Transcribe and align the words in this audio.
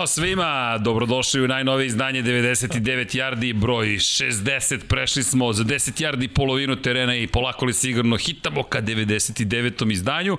Ćao 0.00 0.06
svima, 0.06 0.78
dobrodošli 0.78 1.40
u 1.40 1.48
najnovije 1.48 1.86
izdanje 1.86 2.22
99 2.22 3.16
yardi, 3.16 3.52
broj 3.52 3.86
60, 3.86 4.78
prešli 4.88 5.22
smo 5.22 5.52
za 5.52 5.64
10 5.64 6.02
yardi 6.02 6.28
polovinu 6.28 6.76
terena 6.76 7.16
i 7.16 7.26
polako 7.26 7.64
li 7.64 7.72
sigurno 7.72 8.16
hitamo 8.16 8.62
ka 8.62 8.82
99. 8.82 9.92
izdanju. 9.92 10.38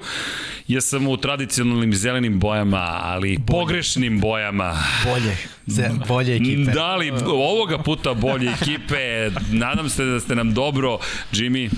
Ja 0.68 0.82
sam 0.82 1.08
u 1.08 1.18
tradicionalnim 1.18 1.94
zelenim 1.94 2.40
bojama, 2.40 3.00
ali 3.04 3.38
bolje. 3.38 3.60
pogrešnim 3.60 4.20
bojama. 4.20 4.84
Bolje, 5.05 5.38
Ze, 5.66 5.90
bolje 6.08 6.36
ekipe. 6.36 6.72
Da 6.72 6.96
li 6.96 7.12
ovoga 7.26 7.78
puta 7.78 8.14
bolje 8.14 8.52
ekipe, 8.62 9.32
nadam 9.52 9.90
se 9.90 10.05
da 10.05 10.20
ste 10.20 10.36
nam 10.36 10.54
dobro. 10.54 10.98
Jimmy, 11.32 11.70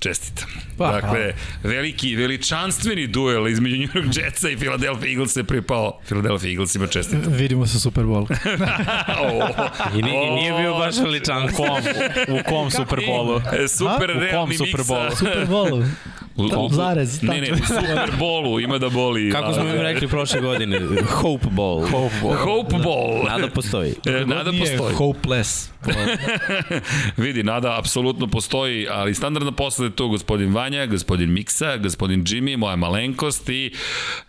Čestitam. 0.00 0.48
Pa, 0.78 0.92
dakle, 0.92 1.32
veliki, 1.62 2.16
veličanstveni 2.16 3.06
duel 3.06 3.48
između 3.48 3.76
New 3.76 3.88
York 3.88 4.24
Jetsa 4.24 4.50
i 4.50 4.56
Philadelphia 4.56 5.08
Eagles 5.10 5.32
se 5.32 5.44
pripao 5.44 5.98
Philadelphia 6.04 6.50
Eaglesima 6.50 6.86
čestitam. 6.86 7.32
Vidimo 7.42 7.66
se 7.66 7.76
u 7.76 7.80
Super 7.80 8.04
Bowl. 8.04 8.26
oh, 9.22 9.96
I, 9.98 10.02
ni, 10.02 10.10
I 10.26 10.30
nije 10.30 10.52
bio 10.60 10.74
baš 10.74 10.96
veličan. 10.96 11.44
U 11.44 11.48
kom, 11.56 11.68
u 12.28 12.38
kom 12.48 12.70
Super 12.70 12.98
Bowlu? 12.98 13.40
E, 13.64 13.68
super 13.68 14.10
A? 14.10 14.20
realni 14.20 14.56
Super 14.56 14.80
Bowlu? 14.80 15.16
Super 15.16 15.46
Bowlu. 15.48 15.84
U, 16.36 16.68
Zarez, 16.70 17.22
ne, 17.22 17.40
ne, 17.40 17.52
u 17.52 17.56
Super 17.56 18.10
Bowlu 18.18 18.60
ima 18.60 18.78
da 18.78 18.88
boli. 18.88 19.30
Kako 19.32 19.52
smo 19.52 19.62
im 19.62 19.80
rekli 19.80 20.08
prošle 20.08 20.40
godine? 20.40 20.80
Hope 21.10 21.46
Bowl. 21.46 21.90
Hope 21.90 22.14
Bowl. 22.22 22.36
Hope 22.36 22.76
Bowl. 22.76 23.28
Nada 23.28 23.48
postoji. 23.48 23.94
E, 24.06 24.24
nada 24.26 24.52
postoji. 24.52 24.94
Hopeless. 24.94 25.70
Vidi, 27.16 27.42
nada 27.42 27.78
apsolutno 27.78 28.26
postoji, 28.26 28.86
ali 28.90 29.14
standardna 29.14 29.52
posla 29.52 29.83
je 29.84 29.90
tu 29.90 30.08
gospodin 30.08 30.52
Vanja, 30.52 30.86
gospodin 30.86 31.32
Miksa, 31.32 31.76
gospodin 31.76 32.24
Jimmy, 32.24 32.56
moja 32.56 32.76
malenkost 32.76 33.48
i 33.48 33.72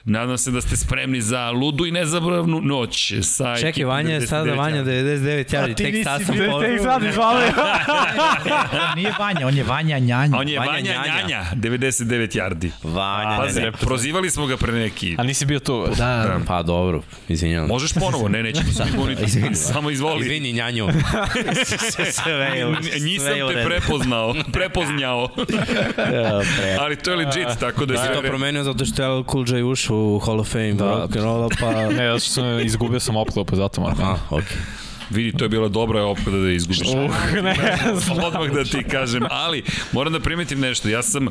nadam 0.03 0.37
se 0.37 0.51
da 0.51 0.61
ste 0.61 0.77
spremni 0.77 1.21
za 1.21 1.51
ludu 1.51 1.85
i 1.85 1.91
nezabravnu 1.91 2.61
noć. 2.61 3.13
Sa 3.21 3.57
Čekaj, 3.57 3.83
Vanja 3.83 4.13
je 4.13 4.27
sada 4.27 4.53
Vanja 4.53 4.83
99 4.83 5.53
jari, 5.53 5.75
tek 5.75 5.95
sad 6.03 6.25
sam 6.25 6.35
povrlo. 6.35 6.61
Tek 6.61 6.81
sad. 6.81 7.01
Nije 8.95 9.13
Vanja, 9.19 9.47
on 9.47 9.57
je 9.57 9.63
Vanja 9.63 9.99
Njanja. 9.99 10.37
On 10.37 10.49
je 10.49 10.59
Vanja, 10.59 10.71
Vanja 10.71 11.21
Njanja, 11.21 11.45
99 11.55 12.37
yardi. 12.37 12.69
Vanja. 12.83 13.37
Pazi, 13.37 13.61
prozivali 13.81 14.29
smo 14.29 14.45
ga 14.45 14.57
pre 14.57 14.73
neki. 14.73 15.15
A 15.17 15.23
nisi 15.23 15.45
bio 15.45 15.59
tu. 15.59 15.87
Da, 15.87 15.93
da. 15.95 16.39
Pa 16.47 16.63
dobro, 16.63 17.01
izvinjam. 17.27 17.67
Možeš 17.67 17.93
ponovo, 17.93 18.29
ne, 18.29 18.43
nećemo 18.43 18.71
se 18.71 18.83
izvini. 19.27 19.55
Samo 19.55 19.91
izvoli. 19.91 20.21
Izvini, 20.21 20.53
Njanju. 20.53 20.87
sve 22.23 22.65
u, 22.65 22.71
Nisam 23.03 23.33
te 23.53 23.63
prepoznao, 23.65 24.35
prepoznao. 24.53 25.29
Ali 26.83 26.95
to 26.95 27.11
je 27.11 27.17
legit, 27.17 27.59
tako 27.59 27.85
da 27.85 27.93
je 27.93 27.99
sve... 27.99 28.07
Da, 28.07 28.15
to 28.15 28.21
promenio 28.21 28.63
zato 28.63 28.85
što 28.85 29.03
je 29.03 29.23
Cool 29.31 29.45
J 29.49 29.63
ušao 29.63 29.97
u 29.97 30.19
Hall 30.19 30.39
of 30.39 30.51
Fame 30.51 30.73
da. 30.73 30.85
rock 30.85 31.15
and 31.15 31.25
roll, 31.25 31.49
pa... 31.59 31.89
Ne, 31.89 32.05
ja 32.05 32.19
sam 32.19 32.59
izgubio 32.59 32.99
sam 32.99 33.15
opklop, 33.15 33.49
pa 33.49 33.55
zato 33.55 33.81
moram. 33.81 34.01
Aha, 34.01 34.17
okej. 34.29 34.45
Okay. 34.47 34.85
Vidi, 35.09 35.37
to 35.37 35.45
je 35.45 35.49
bila 35.49 35.67
dobra 35.67 36.03
opklada 36.03 36.37
da 36.37 36.51
izgubiš. 36.51 36.79
Uh, 36.81 37.43
ne, 37.43 37.55
Odmah 38.25 38.51
da 38.53 38.63
ti 38.63 38.83
kažem, 38.91 39.23
ali 39.29 39.63
moram 39.91 40.13
da 40.13 40.19
primetim 40.19 40.59
nešto. 40.59 40.89
Ja 40.89 41.03
sam 41.03 41.27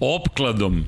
opkladom 0.00 0.84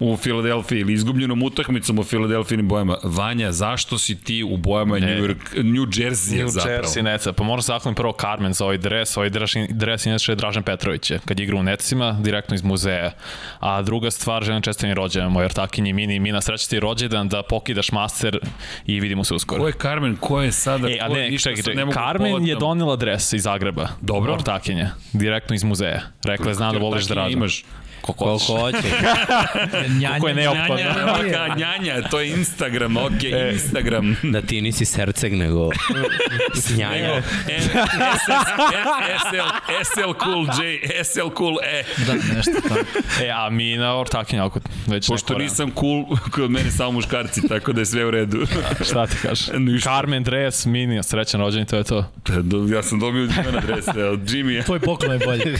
u 0.00 0.16
Filadelfiji 0.16 0.80
ili 0.80 0.92
izgubljenom 0.92 1.42
utakmicom 1.42 1.98
u 1.98 2.04
Filadelfijnim 2.04 2.68
bojama. 2.68 2.96
Vanja, 3.02 3.52
zašto 3.52 3.98
si 3.98 4.22
ti 4.22 4.44
u 4.44 4.56
bojama 4.56 4.98
New, 4.98 5.08
York, 5.08 5.56
New 5.56 5.86
Jersey 5.86 6.40
New 6.40 6.48
zapravo? 6.48 6.78
Jersey 6.78 7.02
Neca. 7.02 7.32
Pa 7.32 7.44
moram 7.44 7.62
zahvalim 7.62 7.94
prvo 7.94 8.12
Carmen 8.20 8.52
za 8.52 8.64
ovaj 8.64 8.78
dres. 8.78 9.16
Ovaj 9.16 9.30
dres, 9.30 9.50
dres 9.68 10.06
inače 10.06 10.32
je 10.32 10.36
Dražan 10.36 10.62
Petrović 10.62 11.12
kad 11.24 11.40
igra 11.40 11.56
u 11.56 11.62
Necima, 11.62 12.12
direktno 12.12 12.54
iz 12.54 12.62
muzeja. 12.62 13.12
A 13.60 13.82
druga 13.82 14.10
stvar, 14.10 14.44
želim 14.44 14.62
čestitanje 14.62 14.94
rođendan 14.94 15.32
moj 15.32 15.44
Artakinji 15.44 15.92
Mini. 15.92 16.20
Mina 16.20 16.40
srećati 16.40 16.80
rođendan 16.80 17.28
da 17.28 17.42
pokidaš 17.42 17.92
master 17.92 18.38
i 18.86 19.00
vidimo 19.00 19.24
se 19.24 19.34
uskoro. 19.34 19.60
Ko 19.60 19.66
je 19.66 19.74
Carmen? 19.82 20.16
Ko 20.16 20.42
je 20.42 20.52
sada? 20.52 20.88
E, 20.90 20.98
a 21.00 21.08
ne, 21.08 21.38
čekaj, 21.38 21.62
čekaj. 21.62 21.92
Carmen 21.92 22.46
je 22.46 22.56
donela 22.56 22.96
dres 22.96 23.32
iz 23.32 23.42
Zagreba. 23.42 23.88
Dobro. 24.00 24.34
Artakinja. 24.34 24.90
Direktno 25.12 25.54
iz 25.54 25.64
muzeja. 25.64 26.00
Rekla 26.24 26.48
je, 26.48 26.54
znam 26.54 26.72
da 26.72 26.78
voliš 26.78 27.06
Dražan. 27.06 27.32
imaš? 27.32 27.64
Koliko 28.12 28.56
hoće. 28.60 28.78
Koliko 30.08 30.28
je 30.28 30.34
neophodno. 30.34 30.76
Njanja, 30.76 31.54
njanja, 31.56 32.08
to 32.10 32.20
je 32.20 32.30
Instagram, 32.30 32.96
ok, 32.96 33.24
e, 33.32 33.50
Instagram. 33.52 34.16
Da 34.22 34.42
ti 34.42 34.60
nisi 34.60 34.84
Serceg, 34.84 35.32
nego 35.32 35.70
Snjanja. 36.66 37.22
SL, 39.18 39.48
SL 39.84 40.12
Cool 40.24 40.46
J, 40.46 40.80
SL 41.04 41.28
Cool 41.36 41.56
E. 41.62 41.84
Da, 42.06 42.14
nešto 42.36 42.52
tako. 42.68 42.80
E, 43.22 43.30
a 43.30 43.50
mi 43.50 43.76
na 43.76 43.98
ortakinja, 43.98 44.46
ako 44.46 44.60
već 44.86 45.08
Pošto 45.08 45.38
nisam 45.38 45.70
cool, 45.80 46.04
kod 46.30 46.50
mene 46.50 46.70
samo 46.70 46.90
muškarci, 46.90 47.48
tako 47.48 47.72
da 47.72 47.80
je 47.80 47.86
sve 47.86 48.04
u 48.04 48.10
redu. 48.10 48.46
Šta 48.88 49.06
ti 49.06 49.16
kažeš? 49.22 49.46
Carmen 49.82 50.22
Dres, 50.22 50.66
mini, 50.66 51.02
srećan 51.02 51.40
rođen 51.40 51.66
to 51.66 51.76
je 51.76 51.84
to. 51.84 52.04
Ja 52.74 52.82
sam 52.82 53.00
dobio 53.00 53.22
Jimena 53.22 53.60
Dresa, 53.60 53.92
od 54.12 54.20
Jimmy. 54.20 54.64
Tvoj 54.64 54.80
poklon 54.80 55.12
je 55.12 55.18
bolje. 55.26 55.58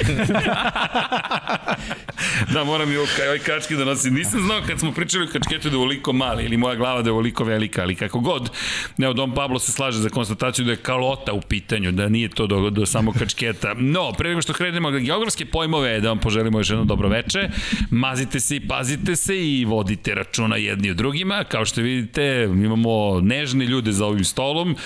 Da, 2.52 2.64
moram 2.64 2.92
i 2.92 2.96
ovaj 2.96 3.38
kački 3.38 3.76
da 3.76 3.84
nosim. 3.84 4.14
Nisam 4.14 4.40
znao 4.40 4.60
kad 4.66 4.80
smo 4.80 4.92
pričali 4.92 5.24
o 5.24 5.28
kačketu 5.32 5.68
da 5.68 5.74
je 5.74 5.78
ovoliko 5.78 6.12
mali 6.12 6.44
ili 6.44 6.56
moja 6.56 6.74
glava 6.74 7.02
da 7.02 7.08
je 7.08 7.12
ovoliko 7.12 7.44
velika, 7.44 7.82
ali 7.82 7.94
kako 7.94 8.20
god. 8.20 8.50
Evo, 8.98 9.12
Dom 9.12 9.34
Pablo 9.34 9.58
se 9.58 9.72
slaže 9.72 9.98
za 9.98 10.08
konstataciju 10.08 10.64
da 10.64 10.70
je 10.70 10.76
kalota 10.76 11.32
u 11.32 11.40
pitanju, 11.40 11.92
da 11.92 12.08
nije 12.08 12.28
to 12.28 12.46
do, 12.46 12.70
do 12.70 12.86
samo 12.86 13.12
kačketa. 13.12 13.74
No, 13.74 14.12
pre 14.12 14.28
nego 14.28 14.42
što 14.42 14.52
krenemo 14.52 14.90
na 14.90 14.98
geografske 14.98 15.46
pojmove, 15.46 16.00
da 16.00 16.08
vam 16.08 16.18
poželimo 16.18 16.58
još 16.58 16.70
jedno 16.70 16.84
dobro 16.84 17.08
veče. 17.08 17.48
Mazite 17.90 18.40
se 18.40 18.56
i 18.56 18.68
pazite 18.68 19.16
se 19.16 19.36
i 19.36 19.64
vodite 19.64 20.14
računa 20.14 20.56
jedni 20.56 20.90
u 20.90 20.94
drugima. 20.94 21.44
Kao 21.44 21.64
što 21.64 21.80
vidite, 21.80 22.48
imamo 22.52 23.20
nežne 23.20 23.64
ljude 23.64 23.92
za 23.92 24.06
ovim 24.06 24.24
stolom 24.24 24.76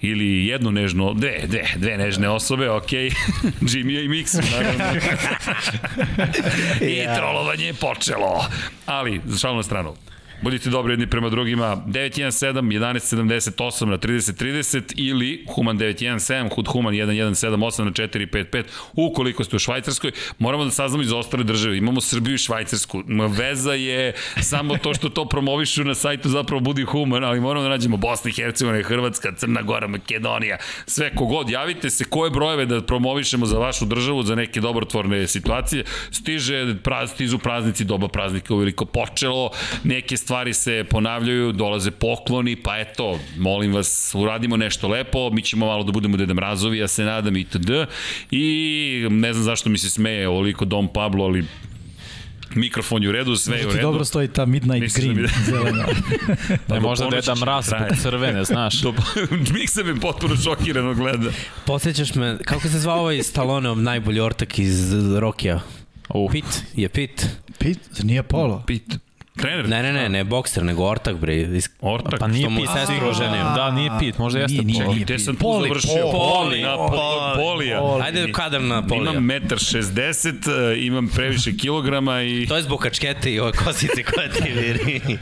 ili 0.00 0.46
jednu 0.46 0.70
nežnu, 0.70 1.14
dve, 1.14 1.40
dve, 1.46 1.64
dve 1.76 1.96
nežne 1.96 2.28
osobe, 2.28 2.70
ok, 2.70 2.90
Jimmy 3.70 4.04
i 4.04 4.08
Mix, 4.08 4.40
naravno. 4.52 4.84
I 6.92 7.04
trolovanje 7.16 7.66
je 7.66 7.74
počelo. 7.74 8.44
Ali, 8.86 9.20
za 9.24 9.38
šalnu 9.38 9.62
stranu, 9.62 9.94
Budite 10.42 10.70
dobri 10.70 10.92
jedni 10.92 11.06
prema 11.06 11.28
drugima. 11.28 11.76
917, 11.86 12.62
1178 12.62 13.84
na 13.84 13.98
3030 13.98 14.92
ili 14.96 15.44
Human 15.54 15.78
917, 15.78 16.54
Hud 16.54 16.68
Human 16.68 16.94
1178 16.94 17.84
na 17.84 17.90
455. 17.90 18.64
Ukoliko 18.92 19.44
ste 19.44 19.56
u 19.56 19.58
Švajcarskoj, 19.58 20.12
moramo 20.38 20.64
da 20.64 20.70
saznamo 20.70 21.02
iz 21.02 21.12
ostale 21.12 21.44
države. 21.44 21.78
Imamo 21.78 22.00
Srbiju 22.00 22.34
i 22.34 22.38
Švajcarsku. 22.38 23.02
Veza 23.38 23.72
je 23.72 24.12
samo 24.42 24.76
to 24.76 24.94
što 24.94 25.08
to 25.08 25.24
promovišu 25.24 25.84
na 25.84 25.94
sajtu 25.94 26.28
zapravo 26.28 26.60
Budi 26.60 26.82
Human, 26.82 27.24
ali 27.24 27.40
moramo 27.40 27.62
da 27.62 27.68
nađemo 27.68 27.96
Bosna 27.96 28.30
i 28.30 28.32
Hercegovina, 28.32 28.84
Hrvatska, 28.84 29.34
Crna 29.36 29.62
Gora, 29.62 29.88
Makedonija, 29.88 30.56
sve 30.86 31.14
kogod. 31.14 31.50
Javite 31.50 31.90
se 31.90 32.04
koje 32.04 32.30
brojeve 32.30 32.66
da 32.66 32.80
promovišemo 32.82 33.46
za 33.46 33.58
vašu 33.58 33.84
državu, 33.84 34.22
za 34.22 34.34
neke 34.34 34.60
dobrotvorne 34.60 35.26
situacije. 35.26 35.84
Stiže, 36.10 36.74
praz, 36.84 37.10
stižu 37.10 37.38
praznici, 37.38 37.84
doba 37.84 38.08
praznika 38.08 38.54
uveliko 38.54 38.84
počelo, 38.84 39.50
neke 39.84 40.16
stvari 40.28 40.54
se 40.54 40.84
ponavljaju, 40.90 41.52
dolaze 41.52 41.90
pokloni, 41.90 42.56
pa 42.56 42.78
eto, 42.78 43.18
molim 43.38 43.72
vas, 43.72 44.14
uradimo 44.14 44.56
nešto 44.56 44.88
lepo, 44.88 45.30
mi 45.30 45.42
ćemo 45.42 45.66
malo 45.66 45.84
da 45.84 45.92
budemo 45.92 46.16
Deda 46.16 46.34
Mrazovi, 46.34 46.78
ja 46.78 46.88
se 46.88 47.04
nadam 47.04 47.36
i 47.36 47.44
td. 47.44 47.70
I 48.30 49.06
ne 49.10 49.32
znam 49.32 49.44
zašto 49.44 49.70
mi 49.70 49.78
se 49.78 49.90
smeje 49.90 50.28
ovoliko 50.28 50.64
Dom 50.64 50.88
Pablo, 50.88 51.24
ali 51.24 51.44
mikrofon 52.54 53.02
je 53.02 53.08
u 53.08 53.12
redu, 53.12 53.36
sve 53.36 53.58
je 53.58 53.66
u 53.66 53.70
redu. 53.70 53.82
dobro 53.82 54.04
stoji 54.04 54.28
ta 54.28 54.46
Midnight 54.46 54.80
Mislim 54.80 55.14
Green, 55.14 55.26
da 55.26 55.44
zelena. 55.52 55.86
ne, 56.68 56.80
možda 56.80 57.08
Deda 57.10 57.34
Mraz 57.34 57.66
zbog 57.66 57.98
crvene, 58.02 58.44
znaš. 58.44 58.80
Do, 58.82 58.94
Miksa 59.54 59.82
me 59.84 60.00
potpuno 60.00 60.36
šokirano 60.36 60.94
gleda. 60.94 61.30
Podsjećaš 61.66 62.14
me, 62.14 62.38
kako 62.44 62.68
se 62.68 62.78
zvao 62.78 63.00
ovaj 63.00 63.22
Stallone, 63.22 63.74
najbolji 63.76 64.20
ortak 64.20 64.58
iz 64.58 64.92
Rokija? 65.18 65.60
Uh. 66.08 66.32
Pit, 66.32 66.62
je 66.74 66.88
Pit. 66.88 67.26
Pit? 67.58 67.78
Nije 68.02 68.22
Polo. 68.22 68.64
Pit. 68.66 69.07
Trener? 69.38 69.68
Ne, 69.68 69.82
ne, 69.82 69.92
ne, 69.92 70.08
ne 70.08 70.24
bokser, 70.24 70.64
nego 70.64 70.84
ortak, 70.84 71.16
bre. 71.16 71.36
Is... 71.36 71.70
Ortak? 71.80 72.20
Pa 72.20 72.26
nije 72.26 72.48
Pit. 72.48 72.68
Sestru 72.74 73.08
oženio. 73.08 73.44
Da, 73.44 73.70
nije 73.70 73.90
Pit, 73.98 74.18
možda 74.18 74.38
jeste 74.38 74.62
nije, 74.62 74.84
Poli. 74.84 75.00
Gde 75.00 75.18
sam 75.18 75.36
tu 75.36 75.60
završio? 75.62 76.10
Poli. 76.12 76.62
Na 76.62 76.76
po, 76.76 76.90
polija. 77.36 77.80
Ajde 78.02 78.32
kadar 78.32 78.62
na 78.62 78.86
Polija. 78.86 79.12
Imam 79.12 79.28
1,60 79.28 80.72
m, 80.72 80.84
imam 80.84 81.08
previše 81.08 81.56
kilograma 81.56 82.22
i... 82.22 82.46
To 82.46 82.56
je 82.56 82.62
zbog 82.62 82.80
kačkete 82.80 83.32
i 83.32 83.40
ove 83.40 83.52
kosice 83.52 84.02
koje 84.02 84.30
ti 84.30 84.52
viri. 84.52 85.00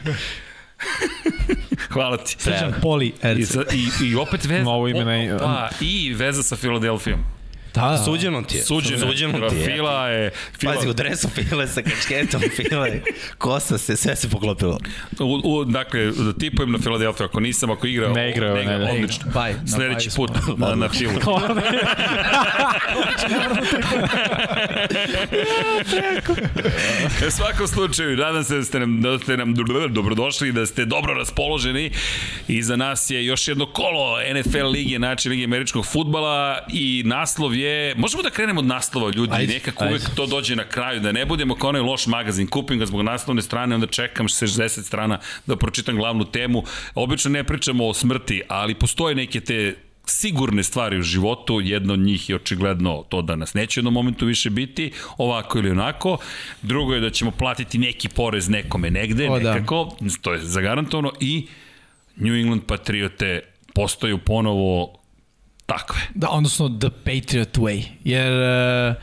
Hvala 1.93 2.17
ti. 2.17 2.37
Srećan 2.39 2.75
Poli 2.83 3.07
I, 3.07 3.43
I, 3.77 4.09
I 4.11 4.15
opet 4.15 4.45
veza. 4.45 4.65
Novo 4.65 4.89
ime 4.89 5.39
Pa, 5.39 5.69
i 5.81 6.15
veza 6.15 6.43
sa 6.43 6.57
Filadelfijom. 6.57 7.36
Da, 7.77 8.03
Suđeno 8.05 8.43
ti 8.43 8.57
je. 8.57 8.63
Suđeno. 8.63 9.07
Suđeno 9.07 9.49
ti 9.49 9.57
je. 9.57 9.65
Fila 9.65 10.09
je... 10.09 10.31
Fila, 10.61 10.75
Pazi, 10.75 10.89
u 10.89 10.93
dresu 10.93 11.29
File 11.29 11.69
sa 11.69 11.83
kačketom 11.83 12.41
File, 12.57 13.01
kosa 13.39 13.79
se, 13.79 13.97
sve 13.97 14.17
se 14.17 14.29
poklopilo. 14.29 14.79
U, 15.19 15.41
u, 15.45 15.65
dakle, 15.65 16.11
da 16.11 16.33
tipujem 16.33 16.73
na 16.73 16.79
Filadelfiju, 16.79 17.27
ako 17.27 17.41
nisam, 17.41 17.71
ako 17.71 17.87
igra... 17.87 18.13
Ne 18.13 18.31
igra, 18.31 18.55
ne, 18.55 18.65
ne, 18.65 18.79
ne. 18.79 18.93
odlično. 18.93 19.25
Baj, 19.35 19.53
na 19.53 19.59
Sledeći 19.67 20.11
put 20.17 20.31
na, 20.57 20.75
na 20.75 20.89
filu. 20.89 21.13
U 27.27 27.31
svakom 27.31 27.69
slučaju, 27.69 28.17
nadam 28.17 28.45
se 28.45 28.57
da 28.57 28.65
ste 28.65 28.81
nam, 28.81 29.03
da 29.03 29.19
ste 29.19 29.37
nam 29.37 29.55
dobrodošli, 29.89 30.53
da 30.53 30.67
ste 30.67 30.85
dobro 30.85 31.15
raspoloženi. 31.15 31.91
Iza 32.49 32.77
nas 32.77 33.11
je 33.11 33.25
još 33.25 33.49
jedno 33.49 33.67
kolo 33.67 34.19
NFL 34.35 34.67
lige, 34.67 34.97
znači 34.97 35.29
lige 35.29 35.45
američkog 35.45 35.87
futbala 35.87 36.59
i 36.73 37.03
naslov 37.07 37.55
je, 37.55 37.66
možemo 37.97 38.23
da 38.23 38.31
krenemo 38.31 38.61
od 38.61 38.67
naslova 38.67 39.11
ljudi, 39.15 39.33
Ajde, 39.35 39.55
nekako 39.55 39.85
ajde. 39.85 39.95
uvek 39.95 40.11
to 40.15 40.27
dođe 40.27 40.57
na 40.57 40.65
kraju, 40.65 41.01
da 41.01 41.13
ne 41.13 41.27
budemo 41.27 41.55
kao 41.55 41.69
onaj 41.69 41.83
loš 41.83 42.07
magazin, 42.07 42.47
kupim 42.47 42.79
ga 42.79 42.87
zbog 42.87 43.03
naslovne 43.03 43.43
strane, 43.43 43.75
onda 43.75 43.87
čekam 43.87 44.29
60 44.29 44.83
strana 44.83 45.19
da 45.47 45.57
pročitam 45.57 45.97
glavnu 45.97 46.25
temu. 46.25 46.63
Obično 46.95 47.31
ne 47.31 47.45
pričamo 47.45 47.89
o 47.89 47.95
smrti, 47.95 48.43
ali 48.49 48.75
postoje 48.75 49.15
neke 49.15 49.41
te 49.41 49.75
sigurne 50.07 50.63
stvari 50.63 50.99
u 50.99 51.03
životu, 51.03 51.61
jedno 51.61 51.93
od 51.93 51.99
njih 51.99 52.29
je 52.31 52.37
očigledno 52.37 53.05
to 53.09 53.23
da 53.23 53.37
nas 53.37 53.55
neće 53.55 53.79
u 53.79 53.81
jednom 53.81 53.95
momentu 53.95 54.27
više 54.27 54.51
biti, 54.51 54.93
ovako 55.19 55.59
ili 55.59 55.71
onako. 55.71 56.19
Drugo 56.63 56.95
je 56.95 57.01
da 57.01 57.11
ćemo 57.11 57.31
platiti 57.31 57.79
neki 57.79 58.09
porez 58.09 58.49
nekome 58.49 58.91
negde, 58.91 59.31
O, 59.31 59.39
da. 59.39 59.53
nekako, 59.55 59.97
to 60.23 60.33
je 60.33 60.41
zagarantovano 60.41 61.13
i 61.21 61.47
New 62.17 62.35
England 62.35 62.63
Patriote 62.67 63.41
postaju 63.75 64.19
ponovo 64.19 64.99
takve. 65.67 66.01
Da, 66.15 66.29
odnosno 66.29 66.69
The 66.69 66.91
Patriot 66.91 67.59
Way. 67.59 67.85
Jer 68.05 68.33
uh, 68.33 68.97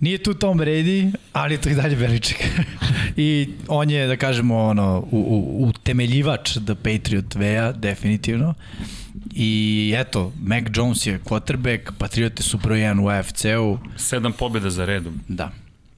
nije 0.00 0.18
tu 0.18 0.34
Tom 0.34 0.58
Brady, 0.58 1.12
ali 1.32 1.54
je 1.54 1.60
to 1.60 1.68
i 1.68 1.74
dalje 1.74 1.96
Beliček. 1.96 2.44
I 3.16 3.48
on 3.68 3.90
je, 3.90 4.06
da 4.06 4.16
kažemo, 4.16 4.58
ono, 4.58 4.98
u, 5.10 5.18
u, 5.18 5.68
utemeljivač 5.68 6.52
The 6.52 6.74
Patriot 6.74 7.34
Way-a, 7.34 7.72
definitivno. 7.72 8.54
I 9.34 9.94
eto, 9.96 10.32
Mac 10.42 10.64
Jones 10.74 11.06
je 11.06 11.20
quarterback, 11.24 11.92
Patriote 11.98 12.42
su 12.42 12.58
broj 12.58 12.78
1 12.78 13.00
u 13.00 13.08
AFC-u. 13.08 13.78
Sedam 13.96 14.32
pobjeda 14.32 14.70
za 14.70 14.84
redom. 14.84 15.20
Da. 15.28 15.50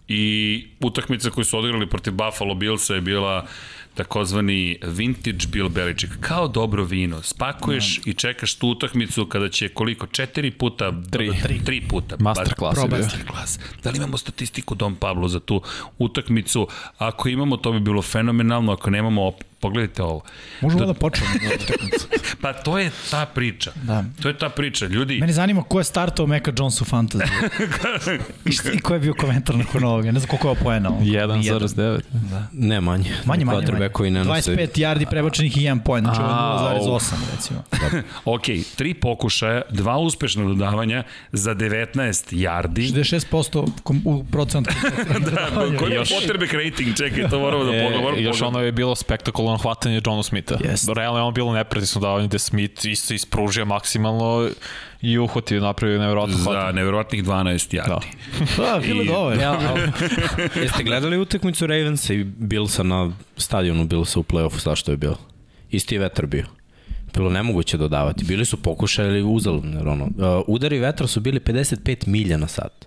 I 0.08 0.64
utakmica 0.80 1.30
koju 1.30 1.44
su 1.44 1.58
odigrali 1.58 1.90
protiv 1.90 2.12
Buffalo 2.12 2.54
Billsa 2.54 2.94
je 2.94 3.00
bila 3.00 3.46
takozvani 3.94 4.78
vintage 4.82 5.46
Bill 5.52 5.68
Belichick, 5.68 6.12
kao 6.20 6.48
dobro 6.48 6.84
vino. 6.84 7.22
Spakuješ 7.22 8.00
i 8.04 8.14
čekaš 8.14 8.54
tu 8.54 8.68
utakmicu 8.68 9.26
kada 9.26 9.48
će 9.48 9.68
koliko? 9.68 10.06
Četiri 10.06 10.50
puta? 10.50 10.92
Tri. 11.10 11.30
Tri, 11.42 11.60
tri 11.64 11.80
puta. 11.88 12.16
Master 12.18 12.54
class 12.58 12.82
je 12.82 12.88
bio. 12.88 12.98
Master 12.98 13.20
class. 13.30 13.58
Da 13.82 13.90
li 13.90 13.96
imamo 13.96 14.16
statistiku 14.16 14.74
Dom 14.74 14.96
Pablo 14.96 15.28
za 15.28 15.40
tu 15.40 15.62
utakmicu? 15.98 16.68
Ako 16.98 17.28
imamo, 17.28 17.56
to 17.56 17.72
bi 17.72 17.80
bilo 17.80 18.02
fenomenalno. 18.02 18.72
Ako 18.72 18.90
nemamo, 18.90 19.32
pogledajte 19.60 20.02
ovo. 20.02 20.20
Možemo 20.60 20.86
da 20.86 20.94
počnemo 20.94 21.30
na 21.34 21.50
utakmicu. 21.56 22.06
Pa 22.40 22.52
to 22.54 22.78
je 22.78 22.90
ta 23.10 23.26
priča. 23.26 23.72
Da. 23.76 24.04
To 24.22 24.28
je 24.28 24.38
ta 24.38 24.48
priča. 24.50 24.86
Ljudi, 24.86 25.18
Mene 25.18 25.32
zanima 25.32 25.62
ko 25.62 25.80
je 25.80 25.84
startao 25.84 26.26
Maca 26.26 26.52
Jones 26.54 26.80
u 26.80 26.84
fantasy. 26.84 27.28
I, 28.46 28.52
šta- 28.52 28.70
I 28.70 28.78
ko 28.78 28.94
je 28.94 29.00
bio 29.00 29.14
komentar 29.14 29.56
nakon 29.56 29.84
ovoga? 29.84 30.12
Ne 30.12 30.20
znam 30.20 30.28
koliko 30.28 30.46
je 30.46 30.50
ovo 30.50 30.60
poena. 30.62 30.88
ovo. 30.90 31.00
1,9. 31.00 32.00
Ne, 32.52 32.80
manje. 32.80 33.04
Manje, 33.04 33.10
manje, 33.24 33.44
manje. 33.44 33.58
Quarterbackovi 33.58 34.10
ne 34.10 34.24
nose. 34.24 34.52
25 34.52 34.68
yardi 34.76 35.06
prebačenih 35.06 35.56
i 35.56 35.60
1 35.60 35.80
point, 35.80 36.06
znači 36.06 36.20
ovo 36.20 36.30
je 36.30 36.78
Au. 36.78 36.98
0,8 36.98 37.12
recimo. 37.32 37.62
ok, 38.26 38.42
tri 38.76 38.94
pokušaja, 38.94 39.62
dva 39.70 39.98
uspešna 39.98 40.44
dodavanja 40.44 41.02
za 41.32 41.54
19 41.54 41.94
yardi. 42.32 42.92
66% 42.94 43.68
kom, 43.82 44.02
u 44.04 44.24
procent 44.24 44.68
Da, 45.20 45.48
koji 45.78 45.90
je 45.90 45.96
Još- 45.96 46.08
quarterback 46.10 46.52
rating? 46.64 46.96
Čekaj, 46.96 47.28
to 47.28 47.38
moramo 47.40 47.64
da 47.64 47.70
E, 47.70 47.84
pogledamo. 47.84 48.18
još 48.18 48.42
ono 48.42 48.60
je 48.60 48.72
bilo 48.72 48.96
spektakularno 48.96 49.49
hvatanje 49.56 50.00
Johnu 50.06 50.22
Smitha. 50.22 50.56
Jest. 50.64 50.88
Realno 50.88 51.18
je 51.18 51.22
ono 51.22 51.30
bilo 51.30 51.52
nepretisno 51.52 52.00
davanje 52.00 52.28
gde 52.28 52.38
Smith 52.38 52.86
isto 52.86 53.14
ispružio 53.14 53.64
maksimalno 53.64 54.48
i 55.02 55.18
uhvatio, 55.18 55.60
napravio 55.60 55.98
nevjerojatno 55.98 56.36
Za 56.36 56.42
hvatanje. 56.44 56.72
neverovatnih 56.72 57.24
12 57.24 57.44
yardi. 57.72 57.88
Da. 57.88 58.00
Da, 58.64 58.78
bilo 58.78 59.02
I- 59.02 59.06
dobro. 59.06 59.34
Ja, 59.36 59.58
ali, 59.70 59.82
jeste 60.56 60.82
gledali 60.82 61.18
utakmicu 61.18 61.66
Ravensa 61.66 62.14
i 62.14 62.24
Billsa 62.24 62.82
na 62.82 63.10
stadionu 63.36 63.84
Billsa 63.84 64.20
u 64.20 64.22
play-offu, 64.22 64.58
sa 64.58 64.76
što 64.76 64.90
je 64.90 64.96
bilo? 64.96 65.16
Isti 65.70 65.94
je 65.94 65.98
vetar 65.98 66.26
bio. 66.26 66.46
Bilo 67.14 67.30
nemoguće 67.30 67.76
dodavati. 67.76 68.24
Bili 68.24 68.44
su 68.44 68.56
pokušali 68.56 69.22
uzal, 69.24 69.60
jer 69.66 69.88
ono, 69.88 70.04
uh, 70.04 70.10
udari 70.46 70.78
vetra 70.78 71.06
su 71.06 71.20
bili 71.20 71.40
55 71.40 72.06
milja 72.06 72.36
na 72.36 72.46
sat. 72.48 72.86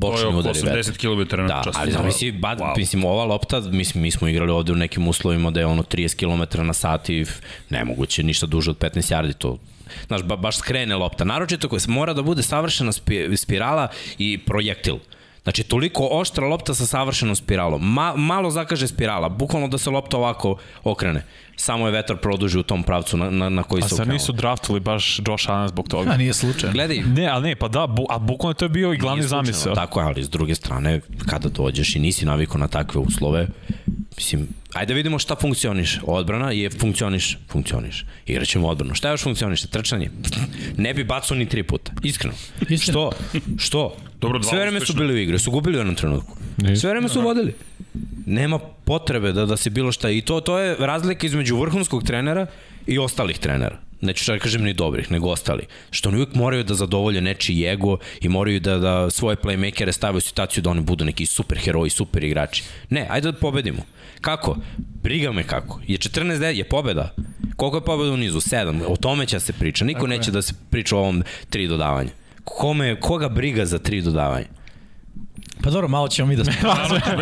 To 0.00 0.06
je 0.06 0.12
Bočni 0.12 0.26
oko 0.26 0.38
udari 0.38 0.60
vetra. 0.60 0.82
80 0.82 0.96
km 0.96 1.36
na 1.36 1.46
Da, 1.46 1.60
čas. 1.64 1.76
ali 1.78 1.92
zamisli, 1.92 2.32
ba, 2.32 2.48
Wow. 2.48 2.60
wow. 2.60 2.78
mislim, 2.78 3.04
ova 3.04 3.24
lopta, 3.24 3.60
mislim, 3.60 4.02
mi 4.02 4.10
smo 4.10 4.28
igrali 4.28 4.50
ovde 4.50 4.72
u 4.72 4.76
nekim 4.76 5.08
uslovima 5.08 5.50
da 5.50 5.60
je 5.60 5.66
ono 5.66 5.82
30 5.82 6.16
km 6.50 6.66
na 6.66 6.72
sat 6.72 7.08
i 7.08 7.24
nemoguće, 7.70 8.22
ništa 8.22 8.46
duže 8.46 8.70
od 8.70 8.78
15 8.78 9.14
yardi, 9.14 9.34
to 9.34 9.58
Znaš, 10.06 10.22
ba, 10.22 10.36
baš 10.36 10.56
skrene 10.56 10.96
lopta. 10.96 11.24
Naročito 11.24 11.68
koja 11.68 11.80
mora 11.88 12.12
da 12.12 12.22
bude 12.22 12.42
savršena 12.42 12.92
spi, 12.92 13.36
spirala 13.36 13.88
i 14.18 14.38
projektil. 14.38 14.98
Znači, 15.44 15.62
toliko 15.62 16.08
oštra 16.10 16.46
lopta 16.46 16.74
sa 16.74 16.86
savršenom 16.86 17.36
spiralom. 17.36 17.92
Ma, 17.92 18.14
malo 18.16 18.50
zakaže 18.50 18.88
spirala, 18.88 19.28
bukvalno 19.28 19.68
da 19.68 19.78
se 19.78 19.90
lopta 19.90 20.16
ovako 20.16 20.56
okrene. 20.84 21.24
Samo 21.56 21.86
je 21.86 21.92
vetar 21.92 22.16
produži 22.16 22.58
u 22.58 22.62
tom 22.62 22.82
pravcu 22.82 23.16
na, 23.16 23.30
na, 23.30 23.48
na 23.48 23.62
koji 23.62 23.80
A 23.80 23.82
se 23.82 23.88
sad 23.88 23.98
okrenuo. 23.98 24.12
nisu 24.12 24.32
draftovali 24.32 24.80
baš 24.80 25.20
Josh 25.26 25.50
Allen 25.50 25.68
zbog 25.68 25.88
toga. 25.88 26.10
A 26.10 26.16
nije 26.16 26.34
slučajno. 26.34 26.72
Gledaj, 26.72 26.96
Ne, 26.96 27.26
ali 27.26 27.48
ne, 27.48 27.56
pa 27.56 27.68
da, 27.68 27.86
bu, 27.86 28.06
a 28.10 28.18
bukvalno 28.18 28.54
to 28.54 28.64
je 28.64 28.68
bio 28.68 28.92
i 28.92 28.96
glavni 28.96 29.20
Nije 29.20 29.28
slučajno, 29.28 29.44
zamisao. 29.44 29.74
Tako 29.74 30.00
je, 30.00 30.06
ali 30.06 30.24
s 30.24 30.30
druge 30.30 30.54
strane, 30.54 31.00
kada 31.26 31.48
dođeš 31.48 31.96
i 31.96 31.98
nisi 31.98 32.26
navikao 32.26 32.58
na 32.58 32.68
takve 32.68 33.00
uslove, 33.00 33.46
mislim, 34.16 34.48
ajde 34.74 34.94
da 34.94 34.96
vidimo 34.96 35.18
šta 35.18 35.36
funkcioniš. 35.36 35.98
Odbrana 36.02 36.50
je 36.50 36.70
funkcioniš, 36.70 37.38
funkcioniš. 37.48 38.04
Igraćemo 38.26 38.68
odbranu. 38.68 38.94
Šta 38.94 39.10
još 39.10 39.22
funkcioniše? 39.22 39.66
Trčanje. 39.66 40.10
Ne 40.76 40.94
bi 40.94 41.04
bacao 41.04 41.36
ni 41.36 41.48
tri 41.48 41.62
puta. 41.62 41.92
Iskreno. 42.02 42.34
Istina. 42.68 42.92
Što? 42.92 43.12
Što? 43.58 43.96
Dobro, 44.20 44.38
dva 44.38 44.50
Sve 44.50 44.60
vreme 44.60 44.80
su 44.80 44.92
bili 44.92 45.14
u 45.14 45.18
igri, 45.18 45.38
su 45.38 45.50
gubili 45.50 45.76
u 45.76 45.80
jednom 45.80 45.94
trenutku. 45.94 46.36
Nisu. 46.56 46.80
Sve 46.80 46.90
vreme 46.90 47.08
su 47.08 47.20
vodili. 47.20 47.54
Nema 48.26 48.58
potrebe 48.58 49.32
da, 49.32 49.46
da 49.46 49.56
se 49.56 49.70
bilo 49.70 49.92
šta. 49.92 50.10
I 50.10 50.20
to, 50.20 50.40
to 50.40 50.58
je 50.58 50.76
razlika 50.78 51.26
između 51.26 51.56
vrhunskog 51.56 52.02
trenera 52.02 52.46
i 52.86 52.98
ostalih 52.98 53.38
trenera. 53.38 53.78
Neću 54.00 54.24
čak 54.24 54.36
da 54.36 54.42
kažem 54.42 54.62
ni 54.62 54.72
dobrih, 54.72 55.10
nego 55.10 55.28
ostali. 55.28 55.62
Što 55.90 56.08
oni 56.08 56.18
uvijek 56.18 56.34
moraju 56.34 56.64
da 56.64 56.74
zadovolje 56.74 57.20
nečiji 57.20 57.64
ego 57.64 57.98
i 58.20 58.28
moraju 58.28 58.60
da, 58.60 58.78
da 58.78 59.10
svoje 59.10 59.36
playmakere 59.36 59.92
stave 59.92 60.16
u 60.16 60.20
situaciju 60.20 60.62
da 60.62 60.70
oni 60.70 60.80
budu 60.80 61.04
neki 61.04 61.26
super 61.26 61.58
heroji, 61.58 61.90
super 61.90 62.24
igrači. 62.24 62.62
Ne, 62.90 63.06
ajde 63.10 63.32
da 63.32 63.38
pobedimo. 63.38 63.82
Kako? 64.24 64.56
Briga 65.02 65.32
me 65.32 65.42
kako. 65.42 65.80
Je 65.86 65.98
14 65.98 66.38
de, 66.38 66.54
je 66.54 66.64
pobeda. 66.64 67.14
Koliko 67.56 67.76
je 67.76 67.84
pobeda 67.84 68.12
u 68.12 68.16
nizu? 68.16 68.40
7. 68.40 68.84
O 68.88 68.96
tome 68.96 69.26
će 69.26 69.36
da 69.36 69.40
se 69.40 69.52
priča. 69.52 69.84
Niko 69.84 70.06
neće 70.06 70.30
da 70.30 70.42
se 70.42 70.54
priča 70.70 70.96
o 70.96 70.98
ovom 70.98 71.22
tri 71.50 71.66
dodavanja. 71.66 72.10
Kome, 72.44 73.00
koga 73.00 73.28
briga 73.28 73.66
za 73.66 73.78
tri 73.78 74.00
dodavanja? 74.00 74.46
Pa 75.62 75.70
dobro, 75.70 75.88
malo 75.88 76.08
ćemo 76.08 76.28
mi 76.28 76.36
da 76.36 76.44
smo. 76.44 76.52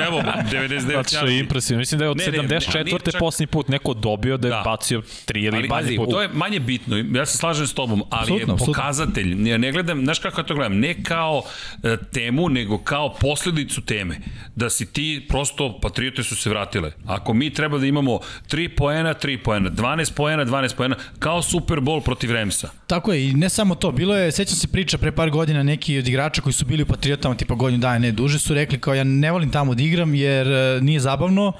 Evo, 0.03 0.23
99 0.43 0.81
Znači, 1.09 1.17
je 1.27 1.39
impresivno. 1.39 1.79
Mislim 1.79 1.99
da 1.99 2.05
je 2.05 2.11
od 2.11 2.17
Ne, 2.17 2.25
ne, 2.27 2.31
74. 2.31 2.71
ali 2.75 2.85
nije 2.85 2.99
čak- 3.01 3.19
posljednji 3.19 3.47
put 3.47 3.69
neko 3.69 3.95
dobio 3.95 4.37
da 4.37 4.49
je 4.49 4.53
Da. 4.53 4.63
bacio 4.63 5.03
tri 5.25 5.43
ili 5.43 5.57
Ali, 5.57 5.69
manje 5.69 5.97
put. 5.97 6.11
to 6.11 6.23
je 6.23 6.29
manje 6.29 6.61
bitno, 6.61 6.97
ja 7.11 7.27
se 7.27 7.39
slažem 7.39 7.67
s 7.67 7.73
tobom, 7.73 8.03
ali 8.11 8.23
Apsolutno, 8.23 8.55
je 8.55 8.59
pokazatelj, 8.67 9.49
ja 9.49 9.59
ne 9.59 9.73
gledam, 9.73 10.01
znaš 10.01 10.19
kako 10.19 10.41
ja 10.41 10.45
to 10.45 10.55
gledam, 10.55 10.77
ne 10.77 11.03
kao 11.03 11.43
e, 11.83 11.97
temu, 12.13 12.49
nego 12.49 12.79
kao 12.79 13.15
posledicu 13.15 13.81
teme, 13.81 14.19
da 14.57 14.71
si 14.71 14.87
ti, 14.87 15.27
prosto, 15.29 15.79
patriote 15.81 16.23
su 16.23 16.37
se 16.37 16.51
vratile. 16.51 16.93
Ako 17.07 17.35
mi 17.35 17.51
treba 17.51 17.79
da 17.79 17.87
imamo 17.87 18.19
3 18.45 18.69
poena, 18.69 19.15
3 19.15 19.39
poena, 19.39 19.71
12 19.71 20.13
poena, 20.13 20.45
12 20.45 20.75
poena, 20.75 20.97
kao 21.19 21.43
Super 21.43 21.79
Bowl 21.79 22.01
protiv 22.01 22.33
Remsa. 22.33 22.69
Tako 22.87 23.13
je, 23.13 23.25
i 23.25 23.35
ne 23.35 23.49
samo 23.49 23.75
to, 23.75 23.93
bilo 23.93 24.17
je, 24.17 24.33
sećam 24.33 24.57
se 24.57 24.69
priča 24.69 24.99
pre 24.99 25.13
par 25.13 25.31
godina 25.31 25.63
neki 25.63 25.99
od 25.99 26.09
igrača 26.09 26.43
koji 26.43 26.53
su 26.53 26.65
bili 26.65 26.83
u 26.83 26.87
Patriotama 26.87 27.35
tipa 27.35 27.55
godinu 27.55 27.81
dana, 27.81 27.99
ne 27.99 28.13
duže, 28.23 28.39
su 28.39 28.55
rekli 28.55 28.81
kao 28.81 28.95
ja 28.95 29.05
ne 29.05 29.31
volim 29.33 29.51
tamo 29.51 29.75
da 29.75 29.83
igram 29.83 30.15
jer 30.15 30.47
e, 30.47 30.81
nije 30.81 31.01
zabavno, 31.01 31.53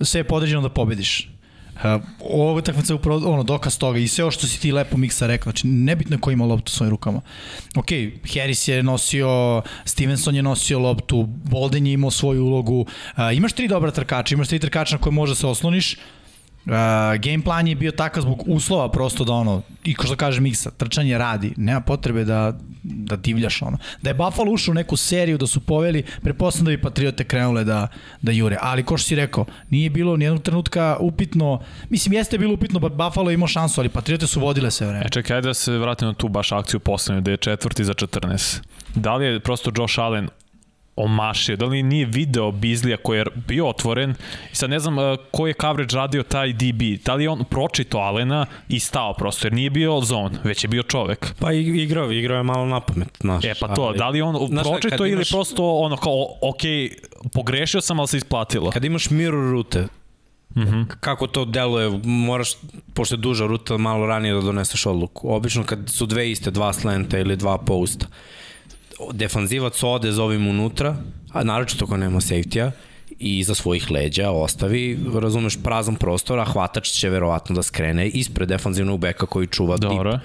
sve 0.00 0.20
je 0.20 0.24
podređeno 0.24 0.62
da 0.62 0.68
pobediš. 0.68 1.28
Uh, 1.80 2.02
ovo 2.20 2.60
je 2.88 2.94
upravo 2.94 3.32
ono, 3.32 3.42
dokaz 3.42 3.78
toga 3.78 3.98
i 3.98 4.08
sve 4.08 4.24
ovo 4.24 4.30
što 4.30 4.46
si 4.46 4.60
ti 4.60 4.72
lepo 4.72 4.96
miksa 4.96 5.26
rekao, 5.26 5.52
znači 5.52 5.66
nebitno 5.66 6.16
je 6.16 6.20
ko 6.20 6.30
ima 6.30 6.44
loptu 6.44 6.70
u 6.70 6.76
svojim 6.76 6.90
rukama. 6.90 7.20
Ok, 7.76 7.86
Harris 8.34 8.68
je 8.68 8.82
nosio, 8.82 9.62
Stevenson 9.84 10.36
je 10.36 10.42
nosio 10.42 10.78
loptu, 10.78 11.22
Bolden 11.26 11.86
je 11.86 11.92
imao 11.92 12.10
svoju 12.10 12.44
ulogu, 12.44 12.80
uh, 12.80 13.36
imaš 13.36 13.52
tri 13.52 13.68
dobra 13.68 13.90
trkača, 13.90 14.34
imaš 14.34 14.48
tri 14.48 14.58
trkača 14.58 14.96
na 14.96 15.02
koje 15.02 15.12
može 15.12 15.30
da 15.30 15.36
se 15.36 15.46
osloniš, 15.46 15.96
game 17.18 17.44
plan 17.44 17.68
je 17.68 17.74
bio 17.74 17.90
takav 17.92 18.22
zbog 18.22 18.42
uslova 18.46 18.90
prosto 18.90 19.24
da 19.24 19.32
ono, 19.32 19.62
i 19.84 19.94
ko 19.94 20.06
što 20.06 20.16
kaže 20.16 20.40
Miksa, 20.40 20.70
trčanje 20.70 21.18
radi, 21.18 21.52
nema 21.56 21.80
potrebe 21.80 22.24
da, 22.24 22.52
da 22.82 23.16
divljaš 23.16 23.62
ono. 23.62 23.78
Da 24.02 24.10
je 24.10 24.14
Buffalo 24.14 24.52
ušao 24.52 24.72
u 24.72 24.74
neku 24.74 24.96
seriju, 24.96 25.38
da 25.38 25.46
su 25.46 25.60
poveli, 25.60 26.02
preposledno 26.22 26.70
da 26.70 26.76
bi 26.76 26.82
Patriote 26.82 27.24
krenule 27.24 27.64
da, 27.64 27.88
da 28.22 28.32
jure. 28.32 28.56
Ali 28.60 28.84
ko 28.84 28.96
što 28.96 29.08
si 29.08 29.14
rekao, 29.14 29.44
nije 29.70 29.90
bilo 29.90 30.16
nijednog 30.16 30.42
trenutka 30.42 30.96
upitno, 31.00 31.60
mislim 31.88 32.12
jeste 32.12 32.38
bilo 32.38 32.54
upitno, 32.54 32.80
Buffalo 32.80 33.30
je 33.30 33.34
imao 33.34 33.48
šansu, 33.48 33.80
ali 33.80 33.88
Patriote 33.88 34.26
su 34.26 34.40
vodile 34.40 34.70
sve 34.70 34.86
vreme. 34.86 35.04
E 35.06 35.08
čekaj, 35.08 35.40
da 35.40 35.54
se 35.54 35.78
vratim 35.78 36.08
na 36.08 36.14
tu 36.14 36.28
baš 36.28 36.52
akciju 36.52 36.80
poslednju, 36.80 37.20
da 37.20 37.30
je 37.30 37.36
četvrti 37.36 37.84
za 37.84 37.94
14. 37.94 38.60
Da 38.94 39.14
li 39.16 39.26
je 39.26 39.40
prosto 39.40 39.72
Josh 39.76 39.98
Allen 39.98 40.28
omašio, 40.96 41.56
da 41.56 41.66
li 41.66 41.82
nije 41.82 42.06
video 42.06 42.52
Bizlija 42.52 42.96
koji 42.96 43.18
je 43.18 43.24
bio 43.48 43.68
otvoren 43.68 44.14
i 44.52 44.54
sad 44.54 44.70
ne 44.70 44.78
znam 44.78 44.98
uh, 44.98 45.04
koji 45.30 45.50
je 45.50 45.54
coverage 45.60 45.96
radio 45.96 46.22
taj 46.22 46.52
DB, 46.52 46.82
da 47.04 47.14
li 47.14 47.24
je 47.24 47.30
on 47.30 47.44
pročito 47.44 47.98
Alena 47.98 48.46
i 48.68 48.80
stao 48.80 49.14
prosto, 49.14 49.46
jer 49.46 49.52
nije 49.52 49.70
bio 49.70 50.00
zone, 50.00 50.38
već 50.44 50.64
je 50.64 50.68
bio 50.68 50.82
čovek. 50.82 51.34
Pa 51.38 51.52
igrao, 51.52 52.12
igrao 52.12 52.36
je 52.36 52.42
malo 52.42 52.66
na 52.66 52.80
pamet, 52.80 53.18
znaš. 53.20 53.44
E 53.44 53.54
pa 53.60 53.74
to, 53.74 53.82
ali, 53.82 53.98
da 53.98 54.08
li 54.08 54.22
on 54.22 54.46
znaš, 54.48 54.66
pročito 54.66 55.06
ili 55.06 55.12
imaš, 55.12 55.30
prosto 55.30 55.76
ono 55.76 55.96
kao, 55.96 56.26
ok, 56.42 56.60
pogrešio 57.32 57.80
sam, 57.80 57.98
ali 57.98 58.08
se 58.08 58.16
isplatilo. 58.16 58.70
Kad 58.70 58.84
imaš 58.84 59.10
mirror 59.10 59.50
rute, 59.50 59.86
Mm 60.54 60.62
-hmm. 60.62 60.86
kako 61.00 61.26
to 61.26 61.44
deluje, 61.44 62.00
moraš, 62.04 62.52
pošto 62.94 63.14
je 63.14 63.18
duža 63.18 63.46
ruta, 63.46 63.76
malo 63.76 64.06
ranije 64.06 64.34
da 64.34 64.40
doneseš 64.40 64.86
odluku. 64.86 65.34
Obično 65.34 65.64
kad 65.64 65.78
su 65.86 66.06
dve 66.06 66.30
iste, 66.30 66.50
dva 66.50 66.72
slenta 66.72 67.18
ili 67.18 67.36
dva 67.36 67.58
posta, 67.58 68.06
defanzivac 69.12 69.82
ode 69.82 70.12
za 70.12 70.24
ovim 70.24 70.48
unutra, 70.48 70.96
a 71.32 71.44
naročito 71.44 71.84
ako 71.84 71.96
nema 71.96 72.20
safety-a, 72.20 72.70
i 73.18 73.38
iza 73.38 73.54
svojih 73.54 73.90
leđa 73.90 74.30
ostavi, 74.30 74.98
razumeš, 75.14 75.62
prazan 75.62 75.94
prostor, 75.96 76.38
a 76.38 76.44
hvatač 76.44 76.88
će 76.88 77.08
verovatno 77.08 77.54
da 77.54 77.62
skrene 77.62 78.08
ispred 78.08 78.48
defanzivnog 78.48 79.00
beka 79.00 79.26
koji 79.26 79.46
čuva 79.46 79.76
Dobro. 79.76 80.18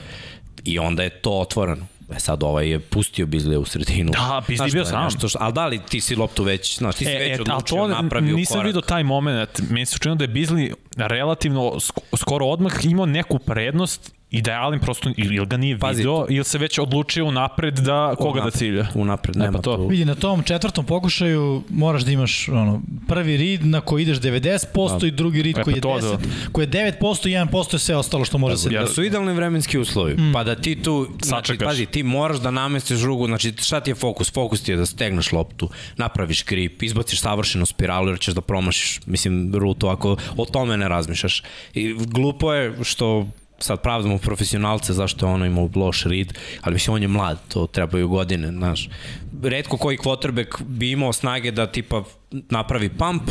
I 0.63 0.79
onda 0.79 1.03
je 1.03 1.10
to 1.10 1.32
otvoreno. 1.32 1.86
E 2.15 2.20
sad 2.20 2.44
ovaj 2.44 2.70
je 2.70 2.79
pustio 2.79 3.25
Bizlija 3.25 3.60
u 3.60 3.65
sredinu. 3.65 4.12
Da, 4.12 4.44
Bizli 4.48 4.72
bio 4.72 4.86
sam. 4.86 5.03
Nešto, 5.03 5.27
što, 5.27 5.39
ali 5.41 5.53
da 5.53 5.65
li 5.65 5.79
ti 5.89 6.01
si 6.01 6.15
loptu 6.15 6.44
već, 6.44 6.77
znaš, 6.77 6.96
ti 6.96 7.05
si 7.05 7.12
e, 7.12 7.20
već 7.20 7.39
e, 7.39 7.41
odlučio, 7.41 7.77
to, 7.77 7.88
napravio 7.88 8.36
nisam 8.36 8.53
korak. 8.53 8.65
vidio 8.65 8.82
taj 8.82 9.03
moment. 9.03 9.50
Meni 9.70 9.86
se 9.86 9.96
učinilo 9.96 10.15
da 10.15 10.24
je 10.24 10.27
Bizli 10.27 10.74
relativno 10.96 11.62
sk- 11.62 12.17
skoro 12.17 12.46
odmah 12.46 12.86
imao 12.86 13.05
neku 13.05 13.39
prednost 13.39 14.13
i 14.36 14.42
da 14.42 14.51
je 14.51 14.58
Allen 14.58 14.80
prosto 14.80 15.10
ili 15.18 15.46
ga 15.46 15.58
nije 15.58 15.80
Pazi, 15.80 15.98
video 15.98 16.25
ili 16.30 16.44
se 16.44 16.58
već 16.58 16.80
odlučio 16.80 17.25
unapred 17.25 17.74
da 17.74 18.15
koga 18.18 18.42
da 18.42 18.51
cilja. 18.51 18.88
Unapred, 18.94 19.36
E, 19.36 19.39
pa 19.39 19.46
nema 19.46 19.62
to. 19.62 19.75
tu. 19.75 19.88
Vidi, 19.88 20.06
na 20.06 20.15
tom 20.15 20.44
četvrtom 20.44 20.86
pokušaju 20.86 21.63
moraš 21.70 22.04
da 22.04 22.12
imaš 22.12 22.50
ono, 22.50 22.82
prvi 23.08 23.38
rid 23.38 23.65
na 23.65 23.82
koji 23.82 24.01
ideš 24.01 24.18
90% 24.18 25.08
i 25.08 25.12
drugi 25.12 25.42
rid 25.42 25.58
E, 25.58 25.63
koji 25.63 25.74
pa 25.74 25.77
je 25.77 25.82
to 25.82 26.18
10%, 26.18 26.18
koji 26.51 26.65
je 26.65 26.70
9% 26.70 27.27
i 27.27 27.32
1% 27.32 27.74
je 27.75 27.80
sve 27.80 27.96
ostalo 27.96 28.25
što 28.25 28.38
može 28.38 28.58
se... 28.58 28.70
Da 28.70 28.88
su 28.88 29.04
idealni 29.04 29.34
vremenski 29.34 29.80
uslovi, 29.80 30.13
mm. 30.13 30.34
pa 30.34 30.44
da 30.44 30.56
ti 30.56 30.82
tu, 30.84 31.08
znači, 31.24 31.48
Sačekaš. 31.48 31.65
pazi, 31.68 31.86
ti 31.86 32.04
moraš 32.04 32.38
da 32.38 32.51
namestiš 32.51 33.01
rugu, 33.01 33.27
znači 33.27 33.54
šta 33.62 33.80
ti 33.80 33.92
je 33.92 33.96
fokus? 33.96 34.34
Fokus 34.34 34.62
ti 34.63 34.72
je 34.72 34.77
da 34.77 34.86
stegneš 34.86 35.32
loptu, 35.32 35.70
napraviš 35.98 36.46
grip, 36.46 36.84
izbaciš 36.84 37.22
savršenu 37.22 37.65
spiralu 37.65 38.10
jer 38.10 38.20
ćeš 38.20 38.34
da 38.34 38.42
promašiš, 38.42 39.00
mislim, 39.06 39.56
rutu 39.56 39.88
ako 39.88 40.18
o 40.38 40.46
tome 40.46 40.77
ne 40.77 40.88
razmišljaš. 40.89 41.44
I 41.74 41.94
glupo 41.94 42.54
je 42.54 42.74
što 42.84 43.27
sad 43.60 43.82
pravdamo 43.82 44.18
profesionalce 44.18 44.94
zašto 44.94 45.26
je 45.26 45.34
ono 45.34 45.46
imao 45.46 45.70
loš 45.76 46.04
rid, 46.04 46.34
ali 46.62 46.74
mislim 46.74 46.94
on 46.94 47.02
je 47.02 47.08
mlad, 47.08 47.40
to 47.48 47.68
trebaju 47.68 48.08
godine, 48.08 48.52
znaš. 48.52 48.90
Redko 49.44 49.78
koji 49.78 49.98
quarterback 49.98 50.64
bi 50.64 50.92
imao 50.92 51.14
snage 51.14 51.52
da 51.52 51.68
tipa 51.68 52.04
napravi 52.32 52.90
pump, 52.90 53.22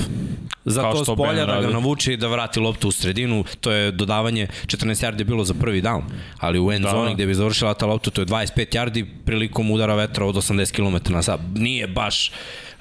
za 0.64 0.82
Kao 0.82 0.92
to 0.92 1.04
s 1.04 1.16
polja 1.16 1.46
da 1.46 1.60
ga 1.60 1.68
navuče 1.68 2.12
i 2.12 2.16
da 2.16 2.28
vrati 2.28 2.60
loptu 2.60 2.88
u 2.88 2.92
sredinu, 2.92 3.44
to 3.60 3.72
je 3.72 3.90
dodavanje 3.90 4.46
14 4.66 5.06
yardi 5.06 5.18
je 5.18 5.24
bilo 5.24 5.44
za 5.44 5.54
prvi 5.54 5.82
down, 5.82 6.02
ali 6.38 6.60
u 6.60 6.72
end 6.72 6.84
Da. 6.84 6.90
zoni 6.90 7.14
gde 7.14 7.26
bi 7.26 7.34
završila 7.34 7.74
ta 7.74 7.86
lopta 7.86 8.10
to 8.10 8.20
je 8.20 8.26
25 8.26 8.76
yardi 8.76 9.06
prilikom 9.24 9.70
udara 9.70 9.94
vetra 9.94 10.24
od 10.24 10.34
80 10.34 10.72
km 10.72 11.12
na 11.12 11.22
sat. 11.22 11.40
Nije 11.54 11.86
baš 11.86 12.32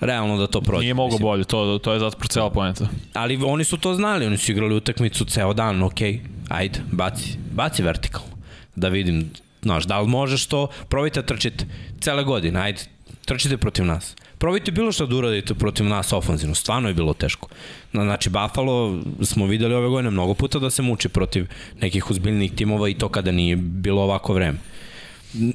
realno 0.05 0.37
da 0.37 0.47
to 0.47 0.61
prođe. 0.61 0.81
Nije 0.81 0.93
mogo 0.93 1.07
mislim. 1.07 1.21
bolje, 1.21 1.43
to, 1.43 1.79
to 1.79 1.93
je 1.93 1.99
zato 1.99 2.27
cela 2.27 2.49
poenta. 2.49 2.87
Ali 3.13 3.39
oni 3.45 3.63
su 3.63 3.77
to 3.77 3.93
znali, 3.93 4.25
oni 4.25 4.37
su 4.37 4.51
igrali 4.51 4.75
utakmicu 4.75 5.25
ceo 5.25 5.53
dan, 5.53 5.83
ok, 5.83 6.01
ajde, 6.49 6.79
baci, 6.91 7.37
baci 7.51 7.83
vertikalno. 7.83 8.27
Da 8.75 8.89
vidim, 8.89 9.29
znaš, 9.61 9.83
da 9.83 9.99
li 9.99 10.07
možeš 10.07 10.45
to, 10.45 10.67
probajte 10.89 11.21
da 11.21 11.25
trčite 11.25 11.65
cele 11.99 12.23
godine, 12.23 12.59
ajde, 12.59 12.79
trčite 13.25 13.57
protiv 13.57 13.85
nas. 13.85 14.15
Probajte 14.37 14.71
bilo 14.71 14.91
što 14.91 15.05
da 15.05 15.15
uradite 15.15 15.53
protiv 15.53 15.85
nas 15.85 16.13
ofanzivno, 16.13 16.55
stvarno 16.55 16.87
je 16.87 16.93
bilo 16.93 17.13
teško. 17.13 17.47
Na- 17.93 18.03
Znači, 18.03 18.29
Buffalo 18.29 18.99
smo 19.21 19.45
videli 19.45 19.73
ove 19.75 19.87
godine 19.89 20.09
mnogo 20.11 20.33
puta 20.33 20.59
da 20.59 20.69
se 20.69 20.81
muči 20.81 21.09
protiv 21.09 21.47
nekih 21.81 22.11
uzbiljnih 22.11 22.51
timova 22.51 22.89
i 22.89 22.93
to 22.93 23.09
kada 23.09 23.31
nije 23.31 23.55
bilo 23.55 24.01
ovako 24.01 24.33
vreme. 24.33 24.57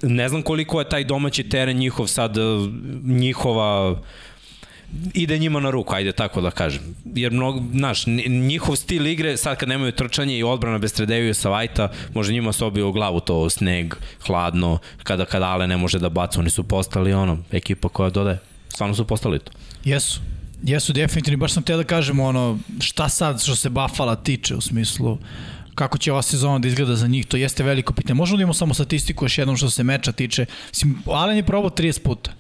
Ne 0.02 0.28
znam 0.28 0.42
koliko 0.42 0.80
je 0.80 0.88
taj 0.88 1.04
domaći 1.04 1.42
teren 1.42 1.76
njihov 1.76 2.06
sad, 2.06 2.36
njihova 3.04 4.00
ide 5.14 5.38
njima 5.38 5.60
na 5.60 5.70
ruku, 5.70 5.94
ajde 5.94 6.12
tako 6.12 6.40
da 6.40 6.50
kažem. 6.50 6.82
Jer 7.04 7.32
mnogo, 7.32 7.62
znaš, 7.72 8.06
njihov 8.28 8.76
stil 8.76 9.06
igre, 9.06 9.36
sad 9.36 9.56
kad 9.56 9.68
nemaju 9.68 9.92
trčanje 9.92 10.38
i 10.38 10.42
odbrana 10.42 10.78
bez 10.78 10.92
Tredeviju 10.92 11.34
sa 11.34 11.48
Vajta, 11.48 11.90
može 12.14 12.32
njima 12.32 12.52
se 12.52 12.64
obije 12.64 12.84
u 12.84 12.92
glavu 12.92 13.20
to 13.20 13.50
sneg, 13.50 13.94
hladno, 14.26 14.78
kada 15.02 15.24
kada 15.24 15.46
Ale 15.46 15.66
ne 15.66 15.76
može 15.76 15.98
da 15.98 16.08
baca, 16.08 16.40
oni 16.40 16.50
su 16.50 16.62
postali 16.62 17.12
ono, 17.12 17.38
ekipa 17.52 17.88
koja 17.88 18.10
dodaje. 18.10 18.38
Stvarno 18.68 18.94
su 18.94 19.04
postali 19.04 19.38
to. 19.38 19.52
Jesu. 19.84 20.20
Jesu 20.62 20.92
definitivno, 20.92 21.38
baš 21.38 21.52
sam 21.52 21.62
te 21.62 21.76
da 21.76 21.84
kažem 21.84 22.20
ono, 22.20 22.58
šta 22.80 23.08
sad 23.08 23.42
što 23.42 23.56
se 23.56 23.68
Buffalo 23.68 24.16
tiče 24.16 24.54
u 24.54 24.60
smislu 24.60 25.18
kako 25.74 25.98
će 25.98 26.12
ova 26.12 26.22
sezona 26.22 26.58
da 26.58 26.68
izgleda 26.68 26.96
za 26.96 27.06
njih, 27.06 27.26
to 27.26 27.36
jeste 27.36 27.62
veliko 27.62 27.92
pitanje. 27.92 28.14
Možemo 28.14 28.36
da 28.36 28.42
imamo 28.42 28.54
samo 28.54 28.74
statistiku 28.74 29.24
još 29.24 29.38
jednom 29.38 29.56
što 29.56 29.70
se 29.70 29.84
meča 29.84 30.12
tiče. 30.12 30.46
Allen 31.06 31.36
je 31.36 31.42
probao 31.42 31.70
30 31.70 32.02
puta. 32.02 32.30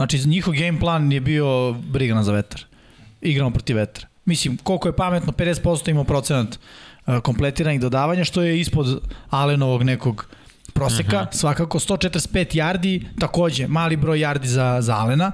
Znači, 0.00 0.28
njihov 0.28 0.54
game 0.54 0.80
plan 0.80 1.12
je 1.12 1.20
bio 1.20 1.72
brigana 1.72 2.22
za 2.24 2.32
vetar. 2.32 2.64
Igramo 3.20 3.50
protiv 3.50 3.76
vetra. 3.76 4.06
Mislim, 4.24 4.56
koliko 4.56 4.88
je 4.88 4.96
pametno, 4.96 5.32
50% 5.32 5.90
imao 5.90 6.04
procenat 6.04 6.58
uh, 7.06 7.18
kompletiranih 7.18 7.80
dodavanja, 7.80 8.24
što 8.24 8.42
je 8.42 8.60
ispod 8.60 9.02
Allenovog 9.30 9.82
nekog 9.82 10.26
proseka. 10.72 11.16
Uh 11.16 11.26
-huh. 11.26 11.36
Svakako, 11.36 11.78
145 11.78 12.56
yardi, 12.56 13.02
takođe, 13.18 13.66
mali 13.66 13.96
broj 13.96 14.18
yardi 14.18 14.46
za, 14.46 14.78
za 14.80 14.96
Allena 14.96 15.32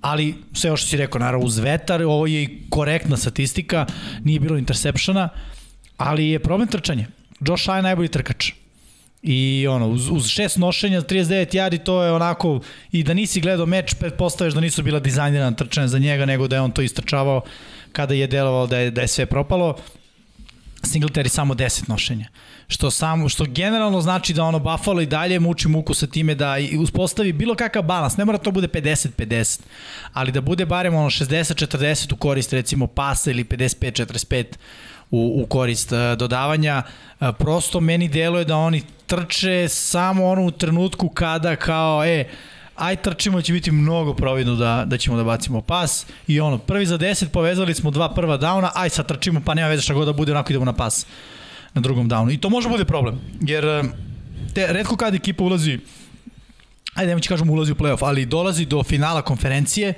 ali 0.00 0.34
sve 0.52 0.70
ovo 0.70 0.76
što 0.76 0.88
si 0.88 0.96
rekao, 0.96 1.18
naravno 1.18 1.46
uz 1.46 1.58
vetar, 1.58 2.02
ovo 2.02 2.26
je 2.26 2.42
i 2.42 2.58
korektna 2.70 3.16
statistika, 3.16 3.86
nije 4.24 4.40
bilo 4.40 4.58
intersepšena, 4.58 5.28
ali 5.96 6.28
je 6.28 6.38
problem 6.38 6.68
trčanje. 6.68 7.06
Josh 7.40 7.70
Allen 7.70 7.84
najbolji 7.84 8.08
trkač. 8.08 8.52
I 9.22 9.66
ono, 9.70 9.88
uz, 9.88 10.08
uz 10.10 10.26
šest 10.26 10.56
nošenja, 10.58 11.00
39 11.00 11.54
yardi, 11.54 11.84
to 11.84 12.02
je 12.02 12.12
onako, 12.12 12.60
i 12.92 13.02
da 13.02 13.14
nisi 13.14 13.40
gledao 13.40 13.66
meč, 13.66 13.94
pretpostaveš 13.94 14.54
da 14.54 14.60
nisu 14.60 14.82
bila 14.82 15.00
dizajnirana 15.00 15.56
trčanja 15.56 15.88
za 15.88 15.98
njega, 15.98 16.26
nego 16.26 16.48
da 16.48 16.56
je 16.56 16.62
on 16.62 16.70
to 16.70 16.82
istrčavao 16.82 17.40
kada 17.92 18.14
je 18.14 18.26
delovao 18.26 18.66
da 18.66 18.78
je, 18.78 18.90
da 18.90 19.00
je 19.00 19.08
sve 19.08 19.26
propalo. 19.26 19.76
Singletary 20.82 21.28
samo 21.28 21.54
10 21.54 21.88
nošenja. 21.88 22.28
Što 22.68 22.90
samo 22.90 23.28
što 23.28 23.44
generalno 23.44 24.00
znači 24.00 24.34
da 24.34 24.44
ono 24.44 24.58
Buffalo 24.58 25.00
i 25.00 25.06
dalje 25.06 25.40
muči 25.40 25.68
muku 25.68 25.94
sa 25.94 26.06
time 26.06 26.34
da 26.34 26.56
uspostavi 26.80 27.32
bilo 27.32 27.54
kakav 27.54 27.82
balans. 27.82 28.16
Ne 28.16 28.24
mora 28.24 28.38
to 28.38 28.50
bude 28.50 28.68
50-50, 28.68 29.60
ali 30.12 30.32
da 30.32 30.40
bude 30.40 30.66
barem 30.66 30.94
ono 30.94 31.10
60-40 31.10 32.12
u 32.12 32.16
korist 32.16 32.52
recimo 32.52 32.86
pasa 32.86 33.30
ili 33.30 33.44
55-45 33.44 34.44
u, 35.10 35.42
u 35.42 35.46
korist 35.46 35.92
uh, 35.92 35.98
dodavanja. 36.18 36.82
Uh, 37.20 37.28
prosto 37.38 37.80
meni 37.80 38.08
deluje 38.08 38.44
da 38.44 38.56
oni 38.56 38.82
trče 39.12 39.68
samo 39.68 40.26
ono 40.26 40.44
u 40.44 40.50
trenutku 40.50 41.08
kada 41.08 41.56
kao 41.56 42.04
e 42.04 42.24
aj 42.76 42.96
trčimo 42.96 43.42
će 43.42 43.52
biti 43.52 43.70
mnogo 43.70 44.14
providno 44.14 44.54
da, 44.54 44.84
da 44.86 44.98
ćemo 44.98 45.16
da 45.16 45.24
bacimo 45.24 45.60
pas 45.60 46.06
i 46.26 46.40
ono, 46.40 46.58
prvi 46.58 46.86
za 46.86 46.98
10 46.98 47.28
povezali 47.28 47.74
smo 47.74 47.90
dva 47.90 48.14
prva 48.14 48.38
downa, 48.38 48.70
aj 48.74 48.88
sad 48.88 49.08
trčimo 49.08 49.40
pa 49.44 49.54
nema 49.54 49.68
veze 49.68 49.82
šta 49.82 49.94
god 49.94 50.06
da 50.06 50.12
bude, 50.12 50.32
onako 50.32 50.52
idemo 50.52 50.64
na 50.64 50.72
pas 50.72 51.06
na 51.74 51.80
drugom 51.80 52.10
downu. 52.10 52.34
I 52.34 52.38
to 52.38 52.50
može 52.50 52.68
bude 52.68 52.84
problem, 52.84 53.20
jer 53.40 53.64
eh, 53.64 53.82
te, 54.54 54.72
redko 54.72 54.96
kada 54.96 55.16
ekipa 55.16 55.44
ulazi 55.44 55.78
ajde 56.94 57.08
nemo 57.08 57.20
će 57.20 57.28
kažem 57.28 57.50
ulazi 57.50 57.72
u 57.72 57.74
playoff, 57.74 58.06
ali 58.06 58.26
dolazi 58.26 58.66
do 58.66 58.82
finala 58.82 59.22
konferencije 59.22 59.94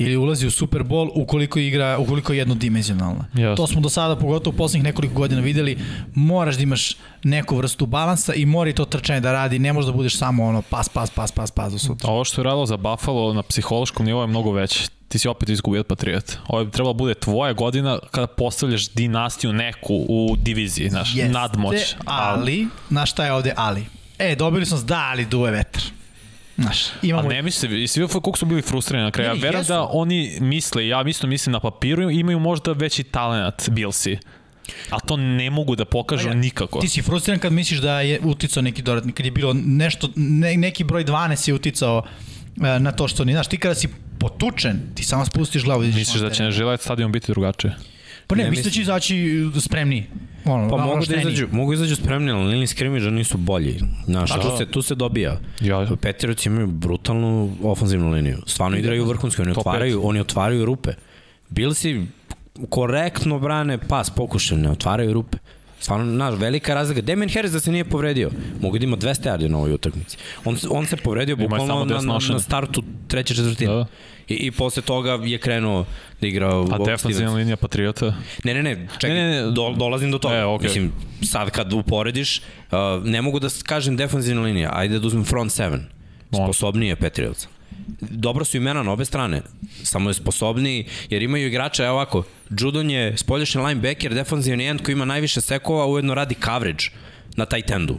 ili 0.00 0.16
ulazi 0.16 0.46
u 0.46 0.50
Super 0.50 0.82
Bowl 0.82 1.10
ukoliko 1.14 1.58
igra 1.58 1.98
ukoliko 1.98 2.32
je 2.32 2.38
jednodimenzionalna. 2.38 3.24
Jasno. 3.34 3.56
To 3.56 3.66
smo 3.66 3.80
do 3.80 3.88
sada 3.88 4.16
pogotovo 4.16 4.54
u 4.54 4.56
poslednjih 4.56 4.84
nekoliko 4.84 5.14
godina 5.14 5.40
videli, 5.40 5.78
moraš 6.14 6.56
da 6.56 6.62
imaš 6.62 6.96
neku 7.24 7.56
vrstu 7.56 7.86
balansa 7.86 8.34
i 8.34 8.46
mora 8.46 8.70
i 8.70 8.72
to 8.72 8.84
trčanje 8.84 9.20
da 9.20 9.32
radi, 9.32 9.58
ne 9.58 9.72
možeš 9.72 9.86
da 9.86 9.92
budeš 9.92 10.16
samo 10.16 10.44
ono 10.44 10.62
pas 10.62 10.88
pas 10.88 11.10
pas 11.10 11.32
pas 11.32 11.50
pas 11.50 11.72
do 11.72 11.78
sutra. 11.78 12.10
Ovo 12.10 12.24
što 12.24 12.40
je 12.40 12.44
radilo 12.44 12.66
za 12.66 12.76
Buffalo 12.76 13.34
na 13.34 13.42
psihološkom 13.42 14.06
nivou 14.06 14.20
je 14.20 14.26
mnogo 14.26 14.52
veće. 14.52 14.88
Ti 15.08 15.18
si 15.18 15.28
opet 15.28 15.48
izgubio 15.48 15.80
od 15.80 15.86
Patriot. 15.86 16.36
Ovo 16.48 16.64
bi 16.64 16.70
trebalo 16.70 16.94
bude 16.94 17.14
tvoja 17.14 17.52
godina 17.52 17.98
kada 18.10 18.26
postavljaš 18.26 18.88
dinastiju 18.90 19.52
neku 19.52 19.94
u 20.08 20.36
diviziji, 20.38 20.90
znaš, 20.90 21.14
Jeste, 21.14 21.32
nadmoć. 21.32 21.96
Ali, 22.04 22.66
znaš 22.88 23.10
šta 23.10 23.24
je 23.24 23.32
ovde 23.32 23.52
ali? 23.56 23.84
E, 24.18 24.36
dobili 24.36 24.66
smo 24.66 24.78
da, 24.78 25.08
ali 25.12 25.24
duve 25.24 25.50
vetar. 25.50 25.82
Znaš, 26.60 26.78
imamo... 27.02 27.28
A 27.28 27.32
ne 27.32 27.42
misle, 27.42 27.82
i 27.82 27.86
svi 27.86 28.08
koliko 28.08 28.38
su 28.38 28.46
bili 28.46 28.62
frustrirani 28.62 29.04
na 29.04 29.10
kraju. 29.10 29.28
Ja 29.28 29.34
verujem 29.42 29.66
da 29.66 29.88
oni 29.90 30.38
misle, 30.40 30.88
ja 30.88 31.04
isto 31.08 31.26
mislim 31.26 31.52
na 31.52 31.60
papiru, 31.60 32.10
imaju 32.10 32.38
možda 32.38 32.72
veći 32.72 33.02
talent 33.02 33.70
Billsi. 33.70 34.18
A 34.90 35.00
to 35.00 35.16
ne 35.16 35.50
mogu 35.50 35.76
da 35.76 35.84
pokažu 35.84 36.28
ja, 36.28 36.34
nikako. 36.34 36.80
Ti 36.80 36.88
si 36.88 37.02
frustriran 37.02 37.38
kad 37.38 37.52
misliš 37.52 37.80
da 37.80 38.00
je 38.00 38.20
uticao 38.24 38.62
neki 38.62 38.82
dodatni, 38.82 39.12
kad 39.12 39.26
je 39.26 39.32
bilo 39.32 39.52
nešto, 39.54 40.08
ne, 40.16 40.56
neki 40.56 40.84
broj 40.84 41.04
12 41.04 41.48
je 41.48 41.54
uticao 41.54 42.02
e, 42.64 42.78
na 42.78 42.92
to 42.92 43.08
što 43.08 43.24
ni, 43.24 43.32
znaš, 43.32 43.46
ti 43.46 43.56
kada 43.56 43.74
si 43.74 43.88
potučen, 44.18 44.80
ti 44.94 45.04
samo 45.04 45.24
spustiš 45.24 45.64
glavu. 45.64 45.82
Misliš 45.82 46.20
da 46.22 46.30
će 46.30 46.42
na 46.42 46.50
Žilet 46.50 46.80
stadion 46.80 47.12
biti 47.12 47.32
drugačije? 47.32 47.76
Pa 48.26 48.34
ne, 48.34 48.44
Ne, 48.44 48.50
mislim 48.50 48.64
da 48.64 48.70
će 48.70 48.80
izaći 48.80 49.50
spremniji. 49.60 50.06
Ono, 50.54 50.68
Pa 50.70 50.76
mogu 50.76 51.06
da 51.06 51.16
izađu, 51.16 51.48
mogu 51.52 51.72
izađu 51.72 51.96
spremni, 51.96 52.30
ali 52.30 52.44
liniji 52.44 52.66
skrimidža 52.66 53.10
nisu 53.10 53.38
bolji. 53.38 53.80
Znaš, 54.04 54.30
tu 54.30 54.56
se, 54.58 54.66
tu 54.66 54.82
se 54.82 54.94
dobija. 54.94 55.40
Ja. 55.60 55.86
Petriovci 56.00 56.48
imaju 56.48 56.66
brutalnu 56.66 57.56
ofanzivnu 57.62 58.10
liniju. 58.10 58.38
Stvarno 58.46 58.76
igraju 58.76 59.04
vrhunski, 59.04 59.42
oni 59.42 59.50
otvaraju, 59.50 60.00
oni 60.04 60.20
otvaraju 60.20 60.64
rupe. 60.64 60.90
Bilsi 61.48 62.06
korektno 62.68 63.38
brane 63.38 63.78
pas, 63.78 64.10
pokušaju, 64.10 64.60
ne 64.60 64.70
otvaraju 64.70 65.12
rupe. 65.12 65.38
Stvarno, 65.80 66.12
znaš, 66.14 66.34
velika 66.38 66.74
razlika. 66.74 67.00
Damien 67.00 67.30
Harris 67.30 67.52
da 67.52 67.60
se 67.60 67.72
nije 67.72 67.84
povredio, 67.84 68.30
mogu 68.60 68.78
da 68.78 68.84
ima 68.84 68.96
200 68.96 69.30
yardi 69.30 69.48
na 69.48 69.58
ovoj 69.58 69.72
utakmici. 69.72 70.16
On, 70.44 70.56
on 70.70 70.86
se 70.86 70.96
povredio 70.96 71.36
bukvalno 71.36 71.84
na, 71.84 72.00
na, 72.00 72.18
na 72.32 72.40
startu 72.40 72.82
treće 73.08 73.34
četvrtine. 73.34 73.72
Da. 73.72 73.86
I, 74.30 74.34
I 74.34 74.50
posle 74.50 74.82
toga 74.82 75.18
je 75.24 75.38
krenuo 75.38 75.84
da 76.20 76.26
igra 76.26 76.48
A 76.48 76.62
Bob 76.62 76.86
defanzivna 76.86 77.14
Stevens. 77.14 77.34
linija 77.36 77.56
Patriota? 77.56 78.14
Ne, 78.44 78.54
ne, 78.54 78.62
ne, 78.62 78.88
čekaj, 78.98 79.16
Ne, 79.16 79.30
ne, 79.30 79.42
ne. 79.42 79.50
Do, 79.50 79.74
dolazim 79.78 80.10
do 80.10 80.18
toga. 80.18 80.34
E, 80.34 80.44
okej. 80.44 80.68
Mislim, 80.68 80.92
sad 81.22 81.50
kad 81.50 81.72
uporediš, 81.72 82.38
uh, 82.38 83.04
ne 83.04 83.22
mogu 83.22 83.40
da 83.40 83.48
kažem 83.62 83.96
defanzivna 83.96 84.42
linija, 84.42 84.70
ajde 84.72 84.98
da 84.98 85.06
uzmem 85.06 85.24
front 85.24 85.52
seven. 85.52 85.86
Može. 86.30 86.44
Sposobniji 86.44 86.88
je 86.88 86.96
Petriovca. 86.96 87.48
Dobro 88.00 88.44
su 88.44 88.56
imena 88.56 88.82
na 88.82 88.92
obe 88.92 89.04
strane, 89.04 89.42
samo 89.82 90.10
je 90.10 90.14
sposobniji, 90.14 90.84
jer 91.10 91.22
imaju 91.22 91.46
igrača, 91.46 91.84
evo 91.84 91.94
ovako, 91.94 92.22
Judon 92.60 92.90
je 92.90 93.16
spoljašnji 93.16 93.62
linebacker, 93.62 94.14
defanzivni 94.14 94.66
end 94.66 94.82
koji 94.82 94.92
ima 94.92 95.04
najviše 95.04 95.40
sekova, 95.40 95.86
ujedno 95.86 96.14
radi 96.14 96.34
coverage 96.44 96.84
na 97.36 97.46
tight 97.46 97.70
endu. 97.70 97.96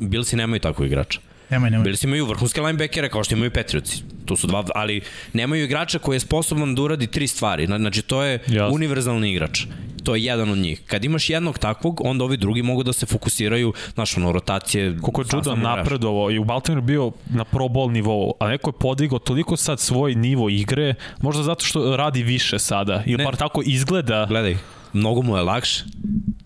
Bilsi 0.00 0.36
nemaju 0.36 0.60
takvog 0.60 0.86
igrača. 0.86 1.20
Nemoj, 1.50 1.70
nemoj. 1.70 1.84
Bilsi 1.84 2.06
imaju 2.06 2.26
vrhunske 2.26 2.60
linebackere 2.60 3.08
kao 3.08 3.24
što 3.24 3.34
imaju 3.34 3.50
Patriotsi. 3.50 4.02
Tu 4.24 4.36
su 4.36 4.46
dva, 4.46 4.64
ali 4.74 5.00
nemaju 5.32 5.64
igrača 5.64 5.98
koji 5.98 6.16
je 6.16 6.20
sposoban 6.20 6.74
da 6.74 6.82
uradi 6.82 7.06
tri 7.06 7.26
stvari. 7.26 7.66
Zna- 7.66 7.78
Znači, 7.78 8.02
to 8.02 8.22
je 8.22 8.38
Jasno. 8.46 8.74
univerzalni 8.74 9.32
igrač. 9.32 9.62
To 10.04 10.14
je 10.14 10.24
jedan 10.24 10.50
od 10.50 10.58
njih. 10.58 10.80
Kad 10.86 11.04
imaš 11.04 11.30
jednog 11.30 11.58
takvog, 11.58 12.00
onda 12.04 12.24
ovi 12.24 12.36
drugi 12.36 12.62
mogu 12.62 12.82
da 12.82 12.92
se 12.92 13.06
fokusiraju, 13.06 13.72
znaš, 13.94 14.16
ono, 14.16 14.32
rotacije. 14.32 14.96
Koliko 15.02 15.20
je 15.20 15.24
igrač. 15.42 15.58
napredovao 15.58 16.30
i 16.30 16.38
u 16.38 16.44
Baltimore 16.44 16.82
bio 16.82 17.12
na 17.28 17.44
pro 17.44 17.64
bowl 17.64 17.92
nivou, 17.92 18.34
a 18.40 18.48
neko 18.48 18.70
je 18.70 18.74
podigao 18.80 19.18
toliko 19.18 19.56
sad 19.56 19.80
svoj 19.80 20.14
nivo 20.14 20.48
igre, 20.48 20.94
možda 21.20 21.42
zato 21.42 21.64
što 21.64 21.96
radi 21.96 22.22
više 22.22 22.58
sada, 22.58 23.02
ili 23.06 23.16
Ne. 23.16 23.24
bar 23.24 23.36
tako 23.36 23.62
izgleda. 23.66 24.26
Gledaj, 24.28 24.56
mnogo 24.92 25.22
mu 25.22 25.36
je 25.36 25.42
lakše. 25.42 25.84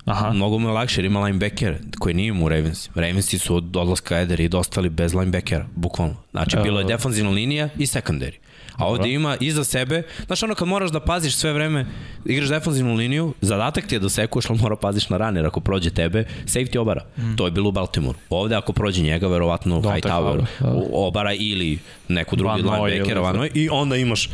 Aha. 0.04 0.32
Mnogo 0.32 0.58
mu 0.58 0.68
je 0.68 0.72
lakše 0.72 1.00
jer 1.00 1.04
ima 1.04 1.20
linebacker 1.20 1.78
koji 1.98 2.14
nije 2.14 2.32
mu 2.32 2.44
u 2.44 2.48
Ravens. 2.48 2.88
Ravensi 2.94 3.38
su 3.38 3.56
od 3.56 3.76
odlaska 3.76 4.18
Edera 4.18 4.42
i 4.42 4.48
dostali 4.48 4.90
bez 4.90 5.14
linebackera, 5.14 5.66
bukvalno. 5.74 6.14
Znači, 6.30 6.56
bilo 6.62 6.80
je 6.80 6.86
defanzivna 6.86 7.30
linija 7.30 7.68
i 7.78 7.86
secondary. 7.86 8.34
A 8.76 8.86
ovde 8.86 9.12
ima 9.12 9.36
iza 9.40 9.64
sebe, 9.64 10.02
znaš 10.26 10.42
ono 10.42 10.54
kad 10.54 10.68
moraš 10.68 10.90
da 10.90 11.00
paziš 11.00 11.36
sve 11.36 11.52
vreme, 11.52 11.86
igraš 12.24 12.48
defanzivnu 12.48 12.94
liniju, 12.94 13.34
zadatak 13.40 13.86
ti 13.86 13.94
je 13.94 13.98
da 13.98 14.08
sekuješ, 14.08 14.50
ali 14.50 14.58
mora 14.58 14.76
paziš 14.76 15.08
na 15.08 15.16
runner 15.16 15.46
ako 15.46 15.60
prođe 15.60 15.90
tebe, 15.90 16.24
safety 16.44 16.78
obara. 16.78 17.04
Mm. 17.18 17.36
To 17.36 17.44
je 17.44 17.50
bilo 17.50 17.68
u 17.68 17.72
Baltimore. 17.72 18.18
Ovde 18.30 18.54
ako 18.54 18.72
prođe 18.72 19.02
njega, 19.02 19.28
verovatno 19.28 19.80
Donte 19.80 20.00
Hightower 20.00 20.22
Fowler, 20.22 20.44
da. 20.60 20.82
obara 20.92 21.32
ili 21.32 21.78
neku 22.08 22.36
drugi 22.36 22.62
linebacker, 22.62 23.18
Van 23.18 23.48
i 23.54 23.68
onda 23.68 23.96
imaš 23.96 24.28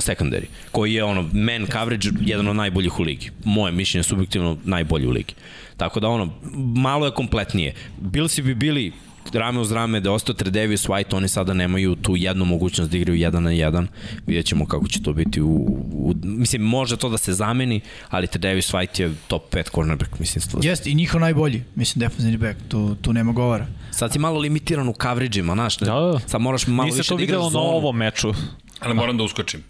secondary, 0.00 0.44
koji 0.72 0.94
je 0.94 1.04
ono 1.04 1.22
man 1.32 1.66
coverage 1.72 2.08
jedan 2.20 2.48
od 2.48 2.56
najboljih 2.56 3.00
u 3.00 3.02
ligi. 3.02 3.30
Moje 3.44 3.72
mišljenje 3.72 4.02
subjektivno 4.02 4.58
najbolji 4.64 5.06
u 5.06 5.10
ligi. 5.10 5.34
Tako 5.76 6.00
da 6.00 6.08
ono 6.08 6.32
malo 6.76 7.06
je 7.06 7.12
kompletnije. 7.12 7.74
Bilsi 8.00 8.42
bi 8.42 8.54
bili 8.54 8.92
rame 9.32 9.60
uz 9.60 9.72
rame 9.72 10.00
da 10.00 10.12
ostao 10.12 10.34
Tredevius 10.34 10.86
White, 10.86 11.16
oni 11.16 11.28
sada 11.28 11.54
nemaju 11.54 11.94
tu 11.94 12.16
jednu 12.16 12.44
mogućnost 12.44 12.90
da 12.90 12.96
igraju 12.96 13.18
jedan 13.18 13.42
na 13.42 13.50
jedan. 13.50 13.88
Vidjet 14.26 14.46
ćemo 14.46 14.66
kako 14.66 14.88
će 14.88 15.02
to 15.02 15.12
biti 15.12 15.40
u, 15.40 15.48
u 15.92 16.14
mislim, 16.22 16.62
može 16.62 16.96
to 16.96 17.08
da 17.08 17.18
se 17.18 17.32
zameni, 17.32 17.80
ali 18.08 18.26
Tredevius 18.26 18.72
White 18.72 19.00
je 19.00 19.14
top 19.28 19.54
5 19.54 19.70
cornerback, 19.74 20.18
mislim, 20.18 20.42
stvarno. 20.42 20.70
Jeste, 20.70 20.90
i 20.90 20.94
njihov 20.94 21.20
najbolji, 21.20 21.62
mislim, 21.74 22.00
defensivni 22.00 22.36
back, 22.36 22.58
tu, 22.68 22.94
tu 22.94 23.12
nema 23.12 23.32
govora. 23.32 23.66
Sad 23.90 24.12
si 24.12 24.18
malo 24.18 24.38
limitiran 24.40 24.88
u 24.88 24.94
coverage-ima, 24.94 25.54
znaš, 25.54 25.76
Da, 25.76 25.86
da. 25.86 26.18
sad 26.26 26.40
moraš 26.40 26.66
malo 26.66 26.86
Nisi 26.86 26.98
više 26.98 27.08
to 27.08 27.16
da 27.16 27.22
igraš 27.22 27.28
videlo 27.28 27.44
na 27.44 27.50
zonu. 27.50 27.64
ovom 27.66 27.96
meču. 27.96 28.34
Ali 28.80 28.94
moram 28.94 29.16
da 29.16 29.24
uskočim. 29.24 29.60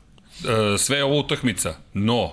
E, 0.74 0.78
sve 0.78 0.96
je 0.96 1.04
ovo 1.04 1.18
utakmica, 1.18 1.74
no, 1.94 2.30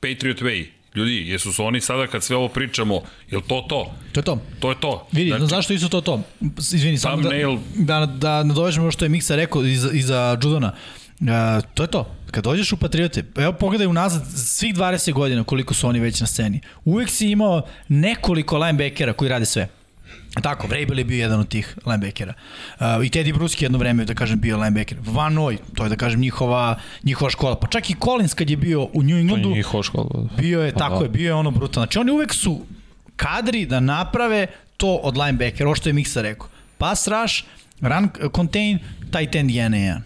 Patriot 0.00 0.40
Way, 0.40 0.66
ljudi, 0.94 1.28
jesu 1.28 1.52
su 1.52 1.64
oni 1.64 1.80
sada 1.80 2.06
kad 2.06 2.22
sve 2.24 2.36
ovo 2.36 2.48
pričamo, 2.48 3.02
je 3.30 3.36
li 3.38 3.44
to 3.48 3.66
to? 3.68 3.92
To 4.12 4.20
je 4.20 4.24
to. 4.24 4.38
To 4.60 4.70
je 4.70 4.80
to. 4.80 5.06
Vidi, 5.12 5.30
Znači, 5.30 5.40
znači, 5.40 5.50
zašto 5.50 5.72
isto 5.72 5.88
to 5.88 6.00
to? 6.00 6.20
Izvini, 6.74 6.98
samo 6.98 7.16
da, 7.16 7.22
Thumbnail. 7.22 7.58
da, 7.76 8.06
da 8.06 8.42
nadovežemo 8.44 8.90
što 8.90 9.04
je 9.04 9.08
Miksa 9.08 9.36
rekao 9.36 9.64
iza, 9.64 9.90
iza 9.92 10.38
Judona. 10.42 10.72
Uh, 11.20 11.26
to 11.74 11.82
je 11.82 11.86
to. 11.86 12.14
Kad 12.30 12.44
dođeš 12.44 12.72
u 12.72 12.76
Patriote, 12.76 13.24
evo 13.36 13.52
pogledaj 13.52 13.86
unazad 13.86 14.22
svih 14.36 14.74
20 14.74 15.12
godina 15.12 15.44
koliko 15.44 15.74
su 15.74 15.88
oni 15.88 16.00
već 16.00 16.20
na 16.20 16.26
sceni. 16.26 16.60
Uvek 16.84 17.08
si 17.10 17.30
imao 17.30 17.62
nekoliko 17.88 18.58
linebackera 18.58 19.12
koji 19.12 19.28
rade 19.28 19.44
sve. 19.44 19.68
Tako, 20.40 20.66
Vrabel 20.66 20.98
je 20.98 21.04
bio 21.04 21.20
jedan 21.20 21.40
od 21.40 21.48
tih 21.48 21.76
linebackera. 21.86 22.34
Uh, 22.80 22.86
I 23.04 23.10
Teddy 23.10 23.34
Bruski 23.34 23.64
jedno 23.64 23.78
vreme, 23.78 24.04
da 24.04 24.14
kažem, 24.14 24.40
bio 24.40 24.56
linebacker. 24.56 24.98
Van 25.04 25.34
Noy, 25.34 25.58
to 25.74 25.82
je, 25.84 25.88
da 25.88 25.96
kažem, 25.96 26.20
njihova, 26.20 26.78
njihova 27.04 27.30
škola. 27.30 27.56
Pa 27.56 27.66
čak 27.66 27.90
i 27.90 27.96
Collins 28.04 28.34
kad 28.34 28.50
je 28.50 28.56
bio 28.56 28.82
u 28.82 29.02
New 29.02 29.08
To 29.08 29.14
je 29.14 29.20
Englandu, 29.20 29.48
njihova 29.50 29.82
škola. 29.82 30.28
Bio 30.38 30.62
je, 30.62 30.72
Pa 30.72 30.78
tako 30.78 30.98
da. 30.98 31.04
je, 31.04 31.08
bio 31.08 31.26
je 31.26 31.34
ono 31.34 31.50
brutalno. 31.50 31.84
Znači 31.84 31.98
oni 31.98 32.10
uvek 32.12 32.34
su 32.34 32.60
kadri 33.16 33.66
da 33.66 33.80
naprave 33.80 34.46
to 34.76 34.94
od 34.94 35.16
linebackera, 35.16 35.66
ovo 35.66 35.74
što 35.74 35.88
je 35.88 35.92
Miksa 35.92 36.22
rekao. 36.22 36.48
Pass 36.78 37.08
rush, 37.08 37.44
run 37.80 38.08
contain, 38.36 38.78
tight 39.12 39.34
end 39.34 39.50
1 39.50 39.68
na 39.68 39.76
1. 39.76 40.00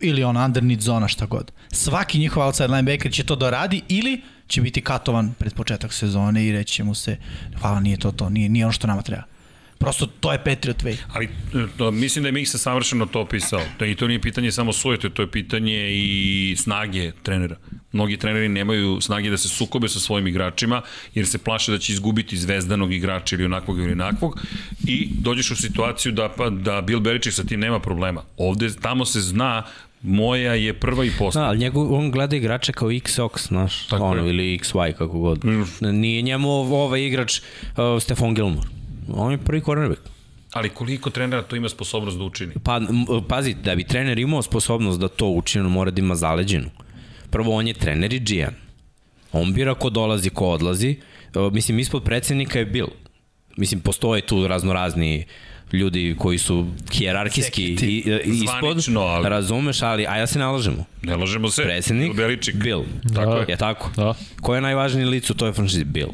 Ili 0.00 0.24
on 0.24 0.36
underneath 0.36 0.82
zona, 0.82 1.08
šta 1.08 1.26
god. 1.26 1.52
Svaki 1.72 2.18
njihov 2.18 2.46
outside 2.46 2.68
linebacker 2.68 3.12
će 3.12 3.24
to 3.24 3.36
da 3.36 3.50
radi 3.50 3.82
ili 3.88 4.20
će 4.46 4.60
biti 4.60 4.80
katovan 4.80 5.34
pred 5.38 5.54
početak 5.54 5.92
sezone 5.92 6.46
i 6.46 6.52
reći 6.52 6.74
će 6.74 6.84
mu 6.84 6.94
se 6.94 7.16
hvala, 7.60 7.80
nije 7.80 7.96
to 7.96 8.10
to, 8.10 8.28
nije, 8.28 8.48
nije 8.48 8.64
ono 8.64 8.72
što 8.72 8.86
nama 8.86 9.02
treba. 9.02 9.22
Prosto 9.80 10.06
to 10.06 10.32
je 10.32 10.38
Patriot 10.38 10.82
way. 10.82 10.96
Ali 11.12 11.24
e, 11.24 11.28
to, 11.76 11.90
mislim 11.90 12.22
da 12.22 12.28
je 12.28 12.32
Miksa 12.32 12.58
savršeno 12.58 13.06
to 13.06 13.20
opisao. 13.20 13.60
To, 13.78 13.84
I 13.84 13.94
to 13.94 14.08
nije 14.08 14.20
pitanje 14.20 14.52
samo 14.52 14.72
sujete, 14.72 15.10
to 15.10 15.22
je 15.22 15.30
pitanje 15.30 15.90
i 15.90 16.54
snage 16.58 17.12
trenera. 17.22 17.56
Mnogi 17.92 18.16
treneri 18.16 18.48
nemaju 18.48 19.00
snage 19.00 19.30
da 19.30 19.36
se 19.36 19.48
sukobe 19.48 19.88
sa 19.88 20.00
svojim 20.00 20.26
igračima, 20.26 20.82
jer 21.14 21.26
se 21.26 21.38
plaše 21.38 21.72
da 21.72 21.78
će 21.78 21.92
izgubiti 21.92 22.36
zvezdanog 22.36 22.92
igrača 22.92 23.36
ili 23.36 23.44
onakvog 23.44 23.78
ili 23.78 23.92
onakvog 23.92 24.40
i 24.86 25.08
dođeš 25.18 25.50
u 25.50 25.56
situaciju 25.56 26.12
da, 26.12 26.28
pa, 26.28 26.50
da 26.50 26.80
Bill 26.80 27.00
Belichick 27.00 27.36
sa 27.36 27.44
tim 27.44 27.60
nema 27.60 27.80
problema. 27.80 28.22
Ovde, 28.36 28.68
tamo 28.82 29.04
se 29.04 29.20
zna 29.20 29.62
moja 30.02 30.54
je 30.54 30.74
prva 30.74 31.04
i 31.04 31.10
Da, 31.10 31.14
poslednja. 31.18 31.48
ali 31.48 31.58
njegov, 31.58 31.94
on 31.94 32.10
gleda 32.10 32.36
igrače 32.36 32.72
kao 32.72 32.88
XOX, 32.88 33.48
znaš, 33.48 33.86
Tako 33.86 34.04
ono, 34.04 34.22
je. 34.24 34.30
ili 34.30 34.58
XY, 34.58 34.92
kako 34.92 35.18
god. 35.18 35.40
Nije 35.80 36.22
njemu 36.22 36.50
ovaj 36.50 37.06
igrač 37.06 37.40
uh, 37.40 38.02
Stefan 38.02 38.34
Gilmore. 38.34 38.79
On 39.14 39.32
je 39.32 39.38
prvi 39.38 39.60
cornerback. 39.60 40.00
Ali 40.52 40.68
koliko 40.68 41.10
trenera 41.10 41.42
to 41.42 41.56
ima 41.56 41.68
sposobnost 41.68 42.18
da 42.18 42.24
učini? 42.24 42.52
Pa, 42.64 42.80
pazi, 43.28 43.54
da 43.54 43.74
bi 43.74 43.84
trener 43.84 44.18
imao 44.18 44.42
sposobnost 44.42 45.00
da 45.00 45.08
to 45.08 45.26
učini, 45.26 45.64
on 45.64 45.72
mora 45.72 45.90
da 45.90 46.00
ima 46.00 46.14
zaleđenu. 46.14 46.70
Prvo, 47.30 47.54
on 47.54 47.66
je 47.66 47.74
trener 47.74 48.12
i 48.12 48.18
GM. 48.18 48.54
On 49.32 49.52
bira 49.52 49.74
ko 49.74 49.90
dolazi, 49.90 50.30
ko 50.30 50.46
odlazi. 50.46 50.96
Uh, 51.34 51.52
mislim, 51.52 51.78
ispod 51.78 52.04
predsednika 52.04 52.58
je 52.58 52.64
Bill. 52.64 52.88
Mislim, 53.56 53.80
postoje 53.80 54.22
tu 54.26 54.48
raznorazni 54.48 55.26
ljudi 55.72 56.16
koji 56.18 56.38
su 56.38 56.66
hijerarhijski 56.92 57.64
i, 57.64 57.76
i, 57.82 58.20
ispod, 58.26 58.58
Zvanično, 58.60 59.00
ali- 59.00 59.28
razumeš, 59.28 59.82
ali, 59.82 60.06
a 60.06 60.16
ja 60.16 60.26
se 60.26 60.38
ne 60.38 60.46
lažemo. 60.46 60.84
Ne 61.02 61.16
lažemo 61.16 61.50
se. 61.50 61.62
Predsednik, 61.62 62.16
Bill. 62.16 62.36
Bill. 62.54 62.84
Tako 63.14 63.36
je. 63.36 63.44
Je 63.48 63.56
tako? 63.56 63.90
Da. 63.96 64.14
Ko 64.40 64.54
je 64.54 64.60
najvažniji 64.60 65.04
lic 65.04 65.30
u 65.30 65.34
toj 65.34 65.52
franšizi? 65.52 65.84
Bill. 65.84 66.10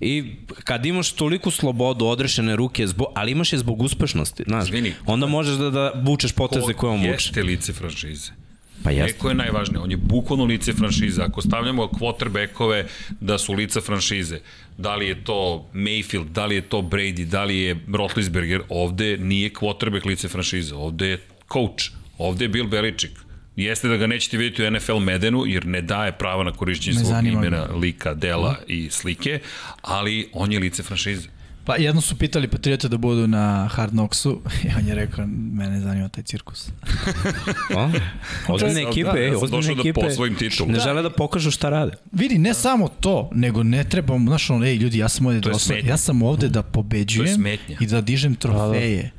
I 0.00 0.32
kad 0.64 0.86
imaš 0.86 1.12
toliku 1.12 1.50
slobodu, 1.50 2.06
odrešene 2.06 2.56
ruke, 2.56 2.86
zbog, 2.86 3.06
ali 3.14 3.32
imaš 3.32 3.52
je 3.52 3.58
zbog 3.58 3.82
uspešnosti, 3.82 4.42
znaš, 4.46 4.64
Izvini. 4.64 4.94
onda 5.06 5.26
možeš 5.26 5.56
da, 5.56 5.70
da 5.70 5.92
vučeš 6.04 6.32
poteze 6.32 6.72
koje 6.72 6.90
on 6.90 6.98
vuče. 6.98 7.10
Jeste 7.10 7.42
lice 7.42 7.72
franšize. 7.72 8.32
Pa 8.82 8.90
jeste. 8.90 9.12
Neko 9.12 9.28
je 9.28 9.34
najvažnije, 9.34 9.80
on 9.80 9.90
je 9.90 9.96
bukvalno 9.96 10.44
lice 10.44 10.72
franšize. 10.72 11.22
Ako 11.22 11.42
stavljamo 11.42 11.82
quarterbackove 11.86 12.84
da 13.20 13.38
su 13.38 13.52
lica 13.52 13.80
franšize, 13.80 14.40
da 14.78 14.96
li 14.96 15.08
je 15.08 15.24
to 15.24 15.68
Mayfield, 15.74 16.28
da 16.28 16.46
li 16.46 16.54
je 16.54 16.62
to 16.62 16.82
Brady, 16.82 17.24
da 17.24 17.44
li 17.44 17.58
je 17.58 17.76
Rotlisberger, 17.92 18.62
ovde 18.68 19.18
nije 19.18 19.50
quarterback 19.50 20.06
lice 20.06 20.28
franšize, 20.28 20.74
ovde 20.74 21.06
je 21.06 21.18
coach, 21.52 21.90
ovde 22.18 22.44
je 22.44 22.48
Bill 22.48 22.68
Belichick. 22.68 23.29
Jeste 23.56 23.88
da 23.88 23.96
ga 23.96 24.06
nećete 24.06 24.36
vidjeti 24.36 24.64
u 24.64 24.70
NFL 24.70 24.98
Medenu, 24.98 25.46
jer 25.46 25.66
ne 25.66 25.82
daje 25.82 26.12
prava 26.12 26.44
na 26.44 26.52
korišćenje 26.52 26.98
svog 26.98 27.26
imena, 27.26 27.68
lika, 27.74 28.14
dela 28.14 28.56
i 28.66 28.90
slike, 28.90 29.40
ali 29.82 30.28
on 30.32 30.52
je 30.52 30.58
lice 30.58 30.82
franšize. 30.82 31.28
Pa 31.64 31.76
jedno 31.76 32.00
su 32.00 32.16
pitali 32.16 32.48
Patriota 32.48 32.88
da 32.88 32.96
budu 32.96 33.26
na 33.26 33.68
Hard 33.72 33.90
Knocksu 33.90 34.40
i 34.64 34.68
on 34.78 34.86
je 34.88 34.94
rekao, 34.94 35.26
mene 35.52 35.80
zanima 35.80 36.08
taj 36.08 36.24
cirkus. 36.24 36.68
Ozbiljne 38.48 38.82
Da, 38.82 38.88
ekipe, 38.88 39.08
ja 39.08 39.24
ej, 39.24 39.30
sam 39.30 39.42
ozbiljne 39.42 39.56
došao 39.56 39.74
da 39.74 39.80
ekipe. 39.80 40.00
posvojim 40.00 40.34
titulu. 40.34 40.72
Ne 40.72 40.80
žele 40.80 41.02
da 41.02 41.10
pokažu 41.10 41.50
šta 41.50 41.68
rade. 41.68 41.92
Vidi, 42.12 42.38
ne 42.38 42.54
samo 42.54 42.88
to, 42.88 43.30
nego 43.34 43.62
ne 43.62 43.84
trebam, 43.84 44.26
znaš 44.26 44.50
ono, 44.50 44.66
ej 44.66 44.76
ljudi, 44.76 44.98
ja 44.98 45.08
sam 45.08 45.26
ovde, 45.26 45.40
da, 45.40 45.50
ja 45.84 45.96
sam 45.96 46.22
ovde 46.22 46.48
da 46.48 46.62
pobeđujem 46.62 47.46
i 47.80 47.86
da 47.86 48.00
dižem 48.00 48.34
trofeje. 48.34 49.10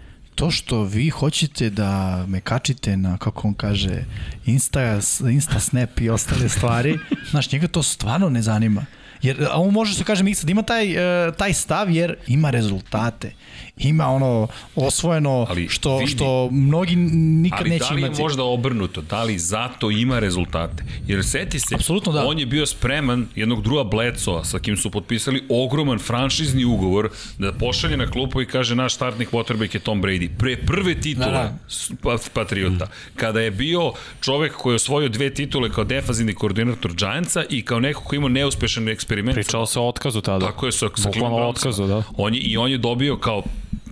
To 0.41 0.51
što 0.51 0.84
vi 0.84 1.10
hoćete 1.10 1.69
da 1.69 2.25
me 2.27 2.41
kačite 2.41 2.97
na, 2.97 3.17
kako 3.17 3.47
on 3.47 3.54
kaže, 3.54 4.04
Insta, 4.45 4.99
Insta 5.32 5.60
Snap 5.60 5.99
i 5.99 6.10
ostale 6.10 6.49
stvari, 6.49 6.99
znaš, 7.32 7.51
njega 7.51 7.67
to 7.67 7.84
stvarno 7.84 8.30
ne 8.30 8.41
zanima. 8.41 8.86
Jer 9.21 9.47
a 9.51 9.62
on 9.62 9.73
može 9.73 9.93
se 9.93 10.04
kaže 10.04 10.23
Miksa 10.23 10.45
da 10.45 10.51
ima 10.51 10.62
taj, 10.62 10.91
e, 11.27 11.32
taj 11.32 11.54
stav 11.54 11.89
jer 11.89 12.15
ima 12.27 12.49
rezultate. 12.49 13.34
Ima 13.77 14.07
ono 14.07 14.47
osvojeno 14.75 15.45
Ali 15.49 15.67
što, 15.69 15.97
vidi. 15.97 16.12
što 16.12 16.49
mnogi 16.51 16.95
nikad 16.95 17.60
Ali 17.60 17.69
neće 17.69 17.79
da 17.81 17.89
li 17.89 18.01
je 18.01 18.05
imati. 18.05 18.21
možda 18.21 18.43
obrnuto? 18.43 19.01
Da 19.01 19.23
li 19.23 19.39
zato 19.39 19.91
ima 19.91 20.19
rezultate? 20.19 20.84
Jer 21.07 21.25
seti 21.25 21.60
se, 21.60 21.75
Apsolutno 21.75 22.12
da. 22.12 22.25
on 22.25 22.39
je 22.39 22.45
bio 22.45 22.65
spreman 22.65 23.27
jednog 23.36 23.62
druga 23.62 23.84
Blecova 23.86 24.43
sa 24.43 24.60
kim 24.60 24.77
su 24.77 24.91
potpisali 24.91 25.43
ogroman 25.51 25.99
franšizni 25.99 26.65
ugovor 26.65 27.10
da 27.38 27.51
pošalje 27.53 27.97
na 27.97 28.07
klupu 28.07 28.41
i 28.41 28.47
kaže 28.47 28.75
naš 28.75 28.93
startnik 28.95 29.31
quarterback 29.31 29.73
je 29.73 29.79
Tom 29.79 30.01
Brady. 30.01 30.29
Pre 30.29 30.57
prve 30.57 30.95
titule 30.95 31.25
Da, 31.27 31.31
da. 31.31 31.57
pa- 32.01 32.17
Patriota. 32.34 32.88
Kada 33.15 33.41
je 33.41 33.51
bio 33.51 33.91
čovek 34.21 34.53
koji 34.53 34.71
je 34.71 34.75
osvojio 34.75 35.10
dve 35.10 35.29
titule 35.31 35.69
kao 35.69 35.84
defazivni 35.84 36.34
koordinator 36.34 36.93
Giantsa 36.93 37.43
i 37.49 37.62
kao 37.62 37.79
neko 37.79 38.03
ko 38.03 38.15
ima 38.15 38.29
neuspešan 38.29 38.89
eksperiment. 38.89 39.36
Pričalo 39.36 39.65
se 39.65 39.79
o 39.79 39.88
otkazu 39.88 40.21
tada. 40.21 40.45
Tako 40.45 40.65
je 40.65 40.71
sa, 40.71 40.89
sa 40.95 41.10
Brownsima. 41.10 41.47
otkazu, 41.47 41.88
da. 41.88 42.03
On 42.15 42.34
je, 42.34 42.39
I 42.41 42.57
on 42.57 42.71
je 42.71 42.77
dobio 42.77 43.17
kao 43.17 43.43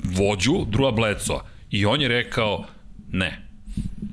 vođu 0.04 0.66
Drua 0.68 0.92
Bledsoa. 0.92 1.46
I 1.72 1.86
on 1.86 2.02
je 2.02 2.08
rekao, 2.08 2.66
ne, 3.12 3.49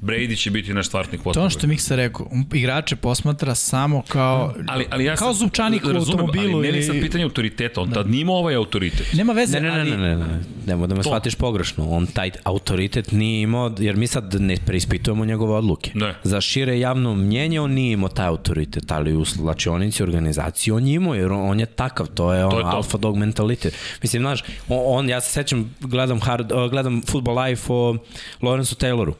Brady 0.02 0.38
će 0.38 0.50
biti 0.50 0.74
naš 0.74 0.86
startnik 0.86 1.22
To 1.22 1.30
je 1.30 1.40
ono 1.40 1.50
što 1.50 1.58
quarterback. 1.60 1.64
je 1.64 1.68
Miksa 1.68 1.96
rekao, 1.96 2.26
on 2.32 2.44
igrače 2.54 2.96
posmatra 2.96 3.54
samo 3.54 4.02
kao, 4.08 4.54
Ali, 4.68 4.86
ali 4.90 5.04
ja 5.04 5.16
kao 5.16 5.34
sam, 5.34 5.46
zupčanik 5.46 5.84
u 5.84 5.88
automobilu. 5.88 6.54
Ali 6.54 6.66
meni 6.66 6.78
je 6.78 6.82
sad 6.82 7.00
pitanje 7.00 7.24
autoriteta, 7.24 7.80
on 7.80 7.90
tad 7.90 8.10
nima 8.10 8.32
ovaj 8.32 8.54
autoritet. 8.54 9.12
Nema 9.12 9.32
veze, 9.32 9.60
Ne, 9.60 9.68
ne, 9.68 9.74
ne, 9.74 9.80
ali... 9.80 9.90
ne, 9.90 9.96
ne, 9.96 10.16
ne, 10.16 10.40
nemoj 10.66 10.88
da 10.88 10.94
me 10.94 11.02
shvatiš 11.02 11.34
pogrešno. 11.34 11.88
On 11.90 12.06
taj 12.06 12.30
autoritet 12.44 13.12
nije 13.12 13.42
imao, 13.42 13.72
jer 13.78 13.96
mi 13.96 14.06
sad 14.06 14.34
ne 14.40 14.56
preispitujemo 14.66 15.24
njegove 15.24 15.54
odluke. 15.54 15.90
Ne. 15.94 16.14
Za 16.24 16.40
šire 16.40 16.80
javno 16.80 17.14
mnjenje 17.14 17.60
on 17.60 17.72
nije 17.72 17.92
imao 17.92 18.08
taj 18.08 18.26
autoritet, 18.26 18.92
ali 18.92 19.16
u 19.16 19.24
slačionici 19.24 20.02
organizaciji 20.02 20.72
on 20.72 20.86
je 20.86 20.94
imao, 20.94 21.14
jer 21.14 21.32
on, 21.32 21.50
on 21.50 21.60
je 21.60 21.66
takav, 21.66 22.06
to 22.06 22.32
je, 22.32 22.44
on, 22.44 22.50
To 22.50 22.58
je 22.58 22.62
to. 22.62 22.68
alfa 22.68 22.98
dog 22.98 23.16
mentalitet. 23.16 23.74
Mislim, 24.02 24.22
znaš, 24.22 24.42
on, 24.68 24.98
on 24.98 25.08
ja 25.08 25.20
se 25.20 25.32
sećam, 25.32 25.74
gledam, 25.80 26.20
hard, 26.20 26.52
gledam 26.70 27.02
Football 27.06 27.38
Life 27.44 27.72
o 27.72 27.96
Lawrence 28.42 28.84
Tayloru 28.86 29.12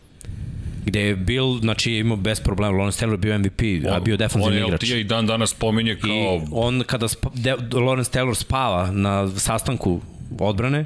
gde 0.86 1.00
je 1.00 1.16
bil, 1.16 1.58
znači 1.60 1.92
je 1.92 2.00
imao 2.00 2.16
bez 2.16 2.40
problema, 2.40 2.78
Lawrence 2.78 3.04
Taylor 3.04 3.16
bio 3.16 3.38
MVP, 3.38 3.60
a 3.90 4.00
bio 4.00 4.14
On 4.14 4.18
defanzivni 4.18 4.56
je 4.56 4.64
igrač. 4.66 4.82
LT 4.82 4.88
i 4.88 5.04
dan 5.04 5.26
danas 5.26 5.50
spominje 5.50 5.92
I 5.92 6.00
kao... 6.00 6.40
on 6.50 6.82
kada 6.86 7.08
spa, 7.08 7.30
de, 7.34 7.54
Lawrence 7.56 8.18
Taylor 8.18 8.34
spava 8.34 8.90
na 8.90 9.28
sastanku 9.28 10.00
odbrane 10.38 10.84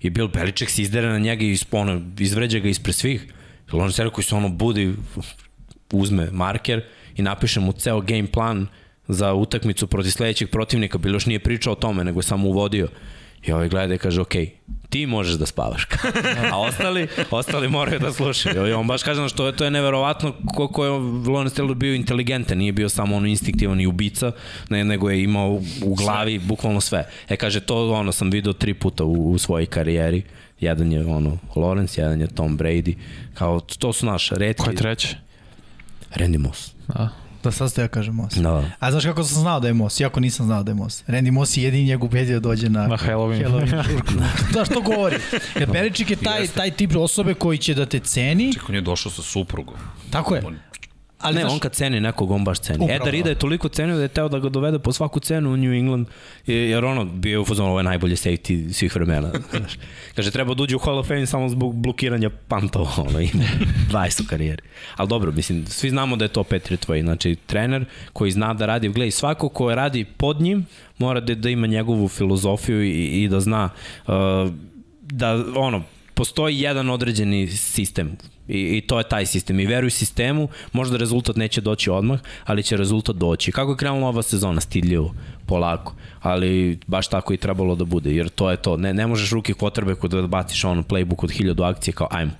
i 0.00 0.10
Bill 0.10 0.28
Belichick 0.28 0.70
se 0.70 0.82
izdere 0.82 1.08
na 1.08 1.18
njega 1.18 1.44
i 1.44 1.58
ono, 1.70 2.00
izvređa 2.18 2.58
ga 2.58 2.68
ispred 2.68 2.94
svih. 2.94 3.26
Lawrence 3.72 4.02
Taylor 4.02 4.10
koji 4.10 4.24
se 4.24 4.34
ono 4.34 4.48
budi, 4.48 4.94
uzme 5.92 6.30
marker 6.30 6.82
i 7.16 7.22
napiše 7.22 7.60
mu 7.60 7.72
ceo 7.72 8.00
game 8.00 8.26
plan 8.26 8.66
za 9.08 9.34
utakmicu 9.34 9.86
protiv 9.86 10.10
sledećeg 10.10 10.50
protivnika. 10.50 10.98
Bilo 10.98 11.16
još 11.16 11.26
nije 11.26 11.38
pričao 11.38 11.72
o 11.72 11.76
tome, 11.76 12.04
nego 12.04 12.18
je 12.18 12.22
samo 12.22 12.48
uvodio. 12.48 12.88
I 13.46 13.52
ovaj 13.52 13.68
gleda 13.68 13.94
i 13.94 13.98
kaže, 13.98 14.20
ok, 14.20 14.32
ti 14.90 15.06
možeš 15.06 15.34
da 15.34 15.46
spavaš. 15.46 15.86
A 16.52 16.58
ostali, 16.58 17.08
ostali 17.30 17.68
moraju 17.68 17.98
da 17.98 18.12
slušaju. 18.12 18.66
I 18.66 18.72
on 18.72 18.86
baš 18.86 19.02
kaže, 19.02 19.28
što 19.28 19.46
je, 19.46 19.56
to 19.56 19.64
je 19.64 19.70
neverovatno 19.70 20.34
koliko 20.54 20.84
je 20.84 20.90
Lawrence 20.90 21.60
Taylor 21.60 21.74
bio 21.74 21.94
inteligentan, 21.94 22.58
nije 22.58 22.72
bio 22.72 22.88
samo 22.88 23.16
ono 23.16 23.26
instinktivan 23.26 23.80
i 23.80 23.86
ubica, 23.86 24.32
ne, 24.68 24.84
nego 24.84 25.10
je 25.10 25.22
imao 25.22 25.60
u 25.82 25.94
glavi 25.94 26.38
bukvalno 26.38 26.80
sve. 26.80 27.08
E 27.28 27.36
kaže, 27.36 27.60
to 27.60 27.92
ono 27.92 28.12
sam 28.12 28.30
video 28.30 28.52
tri 28.52 28.74
puta 28.74 29.04
u, 29.04 29.32
u 29.32 29.38
svojoj 29.38 29.66
karijeri. 29.66 30.22
Jedan 30.60 30.92
je 30.92 31.06
ono 31.06 31.38
Lawrence, 31.54 31.98
jedan 31.98 32.20
je 32.20 32.26
Tom 32.26 32.58
Brady. 32.58 32.94
Kao, 33.34 33.60
to 33.60 33.92
su 33.92 34.06
naše 34.06 34.34
redki. 34.34 34.62
Ko 34.62 34.70
je 34.70 34.76
treći? 34.76 35.16
Randy 36.14 36.38
Moss. 36.38 36.72
Da. 36.88 37.21
Da 37.42 37.50
sad 37.50 37.70
ste 37.70 37.82
ja 37.82 37.88
kažem 37.88 38.14
Moss. 38.14 38.36
Da. 38.36 38.64
A 38.78 38.90
znaš 38.90 39.04
kako 39.04 39.24
sam 39.24 39.40
znao 39.40 39.60
da 39.60 39.68
je 39.68 39.74
Moss? 39.74 40.00
Iako 40.00 40.20
nisam 40.20 40.46
znao 40.46 40.62
da 40.62 40.70
je 40.70 40.74
Moss. 40.74 41.04
Randy 41.06 41.30
Moss 41.30 41.56
je 41.56 41.64
jedini 41.64 41.84
njegov 41.84 42.06
ubedio 42.06 42.40
da 42.40 42.48
dođe 42.48 42.68
na, 42.68 42.86
Na 42.86 42.96
Halloween. 42.96 43.44
Halloween 43.48 43.82
žurku. 43.90 44.12
Znaš, 44.52 44.68
to 44.68 44.80
govori. 44.80 45.16
Jer 45.54 45.70
Beličik 45.72 46.10
je 46.10 46.16
taj, 46.16 46.46
taj 46.46 46.70
tip 46.70 46.96
osobe 46.96 47.34
koji 47.34 47.58
će 47.58 47.74
da 47.74 47.86
te 47.86 47.98
ceni. 47.98 48.52
Čekaj, 48.52 48.66
on 48.68 48.74
je 48.74 48.80
došao 48.80 49.12
sa 49.12 49.22
suprugom. 49.22 49.74
Tako 50.10 50.34
je. 50.34 50.42
On, 50.46 50.56
Ali, 51.22 51.34
ne, 51.34 51.40
znaš, 51.40 51.52
on 51.52 51.58
kad 51.58 51.72
ceni 51.72 52.00
nekog, 52.00 52.30
on 52.30 52.44
baš 52.44 52.58
ceni. 52.58 52.76
Upravo. 52.76 52.96
Upravo. 52.96 53.08
Eda 53.08 53.10
Rida 53.10 53.28
je 53.28 53.34
toliko 53.34 53.68
cenio 53.68 53.96
da 53.96 54.02
je 54.02 54.08
teo 54.08 54.28
da 54.28 54.38
ga 54.38 54.48
dovede 54.48 54.78
po 54.78 54.92
svaku 54.92 55.20
cenu 55.20 55.52
u 55.52 55.56
New 55.56 55.72
England, 55.72 56.06
jer 56.46 56.84
ono, 56.84 57.04
bio 57.04 57.30
je 57.30 57.38
u 57.38 57.44
fazonu, 57.44 57.68
ovo 57.68 57.78
je 57.78 57.84
najbolje 57.84 58.16
safety 58.16 58.72
svih 58.72 58.94
vremena. 58.94 59.30
Znaš. 59.50 59.78
Kaže, 60.14 60.30
treba 60.30 60.54
da 60.54 60.62
uđe 60.62 60.76
u 60.76 60.78
Hall 60.78 60.98
of 60.98 61.06
Fame 61.06 61.26
samo 61.26 61.48
zbog 61.48 61.74
blokiranja 61.74 62.30
pantova, 62.48 62.90
ono, 63.08 63.20
ima 63.20 63.44
20 63.90 64.22
u 64.22 64.26
karijeri. 64.26 64.62
Ali 64.96 65.08
dobro, 65.08 65.32
mislim, 65.32 65.66
svi 65.66 65.90
znamo 65.90 66.16
da 66.16 66.24
je 66.24 66.28
to 66.28 66.44
Petri 66.44 66.76
tvoj, 66.76 67.02
znači 67.02 67.36
trener 67.46 67.84
koji 68.12 68.30
zna 68.30 68.54
da 68.54 68.66
radi, 68.66 68.88
gledaj, 68.88 69.10
svako 69.10 69.48
ko 69.48 69.74
radi 69.74 70.04
pod 70.04 70.40
njim, 70.40 70.66
mora 70.98 71.20
da, 71.20 71.34
da 71.34 71.50
ima 71.50 71.66
njegovu 71.66 72.08
filozofiju 72.08 72.84
i, 72.84 73.22
i 73.22 73.28
da 73.28 73.40
zna 73.40 73.70
uh, 74.06 74.14
da, 75.02 75.44
ono, 75.56 75.82
postoji 76.14 76.60
jedan 76.60 76.90
određeni 76.90 77.46
sistem 77.48 78.16
I, 78.52 78.76
I 78.76 78.80
to 78.80 78.98
je 78.98 79.08
taj 79.08 79.26
sistem. 79.26 79.60
I 79.60 79.66
veruj 79.66 79.90
sistemu, 79.90 80.48
možda 80.72 80.96
rezultat 80.96 81.36
neće 81.36 81.60
doći 81.60 81.90
odmah, 81.90 82.20
ali 82.44 82.62
će 82.62 82.76
rezultat 82.76 83.16
doći. 83.16 83.52
Kako 83.52 83.70
je 83.70 83.76
krenula 83.76 84.08
ova 84.08 84.22
sezona? 84.22 84.60
Stidljivo, 84.60 85.14
polako. 85.46 85.94
Ali 86.20 86.78
baš 86.86 87.08
tako 87.08 87.32
i 87.32 87.36
trebalo 87.36 87.74
da 87.74 87.84
bude, 87.84 88.14
jer 88.14 88.28
to 88.28 88.50
je 88.50 88.56
to. 88.56 88.76
Ne, 88.76 88.94
ne 88.94 89.06
možeš 89.06 89.30
ruke 89.30 89.54
kvotrbeku 89.54 90.08
da 90.08 90.26
baciš 90.26 90.64
ono 90.64 90.82
playbook 90.82 91.24
od 91.24 91.30
hiljadu 91.30 91.62
akcije 91.62 91.94
kao 91.94 92.08
ajmo. 92.10 92.32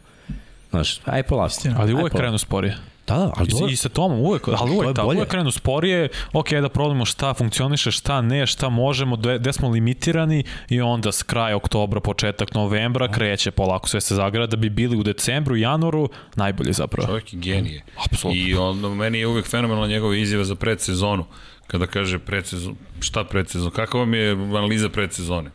Znaš, 0.71 1.01
aj 1.05 1.23
polako. 1.23 1.51
Istina. 1.51 1.77
Ali 1.79 1.95
uvek 1.95 2.13
krenu 2.13 2.39
sporije. 2.39 2.77
Da, 3.07 3.17
da, 3.17 3.33
ali 3.37 3.49
I, 3.49 3.51
dobro. 3.51 3.69
I 3.69 3.77
sa 3.77 3.89
Tomom 3.89 4.21
uvek, 4.21 4.49
ali 4.49 4.71
uvek, 4.71 4.93
da, 4.93 5.03
bolje. 5.03 5.17
uvek 5.17 5.29
krenu 5.29 5.51
sporije, 5.51 6.09
ok, 6.33 6.51
da 6.53 6.69
probamo 6.69 7.05
šta 7.05 7.35
funkcioniše, 7.35 7.91
šta 7.91 8.21
ne, 8.21 8.47
šta 8.47 8.69
možemo, 8.69 9.17
gde, 9.17 9.53
smo 9.53 9.69
limitirani 9.69 10.45
i 10.69 10.81
onda 10.81 11.13
s 11.13 11.23
kraja 11.23 11.57
oktobra, 11.57 12.01
početak 12.01 12.55
novembra 12.55 13.13
kreće 13.13 13.51
polako 13.51 13.89
sve 13.89 14.01
se 14.01 14.15
zagrada 14.15 14.47
da 14.47 14.57
bi 14.57 14.71
bili 14.71 14.97
u 14.97 15.03
decembru, 15.03 15.57
januaru 15.57 16.09
najbolji 16.37 16.73
zapravo. 16.73 17.07
Čovjek 17.09 17.33
je 17.33 17.39
genije. 17.39 17.85
Apsolutno. 18.05 18.43
I 18.43 18.55
on, 18.55 18.97
meni 18.97 19.19
je 19.19 19.27
uvek 19.27 19.47
fenomenalna 19.47 19.87
njegova 19.87 20.17
izjava 20.17 20.45
za 20.45 20.55
predsezonu. 20.55 21.25
Kada 21.67 21.87
kaže 21.87 22.19
predsezon, 22.19 22.77
šta 23.01 23.25
predsezon, 23.25 23.71
kakva 23.71 24.01
vam 24.01 24.15
je 24.15 24.31
analiza 24.33 24.89
predsezone? 24.89 25.51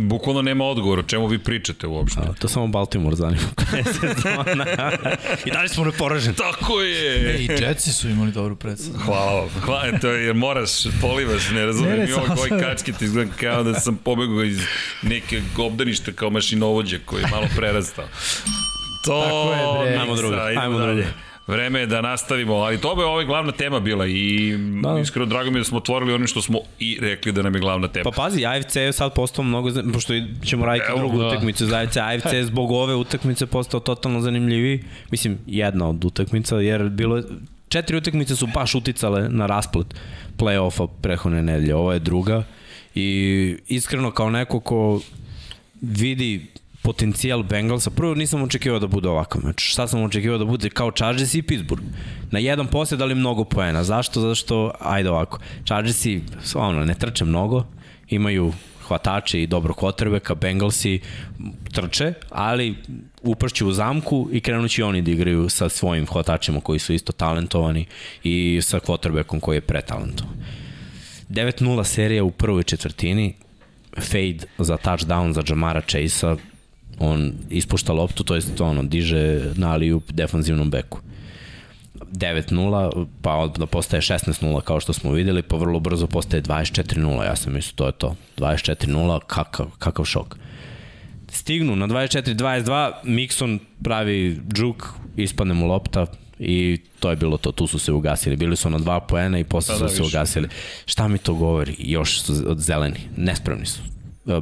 Bukvalno 0.00 0.42
nema 0.42 0.64
odgovora, 0.64 1.00
o 1.00 1.02
čemu 1.02 1.26
vi 1.26 1.38
pričate 1.38 1.86
uopšte. 1.86 2.20
A, 2.20 2.32
to 2.38 2.48
samo 2.48 2.66
Baltimore 2.66 3.16
zanima. 3.16 3.42
I 5.46 5.50
dalje 5.50 5.68
smo 5.68 5.84
neporaženi. 5.84 6.36
Tako 6.36 6.80
je! 6.80 7.38
I 7.38 7.48
Jetsi 7.60 7.92
su 7.92 8.08
imali 8.08 8.32
dobru 8.32 8.56
predstavu. 8.56 8.98
Hvala 8.98 9.40
vam. 9.40 9.48
Hvala, 9.60 9.98
to 9.98 10.10
je, 10.10 10.24
jer 10.24 10.34
moraš, 10.34 10.70
polivaš, 11.00 11.50
ne 11.50 11.66
razumem. 11.66 11.90
Ne, 11.90 11.96
ne, 11.96 12.02
Ne, 12.04 12.08
ne, 12.08 12.14
ovo 12.14 12.36
koji 12.36 12.60
kačke 12.60 12.92
ti 12.92 13.04
izgleda 13.04 13.30
kao 13.40 13.62
da 13.62 13.80
sam 13.80 13.96
pobegao 13.96 14.44
iz 14.44 14.60
neke 15.02 15.42
obdaništa 15.58 16.12
kao 16.12 16.30
mašinovođe 16.30 16.98
koji 17.04 17.22
je 17.22 17.28
malo 17.30 17.46
prerastao. 17.56 18.04
To, 19.04 19.22
Tako 19.24 19.52
je, 19.52 19.84
bre. 19.88 19.96
Ajmo 20.00 20.16
drugo, 20.16 20.36
Ajmo 20.36 20.60
ajmo 20.60 20.78
dalje. 20.78 21.06
Vreme 21.50 21.80
je 21.80 21.86
da 21.86 22.00
nastavimo, 22.00 22.54
ali 22.54 22.78
to 22.78 23.20
je 23.20 23.26
glavna 23.26 23.52
tema 23.52 23.80
bila 23.80 24.06
i 24.06 24.56
da. 24.82 24.98
iskreno 25.00 25.26
drago 25.26 25.50
mi 25.50 25.56
je 25.56 25.60
da 25.60 25.64
smo 25.64 25.78
otvorili 25.78 26.12
onim 26.12 26.26
što 26.26 26.42
smo 26.42 26.58
i 26.78 26.98
rekli 27.00 27.32
da 27.32 27.42
nam 27.42 27.54
je 27.54 27.60
glavna 27.60 27.88
tema. 27.88 28.10
Pa 28.10 28.22
pazi, 28.22 28.46
AFC 28.46 28.76
je 28.76 28.92
sad 28.92 29.14
postao 29.14 29.44
mnogo, 29.44 29.70
pošto 29.92 30.14
ćemo 30.44 30.66
raditi 30.66 30.86
Evo, 30.88 30.98
drugu 30.98 31.18
da. 31.18 31.26
utakmicu 31.26 31.66
za 31.66 31.76
AFC, 31.76 31.96
AFC 31.96 32.32
je 32.32 32.44
zbog 32.44 32.70
ove 32.70 32.94
utakmice 32.94 33.46
postao 33.46 33.80
totalno 33.80 34.20
zanimljiviji. 34.20 34.84
Mislim, 35.10 35.38
jedna 35.46 35.88
od 35.88 36.04
utakmica, 36.04 36.56
jer 36.56 36.88
bilo 36.88 37.16
je, 37.16 37.22
četiri 37.68 37.96
utakmice 37.96 38.36
su 38.36 38.46
baš 38.54 38.74
uticale 38.74 39.28
na 39.28 39.46
rasplet 39.46 39.86
play-offa 40.38 40.88
prehodne 41.02 41.42
nedelje. 41.42 41.74
Ovo 41.74 41.92
je 41.92 41.98
druga 41.98 42.42
i 42.94 43.56
iskreno 43.68 44.10
kao 44.10 44.30
neko 44.30 44.60
ko 44.60 45.00
vidi 45.80 46.46
potencijal 46.90 47.42
Bengalsa. 47.42 47.90
Prvo 47.90 48.14
nisam 48.14 48.42
očekivao 48.42 48.78
da 48.78 48.86
bude 48.86 49.08
ovakav 49.08 49.42
meč. 49.44 49.62
Šta 49.62 49.86
sam 49.86 50.02
očekivao 50.02 50.38
da 50.38 50.44
bude 50.44 50.70
kao 50.70 50.90
Chargers 50.90 51.34
i 51.34 51.42
Pittsburgh. 51.42 51.84
Na 52.30 52.38
jedan 52.38 52.66
posljed 52.66 53.00
ali 53.00 53.14
mnogo 53.14 53.44
poena. 53.44 53.84
Zašto? 53.84 54.20
Zato 54.20 54.34
što, 54.34 54.72
ajde 54.80 55.10
ovako, 55.10 55.38
Chargersi 55.66 56.22
ono, 56.54 56.84
ne 56.84 56.94
trče 56.94 57.24
mnogo, 57.24 57.64
imaju 58.08 58.52
hvatače 58.88 59.42
i 59.42 59.46
dobro 59.46 59.74
kvotrbeka, 59.74 60.34
Bengalsi 60.34 61.00
trče, 61.72 62.12
ali 62.30 62.74
upršću 63.22 63.68
u 63.68 63.72
zamku 63.72 64.28
i 64.32 64.40
krenući 64.40 64.82
oni 64.82 65.02
da 65.02 65.10
igraju 65.10 65.48
sa 65.48 65.68
svojim 65.68 66.06
hvatačima 66.06 66.60
koji 66.60 66.78
su 66.78 66.92
isto 66.92 67.12
talentovani 67.12 67.86
i 68.24 68.60
sa 68.62 68.80
kvotrbekom 68.80 69.40
koji 69.40 69.56
je 69.56 69.60
pretalentovan. 69.60 70.34
9-0 71.28 71.84
serija 71.84 72.24
u 72.24 72.30
prvoj 72.30 72.62
četvrtini, 72.62 73.34
fade 73.96 74.46
za 74.58 74.76
touchdown 74.76 75.32
za 75.32 75.42
Jamara 75.46 75.80
Chase-a, 75.80 76.36
on 77.00 77.32
ispušta 77.50 77.92
loptu, 77.92 78.24
to 78.24 78.34
jest 78.34 78.60
ono, 78.60 78.82
diže 78.82 79.52
na 79.56 79.72
alijup 79.72 80.12
defanzivnom 80.12 80.70
beku. 80.70 81.00
9-0, 82.12 83.06
pa 83.22 83.34
onda 83.34 83.66
postaje 83.66 84.00
16-0 84.00 84.60
kao 84.60 84.80
što 84.80 84.92
smo 84.92 85.12
videli, 85.12 85.42
pa 85.42 85.56
vrlo 85.56 85.80
brzo 85.80 86.06
postaje 86.06 86.42
24-0, 86.42 87.24
ja 87.24 87.36
sam 87.36 87.52
mislio 87.52 87.74
to 87.76 87.86
je 87.86 87.92
to. 87.92 88.14
24-0, 88.36 89.20
kakav, 89.26 89.66
kakav 89.78 90.04
šok. 90.04 90.36
Stignu 91.28 91.76
na 91.76 91.86
24-22, 91.86 92.92
Mixon 93.04 93.58
pravi 93.82 94.40
džuk, 94.54 94.86
ispadne 95.16 95.54
mu 95.54 95.66
lopta, 95.66 96.06
i 96.38 96.78
to 97.00 97.10
je 97.10 97.16
bilo 97.16 97.36
to, 97.36 97.52
tu 97.52 97.66
su 97.66 97.78
se 97.78 97.92
ugasili. 97.92 98.36
Bili 98.36 98.56
su 98.56 98.70
na 98.70 98.78
dva 98.78 99.00
poena 99.00 99.38
i 99.38 99.44
posle 99.44 99.74
Pa 99.74 99.82
da, 99.82 99.88
su 99.88 99.96
se 99.96 100.02
više. 100.02 100.16
ugasili. 100.16 100.48
Šta 100.86 101.08
mi 101.08 101.18
to 101.18 101.34
govori? 101.34 101.74
Još 101.78 102.20
su 102.20 102.32
od 102.46 102.58
zeleni. 102.58 103.00
Nespremni 103.16 103.66
su. 103.66 103.80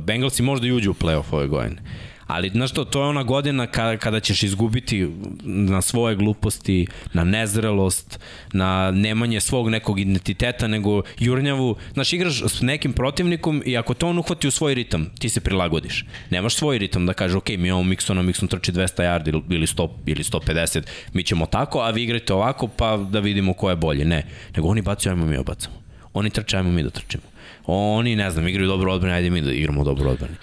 Bengalsi 0.01 0.43
možda 0.43 0.67
i 0.67 0.73
uđu 0.73 0.91
u 0.91 0.95
playoff 0.95 1.33
ove 1.33 1.47
godine. 1.47 1.83
Ali, 2.29 2.49
znaš 2.51 2.73
to, 2.73 2.85
to 2.85 3.01
je 3.03 3.07
ona 3.09 3.23
godina 3.23 3.67
kada, 3.67 3.97
kada 3.97 4.21
ćeš 4.21 4.43
izgubiti 4.43 5.09
na 5.45 5.83
svoje 5.83 6.17
gluposti, 6.17 6.87
na 7.13 7.25
nezrelost, 7.25 8.21
na 8.53 8.91
nemanje 8.91 9.41
svog 9.41 9.69
nekog 9.71 10.01
identiteta, 10.01 10.67
nego 10.67 11.03
jurnjavu. 11.19 11.77
Znaš, 11.93 12.13
igraš 12.13 12.43
s 12.43 12.61
nekim 12.61 12.93
protivnikom 12.93 13.63
i 13.67 13.77
ako 13.77 13.95
to 13.95 14.09
on 14.09 14.19
uhvati 14.19 14.49
u 14.49 14.51
svoj 14.51 14.75
ritam, 14.75 15.11
ti 15.19 15.29
se 15.29 15.41
prilagodiš. 15.41 16.05
Nemaš 16.31 16.55
svoj 16.55 16.79
ritam 16.79 17.07
da 17.07 17.13
kaže, 17.13 17.37
ok, 17.37 17.49
mi 17.49 17.69
imamo 17.69 17.83
Mixona, 17.83 18.23
Mixon 18.23 18.49
trči 18.49 18.73
200 18.73 19.03
yardi 19.03 19.29
ili- 19.29 19.43
ili 19.51 19.67
100 19.67 19.89
ili 20.07 20.25
150, 20.25 20.83
mi 21.13 21.23
ćemo 21.23 21.47
tako, 21.47 21.81
a 21.81 21.91
vi 21.91 22.03
igrate 22.03 22.35
ovako, 22.35 22.69
pa 22.69 22.97
da 22.97 23.21
vidimo 23.21 23.53
ko 23.53 23.71
je 23.71 23.77
bolje. 23.77 24.05
Ne, 24.05 24.27
nego 24.57 24.69
oni 24.69 24.83
bacuju, 24.83 25.13
ajmo 25.13 25.27
mi 25.27 25.37
obacamo. 25.37 25.75
Oni 26.15 26.31
trče, 26.31 26.57
ajmo 26.57 26.71
mi 26.73 26.83
da 26.83 26.91
trčimo. 26.91 27.23
Oni, 27.67 28.17
ne 28.17 28.31
znam, 28.31 28.49
igraju 28.49 28.69
dobro 28.69 28.93
odbrane, 28.93 29.17
ajde 29.17 29.31
mi 29.31 29.41
da 29.43 29.53
igramo 29.53 29.85
dobro 29.85 30.11
odbrane. 30.11 30.35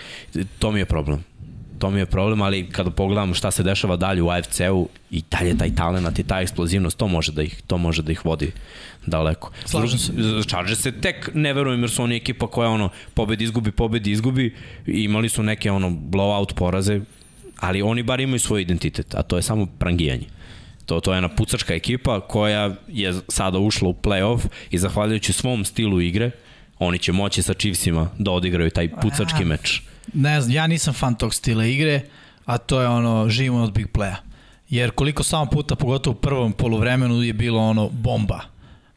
To 0.60 0.72
mi 0.72 0.80
je 0.80 0.86
problem. 0.86 1.24
To 1.80 1.92
mi 1.92 2.00
je 2.00 2.06
problem, 2.06 2.42
ali 2.42 2.70
kada 2.72 2.90
pogledam 2.90 3.34
šta 3.34 3.52
se 3.52 3.64
dešava 3.64 3.96
dalje 3.96 4.22
u 4.22 4.30
AFC-u 4.30 4.90
i 5.12 5.24
dalje 5.32 5.58
taj 5.58 5.76
talent 5.76 6.20
i 6.20 6.24
ta 6.24 6.42
eksplozivnost, 6.42 6.98
to 6.98 7.08
može 7.08 7.32
da 7.32 7.44
ih, 7.44 7.62
to 7.68 7.78
može 7.78 8.02
da 8.02 8.12
ih 8.12 8.26
vodi 8.26 8.52
daleko. 9.06 9.52
Slažem 9.66 10.00
se. 10.00 10.14
Chargers 10.48 10.82
se 10.82 10.92
tek 10.92 11.30
ne 11.34 11.54
verujem 11.54 11.82
jer 11.82 11.90
su 11.90 12.04
oni 12.04 12.16
ekipa 12.16 12.48
koja 12.48 12.70
ono 12.70 12.90
pobedi 13.14 13.44
izgubi, 13.44 13.72
pobedi 13.72 14.12
izgubi 14.12 14.56
i 14.88 15.04
imali 15.04 15.30
su 15.30 15.44
neke 15.44 15.72
ono 15.72 15.90
blowout 15.90 16.54
poraze, 16.54 17.02
ali 17.60 17.82
oni 17.82 18.04
bar 18.04 18.20
imaju 18.20 18.40
svoj 18.40 18.62
identitet, 18.62 19.16
a 19.16 19.24
to 19.24 19.36
je 19.36 19.42
samo 19.42 19.66
prangijanje. 19.66 20.26
To, 20.86 21.00
to 21.00 21.12
je 21.14 21.18
jedna 21.18 21.30
pucačka 21.30 21.74
ekipa 21.74 22.20
koja 22.20 22.76
je 22.88 23.14
sada 23.28 23.60
ušla 23.60 23.90
u 23.90 23.94
playoff 23.94 24.40
i 24.72 24.78
zahvaljujući 24.78 25.34
svom 25.34 25.66
stilu 25.66 26.02
igre, 26.02 26.32
oni 26.80 27.00
će 27.00 27.12
moći 27.12 27.42
sa 27.42 27.54
Chiefsima 27.54 28.10
da 28.20 28.32
odigraju 28.32 28.70
taj 28.70 28.90
pucački 29.02 29.46
meč. 29.46 29.82
Ne 30.14 30.42
znam, 30.42 30.56
ja 30.56 30.68
nisam 30.68 30.94
fan 30.94 31.16
tog 31.16 31.34
stila 31.34 31.66
igre, 31.66 32.02
a 32.46 32.58
to 32.58 32.82
je 32.82 32.88
ono, 32.88 33.30
živimo 33.30 33.64
od 33.64 33.74
big 33.74 33.88
playa. 33.94 34.16
Jer 34.70 34.92
koliko 34.92 35.24
samo 35.24 35.46
puta, 35.46 35.76
pogotovo 35.76 36.16
u 36.18 36.22
prvom 36.22 36.54
poluvremenu, 36.54 37.22
je 37.22 37.34
bilo 37.34 37.62
ono 37.62 37.90
bomba. 37.90 38.40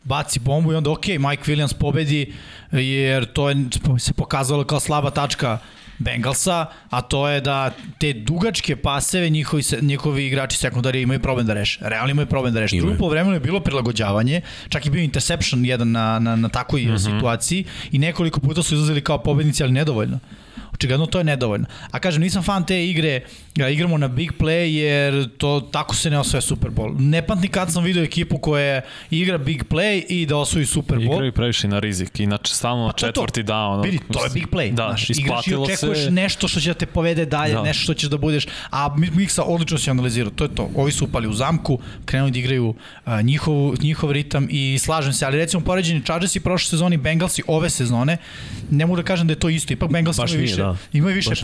Baci 0.04 0.40
bombu 0.40 0.72
i 0.72 0.76
onda, 0.76 0.90
ok, 0.90 1.06
Mike 1.06 1.42
Williams 1.52 1.74
pobedi, 1.74 2.32
jer 2.72 3.32
to 3.32 3.48
je 3.48 3.56
se 3.98 4.12
pokazalo 4.12 4.64
kao 4.64 4.80
slaba 4.80 5.10
tačka 5.10 5.58
Bengalsa, 5.98 6.66
a 6.90 7.00
to 7.02 7.28
je 7.28 7.40
da 7.40 7.70
te 7.98 8.12
dugačke 8.12 8.76
paseve 8.76 9.30
njihovi, 9.30 9.62
njihovi 9.80 10.26
igrači 10.26 10.58
sekundari 10.58 11.02
imaju 11.02 11.20
problem 11.20 11.46
da 11.46 11.54
reše. 11.54 11.78
Realno 11.82 12.10
imaju 12.10 12.26
problem 12.26 12.54
da 12.54 12.60
reše. 12.60 12.76
Drugo 12.76 12.96
poluvremenu 12.98 13.34
je 13.34 13.40
bilo 13.40 13.60
prilagođavanje, 13.60 14.40
čak 14.68 14.84
je 14.84 14.90
bio 14.90 15.02
interception 15.02 15.64
jedan 15.64 15.90
na, 15.90 16.18
na, 16.18 16.36
na 16.36 16.48
takvoj 16.48 16.82
mm 16.82 16.88
-hmm. 16.88 17.16
situaciji 17.16 17.64
i 17.92 17.98
nekoliko 17.98 18.40
puta 18.40 18.62
su 18.62 18.74
izlazili 18.74 19.00
kao 19.00 19.18
pobednici, 19.18 19.62
ali 19.62 19.72
nedovoljno. 19.72 20.18
Očigledno 20.72 21.06
to 21.06 21.18
je 21.18 21.24
nedovoljno. 21.24 21.66
A 21.90 21.98
kažem, 21.98 22.22
nisam 22.22 22.42
fan 22.42 22.66
te 22.66 22.86
igre, 22.86 23.20
ja 23.56 23.68
igramo 23.68 23.98
na 23.98 24.08
big 24.08 24.32
play 24.38 24.64
jer 24.64 25.28
to 25.38 25.68
tako 25.72 25.94
se 25.94 26.10
ne 26.10 26.18
osvaja 26.18 26.40
Super 26.40 26.70
Bowl. 26.70 26.94
Ne 26.98 27.26
pamtim 27.26 27.50
kad 27.50 27.72
sam 27.72 27.84
video 27.84 28.02
ekipu 28.02 28.38
koja 28.38 28.80
igra 29.10 29.38
big 29.38 29.64
play 29.64 30.04
i 30.08 30.26
da 30.26 30.36
osvoji 30.36 30.66
Super 30.66 30.98
Bowl. 30.98 31.14
Igraju 31.14 31.32
previše 31.32 31.68
na 31.68 31.78
rizik, 31.78 32.20
inače 32.20 32.52
na 32.64 32.92
Pa 33.00 33.06
je 33.06 33.12
to. 33.12 33.20
četvrti 33.20 33.42
down. 33.42 33.84
Vidi, 33.84 33.98
to 34.12 34.24
je 34.24 34.30
big 34.30 34.46
play. 34.48 34.70
Da, 34.74 34.86
znaš, 34.88 35.10
igraš 35.10 35.46
i 35.46 35.54
očekuješ 35.54 36.04
se. 36.04 36.10
nešto 36.10 36.48
što 36.48 36.60
će 36.60 36.70
da 36.70 36.74
te 36.74 36.86
povede 36.86 37.26
dalje, 37.26 37.54
da. 37.54 37.62
Nešto 37.62 37.82
što 37.82 37.94
ćeš 37.94 38.08
da 38.08 38.16
budeš, 38.16 38.46
a 38.70 38.96
Miksa 39.14 39.42
odlično 39.42 39.78
se 39.78 39.90
analizirao, 39.90 40.30
to 40.30 40.44
je 40.44 40.54
to. 40.54 40.70
Ovi 40.76 40.92
su 40.92 41.04
upali 41.04 41.28
u 41.28 41.32
zamku, 41.32 41.78
krenuli 42.04 42.30
da 42.30 42.38
igraju 42.38 42.74
a, 43.04 43.22
njihov, 43.22 43.74
njihov 43.82 44.12
ritam 44.12 44.46
i 44.50 44.78
slažem 44.80 45.12
se, 45.12 45.26
ali 45.26 45.38
recimo 45.38 45.64
poređeni 45.64 46.04
Chargersi 46.04 46.40
prošle 46.40 46.70
sezoni, 46.70 46.96
Bengalsi 46.96 47.42
ove 47.46 47.70
sezone, 47.70 48.16
ne 48.70 48.86
mogu 48.86 48.96
da 48.96 49.02
kažem 49.02 49.26
da 49.26 49.32
je 49.32 49.38
to 49.38 49.48
isto, 49.48 49.72
ipak 49.72 49.90
Bengalsi 49.90 50.20
imaju 50.20 50.40
nije, 50.40 50.56
više, 50.58 50.78
da. 50.92 50.98
imaju 50.98 51.14
više 51.14 51.30
Baš 51.30 51.40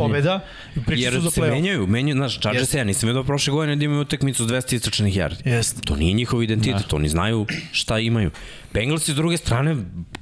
pričaju 0.87 1.05
Jer 1.05 1.14
su 1.14 1.20
za 1.20 1.31
se 1.31 1.40
menjaju, 1.40 1.87
menjaju, 1.87 2.16
znaš, 2.16 2.40
Chargers 2.40 2.62
Jeste. 2.62 2.79
ja 2.79 2.85
nisam 2.85 3.07
vidio 3.07 3.24
prošle 3.24 3.53
godine 3.53 3.77
da 3.77 3.85
imaju 3.85 4.00
utakmicu 4.00 4.44
s 4.44 4.46
200 4.46 4.74
istračenih 4.74 5.16
yardi. 5.16 5.48
Jeste. 5.48 5.81
To 5.81 5.96
nije 5.96 6.12
njihov 6.12 6.42
identitet, 6.42 6.92
oni 6.92 7.09
znaju 7.09 7.46
šta 7.72 7.98
imaju. 7.98 8.31
Bengalsi 8.72 9.12
s 9.12 9.14
druge 9.14 9.37
strane 9.37 9.77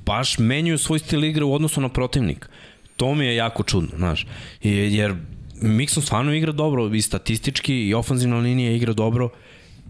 baš 0.07 0.39
menjaju 0.39 0.79
svoj 0.79 0.99
stil 0.99 1.25
igre 1.25 1.45
u 1.45 1.55
odnosu 1.55 1.81
na 1.81 1.89
protivnik. 1.89 2.49
To 2.97 3.15
mi 3.15 3.27
je 3.27 3.37
jako 3.37 3.63
čudno, 3.63 3.91
znaš. 3.97 4.27
Jer 4.63 5.15
Mixon 5.63 6.01
stvarno 6.01 6.35
igra 6.35 6.53
dobro 6.53 6.95
i 6.95 7.03
statistički 7.03 7.75
i 7.75 7.95
ofenzivna 7.95 8.39
linija 8.39 8.73
igra 8.73 8.93
dobro 8.93 9.29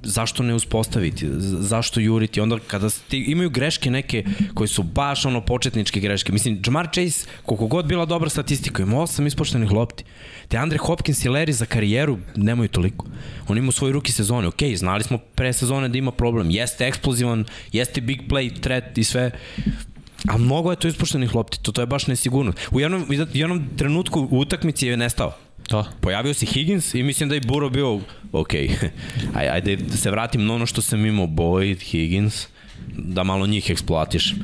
zašto 0.03 0.43
ne 0.43 0.55
uspostaviti, 0.55 1.27
zašto 1.41 2.01
juriti, 2.01 2.41
onda 2.41 2.59
kada 2.67 2.91
sti, 2.91 3.19
imaju 3.19 3.51
greške 3.51 3.91
neke 3.91 4.25
koje 4.55 4.69
su 4.69 4.83
baš 4.83 5.25
ono 5.27 5.41
početničke 5.41 6.01
greške, 6.01 6.33
mislim, 6.33 6.62
Jamar 6.67 6.88
Chase, 6.93 7.27
koliko 7.43 7.67
god 7.67 7.87
bila 7.87 8.05
dobra 8.05 8.31
statistika, 8.31 8.83
ima 8.83 9.01
osam 9.01 9.27
ispoštenih 9.27 9.71
lopti, 9.71 10.05
te 10.49 10.57
Andre 10.57 10.79
Hopkins 10.79 11.25
i 11.25 11.29
Larry 11.29 11.51
za 11.51 11.67
karijeru 11.67 12.19
nemaju 12.37 12.69
toliko, 12.69 13.07
on 13.49 13.59
ima 13.59 13.69
u 13.69 13.73
svojoj 13.73 13.93
ruki 13.93 14.12
sezone, 14.12 14.49
ok, 14.49 14.62
znali 14.77 15.05
smo 15.05 15.19
pre 15.19 15.53
sezone 15.53 15.88
da 15.88 15.99
ima 15.99 16.11
problem, 16.11 16.51
jeste 16.51 16.87
eksplozivan, 16.87 17.45
jeste 17.73 18.01
big 18.01 18.21
play 18.29 18.61
threat 18.61 18.99
i 18.99 19.05
sve, 19.05 19.31
A 20.29 20.38
mnogo 20.38 20.71
je 20.71 20.77
to 20.77 20.88
ispuštenih 20.88 21.35
lopti, 21.35 21.59
to, 21.62 21.73
to 21.73 21.83
je 21.83 21.87
baš 21.87 22.07
nesigurno. 22.07 22.53
U 22.71 22.81
jednom, 22.81 23.03
u 23.03 23.12
jednom 23.33 23.65
trenutku 23.77 24.29
u 24.31 24.38
utakmici 24.38 24.87
je 24.87 24.97
nestao. 24.97 25.35
Da. 25.70 25.85
Pojavio 26.01 26.35
se 26.35 26.46
Higgins 26.46 26.94
i 26.94 27.03
mislim 27.03 27.29
da 27.29 27.35
je 27.35 27.40
Buro 27.40 27.70
bio, 27.70 28.01
ok, 28.33 28.55
aj, 29.35 29.48
ajde 29.48 29.77
da 29.77 29.96
se 29.96 30.11
vratim 30.11 30.46
na 30.46 30.55
ono 30.55 30.66
što 30.66 30.83
sam 30.83 31.07
imao, 31.07 31.27
Boyd, 31.27 31.81
Higgins, 31.81 32.46
da 32.88 33.22
malo 33.22 33.46
njih 33.46 33.70
eksploatiš. 33.70 34.35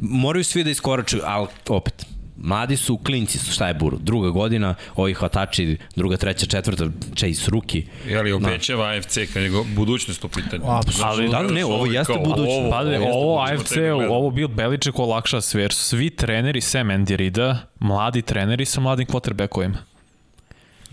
Moraju 0.00 0.44
svi 0.44 0.64
da 0.64 0.70
iskoraču, 0.70 1.18
ali 1.24 1.46
opet, 1.68 2.06
mladi 2.36 2.76
su, 2.76 2.96
klinci 2.98 3.38
su, 3.38 3.52
šta 3.52 3.68
je 3.68 3.74
Buro? 3.74 3.96
Druga 3.98 4.30
godina, 4.30 4.74
ovi 4.96 5.14
hvatači, 5.14 5.76
druga, 5.96 6.16
treća, 6.16 6.46
četvrta, 6.46 6.84
Chase, 7.16 7.50
ruki. 7.50 7.84
Je 8.08 8.22
li 8.22 8.32
obećava 8.32 8.88
AFC 8.88 9.18
kad 9.32 9.42
je 9.42 9.50
budućnost 9.66 10.24
u 10.24 10.28
pitanju? 10.28 10.62
Apsolutno. 10.68 11.06
Ali- 11.06 11.28
Da, 11.28 11.42
ne, 11.44 11.64
ovo 11.64 11.86
jeste 11.86 12.12
Kao, 12.12 12.22
budućnost. 12.22 12.50
ovo- 12.52 12.70
Pa 12.70 12.78
Ovo 12.78 13.22
ovo 13.22 13.42
AFC, 13.42 13.72
ovo 14.08 14.30
Bill 14.30 14.48
Belichick 14.48 14.98
olakša 14.98 15.40
sve, 15.40 15.62
jer 15.62 15.72
su 15.72 15.84
svi 15.84 16.10
treneri 16.10 16.60
sem 16.60 16.88
Andy 16.88 17.16
Rida, 17.16 17.58
mladi 17.80 18.22
treneri 18.22 18.64
sa 18.64 18.80
mladim 18.80 19.06
quarterbackovima. 19.06 19.76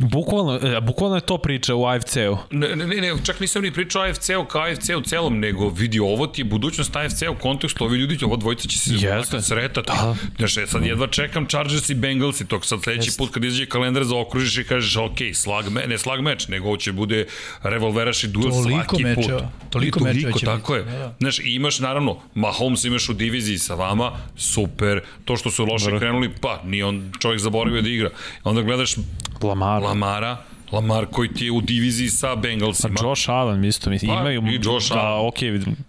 Bukvalno, 0.01 0.55
e, 0.55 0.81
bukvalno 0.81 1.15
je 1.15 1.21
to 1.21 1.37
priča 1.37 1.75
u 1.75 1.85
AFC-u. 1.85 2.37
Ne, 2.51 2.75
ne, 2.75 2.85
ne, 2.85 3.13
čak 3.23 3.39
nisam 3.39 3.61
ni 3.61 3.71
pričao 3.71 4.01
o 4.01 4.05
AFC-u 4.05 4.45
kao 4.45 4.61
AFC-u 4.61 5.01
celom, 5.01 5.39
nego 5.39 5.69
vidi, 5.69 5.99
ovo 5.99 6.27
ti 6.27 6.41
je 6.41 6.45
budućnost 6.45 6.95
AFC-u 6.95 7.31
u 7.31 7.35
kontekstu, 7.35 7.83
ovi 7.83 7.97
ljudi, 7.97 8.25
ovo 8.25 8.37
dvojica 8.37 8.67
će 8.67 8.79
se 8.79 8.93
Jeste. 8.93 9.41
Sretati. 9.41 9.91
Da. 9.91 10.15
Znaš, 10.37 10.57
ja 10.57 10.67
sad 10.67 10.85
jedva 10.85 11.07
čekam 11.07 11.45
Chargers 11.45 11.89
i 11.89 11.95
Bengals 11.95 12.41
i 12.41 12.47
tog 12.47 12.65
sad 12.65 12.83
sledeći 12.83 13.07
Jeste. 13.07 13.17
put 13.17 13.33
kad 13.33 13.43
izađe 13.43 13.65
kalendar 13.65 14.03
zaokružiš 14.03 14.57
i 14.57 14.63
kažeš, 14.63 14.97
ok, 14.97 15.17
slag 15.33 15.69
me, 15.71 15.87
ne 15.87 15.97
slag 15.97 16.21
meč, 16.21 16.47
nego 16.47 16.67
ovo 16.67 16.77
će 16.77 16.91
bude 16.91 17.25
revolveraš 17.63 18.23
i 18.23 18.27
duel 18.27 18.51
Toliko 18.51 18.95
svaki 18.95 19.03
mečeva, 19.03 19.39
put. 19.39 19.69
toliko 19.69 19.99
I 19.99 20.03
mečeva 20.03 20.33
će 20.33 20.45
tako 20.45 20.73
biti, 20.73 20.89
je. 20.89 20.97
da, 20.97 20.99
da. 20.99 21.15
Znaš, 21.19 21.39
imaš 21.43 21.79
naravno, 21.79 22.17
Mahomes 22.33 22.83
imaš 22.83 23.09
u 23.09 23.13
diviziji 23.13 23.57
sa 23.57 23.75
vama, 23.75 24.11
super, 24.35 25.01
to 25.25 25.37
što 25.37 25.51
su 25.51 25.65
loše 25.65 25.97
krenuli, 25.99 26.31
pa, 26.41 26.61
nije 26.65 26.85
on 26.85 27.11
čovjek 27.19 27.41
zaboravio 27.41 27.81
da 27.81 27.89
igra. 27.89 28.09
Onda 28.43 28.61
gledaš 28.61 28.95
Lamar. 29.43 29.90
Lamara, 29.91 30.37
Lamar 30.71 31.05
koji 31.05 31.29
ti 31.29 31.45
je 31.45 31.51
u 31.51 31.61
diviziji 31.61 32.09
sa 32.09 32.27
Pa 32.27 32.35
Bengalsima. 32.35 32.95
Josh 33.03 33.29
Allen 33.29 33.65
isto, 33.65 33.89
mislim, 33.89 34.11
Pa, 34.11 34.19
imaju, 34.21 34.41
i 34.43 34.59
Josh 34.63 34.89
da, 34.89 34.99
Allen. 34.99 35.27
ok, 35.27 35.35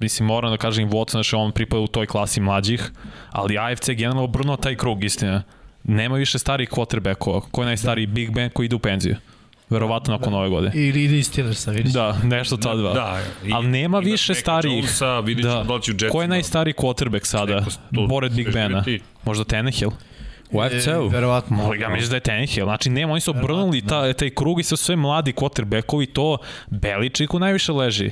mislim, 0.00 0.26
moram 0.26 0.50
da 0.50 0.56
kažem 0.56 0.90
Watson, 0.90 1.10
znači 1.10 1.36
on 1.36 1.52
pripada 1.52 1.80
u 1.80 1.86
toj 1.86 2.06
klasi 2.06 2.40
mlađih, 2.40 2.90
ali 3.30 3.58
AFC 3.58 3.88
je 3.88 3.94
generalno 3.94 4.24
obrnuo 4.24 4.56
taj 4.56 4.74
krug, 4.76 5.04
istina. 5.04 5.42
Nema 5.84 6.16
više 6.16 6.38
starih 6.38 6.70
quarterbackova, 6.70 7.40
ko 7.42 7.62
je 7.62 7.66
najstariji 7.66 8.06
Big 8.06 8.30
Ben 8.30 8.50
koji 8.50 8.66
ide 8.66 8.76
u 8.76 8.78
penziju. 8.78 9.16
Verovatno 9.70 10.12
nakon 10.12 10.34
ove 10.34 10.48
godine. 10.48 10.72
Ili 10.76 11.04
ide 11.04 11.18
iz 11.18 11.26
Steelersa, 11.26 11.70
vidiš. 11.70 11.92
Da, 11.92 12.18
nešto 12.24 12.56
ta 12.56 12.74
dva. 12.74 12.92
Da, 12.92 13.20
i- 13.44 13.52
Ali 13.52 13.68
nema 13.68 13.98
imaš 13.98 14.04
više 14.04 14.32
Maca 14.32 14.40
starijih. 14.40 14.76
Jonesa, 14.76 15.20
vidit 15.20 15.44
ćemo 15.44 15.64
da 15.64 15.74
li 15.74 15.82
će 15.82 15.90
u 15.90 15.94
Jetsima. 15.94 16.10
Ko 16.10 16.22
je 16.22 16.28
najstariji 16.28 16.74
quarterback 16.74 17.24
sada? 17.24 17.64
Pored 18.08 18.32
Big 18.32 18.52
Bena. 18.52 18.82
preživeti. 18.82 19.04
Možda 19.24 19.44
Tannehill? 19.44 19.90
U 20.52 20.60
AFC-u? 20.60 21.06
E, 21.06 21.08
verovatno. 21.08 21.74
Ja 21.74 21.88
mislim 21.88 22.10
da 22.10 22.16
je 22.16 22.20
Tannehill. 22.20 22.66
Znači, 22.66 22.90
nema, 22.90 23.12
oni 23.12 23.20
su 23.20 23.30
obrnuli 23.30 23.82
ta, 23.82 24.12
taj 24.12 24.30
krug 24.30 24.60
i 24.60 24.64
sa 24.64 24.76
sve 24.76 24.96
mladi 24.96 25.32
quarterbackovi, 25.32 26.06
to 26.06 26.38
Beličiku 26.68 27.38
najviše 27.38 27.72
leži. 27.72 28.10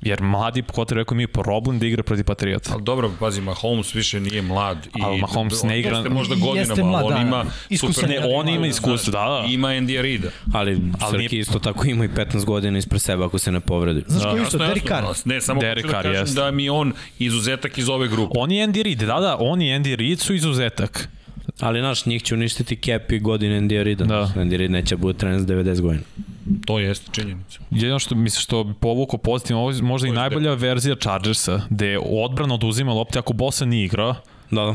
Jer 0.00 0.22
mladi 0.22 0.62
quarterback 0.64 1.12
imaju 1.12 1.28
problem 1.28 1.78
da 1.78 1.86
igra 1.86 2.02
protiv 2.02 2.24
Patriota. 2.24 2.70
Ali 2.72 2.82
dobro, 2.82 3.10
pazi, 3.20 3.40
Mahomes 3.40 3.94
više 3.94 4.20
nije 4.20 4.42
mlad. 4.42 4.86
I 4.86 5.00
Ali 5.02 5.20
Mahomes 5.20 5.62
ne 5.62 5.78
igra- 5.78 5.96
Jeste 5.96 6.08
možda 6.08 6.34
Jeste 6.34 6.46
godinama, 6.46 6.90
mlad, 6.90 7.02
ali 7.02 7.14
on 7.14 7.20
da. 7.20 7.26
ima 7.28 7.44
Iskusan. 7.68 8.10
Ne, 8.10 8.18
on 8.28 8.48
ima 8.48 8.66
iskustvo, 8.66 9.10
da, 9.12 9.18
da. 9.18 9.44
Ima 9.48 9.68
Andy 9.68 10.00
Rida. 10.00 10.28
Ali, 10.54 10.78
Ali 11.00 11.22
Srki 11.22 11.38
isto 11.38 11.58
tako 11.58 11.86
ima 11.86 12.04
i 12.04 12.08
15 12.08 12.44
godina 12.44 12.78
ispred 12.78 13.00
sebe 13.02 13.24
ako 13.24 13.38
se 13.38 13.52
ne 13.52 13.60
povredi. 13.60 14.04
Znaš 14.06 14.22
ko 14.24 14.30
Da. 14.30 14.42
isto, 14.42 14.58
Derek 14.58 14.88
Carr. 14.88 15.04
Ne, 15.24 15.40
samo 15.40 15.60
Derek 15.60 15.84
hoću 15.84 15.92
da 15.92 16.02
kažem 16.02 16.12
jeste. 16.14 16.40
da 16.40 16.50
mi 16.50 16.68
on 16.68 16.92
izuzetak 17.18 17.78
iz 17.78 17.88
ove 17.88 18.08
grupe. 18.08 18.32
On 18.36 18.52
je 18.52 18.66
Andy 18.66 18.82
Reid, 18.82 18.98
da, 18.98 19.20
da, 19.20 19.36
on 19.40 19.62
i 19.62 19.66
Andy 19.68 19.96
Reid 19.96 20.20
su 20.20 20.34
izuzetak. 20.34 21.08
Ali, 21.60 21.80
znaš, 21.80 22.06
njih 22.06 22.22
će 22.22 22.34
uništiti 22.34 22.76
Cap 22.76 23.12
i 23.12 23.18
godine 23.18 23.60
Andy 23.60 23.82
Rida. 23.82 24.04
Da. 24.04 24.32
Andy 24.36 24.56
Reid 24.56 24.70
neće 24.70 24.96
bude 24.96 25.18
trener 25.18 25.40
za 25.40 25.46
90 25.46 25.80
godina. 25.80 26.02
To 26.66 26.78
jeste 26.78 27.10
činjenica. 27.12 27.58
Jedino 27.70 27.98
što 27.98 28.14
mislim 28.14 28.40
što 28.40 28.64
bi 28.64 28.74
povukao 28.74 29.18
pozitivno, 29.18 29.60
ovo 29.62 29.70
je 29.70 29.82
možda 29.82 30.08
i 30.08 30.10
je 30.10 30.14
najbolja 30.14 30.54
verzija 30.54 30.96
Chargersa, 30.96 31.60
gde 31.70 31.86
je 31.86 31.98
odbrana 32.02 32.54
oduzima 32.54 32.92
lopte 32.92 33.18
ako 33.18 33.32
Bosa 33.32 33.64
nije 33.64 33.84
igrao, 33.84 34.14
Da, 34.50 34.60
da. 34.60 34.74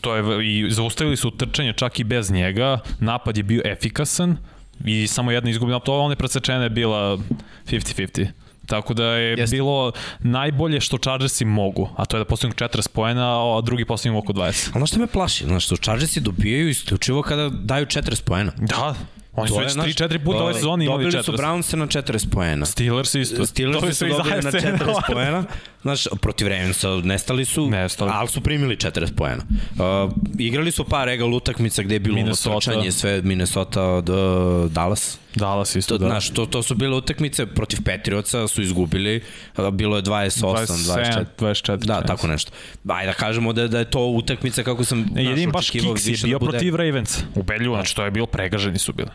to 0.00 0.14
je, 0.16 0.46
i 0.46 0.70
zaustavili 0.70 1.16
su 1.16 1.30
trčanje 1.30 1.72
čak 1.72 2.00
i 2.00 2.04
bez 2.04 2.30
njega, 2.30 2.78
napad 3.00 3.36
je 3.36 3.42
bio 3.42 3.62
efikasan 3.64 4.36
i 4.84 5.06
samo 5.06 5.30
jedna 5.30 5.50
izgubljena 5.50 5.76
lopta, 5.76 5.92
one 5.92 6.16
presečene 6.16 6.64
je 6.64 6.70
bila 6.70 7.18
50-50. 7.66 8.26
Tako 8.68 8.94
da 8.94 9.04
je 9.04 9.34
Jeste. 9.38 9.56
Bilo 9.56 9.92
najbolje 10.20 10.80
što 10.80 10.98
Chargersi 10.98 11.44
mogu, 11.44 11.88
a 11.96 12.04
to 12.04 12.16
je 12.16 12.18
da 12.18 12.24
postignu 12.24 12.54
40 12.54 12.88
poena, 12.88 13.56
a 13.56 13.60
drugi 13.60 13.84
postignu 13.84 14.18
oko 14.18 14.32
20. 14.32 14.70
Ali 14.74 14.86
što 14.86 14.98
me 14.98 15.06
plaši? 15.06 15.44
Znaš 15.44 15.64
što 15.64 15.76
Chargersi 15.76 16.20
dobijaju 16.20 16.68
isključivo 16.68 17.22
kada 17.22 17.48
daju 17.48 17.86
40 17.86 18.22
poena. 18.24 18.52
Da, 18.56 18.94
oni 19.34 19.48
su 19.48 19.56
već 19.58 19.72
znaš, 19.72 19.86
3-4 19.86 20.24
puta 20.24 20.38
ove 20.38 20.54
sezone 20.54 20.84
imali 20.84 21.04
Dobili 21.04 21.22
40. 21.22 21.24
su 21.24 21.32
Brownse 21.32 21.76
na 21.76 21.86
40 21.86 22.30
poena. 22.30 22.66
Steelers 22.66 23.14
isto. 23.14 23.46
Steelers 23.46 23.98
su 23.98 24.06
dobili 24.06 24.42
na 24.42 24.50
40 24.52 25.12
poena. 25.12 25.44
Znaš, 25.82 26.06
protiv 26.20 26.48
Ravensa 26.48 26.88
nestali 26.88 27.44
su, 27.44 27.70
Nestali. 27.70 28.10
ali 28.14 28.28
su 28.28 28.40
primili 28.40 28.76
40 28.76 29.12
poena. 29.16 29.42
Uh, 29.70 30.12
igrali 30.38 30.70
su 30.70 30.84
par 30.84 31.08
egal 31.08 31.34
utakmica 31.34 31.82
gde 31.82 31.94
je 31.94 31.98
bilo 32.00 32.14
ono 32.14 32.22
Minnesota. 32.22 32.58
trčanje, 32.60 32.92
sve 32.92 33.22
Minnesota, 33.22 33.82
od, 33.82 34.08
uh, 34.08 34.70
Dallas. 34.72 35.18
Dallas 35.34 35.76
isto, 35.76 35.94
To, 35.94 35.98
da. 35.98 36.06
Znaš, 36.06 36.30
to, 36.30 36.46
to 36.46 36.62
su 36.62 36.74
bile 36.74 36.96
utakmice 36.96 37.46
protiv 37.46 37.78
Patriotsa, 37.84 38.48
su 38.48 38.62
izgubili, 38.62 39.22
uh, 39.58 39.70
bilo 39.70 39.96
je 39.96 40.02
28, 40.02 40.40
27, 40.40 41.24
24. 41.38 41.54
24. 41.72 41.76
Da, 41.76 42.02
tako 42.02 42.26
nešto. 42.26 42.52
Ajde 42.88 43.06
da 43.06 43.12
kažemo 43.12 43.52
da, 43.52 43.68
da 43.68 43.78
je 43.78 43.90
to 43.90 44.06
utakmica 44.06 44.62
kako 44.62 44.84
sam 44.84 44.98
Ne, 44.98 45.06
znaš, 45.22 45.24
jedin 45.26 45.50
baš 45.50 45.70
Kicks 45.70 45.84
je 45.84 46.10
više 46.10 46.26
bio 46.26 46.38
da 46.38 46.44
bude. 46.44 46.50
protiv 46.50 46.76
Ravens. 46.76 47.18
Ubedljivo, 47.34 47.74
znači 47.76 47.96
to 47.96 48.04
je 48.04 48.10
bilo 48.10 48.26
pregaženi 48.26 48.78
su 48.78 48.92
bili. 48.92 49.10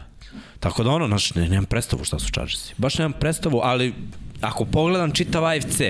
Tako 0.59 0.83
da 0.83 0.89
ono, 0.89 1.07
znaš, 1.07 1.35
ne, 1.35 1.49
nemam 1.49 1.65
predstavu 1.65 2.03
šta 2.03 2.19
su 2.19 2.31
Chargersi. 2.31 2.73
Baš 2.77 2.97
nemam 2.97 3.13
predstavu, 3.19 3.59
ali 3.63 3.93
ako 4.41 4.65
pogledam 4.65 5.11
čitav 5.11 5.45
AFC, 5.45 5.81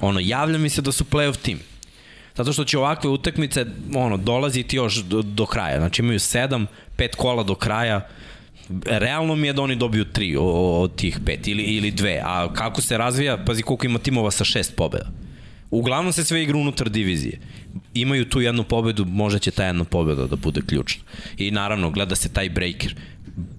ono, 0.00 0.20
javlja 0.20 0.58
mi 0.58 0.68
se 0.68 0.82
da 0.82 0.92
su 0.92 1.04
playoff 1.04 1.36
tim. 1.36 1.58
Zato 2.36 2.52
što 2.52 2.64
će 2.64 2.78
ovakve 2.78 3.10
utakmice, 3.10 3.66
ono, 3.94 4.16
dolaziti 4.16 4.76
još 4.76 4.96
do, 4.96 5.22
do 5.22 5.46
kraja. 5.46 5.78
Znači 5.78 6.02
imaju 6.02 6.20
sedam, 6.20 6.66
pet 6.96 7.14
kola 7.14 7.42
do 7.42 7.54
kraja. 7.54 8.08
Realno 8.86 9.34
mi 9.34 9.46
je 9.46 9.52
da 9.52 9.62
oni 9.62 9.76
dobiju 9.76 10.04
tri 10.04 10.36
od 10.38 10.94
tih 10.96 11.18
pet 11.26 11.48
ili, 11.48 11.62
ili 11.62 11.90
dve. 11.90 12.20
A 12.24 12.52
kako 12.52 12.80
se 12.82 12.98
razvija, 12.98 13.38
pazi 13.38 13.62
koliko 13.62 13.86
ima 13.86 13.98
timova 13.98 14.30
sa 14.30 14.44
šest 14.44 14.76
pobjeda. 14.76 15.10
Uglavnom 15.70 16.12
se 16.12 16.24
sve 16.24 16.42
igra 16.42 16.56
unutar 16.56 16.88
divizije. 16.88 17.40
Imaju 17.94 18.24
tu 18.24 18.40
jednu 18.40 18.64
pobedu, 18.64 19.04
možda 19.04 19.38
će 19.38 19.50
ta 19.50 19.64
jedna 19.64 19.84
pobeda 19.84 20.26
da 20.26 20.36
bude 20.36 20.60
ključna. 20.62 21.02
I 21.36 21.50
naravno, 21.50 21.90
gleda 21.90 22.16
se 22.16 22.28
taj 22.28 22.48
breaker. 22.50 22.94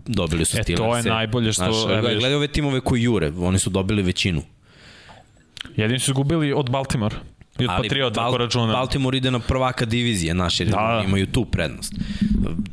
Dobili 0.06 0.46
su 0.46 0.58
E, 0.58 0.60
to 0.60 0.64
Steelers. 0.64 1.06
je 1.06 1.12
najbolje 1.12 1.54
što- 1.54 1.72
Znaš, 1.72 2.02
gledaj 2.02 2.34
ove 2.36 2.48
timove 2.48 2.82
koji 2.82 3.02
jure, 3.04 3.32
oni 3.38 3.60
su 3.60 3.70
dobili 3.70 4.04
većinu. 4.04 4.42
Jedini 5.76 6.00
su 6.00 6.12
izgubili 6.12 6.54
od 6.54 6.70
Baltimore. 6.70 7.16
I 7.60 7.64
od 7.64 7.70
Patriota, 7.78 8.28
ako 8.28 8.38
računa. 8.38 8.74
Baltimore 8.74 9.18
ide 9.18 9.32
na 9.32 9.40
prvaka 9.40 9.86
divizije, 9.86 10.36
jer 10.60 10.68
Da, 10.70 10.76
da. 10.76 11.04
imaju 11.08 11.28
tu 11.28 11.46
prednost. 11.46 11.94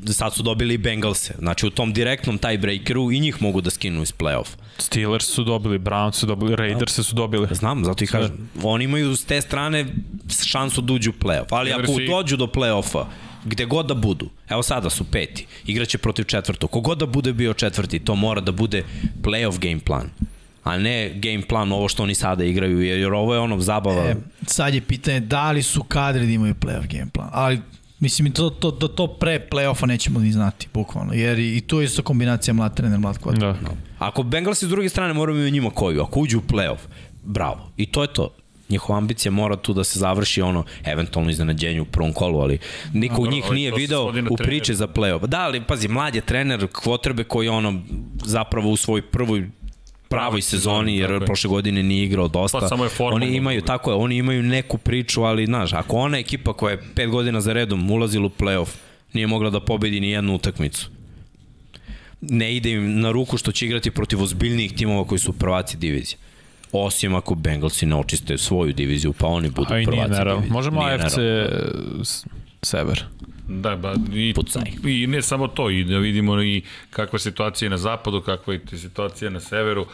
Sad 0.07 0.35
su 0.35 0.43
dobili 0.43 0.75
i 0.75 0.79
Bengalse. 0.79 1.35
Znači, 1.39 1.67
u 1.67 1.71
tom 1.71 1.93
direktnom 1.93 2.39
tiebreakeru 2.39 3.13
i 3.13 3.21
njih 3.21 3.43
mogu 3.43 3.61
da 3.61 3.71
skinu 3.71 4.03
iz 4.03 4.13
play-off. 4.13 4.49
Steelers 4.79 5.25
su 5.27 5.45
dobili, 5.45 5.79
Browns 5.79 6.13
su 6.13 6.27
dobili, 6.27 6.57
Raiders 6.57 7.01
su 7.01 7.15
dobili. 7.15 7.49
Znam, 7.51 7.85
zato 7.85 8.05
i 8.05 8.07
kažem. 8.07 8.49
Oni 8.63 8.85
imaju 8.85 9.17
s 9.17 9.25
te 9.25 9.41
strane 9.41 9.87
šansu 10.47 10.81
da 10.81 10.93
uđu 10.93 11.11
u 11.11 11.25
play-off. 11.25 11.47
Ali 11.51 11.73
ako 11.73 11.83
Steelersi- 11.83 12.09
dođu 12.11 12.37
do 12.37 12.47
play-offa, 12.47 13.05
gde 13.45 13.65
god 13.65 13.87
da 13.87 13.95
budu, 13.95 14.29
evo 14.49 14.63
sada 14.63 14.91
su 14.91 15.05
peti, 15.05 15.47
igraće 15.67 15.99
protiv 15.99 16.25
četvrtog, 16.25 16.71
kogod 16.71 16.99
da 16.99 17.07
bude 17.07 17.33
bio 17.33 17.55
četvrti, 17.55 17.99
to 17.99 18.15
mora 18.15 18.41
da 18.41 18.53
bude 18.53 18.83
play-off 19.23 19.59
game 19.59 19.79
plan 19.81 20.11
a 20.69 20.79
ne 20.79 21.13
game 21.15 21.43
plan 21.49 21.73
ovo 21.73 21.89
što 21.89 22.03
oni 22.03 22.15
sada 22.15 22.45
igraju, 22.45 22.81
jer 22.81 23.13
ovo 23.13 23.35
je 23.35 23.41
ono 23.41 23.61
zabava. 23.61 24.05
E, 24.05 24.17
sad 24.47 24.75
je 24.75 24.81
pitanje 24.81 25.21
da 25.21 25.51
li 25.51 25.63
su 25.63 25.83
kadri 25.83 26.27
da 26.27 26.33
imaju 26.33 26.55
playoff 26.55 26.87
game 26.99 27.11
plan, 27.13 27.29
ali 27.33 27.61
mislim 28.01 28.27
i 28.27 28.33
to, 28.33 28.51
to, 28.51 28.71
to, 28.71 28.89
to 28.89 29.07
pre 29.07 29.47
playoffa 29.51 29.87
nećemo 29.87 30.21
ni 30.21 30.33
znati, 30.33 30.69
bukvalno, 30.75 31.13
jer 31.13 31.39
i, 31.39 31.61
tu 31.61 31.81
je 31.81 31.85
isto 31.85 32.03
kombinacija 32.03 32.55
mlad 32.55 32.77
trener, 32.77 32.99
mlad 32.99 33.19
kvadrat. 33.19 33.57
Da. 33.61 33.71
Ako 33.99 34.23
Bengalsi 34.23 34.67
s 34.67 34.69
druge 34.69 34.89
strane 34.89 35.13
moramo 35.13 35.39
i 35.39 35.51
njima 35.51 35.71
koju, 35.71 36.03
ako 36.03 36.21
uđu 36.21 36.39
u 36.39 36.43
play-off, 36.43 36.79
bravo. 37.25 37.71
I 37.77 37.87
to 37.87 38.03
je 38.03 38.13
to. 38.13 38.35
Njihova 38.69 38.99
ambicija 38.99 39.33
mora 39.33 39.57
tu 39.57 39.73
da 39.73 39.85
se 39.85 39.99
završi 39.99 40.43
ono, 40.43 40.65
eventualno 40.85 41.31
iznenađenje 41.31 41.81
u 41.81 41.85
prvom 41.85 42.13
kolu, 42.13 42.41
ali 42.41 42.59
niko 42.93 43.23
u 43.23 43.27
njih 43.27 43.45
nije 43.51 43.73
video 43.77 44.13
u 44.31 44.37
priči 44.37 44.75
za 44.75 44.87
play-off. 44.87 45.27
Da, 45.27 45.41
ali 45.41 45.65
pazi, 45.65 45.89
mlad 45.89 46.15
je 46.15 46.21
trener, 46.21 46.67
kvotrbe 46.73 47.25
koji 47.25 47.49
ono 47.49 47.81
zapravo 48.25 48.71
u 48.71 48.77
svojoj 48.77 49.03
prvoj 49.03 49.49
pravoj 50.09 50.43
sezoni, 50.43 50.97
jer 50.97 51.11
je. 51.11 51.21
prošle 51.21 51.49
godine 51.49 51.83
nije 51.83 52.05
igrao 52.05 52.29
dosta. 52.29 52.59
Pa 52.59 52.69
samo 52.69 52.85
je 52.85 52.91
oni 52.99 53.37
imaju, 53.37 53.61
drugo. 53.61 53.67
tako 53.67 53.91
je, 53.91 53.97
oni 53.97 54.17
imaju 54.17 54.43
neku 54.43 54.79
priču, 54.79 55.23
ali 55.23 55.47
znaš, 55.47 55.73
ako 55.73 55.97
ona 55.97 56.19
ekipa 56.19 56.53
koja 56.53 56.71
je 56.71 56.83
pet 56.95 57.11
godina 57.11 57.41
za 57.41 57.53
redom 57.53 57.91
ulazila 57.91 58.27
u 58.27 58.31
play-off, 58.31 58.69
nije 59.13 59.27
mogla 59.27 59.51
da 59.51 59.61
pobedi 59.61 60.01
ni 60.01 60.11
jednu 60.11 60.35
utakmicu 60.35 60.91
ne 62.21 62.57
ide 62.57 62.71
im 62.71 63.01
na 63.01 63.11
ruku 63.11 63.37
što 63.37 63.53
će 63.53 63.67
igrati 63.67 63.91
protiv 63.91 64.23
ozbiljnijih 64.23 64.73
timova 64.73 65.05
koji 65.05 65.19
su 65.19 65.33
prvaci 65.33 65.77
divizije. 65.77 66.19
Osim 66.73 67.15
ako 67.15 67.35
Bengalsi 67.35 67.87
ne 67.87 67.97
očiste 67.97 68.39
svoju 68.39 68.73
diviziju, 68.73 69.13
pa 69.13 69.27
oni 69.27 69.51
budu 69.51 69.75
A 69.75 69.81
i 69.81 69.85
prvaci 69.85 70.01
nije 70.01 70.19
naravno. 70.19 70.47
Možemo 70.49 70.81
Nije 70.81 70.95
AFC 70.95 71.17
naravno. 71.17 72.05
Sever. 72.63 73.05
Da, 73.49 73.77
ba, 73.77 73.95
i, 74.13 74.33
Pucaj. 74.35 74.63
i 74.85 75.07
ne 75.07 75.23
samo 75.23 75.49
to, 75.49 75.71
i 75.71 75.85
da 75.85 75.99
vidimo 75.99 76.43
i 76.43 76.63
kakva 76.91 77.17
je 77.17 77.21
situacija 77.21 77.71
na 77.71 77.79
zapadu, 77.79 78.21
kakva 78.21 78.55
je 78.55 78.61
situacija 78.79 79.31
na 79.31 79.41
severu. 79.41 79.87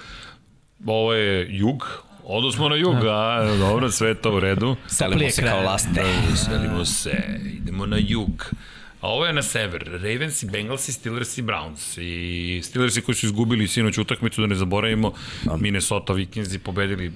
Ovo 0.87 1.15
je 1.15 1.47
jug, 1.51 2.05
Odo 2.27 2.53
smo 2.53 2.69
na 2.69 2.77
jug, 2.77 2.95
a 2.95 3.57
dobro, 3.59 3.91
sve 3.91 4.15
to 4.15 4.37
u 4.37 4.41
redu. 4.41 4.77
Selimo 4.87 5.31
se 5.31 5.43
kao 5.43 5.63
laste. 5.63 6.05
Selimo 6.45 6.85
se, 6.85 7.41
idemo 7.45 7.87
na 7.87 7.97
jug. 8.01 8.55
A 9.01 9.09
ovo 9.09 9.27
je 9.27 9.33
na 9.33 9.43
sever. 9.43 9.85
Ravens 9.93 10.43
i 10.43 10.47
Bengals 10.47 10.89
i 10.89 10.93
Steelers 10.93 11.39
i 11.39 11.43
Browns. 11.43 12.01
I 12.01 12.63
Steelers 12.63 12.99
koji 13.07 13.15
su 13.15 13.27
izgubili 13.27 13.69
sinoć 13.69 13.99
utakmicu, 13.99 14.41
da 14.41 14.47
ne 14.47 14.55
zaboravimo, 14.55 15.13
Minnesota 15.59 16.13
Vikings 16.13 16.55
i 16.55 16.59
pobedili 16.59 17.09
uh, 17.09 17.15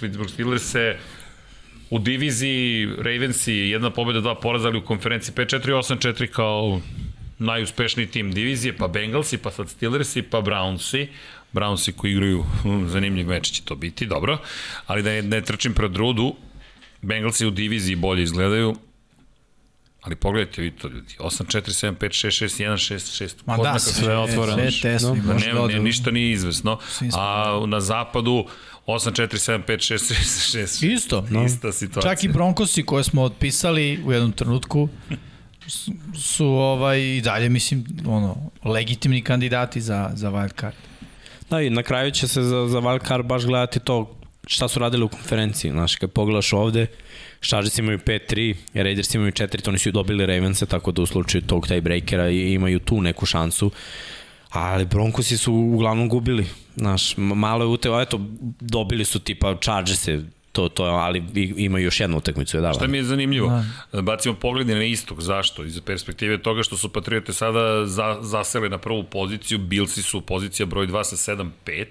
Pittsburgh 0.00 0.32
Steelers 0.32 0.62
se 0.62 0.98
u 1.90 1.98
diviziji 1.98 2.88
Ravensi 2.98 3.52
jedna 3.52 3.90
pobeda, 3.90 4.20
dva 4.20 4.34
poraza, 4.34 4.68
ali 4.68 4.78
u 4.78 4.84
konferenciji 4.84 5.34
5-4, 5.34 5.60
8-4 5.60 6.26
kao 6.26 6.80
najuspešniji 7.38 8.06
tim 8.06 8.32
divizije, 8.32 8.76
pa 8.76 8.88
Bengalsi, 8.88 9.38
pa 9.38 9.50
sad 9.50 9.68
Steelersi, 9.68 10.22
pa 10.22 10.38
Brownsi. 10.38 11.06
Brownsi 11.52 11.92
koji 11.92 12.12
igraju, 12.12 12.44
hm, 12.62 12.86
zanimljiv 12.86 13.26
meč 13.26 13.50
će 13.50 13.62
to 13.62 13.74
biti, 13.74 14.06
dobro. 14.06 14.38
Ali 14.86 15.02
da 15.02 15.10
ne, 15.10 15.22
ne 15.22 15.40
trčim 15.40 15.74
pred 15.74 15.96
rudu, 15.96 16.34
Bengalsi 17.02 17.46
u 17.46 17.50
diviziji 17.50 17.96
bolje 17.96 18.22
izgledaju, 18.22 18.76
ali 20.00 20.16
pogledajte 20.16 20.62
vi 20.62 20.70
to 20.70 20.88
ljudi, 20.88 21.14
8, 21.18 21.44
4, 21.44 21.60
7, 21.60 21.96
5, 21.96 22.26
6, 22.26 22.44
6, 22.44 22.64
1, 22.64 22.94
6, 22.94 23.24
6. 23.24 23.34
Ma 23.46 23.56
da, 23.56 23.78
sve, 23.78 23.92
sve 23.92 24.16
otvoreno. 24.16 24.70
Sve 24.70 24.92
tesno, 24.92 25.14
Da, 25.14 25.34
ne, 25.34 25.74
ne, 25.74 25.80
ništa 25.80 26.10
nije 26.10 26.32
izvesno. 26.32 26.78
A 27.14 27.64
na 27.66 27.80
zapadu 27.80 28.30
8, 28.30 28.46
4, 28.86 29.38
7, 29.38 29.62
5, 29.64 29.94
6, 29.94 30.14
6, 30.14 30.58
6. 30.58 30.86
Isto, 30.86 31.26
no. 31.30 31.44
Ista 31.44 31.72
situacija. 31.72 32.14
Čak 32.14 32.24
i 32.24 32.28
Broncosi 32.28 32.82
koje 32.82 33.04
smo 33.04 33.22
otpisali 33.22 34.00
u 34.04 34.12
jednom 34.12 34.32
trenutku 34.32 34.88
su, 36.16 36.46
ovaj, 36.46 37.00
i 37.00 37.20
dalje, 37.20 37.48
mislim, 37.48 37.84
ono, 38.06 38.36
legitimni 38.64 39.22
kandidati 39.22 39.80
za, 39.80 40.10
za 40.14 40.30
wild 40.30 40.60
card. 40.60 40.74
Da, 41.50 41.60
i 41.60 41.70
na 41.70 41.82
kraju 41.82 42.10
će 42.10 42.28
se 42.28 42.42
za, 42.42 42.66
za 42.66 42.78
Valkar 42.78 43.22
baš 43.22 43.44
gledati 43.44 43.80
to 43.80 44.16
šta 44.46 44.68
su 44.68 44.78
radili 44.78 45.04
u 45.04 45.08
konferenciji. 45.08 45.70
Znaš, 45.70 45.96
kad 45.96 46.10
pogledaš 46.10 46.52
ovde, 46.52 46.86
Chargers 47.40 47.78
imaju 47.78 47.98
5-3, 47.98 48.54
Raiders 48.74 49.14
imaju 49.14 49.32
4, 49.32 49.62
to 49.62 49.70
oni 49.70 49.78
su 49.78 49.90
dobili 49.90 50.26
Ravense, 50.26 50.66
tako 50.66 50.92
da 50.92 51.02
u 51.02 51.06
slučaju 51.06 51.42
tog 51.42 51.66
tiebreakera 51.68 52.30
i- 52.30 52.52
imaju 52.52 52.78
tu 52.78 53.00
neku 53.00 53.26
šansu. 53.26 53.70
Ali 54.50 54.84
Broncosi 54.84 55.36
su 55.36 55.52
uglavnom 55.54 56.08
gubili. 56.08 56.46
Znaš, 56.76 57.14
malo 57.16 57.64
je 57.64 57.68
uteo, 57.68 58.00
eto, 58.00 58.20
dobili 58.60 59.04
su 59.04 59.18
tipa 59.18 59.56
Chargerse, 59.56 60.20
to, 60.52 60.68
to, 60.68 60.84
ali 60.84 61.24
i- 61.34 61.54
imaju 61.56 61.84
još 61.84 62.00
jednu 62.00 62.16
utakmicu 62.16 62.56
je 62.56 62.60
Šta 62.62 62.72
dava. 62.72 62.86
mi 62.86 62.96
je 62.96 63.04
zanimljivo? 63.04 63.62
Da. 63.92 64.02
Bacimo 64.02 64.34
pogled 64.34 64.66
na 64.66 64.84
istok. 64.84 65.20
Zašto? 65.20 65.64
Iz 65.64 65.80
perspektive 65.80 66.38
toga 66.38 66.62
što 66.62 66.76
su 66.76 66.88
Patriote 66.88 67.32
sada 67.32 67.86
za, 67.86 68.18
zasele 68.20 68.68
na 68.68 68.78
prvu 68.78 69.04
poziciju, 69.04 69.58
Billsi 69.58 70.02
su 70.02 70.20
pozicija 70.20 70.66
broj 70.66 70.86
2 70.86 71.04
sa 71.06 71.34
7-5. 71.34 71.84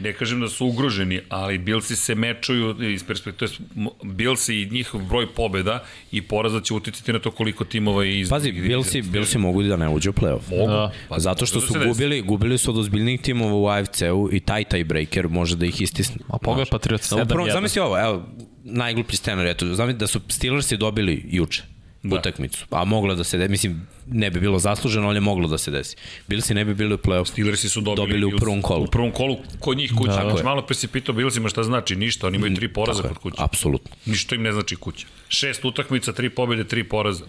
Ne 0.00 0.12
kažem 0.12 0.40
da 0.40 0.48
su 0.48 0.66
ugroženi, 0.66 1.20
ali 1.28 1.58
Billsi 1.58 1.96
se 1.96 2.14
mečuju 2.14 2.92
iz 2.92 3.04
perspektive, 3.04 3.50
Billsi 4.02 4.62
i 4.62 4.70
njihov 4.70 5.00
broj 5.00 5.26
pobeda 5.34 5.84
i 6.12 6.22
poraza 6.22 6.60
će 6.60 6.74
uticati 6.74 7.12
na 7.12 7.18
to 7.18 7.30
koliko 7.30 7.64
timova 7.64 8.04
je 8.04 8.20
iz... 8.20 8.30
Pazi, 8.30 8.52
Billsi, 8.52 9.02
Billsi 9.02 9.38
mogu 9.38 9.62
da 9.62 9.76
ne 9.76 9.88
uđe 9.88 10.10
u 10.10 10.12
play-off. 10.12 10.50
Mogu. 10.50 10.70
Da. 10.70 10.92
Pa 11.08 11.18
zato 11.18 11.46
što 11.46 11.60
su 11.60 11.72
da 11.72 11.78
desi. 11.78 11.88
gubili, 11.88 12.22
gubili 12.22 12.58
su 12.58 12.70
od 12.70 12.78
ozbiljnijih 12.78 13.20
timova 13.20 13.54
u 13.54 13.68
AFC-u 13.68 14.28
i 14.32 14.40
taj 14.40 14.64
tiebreaker 14.64 15.28
može 15.28 15.56
da 15.56 15.66
ih 15.66 15.80
istisne. 15.80 16.16
A 16.28 16.38
Da, 17.16 17.22
upravo, 17.22 17.46
7-1. 17.46 17.52
Zamisli 17.52 17.80
ovo, 17.80 18.00
evo, 18.00 18.28
najgluplji 18.64 19.16
scenarij, 19.16 19.50
eto, 19.50 19.74
zamisli 19.74 19.98
da 19.98 20.06
su 20.06 20.20
Steelersi 20.28 20.76
dobili 20.76 21.24
juče 21.30 21.77
da. 22.02 22.16
utakmicu, 22.16 22.66
a 22.70 22.84
moglo 22.84 23.14
da 23.14 23.24
se 23.24 23.38
desi, 23.38 23.50
mislim, 23.50 23.86
ne 24.06 24.30
bi 24.30 24.40
bilo 24.40 24.58
zasluženo, 24.58 25.06
ali 25.06 25.16
je 25.16 25.20
moglo 25.20 25.48
da 25.48 25.58
se 25.58 25.70
desi. 25.70 25.96
Billsi 26.28 26.54
ne 26.54 26.64
bi 26.64 26.74
bili 26.74 26.94
u 26.94 26.98
play-off. 26.98 27.26
Steelersi 27.28 27.68
su 27.68 27.80
dobili, 27.80 28.06
Dobili 28.06 28.24
u 28.24 28.38
prvom 28.38 28.62
kolu. 28.62 28.84
U 28.84 28.86
prvom 28.86 29.12
kolu 29.12 29.36
kod 29.58 29.76
njih 29.76 29.92
kuća. 29.98 30.12
Da, 30.12 30.30
znači, 30.30 30.44
malo 30.44 30.62
pre 30.62 30.74
si 30.74 30.88
pitao 30.88 31.14
Billsima 31.14 31.48
šta 31.48 31.62
znači, 31.62 31.96
ništa, 31.96 32.26
oni 32.26 32.36
imaju 32.36 32.56
tri 32.56 32.68
poraza 32.72 33.02
kod 33.02 33.18
kuće. 33.18 33.36
Apsolutno. 33.38 33.96
Ništa 34.06 34.34
im 34.34 34.42
ne 34.42 34.52
znači 34.52 34.76
kuća. 34.76 35.06
Šest 35.28 35.64
utakmica, 35.64 36.12
tri 36.12 36.30
pobjede, 36.30 36.64
tri 36.64 36.84
poraza. 36.84 37.24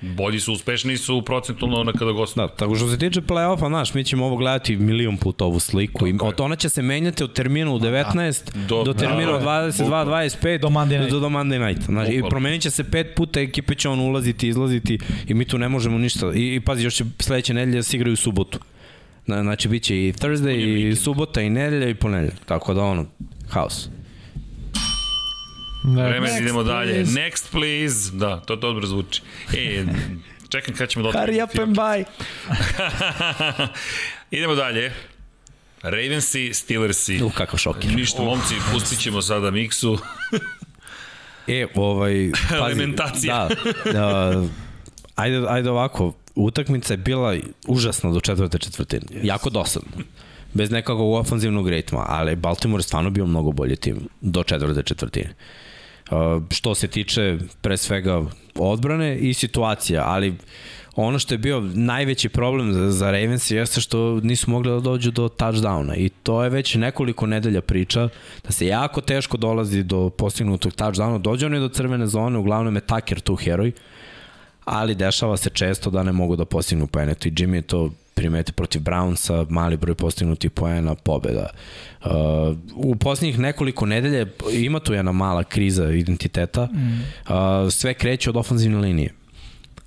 Bolji 0.00 0.40
su, 0.40 0.52
uspešniji 0.52 0.96
su 0.96 1.22
procentualno 1.22 1.84
na 1.84 1.92
kada 1.92 2.12
gostuju. 2.12 2.42
Da, 2.42 2.48
tako 2.48 2.74
što 2.74 2.88
se 2.88 2.98
tiče 2.98 3.20
play-offa, 3.22 3.68
znaš, 3.68 3.94
mi 3.94 4.04
ćemo 4.04 4.26
ovo 4.26 4.36
gledati 4.36 4.76
milion 4.76 5.16
puta 5.16 5.44
ovu 5.44 5.60
sliku. 5.60 6.06
I, 6.06 6.14
od, 6.20 6.40
ona 6.40 6.56
će 6.56 6.68
se 6.68 6.82
menjati 6.82 7.24
od 7.24 7.32
termina 7.32 7.70
u 7.70 7.78
19 7.78 8.44
Do- 8.58 8.60
do, 8.68 8.84
do 8.84 8.92
termina 8.94 9.30
da, 9.30 9.36
od 9.36 9.42
22, 9.42 10.06
25 10.06 10.60
Do 10.60 10.68
Monday 10.68 10.98
night. 10.98 11.10
do, 11.10 11.20
do 11.20 11.28
Monday 11.28 11.68
night. 11.68 11.84
Znači, 11.84 12.12
I 12.12 12.22
promenit 12.22 12.62
će 12.62 12.70
se 12.70 12.84
pet 12.84 13.14
puta, 13.16 13.40
ekipe 13.40 13.74
će 13.74 13.88
on 13.88 14.00
ulaziti, 14.00 14.48
izlaziti 14.48 14.98
i 15.28 15.34
mi 15.34 15.44
tu 15.44 15.58
ne 15.58 15.68
možemo 15.68 15.98
ništa. 15.98 16.32
I, 16.34 16.54
i 16.54 16.60
pazi, 16.60 16.84
još 16.84 16.94
će 16.94 17.04
sledeće 17.18 17.54
nedelje 17.54 17.76
da 17.76 17.82
se 17.82 17.96
igraju 17.96 18.12
u 18.12 18.16
subotu. 18.16 18.58
Na- 19.26 19.42
Znači, 19.42 19.68
bit 19.68 19.82
će 19.82 19.96
i 19.98 20.12
Thursday, 20.12 20.56
i 20.90 20.96
subota, 20.96 21.40
i 21.40 21.50
nedelja, 21.50 21.88
i 21.88 21.94
ponedelja. 21.94 22.32
Tako 22.44 22.74
da, 22.74 22.82
ono, 22.82 23.06
haos. 23.48 23.88
Vreme 25.86 26.26
Next, 26.26 26.40
idemo 26.40 26.62
dalje. 26.62 26.92
please. 26.94 27.20
Next, 27.20 27.50
please. 27.50 28.10
Da, 28.12 28.40
to 28.40 28.56
dobro 28.56 28.86
zvuči. 28.86 29.22
E, 29.56 29.84
čekam 30.48 30.74
kada 30.74 30.86
ćemo 30.86 31.12
da 31.12 31.18
Hurry 31.18 31.44
up 31.44 31.58
and 31.58 31.76
buy! 31.76 32.04
Idemo 34.36 34.54
dalje. 34.54 34.92
Ravensi, 35.82 36.54
Steelersi. 36.54 37.22
U, 37.22 37.30
kakav 37.30 37.58
šokir. 37.58 37.94
Ništa, 37.96 38.22
momci, 38.22 38.54
pustit 38.72 38.98
ćemo 38.98 39.22
sada 39.22 39.50
miksu. 39.50 39.98
E, 41.48 41.66
ovaj... 41.74 42.30
Pazi, 42.48 42.72
Elementacija. 42.72 43.48
Da, 43.84 43.92
da, 43.92 44.44
ajde, 45.14 45.42
ajde 45.48 45.70
ovako, 45.70 46.12
utakmica 46.34 46.92
je 46.92 46.96
bila 46.96 47.36
užasna 47.66 48.10
do 48.10 48.20
četvrte 48.20 48.58
četvrtine. 48.58 49.02
Yes. 49.10 49.20
Jako 49.22 49.50
dosadna. 49.50 49.90
Bez 50.54 50.70
nekakvog 50.70 51.14
ofanzivnog 51.14 51.68
ritma, 51.68 52.04
ali 52.08 52.36
Baltimore 52.36 52.80
je 52.80 52.82
stvarno 52.82 53.10
bio 53.10 53.26
mnogo 53.26 53.52
bolji 53.52 53.76
tim 53.76 54.08
do 54.20 54.42
četvrte 54.42 54.82
četvrtine. 54.82 55.30
Uh, 55.30 55.65
što 56.50 56.74
se 56.74 56.88
tiče 56.88 57.38
pre 57.60 57.76
svega 57.76 58.22
odbrane 58.54 59.18
i 59.18 59.34
situacija, 59.34 60.04
ali 60.06 60.34
ono 60.96 61.18
što 61.18 61.34
je 61.34 61.38
bio 61.38 61.60
najveći 61.60 62.28
problem 62.28 62.72
za, 62.72 62.90
za 62.90 63.10
Ravens 63.10 63.50
jeste 63.50 63.80
što 63.80 64.20
nisu 64.22 64.50
mogli 64.50 64.72
da 64.72 64.80
dođu 64.80 65.10
do 65.10 65.28
touchdowna 65.28 65.94
i 65.96 66.08
to 66.08 66.44
je 66.44 66.50
već 66.50 66.74
nekoliko 66.74 67.26
nedelja 67.26 67.60
priča 67.60 68.08
da 68.44 68.52
se 68.52 68.66
jako 68.66 69.00
teško 69.00 69.36
dolazi 69.36 69.82
do 69.82 70.10
postignutog 70.10 70.72
touchdowna, 70.72 71.18
dođe 71.18 71.46
oni 71.46 71.58
do 71.60 71.68
crvene 71.68 72.06
zone, 72.06 72.38
uglavnom 72.38 72.74
je 72.74 72.80
Tucker 72.80 73.20
tu 73.20 73.36
heroj, 73.36 73.72
ali 74.64 74.94
dešava 74.94 75.36
se 75.36 75.50
često 75.50 75.90
da 75.90 76.02
ne 76.02 76.12
mogu 76.12 76.36
da 76.36 76.44
postignu 76.44 76.86
poene. 76.86 77.14
To 77.14 77.28
i 77.28 77.32
Jimmy 77.32 77.54
je 77.54 77.62
to 77.62 77.90
primete 78.16 78.52
protiv 78.52 78.82
Brownsa, 78.82 79.46
mali 79.48 79.76
broj 79.76 79.94
postignutih 79.94 80.50
poena, 80.50 80.94
pobeda. 80.94 81.50
Uh, 82.04 82.10
u 82.74 82.96
posljednjih 82.96 83.38
nekoliko 83.38 83.86
nedelje 83.86 84.26
ima 84.52 84.80
tu 84.80 84.94
jedna 84.94 85.12
mala 85.12 85.44
kriza 85.44 85.90
identiteta. 85.90 86.66
Mm. 86.66 86.76
Uh, 86.76 87.72
sve 87.72 87.94
kreće 87.94 88.30
od 88.30 88.36
ofenzivne 88.36 88.78
linije. 88.78 89.12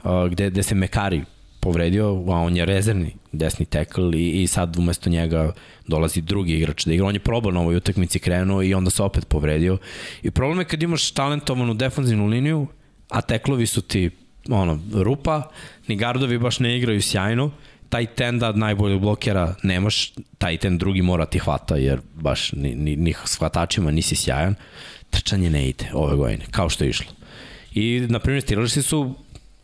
Uh, 0.03 0.27
gde, 0.31 0.49
gde 0.49 0.63
se 0.63 0.75
Mekari 0.75 1.23
povredio, 1.59 2.23
a 2.27 2.39
on 2.39 2.57
je 2.57 2.65
rezervni 2.65 3.15
desni 3.31 3.65
tackle 3.65 4.19
i, 4.19 4.43
i 4.43 4.47
sad 4.47 4.77
umesto 4.77 5.09
njega 5.09 5.53
dolazi 5.87 6.21
drugi 6.21 6.53
igrač 6.53 6.85
da 6.85 6.93
igra. 6.93 7.07
On 7.07 7.15
je 7.15 7.19
probao 7.19 7.51
na 7.51 7.59
ovoj 7.59 7.75
utakmici 7.75 8.19
krenuo 8.19 8.63
i 8.63 8.73
onda 8.73 8.89
se 8.89 9.03
opet 9.03 9.27
povredio. 9.27 9.77
I 10.23 10.31
problem 10.31 10.59
je 10.59 10.65
kad 10.65 10.83
imaš 10.83 11.11
talentovanu 11.11 11.73
defanzivnu 11.73 12.27
liniju, 12.27 12.67
a 13.09 13.21
teklovi 13.21 13.65
su 13.67 13.81
ti 13.81 14.09
ono, 14.49 14.79
rupa, 14.93 15.49
ni 15.87 15.95
gardovi 15.95 16.37
baš 16.37 16.59
ne 16.59 16.77
igraju 16.77 17.01
sjajno, 17.01 17.51
taj 17.89 18.05
ten 18.05 18.39
da 18.39 18.51
najbolje 18.51 18.99
blokera 18.99 19.55
nemaš, 19.63 20.13
taj 20.37 20.57
ten 20.57 20.77
drugi 20.77 21.01
mora 21.01 21.25
ti 21.25 21.39
hvata, 21.39 21.75
jer 21.75 21.99
baš 22.13 22.51
ni, 22.51 22.75
ni, 22.75 22.95
ni 22.95 23.13
s 23.25 23.37
hvatačima 23.37 23.91
nisi 23.91 24.15
sjajan, 24.15 24.55
trčanje 25.09 25.49
ne 25.49 25.69
ide 25.69 25.89
ove 25.93 26.15
godine, 26.15 26.45
kao 26.51 26.69
što 26.69 26.83
je 26.83 26.89
išlo. 26.89 27.11
I, 27.73 28.05
na 28.09 28.19
primjer, 28.19 28.43
Steelersi 28.43 28.81
su 28.81 29.15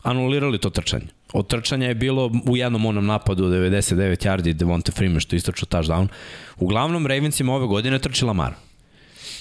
anulirali 0.02 0.58
to 0.58 0.70
trčanje. 0.70 1.06
Od 1.32 1.46
trčanja 1.46 1.88
je 1.88 1.94
bilo 1.94 2.30
u 2.46 2.56
jednom 2.56 2.86
onom 2.86 3.06
napadu 3.06 3.44
99 3.44 4.26
yardi 4.26 4.52
Devonte 4.52 4.92
Freeman 4.92 5.20
što 5.20 5.36
istraču 5.36 5.66
touchdown. 5.66 6.08
Uglavnom 6.56 7.06
Ravensima 7.06 7.54
ove 7.54 7.66
godine 7.66 7.98
trči 7.98 8.24
Lamar. 8.24 8.54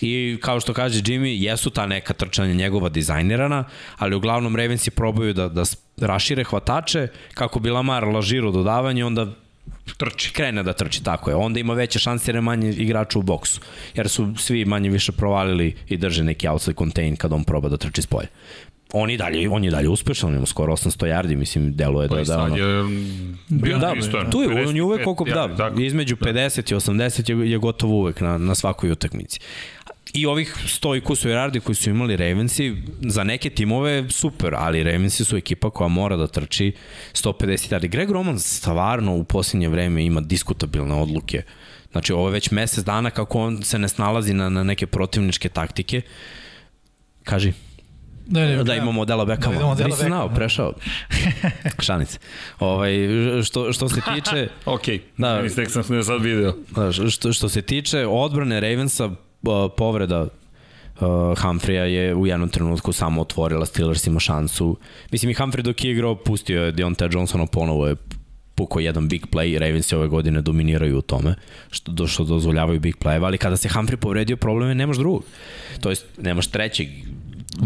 I 0.01 0.37
kao 0.41 0.59
što 0.59 0.73
kaže 0.73 1.01
Jimmy, 1.01 1.43
jesu 1.43 1.69
ta 1.69 1.85
neka 1.85 2.13
trčanja 2.13 2.53
njegova 2.53 2.89
dizajnirana, 2.89 3.63
ali 3.97 4.15
uglavnom 4.15 4.55
Ravensi 4.55 4.91
probaju 4.91 5.33
da, 5.33 5.49
da 5.49 5.63
rašire 5.97 6.43
hvatače 6.43 7.07
kako 7.33 7.59
bi 7.59 7.69
Lamar 7.69 8.03
lažirao 8.03 8.51
dodavanje, 8.51 9.05
onda 9.05 9.27
Trči. 9.97 10.33
krene 10.33 10.63
da 10.63 10.73
trči, 10.73 11.03
tako 11.03 11.29
je. 11.29 11.35
Onda 11.35 11.59
ima 11.59 11.73
veće 11.73 11.99
šanse 11.99 12.31
jer 12.31 12.35
je 12.35 12.41
manje 12.41 12.69
igrača 12.69 13.19
u 13.19 13.21
boksu. 13.21 13.61
Jer 13.95 14.09
su 14.09 14.33
svi 14.37 14.65
manje 14.65 14.89
više 14.89 15.11
provalili 15.11 15.75
i 15.89 15.97
drže 15.97 16.23
neki 16.23 16.47
outside 16.47 16.75
contain 16.77 17.15
kad 17.15 17.33
on 17.33 17.43
proba 17.43 17.69
da 17.69 17.77
trči 17.77 18.01
s 18.01 18.05
polja. 18.05 18.27
On 18.93 19.09
je 19.09 19.17
dalje, 19.17 19.49
on 19.49 19.63
je 19.63 19.71
dalje 19.71 19.89
uspešan, 19.89 20.29
on 20.29 20.35
ima 20.35 20.45
skoro 20.45 20.73
800 20.73 21.07
yardi, 21.07 21.35
mislim, 21.35 21.73
deluje 21.75 22.07
Pa 22.07 22.15
da, 22.15 22.23
da, 22.23 22.43
ono, 22.43 22.57
je 22.57 22.83
mm, 22.83 23.39
bio 23.49 23.77
da, 23.77 23.91
pristojan. 23.91 24.31
tu 24.31 24.41
je, 24.41 24.67
on 24.67 24.75
je 24.75 24.83
uvek 24.83 25.01
55 25.01 25.03
koliko, 25.03 25.25
da, 25.25 25.71
između 25.81 26.15
50 26.15 26.71
i 26.71 26.75
80 26.75 27.29
je, 27.29 27.51
je 27.51 27.57
gotovo 27.57 27.95
uvek 27.95 28.21
na, 28.21 28.37
na 28.37 28.55
svakoj 28.55 28.91
utakmici. 28.91 29.39
I 30.15 30.25
ovih 30.25 30.55
100 30.65 30.97
i 30.97 31.01
kusur 31.01 31.31
yardi 31.31 31.59
koji 31.59 31.75
su 31.75 31.89
imali 31.89 32.15
Ravensi, 32.15 32.75
za 33.01 33.23
neke 33.23 33.49
timove 33.49 34.05
super, 34.09 34.53
ali 34.57 34.83
Ravensi 34.83 35.25
su 35.25 35.37
ekipa 35.37 35.69
koja 35.69 35.87
mora 35.87 36.17
da 36.17 36.27
trči 36.27 36.73
150 37.13 37.73
yardi. 37.73 37.87
Greg 37.87 38.11
Roman 38.11 38.39
stvarno 38.39 39.15
u 39.15 39.23
posljednje 39.23 39.69
vreme 39.69 40.05
ima 40.05 40.21
diskutabilne 40.21 40.93
odluke. 40.93 41.43
Znači, 41.91 42.13
ovo 42.13 42.27
je 42.27 42.33
već 42.33 42.51
mesec 42.51 42.83
dana 42.83 43.09
kako 43.09 43.39
on 43.39 43.63
se 43.63 43.79
ne 43.79 43.87
snalazi 43.87 44.33
na, 44.33 44.49
na 44.49 44.63
neke 44.63 44.87
protivničke 44.87 45.49
taktike. 45.49 46.01
Kaži. 47.23 47.53
Ne, 48.27 48.55
ne, 48.57 48.63
Da 48.63 48.75
imamo 48.75 49.01
Odela 49.01 49.25
Beckhama. 49.25 49.59
Da, 49.59 49.65
Odela 49.65 49.89
Nisi 49.89 50.03
znao, 50.03 50.29
prešao. 50.29 50.73
Šanice. 51.85 52.19
Ovaj, 52.59 52.93
što, 53.43 53.73
što 53.73 53.89
se 53.89 54.01
tiče... 54.15 54.47
Ok, 54.65 54.81
Da. 55.17 55.41
da. 55.41 55.49
tek 55.49 55.71
sam 55.71 55.83
se 55.83 56.03
sad 56.03 56.21
video. 56.21 56.53
Da, 56.75 56.91
što, 57.09 57.33
što 57.33 57.49
se 57.49 57.61
tiče 57.61 58.05
odbrane 58.05 58.59
Ravensa, 58.59 59.09
povreda 59.77 60.21
uh, 60.99 61.37
Humphreya 61.41 61.83
je 61.83 62.15
u 62.15 62.27
jednom 62.27 62.49
trenutku 62.49 62.93
samo 62.93 63.21
otvorila 63.21 63.65
Steelersima 63.65 64.19
šansu. 64.19 64.77
Mislim 65.11 65.29
i 65.29 65.33
Humphrey 65.33 65.61
dok 65.61 65.83
je 65.83 65.91
igrao, 65.91 66.15
pustio 66.15 66.63
je 66.63 66.73
Deontay 66.73 67.13
Johnsona 67.13 67.45
ponovo 67.45 67.87
je 67.87 67.95
pukao 68.55 68.79
jedan 68.79 69.07
big 69.07 69.25
play, 69.31 69.59
Ravens 69.59 69.93
ove 69.93 70.07
godine 70.07 70.41
dominiraju 70.41 70.97
u 70.97 71.01
tome, 71.01 71.35
što, 71.71 71.91
do, 71.91 72.07
što 72.07 72.23
dozvoljavaju 72.23 72.79
big 72.79 72.95
play, 72.95 73.25
ali 73.25 73.37
kada 73.37 73.57
se 73.57 73.69
Humphrey 73.69 73.95
povredio, 73.95 74.37
problem 74.37 74.69
je 74.69 74.75
nemaš 74.75 74.97
drugog. 74.97 75.23
To 75.81 75.89
jest, 75.89 76.05
nemaš 76.17 76.47
trećeg. 76.47 76.87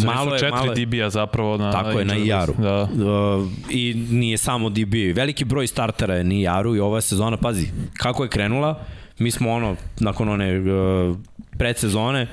Malo 0.05 0.33
je, 0.33 0.39
četiri 0.39 0.85
DB-a 0.85 1.09
zapravo 1.09 1.57
na 1.57 1.71
Tako 1.71 1.99
je, 1.99 2.05
na 2.05 2.15
Iaru. 2.17 2.53
list. 2.57 2.61
Da. 2.61 2.81
Uh, 2.83 3.47
I 3.69 3.93
nije 3.93 4.37
samo 4.37 4.69
DB. 4.69 4.93
Veliki 5.15 5.45
broj 5.45 5.67
startera 5.67 6.15
je 6.15 6.23
ni 6.23 6.41
Iaru 6.41 6.75
i 6.75 6.79
ova 6.79 7.01
sezona, 7.01 7.37
pazi, 7.37 7.67
kako 7.97 8.23
je 8.23 8.29
krenula, 8.29 8.83
mi 9.19 9.31
smo 9.31 9.51
ono, 9.51 9.75
nakon 9.99 10.29
one 10.29 10.59
uh, 10.59 11.17
predsezone, 11.59 12.27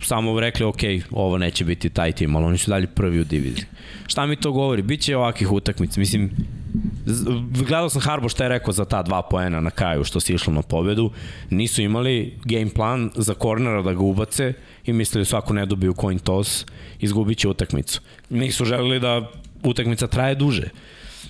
samo 0.00 0.40
rekli, 0.40 0.66
ok, 0.66 0.80
ovo 1.10 1.38
neće 1.38 1.64
biti 1.64 1.90
taj 1.90 2.12
tim, 2.12 2.36
ali 2.36 2.44
oni 2.44 2.58
su 2.58 2.70
dalje 2.70 2.86
prvi 2.86 3.20
u 3.20 3.24
diviziji. 3.24 3.64
Šta 4.06 4.26
mi 4.26 4.36
to 4.36 4.52
govori? 4.52 4.82
Biće 4.82 5.16
ovakih 5.16 5.52
utakmica. 5.52 6.00
Mislim, 6.00 6.30
gledao 7.66 7.88
sam 7.88 8.02
Harbo 8.02 8.28
šta 8.28 8.44
je 8.44 8.48
rekao 8.48 8.72
za 8.72 8.84
ta 8.84 9.02
dva 9.02 9.22
poena 9.22 9.60
na 9.60 9.70
kraju 9.70 10.04
što 10.04 10.20
se 10.20 10.34
išlo 10.34 10.52
na 10.52 10.62
pobedu. 10.62 11.10
Nisu 11.50 11.82
imali 11.82 12.38
game 12.44 12.70
plan 12.74 13.10
za 13.14 13.34
kornera 13.34 13.82
da 13.82 13.92
ga 13.92 14.00
ubace 14.00 14.52
i 14.84 14.92
mislili 14.92 15.24
su 15.24 15.36
ako 15.36 15.54
ne 15.54 15.66
dobiju 15.66 15.94
coin 16.00 16.18
toss, 16.18 16.64
izgubit 17.00 17.38
će 17.38 17.48
utakmicu. 17.48 18.00
Nisu 18.30 18.64
želeli 18.64 19.00
da 19.00 19.30
utakmica 19.62 20.06
traje 20.06 20.34
duže. 20.34 20.68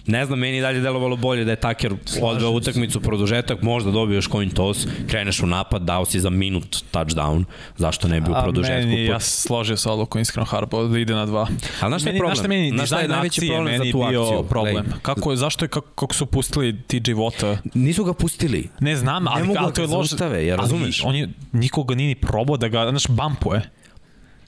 Ne 0.06 0.26
znam, 0.26 0.38
meni 0.38 0.56
je 0.56 0.62
dalje 0.62 0.80
delovalo 0.80 1.16
bolje 1.16 1.44
da 1.44 1.50
je 1.50 1.56
Taker 1.56 1.92
odveo 2.22 2.50
utakmicu 2.50 3.00
produžetak, 3.00 3.62
možda 3.62 3.90
dobio 3.90 4.14
još 4.14 4.28
coin 4.28 4.50
toss, 4.50 4.86
kreneš 5.06 5.40
u 5.40 5.46
napad, 5.46 5.82
dao 5.82 6.04
si 6.04 6.20
za 6.20 6.30
minut 6.30 6.84
touchdown, 6.92 7.44
zašto 7.76 8.08
ne 8.08 8.20
bi 8.20 8.30
u 8.30 8.34
A 8.34 8.42
produžetku? 8.42 8.88
meni, 8.88 9.04
ja 9.04 9.20
složio 9.20 9.76
sa 9.76 9.92
odlukom 9.92 10.20
iskreno 10.20 10.44
Harbo 10.44 10.84
da 10.84 10.98
ide 10.98 11.14
na 11.14 11.26
dva. 11.26 11.48
Ali 11.80 11.90
znaš 11.90 12.02
šta 12.02 12.10
je 12.10 12.18
problem? 12.18 12.28
Znaš 12.28 12.38
šta 12.38 12.48
meni, 12.48 12.70
Znaš 12.70 12.88
šta 12.88 13.00
je 13.00 13.08
najveći 13.08 13.40
akcije 13.40 13.52
problem 13.52 13.76
za 13.76 13.92
tu 13.92 14.02
akciju? 14.02 14.44
problem. 14.48 14.86
Kako 15.02 15.30
je, 15.30 15.36
zašto 15.36 15.64
je, 15.64 15.68
kako, 15.68 15.88
kako 15.88 16.14
su 16.14 16.26
pustili 16.26 16.82
TJ 16.82 17.12
Vota? 17.12 17.58
Nisu 17.74 18.04
ga 18.04 18.12
pustili. 18.14 18.68
Ne 18.80 18.96
znam, 18.96 19.28
ali, 19.28 19.44
mogu 19.44 19.58
ali 19.58 19.68
da 19.68 19.72
to 19.72 19.82
je 19.82 19.86
ga 19.86 19.94
loše. 19.94 20.08
zaustave, 20.08 20.46
ja 20.46 20.56
razumeš? 20.56 21.04
Ali 21.04 21.08
on 21.08 21.16
je, 21.16 21.28
nikoga 21.52 21.94
nije 21.94 22.08
ni 22.08 22.14
probao 22.14 22.56
da 22.56 22.68
ga, 22.68 22.90
znaš, 22.90 23.08
bampuje. 23.08 23.70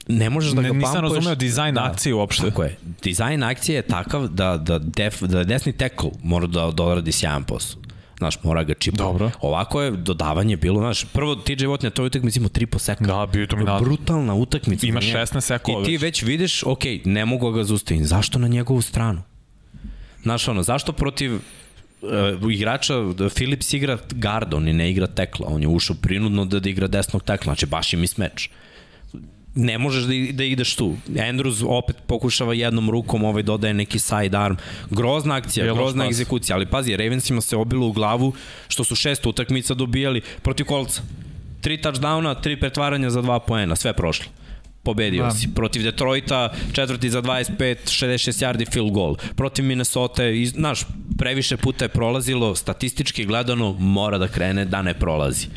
Ne 0.07 0.29
možeš 0.29 0.51
da 0.51 0.61
ga 0.61 0.67
Ne, 0.67 0.73
nisam 0.73 0.93
pampuješ. 0.93 1.13
razumeo 1.15 1.35
dizajn 1.35 1.77
akcije 1.77 2.13
uopšte. 2.13 2.49
Tako 2.49 2.63
je. 2.63 2.77
Dizajn 3.03 3.43
akcije 3.43 3.75
je 3.75 3.81
takav 3.81 4.27
da, 4.27 4.57
da, 4.57 4.79
def, 4.79 5.21
da 5.21 5.43
desni 5.43 5.73
tackle 5.73 6.09
mora 6.23 6.47
da 6.47 6.71
doradi 6.71 7.11
sjajan 7.11 7.43
posao. 7.43 7.81
Znaš, 8.17 8.43
mora 8.43 8.63
ga 8.63 8.73
čipa. 8.73 8.97
Dobro. 8.97 9.31
Ovako 9.41 9.81
je 9.81 9.91
dodavanje 9.91 10.57
bilo, 10.57 10.79
znaš, 10.79 11.05
prvo 11.13 11.35
TJ 11.35 11.53
Watt 11.65 11.83
na 11.83 11.89
toj 11.89 12.05
utakmici 12.07 12.39
imao 12.39 12.49
3 12.49 12.65
po 12.65 12.79
seka. 12.79 13.03
Da, 13.05 13.27
bio 13.31 13.41
je 13.41 13.47
dominantan. 13.47 13.83
Brutalna 13.83 14.33
utakmica. 14.33 14.87
Ima 14.87 15.01
za 15.01 15.07
njega. 15.07 15.19
16 15.19 15.41
sekova 15.41 15.81
I 15.81 15.85
ti 15.85 15.97
već. 15.97 16.23
vidiš, 16.23 16.63
ok, 16.63 16.83
ne 17.05 17.25
mogu 17.25 17.51
ga 17.51 17.63
zaustaviti. 17.63 18.05
Zašto 18.05 18.39
na 18.39 18.47
njegovu 18.47 18.81
stranu? 18.81 19.21
Znaš, 20.23 20.47
ono, 20.47 20.63
zašto 20.63 20.91
protiv 20.91 21.35
uh, 21.35 22.51
igrača, 22.51 22.99
da 22.99 23.29
Philips 23.29 23.73
igra 23.73 23.97
guard, 24.11 24.53
on 24.53 24.63
ne 24.63 24.91
igra 24.91 25.07
tekla, 25.07 25.47
on 25.49 25.61
je 25.61 25.67
ušao 25.67 25.95
prinudno 26.01 26.45
da, 26.45 26.59
da 26.59 26.69
igra 26.69 26.87
desnog 26.87 27.23
tekla, 27.23 27.43
znači 27.43 27.65
baš 27.65 27.93
im 27.93 27.99
mismeč 27.99 28.49
ne 29.55 29.77
možeš 29.77 30.03
da, 30.03 30.13
da 30.31 30.43
ideš 30.43 30.75
tu. 30.75 30.95
Andrews 31.15 31.63
opet 31.67 31.95
pokušava 32.07 32.53
jednom 32.53 32.89
rukom, 32.89 33.23
ovaj 33.23 33.43
dodaje 33.43 33.73
neki 33.73 33.99
side 33.99 34.37
arm. 34.37 34.55
Grozna 34.89 35.35
akcija, 35.35 35.65
Je 35.65 35.73
grozna 35.73 36.05
egzekucija, 36.05 36.55
ali 36.55 36.65
pazi, 36.65 36.97
Ravensima 36.97 37.41
se 37.41 37.55
obilo 37.55 37.87
u 37.87 37.91
glavu 37.91 38.33
što 38.67 38.83
su 38.83 38.95
šest 38.95 39.25
utakmica 39.25 39.73
dobijali 39.73 40.21
protiv 40.41 40.65
kolca. 40.65 41.01
Tri 41.61 41.77
touchdowna, 41.77 42.41
tri 42.41 42.59
pretvaranja 42.59 43.09
za 43.09 43.21
dva 43.21 43.39
poena, 43.39 43.75
sve 43.75 43.93
prošlo. 43.93 44.25
Pobedio 44.83 45.23
Da. 45.23 45.31
si. 45.31 45.47
Protiv 45.55 45.83
Detroita, 45.83 46.53
četvrti 46.73 47.09
za 47.09 47.21
25, 47.21 47.75
66 47.85 48.45
yardi 48.45 48.71
field 48.71 48.91
goal. 48.91 49.15
Protiv 49.35 49.65
Minnesota, 49.65 50.27
iz, 50.27 50.51
znaš, 50.51 50.85
previše 51.17 51.57
puta 51.57 51.85
je 51.85 51.89
prolazilo, 51.89 52.55
statistički 52.55 53.25
gledano 53.25 53.73
mora 53.79 54.17
da 54.17 54.27
krene 54.27 54.65
da 54.65 54.81
ne 54.81 54.93
prolazi. 54.93 55.47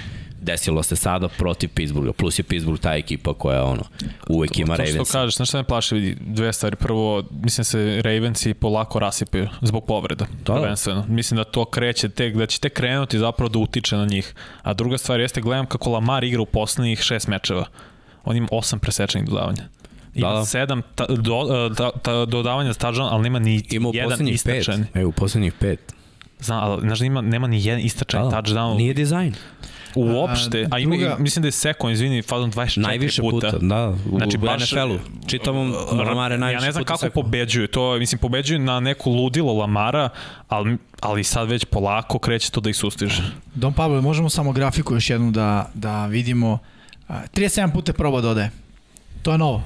Desilo 0.49 0.82
se 0.82 0.96
sada 0.96 1.28
protiv 1.28 1.68
Pittsburgha, 1.74 2.12
plus 2.12 2.38
je 2.38 2.42
Pittsburgh 2.42 2.80
ta 2.80 2.94
ekipa 2.94 3.34
koja 3.34 3.64
ono, 3.64 3.82
uvek 4.28 4.59
ima 4.59 4.76
To 4.76 4.82
što 4.84 4.92
Ravens. 4.92 5.11
kažeš, 5.11 5.36
znaš 5.36 5.49
šta 5.49 5.59
me 5.59 5.64
plaši, 5.64 5.94
vidi, 5.94 6.16
dve 6.20 6.53
stvari. 6.53 6.76
Prvo, 6.76 7.22
mislim 7.42 7.64
se 7.64 8.01
Ravensi 8.05 8.55
polako 8.55 8.99
rasipaju 8.99 9.49
zbog 9.62 9.84
povreda. 9.86 10.26
Da. 10.46 10.55
Prvenstveno. 10.55 11.05
Mislim 11.09 11.36
da 11.36 11.44
to 11.44 11.64
kreće 11.64 12.09
tek, 12.09 12.36
da 12.36 12.46
će 12.46 12.61
tek 12.61 12.72
krenuti 12.72 13.18
zapravo 13.18 13.49
da 13.49 13.59
utiče 13.59 13.96
na 13.96 14.07
njih. 14.07 14.34
A 14.62 14.74
druga 14.74 14.99
stvar 14.99 15.20
jeste, 15.20 15.40
gledam 15.40 15.66
kako 15.66 15.90
Lamar 15.90 16.24
igra 16.24 16.42
u 16.42 16.46
poslednjih 16.46 17.01
šest 17.01 17.28
mečeva. 17.28 17.64
On 18.24 18.36
ima 18.36 18.49
osam 18.51 18.78
presečenih 18.78 19.28
dodavanja. 19.28 19.62
Ima 20.14 20.28
Da, 20.28 20.34
da, 20.34 20.38
da. 20.38 20.44
sedam 20.46 20.82
ta, 20.94 21.07
do, 21.07 21.70
ta, 21.76 21.90
ta, 22.03 22.24
dodavanja 22.24 22.72
za 22.72 22.78
touchdown, 22.78 23.09
ali 23.11 23.22
nema 23.22 23.38
ni 23.38 23.62
Ima 23.70 23.90
jedan 23.92 24.28
istračen. 24.28 24.86
E, 24.94 25.05
u 25.05 25.12
poslednjih 25.12 25.53
pet. 25.53 25.94
Znam, 26.40 26.64
ali 26.64 26.80
znaš 26.80 26.99
da 26.99 27.05
ima, 27.05 27.20
nema 27.20 27.46
ni 27.46 27.64
jedan 27.64 27.80
istračen 27.80 28.22
Da, 28.22 28.28
touchdown 28.30 28.76
Nije 28.76 28.94
dizajn. 28.94 29.34
Uopšte. 29.95 30.66
A, 30.70 30.78
ima, 30.78 30.97
druga- 30.97 31.16
mislim 31.18 31.43
da 31.43 31.49
je 31.49 31.53
sekon, 31.53 31.93
izvini, 31.93 32.22
fazom 32.22 32.53
24 32.53 32.80
Najviše 32.80 33.22
puta. 33.22 33.47
puta, 33.47 33.59
da, 33.59 33.89
u 34.07 34.16
Znači, 34.16 34.39
baš- 34.39 34.72
NFL-u. 34.72 34.99
Čitavom 35.26 35.74
Lamare 35.93 36.39
najviše 36.39 36.57
ja 36.57 36.66
ne 36.66 36.72
znam 36.72 36.82
puta 36.82 36.89
kako 36.89 36.99
sekao. 37.01 37.22
pobeđuju, 37.22 37.66
to 37.68 37.99
mislim 37.99 38.18
pobeđuju 38.18 38.59
na 38.59 38.80
neku 38.80 39.11
ludilo 39.11 39.53
Lamara, 39.53 40.09
ali, 40.49 40.76
ali 41.01 41.24
sad 41.24 41.49
već 41.49 41.64
polako 41.64 42.18
kreće 42.18 42.51
to 42.51 42.61
da 42.61 42.70
ih 42.70 42.76
sustiže. 42.76 43.22
Don 43.55 43.72
Pablo, 43.72 44.03
možemo 44.03 44.30
samo 44.30 44.53
grafiku 44.53 44.95
još 44.95 45.11
jednu 45.11 45.30
da, 45.30 45.70
da 45.74 46.07
vidimo. 46.07 46.59
A, 47.09 47.20
37 47.28 47.72
puta 47.72 47.91
je 47.91 47.95
probao 47.95 48.20
da 48.20 48.28
ode. 48.28 48.51
To 49.22 49.32
je 49.32 49.39
novo. 49.39 49.62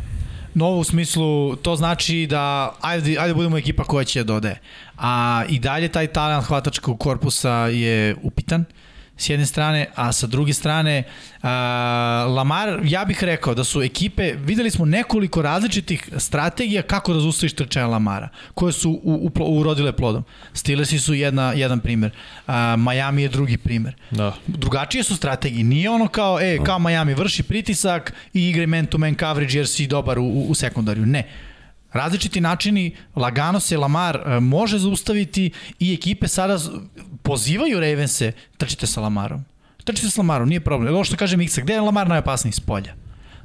Novo 0.55 0.79
u 0.79 0.85
smislu, 0.85 1.57
to 1.57 1.77
znači 1.77 2.27
da 2.31 2.75
ajde, 2.81 3.17
ajde 3.19 3.35
budemo 3.35 3.59
ekipa 3.59 3.85
koja 3.85 4.05
će 4.05 4.25
da 4.25 4.35
ode. 4.35 4.57
A 4.99 5.45
i 5.49 5.59
dalje 5.59 5.89
taj 5.89 6.07
talent 6.07 6.45
hvatačkog 6.45 6.99
korpusa 6.99 7.53
je 7.53 8.17
upitan 8.23 8.65
s 9.23 9.29
jedne 9.29 9.47
strane, 9.47 9.87
a 9.95 10.13
sa 10.13 10.27
druge 10.27 10.53
strane 10.53 11.03
a, 11.43 12.27
Lamar, 12.29 12.81
ja 12.85 13.05
bih 13.05 13.25
rekao 13.25 13.55
da 13.55 13.65
su 13.65 13.83
ekipe, 13.83 14.33
videli 14.33 14.71
smo 14.71 14.85
nekoliko 14.85 15.43
različitih 15.43 16.09
strategija 16.17 16.83
kako 16.83 17.15
da 17.15 17.21
zaustaviš 17.21 17.53
trčaja 17.53 17.87
Lamara, 17.87 18.29
koje 18.55 18.73
su 18.73 18.91
u, 18.91 19.31
u, 19.39 19.59
urodile 19.59 19.93
plodom. 19.93 20.25
Steelersi 20.53 20.99
su 20.99 21.15
jedna, 21.15 21.53
jedan 21.53 21.81
primer, 21.81 22.11
a, 22.47 22.77
Miami 22.77 23.23
je 23.23 23.29
drugi 23.29 23.57
primer. 23.57 23.95
Da. 24.11 24.35
Drugačije 24.47 25.05
su 25.05 25.17
strategije, 25.17 25.65
nije 25.65 25.91
ono 25.91 26.09
kao, 26.09 26.41
e, 26.41 26.59
kao 26.65 26.79
Miami 26.79 27.15
vrši 27.15 27.43
pritisak 27.43 28.15
i 28.35 28.49
igre 28.49 28.67
man-to-man 28.67 29.15
coverage 29.15 29.59
jer 29.59 29.69
si 29.69 29.87
dobar 29.87 30.19
u, 30.19 30.25
u, 30.25 30.47
u 30.49 30.55
sekundariju. 30.55 31.07
Ne. 31.07 31.52
Različiti 31.93 32.41
načini, 32.41 32.97
lagano 33.17 33.61
se 33.61 33.77
Lamar 33.77 34.17
e, 34.17 34.41
može 34.41 34.79
zaustaviti 34.79 35.51
i 35.79 35.95
ekipe 35.95 36.29
sada 36.29 36.59
pozivaju 37.23 37.81
Ravense, 37.81 38.33
trčite 38.57 38.87
sa 38.87 39.01
Lamarom. 39.01 39.45
Trčite 39.85 40.11
sa 40.11 40.21
Lamarom, 40.21 40.49
nije 40.49 40.61
problem. 40.61 40.95
Ovo 40.95 41.05
što 41.05 41.17
kaže 41.17 41.37
Miksa, 41.37 41.61
gde 41.61 41.73
je 41.73 41.81
Lamar 41.81 42.09
najopasniji? 42.09 42.53
S 42.53 42.61
polja. 42.61 42.95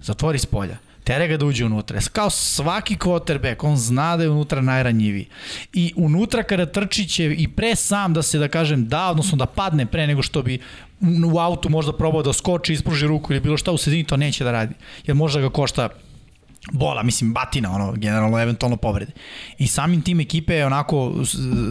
Zatvori 0.01 0.39
s 0.39 0.45
polja. 0.45 0.77
Tere 1.03 1.27
ga 1.27 1.37
da 1.37 1.45
uđe 1.45 1.65
unutra. 1.65 1.99
Kao 2.11 2.29
svaki 2.29 2.95
quarterback, 2.95 3.63
on 3.63 3.77
zna 3.77 4.17
da 4.17 4.23
je 4.23 4.29
unutra 4.29 4.61
najranjiviji. 4.61 5.27
I 5.73 5.93
unutra 5.95 6.43
kada 6.43 6.65
trči 6.65 7.07
će 7.07 7.25
i 7.25 7.47
pre 7.47 7.75
sam 7.75 8.13
da 8.13 8.21
se, 8.21 8.39
da 8.39 8.47
kažem, 8.47 8.87
da, 8.87 9.09
odnosno 9.09 9.37
da 9.37 9.45
padne 9.45 9.85
pre 9.85 10.07
nego 10.07 10.21
što 10.21 10.41
bi 10.41 10.59
u 11.33 11.39
autu 11.39 11.69
možda 11.69 11.93
probao 11.93 12.23
da 12.23 12.33
skoči, 12.33 12.73
ispruži 12.73 13.07
ruku 13.07 13.33
ili 13.33 13.39
bilo 13.39 13.57
šta 13.57 13.71
u 13.71 13.77
sredini, 13.77 14.03
to 14.03 14.17
neće 14.17 14.43
da 14.43 14.51
radi. 14.51 14.75
Jer 15.05 15.15
možda 15.15 15.41
ga 15.41 15.49
košta 15.49 15.89
bola, 16.71 17.03
mislim, 17.03 17.33
batina, 17.33 17.71
ono, 17.71 17.91
generalno, 17.91 18.39
eventualno 18.39 18.77
povrede. 18.77 19.11
I 19.57 19.67
samim 19.67 20.01
tim 20.01 20.19
ekipe 20.19 20.65
onako 20.65 21.13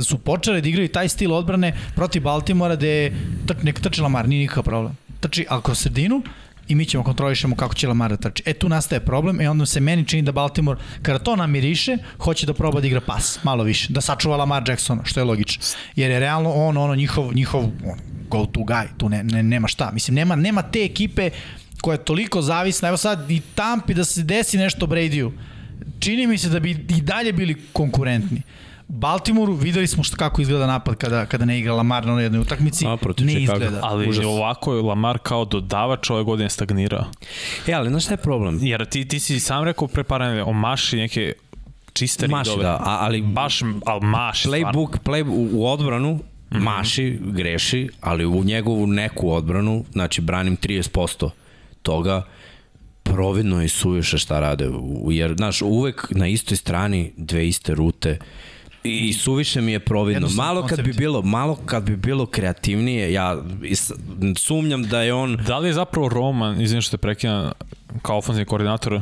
su 0.04 0.18
počele 0.18 0.60
da 0.60 0.68
igraju 0.68 0.88
taj 0.88 1.08
stil 1.08 1.32
odbrane 1.32 1.76
protiv 1.94 2.22
Baltimora 2.22 2.76
gde 2.76 3.12
tr, 3.46 3.54
neka 3.62 3.82
trči 3.82 4.00
Lamar, 4.00 4.28
nije 4.28 4.40
nikakav 4.40 4.64
problem. 4.64 4.96
Trči, 5.20 5.46
kroz 5.62 5.78
sredinu 5.78 6.22
i 6.68 6.74
mi 6.74 6.84
ćemo 6.84 7.04
kontrolišemo 7.04 7.56
kako 7.56 7.74
će 7.74 7.88
Lamar 7.88 8.10
da 8.10 8.16
trči. 8.16 8.42
E 8.46 8.52
tu 8.52 8.68
nastaje 8.68 9.00
problem 9.00 9.40
i 9.40 9.46
onda 9.46 9.66
se 9.66 9.80
meni 9.80 10.06
čini 10.06 10.22
da 10.22 10.32
Baltimore, 10.32 10.80
kada 11.02 11.18
to 11.18 11.36
namiriše, 11.36 11.96
hoće 12.18 12.46
da 12.46 12.54
proba 12.54 12.80
da 12.80 12.86
igra 12.86 13.00
pas, 13.00 13.38
malo 13.44 13.64
više, 13.64 13.92
da 13.92 14.00
sačuva 14.00 14.36
Lamar 14.36 14.62
Jacksona, 14.68 15.04
što 15.04 15.20
je 15.20 15.24
logično. 15.24 15.62
Jer 15.96 16.10
je 16.10 16.20
realno 16.20 16.50
on, 16.52 16.76
ono, 16.76 16.94
njihov, 16.94 17.34
njihov 17.34 17.60
on, 17.64 17.98
go 18.30 18.46
to 18.46 18.60
guy, 18.60 18.86
tu 18.96 19.08
ne, 19.08 19.24
ne, 19.24 19.42
nema 19.42 19.68
šta. 19.68 19.90
Mislim, 19.92 20.14
nema, 20.14 20.36
nema 20.36 20.62
te 20.62 20.84
ekipe 20.84 21.30
koja 21.86 21.94
je 21.94 22.04
toliko 22.04 22.42
zavisna, 22.42 22.88
evo 22.88 22.96
sad 22.98 23.30
i 23.30 23.40
Tampi 23.54 23.94
da 23.94 24.04
se 24.04 24.22
desi 24.24 24.58
nešto 24.58 24.86
Bradyu, 24.86 25.30
čini 26.00 26.26
mi 26.26 26.38
se 26.38 26.48
da 26.48 26.60
bi 26.60 26.70
i 26.70 27.00
dalje 27.02 27.32
bili 27.32 27.56
konkurentni. 27.72 28.42
Baltimoru 28.88 29.52
videli 29.54 29.86
smo 29.86 30.02
šta 30.02 30.16
kako 30.16 30.42
izgleda 30.42 30.66
napad 30.66 30.94
kada 30.96 31.26
kada 31.26 31.44
ne 31.44 31.58
igra 31.58 31.74
Lamar 31.74 32.06
na 32.06 32.12
onoj 32.12 32.24
jednoj 32.24 32.40
utakmici. 32.40 32.86
A, 32.86 32.96
protiv 32.96 33.26
ne 33.26 33.32
Chicago. 33.32 33.56
izgleda. 33.56 33.80
Ali 33.84 34.08
Užas. 34.08 34.24
ovako 34.24 34.74
je 34.74 34.82
Lamar 34.82 35.18
kao 35.18 35.44
dodavač 35.44 36.10
ove 36.10 36.22
godine 36.24 36.50
stagnirao. 36.50 37.04
E, 37.66 37.72
ali 37.72 37.88
znaš 37.88 38.04
šta 38.04 38.12
je 38.12 38.18
problem? 38.18 38.58
Jer 38.62 38.84
ti, 38.86 39.04
ti 39.04 39.20
si 39.20 39.40
sam 39.40 39.64
rekao 39.64 39.88
pre 39.88 40.04
par 40.04 40.20
nedelja, 40.20 40.44
omaši 40.44 40.96
neke 40.96 41.32
čiste 41.92 42.28
Maši, 42.28 42.50
ridove. 42.50 42.64
da, 42.64 42.74
a- 42.74 42.98
ali 43.00 43.22
Baš, 43.22 43.60
ali 43.86 44.00
maši 44.02 44.42
stvarno. 44.42 44.64
playbook, 44.64 44.98
play, 45.00 45.24
u, 45.24 45.48
u 45.52 45.66
odbranu 45.66 46.20
maši, 46.50 47.18
greši, 47.22 47.88
ali 48.00 48.26
u 48.26 48.44
njegovu 48.44 48.86
neku 48.86 49.30
odbranu, 49.30 49.84
znači 49.92 50.20
branim 50.20 50.56
30% 50.56 51.30
toga, 51.86 52.22
providno 53.02 53.62
je 53.62 53.68
suviše 53.68 54.18
šta 54.18 54.40
rade, 54.40 54.70
jer, 55.10 55.34
znaš, 55.36 55.62
uvek 55.62 56.06
na 56.10 56.26
istoj 56.26 56.56
strani 56.56 57.12
dve 57.16 57.48
iste 57.48 57.74
rute, 57.74 58.18
I 58.86 59.12
suviše 59.12 59.60
mi 59.60 59.72
je 59.72 59.80
providno. 59.80 60.28
Malo 60.36 60.66
kad 60.66 60.82
bi 60.82 60.92
bilo, 60.92 61.22
malo 61.22 61.56
kad 61.66 61.82
bi 61.82 61.96
bilo 61.96 62.26
kreativnije, 62.26 63.12
ja 63.12 63.36
sumnjam 64.38 64.82
da 64.82 65.02
je 65.02 65.14
on 65.14 65.36
Da 65.46 65.58
li 65.58 65.68
je 65.68 65.72
zapravo 65.74 66.08
Roman, 66.08 66.60
izvim 66.60 66.80
što 66.82 66.96
te 66.96 67.00
prekina, 67.00 67.52
kao 68.02 68.18
ofenzivni 68.18 68.46
koordinator, 68.46 69.00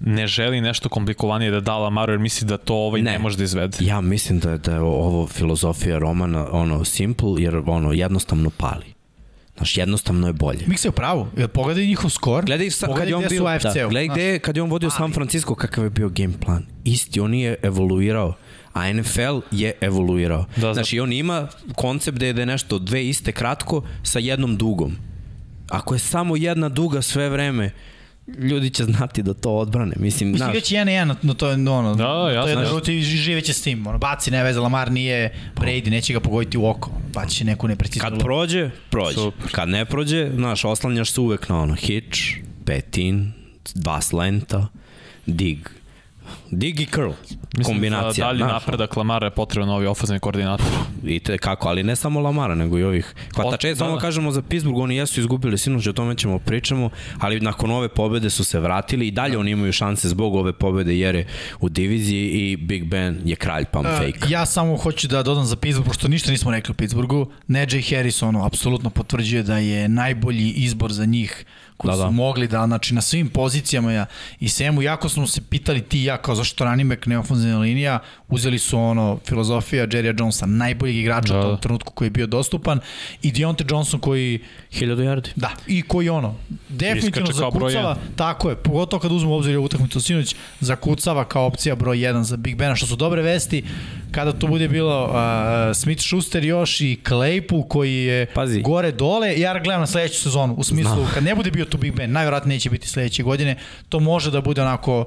ne 0.00 0.26
želi 0.26 0.60
nešto 0.60 0.88
komplikovanije 0.88 1.50
da 1.50 1.60
da 1.60 1.78
Lamaru 1.78 2.12
jer 2.12 2.20
misli 2.20 2.46
da 2.48 2.56
to 2.56 2.74
ovaj 2.74 3.02
ne, 3.02 3.10
Ne. 3.10 3.16
ne 3.16 3.22
može 3.22 3.36
da 3.36 3.44
izvede. 3.44 3.76
Ja 3.80 4.00
mislim 4.00 4.38
da 4.38 4.50
je, 4.50 4.58
da 4.58 4.72
je 4.74 4.80
ovo 4.80 5.26
filozofija 5.26 5.98
romana 5.98 6.46
ono 6.52 6.84
simple 6.84 7.42
jer 7.42 7.56
ono 7.66 7.92
jednostavno 7.92 8.50
pali. 8.50 8.93
Znaš, 9.56 9.76
jednostavno 9.76 10.26
je 10.26 10.32
bolje. 10.32 10.64
Miksa 10.66 10.88
je 10.88 10.90
u 10.90 10.92
pravu. 10.92 11.26
Jer 11.36 11.48
pogledaj 11.48 11.86
njihov 11.86 12.10
skor. 12.10 12.44
Gledaj 12.44 12.70
sa, 12.70 12.86
kad 12.86 12.88
pogledaj 12.88 13.10
je 13.10 13.16
on 13.16 13.24
bio, 13.28 13.58
da, 13.62 13.88
gledaj 13.88 14.08
gde, 14.08 14.38
kad 14.38 14.56
je 14.56 14.62
on 14.62 14.70
vodio 14.70 14.90
San 14.90 15.12
Francisco, 15.12 15.54
kakav 15.54 15.84
je 15.84 15.90
bio 15.90 16.08
game 16.08 16.34
plan. 16.40 16.66
Isti, 16.84 17.20
on 17.20 17.34
je 17.34 17.56
evoluirao 17.62 18.34
a 18.74 18.92
NFL 18.92 19.40
je 19.50 19.72
evoluirao. 19.80 20.44
Da. 20.56 20.74
znači, 20.74 21.00
on 21.00 21.12
ima 21.12 21.48
koncept 21.74 22.18
da 22.18 22.26
je, 22.26 22.32
da 22.32 22.42
je 22.42 22.46
nešto 22.46 22.78
dve 22.78 23.06
iste 23.06 23.32
kratko 23.32 23.82
sa 24.02 24.18
jednom 24.18 24.56
dugom. 24.56 24.96
Ako 25.68 25.94
je 25.94 25.98
samo 25.98 26.36
jedna 26.36 26.68
duga 26.68 27.02
sve 27.02 27.28
vreme, 27.28 27.70
ljudi 28.26 28.70
će 28.70 28.84
znati 28.84 29.22
da 29.22 29.34
to 29.34 29.50
odbrane. 29.56 29.92
Mislim, 29.96 30.28
Mislim, 30.28 30.36
znaš, 30.36 30.54
već 30.54 30.72
1-1 30.72 31.04
na, 31.04 31.16
na 31.22 31.34
to, 31.34 31.50
ono, 31.50 31.94
Da, 31.94 32.04
to 32.04 32.28
jasno. 32.28 32.60
je 32.62 32.68
ruti 32.70 32.98
i 32.98 33.02
živeće 33.02 33.52
s 33.52 33.62
tim. 33.62 33.86
Ono, 33.86 33.98
baci 33.98 34.30
ne 34.30 34.42
veze, 34.44 34.60
Lamar 34.60 34.92
nije 34.92 35.34
Brady, 35.56 35.90
neće 35.90 36.12
ga 36.12 36.20
pogoditi 36.20 36.58
u 36.58 36.66
oko. 36.66 36.90
Baci 37.14 37.36
će 37.36 37.44
neku 37.44 37.68
nepreciznu 37.68 38.10
kad 38.10 38.18
prođe, 38.18 38.70
prođe. 38.90 39.14
Super. 39.14 39.50
Kad 39.52 39.68
ne 39.68 39.84
prođe, 39.84 40.30
znaš, 40.34 40.64
oslanjaš 40.64 41.10
se 41.10 41.20
uvek 41.20 41.48
na 41.48 41.60
ono, 41.60 41.74
hitch, 41.74 42.20
petin, 42.64 43.32
dva 43.74 44.00
slenta, 44.00 44.66
dig. 45.26 45.68
Dig 46.56 46.80
i 46.80 46.86
curl. 46.86 47.10
Mislim, 47.58 47.74
kombinacija. 47.74 48.12
za 48.14 48.24
dalji 48.24 48.38
znaš, 48.38 48.52
napredak 48.52 48.96
Lamara 48.96 49.26
je 49.26 49.30
potreban 49.30 49.68
novi 49.68 49.86
ofenzivni 49.86 50.20
koordinator. 50.20 50.66
I 51.04 51.20
te 51.20 51.38
kako, 51.38 51.68
ali 51.68 51.82
ne 51.82 51.96
samo 51.96 52.20
Lamara, 52.20 52.54
nego 52.54 52.78
i 52.78 52.84
ovih 52.84 53.14
hvatača. 53.34 53.68
da, 53.68 53.76
Samo 53.76 53.94
da. 53.94 54.00
kažemo 54.00 54.30
za 54.30 54.42
Pittsburgh, 54.42 54.78
oni 54.78 54.96
jesu 54.96 55.20
izgubili 55.20 55.58
sinoć, 55.58 55.86
o 55.86 55.92
tome 55.92 56.16
ćemo 56.16 56.38
pričamo, 56.38 56.90
ali 57.18 57.40
nakon 57.40 57.70
ove 57.70 57.88
pobede 57.88 58.30
su 58.30 58.44
se 58.44 58.60
vratili 58.60 59.06
i 59.06 59.10
dalje 59.10 59.38
oni 59.38 59.50
imaju 59.50 59.72
šanse 59.72 60.08
zbog 60.08 60.34
ove 60.34 60.52
pobede 60.52 60.98
jer 60.98 61.14
je 61.14 61.26
u 61.60 61.68
diviziji 61.68 62.30
i 62.30 62.56
Big 62.56 62.84
Ben 62.84 63.20
je 63.24 63.36
kralj 63.36 63.64
pump 63.64 63.86
Uh, 63.86 63.92
fake. 63.92 64.18
ja 64.28 64.46
samo 64.46 64.76
hoću 64.76 65.08
da 65.08 65.22
dodam 65.22 65.44
za 65.44 65.56
Pittsburgh, 65.56 65.88
pošto 65.88 66.08
ništa 66.08 66.30
nismo 66.30 66.50
rekli 66.50 66.72
o 66.72 66.74
Pittsburghu. 66.74 67.26
Najee 67.46 67.82
Harris 67.90 68.22
ono, 68.22 68.44
apsolutno 68.46 68.90
potvrđuje 68.90 69.42
da 69.42 69.58
je 69.58 69.88
najbolji 69.88 70.50
izbor 70.50 70.92
za 70.92 71.04
njih 71.04 71.44
koji 71.76 71.90
Da, 71.90 71.96
da, 71.96 72.02
su 72.02 72.06
da. 72.06 72.10
mogli 72.10 72.48
da, 72.48 72.66
znači 72.66 72.94
na 72.94 73.00
svim 73.00 73.28
pozicijama 73.28 73.92
ja, 73.92 74.06
i 74.40 74.48
svemu, 74.48 74.82
jako 74.82 75.08
smo 75.08 75.26
se 75.26 75.40
pitali 75.50 75.80
ti 75.82 76.00
i 76.00 76.04
ja 76.04 76.16
kao 76.16 76.34
zašto 76.34 76.64
running 76.64 76.90
back 76.90 77.06
ne 77.06 77.18
ofenzivna 77.18 77.58
linija, 77.58 77.98
uzeli 78.28 78.58
su 78.58 78.78
ono 78.78 79.18
filozofija 79.26 79.86
Jerrya 79.86 80.20
Jonesa, 80.20 80.46
najboljeg 80.46 80.96
igrača 80.96 81.32
Da. 81.34 81.40
u 81.40 81.42
tom 81.42 81.60
trenutku 81.60 81.92
koji 81.92 82.06
je 82.06 82.10
bio 82.10 82.26
dostupan 82.26 82.80
i 83.22 83.32
Deontay 83.32 83.72
Johnson 83.72 84.00
koji 84.00 84.40
1000 84.72 84.96
yardi. 84.96 85.28
Da, 85.36 85.50
i 85.66 85.82
koji 85.82 86.08
ono, 86.08 86.34
definitivno 86.68 87.32
zakucava, 87.32 87.96
tako 88.16 88.50
je, 88.50 88.56
pogotovo 88.56 89.00
kad 89.00 89.12
uzmemo 89.12 89.34
u 89.34 89.38
obzir 89.38 89.58
utakmicu 89.58 90.00
sinoć, 90.00 90.34
zakucava 90.60 91.24
kao 91.24 91.46
opcija 91.46 91.74
broj 91.74 91.96
1 91.96 92.22
za 92.22 92.36
Big 92.36 92.56
Bena, 92.56 92.76
što 92.76 92.86
su 92.86 92.96
dobre 92.96 93.22
vesti, 93.22 93.64
kada 94.14 94.32
tu 94.32 94.46
bude 94.48 94.68
bilo 94.68 95.04
uh, 95.04 95.14
Smith 95.76 96.02
Schuster 96.02 96.44
još 96.44 96.80
i 96.80 96.98
Claypool 97.04 97.68
koji 97.68 97.94
je 97.94 98.26
Pazi. 98.26 98.60
gore 98.62 98.92
dole, 98.92 99.38
ja 99.40 99.58
gledam 99.58 99.80
na 99.80 99.86
sledeću 99.86 100.20
sezonu, 100.22 100.54
u 100.54 100.64
smislu, 100.64 100.94
Znam. 100.94 101.10
kad 101.14 101.24
ne 101.24 101.34
bude 101.34 101.50
bio 101.50 101.64
tu 101.64 101.78
Big 101.78 101.94
Ben, 101.94 102.12
najvjerojatnije 102.12 102.56
neće 102.56 102.70
biti 102.70 102.88
sledeće 102.88 103.22
godine, 103.22 103.56
to 103.88 104.00
može 104.00 104.30
da 104.30 104.40
bude 104.40 104.62
onako 104.62 105.04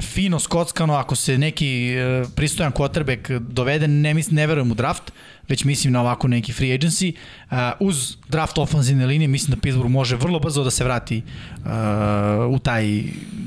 fino 0.00 0.38
skockano 0.40 0.94
ako 0.94 1.16
se 1.16 1.38
neki 1.38 1.94
uh, 2.22 2.28
pristojan 2.34 2.72
quarterback 2.72 3.38
dovede, 3.38 3.88
ne, 3.88 4.14
mislim, 4.14 4.36
ne 4.36 4.46
verujem 4.46 4.70
u 4.70 4.74
draft, 4.74 5.12
već 5.48 5.64
mislim 5.64 5.92
na 5.92 6.00
ovako 6.00 6.28
neki 6.28 6.52
free 6.52 6.78
agency. 6.78 7.14
Uh, 7.50 7.56
uz 7.80 8.16
draft 8.28 8.58
ofenzivne 8.58 9.06
linije 9.06 9.28
mislim 9.28 9.54
da 9.54 9.60
Pittsburgh 9.60 9.90
može 9.90 10.16
vrlo 10.16 10.38
brzo 10.38 10.64
da 10.64 10.70
se 10.70 10.84
vrati 10.84 11.22
uh, 11.58 11.70
u 12.54 12.58
taj, 12.58 13.02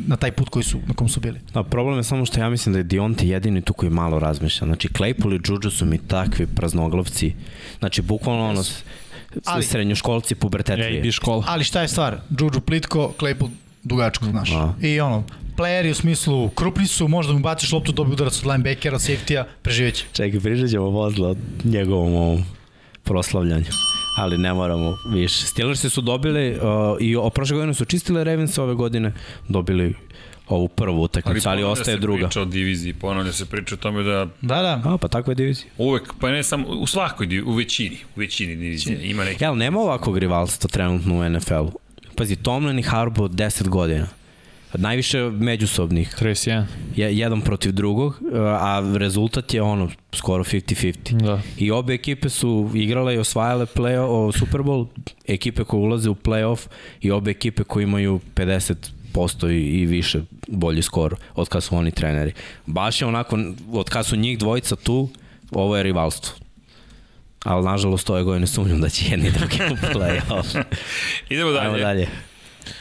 na 0.07 0.15
taj 0.15 0.31
put 0.31 0.49
koji 0.49 0.63
su, 0.63 0.79
na 0.87 0.93
kom 0.93 1.09
su 1.09 1.19
bili. 1.19 1.39
Da, 1.53 1.63
problem 1.63 1.97
je 1.97 2.03
samo 2.03 2.25
što 2.25 2.39
ja 2.39 2.49
mislim 2.49 2.73
da 2.73 2.79
je 2.79 2.83
Dionte 2.83 3.27
jedini 3.27 3.61
tu 3.61 3.73
koji 3.73 3.89
malo 3.89 4.19
razmišlja. 4.19 4.65
Znači, 4.65 4.87
Claypool 4.87 5.33
i 5.35 5.41
Juju 5.47 5.71
su 5.71 5.85
mi 5.85 5.97
takvi 5.97 6.47
praznoglavci. 6.47 7.33
Znači, 7.79 8.01
bukvalno 8.01 8.49
ono, 8.49 8.63
Ali- 9.45 9.63
srednjoškolci 9.63 10.35
pubertetlije. 10.35 11.11
Ali 11.47 11.63
šta 11.63 11.81
je 11.81 11.87
stvar? 11.87 12.17
Juju 12.39 12.61
plitko, 12.65 13.13
Claypool 13.19 13.49
dugačko, 13.83 14.25
znaš. 14.25 14.51
A. 14.51 14.73
I 14.81 14.99
ono, 14.99 15.23
playeri 15.57 15.91
u 15.91 15.93
smislu 15.93 16.49
krupni 16.49 16.87
su, 16.87 17.07
možda 17.07 17.33
mu 17.33 17.39
baciš 17.39 17.71
loptu, 17.71 17.91
dobije 17.91 18.13
udarac 18.13 18.39
od 18.39 18.45
linebackera, 18.51 18.99
safety-a, 18.99 19.43
preživeće. 19.61 20.05
Čekaj, 20.13 20.39
pričat 20.39 20.69
ćemo 20.69 20.91
posle 20.91 21.27
o 21.27 21.35
njegovom 21.63 22.15
ovom 22.15 22.43
proslavljanju. 23.03 23.65
Ali 24.17 24.37
ne 24.37 24.53
moramo 24.53 24.97
više. 25.13 25.45
Steelersi 25.45 25.89
su 25.89 26.01
dobili 26.01 26.51
uh, 26.51 26.57
i 26.99 27.15
o, 27.15 27.29
prošle 27.29 27.55
godine 27.55 27.73
su 27.73 27.85
čistile 27.85 28.23
Ravens, 28.23 28.57
ove 28.57 28.73
godine 28.73 29.13
dobili 29.47 29.93
ovu 30.47 30.67
prvu 30.67 31.01
utakmicu, 31.01 31.49
ali, 31.49 31.61
ponavlja 31.61 31.71
ostaje 31.71 31.97
se 31.97 32.01
druga. 32.01 32.27
priča 32.27 32.41
o 32.41 32.45
diviziji, 32.45 32.93
ponavlja 32.93 33.31
se 33.31 33.45
priča 33.45 33.75
o 33.75 33.77
tome 33.77 34.03
da 34.03 34.27
Da, 34.41 34.61
da. 34.61 34.81
A, 34.85 34.97
pa 34.97 35.07
takva 35.07 35.31
je 35.31 35.35
divizija. 35.35 35.67
uvek, 35.77 36.13
pa 36.19 36.31
ne 36.31 36.43
samo, 36.43 36.67
u 36.67 36.87
svakoj 36.87 37.27
diviziji, 37.27 37.51
u 37.51 37.55
većini, 37.55 37.97
u 38.15 38.19
većini 38.19 38.55
divizije 38.55 39.09
ima 39.09 39.23
neki 39.23 39.43
Jel, 39.43 39.57
nema 39.57 39.79
ovakvog 39.79 40.17
rivalstva 40.17 40.67
trenutno 40.67 41.15
u 41.19 41.29
NFL-u. 41.29 41.71
Pazi, 42.15 42.35
Tomlin 42.35 42.79
i 42.79 42.83
Harbaugh 42.83 43.31
10 43.31 43.67
godina. 43.67 44.07
Najviše 44.77 45.19
međusobnih. 45.19 46.15
31. 46.21 46.65
Je, 46.95 47.17
jedan 47.17 47.41
protiv 47.41 47.71
drugog, 47.71 48.21
a 48.35 48.93
rezultat 48.95 49.53
je 49.53 49.61
ono, 49.61 49.89
skoro 50.13 50.43
50-50. 50.43 51.11
Da. 51.11 51.41
I 51.57 51.71
obe 51.71 51.93
ekipe 51.93 52.29
su 52.29 52.71
igrale 52.73 53.15
i 53.15 53.17
osvajale 53.17 53.65
play 53.65 53.97
o 53.97 54.31
Super 54.31 54.61
Bowl, 54.61 54.87
ekipe 55.27 55.63
koje 55.63 55.81
ulaze 55.81 56.09
u 56.09 56.15
playoff 56.15 56.67
i 57.01 57.11
obe 57.11 57.31
ekipe 57.31 57.63
koje 57.63 57.83
imaju 57.83 58.19
50% 58.35 59.51
i, 59.51 59.81
i 59.81 59.85
više 59.85 60.21
bolji 60.47 60.81
skor 60.81 61.15
od 61.35 61.49
kad 61.49 61.63
su 61.63 61.75
oni 61.75 61.91
treneri. 61.91 62.33
Baš 62.65 63.01
je 63.01 63.07
onako, 63.07 63.39
od 63.71 63.89
kad 63.89 64.05
su 64.05 64.15
njih 64.15 64.39
dvojica 64.39 64.75
tu, 64.75 65.09
ovo 65.51 65.77
je 65.77 65.83
rivalstvo. 65.83 66.35
Ali 67.43 67.65
nažalost 67.65 68.09
ove 68.09 68.23
godine 68.23 68.47
sumnjam 68.47 68.81
da 68.81 68.89
će 68.89 69.05
jedni 69.11 69.31
drugi 69.31 69.57
u 69.71 69.97
playoff. 69.97 70.63
Idemo 71.29 71.51
dalje. 71.51 71.65
Ajmo 71.65 71.77
dalje. 71.77 72.07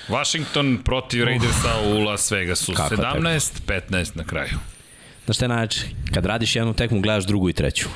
Washington 0.08 0.78
protiv 0.84 1.24
Raidersa 1.24 1.80
u 1.86 1.98
Las 1.98 2.30
Vegasu. 2.30 2.72
Kakva 2.72 3.14
17-15 3.14 4.16
na 4.16 4.24
kraju. 4.24 4.58
Znaš 5.24 5.36
šta 5.36 5.44
je 5.44 5.48
najče? 5.48 5.80
Kad 6.14 6.26
radiš 6.26 6.56
jednu 6.56 6.74
tekmu, 6.74 7.00
gledaš 7.00 7.24
drugu 7.24 7.48
i 7.48 7.52
treću. 7.52 7.88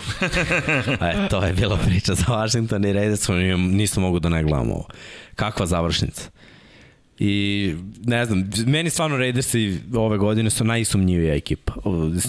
e, 1.01 1.29
to 1.31 1.45
je 1.45 1.53
bila 1.53 1.77
priča 1.77 2.15
za 2.15 2.25
Washington 2.29 2.85
i 2.85 2.93
Raiders, 2.93 3.29
nisam 3.59 4.03
mogu 4.03 4.19
da 4.21 4.29
ne 4.29 4.43
gledam 4.43 4.71
ovo. 4.71 4.87
Kakva 5.35 5.67
završnica. 5.67 6.31
I 7.19 7.75
ne 8.05 8.27
znam, 8.27 8.51
meni 8.67 8.91
stvarno 8.91 9.17
Raidersi 9.17 9.81
ove 9.95 10.19
godine 10.19 10.51
su 10.51 10.65
najsumnjivija 10.65 11.35
ekipa. 11.35 11.73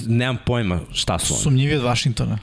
Nemam 0.07 0.37
pojma 0.45 0.79
šta 0.93 1.19
su 1.19 1.33
oni. 1.33 1.43
Sumnjivi 1.43 1.75
od 1.75 1.83
Washingtona. 1.83 2.37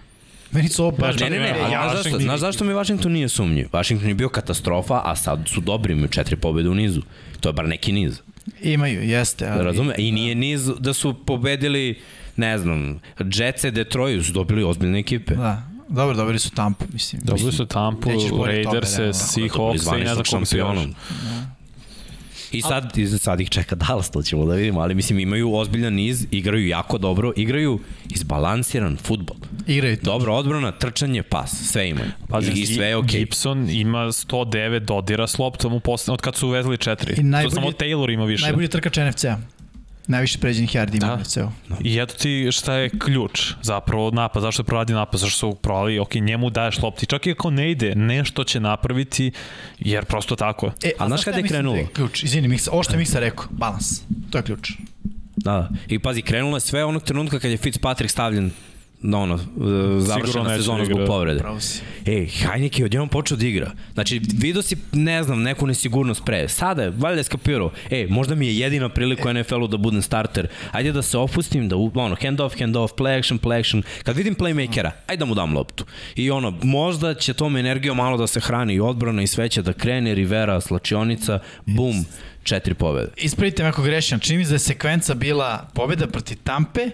Meni 0.51 0.68
su 0.68 0.82
ovo 0.82 0.97
baš... 0.97 1.18
Ne, 1.20 1.30
ne, 1.30 1.38
ne, 1.38 1.55
ali 1.62 1.72
ja, 1.72 1.92
zašto, 1.94 2.18
znaš 2.18 2.40
zašto 2.40 2.64
mi 2.64 2.72
Washington 2.72 3.12
nije 3.12 3.28
sumnjiv? 3.28 3.68
Washington 3.72 4.09
je 4.09 4.14
bio 4.14 4.28
katastrofa, 4.28 5.01
a 5.05 5.16
sad 5.16 5.40
su 5.47 5.61
dobri, 5.61 5.92
imaju 5.92 6.09
četiri 6.09 6.36
pobjede 6.36 6.68
u 6.68 6.74
nizu. 6.74 7.03
To 7.40 7.49
je 7.49 7.53
bar 7.53 7.68
neki 7.68 7.92
niz. 7.92 8.20
Imaju, 8.62 9.03
jeste. 9.03 9.49
Ali, 9.49 9.64
Razume? 9.64 9.94
I 9.99 10.12
nije 10.12 10.34
niz 10.34 10.70
da 10.78 10.92
su 10.92 11.14
pobedili, 11.14 11.99
ne 12.36 12.59
znam, 12.59 13.01
Jetsa 13.34 13.68
i 13.68 13.70
Detroit 13.70 14.26
su 14.26 14.32
dobili 14.32 14.64
ozbiljne 14.64 14.99
ekipe. 14.99 15.34
Da. 15.34 15.62
Dobro, 15.88 16.16
dobili 16.16 16.38
su 16.38 16.51
Tampa, 16.51 16.84
mislim. 16.92 17.22
Dobili 17.24 17.53
su 17.53 17.66
Tampu, 17.66 18.11
Raiders, 18.47 18.97
da, 18.97 19.05
da. 19.05 19.12
Seahawks 19.12 19.97
i 19.97 20.05
ne 20.05 20.14
znam 20.14 20.24
koga 20.30 20.47
se 20.47 20.59
još. 20.59 20.78
I 22.53 22.62
sad, 22.62 22.99
i 22.99 23.07
sad 23.09 23.40
ih 23.40 23.49
čeka 23.49 23.74
Dallas, 23.76 24.11
to 24.11 24.22
ćemo 24.22 24.47
da 24.47 24.55
vidimo, 24.55 24.80
ali 24.80 24.94
mislim 24.94 25.18
imaju 25.18 25.55
ozbiljan 25.55 25.94
niz, 25.94 26.26
igraju 26.30 26.66
jako 26.66 26.99
dobro, 26.99 27.32
igraju 27.36 27.80
izbalansiran 28.11 28.97
futbol. 28.97 29.36
Igraju 29.66 29.97
to. 29.97 30.03
Dobro 30.03 30.34
odbrana, 30.34 30.72
trčanje, 30.72 31.22
pas, 31.22 31.51
sve 31.62 31.88
imaju. 31.88 32.11
Pazi, 32.28 32.51
I, 32.51 32.61
i 32.61 32.66
sve 32.66 32.86
je 32.86 32.97
okej. 32.97 33.20
Gibson 33.20 33.70
ima 33.70 33.99
109 33.99 34.78
dodira 34.78 35.26
s 35.26 35.38
loptom 35.38 35.72
u 35.72 35.80
posle, 35.80 36.14
od 36.14 36.20
kad 36.20 36.36
su 36.36 36.49
uvezli 36.49 36.78
četiri. 36.78 37.12
I 37.12 37.16
to 37.16 37.22
najbolji- 37.22 37.55
samo 37.55 37.70
Taylor 37.70 38.12
ima 38.12 38.24
više. 38.24 38.42
Najbolji 38.44 38.68
trkač 38.68 38.97
NFC-a. 38.99 39.36
Najviše 40.07 40.39
pređenih 40.39 40.71
yardi 40.71 40.97
ima 40.97 41.07
Da. 41.07 41.15
u 41.15 41.19
NFC-u. 41.19 41.49
I 41.81 41.99
eto 41.99 42.15
ti 42.15 42.49
šta 42.53 42.75
je 42.75 42.91
ključ 42.99 43.53
zapravo 43.63 44.11
napad, 44.11 44.43
zašto 44.43 44.61
je 44.61 44.65
proradi 44.65 44.93
napad, 44.93 45.21
zašto 45.21 45.39
su 45.39 45.55
provali, 45.55 45.99
ok, 45.99 46.15
njemu 46.15 46.51
daješ 46.51 46.79
lopti, 46.79 47.07
čak 47.07 47.27
i 47.27 47.31
ako 47.31 47.51
ne 47.51 47.71
ide, 47.71 47.95
nešto 47.95 48.45
će 48.45 48.61
napraviti, 48.61 49.33
jer 49.79 50.05
prosto 50.05 50.37
tako. 50.37 50.73
E, 50.83 50.91
A 50.99 51.07
znaš 51.07 51.21
šta 51.21 51.25
kada 51.25 51.39
je 51.39 51.43
mislim 51.43 51.63
da 51.63 51.69
krenulo? 51.71 51.89
Ključ, 51.93 52.23
izvini, 52.23 52.49
Miksa, 52.49 52.71
ovo 52.73 52.83
što 52.83 52.93
je 52.93 52.99
Miksa 52.99 53.21
rekao, 53.21 53.47
balans. 53.51 54.01
To 54.31 54.39
je 54.39 54.43
ključ. 54.43 54.73
Da, 55.37 55.53
da. 55.53 55.69
I 55.89 55.99
pazi, 55.99 56.23
krenulo 56.23 56.57
je 56.57 56.61
sve 56.61 56.85
onog 56.85 57.03
trenutka 57.03 57.39
kad 57.39 57.51
je 57.51 57.57
Fitzpatrick 57.57 58.11
stavljen 58.11 58.51
ono, 59.05 59.34
e, 59.34 59.38
završena 60.01 60.44
neće 60.44 60.57
sezona 60.57 60.78
da 60.78 60.84
zbog 60.84 61.07
povrede. 61.07 61.40
Ej, 62.07 62.26
Heineke 62.26 62.82
je 62.82 62.86
odjednom 62.86 63.09
počeo 63.09 63.36
da 63.36 63.47
igra. 63.47 63.70
Znači, 63.94 64.20
vidio 64.34 64.62
si, 64.62 64.76
ne 64.92 65.22
znam, 65.22 65.42
neku 65.42 65.66
nesigurnost 65.66 66.24
pre. 66.24 66.49
Sada 66.49 66.82
je, 66.82 66.90
valjda 66.90 67.20
je 67.20 67.24
skapirao. 67.24 67.70
Ej, 67.90 68.07
možda 68.07 68.34
mi 68.34 68.47
je 68.47 68.59
jedina 68.59 68.88
prilika 68.88 69.28
u 69.28 69.34
NFL-u 69.34 69.66
da 69.66 69.76
budem 69.76 70.03
starter. 70.03 70.47
Ajde 70.72 70.92
da 70.92 71.03
se 71.03 71.18
opustim, 71.18 71.68
da, 71.68 71.76
u- 71.76 71.92
ono, 71.94 72.16
hand 72.22 72.40
off, 72.40 72.59
hand 72.61 72.76
off, 72.76 72.92
play 72.94 73.18
action, 73.18 73.38
play 73.38 73.59
action. 73.61 73.82
Kad 74.03 74.16
vidim 74.16 74.34
playmakera, 74.34 74.90
ajde 75.07 75.18
da 75.18 75.24
mu 75.24 75.34
dam 75.34 75.55
loptu. 75.55 75.84
I 76.16 76.30
ono, 76.30 76.55
možda 76.62 77.14
će 77.14 77.34
tom 77.34 77.57
energijom 77.57 77.97
malo 77.97 78.16
da 78.16 78.26
se 78.26 78.40
hrani 78.40 78.74
i 78.74 78.80
odbrana 78.80 79.22
i 79.22 79.26
sve 79.26 79.49
će 79.49 79.62
da 79.62 79.72
krene, 79.72 80.14
Rivera, 80.14 80.61
slačionica, 80.61 81.38
bum, 81.66 82.05
četiri 82.42 82.74
pobede. 82.74 83.09
Ispravite 83.16 83.62
me 83.62 83.68
ako 83.68 83.82
grešim, 83.82 84.20
čini 84.20 84.38
mi 84.38 84.44
se 84.44 84.49
da 84.49 84.55
je 84.55 84.59
sekvenca 84.59 85.14
bila 85.14 85.68
pobjeda 85.74 86.07
protiv 86.07 86.36
Tampe, 86.44 86.90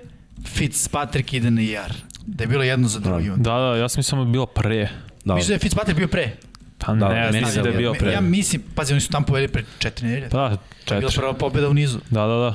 Fitzpatrick 0.46 1.32
ide 1.32 1.50
na 1.50 1.60
IR. 1.62 1.92
Da 2.26 2.44
je 2.44 2.48
bilo 2.48 2.62
jedno 2.62 2.88
za 2.88 2.98
drugim. 3.00 3.34
Da, 3.36 3.52
da, 3.52 3.76
ja 3.76 3.88
sam 3.88 3.98
mislio 3.98 4.16
da 4.16 4.22
je 4.22 4.32
bilo 4.32 4.46
pre. 4.46 4.88
Da. 5.24 5.34
Mislim 5.34 5.48
da 5.48 5.54
je 5.54 5.58
Fitzpatrick 5.58 5.98
bio 5.98 6.08
pre. 6.08 6.32
Pa 6.78 6.94
Da, 6.94 7.08
ne, 7.08 7.14
meni 7.14 7.32
mislim 7.32 7.50
se 7.50 7.62
da 7.62 7.68
je 7.68 7.76
bio 7.76 7.88
ja- 7.88 7.98
pre. 7.98 8.12
Ja 8.12 8.20
mislim, 8.20 8.62
pazi, 8.74 8.92
oni 8.92 9.00
su 9.00 9.10
Tampa 9.10 9.26
poveli 9.26 9.48
pre 9.48 9.64
četiri 9.78 10.06
nedelje. 10.06 10.28
Pa, 10.30 10.48
To 10.84 10.94
je 10.94 11.00
bila 11.00 11.10
četiri. 11.10 11.20
prva 11.20 11.32
pobjeda 11.32 11.68
u 11.68 11.74
nizu. 11.74 11.98
Da, 12.10 12.20
da, 12.20 12.34
da. 12.34 12.54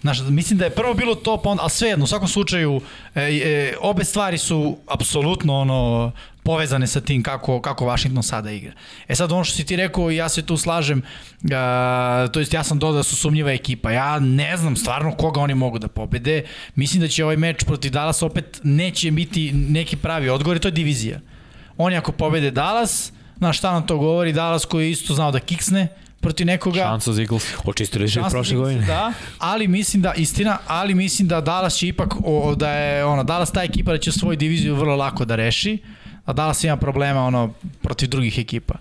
Znaš, 0.00 0.20
mislim 0.20 0.58
da 0.58 0.64
je 0.64 0.70
prvo 0.70 0.94
bilo 0.94 1.14
to, 1.14 1.36
pa 1.36 1.50
onda, 1.50 1.62
a 1.64 1.68
svejedno, 1.68 2.04
u 2.04 2.08
svakom 2.08 2.28
slučaju, 2.28 2.80
e, 3.14 3.20
e, 3.22 3.74
obe 3.80 4.04
stvari 4.04 4.38
su 4.38 4.78
apsolutno 4.88 5.54
ono, 5.56 6.12
povezane 6.42 6.86
sa 6.86 7.00
tim 7.00 7.22
kako, 7.22 7.60
kako 7.60 7.86
Washington 7.86 8.22
sada 8.22 8.50
igra. 8.50 8.72
E 9.08 9.14
sad 9.14 9.32
ono 9.32 9.44
što 9.44 9.56
si 9.56 9.64
ti 9.64 9.76
rekao, 9.76 10.10
ja 10.10 10.28
se 10.28 10.42
tu 10.46 10.56
slažem, 10.56 11.02
a, 11.52 12.28
to 12.32 12.40
jest 12.40 12.54
ja 12.54 12.62
sam 12.64 12.78
dodao 12.78 12.96
da 12.96 13.02
su 13.02 13.16
sumnjiva 13.16 13.52
ekipa. 13.52 13.90
Ja 13.90 14.18
ne 14.18 14.56
znam 14.56 14.76
stvarno 14.76 15.16
koga 15.16 15.40
oni 15.40 15.54
mogu 15.54 15.78
da 15.78 15.88
pobede. 15.88 16.44
Mislim 16.74 17.00
da 17.00 17.08
će 17.08 17.24
ovaj 17.24 17.36
meč 17.36 17.64
protiv 17.64 17.92
Dallas 17.92 18.22
opet 18.22 18.60
neće 18.62 19.10
biti 19.10 19.52
neki 19.52 19.96
pravi 19.96 20.28
odgovor, 20.28 20.56
i 20.56 20.60
to 20.60 20.68
je 20.68 20.72
divizija. 20.72 21.20
Oni 21.76 21.96
ako 21.96 22.12
pobede 22.12 22.50
Dallas, 22.50 23.12
znaš 23.38 23.58
šta 23.58 23.72
nam 23.72 23.86
to 23.86 23.98
govori, 23.98 24.32
Dallas 24.32 24.64
koji 24.64 24.84
je 24.84 24.90
isto 24.90 25.14
znao 25.14 25.30
da 25.30 25.40
kiksne, 25.40 25.88
protiv 26.20 26.46
nekoga. 26.46 26.80
Šansa 26.80 27.12
za 27.12 27.22
Eagles. 27.22 27.44
Očistili 27.64 28.08
su 28.08 28.20
prošle 28.30 28.56
godine. 28.56 28.86
Da, 28.86 29.12
ali 29.38 29.68
mislim 29.68 30.02
da, 30.02 30.14
istina, 30.14 30.58
ali 30.66 30.94
mislim 30.94 31.28
da 31.28 31.40
Dallas 31.40 31.74
će 31.74 31.88
ipak, 31.88 32.14
o, 32.24 32.54
da 32.54 32.70
je, 32.70 33.04
ono, 33.04 33.24
Dallas 33.24 33.52
ta 33.52 33.62
ekipa 33.62 33.92
da 33.92 33.98
će 33.98 34.12
svoju 34.12 34.36
diviziju 34.36 34.74
vrlo 34.74 34.96
lako 34.96 35.24
da 35.24 35.36
reši, 35.36 35.78
a 35.82 36.01
Dallas 36.26 36.64
ima 36.64 36.76
problema, 36.76 37.24
ono, 37.24 37.52
protiv 37.82 38.08
drugih 38.08 38.38
ekipa. 38.38 38.74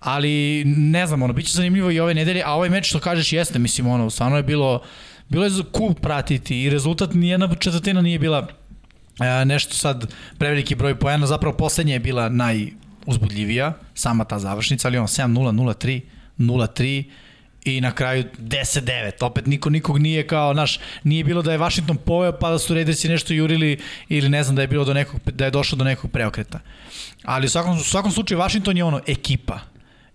Ali, 0.00 0.64
ne 0.64 1.06
znam, 1.06 1.22
ono, 1.22 1.32
bit 1.32 1.46
će 1.46 1.52
zanimljivo 1.52 1.90
i 1.90 2.00
ove 2.00 2.14
nedelje, 2.14 2.42
a 2.46 2.52
ovaj 2.52 2.70
meč 2.70 2.88
što 2.88 3.00
kažeš 3.00 3.32
jeste, 3.32 3.58
mislim, 3.58 3.86
ono, 3.86 4.10
stvarno 4.10 4.36
je 4.36 4.42
bilo, 4.42 4.82
bilo 5.28 5.44
je 5.44 5.50
cool 5.76 5.94
pratiti 5.94 6.62
i 6.62 6.70
rezultat 6.70 7.14
nijedna 7.14 7.54
četvrtina 7.54 8.02
nije 8.02 8.18
bila 8.18 8.46
e, 9.20 9.44
nešto 9.44 9.74
sad 9.74 10.12
preveliki 10.38 10.74
broj 10.74 10.98
poena, 10.98 11.26
zapravo 11.26 11.56
poslednja 11.56 11.92
je 11.92 12.00
bila 12.00 12.28
najuzbudljivija, 12.28 13.72
sama 13.94 14.24
ta 14.24 14.38
završnica, 14.38 14.88
ali 14.88 14.98
ono 14.98 15.06
7-0, 15.06 15.28
0-3, 15.28 16.00
0-3 16.38 17.04
i 17.64 17.80
na 17.80 17.92
kraju 17.92 18.24
10-9. 18.38 19.24
Opet 19.24 19.46
niko 19.46 19.70
nikog 19.70 19.98
nije 19.98 20.26
kao, 20.26 20.52
naš, 20.52 20.80
nije 21.04 21.24
bilo 21.24 21.42
da 21.42 21.52
je 21.52 21.58
Washington 21.58 21.96
poveo 21.96 22.32
pa 22.32 22.50
da 22.50 22.58
su 22.58 22.74
Raidersi 22.74 23.08
nešto 23.08 23.34
jurili 23.34 23.78
ili 24.08 24.28
ne 24.28 24.42
znam 24.42 24.56
da 24.56 24.62
je 24.62 24.68
bilo 24.68 24.84
do 24.84 24.94
nekog, 24.94 25.20
da 25.24 25.44
je 25.44 25.50
došlo 25.50 25.78
do 25.78 25.84
nekog 25.84 26.10
preokreta. 26.10 26.60
Ali 27.24 27.46
u 27.46 27.48
svakom, 27.48 27.76
u 27.76 27.84
svakom 27.84 28.10
slučaju 28.10 28.40
Washington 28.40 28.76
je 28.76 28.84
ono 28.84 29.00
ekipa 29.06 29.58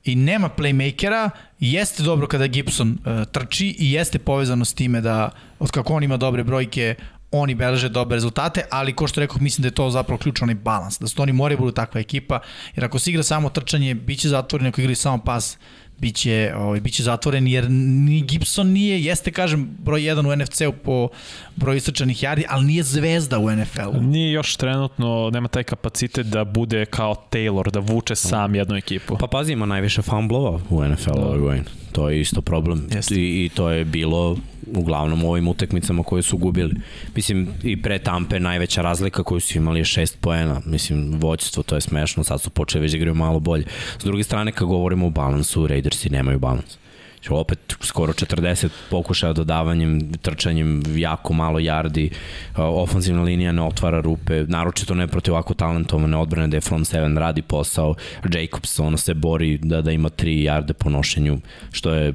i 0.03 0.15
nema 0.15 0.49
playmakera, 0.49 1.29
jeste 1.59 2.03
dobro 2.03 2.27
kada 2.27 2.47
Gibson 2.47 2.89
uh, 2.91 3.25
trči 3.31 3.75
i 3.79 3.91
jeste 3.91 4.19
povezano 4.19 4.65
s 4.65 4.73
time 4.73 5.01
da 5.01 5.29
od 5.59 5.71
kako 5.71 5.93
on 5.93 6.03
ima 6.03 6.17
dobre 6.17 6.43
brojke, 6.43 6.95
oni 7.31 7.55
beleže 7.55 7.89
dobre 7.89 8.15
rezultate, 8.15 8.63
ali 8.71 8.95
ko 8.95 9.07
što 9.07 9.21
rekao, 9.21 9.37
mislim 9.41 9.61
da 9.61 9.67
je 9.67 9.75
to 9.75 9.89
zapravo 9.89 10.17
ključ 10.17 10.41
onaj 10.41 10.55
balans, 10.55 10.99
da 10.99 11.07
su 11.07 11.21
oni 11.21 11.33
moraju 11.33 11.57
budu 11.57 11.71
takva 11.71 12.01
ekipa, 12.01 12.39
jer 12.75 12.85
ako 12.85 12.99
se 12.99 13.09
igra 13.09 13.23
samo 13.23 13.49
trčanje, 13.49 13.93
bit 13.93 14.19
će 14.19 14.29
zatvoren, 14.29 14.67
ako 14.67 14.81
igra 14.81 14.95
samo 14.95 15.17
pas, 15.17 15.57
biće, 15.99 16.53
ovaj, 16.55 16.79
biće 16.79 17.03
zatvoren, 17.03 17.47
jer 17.47 17.71
ni 17.71 18.21
Gibson 18.21 18.67
nije, 18.67 19.03
jeste 19.03 19.31
kažem, 19.31 19.69
broj 19.79 20.01
1 20.01 20.33
u 20.33 20.35
NFC-u 20.35 20.71
po 20.71 21.09
broju 21.55 21.77
istrčanih 21.77 22.23
jardi, 22.23 22.45
ali 22.49 22.65
nije 22.65 22.83
zvezda 22.83 23.39
u 23.39 23.51
NFL-u. 23.51 24.01
Nije 24.01 24.31
još 24.31 24.55
trenutno, 24.55 25.29
nema 25.33 25.47
taj 25.47 25.63
kapacitet 25.63 26.27
da 26.27 26.43
bude 26.43 26.85
kao 26.85 27.15
Taylor, 27.31 27.71
da 27.71 27.79
vuče 27.79 28.15
sam 28.15 28.55
jednu 28.55 28.75
ekipu. 28.75 29.17
Pa 29.19 29.27
pazi, 29.27 29.53
ima 29.53 29.65
najviše 29.65 30.01
fumblova 30.01 30.59
u 30.69 30.83
NFL-u 30.83 31.39
godine. 31.39 31.63
To 31.91 32.09
je 32.09 32.21
isto 32.21 32.41
problem. 32.41 32.87
Jeste. 32.91 33.15
I, 33.15 33.45
I 33.45 33.49
to 33.49 33.69
je 33.69 33.85
bilo 33.85 34.37
uglavnom 34.76 35.24
u 35.24 35.32
ovim 35.32 35.47
utakmicama 35.47 36.03
koje 36.03 36.22
su 36.22 36.38
gubili. 36.38 36.76
Mislim, 37.16 37.47
i 37.64 37.82
pre 37.82 37.99
Tampe 37.99 38.39
najveća 38.39 38.82
razlika 38.82 39.24
koju 39.24 39.39
su 39.39 39.57
imali 39.57 39.80
je 39.80 39.86
šest 39.86 40.22
poena. 40.22 40.62
Mislim, 40.66 41.20
voćstvo, 41.20 41.64
to 41.64 41.76
je 41.76 41.82
smešno, 41.82 42.24
sad 42.24 42.41
su 42.41 42.49
počeli 42.49 42.82
već 42.82 42.91
da 42.91 42.97
igraju 42.97 43.16
malo 43.16 43.39
bolje. 43.39 43.66
S 43.99 44.03
druge 44.03 44.24
strane, 44.24 44.51
kad 44.51 44.68
govorimo 44.68 45.07
o 45.07 45.10
balansu, 45.10 45.68
Raidersi 45.68 46.10
nemaju 46.10 46.39
balans. 46.39 46.78
Znači, 47.20 47.34
opet 47.34 47.60
skoro 47.82 48.14
40 48.14 48.70
pokušaja 48.89 49.34
dodavanjem, 49.34 50.14
trčanjem, 50.14 50.84
jako 50.95 51.34
malo 51.34 51.60
jardi, 51.60 52.10
ofanzivna 52.55 53.24
linija 53.24 53.51
ne 53.51 53.62
otvara 53.62 54.01
rupe, 54.01 54.45
naročito 54.47 54.95
ne 54.95 55.07
protiv 55.07 55.34
ovako 55.34 55.53
talentovane 55.53 56.18
odbrane 56.18 56.47
da 56.47 56.57
je 56.57 56.62
front 56.62 56.88
seven 56.88 57.18
radi 57.18 57.41
posao, 57.41 57.95
Jacobs 58.34 58.80
ono 58.80 58.97
se 58.97 59.14
bori 59.14 59.57
da, 59.57 59.82
da 59.82 59.91
ima 59.91 60.10
3 60.10 60.41
jarde 60.43 60.74
po 60.74 60.89
nošenju, 60.89 61.39
što 61.72 61.93
je 61.93 62.14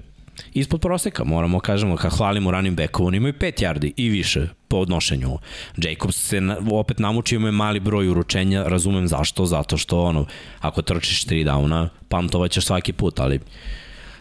ispod 0.52 0.80
proseka, 0.80 1.24
moramo 1.24 1.60
kažemo, 1.60 1.96
kad 1.96 2.12
hvalimo 2.12 2.50
running 2.50 2.76
backova, 2.76 3.06
oni 3.06 3.16
imaju 3.16 3.34
5 3.34 3.62
yardi 3.62 3.92
i 3.96 4.08
više 4.08 4.48
po 4.68 4.76
odnošenju. 4.76 5.38
Jacobs 5.76 6.16
se 6.16 6.40
na, 6.40 6.56
opet 6.72 6.98
namučio 6.98 7.36
ima 7.36 7.50
mali 7.50 7.80
broj 7.80 8.08
uručenja, 8.08 8.62
razumem 8.66 9.08
zašto, 9.08 9.46
zato 9.46 9.76
što 9.76 10.02
ono, 10.02 10.26
ako 10.60 10.82
trčiš 10.82 11.26
3 11.26 11.44
downa, 11.44 11.88
pamtovaćeš 12.08 12.64
svaki 12.64 12.92
put, 12.92 13.20
ali 13.20 13.40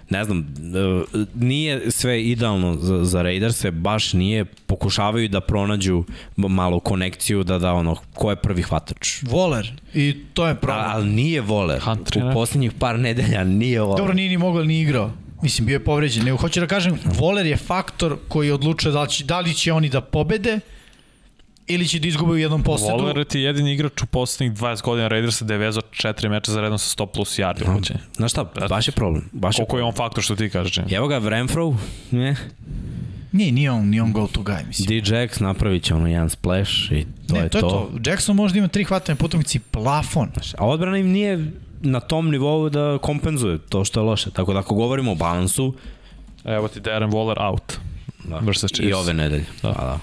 ne 0.09 0.25
znam, 0.25 0.39
e, 0.39 1.25
nije 1.35 1.91
sve 1.91 2.23
idealno 2.23 2.75
za, 2.75 3.05
za 3.05 3.21
Raiderse, 3.21 3.71
baš 3.71 4.13
nije, 4.13 4.45
pokušavaju 4.45 5.29
da 5.29 5.41
pronađu 5.41 6.03
malo 6.37 6.79
konekciju, 6.79 7.43
da 7.43 7.59
da 7.59 7.73
ono, 7.73 7.95
ko 8.13 8.29
je 8.29 8.35
prvi 8.35 8.61
hvatač. 8.61 9.23
Voler, 9.23 9.71
i 9.93 10.15
to 10.33 10.47
je 10.47 10.55
problem. 10.55 10.85
A, 10.85 10.91
ali 10.93 11.09
nije 11.09 11.41
vole. 11.41 11.79
Hunter 11.79 12.23
U 12.23 12.27
ne? 12.27 12.33
poslednjih 12.33 12.71
par 12.71 12.99
nedelja 12.99 13.43
nije 13.43 13.81
vole. 13.81 13.97
Dobro, 13.97 14.13
nije 14.13 14.29
ni 14.29 14.37
mogao 14.37 14.63
ni 14.63 14.81
igrao. 14.81 15.11
Mislim, 15.43 15.65
bio 15.65 15.75
je 15.75 15.83
povređen. 15.83 16.25
Nego 16.25 16.37
hoću 16.37 16.59
da 16.59 16.67
kažem, 16.67 16.99
Voler 17.05 17.45
je 17.45 17.57
faktor 17.57 18.17
koji 18.27 18.51
odlučuje 18.51 18.91
da 18.91 19.01
li 19.01 19.09
će, 19.09 19.23
da 19.23 19.39
li 19.39 19.53
će 19.53 19.73
oni 19.73 19.89
da 19.89 20.01
pobede 20.01 20.59
ili 21.67 21.87
će 21.87 21.99
da 21.99 22.07
izgube 22.07 22.31
u 22.31 22.37
jednom 22.37 22.63
posledu. 22.63 23.03
Waller 23.03 23.27
ti 23.27 23.39
je 23.39 23.43
jedini 23.43 23.73
igrač 23.73 24.01
u 24.01 24.05
poslednjih 24.05 24.57
20 24.59 24.81
godina 24.81 25.07
Raidersa 25.07 25.45
da 25.45 25.53
je 25.53 25.57
vezao 25.57 25.81
četiri 25.91 26.29
meča 26.29 26.51
za 26.51 26.61
redom 26.61 26.79
sa 26.79 27.03
100 27.03 27.05
plus 27.05 27.39
yardi 27.39 27.71
upućenja. 27.71 27.99
Znaš 28.15 28.31
šta, 28.31 28.43
baš 28.69 28.87
je 28.87 28.91
problem. 28.91 29.29
Baš 29.31 29.59
je 29.59 29.65
Koliko 29.65 29.77
je 29.77 29.83
on 29.83 29.93
faktor 29.93 30.23
što 30.23 30.35
ti 30.35 30.49
kažeš? 30.49 30.79
Evo 30.91 31.07
ga, 31.07 31.19
Renfro, 31.29 31.73
ne, 32.11 32.35
Nije, 33.31 33.51
nije 33.51 33.71
on, 33.71 33.89
nije 33.89 34.03
on 34.03 34.13
go 34.13 34.27
to 34.27 34.41
guy, 34.41 34.67
mislim. 34.67 34.87
D-Jax 34.87 35.41
napravit 35.41 35.83
će 35.83 35.93
ono 35.93 36.07
jedan 36.07 36.29
splash 36.29 36.91
i 36.91 37.05
to 37.27 37.33
ne, 37.33 37.39
je 37.39 37.49
to, 37.49 37.61
to. 37.61 37.67
je 37.67 38.03
to. 38.03 38.09
Jackson 38.09 38.35
možda 38.35 38.59
ima 38.59 38.67
tri 38.67 38.83
hvatane 38.83 39.15
po 39.15 39.25
utakmici, 39.25 39.59
plafon. 39.59 40.31
A 40.57 40.65
odbrana 40.67 40.97
im 40.97 41.07
nije 41.07 41.51
na 41.83 41.99
tom 41.99 42.31
nivou 42.31 42.69
da 42.69 42.97
kompenzuje 42.97 43.57
to 43.59 43.85
što 43.85 43.99
je 43.99 44.05
loše. 44.05 44.31
Tako 44.31 44.53
da 44.53 44.59
ako 44.59 44.75
govorimo 44.75 45.11
o 45.11 45.15
balansu, 45.15 45.73
Evo 46.45 46.67
ti 46.67 46.79
Darren 46.79 47.11
Waller 47.11 47.49
out. 47.49 47.73
da. 48.23 48.37
Versus 48.37 48.71
i 48.71 48.75
Chiefs. 48.75 48.95
ove 48.95 49.13
nedelje. 49.13 49.45
Da. 49.61 49.69
Da. 49.69 49.75
A, 49.77 49.85
da. 49.85 49.99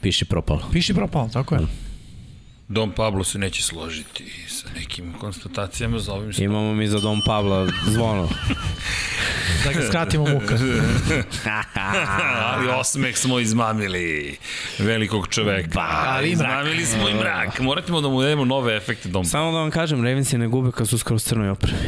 Piši 0.00 0.24
propalo. 0.24 0.60
Piši 0.72 0.94
propao, 0.94 1.28
tako 1.32 1.54
je. 1.54 1.60
Dom 2.74 2.92
Pablo 2.92 3.24
se 3.24 3.38
neće 3.38 3.62
složiti 3.62 4.24
sa 4.48 4.68
nekim 4.78 5.12
konstatacijama 5.12 5.98
za 5.98 6.12
ovim 6.12 6.32
što... 6.32 6.42
Imamo 6.42 6.74
mi 6.74 6.88
za 6.88 6.98
Dom 7.00 7.20
Pavla 7.26 7.68
zvono. 7.86 8.28
Da 9.64 9.72
ga 9.72 9.86
skratimo 9.88 10.28
muka. 10.28 10.54
Ali 12.44 12.68
osmeh 12.68 13.16
smo 13.16 13.38
izmamili 13.40 14.36
velikog 14.78 15.28
čoveka. 15.28 15.80
ali 15.80 16.30
i 16.30 16.36
mrak. 16.36 16.50
Izmamili 16.50 16.86
smo 16.86 17.08
i 17.08 17.14
mrak. 17.14 17.60
Moramo 17.60 18.00
da 18.00 18.08
mu 18.08 18.22
dajemo 18.22 18.44
nove 18.44 18.76
efekte 18.76 19.08
Dom 19.08 19.24
Samo 19.24 19.52
da 19.52 19.58
vam 19.58 19.70
kažem, 19.70 20.04
Ravensi 20.04 20.38
ne 20.38 20.48
gube 20.48 20.72
kad 20.72 20.88
su 20.88 20.98
skoro 20.98 21.18
crnoj 21.18 21.48
opremi. 21.48 21.78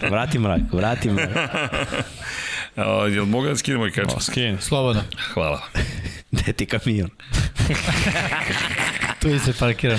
vrati 0.10 0.38
mrak, 0.38 0.60
vrati 0.72 1.10
mrak. 1.10 1.30
A, 2.76 2.82
jel 3.06 3.24
mogu 3.24 3.46
da 3.46 3.56
skinem 3.56 3.80
moj 3.80 3.90
kačak? 3.90 4.16
O, 4.16 4.20
skin. 4.20 4.58
Slobodno. 4.60 5.02
Hvala. 5.34 5.62
Gde 6.32 6.52
ti 6.52 6.66
kamion? 6.66 7.10
Tu 9.20 9.28
je 9.28 9.38
se 9.38 9.52
parkira. 9.52 9.98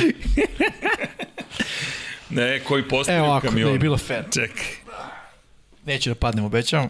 Ne, 2.30 2.60
koji 2.60 2.80
Evo 2.80 2.90
postavio 2.90 3.24
ovako, 3.24 3.48
kamion. 3.48 3.68
da 3.68 3.74
je 3.74 3.80
bilo 3.80 3.98
fair. 3.98 4.24
Čekaj. 4.34 4.66
Neću 5.86 6.10
da 6.10 6.16
padnem, 6.16 6.46
obećavam. 6.46 6.90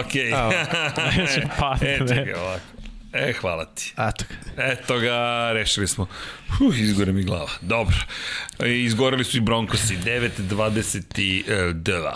Okej. 0.00 0.28
Evo. 0.28 0.52
Pa, 1.58 1.76
e, 1.80 1.98
ne. 2.00 2.08
čekaj 2.08 2.32
ovako. 2.34 2.60
E, 3.12 3.32
hvala 3.32 3.64
ti. 3.64 3.92
Eto 3.98 4.24
ga. 4.28 4.62
Eto 4.62 4.98
ga, 4.98 5.50
rešili 5.52 5.88
smo. 5.88 6.06
Huh, 6.48 6.78
izgore 6.78 7.12
mi 7.12 7.22
glava. 7.22 7.50
Dobro. 7.60 7.96
E, 8.58 8.70
Izgoreli 8.72 9.24
su 9.24 9.36
i 9.36 9.40
Broncosi. 9.40 9.96
9-22. 9.96 12.10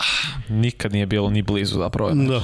Nikad 0.49 0.93
nije 0.93 1.05
bilo 1.05 1.29
ni 1.29 1.41
blizu 1.41 1.77
zapravo. 1.77 2.11
Da. 2.11 2.41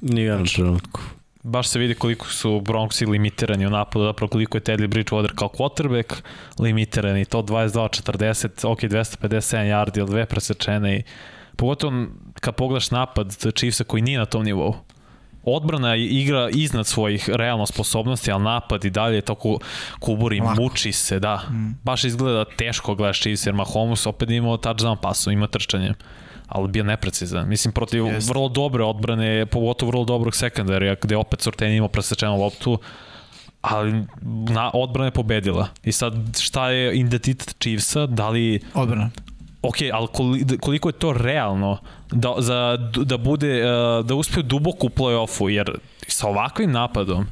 Nije 0.00 0.36
na 0.36 0.44
trenutku. 0.44 1.00
baš 1.42 1.68
se 1.68 1.78
vidi 1.78 1.94
koliko 1.94 2.26
su 2.26 2.50
Bronxi 2.50 3.08
limitirani 3.08 3.66
u 3.66 3.70
napadu, 3.70 4.04
zapravo 4.04 4.28
koliko 4.28 4.56
je 4.56 4.62
Teddy 4.62 4.86
Bridgewater 4.86 5.34
kao 5.34 5.48
quarterback 5.48 6.14
limitirani, 6.58 7.24
to 7.24 7.42
22-40, 7.42 8.68
ok, 8.68 8.80
257 8.80 9.56
yardi 9.56 9.98
ili 9.98 10.10
dve 10.10 10.26
presečene 10.26 10.96
i 10.96 11.02
pogotovo 11.56 12.06
kad 12.40 12.54
pogledaš 12.54 12.90
napad 12.90 13.36
Chiefsa 13.54 13.84
koji 13.84 14.02
nije 14.02 14.18
na 14.18 14.26
tom 14.26 14.44
nivou. 14.44 14.74
Odbrana 15.44 15.94
je 15.94 16.06
igra 16.06 16.48
iznad 16.50 16.86
svojih 16.86 17.28
realno 17.28 17.66
sposobnosti, 17.66 18.32
ali 18.32 18.44
napad 18.44 18.84
i 18.84 18.90
dalje 18.90 19.14
je 19.14 19.20
to 19.20 19.34
ku, 19.34 19.60
kuburi, 19.98 20.40
Lako. 20.40 20.62
muči 20.62 20.92
se, 20.92 21.18
da. 21.18 21.36
Mm. 21.50 21.78
Baš 21.84 22.04
izgleda 22.04 22.44
teško 22.44 22.94
gledaš 22.94 23.20
Chiefs, 23.20 23.46
jer 23.46 23.54
Mahomes 23.54 24.06
opet 24.06 24.30
imao 24.30 24.56
touchdown 24.56 24.96
pasu, 25.02 25.30
ima 25.30 25.46
trčanje 25.46 25.94
ali 26.48 26.68
bio 26.68 26.84
neprecizan. 26.84 27.48
Mislim, 27.48 27.72
protiv 27.72 28.02
yes. 28.02 28.28
vrlo 28.28 28.48
dobre 28.48 28.84
odbrane, 28.84 29.46
pogotovo 29.46 29.90
vrlo 29.90 30.04
dobrog 30.04 30.36
sekundarija, 30.36 30.96
gde 31.02 31.16
opet 31.16 31.40
Sorten 31.40 31.72
imao 31.72 31.88
presečenu 31.88 32.36
loptu, 32.40 32.78
ali 33.60 34.04
na, 34.48 34.70
odbrana 34.74 35.06
je 35.06 35.10
pobedila. 35.10 35.68
I 35.84 35.92
sad, 35.92 36.14
šta 36.40 36.70
je 36.70 36.98
identitet 36.98 37.56
Chiefsa? 37.60 38.06
Da 38.06 38.28
li 38.28 38.60
Odbrana. 38.74 39.10
ok, 39.62 39.76
ali 39.92 40.06
koli- 40.06 40.58
koliko 40.58 40.88
je 40.88 40.92
to 40.92 41.12
realno 41.12 41.78
da, 42.12 42.34
za, 42.38 42.78
da 43.04 43.16
bude, 43.16 43.62
uh, 43.64 44.06
da 44.06 44.14
uspe 44.14 44.42
duboko 44.42 44.86
u 44.86 44.90
play-offu, 44.90 45.48
jer 45.48 45.78
sa 46.08 46.28
ovakvim 46.28 46.72
napadom 46.72 47.26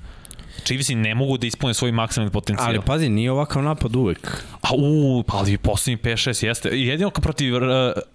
Chiefsi 0.67 0.95
ne 0.95 1.15
mogu 1.15 1.39
da 1.39 1.47
ispune 1.47 1.75
svoj 1.75 1.93
maksimalni 1.93 2.33
potencijal. 2.33 2.69
Ali 2.69 2.81
pazi, 2.87 3.09
nije 3.09 3.31
ovakav 3.33 3.63
napad 3.63 3.97
uvek. 3.97 4.45
A 4.63 4.69
u, 4.77 5.23
pa 5.27 5.37
ali 5.37 5.59
poslednji 5.59 6.03
5-6 6.03 6.45
jeste. 6.47 6.69
Jedino 6.69 7.11
kao 7.11 7.23
protiv 7.23 7.55
uh, 7.55 7.61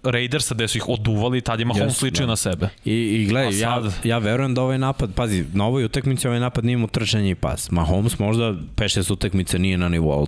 Raidersa 0.02 0.54
gde 0.54 0.68
su 0.68 0.78
ih 0.78 0.88
oduvali, 0.88 1.40
tad 1.40 1.58
je 1.58 1.64
Mahomes 1.64 1.96
sličio 1.96 2.26
da. 2.26 2.30
na 2.30 2.36
sebe. 2.36 2.68
I, 2.84 2.92
i 2.92 3.26
gledaj, 3.26 3.58
ja, 3.58 3.82
sad? 3.82 3.94
ja 4.04 4.18
verujem 4.18 4.54
da 4.54 4.62
ovaj 4.62 4.78
napad, 4.78 5.14
pazi, 5.14 5.44
na 5.52 5.66
ovoj 5.66 5.84
utakmici 5.84 6.28
ovaj 6.28 6.40
napad 6.40 6.64
nije 6.64 6.74
imao 6.74 6.88
trčanje 6.88 7.30
i 7.30 7.34
pas. 7.34 7.70
Mahomes 7.70 8.18
možda 8.18 8.54
5-6 8.76 9.12
utakmica 9.12 9.58
nije 9.58 9.78
na 9.78 9.88
nivou, 9.88 10.26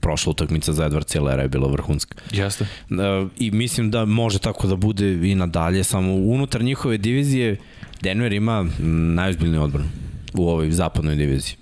prošla 0.00 0.30
utakmica 0.30 0.72
za 0.72 0.88
Edward 0.88 1.06
Celera 1.06 1.42
je 1.42 1.48
bila 1.48 1.68
vrhunska. 1.68 2.14
Jeste. 2.32 2.66
Uh, 2.90 2.96
I 3.38 3.50
mislim 3.50 3.90
da 3.90 4.04
može 4.04 4.38
tako 4.38 4.66
da 4.66 4.76
bude 4.76 5.30
i 5.30 5.34
nadalje, 5.34 5.84
samo 5.84 6.14
unutar 6.14 6.62
njihove 6.62 6.98
divizije 6.98 7.56
Denver 8.02 8.32
ima 8.32 8.66
najozbiljniju 9.14 9.62
odbranu 9.62 9.88
u 10.34 10.48
ovoj 10.48 10.70
zapadnoj 10.70 11.16
diviziji. 11.16 11.56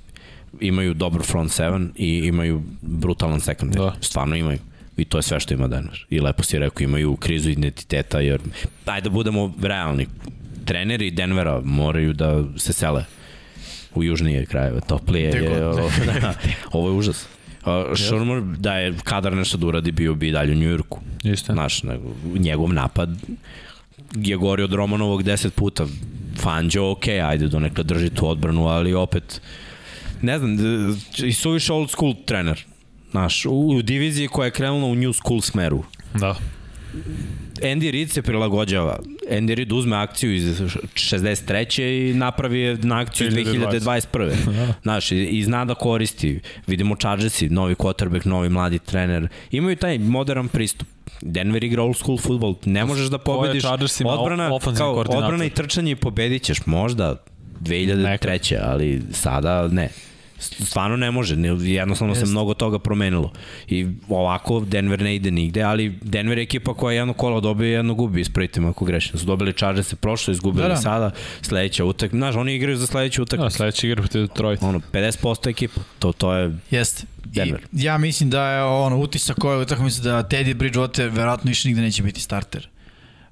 Imaju 0.60 0.94
dobar 0.94 1.22
front 1.22 1.52
seven 1.52 1.92
i 1.96 2.08
imaju 2.24 2.62
brutalan 2.80 3.40
secondary. 3.40 3.76
Da. 3.76 3.94
Stvarno 4.00 4.36
imaju. 4.36 4.58
I 4.96 5.04
to 5.04 5.18
je 5.18 5.22
sve 5.22 5.40
što 5.40 5.54
ima 5.54 5.68
Denver. 5.68 6.06
I 6.10 6.20
lepo 6.20 6.42
si 6.42 6.58
rekao, 6.58 6.84
imaju 6.84 7.16
krizu 7.16 7.50
identiteta, 7.50 8.20
jer, 8.20 8.40
ajde 8.84 9.08
da 9.08 9.10
budemo 9.10 9.54
realni, 9.62 10.06
treneri 10.64 11.10
Denvera 11.10 11.60
moraju 11.64 12.12
da 12.12 12.44
se 12.56 12.72
sele 12.72 13.04
u 13.94 14.04
južnije 14.04 14.46
krajeve, 14.46 14.80
toplije. 14.80 15.30
Je, 15.30 15.66
ovo, 15.66 15.90
da, 16.20 16.34
ovo 16.72 16.88
je 16.88 16.94
užas. 16.94 17.26
Uh, 17.66 17.96
Šurmur, 17.96 18.42
da 18.42 18.74
je 18.74 18.94
kadar 19.04 19.36
nešto 19.36 19.58
da 19.58 19.66
uradi, 19.66 19.92
bio 19.92 20.14
bi 20.14 20.28
i 20.28 20.32
dalje 20.32 20.52
u 20.52 20.58
Njujorku. 20.58 21.00
Isto. 21.24 21.52
Znaš, 21.52 21.82
njegov 22.34 22.72
napad 22.72 23.10
je 24.14 24.36
gori 24.36 24.62
od 24.62 24.72
Romanovog 24.72 25.22
10 25.22 25.50
puta. 25.50 25.86
Fanđo, 26.38 26.90
ok, 26.90 27.08
ajde, 27.08 27.48
do 27.48 27.58
neka 27.58 27.82
drži 27.82 28.10
tu 28.10 28.28
odbranu, 28.28 28.66
ali 28.66 28.94
opet, 28.94 29.40
ne 30.22 30.38
znam, 30.38 30.56
i 31.24 31.32
suviše 31.32 31.72
old 31.72 31.90
school 31.90 32.14
trener. 32.26 32.64
Znaš, 33.10 33.46
u, 33.46 33.50
u 33.50 33.82
diviziji 33.82 34.28
koja 34.28 34.44
je 34.44 34.50
krenula 34.50 34.86
u 34.86 34.94
new 34.94 35.12
school 35.12 35.40
smeru. 35.40 35.84
Da. 36.14 36.36
Andy 37.62 37.90
Reid 37.90 38.10
se 38.10 38.22
prilagođava. 38.22 38.98
Andy 39.30 39.54
Reid 39.54 39.72
uzme 39.72 39.96
akciju 39.96 40.34
iz 40.34 40.60
63. 40.94 42.10
i 42.10 42.14
napravi 42.14 42.60
je 42.60 42.76
na 42.76 43.00
akciju 43.00 43.28
iz 43.28 43.34
2021. 43.34 44.32
Znaš, 44.82 45.12
i, 45.12 45.24
i 45.24 45.44
zna 45.44 45.64
da 45.64 45.74
koristi. 45.74 46.40
Vidimo 46.66 46.96
Chargersi, 46.96 47.48
novi 47.48 47.74
quarterback, 47.74 48.26
novi 48.26 48.48
mladi 48.48 48.78
trener. 48.78 49.28
Imaju 49.50 49.76
taj 49.76 49.98
modern 49.98 50.48
pristup. 50.48 50.88
Denver 51.22 51.64
igra 51.64 51.82
old 51.82 51.96
school 51.96 52.18
futbol, 52.18 52.54
ne 52.64 52.84
možeš 52.84 53.06
da 53.06 53.18
pobediš 53.18 53.64
odbrana, 54.04 54.50
kao, 54.76 54.94
odbrana 54.94 55.44
i 55.44 55.50
trčanje 55.50 55.90
i 55.90 55.96
pobedit 55.96 56.42
ćeš 56.42 56.66
možda 56.66 57.16
2003. 57.60 58.58
ali 58.62 59.02
sada 59.12 59.68
ne. 59.68 59.88
Stvarno 60.38 60.96
ne 60.96 61.10
može, 61.10 61.36
jednostavno 61.60 62.14
se 62.14 62.26
mnogo 62.26 62.54
toga 62.54 62.78
promenilo. 62.78 63.32
I 63.68 63.86
ovako 64.08 64.60
Denver 64.60 65.02
ne 65.02 65.14
ide 65.14 65.30
nigde, 65.30 65.62
ali 65.62 65.98
Denver 66.02 66.38
je 66.38 66.42
ekipa 66.42 66.74
koja 66.74 66.96
jedno 66.98 67.12
kolo 67.12 67.40
dobije, 67.40 67.72
jedno 67.72 67.94
gubi, 67.94 68.20
ispravite 68.20 68.60
me 68.60 68.68
ako 68.68 68.84
grešim. 68.84 69.18
Su 69.18 69.26
dobili 69.26 69.52
Chargers 69.52 69.86
se 69.88 69.96
prošlo, 69.96 70.32
izgubili 70.32 70.62
Da, 70.62 70.68
da, 70.68 70.74
da. 70.74 70.74
da. 70.74 70.80
sada, 70.82 71.10
sledeća 71.42 71.84
utakmica. 71.84 72.16
Znaš, 72.18 72.36
oni 72.36 72.54
igraju 72.54 72.76
za 72.76 72.86
sledeću 72.86 73.20
Da, 73.20 73.22
utakmicu. 73.22 73.56
sledeći 73.56 73.86
igra 73.86 74.02
protiv 74.02 74.20
Detroit. 74.26 74.62
Ono, 74.62 74.80
50% 74.92 75.50
ekipa. 75.50 75.80
To, 75.98 76.12
to 76.12 76.34
je 76.34 76.56
Jeste. 76.70 77.02
Denver. 77.24 77.60
I 77.72 77.82
ja 77.84 77.98
mislim 77.98 78.30
da 78.30 78.48
je 78.50 78.64
ono 78.64 78.96
utisak 78.98 79.36
koje 79.38 79.58
utakmice 79.58 80.02
da 80.02 80.22
Teddy 80.22 80.54
Bridgewater 80.54 81.10
verovatno 81.12 81.48
više 81.48 81.68
nigde 81.68 81.82
neće 81.82 82.02
biti 82.02 82.20
starter 82.20 82.68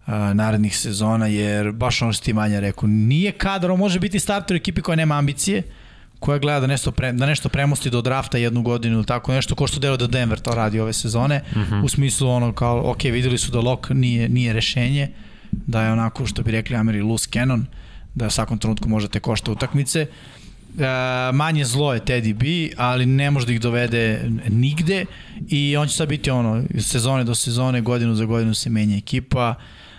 uh, 0.07 0.12
narednih 0.34 0.78
sezona, 0.78 1.26
jer 1.26 1.72
baš 1.72 2.02
ono 2.02 2.12
što 2.12 2.24
ti 2.24 2.32
manja 2.32 2.61
rekao, 2.61 2.86
nije 2.88 3.32
kadar, 3.32 3.70
on 3.70 3.78
može 3.78 4.00
biti 4.00 4.20
starter 4.20 4.54
u 4.54 4.57
ekipi 4.57 4.80
koja 4.80 4.96
nema 4.96 5.14
ambicije, 5.18 5.62
koja 6.21 6.39
gleda 6.39 6.61
da 6.61 6.67
nešto, 6.67 6.91
pre, 6.91 7.12
da 7.12 7.27
nešto 7.27 7.49
premosti 7.49 7.91
do 7.91 8.03
drafta 8.03 8.39
jednu 8.39 8.62
godinu 8.62 8.97
ili 8.97 9.07
tako 9.07 9.33
nešto, 9.33 9.55
ko 9.55 9.67
što 9.67 9.81
delo 9.81 9.97
da 9.97 10.07
Denver 10.07 10.39
to 10.39 10.55
radi 10.55 10.81
ove 10.81 10.93
sezone, 10.93 11.43
mm 11.57 11.61
-hmm. 11.61 11.85
u 11.85 11.89
smislu 11.89 12.29
ono 12.29 12.53
kao, 12.53 12.91
ok, 12.91 13.05
videli 13.05 13.39
su 13.39 13.53
da 13.53 13.61
Lok 13.61 13.91
nije, 13.91 14.29
nije 14.29 14.53
rešenje, 14.53 15.09
da 15.53 15.83
je 15.83 15.93
onako 15.93 16.27
što 16.27 16.43
bi 16.43 16.51
rekli 16.51 16.77
Ameri 16.77 17.03
loose 17.03 17.29
cannon, 17.33 17.67
da 18.14 18.27
u 18.27 18.31
svakom 18.31 18.59
trenutku 18.59 18.89
možete 18.89 19.21
košta 19.21 19.53
utakmice, 19.53 20.01
e, 20.01 20.07
manje 21.33 21.64
zlo 21.64 21.95
je 21.95 22.01
Teddy 22.01 22.35
B, 22.35 22.75
ali 22.77 23.07
ne 23.07 23.31
može 23.31 23.47
da 23.47 23.53
ih 23.53 23.61
dovede 23.61 24.31
nigde 24.49 25.05
i 25.49 25.77
on 25.77 25.89
će 25.89 25.97
sad 25.97 26.09
biti 26.09 26.31
ono, 26.31 26.62
sezone 26.79 27.25
do 27.25 27.35
sezone, 27.35 27.81
godinu 27.81 28.14
za 28.14 28.25
godinu 28.25 28.55
se 28.55 28.71
menja 28.71 28.97
ekipa, 28.97 29.55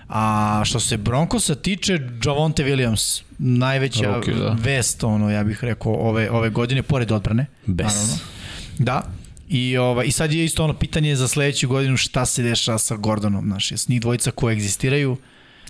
a 0.09 0.61
što 0.65 0.79
se 0.79 0.97
Broncosa 0.97 1.55
tiče, 1.55 1.99
Javonte 2.25 2.63
Williams, 2.63 3.21
najveća 3.37 4.03
Rookie, 4.03 4.33
da. 4.33 4.57
vest, 4.59 5.03
ono, 5.03 5.31
ja 5.31 5.43
bih 5.43 5.63
rekao, 5.63 5.93
ove, 5.93 6.31
ove 6.31 6.49
godine, 6.49 6.83
pored 6.83 7.11
odbrane. 7.11 7.45
Bes. 7.65 7.87
naravno. 7.87 8.17
Da, 8.77 9.01
I, 9.49 9.77
ova, 9.77 10.03
I 10.03 10.11
sad 10.11 10.33
je 10.33 10.45
isto 10.45 10.63
ono 10.63 10.73
pitanje 10.73 11.15
za 11.15 11.27
sledeću 11.27 11.67
godinu 11.67 11.97
šta 11.97 12.25
se 12.25 12.43
dešava 12.43 12.77
sa 12.77 12.95
Gordonom, 12.95 13.45
znaš, 13.45 13.71
jes 13.71 13.87
njih 13.87 14.01
dvojica 14.01 14.31
koje 14.31 14.53
egzistiraju, 14.53 15.17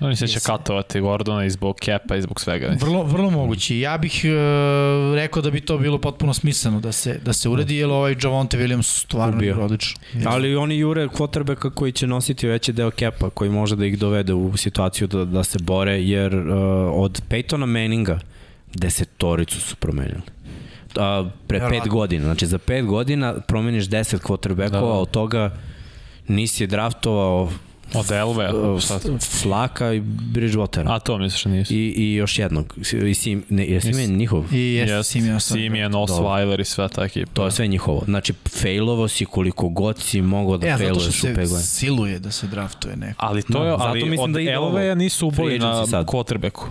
Oni 0.01 0.15
se 0.15 0.27
će 0.27 0.39
katovati 0.39 0.99
Gordona 0.99 1.45
i 1.45 1.49
zbog 1.49 1.75
kepa 1.75 2.15
i 2.15 2.21
zbog 2.21 2.41
svega. 2.41 2.75
Vrlo, 2.79 3.03
vrlo 3.03 3.29
moguće. 3.29 3.79
Ja 3.79 3.97
bih 3.97 4.25
e, 4.25 4.29
rekao 5.15 5.41
da 5.41 5.51
bi 5.51 5.61
to 5.61 5.77
bilo 5.77 5.97
potpuno 5.97 6.33
smisleno 6.33 6.79
da 6.79 6.91
se, 6.91 7.19
da 7.25 7.33
se 7.33 7.49
uredi, 7.49 7.75
jer 7.75 7.89
ovaj 7.89 8.15
Javonte 8.23 8.57
Williams 8.57 8.99
stvarno 8.99 9.37
Ubio. 9.37 9.47
je 9.47 9.55
odlično. 9.55 9.99
Ali 10.25 10.55
oni 10.55 10.77
jure 10.77 11.07
quarterbacka 11.07 11.69
koji 11.69 11.91
će 11.91 12.07
nositi 12.07 12.47
veći 12.47 12.73
deo 12.73 12.91
kepa, 12.91 13.29
koji 13.29 13.49
može 13.49 13.75
da 13.75 13.85
ih 13.85 13.99
dovede 13.99 14.33
u 14.33 14.57
situaciju 14.57 15.07
da, 15.07 15.25
da 15.25 15.43
se 15.43 15.59
bore, 15.61 16.01
jer 16.01 16.35
uh, 16.35 16.45
od 16.93 17.21
Peytona 17.29 17.65
Manninga 17.65 18.19
desetoricu 18.73 19.61
su 19.61 19.75
promenili. 19.75 20.21
Uh, 20.87 21.03
pre 21.47 21.59
pet 21.59 21.69
Verovatno. 21.69 21.93
godina. 21.93 22.23
Znači 22.23 22.45
za 22.47 22.57
pet 22.57 22.85
godina 22.85 23.33
promeniš 23.47 23.85
10 23.85 24.17
quarterbackova, 24.17 24.55
Da, 24.69 24.79
da, 24.79 24.79
da. 24.79 24.85
a 24.85 24.99
od 24.99 25.11
toga 25.11 25.57
nisi 26.27 26.67
draftovao 26.67 27.49
Od 27.93 28.11
Elve, 28.11 28.49
šta? 28.81 28.99
Flaka 29.41 29.93
i 29.93 30.01
Bridgewatera. 30.01 30.85
A 30.87 30.99
to 30.99 31.17
misliš 31.17 31.43
da 31.43 31.49
nisi? 31.49 31.75
I, 31.75 31.87
I 31.89 32.13
još 32.13 32.39
jednog. 32.39 32.73
I 33.05 33.13
Sim, 33.13 33.43
ne, 33.49 33.65
je 33.65 33.81
Simen 33.81 34.17
njihov? 34.17 34.53
I 34.53 34.73
jeste 34.73 34.95
Yes, 34.95 35.03
Simeon 35.03 35.39
Simeon, 35.39 35.91
Dobro. 35.91 36.15
Osweiler 36.15 36.59
i 36.59 36.65
sve 36.65 36.89
ta 36.89 37.03
ekipa. 37.03 37.31
To 37.33 37.45
je 37.45 37.51
sve 37.51 37.67
njihovo. 37.67 38.01
Znači, 38.05 38.33
failovo 38.51 39.07
si 39.07 39.25
koliko 39.25 39.69
god 39.69 39.99
si 39.99 40.21
mogao 40.21 40.57
da 40.57 40.67
E, 40.67 40.77
zato 40.77 40.99
što 40.99 41.11
failuješ 41.11 41.23
u 41.23 41.27
godina. 41.27 41.59
siluje 41.59 42.19
da 42.19 42.31
se 42.31 42.47
draftuje 42.47 42.95
neko. 42.95 43.25
Ali 43.25 43.41
to 43.43 43.63
je, 43.63 43.71
No, 43.71 43.77
zato 43.77 43.89
ali 43.89 43.99
mislim 44.01 44.19
od 44.21 44.29
da 44.29 44.39
ide 44.39 44.57
ovo. 44.57 44.67
Elve 44.69 44.95
nisu 44.95 45.27
uboli 45.27 45.59
na 45.59 45.73
quarterbacku. 45.85 46.63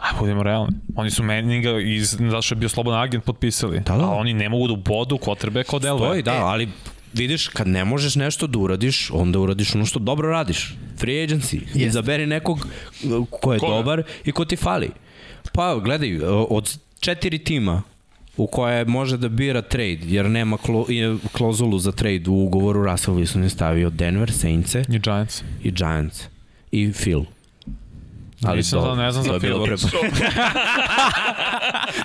Aj, 0.00 0.10
budemo 0.20 0.42
realni. 0.42 0.72
Oni 0.96 1.10
su 1.10 1.22
Manninga, 1.22 1.70
iz, 1.80 2.10
zato 2.10 2.42
što 2.42 2.54
je 2.54 2.58
bio 2.58 2.68
slobodan 2.68 3.00
agent, 3.00 3.24
potpisali. 3.24 3.80
Da, 3.80 3.96
da. 3.96 4.04
A 4.04 4.10
oni 4.10 4.34
ne 4.34 4.48
mogu 4.48 4.66
da 4.66 4.72
ubodu 4.72 5.16
quarterbacka 5.16 5.76
od 5.76 5.84
Elve. 5.84 6.06
Stoji, 6.06 6.22
da, 6.22 6.32
ali 6.34 6.68
vidiš, 7.16 7.48
kad 7.48 7.68
ne 7.68 7.84
možeš 7.84 8.14
nešto 8.14 8.46
da 8.46 8.58
uradiš, 8.58 9.10
onda 9.10 9.38
uradiš 9.38 9.74
ono 9.74 9.86
što 9.86 9.98
dobro 9.98 10.28
radiš. 10.28 10.74
Free 10.98 11.26
agency. 11.26 11.60
Jeste. 11.60 11.86
Izaberi 11.86 12.26
nekog 12.26 12.66
uh, 13.04 13.26
ko 13.30 13.52
je 13.52 13.58
Koga? 13.58 13.74
dobar 13.74 14.02
i 14.24 14.32
ko 14.32 14.44
ti 14.44 14.56
fali. 14.56 14.90
Pa, 15.52 15.76
gledaj, 15.84 16.16
uh, 16.16 16.46
od 16.50 16.78
četiri 17.00 17.38
tima 17.38 17.82
u 18.36 18.46
koje 18.46 18.84
može 18.84 19.16
da 19.16 19.28
bira 19.28 19.62
trade, 19.62 19.98
jer 20.02 20.30
nema 20.30 20.56
klo, 20.56 20.86
klozulu 21.32 21.78
za 21.78 21.92
trade 21.92 22.30
u 22.30 22.44
ugovoru, 22.44 22.84
Russell 22.84 23.16
Wilson 23.16 23.42
je 23.42 23.48
stavio 23.48 23.90
Denver, 23.90 24.32
Saintse 24.32 24.84
I 24.88 24.98
Giants. 24.98 25.42
i 25.62 25.70
Giants 25.70 26.22
i 26.72 26.92
Phil. 26.92 27.20
Nisam 28.48 28.78
dobro, 28.78 28.94
za- 28.94 29.02
ne 29.02 29.12
znam 29.12 29.24
to 29.24 29.32
za 29.32 29.38
Phila. 29.40 29.64
pre... 29.64 29.76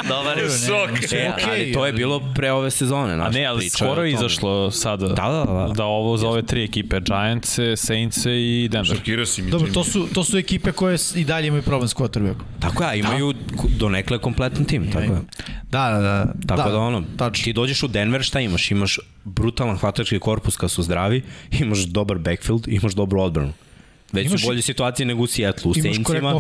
Dobar 0.06 0.38
je. 0.38 0.50
Šok. 0.50 1.12
E, 1.14 1.32
ali 1.44 1.72
to 1.74 1.86
je 1.86 1.90
ali- 1.90 1.94
bilo 1.94 2.22
pre 2.36 2.52
ove 2.52 2.72
sezone. 2.72 3.14
A 3.14 3.16
Znači, 3.16 3.34
ne, 3.34 3.46
ali 3.46 3.60
priča 3.60 3.78
skoro 3.78 4.04
je 4.04 4.12
izašlo 4.14 4.72
sada 4.72 5.08
Da, 5.08 5.14
da, 5.14 5.44
da. 5.48 5.74
da 5.74 5.86
ovo 5.86 6.18
za 6.18 6.28
ove 6.28 6.42
tri 6.42 6.64
ekipe, 6.64 7.00
Giants, 7.02 7.50
Saints 7.78 8.18
i 8.26 8.68
Denver. 8.72 8.98
Šokirao 8.98 9.26
si 9.26 9.42
mi. 9.42 9.52
Dobro, 9.52 9.72
to 9.72 9.84
su, 9.84 10.08
to 10.14 10.24
su 10.24 10.38
ekipe 10.38 10.72
koje 10.72 10.98
i 11.16 11.24
dalje 11.24 11.48
imaju 11.48 11.64
problem 11.64 11.88
s 11.88 11.96
quarterbackom. 11.96 12.44
Tako 12.60 12.84
je, 12.84 12.90
a 12.90 12.96
imaju 12.96 13.34
da. 13.34 13.40
donekle 13.70 14.18
kompletan 14.20 14.66
tim, 14.66 14.86
tako 14.86 15.04
je. 15.04 15.22
Da, 15.64 15.90
da, 15.90 16.00
da. 16.00 16.26
Tako 16.48 16.62
da, 16.62 16.70
da 16.70 16.78
ono, 16.80 17.04
tačno. 17.18 17.44
ti 17.44 17.54
dođeš 17.54 17.84
u 17.84 17.88
Denver, 17.88 18.24
šta 18.24 18.40
imaš? 18.40 18.72
Imaš 18.72 19.00
brutalan 19.26 19.78
hvatački 19.78 20.20
korpus 20.20 20.58
kad 20.58 20.72
su 20.72 20.84
zdravi, 20.84 21.24
imaš 21.52 21.80
dobar 21.80 22.18
backfield, 22.18 22.68
imaš 22.68 22.94
dobru 22.94 23.22
odbranu. 23.22 23.54
Već 24.14 24.28
Imaš 24.28 24.42
su 24.42 24.46
i- 24.46 24.50
bolje 24.50 24.62
situacije 24.62 25.06
nego 25.06 25.24
u 25.24 25.28
Seattle. 25.28 25.70
U 25.70 25.74
Saintsima, 25.74 26.34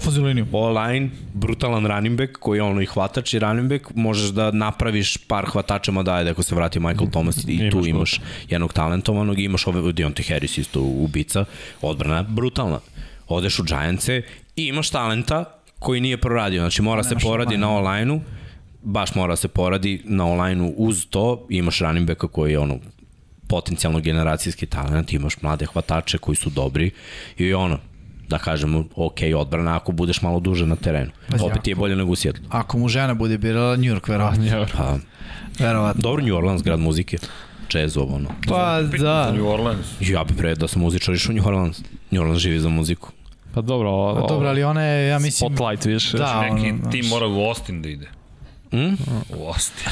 online, 0.51 1.09
brutalan 1.33 1.85
running 1.85 2.17
back, 2.17 2.31
koji 2.31 2.57
je 2.57 2.63
ono 2.63 2.81
i 2.81 2.85
hvatač 2.85 3.33
i 3.33 3.39
running 3.39 3.69
back, 3.69 3.95
možeš 3.95 4.29
da 4.29 4.51
napraviš 4.51 5.17
par 5.17 5.45
hvatača 5.45 5.91
Madaje, 5.91 6.29
ako 6.29 6.43
se 6.43 6.55
vrati 6.55 6.79
Michael 6.79 7.09
Thomas 7.09 7.37
i 7.37 7.53
Imaš 7.53 7.71
tu 7.71 7.85
imaš 7.87 8.19
jednog 8.49 8.73
talentovanog, 8.73 9.39
i 9.39 9.43
imaš 9.43 9.67
ove 9.67 9.81
Deontay 9.81 10.27
Harris 10.29 10.57
isto 10.57 10.81
ubica, 10.81 11.45
odbrana 11.81 12.23
brutalna. 12.23 12.79
Odeš 13.27 13.59
u 13.59 13.63
Giantse 13.63 14.21
i 14.55 14.65
imaš 14.65 14.89
talenta 14.89 15.45
koji 15.79 16.01
nije 16.01 16.17
proradio, 16.17 16.61
znači 16.61 16.81
mora 16.81 17.03
se 17.03 17.09
Nemaš 17.09 17.23
poradi 17.23 17.57
na 17.57 17.71
online-u, 17.77 18.21
baš 18.83 19.15
mora 19.15 19.35
se 19.35 19.47
poradi 19.47 20.01
na 20.05 20.25
online-u 20.27 20.73
uz 20.77 21.05
to, 21.09 21.45
imaš 21.49 21.79
running 21.79 22.07
backa 22.07 22.27
koji 22.27 22.51
je 22.51 22.59
ono 22.59 22.79
potencijalno 23.51 23.99
generacijski 23.99 24.65
talent, 24.65 25.13
imaš 25.13 25.41
mlade 25.41 25.65
hvatače 25.65 26.17
koji 26.17 26.35
su 26.35 26.49
dobri 26.49 26.91
i 27.37 27.53
ono, 27.53 27.77
da 28.29 28.37
kažemo, 28.37 28.85
ok, 28.95 29.17
odbrana 29.37 29.75
ako 29.75 29.91
budeš 29.91 30.21
malo 30.21 30.39
duže 30.39 30.65
na 30.65 30.75
terenu. 30.75 31.11
Pazi, 31.29 31.43
Opet 31.43 31.67
je 31.67 31.75
bolje 31.75 31.95
nego 31.95 32.11
u 32.11 32.15
Sjetlu. 32.15 32.45
Ako 32.49 32.77
mu 32.77 32.87
žena 32.89 33.13
bude 33.13 33.37
birala 33.37 33.75
New 33.75 33.91
York, 33.91 34.07
verovatno. 34.07 34.67
Pa, 34.77 34.97
verovatno. 35.59 36.01
dobro, 36.01 36.23
New 36.23 36.35
Orleans, 36.35 36.63
grad 36.63 36.79
muzike. 36.79 37.17
Jazzov, 37.73 38.13
ono. 38.15 38.29
Pa 38.47 38.81
da, 38.81 39.31
New 39.31 39.47
Orleans. 39.47 39.87
Ja 39.99 40.23
bi 40.23 40.33
pre 40.33 40.55
da 40.55 40.67
sam 40.67 40.81
muzičar 40.81 41.15
išao 41.15 41.31
u 41.31 41.35
New 41.35 41.47
Orleans. 41.47 41.81
New 42.11 42.21
Orleans 42.21 42.39
živi 42.39 42.59
za 42.59 42.69
muziku. 42.69 43.11
Pa 43.53 43.61
dobro, 43.61 43.89
o, 43.91 44.15
Pa 44.15 44.27
dobro, 44.27 44.49
ali 44.49 44.63
ona 44.63 44.83
je, 44.83 45.07
ja 45.07 45.19
mislim... 45.19 45.55
Spotlight 45.55 45.85
više. 45.85 46.17
Da, 46.17 46.41
Neki 46.41 46.69
ono, 46.69 46.91
tim 46.91 47.05
mora 47.05 47.27
u 47.27 47.47
Austin 47.47 47.81
da 47.81 47.89
ide. 47.89 48.07
Mm? 48.71 48.95
U 49.29 49.47
Austin. 49.47 49.91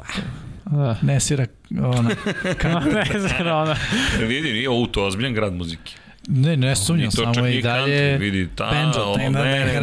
Da. 0.70 0.96
Ne 1.02 1.20
svira 1.20 1.46
ona. 1.70 2.10
ne 3.12 3.20
znam, 3.20 3.46
ona. 3.46 3.76
Vidi, 4.20 4.52
nije 4.52 4.70
ovo 4.70 4.86
to 4.86 5.04
ozbiljan 5.06 5.34
grad 5.34 5.52
muzike. 5.52 5.92
Ne, 6.28 6.56
ne 6.56 6.76
sumnjam, 6.76 7.10
to 7.10 7.24
čak 7.24 7.34
samo 7.34 7.46
i 7.46 7.62
dalje... 7.62 7.96
country, 7.96 8.18
vidi, 8.18 8.48
ta, 8.48 8.92
ovo, 8.96 9.16
tenga, 9.16 9.38
ne, 9.38 9.64
ne, 9.64 9.80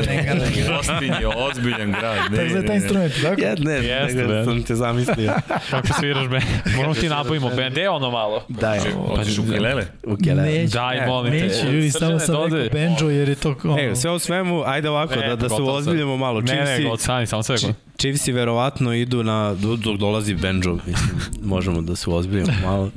ne, 1.02 1.28
ozbiljan 1.50 1.92
grad. 1.92 2.18
Ne, 2.32 2.38
taj 2.38 2.48
ne, 2.48 2.62
ne. 2.62 2.76
instrument, 2.76 3.14
tako? 3.22 3.42
Ja, 3.42 3.56
ne, 3.60 3.74
Jeste, 3.74 4.18
nego 4.18 4.30
be. 4.30 4.44
sam 4.46 4.64
te 4.64 4.76
zamislio. 4.76 5.34
Kako 5.72 5.88
sviraš 6.00 6.28
band? 6.28 6.44
Moramo 6.76 6.94
ti 6.94 7.10
nabavimo 7.10 7.50
band. 7.50 7.72
Gde 7.72 7.82
je 7.82 7.90
ono 7.90 8.12
malo? 8.12 8.44
Daj, 8.50 8.80
Hoćeš 9.08 9.38
u 9.38 9.44
Kelele? 9.46 9.86
u 10.04 10.18
Kelele. 10.24 10.48
Neću, 10.50 10.74
Daj, 10.74 11.08
molim 11.08 11.32
te. 11.32 11.40
neću, 11.40 11.66
ljudi, 11.68 11.92
samo 11.92 12.20
sam 12.20 12.36
rekao 12.36 12.70
banjo 12.74 13.10
jer 13.10 13.30
je 13.30 13.36
to... 13.36 13.56
Ono, 13.64 13.80
E, 13.80 13.96
sve 13.96 14.12
u 14.12 14.20
svemu, 14.20 14.64
ajde 14.66 14.90
ovako, 14.90 15.16
Ne, 15.16 15.28
da, 15.28 15.36
da 15.36 15.50
se 15.50 15.62
uozbiljimo 15.62 16.18
malo. 16.18 16.42
Ne, 16.42 16.56
ne, 16.56 16.66
Chiefsi, 16.66 16.86
od 16.86 17.00
sani, 17.00 17.28
samo 17.28 17.44
sve. 17.44 17.56
Chi- 17.58 17.74
Chiefsi 17.98 18.32
verovatno 18.32 18.94
idu 18.94 19.24
na, 19.24 19.56
dok 19.78 19.98
dolazi 19.98 20.34
Benjo, 20.34 20.74
mislim, 20.88 21.16
možemo 21.44 21.82
da 21.82 21.96
se 21.96 22.10
uozbiljimo 22.10 22.54
malo. 22.66 22.92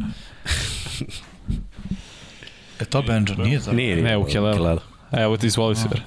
Je 2.81 2.87
to 2.87 3.03
banjo, 3.03 3.35
nije 3.35 3.61
to? 3.61 3.72
Nije, 3.72 3.97
Ne, 3.97 4.16
u 4.16 4.24
Kelele. 4.24 4.53
Kelele. 4.55 4.81
Evo 5.14 5.37
ti 5.37 5.47
izvoli 5.47 5.77
se. 5.77 5.89
bre. 5.89 6.01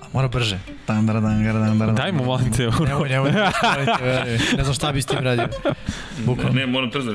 A 0.00 0.06
mora 0.12 0.28
brže. 0.28 0.58
Dan, 0.86 1.06
dan, 1.06 1.22
dan, 1.22 1.44
dan, 1.44 1.78
dan, 1.78 1.94
Daj 1.94 2.12
mu, 2.12 2.24
molim 2.24 2.52
te. 2.52 2.62
Nemoj, 2.62 2.86
nemoj, 2.88 3.08
nemoj, 3.08 3.30
nemoj, 3.30 3.86
ne 4.56 4.62
znam 4.62 4.74
šta 4.74 4.92
bi 4.92 5.02
s 5.02 5.06
tim 5.06 5.18
radio. 5.18 5.48
Bukvalno, 6.18 6.52
Ne, 6.52 6.66
moram 6.66 6.90
trzo. 6.90 7.14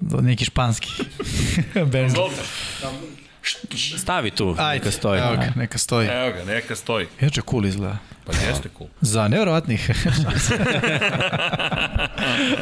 do 0.00 0.20
neki 0.20 0.44
španski. 0.44 0.88
banjo. 1.92 2.28
Stavi 3.98 4.30
tu, 4.30 4.54
Ajde, 4.58 4.78
neka 4.78 4.90
stoji. 4.90 5.20
evo 5.20 5.36
ga, 5.36 5.52
neka 5.56 5.78
stoji. 5.78 6.08
Evo 6.08 6.32
ga, 6.32 6.44
neka 6.44 6.76
stoji. 6.76 7.06
Inače 7.20 7.40
cool 7.42 7.66
izgleda. 7.66 7.96
Pa 8.30 8.46
jeste 8.48 8.68
cool. 8.78 8.88
Za 9.00 9.28
nevjerovatnih. 9.28 9.90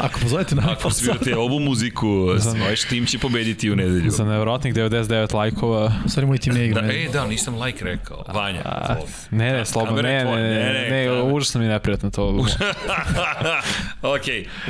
Ako 0.06 0.20
pozovete 0.20 0.54
na 0.54 0.72
Ako 0.72 0.90
svirate 0.90 1.36
ovu 1.36 1.58
muziku, 1.58 2.26
vaš 2.68 2.80
tim 2.88 3.06
će 3.06 3.18
pobediti 3.18 3.70
u 3.70 3.76
nedelju. 3.76 4.10
Za 4.10 4.24
nevjerojatnih 4.24 4.74
99 4.74 5.34
lajkova. 5.34 5.92
Stvari 6.06 6.26
moj 6.26 6.38
tim 6.38 6.54
ne 6.54 6.66
igra. 6.66 6.82
Da, 6.82 6.92
e, 6.92 7.08
da, 7.12 7.26
nisam 7.26 7.62
like 7.62 7.84
rekao. 7.84 8.24
Vanja. 8.34 8.60
A, 8.64 8.96
ne, 9.30 9.52
ne, 9.52 9.66
slobodno, 9.66 10.02
ne, 10.02 10.24
ne, 10.24 10.36
ne, 10.36 10.88
Ne, 10.90 11.22
užasno 11.22 11.60
mi 11.60 11.66
je 11.66 11.70
neprijatno 11.70 12.10
to. 12.10 12.26
ok, 14.14 14.22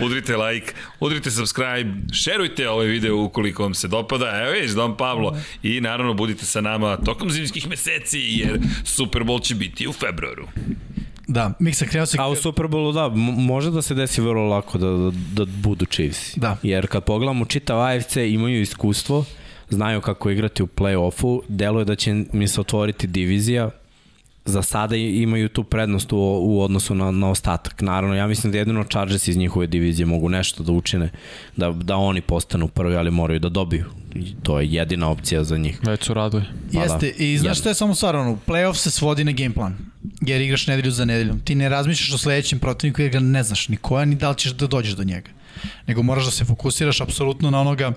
udrite 0.03 0.37
like, 0.37 0.73
udrite 1.01 1.31
subscribe, 1.31 1.91
šerujte 2.13 2.69
ovaj 2.69 2.87
video 2.87 3.17
ukoliko 3.17 3.63
vam 3.63 3.75
se 3.75 3.89
dopada. 3.89 4.43
Evo 4.43 4.53
vidiš, 4.53 4.71
Don 4.71 4.97
Pablo. 4.97 5.37
I 5.63 5.81
naravno 5.81 6.15
budite 6.15 6.45
sa 6.45 6.61
nama 6.61 6.97
tokom 6.97 7.31
zimskih 7.31 7.69
meseci, 7.69 8.19
jer 8.21 8.61
Super 8.85 9.23
Bowl 9.23 9.43
će 9.43 9.55
biti 9.55 9.89
u 9.89 9.93
februaru. 9.93 10.49
Da, 11.29 11.53
Miksa 11.59 11.87
krenuo 11.87 12.07
se... 12.07 12.17
A 12.21 12.29
u 12.29 12.35
Superbowlu 12.35 12.93
da, 12.93 13.09
može 13.43 13.71
da 13.71 13.83
se 13.83 13.95
desi 13.95 14.21
vrlo 14.21 14.49
lako 14.49 14.79
da, 14.79 14.87
da, 14.87 15.11
da 15.33 15.45
budu 15.45 15.85
Chiefsi. 15.85 16.41
Da. 16.41 16.57
Jer 16.63 16.87
kad 16.87 17.05
pogledamo 17.05 17.45
čitav 17.45 17.81
AFC 17.81 18.17
imaju 18.17 18.61
iskustvo, 18.61 19.25
znaju 19.71 20.01
kako 20.01 20.31
igrati 20.31 20.63
u 20.63 20.67
play-offu, 20.67 21.41
deluje 21.49 21.85
da 21.85 21.95
će 21.95 22.25
mi 22.33 22.49
se 22.49 22.61
otvoriti 22.61 23.07
divizija, 23.07 23.71
za 24.49 24.63
sada 24.63 24.97
imaju 24.97 25.49
tu 25.49 25.65
prednost 25.65 26.13
u, 26.13 26.17
u 26.43 26.63
odnosu 26.63 26.95
na, 26.95 27.11
na 27.11 27.31
ostatak. 27.31 27.81
Naravno, 27.81 28.15
ja 28.15 28.27
mislim 28.27 28.53
da 28.53 28.59
jedino 28.59 28.85
Chargers 28.85 29.29
iz 29.29 29.37
njihove 29.37 29.67
divizije 29.67 30.07
mogu 30.07 30.29
nešto 30.29 30.63
da 30.63 30.73
učine, 30.73 31.11
da, 31.57 31.71
da 31.71 31.97
oni 31.97 32.21
postanu 32.21 32.69
prvi, 32.69 32.97
ali 32.97 33.11
moraju 33.11 33.41
da 33.41 33.49
dobiju. 33.49 33.85
I 34.15 34.35
to 34.43 34.61
je 34.61 34.73
jedina 34.73 35.09
opcija 35.09 35.45
za 35.45 35.57
njih. 35.57 35.81
Već 35.83 36.05
su 36.05 36.15
radovi. 36.15 36.45
Pa 36.73 36.81
Jeste, 36.81 37.13
da. 37.19 37.25
i 37.25 37.39
znaš 37.39 37.47
Jedno. 37.47 37.61
što 37.61 37.69
je 37.69 37.75
samo 37.75 37.95
stvar, 37.95 38.17
ono, 38.17 38.39
playoff 38.47 38.75
se 38.75 38.91
svodi 38.91 39.25
na 39.25 39.33
game 39.33 39.55
plan, 39.55 39.77
jer 40.21 40.41
igraš 40.41 40.67
nedelju 40.67 40.91
za 40.91 41.05
nedeljom. 41.05 41.41
Ti 41.41 41.55
ne 41.55 41.69
razmišljaš 41.69 42.15
o 42.15 42.19
sledećem 42.19 42.59
protivniku 42.59 43.03
jer 43.03 43.11
ga 43.11 43.21
ne 43.21 43.43
znaš 43.43 43.69
ni 43.69 43.77
koja, 43.77 44.05
ni 44.05 44.15
da 44.15 44.31
li 44.31 44.37
ćeš 44.37 44.53
da 44.53 44.67
dođeš 44.67 44.93
do 44.93 45.05
njega. 45.05 45.31
Nego 45.87 46.03
moraš 46.03 46.25
da 46.25 46.31
se 46.31 46.45
fokusiraš 46.45 47.01
apsolutno 47.01 47.51
na 47.51 47.61
onoga 47.61 47.93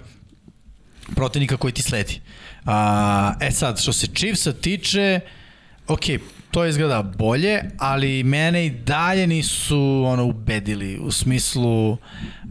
protivnika 1.15 1.57
koji 1.57 1.73
ti 1.73 1.81
sledi. 1.81 2.19
A, 2.65 3.33
e 3.41 3.51
sad, 3.51 3.81
što 3.81 3.93
se 3.93 4.07
Chiefsa 4.07 4.53
tiče, 4.53 5.19
ok, 5.87 6.03
to 6.51 6.65
izgleda 6.65 7.01
bolje, 7.01 7.61
ali 7.77 8.23
mene 8.23 8.65
i 8.65 8.69
dalje 8.69 9.27
nisu 9.27 10.03
ono 10.05 10.25
ubedili 10.25 10.97
u 10.97 11.11
smislu 11.11 11.97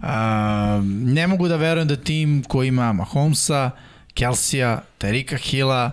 a, 0.03 0.83
ne 0.85 1.27
mogu 1.27 1.49
da 1.49 1.57
verujem 1.57 1.89
da 1.89 1.97
tim 1.97 2.43
koji 2.49 2.69
ima 2.69 2.93
Mahomesa, 2.93 3.71
Kelsija, 4.15 4.83
Terika 4.99 5.37
Hilla 5.37 5.91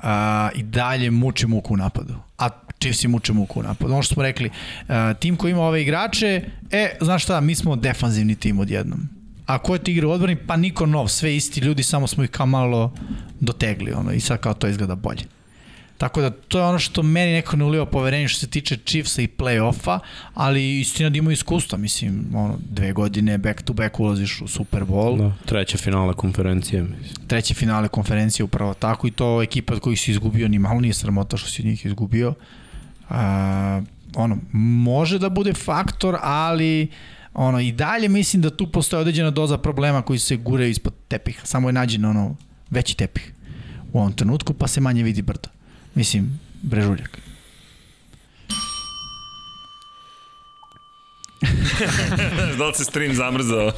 a, 0.00 0.50
i 0.54 0.62
dalje 0.62 1.10
muči 1.10 1.46
muku 1.46 1.74
u 1.74 1.76
napadu. 1.76 2.14
A 2.38 2.48
Chiefs 2.80 3.04
i 3.04 3.08
muče 3.08 3.32
muku 3.32 3.60
u 3.60 3.62
napadu. 3.62 3.92
Ono 3.92 4.02
što 4.02 4.14
smo 4.14 4.22
rekli, 4.22 4.50
a, 4.88 5.14
tim 5.14 5.36
koji 5.36 5.50
ima 5.50 5.62
ove 5.62 5.82
igrače, 5.82 6.42
e, 6.70 6.96
znaš 7.00 7.22
šta, 7.22 7.40
mi 7.40 7.54
smo 7.54 7.76
defanzivni 7.76 8.34
tim 8.34 8.58
odjednom. 8.58 9.08
A 9.46 9.58
ko 9.58 9.74
je 9.74 9.84
ti 9.84 9.92
igra 9.92 10.08
u 10.08 10.10
odbrani? 10.10 10.36
Pa 10.36 10.56
niko 10.56 10.86
nov, 10.86 11.08
sve 11.08 11.36
isti 11.36 11.60
ljudi, 11.60 11.82
samo 11.82 12.06
smo 12.06 12.24
ih 12.24 12.30
kao 12.30 12.46
malo 12.46 12.92
dotegli 13.40 13.92
ono, 13.92 14.12
i 14.12 14.20
sad 14.20 14.40
kao 14.40 14.54
to 14.54 14.68
izgleda 14.68 14.94
bolje. 14.94 15.24
Tako 15.98 16.20
da 16.20 16.30
to 16.30 16.58
je 16.58 16.64
ono 16.64 16.78
što 16.78 17.02
meni 17.02 17.32
neko 17.32 17.56
ne 17.56 17.64
uliva 17.64 17.86
poverenje 17.86 18.28
što 18.28 18.40
se 18.40 18.46
tiče 18.46 18.76
Chiefsa 18.76 19.22
i 19.22 19.28
play-offa, 19.38 19.98
ali 20.34 20.80
istina 20.80 21.10
da 21.10 21.18
imaju 21.18 21.32
iskustva, 21.32 21.78
mislim, 21.78 22.24
ono, 22.34 22.58
dve 22.70 22.92
godine 22.92 23.38
back 23.38 23.62
to 23.62 23.72
back 23.72 24.00
ulaziš 24.00 24.40
u 24.40 24.48
Super 24.48 24.82
Bowl, 24.84 25.18
Da, 25.18 25.32
treća 25.46 25.78
finala 25.78 26.12
konferencije. 26.12 26.82
mislim. 26.82 27.26
treće 27.26 27.54
finale 27.54 27.88
konferencije 27.88 28.44
upravo 28.44 28.74
tako 28.74 29.06
i 29.06 29.10
to 29.10 29.42
ekipa 29.42 29.74
od 29.74 29.80
kojih 29.80 30.00
si 30.00 30.10
izgubio 30.10 30.48
ni 30.48 30.58
malo 30.58 30.80
nije 30.80 30.94
sramota 30.94 31.36
što 31.36 31.48
si 31.50 31.62
od 31.62 31.66
njih 31.66 31.86
izgubio. 31.86 32.34
A, 33.10 33.82
ono, 34.14 34.38
može 34.52 35.18
da 35.18 35.28
bude 35.28 35.52
faktor, 35.52 36.16
ali 36.22 36.88
ono, 37.34 37.60
i 37.60 37.72
dalje 37.72 38.08
mislim 38.08 38.42
da 38.42 38.50
tu 38.56 38.66
postoje 38.72 39.00
određena 39.00 39.30
doza 39.30 39.58
problema 39.58 40.02
koji 40.02 40.18
se 40.18 40.36
guraju 40.36 40.70
ispod 40.70 40.92
tepiha. 41.08 41.46
Samo 41.46 41.68
je 41.68 41.72
nađen 41.72 42.04
ono, 42.04 42.36
veći 42.70 42.96
tepih 42.96 43.32
u 43.92 43.98
ovom 43.98 44.12
trenutku, 44.12 44.52
pa 44.54 44.66
se 44.68 44.80
manje 44.80 45.02
vidi 45.02 45.22
brdo. 45.22 45.48
Mislim, 45.94 46.38
brežuljak. 46.62 47.23
da 52.58 52.66
li 52.66 52.74
se 52.74 52.84
stream 52.84 53.14
zamrzao 53.14 53.72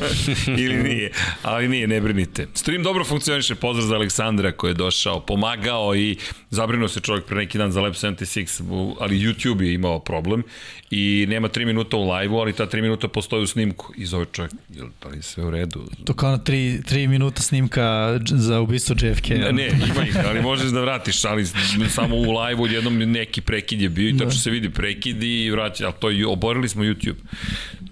ili 0.49 0.77
nije. 0.89 1.11
Ali 1.43 1.69
nije, 1.69 1.87
ne 1.87 2.01
brinite. 2.01 2.47
Stream 2.55 2.83
dobro 2.83 3.05
funkcioniše, 3.05 3.55
pozdrav 3.55 3.87
za 3.87 3.95
Aleksandra 3.95 4.53
koji 4.53 4.71
je 4.71 4.75
došao, 4.75 5.21
pomagao 5.21 5.95
i 5.97 6.17
zabrinuo 6.51 6.89
se 6.89 7.01
čovjek 7.01 7.25
pre 7.25 7.37
neki 7.37 7.59
dan 7.59 7.73
za 7.73 7.81
Lab 7.81 7.93
76, 7.93 8.63
u- 8.63 8.97
ali 9.01 9.19
YouTube 9.19 9.63
je 9.63 9.75
imao 9.75 9.99
problem 9.99 10.43
i 10.91 11.27
nema 11.29 11.49
3 11.49 11.65
minuta 11.67 11.97
u 11.97 12.11
live-u, 12.11 12.37
ali 12.37 12.53
ta 12.53 12.67
3 12.67 12.83
minuta 12.83 13.09
postoji 13.09 13.43
u 13.43 13.47
snimku. 13.47 13.93
I 13.97 14.07
zove 14.07 14.27
čovjek, 14.27 14.53
jel, 14.71 14.87
pa 15.01 15.09
li 15.09 15.17
je 15.17 15.23
sve 15.23 15.45
u 15.45 15.51
redu? 15.51 15.85
To 16.05 16.15
kao 16.15 16.31
na 16.31 16.39
tri, 16.39 16.81
tri 16.83 17.09
minuta 17.09 17.43
snimka 17.43 17.87
za 18.27 18.61
ubistvo 18.61 18.97
JFK. 19.01 19.29
Ne, 19.29 19.53
ne, 19.53 19.67
ima 19.67 20.05
ih, 20.05 20.17
ali 20.27 20.43
možeš 20.43 20.67
da 20.67 20.81
vratiš, 20.81 21.25
ali 21.25 21.47
samo 21.89 22.17
u 22.17 22.39
live-u 22.39 22.67
jednom 22.67 22.97
neki 22.97 23.41
prekid 23.41 23.81
je 23.81 23.89
bio 23.89 24.09
i 24.09 24.17
tačno 24.19 24.31
se 24.33 24.51
vidi 24.51 24.71
prekid 24.71 25.23
i 25.23 25.51
vraća, 25.51 25.85
ali 25.85 25.95
to 26.01 26.11
je, 26.11 26.27
oborili 26.27 26.69
smo 26.69 26.83
YouTube. 26.85 27.15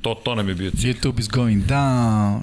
To, 0.03 0.15
to 0.15 0.35
nam 0.35 0.49
je 0.49 0.55
bio 0.55 0.71
cilj. 0.71 0.93
YouTube 0.93 1.21
is 1.21 1.29
going 1.29 1.65
down. 1.65 2.41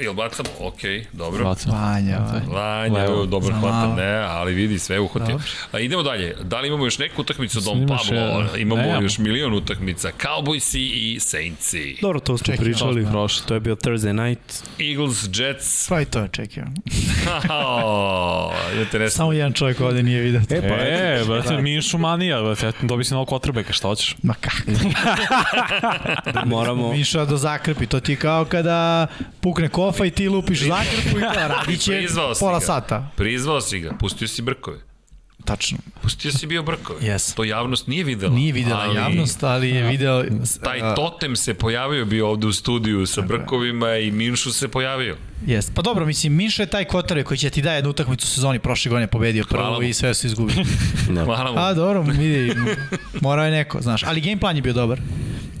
Jel 0.00 0.14
bacamo? 0.14 0.48
Ok, 0.60 0.78
dobro. 1.12 1.44
Bacam. 1.44 1.72
Vanja, 1.72 2.18
vanja. 2.18 2.46
Vanja, 2.50 3.06
dobro 3.26 3.40
Za 3.46 3.52
hvata, 3.52 3.76
malo. 3.76 3.94
ne, 3.94 4.14
ali 4.14 4.52
vidi, 4.54 4.78
sve 4.78 5.00
uhvatio. 5.00 5.38
A 5.72 5.80
idemo 5.80 6.02
dalje. 6.02 6.36
Da 6.42 6.60
li 6.60 6.68
imamo 6.68 6.84
još 6.84 6.98
neku 6.98 7.20
utakmicu 7.22 7.60
Dom 7.60 7.76
Snimaš, 7.76 8.02
Pablo? 8.02 8.46
e, 8.54 8.60
Imamo 8.60 8.82
nemamo. 8.82 9.02
još 9.02 9.18
milion 9.18 9.54
utakmica. 9.54 10.10
Cowboysi 10.18 10.78
i 10.92 11.20
Saintsi. 11.20 11.96
Dobro, 12.02 12.20
to 12.20 12.38
smo 12.38 12.44
Čekaj, 12.46 12.64
pričali. 12.64 13.06
prošlo. 13.06 13.46
To 13.48 13.54
je 13.54 13.60
bio 13.60 13.74
Thursday 13.76 14.12
night. 14.24 14.62
Eagles, 14.80 15.24
Jets. 15.32 15.88
Pa 15.88 16.00
i 16.00 16.04
to 16.04 16.18
je 16.18 16.28
čekio. 16.28 16.64
Oh, 18.74 18.80
interesantno. 18.80 19.16
Samo 19.16 19.32
jedan 19.32 19.52
čovjek 19.52 19.80
ovde 19.80 20.02
nije 20.02 20.20
vidio. 20.20 20.40
E, 20.50 20.68
pa, 20.68 20.74
E, 20.74 21.24
brate, 21.26 21.56
Minšu 21.56 21.98
manija, 21.98 22.42
brate, 22.42 22.72
dobi 22.82 23.04
si 23.04 23.14
novog 23.14 23.28
kotrbeka, 23.28 23.72
šta 23.72 23.88
hoćeš? 23.88 24.16
Ma 24.22 24.34
kako? 24.34 24.56
moramo... 26.46 26.92
Miša 26.92 27.24
da 27.24 27.36
zakrpi, 27.36 27.86
to 27.86 28.00
ti 28.00 28.12
je 28.12 28.16
kao 28.16 28.44
kada 28.44 29.06
pukne 29.40 29.68
kofa 29.68 30.04
i 30.04 30.10
ti 30.10 30.28
lupiš 30.28 30.60
zakrpu 30.60 31.18
i 31.18 31.22
to 31.22 31.48
radit 31.48 31.80
će 31.80 31.90
Prizvao 31.92 32.34
si 32.34 32.40
pola 32.40 32.58
ga. 32.58 32.64
sata. 32.64 33.10
Prizvao 33.16 33.60
si 33.60 33.80
ga, 33.80 33.92
pustio 34.00 34.28
si 34.28 34.42
brkove. 34.42 34.93
Tačno. 35.44 35.78
Pustio 36.02 36.32
si 36.32 36.46
bio 36.46 36.62
brko. 36.62 36.94
Yes. 37.00 37.36
To 37.36 37.44
javnost 37.44 37.86
nije 37.86 38.04
videla. 38.04 38.34
Nije 38.34 38.52
videla 38.52 38.80
ali 38.80 38.96
javnost, 38.96 39.42
ali 39.42 39.70
je 39.70 39.82
video... 39.82 40.24
Taj 40.62 40.80
totem 40.96 41.36
se 41.36 41.54
pojavio 41.54 42.04
bio 42.04 42.28
ovde 42.28 42.46
u 42.46 42.52
studiju 42.52 43.06
sa 43.06 43.20
brkovima 43.20 43.96
i 43.96 44.10
Minšu 44.10 44.52
se 44.52 44.68
pojavio. 44.68 45.16
Jest. 45.46 45.74
Pa 45.74 45.82
dobro, 45.82 46.06
mislim, 46.06 46.34
Minša 46.34 46.62
je 46.62 46.66
taj 46.66 46.84
kvotar 46.84 47.24
koji 47.24 47.38
će 47.38 47.50
ti 47.50 47.62
daje 47.62 47.76
jednu 47.76 47.90
utakmicu 47.90 48.24
u 48.24 48.28
sezoni 48.28 48.58
prošle 48.58 48.88
godine 48.88 49.06
pobedio 49.06 49.44
prvo 49.48 49.82
i 49.82 49.92
sve 49.92 50.14
su 50.14 50.26
izgubili. 50.26 50.64
Hvala 51.24 51.52
mu. 51.52 51.58
A 51.58 51.74
dobro, 51.74 52.02
vidi, 52.02 52.54
morao 53.20 53.44
je 53.44 53.50
neko, 53.50 53.82
znaš. 53.82 54.02
Ali 54.02 54.20
game 54.20 54.40
plan 54.40 54.56
je 54.56 54.62
bio 54.62 54.72
dobar. 54.72 55.00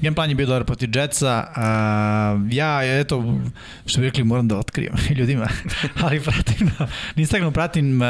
Game 0.02 0.14
plan 0.14 0.28
je 0.28 0.34
bio 0.34 0.46
dobar 0.46 0.64
protiv 0.64 0.96
Jetsa. 0.96 1.46
A, 1.56 2.38
ja, 2.50 3.00
eto, 3.00 3.40
što 3.86 4.00
bi 4.00 4.06
rekli, 4.06 4.24
moram 4.24 4.48
da 4.48 4.58
otkrijem 4.58 4.94
ljudima. 5.18 5.48
Ali 6.02 6.20
pratim 6.20 6.66
na, 6.78 6.86
na 7.14 7.20
Instagramu 7.20 7.52
pratim 7.52 8.02
uh, 8.02 8.06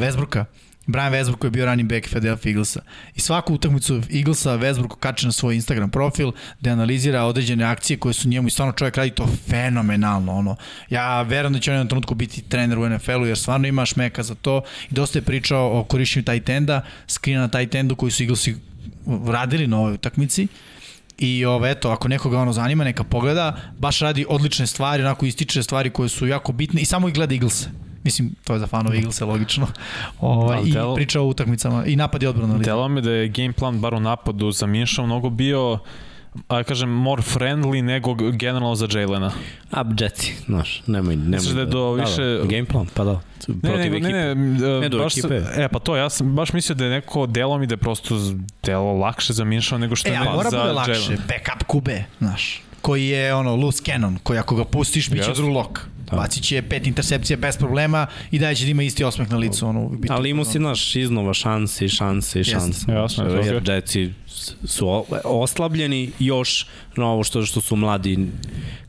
Westbrooka. 0.00 0.44
Brian 0.88 1.12
Westbrook 1.12 1.38
koji 1.38 1.48
je 1.48 1.52
bio 1.52 1.66
running 1.66 1.88
back 1.90 2.06
Philadelphia 2.06 2.50
Eaglesa. 2.50 2.80
I 3.14 3.20
svaku 3.20 3.54
utakmicu 3.54 4.02
Eaglesa 4.14 4.58
Westbrook 4.58 4.96
kače 5.00 5.26
na 5.26 5.32
svoj 5.32 5.54
Instagram 5.54 5.90
profil 5.90 6.32
da 6.60 6.70
analizira 6.70 7.24
određene 7.24 7.64
akcije 7.64 7.96
koje 7.96 8.12
su 8.12 8.28
njemu 8.28 8.48
i 8.48 8.50
stvarno 8.50 8.72
čovjek 8.72 8.96
radi 8.96 9.10
to 9.10 9.26
fenomenalno. 9.50 10.32
Ono. 10.32 10.56
Ja 10.90 11.22
verujem 11.22 11.52
da 11.52 11.60
će 11.60 11.70
on 11.70 11.74
jednom 11.74 11.88
trenutku 11.88 12.14
biti 12.14 12.42
trener 12.42 12.78
u 12.78 12.88
NFL-u 12.88 13.26
jer 13.26 13.38
stvarno 13.38 13.68
ima 13.68 13.86
šmeka 13.86 14.22
za 14.22 14.34
to 14.34 14.62
i 14.90 14.94
dosta 14.94 15.18
je 15.18 15.22
pričao 15.22 15.80
o 15.80 15.84
korišćenju 15.84 16.24
tight 16.24 16.48
enda, 16.48 16.82
skrina 17.06 17.40
na 17.40 17.48
tight 17.48 17.74
endu 17.74 17.96
koji 17.96 18.12
su 18.12 18.22
Eaglesi 18.22 18.56
radili 19.26 19.66
na 19.66 19.78
ovoj 19.78 19.92
utakmici. 19.92 20.46
I 21.18 21.44
ovo, 21.44 21.66
eto, 21.66 21.90
ako 21.90 22.08
nekoga 22.08 22.38
ono 22.38 22.52
zanima, 22.52 22.84
neka 22.84 23.04
pogleda, 23.04 23.56
baš 23.78 24.00
radi 24.00 24.26
odlične 24.28 24.66
stvari, 24.66 25.02
onako 25.02 25.26
ističe 25.26 25.62
stvari 25.62 25.90
koje 25.90 26.08
su 26.08 26.26
jako 26.26 26.52
bitne 26.52 26.80
i 26.80 26.84
samo 26.84 27.08
ih 27.08 27.14
gleda 27.14 27.34
Eaglese. 27.34 27.87
Mislim, 28.08 28.34
to 28.44 28.52
je 28.52 28.58
za 28.58 28.66
fanove 28.66 28.96
Eaglesa, 28.98 29.24
logično. 29.26 29.66
Ovaj, 30.20 30.56
Da, 30.56 30.62
I 30.62 30.72
delo- 30.72 30.94
priča 30.94 31.20
o 31.20 31.26
utakmicama, 31.26 31.84
i 31.86 31.96
napad 31.96 32.22
i 32.22 32.26
odbrana. 32.26 32.58
Delo 32.58 32.88
mi 32.88 33.00
da 33.00 33.10
je 33.12 33.28
game 33.28 33.52
plan 33.52 33.80
bar 33.80 33.94
u 33.94 34.00
napadu 34.00 34.50
za 34.52 34.66
Minša 34.66 35.02
mnogo 35.02 35.30
bio 35.30 35.78
a 36.48 36.62
kažem, 36.62 36.90
more 36.90 37.22
friendly 37.24 37.82
nego 37.82 38.14
generalno 38.14 38.74
za 38.74 38.88
Jalena. 38.92 39.32
A, 39.70 39.84
Jetsi, 40.00 40.34
znaš, 40.46 40.82
nemoj, 40.86 41.16
nemoj. 41.16 41.30
Misliš 41.30 41.54
da 41.54 41.60
je 41.60 41.66
do 41.66 41.92
više- 41.92 42.22
Da, 42.22 42.38
da, 42.38 42.44
game 42.46 42.64
plan, 42.64 42.86
pa 42.94 43.04
da. 43.04 43.20
Ne, 43.48 43.54
Protiv 43.62 43.92
ne, 43.92 43.98
ekipe. 43.98 44.12
ne, 44.12 44.34
ne, 44.34 44.80
Ne, 44.80 44.88
do 44.88 44.98
baš, 44.98 45.16
ekipe. 45.16 45.34
E, 45.56 45.68
pa 45.68 45.78
to, 45.78 45.96
ja 45.96 46.10
sam 46.10 46.34
baš 46.34 46.52
mislio 46.52 46.76
da 46.76 46.84
je 46.84 46.90
neko 46.90 47.26
delo 47.26 47.58
mi 47.58 47.66
da 47.66 47.72
je 47.72 47.76
prosto 47.78 48.14
delo 48.62 48.92
lakše 48.94 49.32
za 49.32 49.44
Minša 49.44 49.78
nego 49.78 49.96
što 49.96 50.08
E, 50.08 50.12
je 50.12 50.18
a 50.18 50.24
ne 50.24 50.30
mora 50.30 50.50
za 50.50 50.60
bude 50.60 50.72
lakše, 50.72 51.10
backup 51.18 51.64
kube, 51.66 52.04
znaš, 52.18 52.62
koji 52.82 53.06
je 53.06 53.34
ono 53.34 53.56
loose 53.56 53.82
cannon, 53.84 54.18
koji 54.22 54.38
ako 54.38 54.56
ga 54.56 54.64
pustiš, 54.66 55.10
bit 55.10 55.22
će 55.22 55.30
Jasno. 55.30 55.44
Drew 55.44 55.54
Lock. 55.54 55.78
Da. 56.10 56.16
Bacit 56.16 56.42
će 56.42 56.62
pet 56.62 56.86
intercepcija 56.86 57.36
bez 57.36 57.56
problema 57.56 58.06
i 58.30 58.38
daje 58.38 58.54
će 58.54 58.64
da 58.64 58.70
ima 58.70 58.82
isti 58.82 59.04
osmeh 59.04 59.30
na 59.30 59.36
licu. 59.36 59.66
Ono, 59.66 59.88
biti, 59.88 60.12
Ali 60.12 60.30
imao 60.30 60.44
si, 60.44 60.58
naš, 60.58 60.96
iznova 60.96 61.34
šanse 61.34 61.84
i 61.84 61.88
šanse 61.88 62.40
i 62.40 62.44
šanse. 62.44 62.92
Jasno 62.92 63.24
to 63.24 63.36
Jer. 63.36 63.62
Jetsi 63.68 64.12
su 64.64 65.04
oslabljeni 65.24 66.10
još 66.18 66.66
na 66.96 67.06
ovo 67.06 67.24
što, 67.24 67.42
što 67.42 67.60
su 67.60 67.76
mladi 67.76 68.28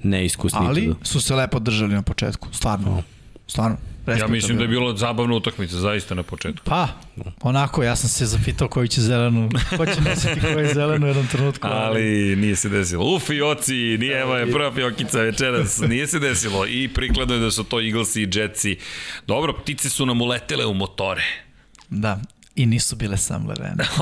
neiskusni. 0.03 0.59
Ali 0.61 0.93
su 1.03 1.22
se 1.22 1.36
lepo 1.36 1.59
držali 1.59 1.93
na 1.93 2.01
početku, 2.01 2.47
stvarno. 2.51 3.03
Stvarno. 3.47 3.78
Ja 4.18 4.28
mislim 4.28 4.57
da 4.57 4.64
je 4.64 4.68
bilo 4.68 4.97
zabavna 4.97 5.36
utakmica, 5.36 5.76
zaista 5.76 6.16
na 6.16 6.24
početku. 6.24 6.66
Pa, 6.66 6.88
onako, 7.41 7.84
ja 7.84 7.95
sam 7.95 8.10
se 8.10 8.26
zapitao 8.26 8.68
koji 8.68 8.88
će 8.88 9.01
zelenu, 9.01 9.49
ko 9.78 9.86
će 9.86 10.01
nositi 10.01 10.39
koji 10.53 10.66
je 10.66 10.74
zelenu 10.74 11.05
u 11.05 11.10
jednom 11.10 11.28
trenutku. 11.28 11.68
Ali 11.72 12.36
nije 12.36 12.55
se 12.55 12.70
desilo. 12.70 13.16
Uf 13.16 13.30
i 13.30 13.41
oci, 13.41 13.74
nije 13.74 14.20
evo 14.20 14.36
je 14.36 14.51
prva 14.51 14.72
fiokica 14.72 15.20
večeras, 15.20 15.80
nije 15.80 16.07
se 16.07 16.20
desilo. 16.20 16.68
I 16.68 16.88
prikladno 16.93 17.36
je 17.36 17.39
da 17.39 17.51
su 17.51 17.64
to 17.64 17.82
Eaglesi 17.82 18.22
i 18.22 18.30
Jetsi. 18.34 18.78
Dobro, 19.28 19.53
ptice 19.53 19.89
su 19.89 20.05
nam 20.05 20.22
uletele 20.22 20.66
u 20.66 20.74
motore. 20.74 21.24
Da, 21.89 22.20
i 22.55 22.66
nisu 22.66 22.95
bile 22.95 23.18
sam 23.18 23.47
levene. 23.47 23.84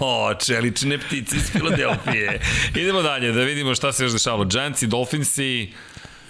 Oh, 0.00 0.38
čelične 0.46 0.98
ptice 0.98 1.36
iz 1.36 1.50
Filadelfije. 1.50 2.40
Idemo 2.74 3.02
dalje 3.02 3.32
da 3.32 3.40
vidimo 3.40 3.74
šta 3.74 3.92
se 3.92 4.04
još 4.04 4.12
dešavalo. 4.12 4.44
Giantsi, 4.44 4.86
Dolphinsi, 4.86 5.72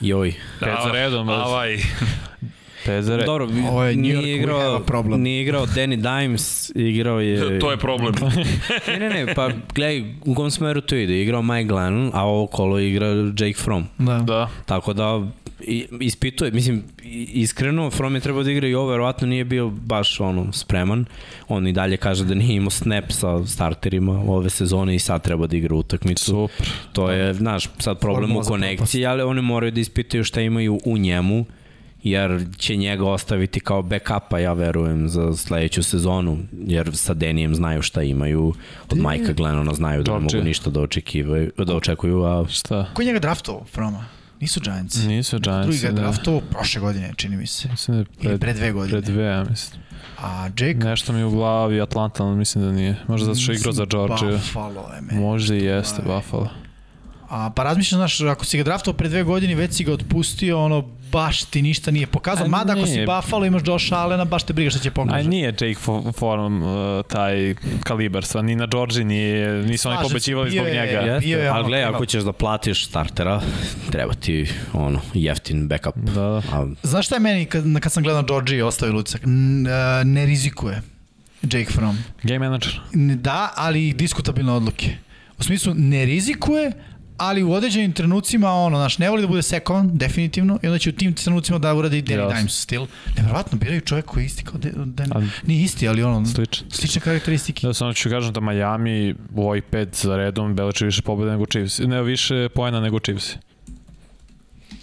Joj. 0.01 0.35
Pet 0.61 0.69
za 0.85 0.93
redom, 0.93 1.29
Avaj. 1.29 1.79
Pet 2.87 3.05
za 3.05 3.17
red. 3.17 3.27
Dobro, 3.27 3.49
Ovo 3.71 3.85
je 3.85 3.97
New 3.97 4.05
York, 4.05 4.23
nije 4.23 4.37
igrao, 4.37 4.81
problem. 4.81 5.23
nije 5.23 5.43
igrao 5.43 5.67
Danny 5.67 5.97
Dimes, 5.97 6.73
igrao 6.75 7.21
je... 7.21 7.59
To 7.61 7.71
je 7.71 7.77
problem. 7.77 8.15
Ne, 8.89 8.99
ne, 8.99 9.11
ne, 9.11 9.35
pa 9.35 9.51
gledaj 9.75 10.05
u 10.25 10.35
kom 10.35 10.51
smeru 10.51 10.81
to 10.81 10.97
ide. 10.97 11.23
Igrao 11.23 11.43
Mike 11.43 11.65
Glennon, 11.65 12.11
a 12.15 12.25
ovo 12.25 12.47
kolo 12.47 12.79
igra 12.79 13.07
Jake 13.07 13.55
Fromm. 13.59 13.85
Da. 13.99 14.19
Da. 14.19 14.49
Tako 14.67 14.93
da 14.93 15.27
ispituje, 16.01 16.51
mislim, 16.51 16.83
iskreno, 17.33 17.91
From 17.91 18.15
je 18.15 18.21
trebao 18.21 18.43
da 18.43 18.51
igra 18.51 18.69
i 18.69 18.75
ovo, 18.75 18.87
verovatno 18.91 19.27
nije 19.27 19.45
bio 19.45 19.69
baš 19.69 20.21
ono, 20.21 20.53
spreman. 20.53 21.05
On 21.49 21.67
i 21.67 21.73
dalje 21.73 21.97
kaže 21.97 22.25
da 22.25 22.35
nije 22.35 22.57
imao 22.57 22.71
snap 22.71 23.05
sa 23.13 23.47
starterima 23.47 24.13
ove 24.13 24.51
sezone 24.51 24.95
i 24.95 24.99
sad 24.99 25.23
treba 25.23 25.47
da 25.47 25.57
igra 25.57 25.75
utakmicu. 25.75 26.25
Super. 26.25 26.69
To 26.93 27.11
je, 27.11 27.35
znaš, 27.35 27.69
sad 27.79 27.99
problem 28.01 28.31
u 28.31 28.35
Formoza 28.35 28.51
konekciji, 28.51 29.07
ali 29.07 29.23
oni 29.23 29.43
moraju 29.43 29.73
da 29.73 29.81
ispitaju 29.81 30.25
šta 30.25 30.41
imaju 30.41 30.81
u 30.85 30.99
njemu, 30.99 31.45
jer 32.03 32.45
će 32.59 32.77
njega 32.77 33.05
ostaviti 33.05 33.61
kao 33.61 33.83
backupa, 33.83 34.39
ja 34.39 34.53
verujem, 34.53 35.09
za 35.09 35.37
sledeću 35.37 35.83
sezonu, 35.83 36.39
jer 36.67 36.97
sa 36.97 37.15
Denijem 37.15 37.55
znaju 37.55 37.83
šta 37.83 38.03
imaju, 38.03 38.55
od 38.91 38.99
Majka 38.99 39.33
Glennona 39.33 39.75
znaju 39.75 40.03
da 40.03 40.13
ne 40.13 40.19
mogu 40.19 40.43
ništa 40.45 40.71
da, 40.71 40.81
očekivaju, 40.81 41.51
da 41.59 41.77
očekuju, 41.77 42.25
a 42.25 42.49
Šta? 42.49 42.87
Ko 42.95 43.03
je 43.03 43.07
njega 43.07 43.19
draftovao, 43.19 43.65
Froma? 43.65 44.05
Nisu 44.41 44.61
Giants. 44.61 45.05
Nisu 45.07 45.39
Drugi 45.39 45.61
Giants. 45.61 45.81
ga 45.83 45.87
je 45.87 45.93
ne. 45.93 46.01
draftovao 46.01 46.41
prošle 46.41 46.81
godine, 46.81 47.13
čini 47.17 47.37
mi 47.37 47.47
se. 47.47 47.69
Mislim 47.71 47.97
da 47.97 48.01
je 48.01 48.07
Ili 48.21 48.29
pred, 48.29 48.41
pre 48.41 48.53
dve 48.53 48.73
godine. 48.73 49.03
pred 49.03 49.15
dve, 49.15 49.25
ja 49.25 49.45
mislim. 49.45 49.83
A 50.19 50.45
Jake? 50.47 50.75
Nešto 50.75 51.13
mi 51.13 51.19
je 51.19 51.25
u 51.25 51.31
glavi 51.31 51.81
Atlanta, 51.81 52.25
ali 52.25 52.37
mislim 52.37 52.65
da 52.65 52.73
nije. 52.73 52.97
Možda 53.09 53.27
zato 53.27 53.41
što 53.41 53.53
je 53.53 53.57
igrao 53.57 53.73
za 53.73 53.85
Georgia. 53.85 54.31
Buffalo 54.31 54.91
je 54.95 55.01
meni. 55.01 55.21
Možda 55.21 55.55
i 55.55 55.65
jeste 55.65 56.03
Buffalo. 56.03 56.49
A, 57.29 57.51
pa 57.51 57.63
razmišljam, 57.63 57.99
znaš, 57.99 58.21
ako 58.21 58.45
si 58.45 58.59
ga 58.59 58.65
draftovao 58.65 58.97
pre 58.99 59.09
dve 59.09 59.23
godine, 59.23 59.55
već 59.55 59.73
si 59.73 59.85
ga 59.85 59.93
otpustio, 59.93 60.65
ono, 60.65 60.89
baš 61.13 61.45
ti 61.45 61.63
ništa 61.63 61.91
nije 61.91 62.07
pokazao. 62.07 62.45
A 62.45 62.49
Mada 62.49 62.73
ako 62.73 62.87
si. 62.87 63.07
Buffalo, 63.07 63.47
imaš 63.47 63.63
Josh 63.67 63.93
Allena, 63.93 64.25
baš 64.25 64.43
te 64.43 64.53
briga 64.53 64.71
šta 64.71 64.79
će 64.79 64.89
A 64.89 64.93
pokazati. 64.93 65.29
nije 65.29 65.47
Jake 65.47 65.67
Fo- 65.77 66.13
Form 66.15 66.63
uh, 66.63 66.69
taj 67.05 67.55
kalibar, 67.83 68.25
sva, 68.25 68.43
ni 68.43 68.57
na 68.57 68.67
Georgiji 68.67 69.05
nije, 69.05 69.49
nisu 69.55 69.89
oni 69.89 69.99
bio 70.11 70.51
zbog 70.51 70.67
je- 70.67 70.75
njega. 70.75 71.19
Bio 71.21 71.39
je 71.39 71.49
ali 71.49 71.65
ima- 71.81 71.89
ako 71.89 72.07
ćeš 72.07 72.23
da 72.23 72.33
platiš 72.33 72.87
startera, 72.87 73.41
treba 73.91 74.15
ti 74.15 74.37
ono, 74.73 75.01
jeftin 75.15 75.69
backup. 75.69 75.97
Da, 75.97 76.13
da. 76.13 76.43
A, 76.53 76.67
Znaš 76.83 77.07
šta 77.07 77.15
je 77.15 77.21
meni, 77.21 77.45
kad, 77.45 77.65
kad 77.81 77.93
sam 77.93 78.03
gledao 78.03 78.23
Georgie 78.25 78.59
i 78.59 78.63
ostavio? 78.63 79.03
N- 79.25 79.67
a, 79.67 80.03
Ne 80.05 80.27
rizikuje 80.27 80.83
Jake 81.43 81.65
Fromm. 81.67 81.99
Game 82.23 82.39
manager. 82.41 82.81
Da, 83.17 83.53
ali 83.57 83.93
diskutabilne 83.93 84.53
odluke. 84.53 84.97
U 85.39 85.43
smislu, 85.43 85.75
ne 85.75 86.05
rizikuje, 86.05 86.73
ali 87.17 87.43
u 87.43 87.53
određenim 87.53 87.93
trenucima, 87.93 88.51
ono, 88.51 88.77
znaš, 88.77 88.99
ne 88.99 89.11
voli 89.11 89.23
da 89.23 89.29
bude 89.29 89.43
sekovan, 89.43 89.91
definitivno, 89.93 90.59
i 90.63 90.67
onda 90.67 90.79
će 90.79 90.89
u 90.89 90.93
tim 90.93 91.15
trenucima 91.15 91.59
da 91.59 91.75
uradi 91.75 91.99
i 91.99 92.03
Danny 92.03 92.19
Jasno. 92.19 92.37
Dimes 92.37 92.53
stil. 92.55 92.87
Nevjerovatno, 93.17 93.59
biraju 93.59 93.81
čovjek 93.81 94.05
koji 94.05 94.23
je 94.23 94.27
isti 94.27 94.45
kao 94.45 94.59
De, 94.59 94.73
Dan, 94.77 95.13
A- 95.15 95.27
nije 95.45 95.63
isti, 95.63 95.89
ali 95.89 96.03
ono, 96.03 96.27
Sličan. 96.27 96.67
slične 96.71 97.01
karakteristike. 97.01 97.67
Da 97.67 97.75
samo 97.75 97.93
ću 97.93 98.11
kažem 98.11 98.33
da 98.33 98.41
Miami 98.43 99.15
u 99.35 99.43
ovih 99.43 99.63
pet 99.63 99.89
za 99.95 100.17
redom 100.17 100.55
beleči 100.55 100.85
više 100.85 101.03
pobjeda 101.03 101.33
nego 101.33 101.47
Chiefs. 101.47 101.79
Ne, 101.79 102.03
više 102.03 102.49
poena 102.49 102.81
nego 102.81 102.99
Chiefs. 103.01 103.35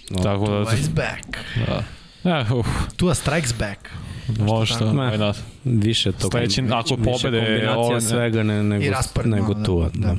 No, 0.10 0.24
Tako 0.24 0.50
da, 0.50 0.64
Tua 0.64 0.74
is 0.74 0.90
back. 0.90 1.38
da. 1.68 1.84
Ja, 2.26 2.46
uf, 2.54 2.68
Tua 2.98 3.16
strikes 3.16 3.54
back. 3.54 3.80
može 4.40 4.74
što, 4.76 4.94
Ma. 4.94 5.04
why 5.04 5.18
not. 5.18 5.36
više 5.66 6.12
to 6.12 6.30
Sledeći- 6.30 6.68
ako 6.72 6.96
više 6.96 7.12
pobede 7.14 7.40
kombinacija 7.40 7.78
ovo- 7.78 8.02
svega 8.02 8.44
ne, 8.44 8.64
nego, 8.64 8.86
nego 9.26 9.54
da. 9.54 9.64
tu. 9.64 9.90
Da. 9.94 10.08
Da. 10.08 10.16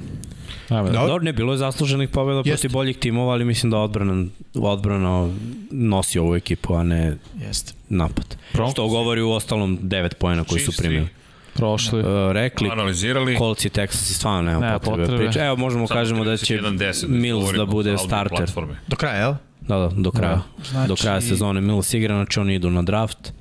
Ajme, 0.70 0.82
da. 0.82 0.92
Dobro. 0.92 1.06
Dobro, 1.06 1.24
ne, 1.24 1.32
bilo 1.32 1.52
je 1.52 1.58
zasluženih 1.58 2.08
pobjeda 2.08 2.42
protiv 2.42 2.70
boljih 2.70 2.96
timova, 2.98 3.32
ali 3.32 3.44
mislim 3.44 3.70
da 3.70 3.78
odbrana, 3.78 4.24
odbrana 4.54 5.28
nosi 5.70 6.18
ovu 6.18 6.36
ekipu, 6.36 6.74
a 6.74 6.82
ne 6.82 7.16
Jeste. 7.38 7.72
napad. 7.88 8.36
Broncos. 8.52 8.72
Što 8.72 8.88
govori 8.88 9.22
u 9.22 9.30
ostalom 9.30 9.78
9 9.78 10.14
pojena 10.14 10.44
koji 10.44 10.60
su 10.60 10.72
primili. 10.78 11.08
Prošli. 11.54 12.00
Uh, 12.00 12.06
rekli, 12.32 12.68
Analizirali. 12.70 13.36
Colts 13.38 13.64
i 13.64 13.68
Texas 13.68 14.10
i 14.10 14.14
stvarno 14.14 14.42
nema, 14.42 14.60
Nema 14.60 14.78
potrebe. 14.78 15.02
potrebe. 15.02 15.24
Priče. 15.24 15.40
Evo, 15.40 15.56
možemo 15.56 15.86
Samo 15.86 16.00
kažemo 16.00 16.24
da 16.24 16.36
će 16.36 16.54
31-10 16.54 17.08
Mills 17.08 17.52
da 17.52 17.66
bude 17.66 17.98
starter. 17.98 18.36
platforme. 18.36 18.74
Do 18.88 18.96
kraja, 18.96 19.16
jel? 19.16 19.34
Da, 19.60 19.76
da, 19.78 19.88
do 19.88 20.10
kraja. 20.10 20.34
Da. 20.34 20.64
Znači- 20.64 20.88
Do 20.88 20.96
kraja 20.96 21.20
sezone 21.20 21.60
Mills 21.60 21.94
igra, 21.94 22.14
znači 22.14 22.40
oni 22.40 22.54
idu 22.54 22.70
na 22.70 22.82
draft 22.82 23.32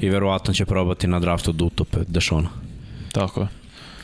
i 0.00 0.08
verovatno 0.08 0.54
će 0.54 0.64
probati 0.64 1.06
na 1.06 1.20
draftu 1.20 1.52
da 1.52 1.64
utope 1.64 1.98
Dešona. 2.08 2.48
Tako 3.12 3.40
je. 3.40 3.46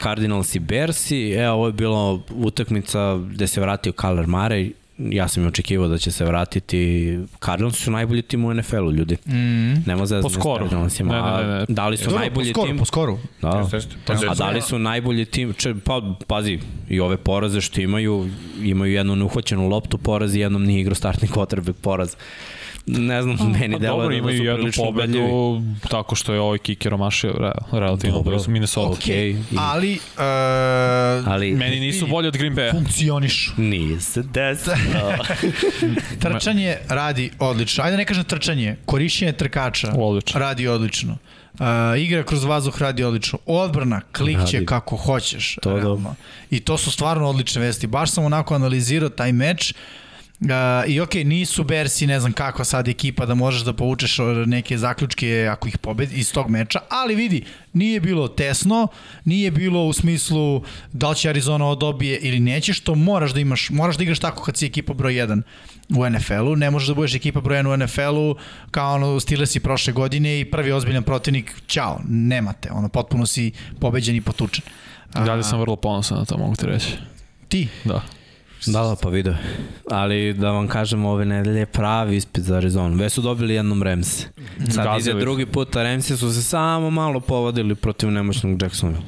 Cardinals 0.02 0.54
i 0.54 0.58
Bersi, 0.58 1.30
evo 1.30 1.54
ovo 1.54 1.66
je 1.66 1.72
bila 1.72 2.18
utakmica 2.34 3.16
gde 3.30 3.46
se 3.46 3.60
vratio 3.60 3.92
Kyler 3.92 4.26
Murray, 4.26 4.72
ja 4.98 5.28
sam 5.28 5.44
i 5.44 5.46
očekivao 5.46 5.88
da 5.88 5.98
će 5.98 6.10
se 6.12 6.24
vratiti. 6.24 7.18
Cardinals 7.44 7.76
su 7.76 7.90
najbolji 7.90 8.22
tim 8.22 8.44
u 8.44 8.54
NFL-u, 8.54 8.92
ljudi. 8.92 9.16
Mm. 9.26 9.82
Nema 9.86 10.06
zezanja 10.06 10.22
Po 10.22 10.30
skoru. 10.30 10.64
s 10.66 10.68
Cardinalsima. 10.68 11.12
Ne, 11.14 11.42
ne, 11.42 11.52
ne, 11.52 11.58
ne. 11.58 11.64
Da 11.68 11.88
li 11.88 11.96
su 11.96 12.04
Dobro, 12.04 12.18
najbolji 12.18 12.52
po 12.52 12.58
skoru, 12.60 12.68
tim? 12.68 12.78
po 12.78 12.84
skoru. 12.84 13.18
Da. 13.42 13.68
Pa 14.06 14.12
A 14.30 14.34
da 14.34 14.50
li 14.50 14.62
su 14.62 14.78
najbolji 14.78 15.24
tim? 15.24 15.52
Če, 15.52 15.74
pa, 15.84 16.14
pazi, 16.26 16.58
i 16.88 17.00
ove 17.00 17.16
poraze 17.16 17.60
što 17.60 17.80
imaju, 17.80 18.28
imaju 18.62 18.92
jednu 18.92 19.16
neuhvaćenu 19.16 19.68
loptu 19.68 19.98
poraz 19.98 20.34
i 20.34 20.40
jednom 20.40 20.64
nije 20.64 20.80
igrao 20.80 20.94
startni 20.94 21.28
quarterback 21.28 21.72
poraz. 21.72 22.16
Ne 22.98 23.22
znam, 23.22 23.36
meni 23.52 23.72
Pa 23.72 23.78
deluje 23.78 23.88
dobro, 23.92 24.08
da 24.08 24.14
imaju 24.14 24.38
su 24.38 24.44
jednu 24.44 24.70
pobedu 24.76 25.20
tako 25.90 26.14
što 26.14 26.34
je 26.34 26.40
ovaj 26.40 26.58
kiker 26.58 26.94
omašio 26.94 27.32
re, 27.32 27.50
relativno 27.72 28.16
Dobro. 28.16 28.32
brzo 28.32 28.50
Minnesota. 28.50 28.90
Okej, 28.90 29.30
i- 29.30 29.36
Ali, 29.58 29.94
uh, 29.94 30.20
ali 31.26 31.50
Meni 31.52 31.80
nisu 31.80 32.06
bolji 32.06 32.28
od 32.28 32.36
Green 32.36 32.54
Bay. 32.54 32.70
funkcionišu. 32.72 33.52
nije 33.56 34.00
se 34.00 34.22
desilo. 34.24 34.76
Trčanje 36.20 36.76
radi 36.88 37.30
odlično. 37.38 37.84
Ajde 37.84 37.96
ne 37.96 38.04
kažem 38.04 38.24
trčanje, 38.24 38.76
korišćenje 38.86 39.32
trkača 39.32 39.92
Odlično. 39.96 40.40
radi 40.40 40.68
odlično. 40.68 41.16
Uh, 41.54 41.66
igra 41.98 42.22
kroz 42.22 42.44
vazduh 42.44 42.82
radi 42.82 43.04
odlično. 43.04 43.38
Odbrana 43.46 44.00
klikće 44.02 44.52
Radi. 44.52 44.66
kako 44.66 44.96
hoćeš. 44.96 45.56
To 45.62 45.70
da. 45.70 45.76
realno. 45.76 46.14
I 46.50 46.60
to 46.60 46.78
su 46.78 46.90
stvarno 46.90 47.28
odlične 47.28 47.60
vesti. 47.60 47.86
Baš 47.86 48.10
sam 48.10 48.24
onako 48.24 48.54
analizirao 48.54 49.08
taj 49.08 49.32
meč. 49.32 49.70
Uh, 49.70 49.76
I 50.86 51.00
okej, 51.00 51.22
okay, 51.22 51.26
nisu 51.26 51.64
Bersi, 51.64 52.06
ne 52.06 52.20
znam 52.20 52.32
kako 52.32 52.64
sad 52.64 52.88
ekipa 52.88 53.26
da 53.26 53.34
možeš 53.34 53.62
da 53.62 53.72
povučeš 53.72 54.18
neke 54.46 54.78
zaključke 54.78 55.48
ako 55.52 55.68
ih 55.68 55.78
pobedi 55.78 56.16
iz 56.16 56.32
tog 56.32 56.50
meča, 56.50 56.80
ali 56.88 57.14
vidi, 57.14 57.44
nije 57.72 58.00
bilo 58.00 58.28
tesno, 58.28 58.88
nije 59.24 59.50
bilo 59.50 59.84
u 59.84 59.92
smislu 59.92 60.62
da 60.92 61.10
li 61.10 61.16
će 61.16 61.28
Arizona 61.28 61.64
ovo 61.64 61.74
dobije 61.74 62.18
ili 62.18 62.40
neće, 62.40 62.72
što 62.72 62.94
moraš 62.94 63.32
da 63.32 63.40
imaš, 63.40 63.70
moraš 63.70 63.96
da 63.96 64.02
igraš 64.02 64.18
tako 64.18 64.42
kad 64.42 64.56
si 64.56 64.66
ekipa 64.66 64.94
broj 64.94 65.12
1 65.12 65.42
u 65.96 66.10
NFL-u, 66.10 66.56
ne 66.56 66.70
možeš 66.70 66.88
da 66.88 66.94
budeš 66.94 67.14
ekipa 67.14 67.40
broj 67.40 67.58
1 67.58 67.74
u 67.74 67.76
NFL-u 67.76 68.36
kao 68.70 68.94
ono 68.94 69.20
Steelersi 69.20 69.60
prošle 69.60 69.92
godine 69.92 70.40
i 70.40 70.50
prvi 70.50 70.72
ozbiljan 70.72 71.02
protivnik, 71.02 71.54
ćao, 71.66 72.00
nemate, 72.08 72.72
ono, 72.72 72.88
potpuno 72.88 73.26
si 73.26 73.52
pobeđen 73.80 74.16
i 74.16 74.20
potučen. 74.20 74.64
A, 75.12 75.24
Dalje 75.24 75.42
sam 75.42 75.60
vrlo 75.60 75.76
ponosan 75.76 76.18
na 76.18 76.24
to, 76.24 76.38
mogu 76.38 76.56
ti 76.56 76.66
reći. 76.66 76.88
Ti, 77.48 77.68
Da. 77.84 78.19
Da, 78.66 78.82
da, 78.82 78.96
pa 79.02 79.08
video. 79.08 79.34
Ali 79.90 80.34
da 80.34 80.50
vam 80.50 80.68
kažem, 80.68 81.04
ove 81.04 81.24
nedelje 81.24 81.58
je 81.58 81.66
pravi 81.66 82.16
ispit 82.16 82.44
za 82.44 82.56
Arizonu. 82.56 82.96
Već 82.96 83.12
su 83.12 83.22
dobili 83.22 83.54
jednom 83.54 83.82
Remse. 83.82 84.26
Sad 84.58 84.68
ide 84.68 84.82
Gazili. 84.84 85.20
drugi 85.20 85.46
put, 85.46 85.76
a 85.76 85.82
Remsi 85.82 86.16
su 86.16 86.32
se 86.32 86.42
samo 86.42 86.90
malo 86.90 87.20
povadili 87.20 87.74
protiv 87.74 88.10
nemoćnog 88.10 88.62
Jacksonville. 88.62 89.04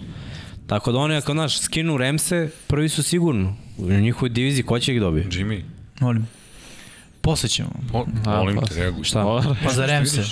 Tako 0.66 0.92
da 0.92 0.98
oni, 0.98 1.16
ako 1.16 1.32
znaš, 1.32 1.60
skinu 1.60 1.96
Remse, 1.96 2.50
prvi 2.66 2.88
su 2.88 3.02
sigurno. 3.02 3.56
U 3.78 3.90
njihovoj 3.90 4.28
diviziji, 4.28 4.64
ko 4.64 4.78
će 4.78 4.94
ih 4.94 5.00
dobije? 5.00 5.26
Jimmy, 5.26 5.60
molim. 6.00 6.28
Posle 7.20 7.48
ćemo. 7.48 7.70
mo, 7.92 8.06
A, 8.26 8.36
molim 8.36 8.56
pa- 8.56 8.66
te, 8.66 8.74
reaguj. 8.74 9.04
Šta? 9.04 9.42
Pa 9.64 9.70
za 9.72 9.86
Remse. 9.86 10.22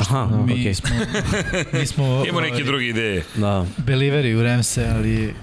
Aha, 0.00 0.28
Mi 0.36 0.52
okej. 0.52 0.74
smo, 0.74 0.88
mi 1.72 1.86
smo 1.86 2.04
Imamo 2.24 2.40
neke 2.42 2.64
druge 2.64 2.84
ideje. 2.86 3.24
Da, 3.36 3.66
beliveri 3.78 4.34
u 4.34 4.42
Remse, 4.42 4.86
ali 4.88 5.34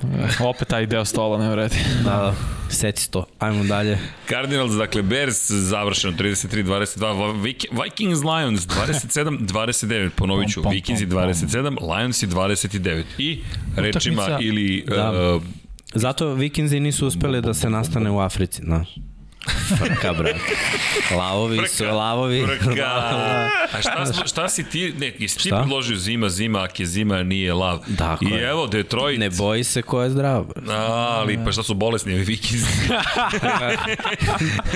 Opet 0.41 0.67
taj 0.67 0.85
deo 0.85 1.05
stola 1.05 1.37
ne 1.37 1.49
vredi. 1.49 1.75
da, 1.97 2.09
da. 2.11 2.35
Seci 2.69 3.11
to. 3.11 3.25
Ajmo 3.39 3.63
dalje. 3.63 3.97
Cardinals, 4.29 4.71
dakle, 4.71 5.01
Bears 5.01 5.51
završeno 5.51 6.13
33-22, 6.13 6.97
Vik- 7.35 7.83
Vikings, 7.83 8.19
Lions 8.21 8.61
27-29, 8.61 10.09
ponovit 10.17 10.49
ću, 10.49 10.63
pom. 10.63 10.73
27, 10.73 11.53
Lionsi 11.89 12.27
29. 12.27 13.03
I 13.17 13.39
rečima 13.75 14.21
Utakmica- 14.21 14.37
ili... 14.41 14.83
Da. 14.87 15.33
Uh, 15.35 15.43
Zato 15.93 16.33
Vikingzi 16.33 16.79
nisu 16.79 17.07
uspeli 17.07 17.41
da 17.41 17.53
se 17.53 17.69
nastane 17.69 18.11
u 18.11 18.19
Africi, 18.19 18.61
znaš. 18.61 18.87
Frka, 19.69 20.13
brate. 20.13 20.39
Lavovi 21.11 21.57
su, 21.59 21.77
Frka. 21.77 21.91
lavovi. 21.91 22.45
Frka. 22.59 22.85
A 23.67 23.81
šta, 23.81 24.05
smo- 24.05 24.25
šta 24.25 24.49
si 24.49 24.63
ti, 24.63 24.93
ne, 24.93 25.13
jesi 25.19 25.35
ti 25.35 25.41
Šta? 25.41 25.57
predložio 25.57 25.97
zima, 25.97 26.29
zima, 26.29 26.61
ak 26.61 26.79
je 26.79 26.85
zima, 26.85 27.23
nije 27.23 27.53
lav. 27.53 27.79
Tako 27.97 28.25
I 28.25 28.33
evo, 28.33 28.67
Detroit. 28.67 29.19
Ne 29.19 29.29
boji 29.31 29.63
se 29.63 29.81
ko 29.81 30.01
je 30.01 30.09
zdrav. 30.09 30.45
A, 30.69 30.73
ali 31.11 31.39
pa 31.45 31.51
šta 31.51 31.63
su 31.63 31.73
bolesni 31.73 32.13
ovi 32.13 32.23
Vikings? 32.23 32.63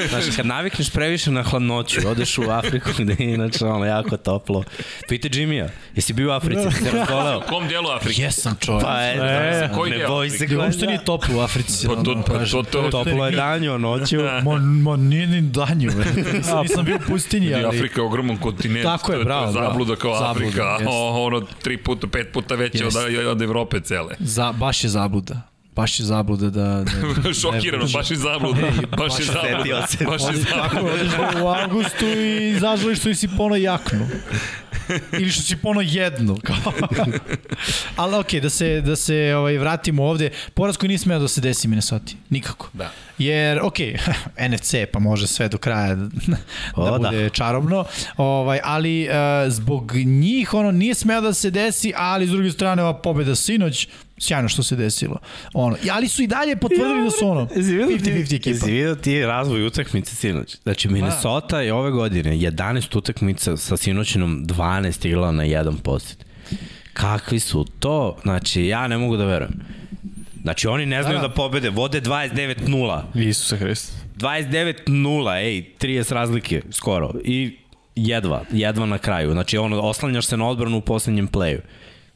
Znaš, 0.09 0.23
kad 0.35 0.45
navikneš 0.45 0.89
previše 0.89 1.31
na 1.31 1.43
hladnoću, 1.43 1.99
odeš 2.07 2.37
u 2.37 2.43
Afriku 2.43 2.89
gde 2.97 3.15
je 3.19 3.33
inače 3.33 3.65
ono 3.65 3.85
jako 3.85 4.17
toplo. 4.17 4.63
Pite 5.07 5.29
Jimmy-a, 5.29 5.67
jesi 5.95 6.13
bio 6.13 6.29
u 6.29 6.31
Africi, 6.31 6.61
razgoleo? 6.91 7.37
U 7.37 7.41
kom 7.41 7.67
dijelu 7.67 7.89
Afrike? 7.89 8.21
jesam 8.21 8.55
čovjek. 8.59 8.83
Pa 8.83 8.99
E, 8.99 9.11
e, 9.11 9.69
koji 9.75 9.91
ne 9.91 9.97
deo 9.97 10.07
boj 10.09 10.29
se 10.29 10.47
ko 10.47 10.53
je 10.53 10.59
Uopšte 10.59 10.85
nije 10.85 11.05
toplo 11.05 11.37
u 11.37 11.39
Africi. 11.39 11.87
Pa 11.87 11.95
to- 11.95 12.23
pa 12.27 12.33
to- 12.45 12.63
to- 12.63 12.89
Toplo 12.91 13.25
je 13.25 13.31
danju, 13.31 13.79
noću. 13.79 14.17
Ma, 14.59 14.95
nije 14.95 15.27
ni 15.27 15.41
danju, 15.41 15.91
nisam, 16.33 16.61
nisam 16.61 16.85
bio 16.85 16.95
u 16.95 16.99
pustinji, 17.07 17.53
ali... 17.53 17.65
Afrika 17.65 18.01
je 18.01 18.05
ogroman 18.05 18.37
kontinent. 18.37 18.83
Tako 18.83 19.11
je, 19.11 19.17
to 19.17 19.23
to 19.23 19.25
bravo, 19.25 19.51
bravo. 19.51 19.67
Zabluda 19.67 19.95
kao 19.95 20.13
Zabluda, 20.19 20.31
Afrika. 20.31 20.63
jeste. 20.63 20.85
O, 20.89 21.25
ono, 21.25 21.41
tri 21.41 21.77
puta, 21.77 22.07
pet 22.07 22.31
puta 22.33 22.55
veće 22.55 22.85
od, 22.85 22.93
od 23.27 23.41
Evrope 23.41 23.81
cele. 23.81 24.15
Za, 24.19 24.51
baš 24.51 24.83
je 24.83 24.89
zabluda. 24.89 25.48
Baš 25.79 25.99
je 25.99 26.05
zabluda 26.05 26.49
da... 26.49 26.83
da 27.23 27.33
Šokirano, 27.41 27.85
baš 27.93 28.11
je 28.11 28.17
zabluda. 28.17 28.61
Baš 28.97 29.19
je 29.19 29.25
zabluda. 29.25 29.87
se. 29.87 30.05
Baš 30.05 30.21
je 30.21 30.45
tako, 30.45 30.75
zabluda. 30.75 31.43
u 31.43 31.47
avgustu 31.63 32.05
i 32.05 32.59
zažališ 32.59 32.99
što 32.99 33.13
si 33.15 33.27
pono 33.37 33.55
jaknu. 33.55 34.07
Ili 35.13 35.29
što 35.29 35.41
si 35.41 35.55
pono 35.55 35.81
jednu. 35.81 36.37
Kao. 36.43 36.73
Ali 37.95 38.15
okej, 38.15 38.41
da 38.41 38.49
se, 38.49 38.81
da 38.81 38.95
se 38.95 39.35
ovaj, 39.37 39.57
vratimo 39.57 40.03
ovde. 40.03 40.29
Poraz 40.53 40.77
koji 40.77 40.97
smeo 40.97 41.19
da 41.19 41.27
se 41.27 41.41
desi 41.41 41.67
Minnesota. 41.67 42.13
Nikako. 42.29 42.69
Da. 42.73 42.91
Jer, 43.17 43.59
okej, 43.63 43.97
NFC 44.49 44.73
pa 44.93 44.99
može 44.99 45.27
sve 45.27 45.47
do 45.47 45.57
kraja 45.57 45.95
da, 45.95 46.09
da 46.27 46.37
O, 46.75 46.91
da. 46.91 47.09
bude 47.09 47.29
čarobno, 47.29 47.85
ovaj, 48.17 48.59
ali 48.63 49.07
uh, 49.07 49.13
zbog 49.51 49.95
njih 49.95 50.53
ono 50.53 50.71
nije 50.71 50.95
smeo 50.95 51.21
da 51.21 51.33
se 51.33 51.51
desi, 51.51 51.93
ali 51.95 52.27
s 52.27 52.29
druge 52.29 52.51
strane 52.51 52.83
ova 52.83 52.93
pobeda 52.93 53.35
sinoć, 53.35 53.87
sjajno 54.19 54.49
što 54.49 54.63
se 54.63 54.75
desilo. 54.75 55.17
Ono, 55.53 55.77
ali 55.91 56.07
su 56.07 56.23
i 56.23 56.27
dalje 56.27 56.55
potvrdili 56.55 57.03
da 57.03 57.11
su 57.11 57.27
ono 57.29 57.45
50-50 57.45 58.35
ekipa. 58.35 58.49
Jesi 58.49 58.71
vidio 58.71 58.95
ti 58.95 59.25
razvoj 59.25 59.65
utakmice 59.65 60.15
sinoć? 60.15 60.57
Znači, 60.63 60.89
Minnesota 60.89 61.61
je 61.61 61.73
ove 61.73 61.91
godine 61.91 62.31
11 62.31 62.97
utakmica 62.97 63.57
sa 63.57 63.77
sinoćinom 63.77 64.45
12 64.45 65.07
igrala 65.07 65.31
na 65.31 65.43
jedan 65.43 65.77
posjed. 65.77 66.17
Kakvi 66.93 67.39
su 67.39 67.65
to? 67.79 68.17
Znači, 68.21 68.65
ja 68.65 68.87
ne 68.87 68.97
mogu 68.97 69.17
da 69.17 69.25
verujem. 69.25 69.53
Znači, 70.41 70.67
oni 70.67 70.85
ne 70.85 71.03
znaju 71.03 71.17
Da, 71.17 71.21
da, 71.21 71.27
da. 71.27 71.33
pobede, 71.33 71.69
vode 71.69 72.01
29-0. 72.01 73.01
Isuse 73.15 73.57
Hrist. 73.57 73.93
29-0, 74.17 75.37
ej, 75.37 75.65
30 75.79 76.13
razlike, 76.13 76.61
skoro. 76.71 77.11
I 77.23 77.57
jedva, 77.95 78.43
jedva 78.51 78.85
na 78.85 78.97
kraju. 78.97 79.31
Znači, 79.31 79.57
ono, 79.57 79.81
oslanjaš 79.81 80.25
se 80.25 80.37
na 80.37 80.47
odbranu 80.47 80.77
u 80.77 80.81
poslednjem 80.81 81.27
playu. 81.27 81.59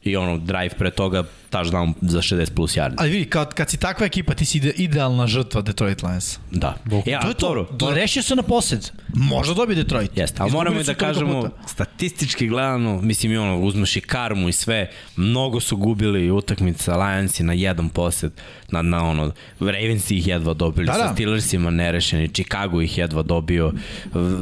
I 0.02 0.16
ono, 0.16 0.38
drive 0.38 0.68
pre 0.78 0.90
toga, 0.90 1.24
touchdown 1.54 1.92
za 2.00 2.18
60 2.18 2.50
plus 2.50 2.76
yardi. 2.76 2.94
Ali 2.98 3.10
vidi, 3.10 3.24
kad, 3.24 3.54
kad 3.54 3.70
si 3.70 3.76
takva 3.76 4.06
ekipa, 4.06 4.34
ti 4.34 4.44
si 4.44 4.58
ide, 4.58 4.70
idealna 4.70 5.26
žrtva 5.26 5.62
Detroit 5.62 6.02
Lions. 6.02 6.38
Da. 6.50 6.76
Ja, 7.06 7.20
to 7.20 7.28
je 7.28 7.34
to. 7.34 7.46
dobro, 7.46 7.68
Do, 7.72 7.90
rešio 7.90 8.22
se 8.22 8.36
na 8.36 8.42
posed. 8.42 8.90
Možda 9.08 9.54
dobije 9.54 9.76
Detroit. 9.76 10.16
Jeste, 10.16 10.42
ali 10.42 10.52
moramo 10.52 10.82
da 10.82 10.94
kažemo, 10.94 11.42
puta. 11.42 11.68
statistički 11.68 12.48
gledano, 12.48 13.00
mislim 13.02 13.32
i 13.32 13.36
ono, 13.36 13.58
uzmeš 13.60 13.96
i 13.96 14.00
karmu 14.00 14.48
i 14.48 14.52
sve, 14.52 14.90
mnogo 15.16 15.60
su 15.60 15.76
gubili 15.76 16.30
utakmica 16.30 16.96
Lionsi 16.96 17.42
na 17.42 17.52
jedan 17.52 17.88
posed, 17.88 18.32
na, 18.68 18.82
na 18.82 19.04
ono, 19.04 19.32
Ravensi 19.60 20.16
ih 20.16 20.26
jedva 20.26 20.54
dobili, 20.54 20.86
Da, 20.86 20.92
da, 20.92 20.98
da. 20.98 21.08
sa 21.08 21.14
Steelersima 21.14 21.70
nerešeni, 21.70 22.28
Chicago 22.28 22.80
ih 22.82 22.98
jedva 22.98 23.22
dobio, 23.22 23.72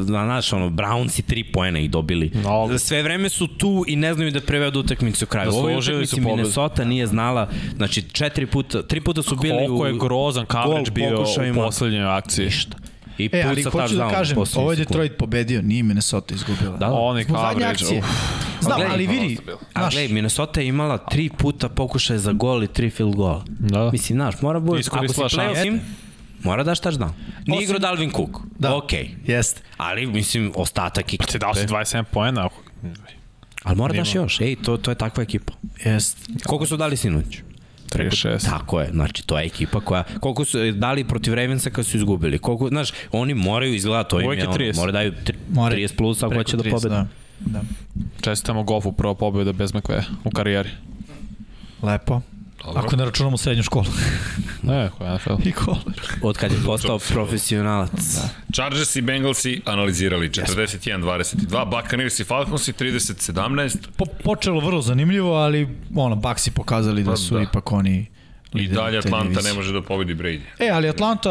na 0.09 0.25
naš, 0.27 0.53
ono, 0.53 0.71
Brownsi 0.71 1.23
tri 1.23 1.45
poena 1.45 1.79
ih 1.79 1.91
dobili. 1.91 2.31
Mnogo. 2.35 2.79
Sve 2.79 3.03
vreme 3.03 3.29
su 3.29 3.47
tu 3.47 3.85
i 3.89 3.97
ne 3.97 4.15
znaju 4.15 4.31
da 4.31 4.41
prevedu 4.41 4.81
utakmicu 4.81 5.27
kraju. 5.27 5.51
U 5.51 5.55
ovoj 5.55 5.73
Zaslužili 5.73 5.97
utakmici 5.97 6.11
su 6.11 6.17
pobedu. 6.17 6.37
Minnesota 6.37 6.85
nije 6.85 7.02
znala, 7.07 7.49
znači 7.77 8.03
četiri 8.03 8.47
puta, 8.47 8.83
tri 8.83 9.01
puta 9.01 9.23
su 9.23 9.37
bili 9.37 9.57
Koliko 9.67 9.83
u 9.83 9.87
je 9.87 9.93
grozan 9.99 10.47
coverage 10.47 10.91
gol 10.91 10.95
bio 10.95 11.23
u 11.53 11.55
poslednjoj 11.55 12.05
akciji. 12.05 12.45
Ništa. 12.45 12.77
I 13.19 13.31
E, 13.33 13.43
ali 13.43 13.65
puca 13.65 13.71
hoću 13.71 13.97
da 13.97 14.09
kažem, 14.09 14.39
ovo 14.57 14.73
je. 14.73 14.77
Detroit 14.77 15.13
pobedio, 15.19 15.63
nije 15.63 15.83
Minnesota 15.83 16.35
izgubila. 16.35 16.71
Da, 16.71 16.87
da. 16.87 16.93
Oni 16.93 17.25
Zbog 17.25 17.37
zadnje 17.37 17.65
coverage. 17.77 18.03
Znam, 18.61 18.77
gledaj, 18.77 18.95
ali 18.95 19.07
vidi. 19.07 19.39
A 19.75 19.81
znaš, 19.81 19.95
gledaj, 19.95 20.15
Minnesota 20.15 20.61
je 20.61 20.67
imala 20.67 20.99
tri 20.99 21.31
puta 21.39 21.69
pokušaj 21.69 22.19
za 22.19 22.33
gol 22.33 22.65
i 22.65 22.69
tri 22.69 22.91
field 22.91 23.17
gola. 23.17 23.45
Da. 23.49 23.91
Mislim, 23.91 24.17
znaš, 24.17 24.35
mora 24.41 24.61
bude, 24.61 24.83
ako 24.91 25.09
si 25.09 25.21
playoff 25.21 25.63
tim, 25.63 25.81
mora 26.43 26.65
daš 26.65 26.81
touchdown. 26.81 27.11
Nije 27.47 27.59
Osim- 27.59 27.65
igrao 27.65 27.79
Dalvin 27.79 28.11
Cook. 28.11 28.39
Da. 28.59 28.77
Okej. 28.77 29.11
jeste. 29.27 29.61
Ali, 29.77 30.07
mislim, 30.07 30.53
ostatak 30.55 31.07
Ti 31.07 31.15
ekipe. 31.15 31.39
dao 31.39 31.55
si 31.55 31.67
27 31.67 32.05
poena. 32.05 32.49
Ali 33.63 33.77
mora 33.77 33.95
daš 33.95 34.15
još. 34.15 34.41
Ej, 34.41 34.57
to, 34.57 34.77
to 34.77 34.91
je 34.91 34.95
takva 34.95 35.23
ekipa. 35.23 35.53
Jeste. 35.85 36.33
Koliko 36.47 36.67
su 36.67 36.77
dali 36.77 36.97
sinoć? 36.97 37.43
36. 37.89 38.45
Tako 38.45 38.81
je, 38.81 38.91
znači 38.93 39.27
to 39.27 39.39
je 39.39 39.47
ekipa 39.47 39.81
koja, 39.81 40.05
koliko 40.21 40.45
su 40.45 40.73
dali 40.73 41.05
protiv 41.05 41.35
Ravensa 41.35 41.71
kad 41.71 41.87
su 41.87 41.97
izgubili, 41.97 42.39
koliko, 42.39 42.69
znaš, 42.69 42.89
oni 43.13 43.35
moraju 43.35 43.75
izgledati, 43.75 44.11
to 44.11 44.21
im 44.21 44.27
Uvijek 44.27 44.39
je 44.39 44.45
je 44.45 44.49
ono, 44.49 44.57
30. 44.59 44.77
moraju 44.77 44.93
daju 44.93 45.13
tri- 45.25 45.37
More- 45.53 45.75
30 45.75 45.97
plus 45.97 46.23
ako 46.23 46.35
hoće 46.35 46.57
da 46.57 46.63
30, 46.63 46.71
pobede. 46.71 46.95
Da. 46.95 47.07
da. 47.41 47.61
Čestitamo 48.21 48.63
Goffu 48.63 48.93
prva 48.93 49.15
pobjeda 49.15 49.53
bez 49.53 49.75
McVeja 49.75 50.03
u 50.25 50.31
karijeri. 50.31 50.71
Lepo. 51.83 52.21
Dobro. 52.65 52.83
Ako 52.83 52.97
ne 52.97 53.05
računamo 53.05 53.37
srednju 53.37 53.63
školu. 53.63 53.87
Ne, 54.63 54.91
ko 54.99 55.05
je 55.05 55.15
NFL. 55.15 55.33
I 55.45 55.53
koler. 55.53 56.01
Od 56.23 56.37
kad 56.39 56.53
je 56.53 56.59
postao 56.67 56.99
profesionalac. 56.99 58.19
Chargers 58.53 58.97
i 58.97 59.03
Bengalsi 59.03 59.61
analizirali 59.65 60.29
41-22, 60.29 61.71
Buccaneers 61.71 62.21
i 62.21 62.25
Falconsi 62.25 62.73
30-17. 62.73 63.77
Po, 63.97 64.05
počelo 64.25 64.61
vrlo 64.61 64.83
zanimljivo, 64.83 65.35
ali 65.35 65.69
ono, 65.97 66.17
Baxi 66.17 66.51
pokazali 66.51 67.05
da 67.05 67.17
su 67.17 67.29
Pa 67.29 67.37
da. 67.37 67.43
ipak 67.43 67.73
oni 67.73 68.07
I 68.55 68.69
dalje 68.69 68.99
Atlanta 68.99 69.29
divizije. 69.29 69.53
ne 69.53 69.57
može 69.57 69.73
da 69.73 69.83
pobedi 69.83 70.15
Brady. 70.15 70.41
E, 70.59 70.69
ali 70.69 70.89
Atlanta 70.89 71.31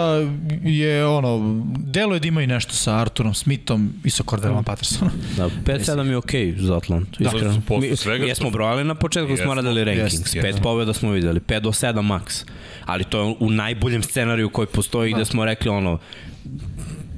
je 0.63 1.05
ono, 1.07 1.61
delo 1.77 2.13
je 2.13 2.19
da 2.19 2.27
imaju 2.27 2.47
nešto 2.47 2.73
sa 2.73 2.95
Arturom 2.95 3.33
Smithom 3.33 3.93
i 4.03 4.09
sa 4.09 4.23
Cordelom 4.23 4.63
Pattersonom. 4.63 5.13
Da, 5.37 5.49
5-7 5.65 6.09
je 6.09 6.17
okej 6.17 6.45
okay 6.45 6.59
za 6.59 6.77
Atlantu, 6.77 7.23
iskreno. 7.23 7.61
posle 7.67 7.89
Mi, 7.89 7.95
svega 7.95 8.25
jesmo 8.25 8.45
to- 8.45 8.51
brojali 8.51 8.83
na 8.83 8.95
početku, 8.95 9.27
smo 9.27 9.33
Jesmo. 9.33 9.53
radili 9.53 9.83
rankings. 9.83 10.13
Jeste, 10.13 10.39
5 10.39 10.45
jeste. 10.45 10.61
pobjeda 10.61 10.93
smo 10.93 11.11
videli, 11.11 11.39
5 11.39 11.59
do 11.59 11.69
7 11.69 11.93
max. 12.01 12.45
Ali 12.85 13.03
to 13.03 13.19
je 13.21 13.35
u 13.39 13.49
najboljem 13.49 14.03
scenariju 14.03 14.49
koji 14.49 14.67
postoji 14.67 15.13
gde 15.13 15.25
smo 15.25 15.45
rekli 15.45 15.69
ono, 15.69 15.99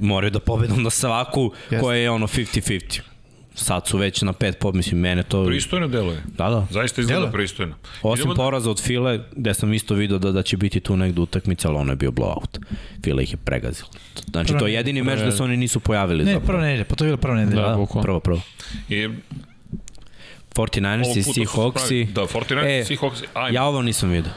moraju 0.00 0.30
da 0.30 0.40
pobedu 0.40 0.76
na 0.76 0.90
svaku 0.90 1.52
koja 1.80 1.96
je 1.98 2.10
ono 2.10 2.26
50-50. 2.26 3.00
Sad 3.56 3.86
su 3.86 3.98
već 3.98 4.22
na 4.22 4.32
5 4.32 4.52
pobjeda, 4.52 4.76
mislim, 4.76 5.00
mene 5.00 5.22
to... 5.22 5.46
Pristojno 5.46 5.88
deluje. 5.88 6.22
Da, 6.28 6.50
da. 6.50 6.66
Zaista 6.70 7.00
izgleda 7.00 7.18
Deluje. 7.18 7.32
pristojno. 7.32 7.74
Osim 8.02 8.24
Idemo- 8.24 8.36
poraza 8.36 8.70
od 8.70 8.82
File, 8.82 9.20
gde 9.32 9.54
sam 9.54 9.72
isto 9.74 9.94
video 9.94 10.18
da, 10.18 10.32
da 10.32 10.42
će 10.42 10.56
biti 10.56 10.80
tu 10.80 10.96
negde 10.96 11.20
utakmica, 11.20 11.68
ali 11.68 11.76
ono 11.76 11.92
je 11.92 11.96
bio 11.96 12.10
blowout. 12.10 12.58
File 13.04 13.22
ih 13.22 13.32
je 13.32 13.36
pregazilo. 13.36 13.88
Znači, 14.24 14.48
Prva 14.48 14.58
to 14.60 14.66
je 14.66 14.74
jedini 14.74 15.02
meč 15.02 15.20
da 15.20 15.32
se 15.32 15.42
oni 15.42 15.56
nisu 15.56 15.80
pojavili. 15.80 16.24
Ne, 16.24 16.32
zapravo. 16.32 16.46
prva 16.46 16.60
nedelja, 16.62 16.84
pa 16.84 16.94
to 16.94 17.04
je 17.04 17.08
bila 17.08 17.16
prva 17.16 17.36
nedelja. 17.36 17.62
Da, 17.62 17.68
Da, 17.68 17.76
bukvalno. 17.76 18.02
prvo, 18.02 18.20
prvo. 18.20 18.40
I 18.88 19.08
49ers 20.50 21.04
ovog 21.04 21.16
i 21.16 21.22
Seahawksi. 21.24 22.06
Da, 22.06 22.22
49ers 22.22 22.80
i 22.82 22.96
Seahawksi. 22.96 23.24
Ajme. 23.34 23.54
Ja 23.54 23.64
ovo 23.64 23.82
nisam 23.82 24.10
vidio. 24.10 24.32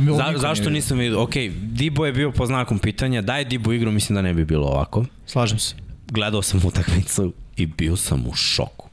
Ovo 0.00 0.16
Za, 0.16 0.38
zašto 0.38 0.70
nisam 0.70 0.98
vidio? 0.98 1.22
Ok, 1.22 1.32
Dibo 1.62 2.06
je 2.06 2.12
bio 2.12 2.30
po 2.32 2.46
znakom 2.46 2.78
pitanja, 2.78 3.22
da 3.22 3.36
je 3.36 3.44
Dibo 3.44 3.72
igru, 3.72 3.90
mislim 3.90 4.14
da 4.14 4.22
ne 4.22 4.34
bi 4.34 4.44
bilo 4.44 4.66
ovako. 4.66 5.00
vidio. 5.00 5.14
Slažem 5.26 5.58
se. 5.58 5.74
Gledao 6.08 6.42
sam 6.42 6.60
utakmicu 6.64 7.32
i 7.56 7.66
bio 7.66 7.96
sam 7.96 8.26
u 8.26 8.34
šoku. 8.34 8.88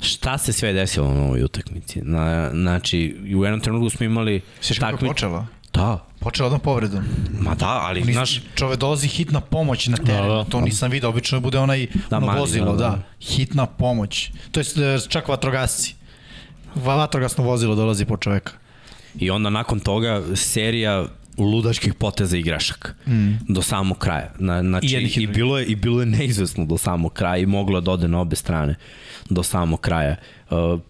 Šta 0.00 0.38
se 0.38 0.52
sve 0.52 0.72
desilo 0.72 1.12
na 1.12 1.22
ovoj 1.22 1.42
utakmici? 1.42 2.00
Na, 2.00 2.50
znači, 2.52 3.16
u 3.36 3.44
jednom 3.44 3.60
trenutku 3.60 3.90
smo 3.90 4.06
imali 4.06 4.40
Sviš 4.60 4.78
kako 4.78 4.90
je 4.90 4.96
takmič- 4.98 5.08
počela? 5.08 5.46
Da, 5.72 6.06
Počela 6.20 6.46
odmah 6.46 6.60
povredom. 6.60 7.04
ma 7.32 7.54
da, 7.54 7.66
ali 7.68 8.00
Nis, 8.00 8.12
znaš, 8.12 8.40
čove 8.54 8.76
dolazi 8.76 9.08
hitna 9.08 9.40
pomoć 9.40 9.86
na 9.86 9.96
teren. 9.96 10.22
Da, 10.22 10.34
da. 10.34 10.44
to 10.44 10.60
nisam 10.60 10.90
vidio, 10.90 11.08
obično 11.08 11.40
bude 11.40 11.58
onaj 11.58 11.86
Da, 12.10 12.16
ono 12.16 12.32
vozilo, 12.32 12.66
da, 12.66 12.82
da, 12.82 12.88
da. 12.88 13.02
Hitna 13.22 13.66
pomoć. 13.66 14.30
To 14.52 14.60
je 14.60 14.66
e, 14.94 15.08
čak 15.08 15.28
vatrogasci. 15.28 15.94
Va- 16.74 16.94
Vatrogasno 16.94 17.44
vozilo 17.44 17.74
dolazi 17.74 18.04
po 18.04 18.16
čoveka. 18.16 18.52
I 19.18 19.30
onda 19.30 19.50
nakon 19.50 19.80
toga 19.80 20.22
serija 20.34 21.06
ludačkih 21.38 21.94
poteza 21.94 22.36
i 22.36 22.42
grešaka 22.42 22.92
mm. 23.06 23.38
do 23.48 23.62
samog 23.62 23.98
kraja. 23.98 24.32
Na, 24.38 24.62
znači, 24.62 24.86
I 24.86 25.22
I, 25.22 25.26
bilo 25.26 25.58
je, 25.58 25.66
I 25.66 25.74
bilo 25.74 26.00
je 26.00 26.06
neizvesno 26.06 26.64
do 26.64 26.78
samog 26.78 27.12
kraja 27.12 27.36
i 27.36 27.46
moglo 27.46 27.78
je 27.78 27.82
da 27.82 27.90
ode 27.90 28.08
na 28.08 28.20
obe 28.20 28.36
strane 28.36 28.74
do 29.30 29.42
samog 29.42 29.80
kraja. 29.80 30.16
Uh, 30.50 30.80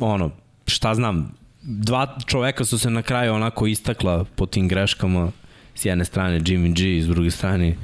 ono, 0.00 0.30
šta 0.66 0.94
znam, 0.94 1.34
dva 1.62 2.18
čoveka 2.26 2.64
su 2.64 2.78
se 2.78 2.90
na 2.90 3.02
kraju 3.02 3.34
onako 3.34 3.66
istakla 3.66 4.24
po 4.24 4.46
tim 4.46 4.68
greškama 4.68 5.32
s 5.74 5.84
jedne 5.84 6.04
strane 6.04 6.40
Jimmy 6.40 6.74
G, 6.74 7.02
s 7.02 7.08
druge 7.08 7.30
strane 7.30 7.76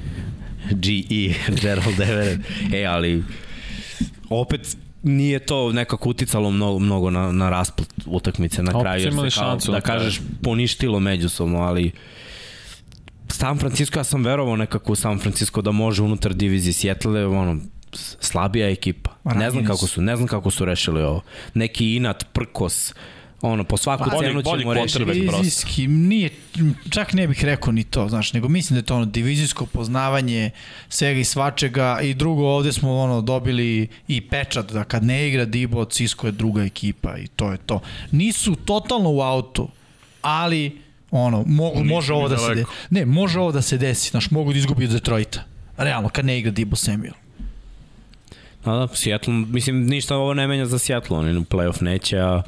G.E. 0.71 1.35
Gerald 1.63 2.01
Everett. 2.01 2.45
E, 2.73 2.85
ali 2.85 3.25
opet 4.31 4.77
nije 5.03 5.39
to 5.39 5.73
nekako 5.73 6.09
uticalo 6.09 6.51
mnogo, 6.51 6.79
mnogo 6.79 7.11
na, 7.11 7.33
na 7.33 7.51
rasplet 7.51 7.95
utakmice 8.07 8.63
na 8.63 8.71
Opet 8.71 8.83
kraju. 8.83 9.03
Jer 9.03 9.13
imali 9.13 9.31
šansu 9.31 9.73
da 9.73 9.81
kažeš 9.81 10.21
poništilo 10.43 11.01
međusobno, 11.01 11.59
ali 11.59 11.93
San 13.29 13.59
Francisco, 13.59 13.99
ja 13.99 14.05
sam 14.05 14.25
verovao 14.25 14.57
nekako 14.57 14.93
u 14.93 14.97
San 14.97 15.19
Francisco 15.19 15.63
da 15.63 15.71
može 15.71 16.03
unutar 16.03 16.35
divizije 16.35 16.73
Seattle, 16.73 17.27
ono, 17.27 17.61
slabija 18.21 18.71
ekipa. 18.71 19.11
Ne 19.25 19.51
znam 19.51 19.65
kako 19.65 19.87
su. 19.87 20.03
ne 20.03 20.17
znam 20.17 20.29
kako 20.29 20.51
su 20.51 20.65
rešili 20.65 21.03
ovo. 21.03 21.23
Neki 21.55 21.97
inat, 21.97 22.25
prkos, 22.33 22.95
ono, 23.43 23.65
po 23.65 23.77
svaku 23.77 24.05
bolji- 24.11 24.29
cenu 24.29 24.43
ćemo 24.43 24.75
rešiti. 24.75 25.05
Divizijski, 25.33 25.87
nije, 25.87 26.31
čak 26.91 27.13
ne 27.13 27.27
bih 27.29 27.45
rekao 27.45 27.73
ni 27.73 27.85
to, 27.85 28.09
znaš, 28.09 28.33
nego 28.33 28.49
mislim 28.49 28.75
da 28.75 28.79
je 28.79 28.85
to 28.85 28.97
ono 28.97 29.05
divizijsko 29.05 29.67
poznavanje 29.67 30.51
svega 30.89 31.21
i 31.21 31.25
svačega 31.25 31.99
i 32.03 32.15
drugo 32.15 32.47
ovde 32.47 32.73
smo 32.73 32.97
ono 32.97 33.21
dobili 33.21 33.89
i 34.09 34.21
pečat 34.21 34.73
da 34.73 34.85
kad 34.85 35.05
ne 35.05 35.29
igra 35.29 35.45
Dibo, 35.45 35.85
Cisco 35.85 36.27
je 36.27 36.33
druga 36.33 36.63
ekipa 36.65 37.17
i 37.19 37.27
to 37.27 37.53
je 37.53 37.59
to. 37.59 37.81
Nisu 38.11 38.55
totalno 38.55 39.11
u 39.11 39.21
autu, 39.21 39.69
ali 40.23 40.79
ono, 41.11 41.45
mogu, 41.47 41.85
može 41.85 42.13
ovo 42.13 42.29
da 42.29 42.39
se 42.39 42.55
desi. 42.55 42.67
Ne, 42.91 43.07
može 43.07 43.41
ovo 43.41 43.53
da 43.53 43.63
se 43.63 43.79
desi, 43.79 44.11
znaš, 44.11 44.31
mogu 44.31 44.53
da 44.53 44.59
izgubi 44.59 44.85
od 44.85 44.91
Detroita. 44.91 45.45
Realno, 45.77 46.09
kad 46.09 46.25
ne 46.25 46.39
igra 46.39 46.51
Dibo 46.51 46.77
Samuel. 46.77 47.13
Da, 48.65 48.73
da, 48.73 48.89
Seattle, 48.89 49.35
mislim, 49.35 49.87
ništa 49.87 50.17
ovo 50.17 50.35
ne 50.35 50.47
menja 50.47 50.67
za 50.67 50.79
Seattle, 50.79 51.17
oni 51.17 51.37
u 51.37 51.45
playoff 51.45 51.83
neće, 51.83 52.19
a 52.19 52.43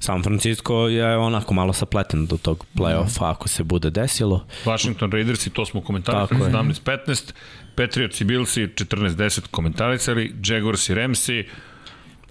San 0.00 0.22
Francisco 0.22 0.88
je 0.88 1.16
onako 1.16 1.54
malo 1.54 1.72
sapleten 1.72 2.26
do 2.26 2.36
tog 2.36 2.66
playoffa 2.74 3.30
ako 3.30 3.48
se 3.48 3.64
bude 3.64 3.90
desilo. 3.90 4.46
Washington 4.64 5.12
Raiders 5.12 5.46
i 5.46 5.50
to 5.50 5.66
smo 5.66 5.80
komentarisali 5.80 6.40
Tako 6.40 6.44
je. 6.44 6.52
17-15, 6.52 7.32
Patriots 7.74 8.20
i 8.20 8.24
Billsi 8.24 8.60
14-10 8.60 9.40
komentarisali, 9.50 10.34
Jaguars 10.44 10.88
i 10.88 10.94
Ramsi 10.94 11.44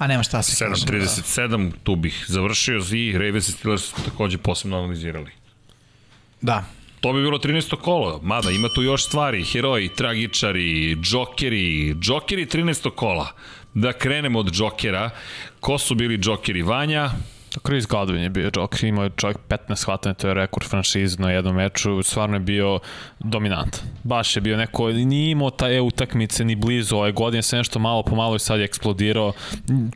A 0.01 0.07
nema 0.07 0.23
šta 0.23 0.41
se 0.41 0.65
kaže. 0.65 0.85
7-37, 0.85 1.71
tu 1.83 1.95
bih 1.95 2.25
završio 2.27 2.81
i 2.93 3.17
Ravens 3.17 3.49
i 3.49 3.51
Steelers 3.51 3.83
smo 3.89 4.03
takođe 4.05 4.37
posebno 4.37 4.77
analizirali. 4.77 5.31
Da. 6.41 6.63
To 7.02 7.14
bi 7.14 7.22
bilo 7.22 7.38
13. 7.38 7.76
kolo, 7.76 8.19
mada 8.23 8.49
ima 8.49 8.68
tu 8.76 8.84
još 8.84 9.06
stvari, 9.06 9.44
heroji, 9.44 9.90
tragičari, 9.90 10.95
džokeri, 10.95 11.95
džokeri 11.99 12.45
13. 12.45 12.90
kola. 12.95 13.28
Da 13.73 13.94
krenemo 13.94 14.40
od 14.40 14.52
džokera. 14.52 15.10
Ko 15.60 15.78
su 15.78 15.95
bili 15.95 16.18
džokeri? 16.18 16.61
Vanja, 16.61 17.10
Chris 17.65 17.88
Godwin 17.88 18.23
je 18.23 18.30
bio 18.30 18.52
Joker, 18.56 18.84
imao 18.84 19.03
je 19.03 19.11
čovjek 19.18 19.38
15 19.49 19.86
hvatanja, 19.86 20.14
to 20.14 20.28
je 20.28 20.34
rekord 20.34 20.68
franšize 20.68 21.18
na 21.19 21.32
jednom 21.32 21.56
meču, 21.56 22.03
stvarno 22.03 22.36
je 22.36 22.40
bio 22.40 22.80
dominant. 23.19 23.78
Baš 24.03 24.36
je 24.36 24.41
bio 24.41 24.57
neko, 24.57 24.91
nije 24.91 25.32
imao 25.32 25.49
ta 25.49 25.72
e 25.72 25.82
utakmice 25.82 26.45
ni 26.45 26.56
blizu 26.56 26.98
ove 26.98 27.11
godine, 27.11 27.41
sve 27.41 27.57
nešto 27.57 27.80
malo 27.80 28.03
po 28.03 28.15
malo 28.15 28.36
i 28.36 28.40
sad 28.40 28.60
je 28.60 28.65
eksplodirao. 28.65 29.34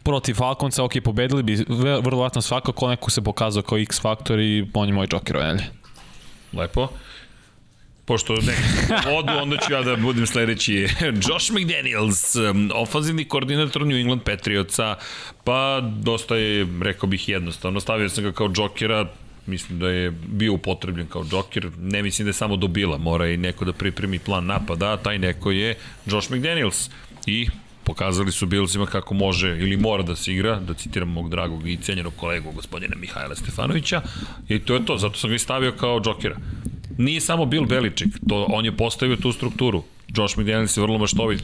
Protiv 0.03 0.33
Falconca, 0.33 0.83
ok, 0.83 0.91
pobedili 1.03 1.43
bi 1.43 1.65
vrlo 2.03 2.19
vratno 2.19 2.41
svakako, 2.41 2.89
neko 2.89 3.11
se 3.11 3.23
pokazao 3.23 3.63
kao 3.63 3.77
X 3.77 4.01
faktor 4.01 4.39
i 4.39 4.67
on 4.73 4.87
je 4.87 4.93
moj 4.93 5.07
Joker 5.11 5.37
ove 5.37 5.45
nedelje. 5.45 5.84
Lepo. 6.55 6.89
Pošto 8.05 8.33
neki 8.33 9.09
vodu, 9.11 9.31
onda 9.41 9.57
ću 9.57 9.73
ja 9.73 9.81
da 9.81 9.95
budem 9.95 10.27
sledeći. 10.27 10.87
Josh 11.29 11.51
McDaniels, 11.51 12.35
um, 12.35 12.71
ofanzivni 12.73 13.25
koordinator 13.25 13.87
New 13.87 13.97
England 13.97 14.21
Patriotsa, 14.21 14.95
pa 15.43 15.81
dosta 15.81 16.35
je, 16.35 16.67
rekao 16.81 17.09
bih, 17.09 17.29
jednostavno. 17.29 17.79
Stavio 17.79 18.09
sam 18.09 18.23
ga 18.23 18.31
kao 18.31 18.49
džokera, 18.49 19.07
mislim 19.45 19.79
da 19.79 19.89
je 19.89 20.11
bio 20.11 20.53
upotrebljen 20.53 21.07
kao 21.07 21.23
džoker, 21.23 21.71
ne 21.79 22.03
mislim 22.03 22.25
da 22.25 22.29
je 22.29 22.33
samo 22.33 22.55
dobila, 22.55 22.97
mora 22.97 23.27
i 23.27 23.37
neko 23.37 23.65
da 23.65 23.73
pripremi 23.73 24.19
plan 24.19 24.45
napada, 24.45 24.93
a 24.93 24.97
taj 24.97 25.19
neko 25.19 25.51
je 25.51 25.75
Josh 26.05 26.31
McDaniels. 26.31 26.89
I 27.25 27.47
pokazali 27.85 28.31
su 28.31 28.45
Billsima 28.45 28.85
kako 28.85 29.13
može 29.13 29.49
ili 29.49 29.77
mora 29.77 30.03
da 30.03 30.15
se 30.15 30.33
igra, 30.33 30.59
da 30.59 30.73
citiram 30.73 31.09
mog 31.09 31.29
dragog 31.29 31.67
i 31.67 31.77
cenjenog 31.77 32.13
kolegu 32.15 32.51
gospodina 32.51 32.95
Mihajla 32.95 33.35
Stefanovića, 33.35 34.01
i 34.49 34.59
to 34.59 34.73
je 34.73 34.85
to, 34.85 34.97
zato 34.97 35.19
sam 35.19 35.29
ga 35.29 35.35
i 35.35 35.39
stavio 35.39 35.71
kao 35.71 36.01
džokera. 36.01 36.35
Nije 36.97 37.21
samo 37.21 37.45
Bill 37.45 37.65
Belichick, 37.65 38.17
to, 38.29 38.45
on 38.49 38.65
je 38.65 38.77
postavio 38.77 39.15
tu 39.15 39.31
strukturu. 39.31 39.83
Josh 40.07 40.37
McDaniels 40.37 40.77
je 40.77 40.81
vrlo 40.81 40.97
maštovit 40.97 41.43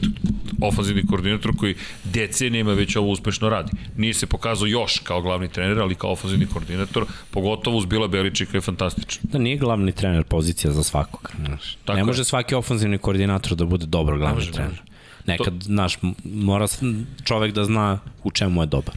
ofanzivni 0.60 1.06
koordinator 1.06 1.56
koji 1.56 1.74
decenijama 2.04 2.72
već 2.72 2.96
ovo 2.96 3.08
uspešno 3.10 3.48
radi. 3.48 3.70
Nije 3.96 4.14
se 4.14 4.26
pokazao 4.26 4.66
još 4.66 4.98
kao 4.98 5.22
glavni 5.22 5.48
trener, 5.48 5.78
ali 5.78 5.94
kao 5.94 6.12
ofanzivni 6.12 6.46
koordinator, 6.46 7.04
pogotovo 7.30 7.76
uz 7.76 7.86
Bila 7.86 8.08
Beličika 8.08 8.56
je 8.56 8.60
fantastičan. 8.60 9.22
Da 9.22 9.38
nije 9.38 9.56
glavni 9.56 9.92
trener 9.92 10.24
pozicija 10.24 10.72
za 10.72 10.82
svakog. 10.82 11.32
Znaš. 11.46 11.76
Tako 11.84 11.94
ne 11.94 12.00
je. 12.00 12.04
može 12.04 12.24
svaki 12.24 12.54
ofanzivni 12.54 12.98
koordinator 12.98 13.54
da 13.54 13.64
bude 13.64 13.86
dobar 13.86 14.18
glavni 14.18 14.34
može, 14.34 14.46
ne 14.46 14.52
trener. 14.52 14.70
može. 14.70 14.91
Nekad, 15.26 15.62
znaš, 15.62 15.98
m- 16.02 16.14
mora 16.24 16.66
čovek 17.24 17.54
da 17.54 17.64
zna 17.64 17.98
u 18.24 18.30
čemu 18.30 18.62
je 18.62 18.66
dobar. 18.66 18.94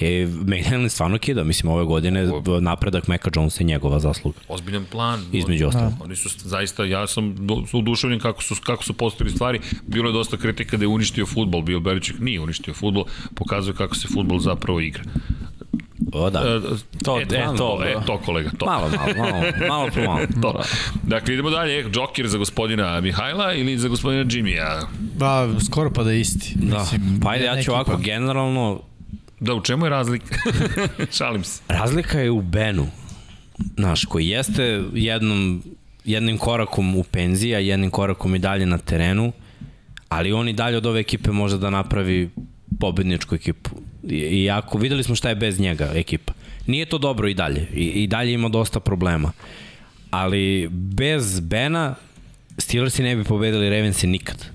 E, 0.00 0.26
McDaniel 0.26 0.88
stvarno 0.88 1.18
kida, 1.18 1.44
mislim, 1.44 1.72
ove 1.72 1.84
godine 1.84 2.28
Ovo- 2.28 2.60
napredak 2.60 3.08
Meka 3.08 3.30
Jonesa 3.36 3.60
je 3.60 3.66
njegova 3.66 3.98
zasluga. 4.00 4.38
Ozbiljan 4.48 4.84
plan. 4.84 5.24
Između 5.32 5.66
ostalog. 5.66 5.92
Oni 6.00 6.16
su 6.16 6.28
zaista, 6.38 6.84
ja 6.84 7.06
sam 7.06 7.36
uduševljen 7.72 8.20
kako 8.20 8.42
su, 8.42 8.56
kako 8.64 8.84
su 8.84 8.92
postavili 8.92 9.34
stvari. 9.34 9.60
Bilo 9.86 10.08
je 10.08 10.12
dosta 10.12 10.36
kritika 10.36 10.76
da 10.76 10.84
je 10.84 10.88
uništio 10.88 11.26
futbol. 11.26 11.62
Bill 11.62 11.80
Belichick 11.80 12.20
nije 12.20 12.40
uništio 12.40 12.74
futbol, 12.74 13.04
pokazuje 13.34 13.74
kako 13.74 13.94
se 13.94 14.08
futbol 14.08 14.38
zapravo 14.38 14.80
igra. 14.80 15.02
O, 16.12 16.30
da. 16.30 16.38
E, 16.40 16.60
To- 17.04 17.20
e, 17.20 17.22
e, 17.22 17.26
to, 17.26 17.54
to, 17.56 17.84
e, 17.84 17.94
da. 17.94 18.00
to 18.00 18.18
kolega, 18.18 18.50
to. 18.58 18.66
Malo, 18.66 18.88
malo, 18.88 19.14
malo, 19.18 19.42
malo 19.68 19.88
po 19.94 20.00
malo. 20.02 20.20
To. 20.42 20.62
Dakle, 21.02 21.34
idemo 21.34 21.50
dalje. 21.50 21.84
Džokir 21.84 22.28
za 22.28 22.38
gospodina 22.38 23.00
Mihajla 23.00 23.52
ili 23.54 23.78
za 23.78 23.88
gospodina 23.88 24.24
Jimmya? 24.30 24.80
Ba, 25.16 25.48
skoro 25.60 25.90
pa 25.90 26.02
da 26.02 26.12
isti. 26.12 26.52
Da, 26.56 26.86
pa 27.22 27.30
ajde, 27.30 27.44
ja 27.44 27.62
ću 27.62 27.72
ovako, 27.72 27.96
generalno, 27.96 28.80
Da, 29.40 29.54
u 29.54 29.60
čemu 29.60 29.86
je 29.86 29.90
razlika? 29.90 30.36
Šalim 31.18 31.44
se. 31.44 31.62
razlika 31.68 32.20
je 32.20 32.30
u 32.30 32.42
Benu, 32.42 32.86
znaš, 33.76 34.04
koji 34.04 34.28
jeste 34.28 34.82
jednom, 34.92 35.62
jednim 36.04 36.38
korakom 36.38 36.96
u 36.96 37.02
penziji, 37.04 37.54
a 37.54 37.58
jednim 37.58 37.90
korakom 37.90 38.34
i 38.34 38.38
dalje 38.38 38.66
na 38.66 38.78
terenu, 38.78 39.32
ali 40.08 40.32
on 40.32 40.48
i 40.48 40.52
dalje 40.52 40.76
od 40.76 40.86
ove 40.86 41.00
ekipe 41.00 41.30
može 41.30 41.58
da 41.58 41.70
napravi 41.70 42.30
pobedničku 42.78 43.34
ekipu. 43.34 43.70
I, 44.08 44.50
ako 44.50 44.78
videli 44.78 45.02
smo 45.02 45.14
šta 45.14 45.28
je 45.28 45.34
bez 45.34 45.60
njega 45.60 45.92
ekipa. 45.94 46.32
Nije 46.66 46.86
to 46.86 46.98
dobro 46.98 47.28
i 47.28 47.34
dalje. 47.34 47.66
I, 47.74 47.84
i 47.84 48.06
dalje 48.06 48.32
ima 48.32 48.48
dosta 48.48 48.80
problema. 48.80 49.32
ali 50.10 50.68
bez 50.70 51.40
Bena 51.40 51.94
Steelersi 52.58 53.02
ne 53.02 53.16
bi 53.16 53.24
pobedili 53.24 53.70
Ravensi 53.70 54.06
nikad. 54.06 54.46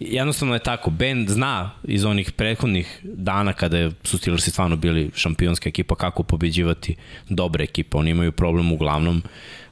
Jednostavno 0.00 0.54
je 0.54 0.62
tako, 0.62 0.90
Ben 0.90 1.26
zna 1.28 1.70
iz 1.84 2.04
onih 2.04 2.32
prethodnih 2.32 3.00
dana 3.02 3.52
kada 3.52 3.90
su 4.04 4.18
Steelersi 4.18 4.50
stvarno 4.50 4.76
bili 4.76 5.10
šampionska 5.14 5.68
ekipa 5.68 5.94
kako 5.94 6.22
pobeđivati 6.22 6.96
dobre 7.28 7.64
ekipe. 7.64 7.96
Oni 7.96 8.10
imaju 8.10 8.32
problem 8.32 8.72
uglavnom 8.72 9.22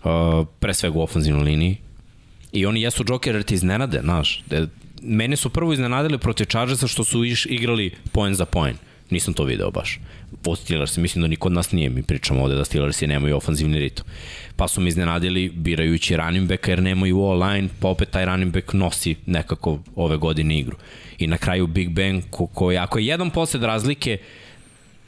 uh, 0.05 0.11
pre 0.61 0.75
svega 0.75 0.99
u 0.99 1.03
ofenzivnoj 1.03 1.45
liniji 1.45 1.77
i 2.53 2.67
oni 2.67 2.83
jesu 2.83 3.05
džoker 3.05 3.43
ti 3.43 3.55
iznenade, 3.55 4.01
znaš. 4.03 4.43
Mene 5.03 5.37
su 5.37 5.51
prvo 5.51 5.73
iznenadili 5.73 6.19
protiv 6.19 6.45
Chargersa 6.45 6.87
što 6.87 7.05
su 7.05 7.25
iš, 7.25 7.47
igrali 7.47 7.91
poen 8.13 8.35
za 8.35 8.45
poen. 8.45 8.77
Nisam 9.11 9.35
to 9.35 9.45
video 9.45 9.71
baš. 9.71 10.01
Po 10.43 10.57
Steelersi, 10.57 11.01
mislim 11.01 11.23
da 11.23 11.29
niko 11.29 11.49
od 11.49 11.53
nas 11.53 11.73
nije. 11.73 11.91
Mi 11.91 12.03
pričamo 12.03 12.43
ovde 12.43 12.55
da 12.55 12.65
Steelersi 12.65 13.07
nemaju 13.07 13.37
ofanzivni 13.37 13.79
ritam. 13.79 14.07
Pa 14.57 14.69
su 14.69 14.81
mi 14.81 14.89
iznenadili 14.89 15.49
birajući 15.55 16.17
running 16.17 16.49
backa 16.49 16.71
jer 16.71 16.83
nemaju 16.83 17.17
all-line, 17.17 17.69
pa 17.81 17.89
opet 17.89 18.11
taj 18.11 18.25
running 18.25 18.53
back 18.53 18.73
nosi 18.73 19.15
nekako 19.27 19.79
ove 19.97 20.17
godine 20.17 20.59
igru. 20.59 20.77
I 21.19 21.27
na 21.27 21.39
kraju 21.39 21.67
Big 21.67 21.91
Ben, 21.91 22.23
ko, 22.31 22.47
ko, 22.47 22.71
ako 22.71 22.99
je 22.99 23.07
jedan 23.07 23.31
posled 23.31 23.63
razlike, 23.63 24.19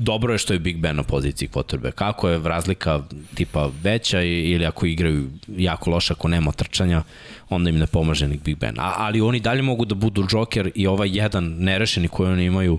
dobro 0.00 0.32
je 0.32 0.38
što 0.38 0.52
je 0.52 0.58
Big 0.58 0.78
Ben 0.78 0.96
na 0.96 1.02
poziciji 1.02 1.48
quarterback. 1.48 1.92
Kako 1.92 2.28
je 2.28 2.38
razlika 2.38 3.02
tipa 3.34 3.70
veća 3.82 4.22
ili 4.22 4.66
ako 4.66 4.86
igraju 4.86 5.30
jako 5.48 5.90
loše, 5.90 6.12
ako 6.12 6.28
nema 6.28 6.52
trčanja, 6.52 7.02
onda 7.48 7.70
im 7.70 7.78
ne 7.78 7.86
pomaže 7.86 8.28
nik 8.28 8.42
Big 8.44 8.58
Ben. 8.58 8.78
A, 8.78 8.94
ali 8.96 9.20
oni 9.20 9.40
dalje 9.40 9.62
mogu 9.62 9.84
da 9.84 9.94
budu 9.94 10.26
Joker 10.30 10.70
i 10.74 10.86
ovaj 10.86 11.10
jedan 11.12 11.44
nerešeni 11.44 12.08
koji 12.08 12.32
oni 12.32 12.44
imaju 12.44 12.78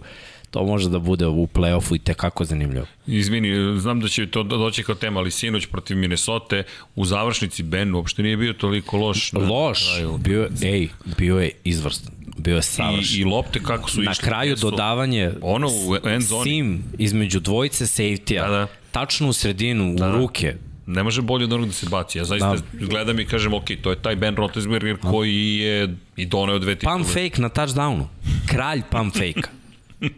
to 0.51 0.63
može 0.63 0.89
da 0.89 0.99
bude 0.99 1.27
u 1.27 1.47
play-offu 1.47 1.95
i 1.95 1.99
tekako 1.99 2.45
zanimljivo. 2.45 2.85
Izvini, 3.07 3.79
znam 3.79 3.99
da 3.99 4.07
će 4.07 4.27
to 4.31 4.43
doći 4.43 4.83
kao 4.83 4.95
tema, 4.95 5.19
ali 5.19 5.31
sinoć 5.31 5.65
protiv 5.65 5.97
Minnesota 5.97 6.63
u 6.95 7.05
završnici 7.05 7.63
Ben 7.63 7.95
uopšte 7.95 8.23
nije 8.23 8.37
bio 8.37 8.53
toliko 8.53 8.97
loš. 8.97 9.33
Loš, 9.33 9.85
bio, 10.19 10.49
ej, 10.63 10.87
bio 11.17 11.39
je 11.39 11.51
izvrstan 11.63 12.20
bio 12.37 12.55
je 12.55 12.61
savršen. 12.61 13.17
I, 13.17 13.21
I 13.21 13.25
lopte 13.25 13.59
kako 13.59 13.89
su 13.89 14.01
Na 14.01 14.11
išli. 14.11 14.23
kraju 14.23 14.57
su, 14.57 14.69
dodavanje 14.69 15.31
ono 15.41 15.67
u 15.67 16.07
end 16.07 16.23
zoni. 16.23 16.43
sim 16.43 16.83
između 16.97 17.39
dvojice 17.39 17.85
safety-a, 17.85 18.41
Da, 18.41 18.49
da. 18.49 18.67
tačno 18.91 19.27
u 19.27 19.33
sredinu, 19.33 19.95
da, 19.95 20.09
u 20.09 20.11
ruke. 20.11 20.55
Ne 20.85 21.03
može 21.03 21.21
bolje 21.21 21.43
od 21.43 21.53
onog 21.53 21.67
da 21.67 21.73
se 21.73 21.85
baci. 21.85 22.17
Ja 22.17 22.23
zaista 22.25 22.55
da. 22.55 22.85
gledam 22.85 23.19
i 23.19 23.25
kažem, 23.25 23.53
ok, 23.53 23.65
to 23.81 23.89
je 23.89 23.95
taj 23.95 24.15
Ben 24.15 24.35
Roethlisberger 24.35 24.97
da. 24.97 25.09
koji 25.09 25.55
je 25.55 25.95
i 26.15 26.25
doneo 26.25 26.59
dve 26.59 26.75
titule. 26.75 26.93
Pump 26.93 27.07
fake 27.07 27.33
na 27.37 27.49
touchdownu. 27.49 28.05
Kralj 28.47 28.81
pump 28.91 29.13
fake-a. 29.13 29.47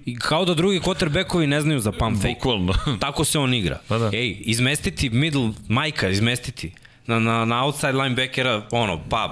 I 0.05 0.15
kao 0.15 0.45
da 0.45 0.53
drugi 0.53 0.79
quarterbackovi 0.79 1.45
ne 1.45 1.61
znaju 1.61 1.79
za 1.79 1.91
pump 1.91 2.17
fake. 2.17 2.33
Bukvalno. 2.33 2.73
Tako 2.99 3.25
se 3.25 3.39
on 3.39 3.53
igra. 3.53 3.79
Pa 3.87 3.97
da. 3.97 4.09
Ej, 4.13 4.37
izmestiti 4.39 5.09
middle 5.09 5.49
Majka, 5.67 6.09
izmestiti. 6.09 6.71
Na, 7.07 7.19
na, 7.19 7.45
na 7.45 7.65
outside 7.65 7.91
linebackera, 7.91 8.61
ono, 8.71 9.01
pap, 9.09 9.31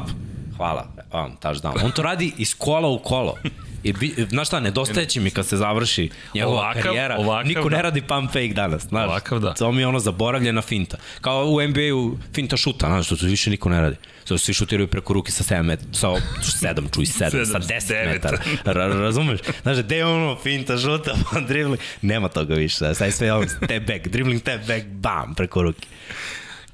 hvala, 0.58 0.88
on, 1.14 1.38
touchdown. 1.38 1.86
On 1.86 1.92
to 1.92 2.02
radi 2.02 2.34
iz 2.38 2.56
kola 2.56 2.88
u 2.88 3.00
kolo. 3.00 3.38
I 3.84 3.94
bi, 3.94 4.16
znaš 4.30 4.48
šta, 4.48 4.60
nedostaje 4.60 5.06
će 5.06 5.20
mi 5.22 5.32
kad 5.32 5.46
se 5.46 5.58
završi 5.58 6.10
njegova 6.36 6.62
Ovakav- 6.64 6.84
karijera. 6.84 7.18
ovakav 7.18 7.48
Niko 7.48 7.70
da. 7.70 7.76
ne 7.78 7.84
radi 7.84 8.02
pump 8.02 8.28
fake 8.28 8.48
danas, 8.48 8.82
znaš. 8.82 9.08
Ovakav 9.08 9.40
da. 9.40 9.56
Samo 9.56 9.72
mi 9.72 9.82
je 9.82 9.88
ono 9.88 10.00
zaboravljena 10.00 10.62
finta. 10.62 10.98
Kao 11.22 11.46
u 11.46 11.62
NBA-u 11.62 12.18
finta 12.34 12.58
šuta, 12.58 12.88
znaš, 12.88 13.08
to 13.10 13.16
više 13.22 13.50
niko 13.50 13.70
ne 13.70 13.82
radi. 13.82 13.96
Što 14.26 14.38
svi 14.38 14.54
šutiraju 14.54 14.88
preko 14.88 15.14
ruke 15.14 15.32
sa 15.32 15.44
7 15.46 15.62
metara, 15.64 15.90
sa 15.94 16.08
7, 16.08 16.94
čuj 16.94 17.06
7, 17.06 17.10
sa 17.10 17.30
Sedam, 17.46 17.62
10 17.62 17.88
devet. 17.88 18.14
metara. 18.14 18.38
Ra, 18.66 18.88
razumeš? 18.88 19.40
Znaš, 19.62 19.78
gde 19.78 19.98
je 19.98 20.06
ono 20.06 20.36
finta 20.36 20.78
šuta, 20.78 21.14
pa 21.34 21.40
dribling, 21.40 21.80
nema 22.02 22.28
toga 22.30 22.56
više. 22.56 22.76
Sad 22.94 23.02
je 23.02 23.12
sve 23.12 23.34
ono 23.34 23.48
step 23.48 23.88
back, 23.88 24.08
dribbling 24.08 24.42
step 24.42 24.68
back, 24.68 24.86
bam, 24.86 25.36
preko 25.36 25.62
ruke. 25.62 25.88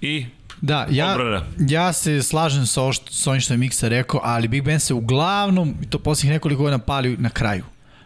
I 0.01 0.25
Da, 0.61 0.87
ja, 0.89 1.11
Odbrana. 1.11 1.45
ja 1.59 1.93
se 1.93 2.23
slažem 2.23 2.65
sa, 2.65 2.81
ovo 2.81 2.93
što, 2.93 3.11
sa 3.11 3.29
ovim 3.29 3.41
što 3.41 3.53
je 3.53 3.57
Miksa 3.57 3.87
rekao, 3.87 4.19
ali 4.23 4.47
Big 4.47 4.63
Ben 4.63 4.79
se 4.79 4.93
uglavnom, 4.93 5.75
i 5.81 5.85
to 5.85 5.99
posljednjih 5.99 6.33
nekoliko 6.33 6.61
godina 6.61 6.77
pali 6.77 7.17
na 7.17 7.29
kraju. 7.29 7.63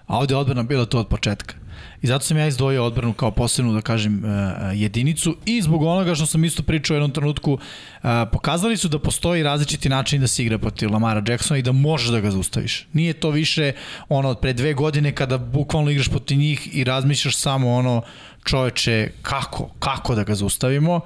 A 0.08 0.18
ovde 0.18 0.34
je 0.34 0.38
odbrana 0.38 0.64
bila 0.64 0.86
to 0.86 1.00
od 1.00 1.08
početka. 1.08 1.56
I 2.02 2.08
zato 2.08 2.26
sam 2.26 2.38
ja 2.38 2.48
izdvojio 2.48 2.86
odbranu 2.86 3.14
kao 3.14 3.32
posebnu, 3.32 3.74
da 3.74 3.82
kažem, 3.82 4.24
uh, 4.26 4.32
jedinicu 4.74 5.36
i 5.46 5.62
zbog 5.62 5.84
onoga 5.84 6.16
što 6.16 6.26
sam 6.26 6.46
isto 6.46 6.64
pričao 6.64 6.94
u 6.94 6.98
jednom 6.98 7.12
trenutku, 7.12 7.54
uh, 7.54 8.10
pokazali 8.32 8.78
su 8.78 8.88
da 8.88 9.00
postoji 9.00 9.44
različiti 9.44 9.90
način 9.90 10.22
da 10.22 10.28
se 10.28 10.44
igra 10.44 10.58
protiv 10.58 10.92
Lamara 10.92 11.24
Jacksona 11.28 11.58
i 11.58 11.62
da 11.62 11.72
možeš 11.72 12.10
da 12.10 12.20
ga 12.20 12.32
zaustaviš. 12.32 12.88
Nije 12.94 13.14
to 13.14 13.30
više 13.30 13.74
ono 14.10 14.30
od 14.30 14.40
pre 14.40 14.54
dve 14.54 14.74
godine 14.74 15.16
kada 15.16 15.38
bukvalno 15.38 15.92
igraš 15.92 16.10
protiv 16.10 16.38
njih 16.38 16.76
i 16.76 16.84
razmišljaš 16.84 17.36
samo 17.36 17.74
ono 17.74 18.02
čoveče 18.44 19.12
kako, 19.22 19.70
kako 19.80 20.16
da 20.16 20.24
ga 20.24 20.36
zaustavimo. 20.36 21.02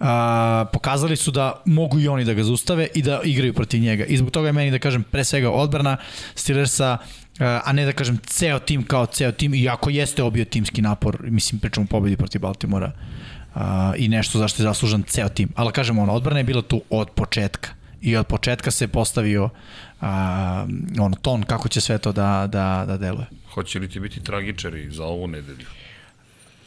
Uh, 0.00 0.06
pokazali 0.72 1.16
su 1.16 1.30
da 1.30 1.62
mogu 1.64 1.98
i 2.00 2.08
oni 2.08 2.24
da 2.24 2.34
ga 2.34 2.42
zaustave 2.42 2.88
i 2.94 3.02
da 3.02 3.20
igraju 3.24 3.54
protiv 3.54 3.80
njega. 3.80 4.04
I 4.04 4.16
zbog 4.16 4.30
toga 4.30 4.48
je 4.48 4.52
meni, 4.52 4.70
da 4.70 4.78
kažem, 4.78 5.02
pre 5.02 5.24
svega 5.24 5.50
odbrana 5.50 5.96
Steelersa, 6.34 6.98
a 7.40 7.72
ne 7.72 7.84
da 7.84 7.92
kažem 7.92 8.18
ceo 8.26 8.58
tim 8.58 8.82
kao 8.84 9.06
ceo 9.06 9.32
tim, 9.32 9.54
iako 9.54 9.90
jeste 9.90 10.22
obio 10.22 10.44
timski 10.44 10.82
napor, 10.82 11.18
mislim, 11.22 11.60
pričamo 11.60 11.84
o 11.84 11.88
pobedi 11.88 12.16
protiv 12.16 12.40
Baltimora 12.40 12.92
uh, 13.54 13.62
i 13.96 14.08
nešto 14.08 14.38
zašto 14.38 14.62
je 14.62 14.64
zaslužan 14.64 15.02
ceo 15.02 15.28
tim. 15.28 15.48
Ali 15.56 15.72
kažem, 15.72 15.98
ono, 15.98 16.12
odbrana 16.12 16.40
je 16.40 16.44
bila 16.44 16.62
tu 16.62 16.82
od 16.90 17.10
početka 17.10 17.70
i 18.00 18.16
od 18.16 18.26
početka 18.26 18.70
se 18.70 18.88
postavio 18.88 19.44
uh, 19.44 20.08
ono, 21.00 21.16
ton 21.22 21.42
kako 21.42 21.68
će 21.68 21.80
sve 21.80 21.98
to 21.98 22.12
da, 22.12 22.46
da, 22.52 22.84
da 22.86 22.96
deluje. 22.96 23.26
hoće 23.54 23.78
li 23.78 23.88
ti 23.88 24.00
biti 24.00 24.22
tragičari 24.22 24.90
za 24.90 25.04
ovu 25.04 25.26
nedelju? 25.26 25.66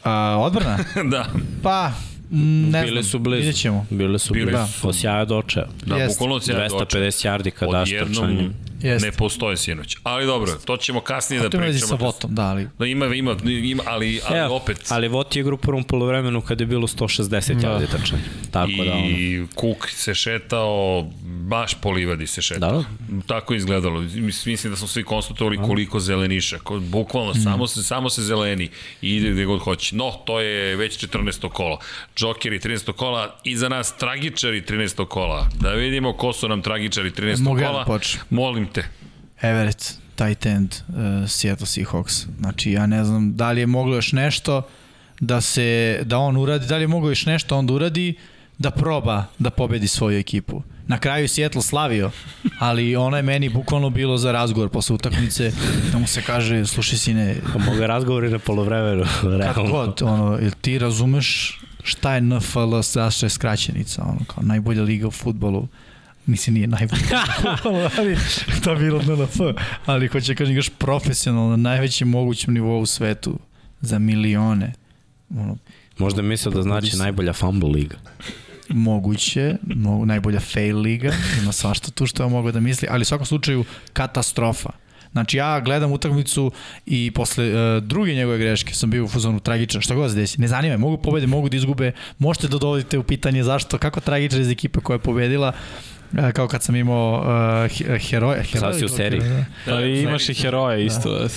Uh, 0.05 0.09
odbrana? 0.37 0.77
da. 1.11 1.25
Pa, 1.63 1.91
ne 2.33 2.81
Bile 2.81 2.91
znam, 2.91 3.03
su 3.03 3.19
blizu. 3.19 3.37
vidjet 3.37 3.55
ćemo. 3.55 3.85
Bile 3.89 4.19
su 4.19 4.33
Bile 4.33 4.45
blizu. 4.45 4.73
su. 4.73 4.87
Od 4.89 4.95
sjaja 4.95 5.25
do 5.25 5.37
očeva. 5.37 5.67
Da, 5.85 5.95
Jeste. 5.95 6.13
bukvalno 6.13 6.39
se 6.39 6.53
250 6.53 6.89
yardi 7.27 7.51
kad 7.51 7.71
daš 7.71 7.89
trčanjem. 7.89 8.53
Jeste. 8.83 9.07
ne 9.07 9.11
postoje 9.11 9.57
sinoć. 9.57 9.97
Ali 10.03 10.25
dobro, 10.25 10.51
to 10.65 10.77
ćemo 10.77 11.01
kasnije 11.01 11.41
da 11.41 11.49
To 11.49 11.57
ima 11.57 11.65
sa 11.65 11.79
pričamo. 11.79 11.97
votom, 11.97 12.35
da, 12.35 12.43
ali 12.43 12.67
Da 12.79 12.85
ima, 12.85 13.05
ima, 13.05 13.35
ima 13.43 13.83
ali, 13.85 14.19
ali 14.25 14.39
Evo, 14.39 14.55
opet. 14.55 14.77
Ali 14.89 15.07
Vot 15.07 15.35
je 15.35 15.39
igra 15.39 15.53
u 15.53 15.57
prvom 15.57 15.83
polovremenu 15.83 16.41
kad 16.41 16.59
je 16.59 16.65
bilo 16.65 16.87
160 16.87 17.53
da. 17.53 17.87
trčanja. 17.87 18.21
Tako 18.51 18.71
I 18.71 18.85
da 18.85 18.93
ono. 18.93 19.47
Cook 19.61 19.89
se 19.89 20.13
šetao, 20.15 21.05
baš 21.23 21.73
po 21.73 21.91
livadi 21.91 22.27
se 22.27 22.41
šetao. 22.41 22.83
Da, 23.09 23.21
Tako 23.27 23.53
je 23.53 23.57
izgledalo. 23.57 24.01
Mis- 24.01 24.45
Mislim 24.45 24.73
da 24.73 24.77
smo 24.77 24.87
svi 24.87 25.03
konstatovali 25.03 25.57
koliko 25.57 25.99
zeleniša. 25.99 26.59
Bukvalno, 26.81 27.31
mm. 27.31 27.43
samo, 27.43 27.67
se, 27.67 27.83
samo 27.83 28.09
se 28.09 28.21
zeleni 28.21 28.69
i 29.01 29.15
ide 29.15 29.29
gde 29.31 29.45
god 29.45 29.59
hoće. 29.59 29.95
No, 29.95 30.11
to 30.25 30.39
je 30.39 30.75
već 30.75 31.05
14. 31.07 31.49
kola. 31.49 31.77
Jokeri 32.17 32.59
13. 32.59 32.91
kola, 32.91 33.35
iza 33.43 33.69
nas 33.69 33.97
tragičari 33.97 34.61
13. 34.61 35.05
kola. 35.05 35.47
Da 35.59 35.69
vidimo 35.71 36.13
ko 36.13 36.33
su 36.33 36.47
nam 36.47 36.61
tragičari 36.61 37.11
13. 37.11 37.39
Mogu 37.41 37.59
ja 37.59 37.71
da 37.71 37.83
kola. 37.83 37.99
Molim 38.29 38.65
te. 38.73 38.83
Everett, 39.41 39.83
tight 40.15 40.45
end 40.45 40.75
uh, 40.87 41.29
Seattle 41.29 41.67
Seahawks. 41.67 42.25
Znači, 42.39 42.71
ja 42.71 42.85
ne 42.85 43.03
znam 43.03 43.35
da 43.35 43.51
li 43.51 43.59
je 43.61 43.67
moglo 43.67 43.95
još 43.95 44.11
nešto 44.11 44.61
da 45.19 45.41
se 45.41 45.99
da 46.05 46.17
on 46.17 46.37
uradi, 46.37 46.67
da 46.67 46.75
li 46.77 46.83
je 46.83 46.87
moglo 46.87 47.09
još 47.09 47.25
nešto 47.25 47.57
on 47.57 47.67
da 47.67 47.73
uradi 47.73 48.15
da 48.57 48.71
proba 48.71 49.25
da 49.39 49.49
pobedi 49.49 49.87
svoju 49.87 50.19
ekipu. 50.19 50.61
Na 50.87 50.97
kraju 50.99 51.23
je 51.23 51.27
Seattle 51.27 51.61
slavio, 51.61 52.11
ali 52.59 52.95
ono 52.95 53.17
je 53.17 53.23
meni 53.23 53.49
bukvalno 53.49 53.89
bilo 53.89 54.17
za 54.17 54.31
razgovor 54.31 54.69
posle 54.69 54.95
utakmice, 54.95 55.51
da 55.91 55.97
mu 55.97 56.07
se 56.07 56.21
kaže, 56.21 56.65
slušaj 56.65 56.97
sine, 56.97 57.35
Pa 57.53 57.59
mogu 57.59 57.79
razgovori 57.79 58.29
na 58.29 58.39
polovremenu. 58.39 59.03
kako 59.03 59.27
realno. 59.37 59.71
god, 59.71 60.01
ono, 60.01 60.37
jel 60.37 60.51
ti 60.61 60.79
razumeš 60.79 61.59
šta 61.83 62.15
je 62.15 62.21
NFL, 62.21 62.81
zašto 62.81 63.25
je 63.25 63.29
skraćenica, 63.29 64.03
ono, 64.03 64.19
kao 64.27 64.43
najbolja 64.43 64.83
liga 64.83 65.07
u 65.07 65.11
futbolu, 65.11 65.67
mislim 66.25 66.53
nije 66.53 66.67
futbolu, 66.87 67.79
ali 67.97 68.17
to 68.63 68.71
je 68.71 68.77
bilo 68.77 69.01
NLF, 69.01 69.39
ali 69.85 70.07
hoće 70.07 70.35
kažem 70.35 70.51
igraš 70.51 70.69
profesionalno 70.69 71.49
na 71.49 71.57
najvećem 71.57 72.09
mogućem 72.09 72.53
nivou 72.53 72.81
u 72.81 72.85
svetu 72.85 73.39
za 73.81 73.99
milione. 73.99 74.73
Ono, 75.29 75.57
Možda 75.97 76.21
misle 76.21 76.51
da 76.51 76.61
znači 76.61 76.97
najbolja 76.97 77.33
fumble 77.33 77.69
liga. 77.69 77.97
moguće, 78.69 79.55
mogu, 79.75 80.05
najbolja 80.05 80.39
fail 80.39 80.79
liga, 80.79 81.13
ima 81.41 81.51
svašta 81.51 81.91
tu 81.91 82.05
što 82.05 82.23
je 82.23 82.29
mogu 82.29 82.51
da 82.51 82.59
misli, 82.59 82.87
ali 82.91 83.01
u 83.01 83.05
svakom 83.05 83.25
slučaju 83.25 83.65
katastrofa. 83.93 84.69
Znači 85.11 85.37
ja 85.37 85.59
gledam 85.59 85.91
utakmicu 85.91 86.51
i 86.85 87.11
posle 87.11 87.47
uh, 87.47 87.83
druge 87.83 88.13
njegove 88.13 88.37
greške 88.37 88.73
sam 88.73 88.89
bio 88.89 89.03
u 89.03 89.07
fuzonu 89.07 89.39
tragičan, 89.39 89.81
šta 89.81 89.95
god 89.95 90.11
se 90.11 90.17
desi. 90.17 90.41
Ne 90.41 90.47
zanima 90.47 90.73
me, 90.73 90.77
mogu 90.77 90.97
pobede, 90.97 91.27
mogu 91.27 91.49
da 91.49 91.57
izgube, 91.57 91.91
možete 92.19 92.47
da 92.47 92.57
dovodite 92.57 92.97
u 92.97 93.03
pitanje 93.03 93.43
zašto, 93.43 93.77
kako 93.77 93.99
tragičan 93.99 94.41
iz 94.41 94.49
ekipe 94.49 94.79
koja 94.79 94.95
je 94.95 94.99
pobedila, 94.99 95.49
uh, 95.49 95.92
kao 96.33 96.47
kad 96.47 96.63
sam 96.63 96.75
imao 96.75 97.19
uh, 97.65 97.99
heroje. 98.09 98.43
Sad 98.59 98.77
si 98.79 98.85
u 98.85 98.89
seriji. 98.89 99.21
Da, 99.21 99.45
Da, 99.65 99.85
imaš 99.85 100.29
i 100.29 100.33
heroje 100.33 100.85
isto. 100.85 101.19
Da. 101.19 101.27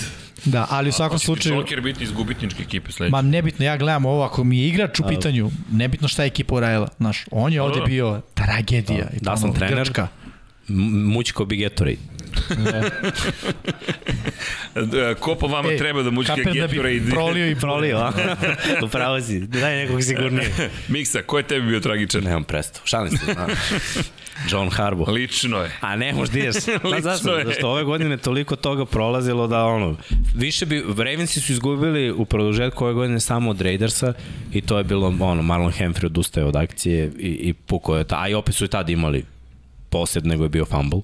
da, 0.45 0.67
ali 0.69 0.89
u 0.89 0.91
svakom 0.91 1.15
Hoće 1.15 1.21
ti 1.21 1.25
slučaju... 1.25 1.55
Joker 1.55 1.81
biti 1.81 2.03
iz 2.03 2.11
gubitničke 2.11 2.63
ekipe 2.63 2.91
sledeće. 2.91 3.11
Ma 3.11 3.21
nebitno, 3.21 3.65
ja 3.65 3.77
gledam 3.77 4.05
ovo, 4.05 4.23
ako 4.23 4.43
mi 4.43 4.59
je 4.59 4.67
igrač 4.67 4.99
u 4.99 5.03
pitanju, 5.07 5.51
nebitno 5.71 6.07
šta 6.07 6.23
je 6.23 6.27
ekipa 6.27 6.55
uradila. 6.55 6.87
Znaš, 6.97 7.25
on 7.31 7.53
je 7.53 7.61
ovde 7.61 7.81
bio 7.85 8.21
tragedija. 8.33 9.09
I 9.13 9.19
Da 9.21 9.37
sam 9.37 9.53
trener. 9.53 9.75
Grčka. 9.75 10.07
Mućko 10.67 11.45
bi 11.45 11.57
Gatorade. 11.57 11.97
E, 14.75 15.15
Ko 15.19 15.35
po 15.35 15.47
vama 15.47 15.71
E, 15.71 15.77
treba 15.77 16.03
da 16.03 16.11
mučka 16.11 16.35
Kapen 16.35 16.53
da 16.53 16.67
Gatorade? 16.67 16.99
bi 16.99 17.09
prolio 17.09 17.49
i 17.49 17.55
Prolio, 17.55 17.97
a? 17.97 18.11
Upravo 18.85 19.21
si. 19.21 19.39
Daj 19.39 19.75
nekog 19.75 20.03
sigurnije. 20.03 20.51
Miksa, 20.87 21.21
ko 21.21 21.37
je 21.37 21.43
tebi 21.43 21.67
bio 21.67 21.79
tragičan? 21.79 22.23
Nemam 22.23 22.43
predstav. 22.43 22.81
Šalim 22.85 23.17
se. 23.17 23.31
A. 23.37 23.47
John 24.51 24.69
Harbaugh. 24.69 25.09
Lično 25.09 25.57
je. 25.57 25.71
A 25.81 25.95
ne, 25.95 26.13
možda 26.13 26.39
ideš. 26.39 26.55
Lično 26.55 26.91
Pa 26.91 27.01
zašto? 27.01 27.37
je. 27.37 27.45
Zašto 27.45 27.69
ove 27.69 27.83
godine 27.83 28.17
toliko 28.17 28.55
toga 28.55 28.85
prolazilo 28.85 29.47
da 29.47 29.65
ono, 29.65 29.95
više 30.35 30.65
bi, 30.65 30.83
Ravensi 30.97 31.41
su 31.41 31.51
izgubili 31.51 32.11
u 32.11 32.25
produžetku 32.25 32.83
ove 32.85 32.93
godine 32.93 33.19
samo 33.19 33.49
od 33.51 33.61
Raidersa 33.61 34.13
i 34.53 34.61
to 34.61 34.77
je 34.77 34.83
bilo, 34.83 35.13
ono, 35.19 35.41
Marlon 35.41 35.71
Humphrey 35.71 36.05
odustaje 36.05 36.45
od 36.45 36.55
akcije 36.55 37.11
i, 37.19 37.27
i 37.27 37.53
puko 37.53 37.97
je 37.97 38.03
ta, 38.03 38.21
a 38.21 38.29
i 38.29 38.33
opet 38.33 38.55
su 38.55 38.65
i 38.65 38.67
tad 38.67 38.89
imali 38.89 39.25
posjed 39.89 40.25
nego 40.25 40.43
je 40.43 40.49
bio 40.49 40.65
fumble. 40.65 41.01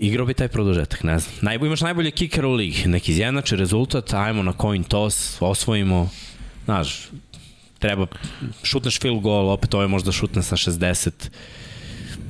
Igrao 0.00 0.26
bi 0.26 0.34
taj 0.34 0.48
produžetak, 0.48 1.02
ne 1.04 1.18
znam. 1.18 1.34
Najbolj, 1.40 1.66
imaš 1.66 1.80
najbolje 1.80 2.10
kikera 2.10 2.48
u 2.48 2.52
ligi, 2.52 2.88
neki 2.88 3.12
izjednače 3.12 3.56
rezultat, 3.56 4.14
ajmo 4.14 4.42
na 4.42 4.52
coin 4.60 4.84
toss, 4.84 5.36
osvojimo, 5.40 6.08
znaš, 6.64 7.08
treba, 7.78 8.06
šutneš 8.62 9.00
field 9.00 9.20
goal, 9.20 9.50
opet 9.50 9.74
ovo 9.74 9.82
je 9.82 9.88
možda 9.88 10.12
šutne 10.12 10.42
sa 10.42 10.56
60, 10.56 11.10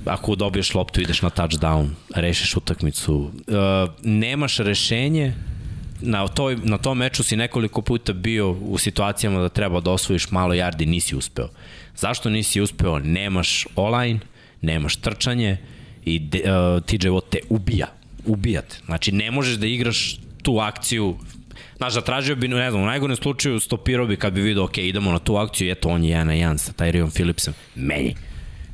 ako 0.05 0.34
dobiješ 0.34 0.74
loptu 0.74 1.01
ideš 1.01 1.22
na 1.22 1.30
touchdown, 1.30 1.88
rešiš 2.14 2.56
utakmicu. 2.56 3.14
Uh, 3.14 3.30
nemaš 4.02 4.59
rešenje, 4.59 5.34
na, 6.01 6.28
toj, 6.28 6.56
na 6.64 6.78
tom 6.78 6.98
meču 6.98 7.22
si 7.22 7.36
nekoliko 7.36 7.82
puta 7.82 8.12
bio 8.12 8.51
u 8.51 8.78
situacijama 8.78 9.40
da 9.40 9.48
treba 9.48 9.80
da 9.80 9.90
osvojiš 9.90 10.30
malo 10.30 10.55
yardi, 10.55 10.86
nisi 10.86 11.16
uspeo. 11.16 11.48
Zašto 11.97 12.30
nisi 12.30 12.60
uspeo? 12.60 12.98
Nemaš 12.98 13.66
online, 13.76 14.20
nemaš 14.62 14.97
trčanje 14.97 15.59
i 16.05 16.18
de, 16.18 16.39
uh, 16.39 16.85
TJ 16.85 17.09
Watt 17.09 17.28
te 17.31 17.39
ubija. 17.48 17.86
Ubijate. 18.27 18.77
Znači, 18.86 19.12
ne 19.12 19.31
možeš 19.31 19.56
da 19.56 19.66
igraš 19.66 20.18
tu 20.43 20.59
akciju 20.59 21.16
Znaš, 21.77 21.93
zatražio 21.93 22.36
bi, 22.36 22.48
ne 22.48 22.70
znam, 22.70 22.82
u 22.82 22.86
najgorem 22.86 23.16
slučaju 23.16 23.60
stopirao 23.60 24.06
bi 24.06 24.16
kad 24.16 24.32
bi 24.32 24.40
vidio, 24.40 24.64
ok, 24.64 24.78
idemo 24.78 25.12
na 25.12 25.18
tu 25.18 25.36
akciju, 25.36 25.70
eto, 25.70 25.89
on 25.89 26.05
je 26.05 26.16
1 26.16 26.24
na 26.24 26.32
1 26.32 26.56
sa 26.59 26.72
Tyrion 26.72 27.10
Phillipsom. 27.14 27.55
Menji 27.74 28.14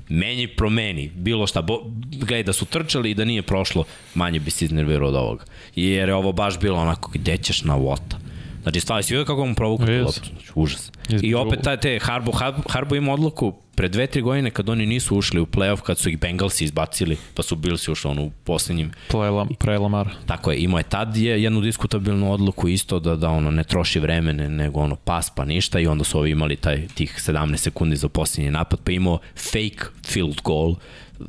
menji 0.08 0.46
promeni, 0.46 1.10
bilo 1.14 1.46
šta, 1.46 1.62
bo, 1.62 1.80
gledaj 2.10 2.42
da 2.42 2.52
su 2.52 2.64
trčali 2.64 3.10
i 3.10 3.14
da 3.14 3.24
nije 3.24 3.42
prošlo, 3.42 3.84
manje 4.14 4.40
bi 4.40 4.50
se 4.50 4.64
iznervirao 4.64 5.08
od 5.08 5.14
ovoga. 5.14 5.44
Jer 5.76 6.08
je 6.08 6.14
ovo 6.14 6.32
baš 6.32 6.60
bilo 6.60 6.78
onako, 6.78 7.10
gde 7.14 7.36
ćeš 7.36 7.64
na 7.64 7.74
vota? 7.74 8.18
Znači, 8.66 8.80
stvari, 8.80 9.02
si 9.02 9.14
vidio 9.14 9.24
kako 9.24 9.46
mu 9.46 9.54
provuku 9.54 9.84
tu 9.84 9.92
Yes. 9.92 10.02
loptu? 10.02 10.20
Znači, 10.30 10.50
užas. 10.54 10.92
Između- 11.08 11.26
I 11.26 11.34
opet 11.34 11.60
taj, 11.62 11.76
te 11.76 11.98
Harbo, 12.02 12.32
Harbo, 12.32 12.62
Harbo 12.68 12.94
ima 12.94 13.12
odluku 13.12 13.52
pre 13.74 13.88
dve, 13.88 14.06
tri 14.06 14.22
godine 14.22 14.50
kad 14.50 14.68
oni 14.68 14.86
nisu 14.86 15.16
ušli 15.16 15.40
u 15.40 15.46
playoff, 15.46 15.80
kad 15.80 15.98
su 15.98 16.08
ih 16.08 16.18
Bengalsi 16.18 16.64
izbacili, 16.64 17.16
pa 17.34 17.42
su 17.42 17.56
Billsi 17.56 17.90
ušli 17.90 18.10
ono, 18.10 18.22
u 18.22 18.30
poslednjim 18.44 18.90
Pre, 19.08 19.18
Lam, 19.20 19.48
pre 19.50 19.78
Lamara. 19.78 20.10
Tako 20.26 20.50
je, 20.52 20.58
imao 20.58 20.78
je 20.78 20.84
tad 20.84 21.16
je 21.16 21.42
jednu 21.42 21.60
diskutabilnu 21.60 22.32
odluku 22.32 22.68
isto 22.68 22.98
da 23.00 23.16
da 23.16 23.28
ono 23.28 23.50
ne 23.50 23.64
troši 23.64 24.00
vreme 24.00 24.32
ne, 24.32 24.48
nego 24.50 24.80
ono 24.80 24.96
pas 24.96 25.30
pa 25.30 25.44
ništa 25.44 25.80
i 25.80 25.86
onda 25.86 26.04
su 26.04 26.18
ovi 26.18 26.30
imali 26.30 26.56
taj 26.56 26.86
tih 26.88 27.14
17 27.18 27.56
sekundi 27.56 27.96
za 27.96 28.08
posljednji 28.08 28.50
napad 28.50 28.80
pa 28.80 28.92
imao 28.92 29.18
fake 29.36 29.78
field 30.04 30.40
goal 30.42 30.74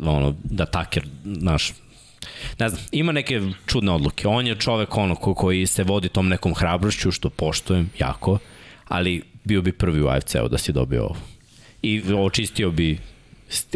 ono 0.01 0.35
da 0.43 0.65
Tucker 0.65 1.03
naš 1.23 1.73
ne 2.59 2.69
znam, 2.69 2.81
ima 2.91 3.11
neke 3.11 3.41
čudne 3.65 3.91
odluke. 3.91 4.27
On 4.27 4.47
je 4.47 4.55
čovek 4.55 4.97
ono 4.97 5.15
ko, 5.15 5.33
koji 5.33 5.67
se 5.67 5.83
vodi 5.83 6.09
tom 6.09 6.27
nekom 6.27 6.53
hrabrošću 6.53 7.11
što 7.11 7.29
poštujem 7.29 7.89
jako, 7.99 8.37
ali 8.87 9.21
bio 9.43 9.61
bi 9.61 9.71
prvi 9.71 10.01
u 10.01 10.07
AFC-u 10.07 10.47
da 10.47 10.57
si 10.57 10.73
dobio 10.73 11.03
ovo. 11.03 11.15
I 11.81 12.01
očistio 12.17 12.71
bi 12.71 12.99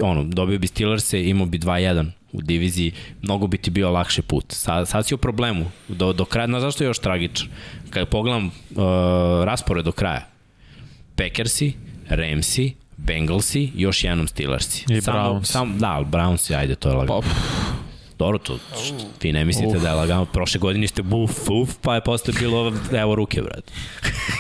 ono, 0.02 0.24
dobio 0.24 0.60
bi 0.60 0.68
Steelers-e, 0.68 1.30
imao 1.30 1.46
bi 1.46 1.60
2-1 1.60 2.12
u 2.32 2.42
diviziji, 2.42 2.92
mnogo 3.22 3.48
bi 3.48 3.58
ti 3.58 3.70
bio 3.72 3.92
lakši 3.92 4.22
put. 4.22 4.46
Sad, 4.50 4.88
sad 4.88 5.08
si 5.08 5.14
u 5.14 5.18
problemu. 5.18 5.72
Do, 5.88 6.14
do 6.14 6.26
kraja, 6.26 6.48
znaš 6.48 6.62
zašto 6.62 6.84
je 6.84 6.88
još 6.88 7.00
tragičan? 7.00 7.48
Kad 7.90 8.08
pogledam 8.10 8.46
uh, 8.46 8.52
raspored 9.44 9.86
do 9.86 9.92
kraja, 9.92 10.28
Packersi, 11.16 11.74
Ramsi, 12.10 12.74
Bengalsi, 12.98 13.72
još 13.76 14.04
jednom 14.04 14.28
Steelersi. 14.28 14.86
I 14.90 15.02
Samo- 15.02 15.20
Browns. 15.20 15.44
Sam, 15.52 15.78
da, 15.80 15.88
ali 15.92 16.06
Brownsi, 16.06 16.56
ajde, 16.58 16.76
to 16.76 16.90
je 16.90 16.96
lagano. 16.96 17.22
Pa, 17.22 17.28
Dobro, 18.22 18.38
to, 18.38 18.60
vi 19.22 19.32
ne 19.34 19.46
mislite 19.46 19.80
da 19.80 19.90
je 19.90 19.96
lagano. 19.96 20.26
Prošle 20.26 20.60
godine 20.60 20.88
ste 20.88 21.02
buf, 21.02 21.50
uf, 21.50 21.70
pa 21.82 21.96
je 21.96 22.02
posle 22.02 22.34
bilo, 22.40 22.74
evo 22.98 23.16
ruke, 23.16 23.42
brad. 23.42 23.64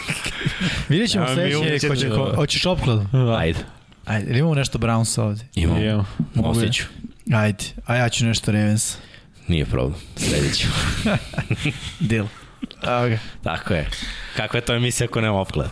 Vidjet 0.89 1.09
ćemo 1.11 1.25
Ja, 1.25 1.33
sledeće, 1.33 1.87
ko 1.87 1.95
će, 1.95 2.09
ko, 2.09 2.31
hoćeš 2.35 2.65
opkladu? 2.65 3.05
Ajde, 3.37 3.59
Ajde, 4.05 4.29
ili 4.29 4.39
imamo 4.39 4.55
nešto 4.55 4.79
Brownsa 4.79 5.21
ovde? 5.21 5.43
imamo. 5.55 5.79
Imamo. 5.79 6.05
Mogu 6.33 6.47
ja. 6.49 6.53
Nosit 6.53 6.73
ću. 6.73 6.83
Ajde, 7.33 7.63
a 7.85 7.95
ja 7.95 8.09
ću 8.09 8.25
nešto 8.25 8.51
Ravens. 8.51 8.97
Nije 9.47 9.65
problem. 9.65 9.99
Sledeći. 10.15 10.67
Deal. 12.09 12.25
Ga. 12.83 13.17
Tako 13.43 13.73
je. 13.73 13.89
Kakva 14.37 14.57
je 14.57 14.65
to 14.65 14.73
emisija 14.73 15.05
ako 15.05 15.21
nema 15.21 15.39
opklad? 15.39 15.69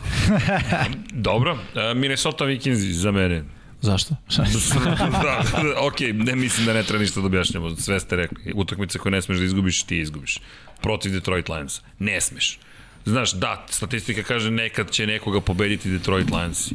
Dobro, 1.29 1.57
e, 1.75 1.93
Minnesota 1.93 2.45
Vikings 2.45 2.79
za 2.79 3.11
mene. 3.11 3.43
Zašto? 3.81 4.15
da, 5.23 5.43
ok, 5.81 5.99
ne 6.13 6.35
mislim 6.35 6.65
da 6.65 6.73
ne 6.73 6.83
treba 6.83 7.01
ništa 7.01 7.19
da 7.19 7.25
objašnjamo, 7.25 7.75
sve 7.75 7.99
ste 7.99 8.15
rekli. 8.15 8.53
Utakmice 8.55 8.99
koje 8.99 9.11
ne 9.11 9.21
smeš 9.21 9.37
da 9.37 9.43
izgubiš, 9.45 9.83
ti 9.83 9.97
izgubiš. 9.99 10.37
Protiv 10.81 11.11
Detroit 11.11 11.49
Lions. 11.49 11.81
Ne 11.99 12.21
smeš. 12.21 12.59
Znaš, 13.05 13.33
da, 13.33 13.65
statistika 13.69 14.23
kaže 14.23 14.51
nekad 14.51 14.91
će 14.91 15.07
nekoga 15.07 15.41
pobediti 15.41 15.89
Detroit 15.89 16.31
Lions. 16.31 16.71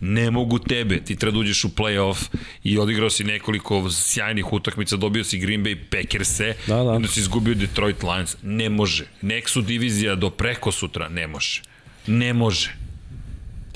Ne 0.00 0.30
mogu 0.30 0.58
tebe, 0.58 1.00
ti 1.04 1.16
treba 1.16 1.32
da 1.32 1.38
uđeš 1.38 1.64
u 1.64 1.68
playoff 1.68 2.28
i 2.64 2.78
odigrao 2.78 3.10
si 3.10 3.24
nekoliko 3.24 3.90
sjajnih 3.90 4.52
utakmica, 4.52 4.96
dobio 4.96 5.24
si 5.24 5.38
Green 5.38 5.64
Bay 5.64 5.76
Packers-e, 5.90 6.54
Da, 6.66 6.74
da. 6.76 6.82
onda 6.90 7.08
si 7.08 7.20
izgubio 7.20 7.54
Detroit 7.54 8.02
Lions. 8.02 8.36
Ne 8.42 8.68
može. 8.68 9.06
Nek 9.22 9.48
su 9.48 9.62
divizija 9.62 10.14
do 10.14 10.30
preko 10.30 10.72
sutra, 10.72 11.08
ne 11.08 11.26
može. 11.26 11.62
Ne 12.06 12.32
može. 12.32 12.74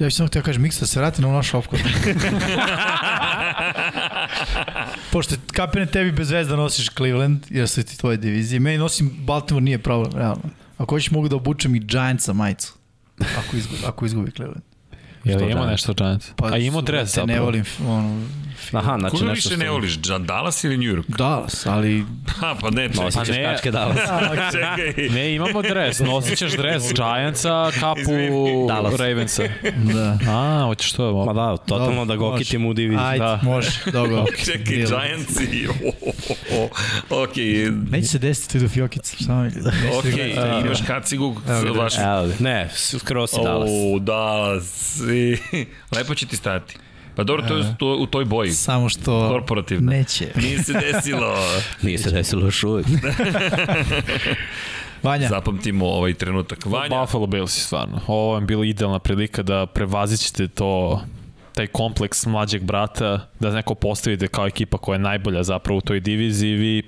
Ja 0.02 0.06
bih 0.06 0.14
samo 0.14 0.26
htio 0.26 0.42
kažem, 0.42 0.62
Miksa 0.62 0.86
se 0.86 1.00
vrati 1.00 1.22
na 1.22 1.28
naš 1.28 1.54
opklad. 1.54 1.82
Pošto 5.12 5.34
kapine 5.52 5.86
tebi 5.86 6.12
bez 6.12 6.30
veze 6.30 6.50
da 6.50 6.56
nosiš 6.56 6.88
Cleveland, 6.96 7.46
jer 7.50 7.68
su 7.68 7.82
ti 7.82 7.98
tvoje 7.98 8.16
divizije. 8.16 8.60
Meni 8.60 8.78
nosim 8.78 9.10
Baltimore 9.26 9.64
nije 9.64 9.78
problem, 9.78 10.12
realno. 10.12 10.42
Ako 10.78 10.94
hoćeš 10.94 11.10
mogu 11.10 11.28
da 11.28 11.36
obučem 11.36 11.74
i 11.74 11.78
Giantsa 11.78 12.32
majicu. 12.32 12.74
Ako 13.38 13.56
izgubi, 13.56 13.82
ako 13.86 14.06
izgubi 14.06 14.30
Cleveland. 14.30 14.71
Je 15.24 15.36
li 15.36 15.42
Što 15.42 15.50
ima 15.50 15.60
da? 15.64 15.70
nešto 15.70 15.92
Giants? 15.92 16.32
A 16.52 16.56
imao 16.56 16.80
dres 16.80 17.12
te 17.12 17.20
Ne 17.20 17.26
zapravo. 17.26 17.44
volim, 17.44 17.64
ono, 17.88 18.22
Aha, 18.72 18.96
znači 18.98 19.16
Koga 19.16 19.24
nešto 19.30 19.48
više 19.48 19.64
ne 19.64 19.70
voliš, 19.70 19.94
Dallas 20.20 20.64
ili 20.64 20.76
New 20.76 20.96
York? 20.96 21.02
Dallas, 21.08 21.66
ali... 21.66 22.04
Ha, 22.38 22.56
pa 22.60 22.70
ne, 22.70 22.88
čekaj. 22.88 23.04
Nosit 23.04 23.24
ćeš 23.26 23.36
ne. 23.36 23.44
kačke 23.44 23.70
Dallas. 23.70 23.98
čekaj. 24.54 25.08
Ne, 25.08 25.34
imamo 25.34 25.62
dres. 25.62 25.98
Nosit 25.98 26.38
ćeš 26.38 26.52
dres 26.52 26.82
Giantsa, 26.96 27.70
kapu. 27.80 28.66
Dallas. 28.68 28.94
Ravensa. 29.00 29.42
Da. 29.94 30.18
A, 30.28 30.62
hoćeš 30.66 30.92
to? 30.92 31.24
Ma 31.24 31.32
da, 31.32 31.56
totalno 31.56 32.04
da 32.04 32.16
ga 32.16 32.26
okitimo 32.26 32.68
u 32.68 32.74
diviziji. 32.74 33.04
Ajde, 33.06 33.24
Da. 33.24 33.38
da. 33.42 33.48
može, 33.48 33.70
dobro. 33.92 34.24
Čekaj. 34.46 34.76
Giants 34.76 35.40
i... 35.52 35.66
Oh, 35.68 35.76
oh, 36.06 36.14
oh. 36.58 36.70
Ok, 37.22 37.36
Neće 37.90 38.06
se 38.06 38.18
desiti 38.18 38.58
do 38.58 38.68
Fjokica, 38.68 39.16
samo 39.24 39.48
ok, 39.98 40.04
imaš 40.64 40.78
kacigu 40.86 41.36
Evo 41.48 41.74
ga, 41.74 41.80
vaš... 41.80 41.94
Ne, 42.38 42.68
skroz 42.74 43.30
si 43.30 43.36
Dallas. 43.44 43.70
O, 43.94 43.98
Dallas. 43.98 45.00
I, 45.12 45.36
lepo 45.96 46.14
će 46.14 46.26
ti 46.26 46.36
stati. 46.36 46.76
Pa 47.16 47.24
dobro, 47.24 47.48
to 47.48 47.56
je 47.56 47.74
to, 47.78 47.96
u 47.96 48.06
toj 48.06 48.24
boji. 48.24 48.52
Samo 48.52 48.88
što... 48.88 49.28
Korporativna. 49.28 49.90
Neće. 49.90 50.28
Nije 50.42 50.62
se 50.62 50.72
desilo. 50.72 51.34
Nije 51.82 51.98
se 51.98 52.10
desilo 52.10 52.44
još 52.44 52.64
uvijek. 52.64 52.86
Vanja, 55.02 55.28
Zapamtimo 55.28 55.86
ovaj 55.86 56.14
trenutak. 56.14 56.66
Vanja, 56.66 57.00
Buffalo 57.00 57.26
Bills 57.26 57.64
stvarno. 57.66 58.00
Ovo 58.06 58.36
je 58.36 58.40
bila 58.40 58.64
idealna 58.64 58.98
prilika 58.98 59.42
da 59.42 59.66
prevazićete 59.66 60.48
to 60.48 61.02
taj 61.54 61.66
kompleks 61.66 62.26
mlađeg 62.26 62.62
brata, 62.62 63.28
da 63.40 63.50
neko 63.50 63.74
postavite 63.74 64.28
kao 64.28 64.46
ekipa 64.46 64.78
koja 64.78 64.94
je 64.94 65.00
najbolja 65.00 65.42
zapravo 65.42 65.78
u 65.78 65.80
toj 65.80 66.00
diviziji, 66.00 66.54
vi 66.54 66.82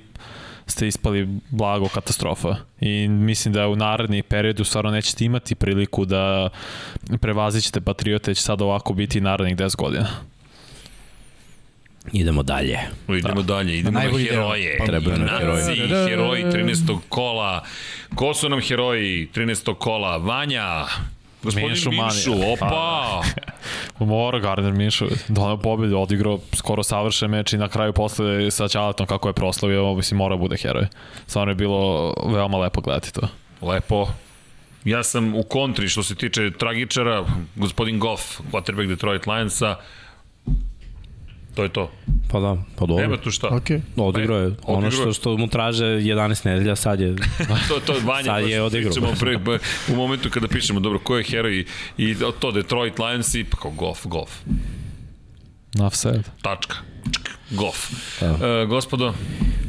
ste 0.66 0.88
ispali 0.88 1.28
blago 1.50 1.88
katastrofa. 1.88 2.56
I 2.80 3.08
mislim 3.08 3.54
da 3.54 3.68
u 3.68 3.76
naredni 3.76 4.22
periodu 4.22 4.64
stvarno 4.64 4.90
nećete 4.90 5.24
imati 5.24 5.54
priliku 5.54 6.04
da 6.04 6.48
prevazićete 7.20 7.80
Patriote, 7.80 8.34
će 8.34 8.42
sad 8.42 8.62
ovako 8.62 8.94
biti 8.94 9.20
narednih 9.20 9.56
10 9.56 9.76
godina. 9.76 10.08
Idemo 12.12 12.42
dalje. 12.42 12.78
idemo 13.08 13.42
dalje, 13.42 13.78
idemo 13.78 13.98
na 13.98 14.04
Najbolji 14.04 14.24
heroje. 14.24 14.76
Pa 14.78 14.84
trebaju 14.84 15.18
nam 15.18 15.28
heroji. 15.38 15.64
heroji 16.08 16.44
13. 16.44 16.98
kola. 17.08 17.64
Ko 18.14 18.34
su 18.34 18.48
nam 18.48 18.60
heroji 18.60 19.28
13. 19.34 19.74
kola? 19.74 20.16
Vanja, 20.16 20.84
Gospodin 21.44 21.68
Minšu, 21.68 21.90
Manija. 21.90 22.52
opa! 22.52 23.22
Mora 24.04 24.38
Gardner 24.38 24.72
Mišu, 24.72 25.06
donao 25.28 25.56
pobedu, 25.56 25.98
odigrao 25.98 26.38
skoro 26.52 26.82
savršen 26.82 27.30
meč 27.30 27.52
i 27.52 27.58
na 27.58 27.68
kraju 27.68 27.92
posle 27.92 28.50
sa 28.50 28.68
Ćaletom 28.68 29.06
kako 29.06 29.28
je 29.28 29.32
proslavio, 29.32 29.94
mislim 29.94 30.18
mora 30.18 30.36
bude 30.36 30.56
heroj. 30.56 30.86
Stvarno 31.26 31.50
je 31.50 31.54
bilo 31.54 32.14
veoma 32.26 32.58
lepo 32.58 32.80
gledati 32.80 33.12
to. 33.12 33.28
Lepo. 33.62 34.06
Ja 34.84 35.02
sam 35.02 35.34
u 35.34 35.42
kontri 35.42 35.88
što 35.88 36.02
se 36.02 36.14
tiče 36.14 36.50
tragičara, 36.50 37.24
gospodin 37.56 37.98
Goff, 37.98 38.40
quarterback 38.52 38.88
Detroit 38.88 39.26
Lionsa, 39.26 39.76
to 41.54 41.62
je 41.62 41.68
to. 41.68 41.90
Pa 42.28 42.40
da, 42.40 42.56
pa 42.76 42.86
dobro. 42.86 43.02
Nema 43.02 43.16
tu 43.16 43.30
šta. 43.30 43.48
Ok. 43.48 43.64
Odigrao 43.96 44.38
je. 44.38 44.46
Ono 44.64 44.78
odigrao 44.78 44.90
što, 44.92 45.08
je. 45.08 45.12
što 45.12 45.36
mu 45.36 45.48
traže 45.48 45.84
11 45.84 46.46
nedelja, 46.46 46.76
sad 46.76 47.00
je... 47.00 47.14
to, 47.68 47.80
to 47.80 47.94
Vanja, 48.04 48.24
Sad 48.24 48.48
je 48.48 48.60
baš 48.60 48.66
odigrao. 48.66 49.12
pre, 49.38 49.58
u 49.88 49.96
momentu 49.96 50.30
kada 50.30 50.48
pišemo, 50.48 50.80
dobro, 50.80 50.98
ko 50.98 51.16
je 51.16 51.24
heroj 51.24 51.58
i, 51.58 51.66
i 51.98 52.16
to 52.40 52.52
Detroit 52.52 52.98
Lions 52.98 53.34
i 53.34 53.44
pa 53.44 53.56
kao 53.56 53.70
golf, 53.70 54.06
golf, 54.06 54.30
Enough 55.74 55.94
said. 55.94 56.22
tačka, 56.42 56.76
čk, 57.12 57.28
golf. 57.50 57.90
Da. 58.20 58.26
E, 58.62 58.66
gospodo, 58.66 59.14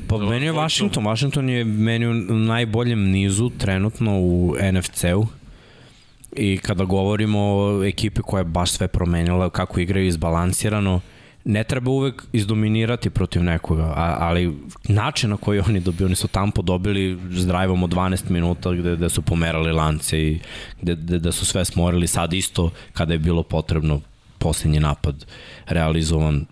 Pa 0.08 0.10
Dobro, 0.10 0.30
meni 0.30 0.46
je 0.46 0.52
to- 0.52 0.58
Washington. 0.58 1.04
Washington 1.04 1.50
je 1.50 1.64
meni 1.66 2.08
u 2.08 2.14
najboljem 2.36 3.02
nizu 3.02 3.50
trenutno 3.50 4.20
u 4.20 4.56
NFC-u. 4.74 5.28
I 6.36 6.58
kada 6.58 6.84
govorimo 6.84 7.40
o 7.42 7.84
ekipi 7.84 8.22
koja 8.22 8.40
je 8.40 8.46
baš 8.46 8.72
sve 8.72 8.88
promenila, 8.88 9.50
kako 9.50 9.80
igraju 9.80 10.08
izbalansirano, 10.08 11.02
ne 11.46 11.64
treba 11.64 11.92
uvek 11.92 12.24
izdominirati 12.34 13.10
protiv 13.10 13.44
nekoga, 13.44 13.84
a, 13.84 14.18
ali 14.20 14.58
način 14.88 15.30
na 15.30 15.38
koji 15.38 15.60
oni 15.60 15.80
dobiju, 15.80 16.06
oni 16.06 16.16
su 16.16 16.28
Tampo 16.28 16.62
dobili 16.62 17.20
s 17.32 17.46
driveom 17.46 17.84
od 17.84 17.94
12 17.94 18.30
minuta 18.30 18.72
gde, 18.72 18.96
gde 18.96 19.10
su 19.10 19.22
pomerali 19.22 19.72
lance 19.72 20.20
i 20.20 20.40
gde, 20.82 20.96
gde, 20.96 21.18
gde 21.20 21.32
su 21.32 21.46
sve 21.46 21.66
smorili 21.66 22.08
sad 22.08 22.34
isto 22.34 22.70
kada 22.94 23.14
je 23.14 23.20
bilo 23.20 23.44
potrebno 23.44 24.02
posljednji 24.38 24.80
napad 24.80 25.26
realizovan 25.68 26.46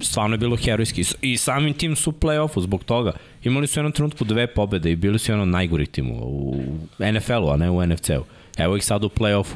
stvarno 0.00 0.34
je 0.34 0.38
bilo 0.38 0.56
herojski 0.56 1.04
i 1.20 1.36
samim 1.36 1.74
tim 1.74 1.96
su 1.96 2.10
u 2.10 2.12
play-offu 2.12 2.60
zbog 2.60 2.84
toga. 2.84 3.12
Imali 3.44 3.66
su 3.66 3.78
u 3.78 3.80
jednom 3.80 3.92
trenutku 3.92 4.24
dve 4.24 4.46
pobede 4.46 4.92
i 4.92 4.96
bili 4.96 5.18
su 5.18 5.32
jedan 5.32 5.42
od 5.42 5.48
najgorih 5.48 5.88
timova 5.88 6.24
u 6.24 6.54
NFL-u, 6.98 7.50
a 7.50 7.56
ne 7.56 7.70
u 7.70 7.86
NFC-u. 7.86 8.24
Evo 8.58 8.76
ih 8.76 8.84
sad 8.84 9.04
u 9.04 9.08
play-offu. 9.08 9.54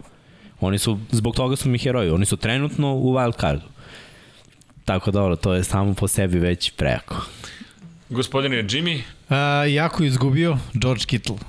Oni 0.60 0.78
su, 0.78 0.98
zbog 1.10 1.36
toga 1.36 1.56
su 1.56 1.68
mi 1.68 1.78
heroji. 1.78 2.10
Oni 2.10 2.24
su 2.24 2.36
trenutno 2.36 2.94
u 2.94 3.14
wild 3.14 3.40
cardu. 3.40 3.64
Tako 4.86 5.10
dobro, 5.10 5.36
to 5.36 5.54
je 5.54 5.64
samo 5.64 5.94
po 5.94 6.08
sebi 6.08 6.38
već 6.38 6.70
prejako. 6.70 7.16
gospodine 8.10 8.56
Jimmy, 8.58 9.00
Uh, 9.26 9.32
jako 9.68 10.02
je 10.02 10.08
izgubio 10.08 10.58
George 10.74 11.04
Kittle. 11.04 11.34
Uh, 11.34 11.40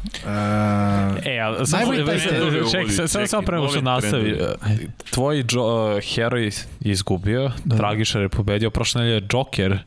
E, 1.26 1.40
a 1.40 1.66
sam, 1.66 1.80
Najbolji 1.80 2.06
taj 2.06 2.20
čekaj, 2.20 2.42
uvodi, 2.42 2.58
čekaj, 2.62 2.84
uvodi, 2.84 3.08
sad- 3.08 3.30
samo 3.30 3.42
prema 3.42 3.68
što 3.68 3.82
nastavi. 3.82 4.24
trendovi. 4.26 4.88
Tvoj 5.12 5.44
jo, 5.52 5.64
uh, 5.88 6.04
heroj 6.06 6.44
je 6.44 6.52
izgubio, 6.82 7.52
da. 7.66 7.78
Tragišar 7.78 8.22
je 8.22 8.30
pobedio, 8.30 8.70
prošle 8.70 9.02
nedelje 9.02 9.28
Joker 9.32 9.78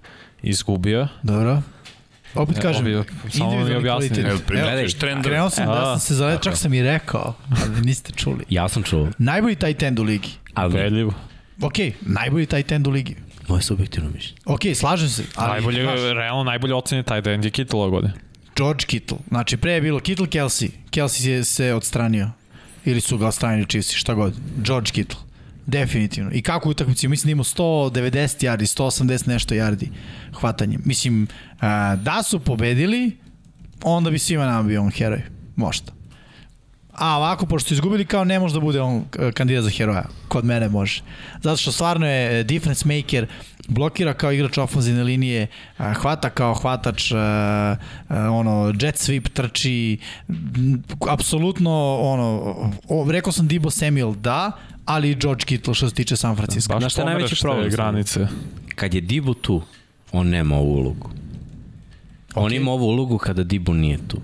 izgubio. 0.43 1.09
dobro. 1.23 1.63
Opet 2.35 2.59
kažem, 2.59 2.83
Obje- 2.83 3.05
samo 3.31 3.51
mi 3.51 3.55
individualni 3.55 3.77
objasni. 3.79 4.09
kvalitet. 4.09 4.19
evo, 4.21 4.31
Evo, 4.31 4.41
primetiš 4.47 4.95
trend. 4.95 5.25
Krenuo 5.25 5.51
sam 5.51 5.67
da 5.67 5.75
sam 5.83 5.99
se 6.01 6.15
zale, 6.15 6.39
čak 6.43 6.57
sam 6.57 6.75
i 6.75 6.83
rekao, 6.83 7.35
ali 7.53 7.81
niste 7.81 8.13
čuli. 8.13 8.45
Ja 8.49 8.69
sam 8.69 8.83
čuo, 8.83 9.09
Najbolji 9.19 9.55
tight 9.57 9.83
end 9.83 9.99
u 9.99 10.03
ligi. 10.03 10.29
ali 10.55 10.69
Ubedljivo. 10.71 11.13
Ok, 11.63 11.75
najbolji 12.01 12.47
tight 12.47 12.73
end 12.73 12.87
u 12.87 12.91
ligi. 12.91 13.17
Moje 13.51 13.63
subjektivno 13.63 14.11
mišljenje. 14.11 14.41
Ok, 14.45 14.61
slažem 14.75 15.09
se. 15.09 15.25
Ali, 15.35 15.51
Najbolje, 15.51 15.83
znaš, 15.83 16.01
realno 16.01 16.45
najbolje 16.45 16.75
ocene 16.75 17.03
taj 17.03 17.21
da 17.21 17.31
je 17.31 17.51
Kittle 17.51 17.81
ove 17.81 17.91
godine. 17.91 18.13
George 18.57 18.85
Kittle. 18.87 19.19
Znači, 19.29 19.57
pre 19.57 19.73
je 19.73 19.81
bilo 19.81 20.01
Kittle 20.01 20.27
Kelsey. 20.27 20.69
Kelsey 20.91 21.29
je 21.29 21.45
se 21.45 21.75
odstranio. 21.75 22.31
Ili 22.85 23.01
su 23.01 23.19
ga 23.19 23.27
odstranili 23.27 23.67
Chiefs, 23.69 23.91
šta 23.93 24.15
god. 24.15 24.35
George 24.57 24.91
Kittle. 24.91 25.21
Definitivno. 25.67 26.31
I 26.33 26.43
kako 26.43 26.71
utakmici? 26.71 27.09
Mislim 27.09 27.29
da 27.29 27.33
ima 27.33 27.45
190 27.45 28.45
yardi, 28.45 28.81
180 28.81 29.29
nešto 29.29 29.55
yardi 29.55 29.89
hvatanjem. 30.41 30.83
Mislim, 30.85 31.27
a, 31.61 31.97
da 31.97 32.23
su 32.23 32.41
pobedili, 32.41 33.17
onda 33.83 34.11
bi 34.11 34.19
svima 34.19 34.47
nama 34.47 34.63
bio 34.63 34.83
on 34.83 34.91
heroj. 34.91 35.23
Možda. 35.57 35.93
A 37.01 37.17
ovako, 37.17 37.47
pošto 37.47 37.69
su 37.69 37.75
izgubili, 37.75 38.05
kao 38.05 38.25
ne 38.25 38.39
može 38.39 38.55
da 38.55 38.61
bude 38.61 38.81
on 38.81 39.05
e, 39.19 39.33
kandidat 39.33 39.65
za 39.65 39.71
heroja. 39.71 40.05
Kod 40.29 40.45
mene 40.45 40.69
može. 40.69 41.03
Zato 41.43 41.57
što 41.57 41.73
stvarno 41.73 42.07
je 42.07 42.41
e, 42.41 42.45
difference 42.45 42.85
maker, 42.89 43.27
blokira 43.69 44.15
kao 44.15 44.33
igrač 44.33 44.59
ofenzivne 44.59 45.03
linije, 45.05 45.47
a, 45.79 45.93
hvata 45.93 46.31
kao 46.31 46.55
hvatač, 46.55 47.13
ono, 48.31 48.75
jet 48.81 48.97
sweep 48.97 49.29
trči, 49.29 49.99
apsolutno, 51.11 51.99
ono, 52.01 52.25
o, 52.89 53.07
rekao 53.11 53.33
sam 53.33 53.49
Dibo 53.49 53.71
Samuel 53.71 54.15
da, 54.15 54.53
ali 54.85 55.11
i 55.11 55.15
George 55.15 55.45
Kittle 55.45 55.75
što 55.75 55.89
se 55.89 55.95
tiče 55.95 56.17
San 56.17 56.37
Francisco. 56.37 56.79
Znaš 56.79 56.93
šta 56.93 57.03
je 57.03 57.07
najveći 57.07 57.25
pomeraš 57.25 57.39
te 57.39 57.43
problem? 57.43 57.71
granice. 57.71 58.27
Kad 58.75 58.95
je 58.95 59.01
Dibu 59.01 59.35
tu, 59.35 59.63
on 60.13 60.29
nema 60.29 60.57
ovu 60.57 60.73
ulogu. 60.73 61.11
On 62.35 62.53
ima 62.53 62.71
ovu 62.73 62.87
ulogu 62.87 63.19
kada 63.19 63.43
Dibu 63.43 63.75
nije 63.75 63.99
tu. 64.09 64.17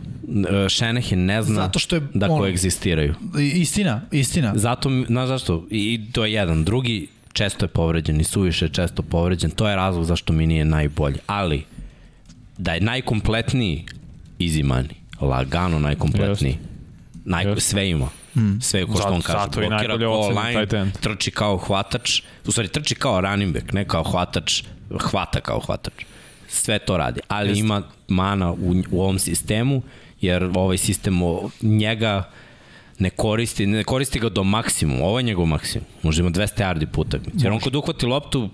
E, 0.64 0.68
Šenehe 0.68 1.16
ne 1.16 1.42
zna 1.42 1.54
Zato 1.54 1.78
što 1.78 1.96
je, 1.96 2.02
da 2.14 2.26
ono- 2.26 2.38
koegzistiraju. 2.38 3.14
Istina, 3.54 4.00
istina. 4.12 4.52
Zato, 4.56 4.90
znaš 5.06 5.28
zašto? 5.28 5.66
I, 5.70 6.00
to 6.12 6.24
je 6.24 6.32
jedan. 6.32 6.64
Drugi, 6.64 7.08
često 7.32 7.64
je 7.64 7.68
povređen 7.68 8.20
i 8.20 8.24
suviše 8.24 8.64
je 8.64 8.68
često 8.68 9.02
povređen. 9.02 9.50
To 9.50 9.68
je 9.68 9.76
razlog 9.76 10.04
zašto 10.04 10.32
mi 10.32 10.46
nije 10.46 10.64
najbolji. 10.64 11.18
Ali, 11.26 11.64
da 12.58 12.74
je 12.74 12.80
najkompletniji, 12.80 13.84
money. 14.38 14.94
Lagano 15.20 15.78
najkompletniji. 15.78 16.58
Naj, 17.24 17.44
Jeste. 17.44 17.60
sve 17.60 17.90
ima. 17.90 18.08
Sve 18.60 18.86
ko 18.86 18.96
što 18.98 19.08
on 19.08 19.20
kaže. 19.20 19.38
zato 19.38 19.60
Blokira 19.60 19.98
kao 19.98 20.28
line, 20.28 20.90
trči 21.00 21.30
kao 21.30 21.56
hvatač. 21.56 22.22
U 22.46 22.50
stvari, 22.50 22.68
trči 22.68 22.94
kao 22.94 23.20
running 23.20 23.54
back, 23.54 23.72
ne 23.72 23.84
kao 23.84 24.02
hvatač. 24.04 24.62
Hvata 25.00 25.40
kao 25.40 25.60
hvatač. 25.60 25.92
Sve 26.48 26.78
to 26.78 26.96
radi. 26.96 27.20
Ali 27.28 27.48
Jeste. 27.48 27.60
ima 27.60 27.82
mana 28.08 28.52
u, 28.52 28.74
u 28.90 29.02
ovom 29.02 29.18
sistemu, 29.18 29.82
jer 30.20 30.50
ovaj 30.54 30.78
sistem 30.78 31.22
o, 31.22 31.50
njega 31.62 32.30
ne 32.98 33.10
koristi, 33.10 33.66
ne 33.66 33.84
koristi 33.84 34.18
ga 34.18 34.28
do 34.28 34.44
maksimuma. 34.44 35.04
Ovo 35.04 35.18
je 35.18 35.22
njegov 35.22 35.46
maksimum. 35.46 35.86
Može 36.02 36.22
ima 36.22 36.30
200 36.30 36.60
yardi 36.60 36.86
po 36.86 37.00
utakmici. 37.00 37.44
Jer 37.46 37.52
on 37.52 37.60
kad 37.60 37.74
uhvati 37.74 38.06
loptu, 38.06 38.48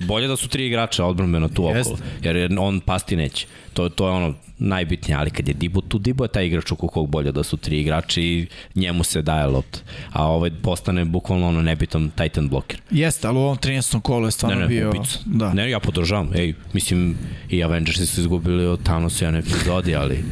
bolje 0.00 0.28
da 0.28 0.36
su 0.36 0.48
tri 0.48 0.66
igrača 0.66 1.04
odbranbeno 1.04 1.48
tu 1.48 1.62
Jest. 1.64 1.90
okolo. 1.90 1.98
Jer 2.22 2.36
je- 2.36 2.48
on 2.58 2.80
pasti 2.80 3.16
neće. 3.16 3.46
To, 3.72 3.88
to 3.88 4.06
je 4.06 4.12
ono 4.12 4.34
najbitnije. 4.58 5.16
Ali 5.16 5.30
kad 5.30 5.48
je 5.48 5.54
Dibo 5.54 5.80
tu, 5.80 5.98
Dibo 5.98 6.24
je 6.24 6.28
taj 6.28 6.46
igrač 6.46 6.72
oko 6.72 6.88
kog 6.88 7.08
bolje 7.08 7.32
da 7.32 7.42
su 7.42 7.56
tri 7.56 7.80
igrača 7.80 8.20
i 8.20 8.46
njemu 8.74 9.04
se 9.04 9.22
daje 9.22 9.46
lopta. 9.46 9.78
A 10.12 10.26
ovaj 10.26 10.50
postane 10.52 11.04
bukvalno 11.04 11.48
ono 11.48 11.62
nebitan 11.62 12.10
Titan 12.10 12.48
bloker. 12.48 12.80
Jeste, 12.90 13.28
ali 13.28 13.36
u 13.36 13.40
ovom 13.40 13.56
13. 13.56 14.00
kolu 14.00 14.20
je 14.20 14.24
Ne, 14.24 14.30
stvarno 14.30 14.60
ne, 14.60 14.66
bio... 14.66 14.88
ubica. 14.90 15.18
Da. 15.24 15.52
Ne, 15.54 15.70
ja 15.70 15.80
podržavam. 15.80 16.30
Ej, 16.34 16.54
mislim, 16.72 17.16
i 17.48 17.64
Avengersi 17.64 18.06
su 18.06 18.20
izgubili 18.20 18.66
od 18.66 18.82
Thanosa 18.82 19.24
u 19.24 19.28
jednoj 19.28 19.40
epizodi, 19.40 19.94
ali, 19.96 20.24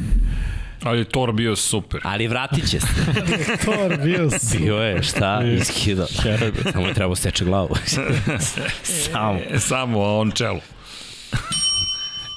Ali 0.83 1.05
Thor 1.05 1.33
bio 1.33 1.57
super. 1.57 2.01
ali 2.05 2.29
vratit 2.29 2.71
će 2.71 2.81
se. 2.81 2.87
Thor 3.63 3.99
bio 4.05 4.31
su. 4.31 4.59
Bio 4.59 4.77
je, 4.77 5.03
šta? 5.03 5.43
Iskida. 5.61 6.07
Samo 6.73 6.87
je 6.87 6.95
trebao 6.95 7.17
seče 7.17 7.45
glavu. 7.45 7.77
Samo. 9.13 9.39
E, 9.51 9.59
samo 9.59 10.01
a 10.01 10.19
on 10.19 10.31
čelo. 10.31 10.61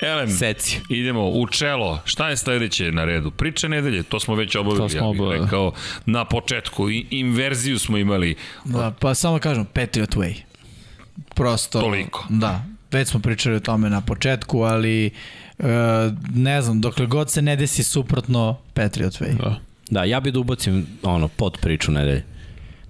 Elem, 0.02 0.30
Seci. 0.30 0.80
idemo 0.90 1.30
u 1.30 1.48
čelo. 1.48 2.02
Šta 2.06 2.30
je 2.30 2.38
sledeće 2.38 2.92
na 2.92 3.06
redu? 3.06 3.32
Priča 3.32 3.68
nedelje, 3.68 4.04
to 4.04 4.20
smo 4.20 4.36
već 4.36 4.56
obavili, 4.56 4.80
To 4.80 4.90
smo 4.90 5.00
ja 5.00 5.12
bih 5.12 5.22
obavili. 5.22 5.46
rekao, 5.46 5.74
na 6.06 6.26
početku. 6.26 6.90
I, 6.90 7.06
inverziju 7.10 7.80
smo 7.80 7.98
imali. 7.98 8.36
Da, 8.66 8.92
pa 9.00 9.14
samo 9.16 9.40
kažem, 9.40 9.66
Patriot 9.66 10.16
Way. 10.16 10.34
Prosto... 11.36 11.82
Toliko. 11.82 12.26
Da, 12.30 12.66
već 12.92 13.08
smo 13.08 13.20
pričali 13.20 13.56
o 13.56 13.60
tome 13.60 13.90
na 13.90 14.02
početku, 14.02 14.62
ali 14.62 15.06
e, 15.06 15.12
ne 16.36 16.62
znam, 16.62 16.82
dokle 16.82 17.06
god 17.06 17.32
se 17.32 17.42
ne 17.42 17.56
desi 17.56 17.84
suprotno 17.84 18.58
Patriot 18.74 19.14
Way. 19.14 19.38
Da. 19.38 19.60
Da, 19.90 20.04
ja 20.04 20.20
bih 20.20 20.34
da 20.34 20.40
ubacim 20.40 20.88
ono, 21.04 21.28
pod 21.28 21.58
priču 21.62 21.92
nedelje. 21.92 22.24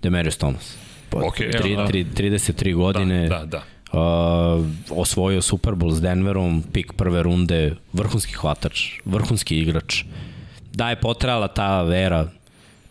Demarius 0.03 0.38
Thomas. 0.38 0.76
Ok, 1.11 1.39
evo, 1.39 1.52
Tri, 1.61 1.76
da. 1.76 1.88
tri, 1.88 2.06
33 2.06 2.76
godine. 2.76 3.27
Da, 3.27 3.38
da, 3.39 3.45
da. 3.45 3.64
Uh, 3.99 4.65
osvojio 4.89 5.41
Super 5.41 5.73
Bowl 5.73 5.91
s 5.93 6.02
Denverom, 6.02 6.64
pik 6.73 6.93
prve 6.93 7.23
runde, 7.23 7.76
vrhunski 7.93 8.34
hvatač, 8.34 8.99
vrhunski 9.06 9.57
igrač. 9.57 10.03
Da 10.73 10.89
je 10.89 10.95
potrajala 10.95 11.48
ta 11.48 11.81
vera 11.84 12.27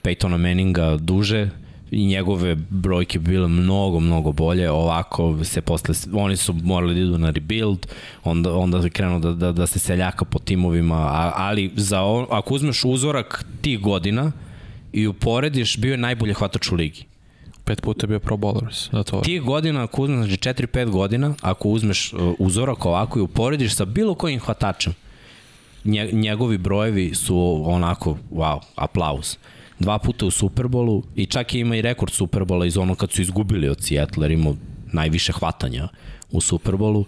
Peytona 0.02 0.36
Manninga 0.36 0.96
duže 0.96 1.48
i 1.90 2.06
njegove 2.06 2.54
brojke 2.54 3.18
bile 3.18 3.48
mnogo, 3.48 4.00
mnogo 4.00 4.32
bolje. 4.32 4.70
Ovako 4.70 5.44
se 5.44 5.60
posle, 5.60 5.94
oni 6.14 6.36
su 6.36 6.52
morali 6.54 6.94
da 6.94 7.00
idu 7.00 7.18
na 7.18 7.30
rebuild, 7.30 7.86
onda, 8.24 8.54
onda 8.54 8.78
je 8.78 8.90
krenuo 8.90 9.18
da, 9.18 9.32
da, 9.32 9.52
da 9.52 9.66
se 9.66 9.78
seljaka 9.78 10.24
po 10.24 10.38
timovima, 10.38 10.96
a, 10.96 11.32
ali 11.36 11.70
za, 11.76 12.02
on- 12.02 12.26
ako 12.30 12.54
uzmeš 12.54 12.84
uzorak 12.84 13.44
tih 13.60 13.80
godina 13.80 14.32
i 14.92 15.06
uporediš, 15.06 15.76
bio 15.78 15.90
je 15.90 15.96
najbolji 15.98 16.34
hvatač 16.34 16.72
u 16.72 16.74
ligi. 16.74 17.04
Pet 17.64 17.82
puta 17.82 18.06
bio 18.06 18.20
pro 18.20 18.36
bowlers. 18.36 18.90
Da 18.92 19.02
to. 19.02 19.20
Tih 19.20 19.42
godina, 19.42 19.82
ako 19.84 20.02
uzmeš, 20.02 20.26
znači 20.26 20.36
4-5 20.64 20.90
godina, 20.90 21.34
ako 21.40 21.68
uzmeš 21.68 22.12
uh, 22.12 22.20
uzorak 22.38 22.86
ovako 22.86 23.18
i 23.18 23.22
uporediš 23.22 23.74
sa 23.74 23.84
bilo 23.84 24.14
kojim 24.14 24.40
hvatačem, 24.40 24.94
nje, 25.84 26.08
njegovi 26.12 26.58
brojevi 26.58 27.14
su 27.14 27.62
onako, 27.66 28.16
wow, 28.32 28.60
aplauz. 28.76 29.36
Dva 29.80 29.98
puta 29.98 30.26
u 30.26 30.30
Superbolu 30.30 31.02
i 31.16 31.26
čak 31.26 31.54
je 31.54 31.60
ima 31.60 31.76
i 31.76 31.82
rekord 31.82 32.12
Superbola 32.12 32.66
iz 32.66 32.76
ono 32.76 32.94
kad 32.94 33.12
su 33.12 33.22
izgubili 33.22 33.68
od 33.68 33.82
Seattle, 33.82 34.24
jer 34.24 34.30
imao 34.30 34.56
najviše 34.92 35.32
hvatanja 35.32 35.88
u 36.30 36.40
Superbolu. 36.40 37.04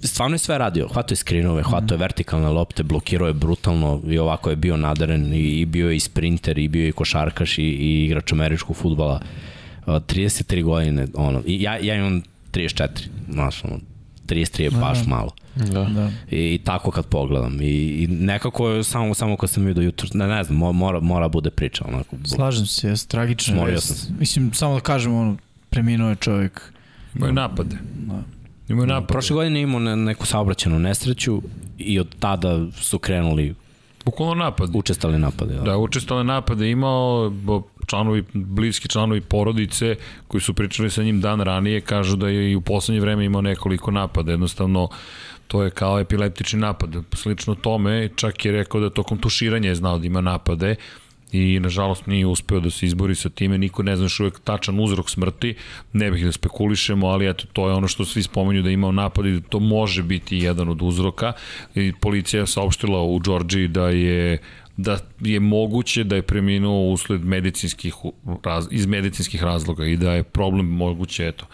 Stvarno 0.00 0.34
je 0.34 0.38
sve 0.38 0.58
radio. 0.58 0.88
Hvatao 0.88 1.12
je 1.12 1.16
skrinove, 1.16 1.62
hvatao 1.62 1.94
je 1.94 1.98
vertikalne 1.98 2.48
lopte, 2.48 2.82
blokirao 2.82 3.28
je 3.28 3.34
brutalno 3.34 4.00
i 4.06 4.18
ovako 4.18 4.50
je 4.50 4.56
bio 4.56 4.76
nadaren 4.76 5.34
i, 5.34 5.60
i 5.60 5.66
bio 5.66 5.90
je 5.90 5.96
i 5.96 6.00
sprinter 6.00 6.58
i 6.58 6.68
bio 6.68 6.82
je 6.82 6.88
i 6.88 6.92
košarkaš 6.92 7.58
i, 7.58 7.62
i 7.62 8.04
igrač 8.04 8.32
američkog 8.32 8.76
futbala. 8.76 9.20
Uh, 9.20 9.44
33 9.86 10.62
godine, 10.62 11.06
ono, 11.14 11.42
i 11.46 11.62
ja, 11.62 11.76
ja 11.76 11.94
imam 11.94 12.22
34, 12.52 12.88
znaš, 13.32 13.64
ono, 13.64 13.80
33 14.24 14.60
je 14.60 14.70
baš 14.70 15.06
malo. 15.06 15.30
Da. 15.56 15.84
Da. 15.84 16.10
I, 16.30 16.54
i 16.54 16.58
tako 16.58 16.90
kad 16.90 17.06
pogledam. 17.06 17.60
I, 17.60 17.66
i 17.94 18.08
nekako 18.08 18.68
je 18.68 18.84
samo, 18.84 19.14
samo 19.14 19.36
kad 19.36 19.50
sam 19.50 19.64
vidio 19.64 19.82
jutro, 19.82 20.08
ne, 20.14 20.26
ne 20.26 20.44
znam, 20.44 20.58
mo- 20.58 20.72
mora, 20.72 21.00
mora 21.00 21.28
bude 21.28 21.50
priča. 21.50 21.84
Onako, 21.88 22.16
Slažem 22.26 22.66
se, 22.66 22.88
jes, 22.88 23.06
tragično 23.06 23.54
Smorio 23.54 23.74
je. 23.74 23.80
sam. 23.80 24.16
Mislim, 24.18 24.52
samo 24.52 24.74
da 24.74 24.80
kažem, 24.80 25.14
ono, 25.14 25.36
preminuo 25.70 26.08
je 26.10 26.16
čovjek. 26.16 26.72
Imaju 27.14 27.32
napade. 27.32 27.76
Da. 27.96 28.22
Imaju 28.68 28.86
napade. 28.86 29.06
Prošle 29.06 29.34
godine 29.34 29.60
imao 29.60 29.80
ne, 29.80 29.96
neku 29.96 30.26
saobraćenu 30.26 30.78
nesreću 30.78 31.42
i 31.78 31.98
od 31.98 32.14
tada 32.18 32.66
su 32.72 32.98
krenuli 32.98 33.54
Bukvalno 34.04 34.34
napad. 34.34 34.70
učestali 34.74 35.18
napade. 35.18 35.54
Da. 35.54 35.60
Da, 35.60 35.76
učestale 35.76 36.24
napade 36.24 36.70
imao, 36.70 37.30
bo 37.30 37.62
članovi, 37.86 38.24
bliski 38.32 38.88
članovi 38.88 39.20
porodice 39.20 39.96
koji 40.28 40.40
su 40.40 40.54
pričali 40.54 40.90
sa 40.90 41.02
njim 41.02 41.20
dan 41.20 41.40
ranije 41.40 41.80
kažu 41.80 42.16
da 42.16 42.28
je 42.28 42.50
i 42.50 42.56
u 42.56 42.60
poslednje 42.60 43.00
vreme 43.00 43.24
imao 43.24 43.42
nekoliko 43.42 43.90
napada. 43.90 44.30
Jednostavno, 44.30 44.88
to 45.46 45.62
je 45.62 45.70
kao 45.70 46.00
epileptični 46.00 46.60
napad. 46.60 46.96
Slično 47.12 47.54
tome, 47.54 48.08
čak 48.16 48.44
je 48.44 48.52
rekao 48.52 48.80
da 48.80 48.90
tokom 48.90 49.18
tuširanja 49.18 49.68
je 49.68 49.74
znao 49.74 49.98
da 49.98 50.06
ima 50.06 50.20
napade 50.20 50.76
i 51.34 51.60
nažalost 51.60 52.06
nije 52.06 52.26
uspeo 52.26 52.60
da 52.60 52.70
se 52.70 52.86
izbori 52.86 53.14
sa 53.14 53.28
time, 53.28 53.58
niko 53.58 53.82
ne 53.82 53.96
zna 53.96 54.04
još 54.04 54.20
uvek 54.20 54.38
tačan 54.40 54.80
uzrok 54.80 55.10
smrti, 55.10 55.54
ne 55.92 56.10
bih 56.10 56.24
da 56.24 56.32
spekulišemo, 56.32 57.06
ali 57.06 57.28
eto, 57.28 57.46
to 57.52 57.68
je 57.68 57.74
ono 57.74 57.88
što 57.88 58.04
svi 58.04 58.22
spomenju 58.22 58.62
da 58.62 58.70
imao 58.70 58.92
napad 58.92 59.26
i 59.26 59.32
da 59.32 59.48
to 59.48 59.60
može 59.60 60.02
biti 60.02 60.38
jedan 60.38 60.68
od 60.68 60.82
uzroka 60.82 61.32
i 61.74 61.92
policija 62.00 62.40
je 62.40 62.46
saopštila 62.46 63.02
u 63.02 63.18
Đorđiji 63.18 63.68
da 63.68 63.88
je 63.88 64.38
da 64.76 64.98
je 65.20 65.40
moguće 65.40 66.04
da 66.04 66.16
je 66.16 66.22
preminuo 66.22 66.90
usled 66.90 67.24
medicinskih 67.24 67.94
raz, 68.44 68.66
iz 68.70 68.86
medicinskih 68.86 69.42
razloga 69.42 69.86
i 69.86 69.96
da 69.96 70.12
je 70.12 70.22
problem 70.22 70.66
moguće 70.66 71.26
eto 71.26 71.46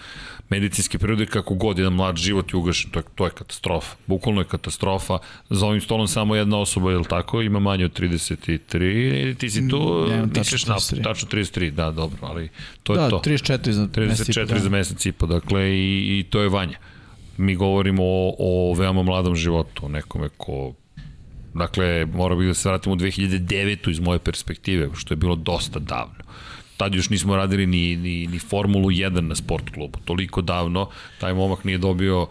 medicinske 0.49 0.99
prirode 0.99 1.27
kako 1.27 1.55
god 1.55 1.79
jedan 1.79 1.93
mlad 1.93 2.17
život 2.17 2.53
je 2.53 2.57
ugašen, 2.57 2.91
to 2.91 2.99
je, 2.99 3.03
to 3.15 3.25
je 3.25 3.31
katastrofa. 3.31 3.97
Bukvalno 4.07 4.41
je 4.41 4.45
katastrofa. 4.45 5.19
Za 5.51 5.67
ovim 5.67 5.81
stolom 5.81 6.09
samo 6.09 6.35
jedna 6.37 6.59
osoba, 6.59 6.91
je 6.91 6.99
li 6.99 7.05
tako? 7.05 7.43
Ima 7.43 7.59
manje 7.61 7.85
od 7.85 8.01
33. 8.01 9.35
Ti 9.35 9.51
si 9.51 9.69
tu, 9.69 9.77
Mm, 10.07 10.11
nemam 10.11 10.29
tačno 10.29 10.41
misliš 10.41 10.67
na, 10.67 10.75
33. 10.75 11.03
tačno 11.03 11.29
33, 11.29 11.71
da, 11.71 11.91
dobro, 11.91 12.19
ali 12.23 12.49
to 12.83 12.93
je 12.93 12.99
Da, 12.99 13.11
to. 13.11 13.19
34 13.19 13.71
za 13.71 13.89
mesec 13.97 14.29
i 14.29 14.33
po 14.33 14.41
34 14.41 14.47
dana. 14.47 14.61
za 14.61 14.69
mesec 14.69 15.07
i 15.07 15.13
po, 15.13 15.27
dakle, 15.27 15.71
i, 15.71 16.19
i 16.19 16.27
to 16.31 16.41
je 16.41 16.49
Vanja. 16.49 16.79
Mi 17.37 17.55
govorimo 17.55 18.03
o, 18.05 18.35
o 18.39 18.75
veoma 18.75 19.03
mladom 19.03 19.37
životu, 19.37 19.89
nekome 19.89 20.29
ko 20.29 20.73
Dakle, 21.55 22.07
mora 22.07 22.35
bih 22.35 22.49
da 22.49 22.55
se 22.55 22.69
vratim 22.69 22.93
u 22.93 22.97
2009. 22.97 23.91
iz 23.91 24.01
moje 24.01 24.19
perspektive, 24.19 24.89
što 24.95 25.15
je 25.15 25.19
bilo 25.19 25.35
dosta 25.35 25.79
davno. 25.79 26.15
Tad 26.77 26.95
još 26.95 27.11
nismo 27.11 27.37
radili 27.37 27.67
ni, 27.67 27.97
ni, 27.97 28.27
ni 28.27 28.39
Formulu 28.39 28.89
1 28.89 29.21
na 29.21 29.35
sport 29.35 29.71
klubu. 29.71 29.99
Toliko 30.05 30.43
davno, 30.43 30.89
taj 31.19 31.35
momak 31.35 31.65
nije 31.65 31.79
dobio 31.79 32.27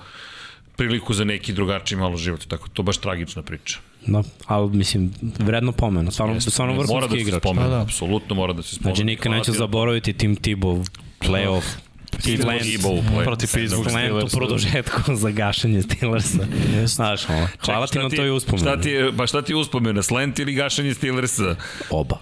priliku 0.75 1.13
za 1.13 1.23
neki 1.23 1.53
drugačiji 1.53 1.97
malo 1.97 2.17
život. 2.17 2.45
Tako 2.45 2.69
to 2.69 2.81
je 2.81 2.85
baš 2.85 2.97
tragična 2.97 3.41
priča. 3.41 3.79
Da, 4.07 4.23
ali 4.45 4.69
mislim, 4.69 5.11
vredno 5.39 5.71
pomena, 5.71 6.11
stvarno, 6.11 6.41
stvarno 6.41 6.73
Mora 6.73 6.85
vrhunski 6.85 7.09
da 7.09 7.15
se 7.15 7.21
igrač. 7.21 7.41
spomene, 7.41 7.67
Da, 7.67 7.75
da. 7.75 7.81
apsolutno 7.81 8.35
mora 8.35 8.53
da 8.53 8.63
se 8.63 8.75
spomene. 8.75 8.95
Znači 8.95 9.03
nikad 9.05 9.31
na- 9.31 9.43
zaboraviti 9.45 10.13
tim 10.13 10.35
Tibov 10.35 10.85
playoff. 11.21 11.63
Play. 12.11 13.23
Protiv 13.23 13.49
Pittsburgh 13.53 13.93
u 14.25 14.27
produžetku 14.37 15.15
za 15.23 15.31
gašenje 15.31 15.81
Steelersa. 15.81 16.45
Znaš, 16.85 17.29
ono, 17.29 17.47
hvala 17.65 17.87
ti 17.87 17.99
na 17.99 18.09
toj 18.09 18.29
uspomenu. 18.29 18.63
Šta 18.63 18.81
ti 18.81 18.89
je, 18.89 19.11
ba 19.11 19.27
šta 19.27 19.41
ti 19.41 19.51
je 19.51 19.55
uspomena, 19.55 20.03
slant 20.03 20.39
ili 20.39 20.53
gašanje 20.53 20.93
Steelersa? 20.93 21.55
Oba. 21.89 22.17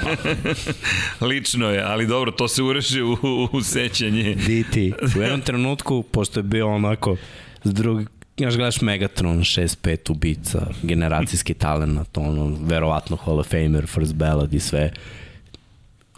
Lično 1.28 1.70
je, 1.70 1.82
ali 1.82 2.06
dobro, 2.06 2.30
to 2.30 2.48
se 2.48 2.62
ureše 2.62 3.02
u, 3.02 3.16
u, 3.52 3.62
sećanje. 3.62 4.34
DT. 4.34 4.76
U 5.16 5.20
jednom 5.20 5.40
trenutku, 5.40 6.02
pošto 6.02 6.40
je 6.40 6.44
bio 6.44 6.68
onako, 6.68 7.16
s 7.64 7.74
drug, 7.74 8.08
Znaš, 8.36 8.56
gledaš 8.56 8.80
Megatron, 8.80 9.38
6-5 9.38 10.12
ubica, 10.12 10.66
generacijski 10.82 11.54
talent, 11.54 12.18
ono, 12.18 12.56
verovatno 12.60 13.16
Hall 13.16 13.38
of 13.38 13.48
Famer, 13.48 13.86
First 13.86 14.14
Ballad 14.14 14.54
i 14.54 14.60
sve. 14.60 14.90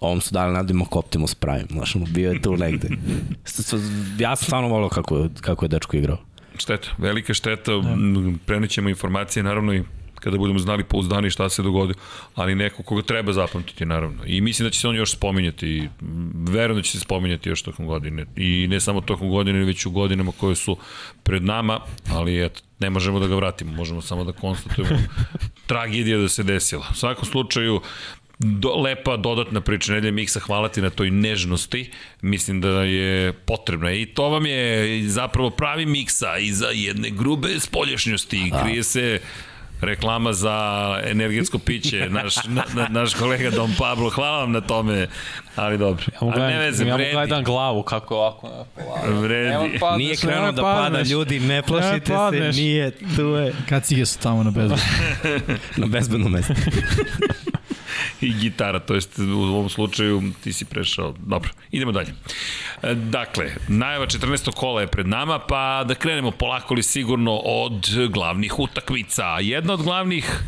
Ovom 0.07 0.21
su 0.21 0.35
dali 0.35 0.53
nadimak 0.53 0.97
Optimus 0.97 1.35
Prime, 1.35 1.67
znaš, 1.71 1.97
ono, 1.97 2.07
bio 2.07 2.33
je 2.33 2.43
tu 2.43 2.57
negde. 2.57 2.89
Ja 4.19 4.37
sam 4.37 4.45
stvarno 4.45 4.69
volio 4.69 4.89
kako, 4.89 5.29
kako 5.41 5.65
je 5.65 5.69
dečko 5.69 5.97
igrao. 5.97 6.19
Šteta, 6.59 6.89
velika 6.99 7.35
šteta, 7.35 7.73
da. 7.73 7.97
prenećemo 8.47 8.89
informacije 8.89 9.43
naravno 9.43 9.75
i 9.75 9.83
kada 10.21 10.39
budemo 10.39 10.59
znali 10.59 10.85
pouzdani 10.85 11.31
šta 11.31 11.49
se 11.49 11.63
dogodilo, 11.63 11.99
ali 12.35 12.55
neko 12.55 12.83
koga 12.83 13.03
treba 13.03 13.33
zapamtiti 13.33 13.87
naravno. 13.87 14.25
I 14.27 14.41
mislim 14.41 14.67
da 14.67 14.71
će 14.71 14.81
se 14.81 14.89
on 14.89 14.97
još 14.97 15.13
spominjati, 15.13 15.69
i, 15.69 15.89
verujem 16.49 16.77
da 16.77 16.83
će 16.83 16.91
se 16.91 17.01
spominjati 17.01 17.49
još 17.49 17.63
tokom 17.63 17.87
godine. 17.87 18.27
I 18.37 18.67
ne 18.71 18.81
samo 18.81 19.01
tokom 19.01 19.31
godine, 19.31 19.65
već 19.65 19.87
u 19.87 19.91
godinama 19.91 20.33
koje 20.41 20.55
su 20.55 20.77
pred 21.23 21.45
nama, 21.45 21.81
ali 22.11 22.45
eto, 22.45 22.61
ne 22.79 22.91
možemo 22.91 23.21
da 23.21 23.27
ga 23.27 23.35
vratimo, 23.35 23.73
možemo 23.73 24.03
samo 24.03 24.25
da 24.25 24.33
konstatujemo 24.33 24.99
tragedija 25.67 26.19
da 26.19 26.29
se 26.29 26.43
desila. 26.43 26.87
U 26.91 26.95
svakom 26.95 27.25
slučaju, 27.25 27.81
do, 28.39 28.75
lepa 28.75 29.17
dodatna 29.17 29.61
priča 29.61 29.93
nedelje 29.93 30.13
Miksa, 30.13 30.41
hvala 30.41 30.69
ti 30.69 30.83
na 30.83 30.91
toj 30.91 31.11
nežnosti, 31.11 31.91
mislim 32.23 32.61
da 32.61 32.69
je 32.69 33.33
potrebna 33.33 33.93
i 33.93 34.07
to 34.07 34.29
vam 34.29 34.47
je 34.47 35.03
zapravo 35.09 35.51
pravi 35.51 35.87
Miksa 35.87 36.39
iza 36.39 36.67
jedne 36.67 37.11
grube 37.11 37.61
spolješnjosti, 37.61 38.53
krije 38.63 38.83
se 38.83 39.21
reklama 39.81 40.33
za 40.33 40.59
energetsko 41.05 41.59
piće, 41.59 42.09
naš, 42.23 42.37
na, 42.45 42.65
na, 42.75 42.89
naš 42.89 43.15
kolega 43.15 43.51
Dom 43.51 43.75
Pablo, 43.79 44.11
hvala 44.11 44.39
vam 44.39 44.53
na 44.53 44.61
tome, 44.61 45.07
ali 45.57 45.79
dobro. 45.79 46.05
Ja 46.15 46.19
mu 46.27 46.33
Ali 46.37 46.53
ne 46.53 46.59
veze, 46.59 46.85
gledam, 46.85 47.01
ja 47.01 47.07
mu 47.07 47.13
gledam 47.13 47.45
glavu 47.45 47.83
kako 47.83 48.17
ovako. 48.17 48.67
vredi. 49.21 49.79
Pa, 49.81 49.97
Nije 49.97 50.17
krenuo 50.17 50.53
da 50.53 50.63
pada, 50.63 51.03
ljudi, 51.03 51.41
ne 51.41 51.63
plašite 51.63 52.13
se, 52.33 52.61
nije, 52.61 52.91
tu 53.17 53.23
je, 53.23 53.53
Kacige 53.69 54.07
su 54.07 54.19
tamo 54.19 54.43
na 54.43 54.51
bezbednu. 54.51 54.85
na 55.77 55.87
bezbednom 55.87 56.33
mestu. 56.33 56.55
i 58.21 58.33
gitara, 58.35 58.81
to 58.81 58.95
jest 58.95 59.19
u 59.19 59.41
ovom 59.41 59.69
slučaju 59.69 60.23
ti 60.45 60.53
si 60.53 60.65
prešao. 60.65 61.15
Dobro, 61.19 61.51
idemo 61.71 61.93
dalje. 61.93 62.15
E, 62.83 62.95
Dakle, 62.95 63.51
najava 63.69 64.07
14. 64.07 64.55
kola 64.55 64.81
je 64.81 64.87
pred 64.87 65.09
nama, 65.09 65.39
pa 65.39 65.85
da 65.89 65.95
krenemo 65.95 66.31
polako 66.31 66.75
li 66.75 66.83
sigurno 66.83 67.37
od 67.37 67.87
glavnih 68.11 68.59
utakmica. 68.59 69.25
Jedna 69.41 69.75
od 69.75 69.83
glavnih 69.83 70.41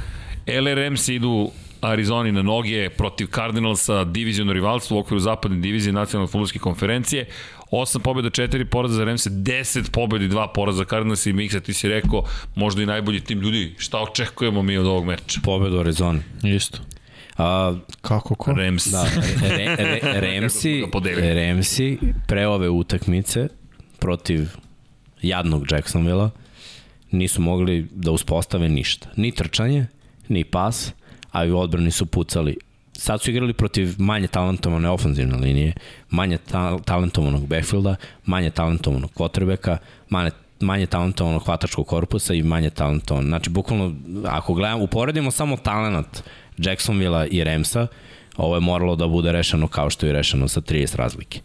LRMs 0.46 1.08
idu 1.08 1.50
Arizoni 1.80 2.32
na 2.32 2.42
noge 2.42 2.90
protiv 2.90 3.26
Cardinalsa, 3.34 4.04
diviziono 4.04 4.52
rivalstvo 4.52 4.96
u 4.96 5.00
okviru 5.00 5.20
zapadne 5.20 5.58
divizije 5.58 5.92
nacionalne 5.92 6.30
futbolske 6.30 6.58
konferencije. 6.58 7.26
8 7.70 7.98
pobjeda, 7.98 8.30
4 8.30 8.64
poraza 8.64 8.94
za 8.94 9.04
Remse, 9.04 9.30
10 9.30 9.90
pobjeda 9.90 10.24
i 10.24 10.28
2 10.28 10.46
poraza 10.54 10.78
za 10.78 10.84
Cardinals 10.84 11.26
i 11.26 11.32
Miksa, 11.32 11.60
ti 11.60 11.74
si 11.74 11.88
rekao, 11.88 12.24
možda 12.54 12.82
i 12.82 12.86
najbolji 12.86 13.20
tim 13.20 13.40
ljudi, 13.40 13.74
šta 13.78 13.98
očekujemo 13.98 14.62
mi 14.62 14.78
od 14.78 14.86
ovog 14.86 15.04
meča? 15.04 15.40
Pobedu 15.44 15.76
u 15.76 15.80
Arizoni. 15.80 16.20
Isto. 16.42 16.78
A, 17.38 17.74
Kako 18.00 18.34
ko? 18.34 18.52
Rems. 18.52 18.86
Da, 18.86 19.04
re, 19.40 19.76
re, 19.76 20.20
Remsi. 20.20 20.84
Remsi 21.16 21.98
pre 22.26 22.46
ove 22.46 22.68
utakmice 22.68 23.48
protiv 23.98 24.48
jadnog 25.22 25.72
Jacksonvilla 25.72 26.30
nisu 27.10 27.40
mogli 27.42 27.86
da 27.92 28.10
uspostave 28.10 28.68
ništa. 28.68 29.08
Ni 29.16 29.32
trčanje, 29.32 29.86
ni 30.28 30.44
pas, 30.44 30.92
a 31.32 31.44
i 31.44 31.50
odbrani 31.50 31.90
su 31.90 32.06
pucali. 32.06 32.56
Sad 32.92 33.22
su 33.22 33.30
igrali 33.30 33.52
protiv 33.52 33.94
manje 33.98 34.26
talentovane 34.26 34.88
ofenzivne 34.90 35.36
linije, 35.36 35.72
manje 36.10 36.38
ta 36.38 36.78
talentovanog 36.78 37.46
backfielda, 37.46 37.96
manje 38.26 38.50
talentovanog 38.50 39.10
quarterbacka, 39.14 39.76
manje 40.08 40.30
manje 40.60 40.86
talentovanog 40.86 41.44
hvatačkog 41.44 41.86
korpusa 41.86 42.34
i 42.34 42.42
manje 42.42 42.70
talentovan. 42.70 43.24
Znači, 43.24 43.50
bukvalno, 43.50 43.94
ako 44.24 44.54
gledamo, 44.54 44.84
uporedimo 44.84 45.30
samo 45.30 45.56
talent 45.56 46.22
Jacksonvilla 46.58 47.26
i 47.26 47.44
Ramsa, 47.44 47.86
ovo 48.36 48.54
je 48.54 48.60
moralo 48.60 48.96
da 48.96 49.08
bude 49.08 49.32
rešeno 49.32 49.68
kao 49.68 49.90
što 49.90 50.06
je 50.06 50.12
rešeno 50.12 50.48
sa 50.48 50.60
30 50.60 50.96
razlike. 50.96 51.40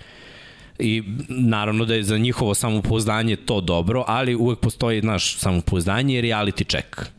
I 0.79 1.03
naravno 1.29 1.85
da 1.85 1.95
je 1.95 2.03
za 2.03 2.17
njihovo 2.17 2.53
samopouzdanje 2.53 3.35
to 3.35 3.61
dobro, 3.61 4.03
ali 4.07 4.35
uvek 4.35 4.59
postoji, 4.59 5.01
znaš, 5.01 5.37
samopouzdanje 5.37 6.19
i 6.19 6.21
reality 6.21 6.69
check. 6.69 7.09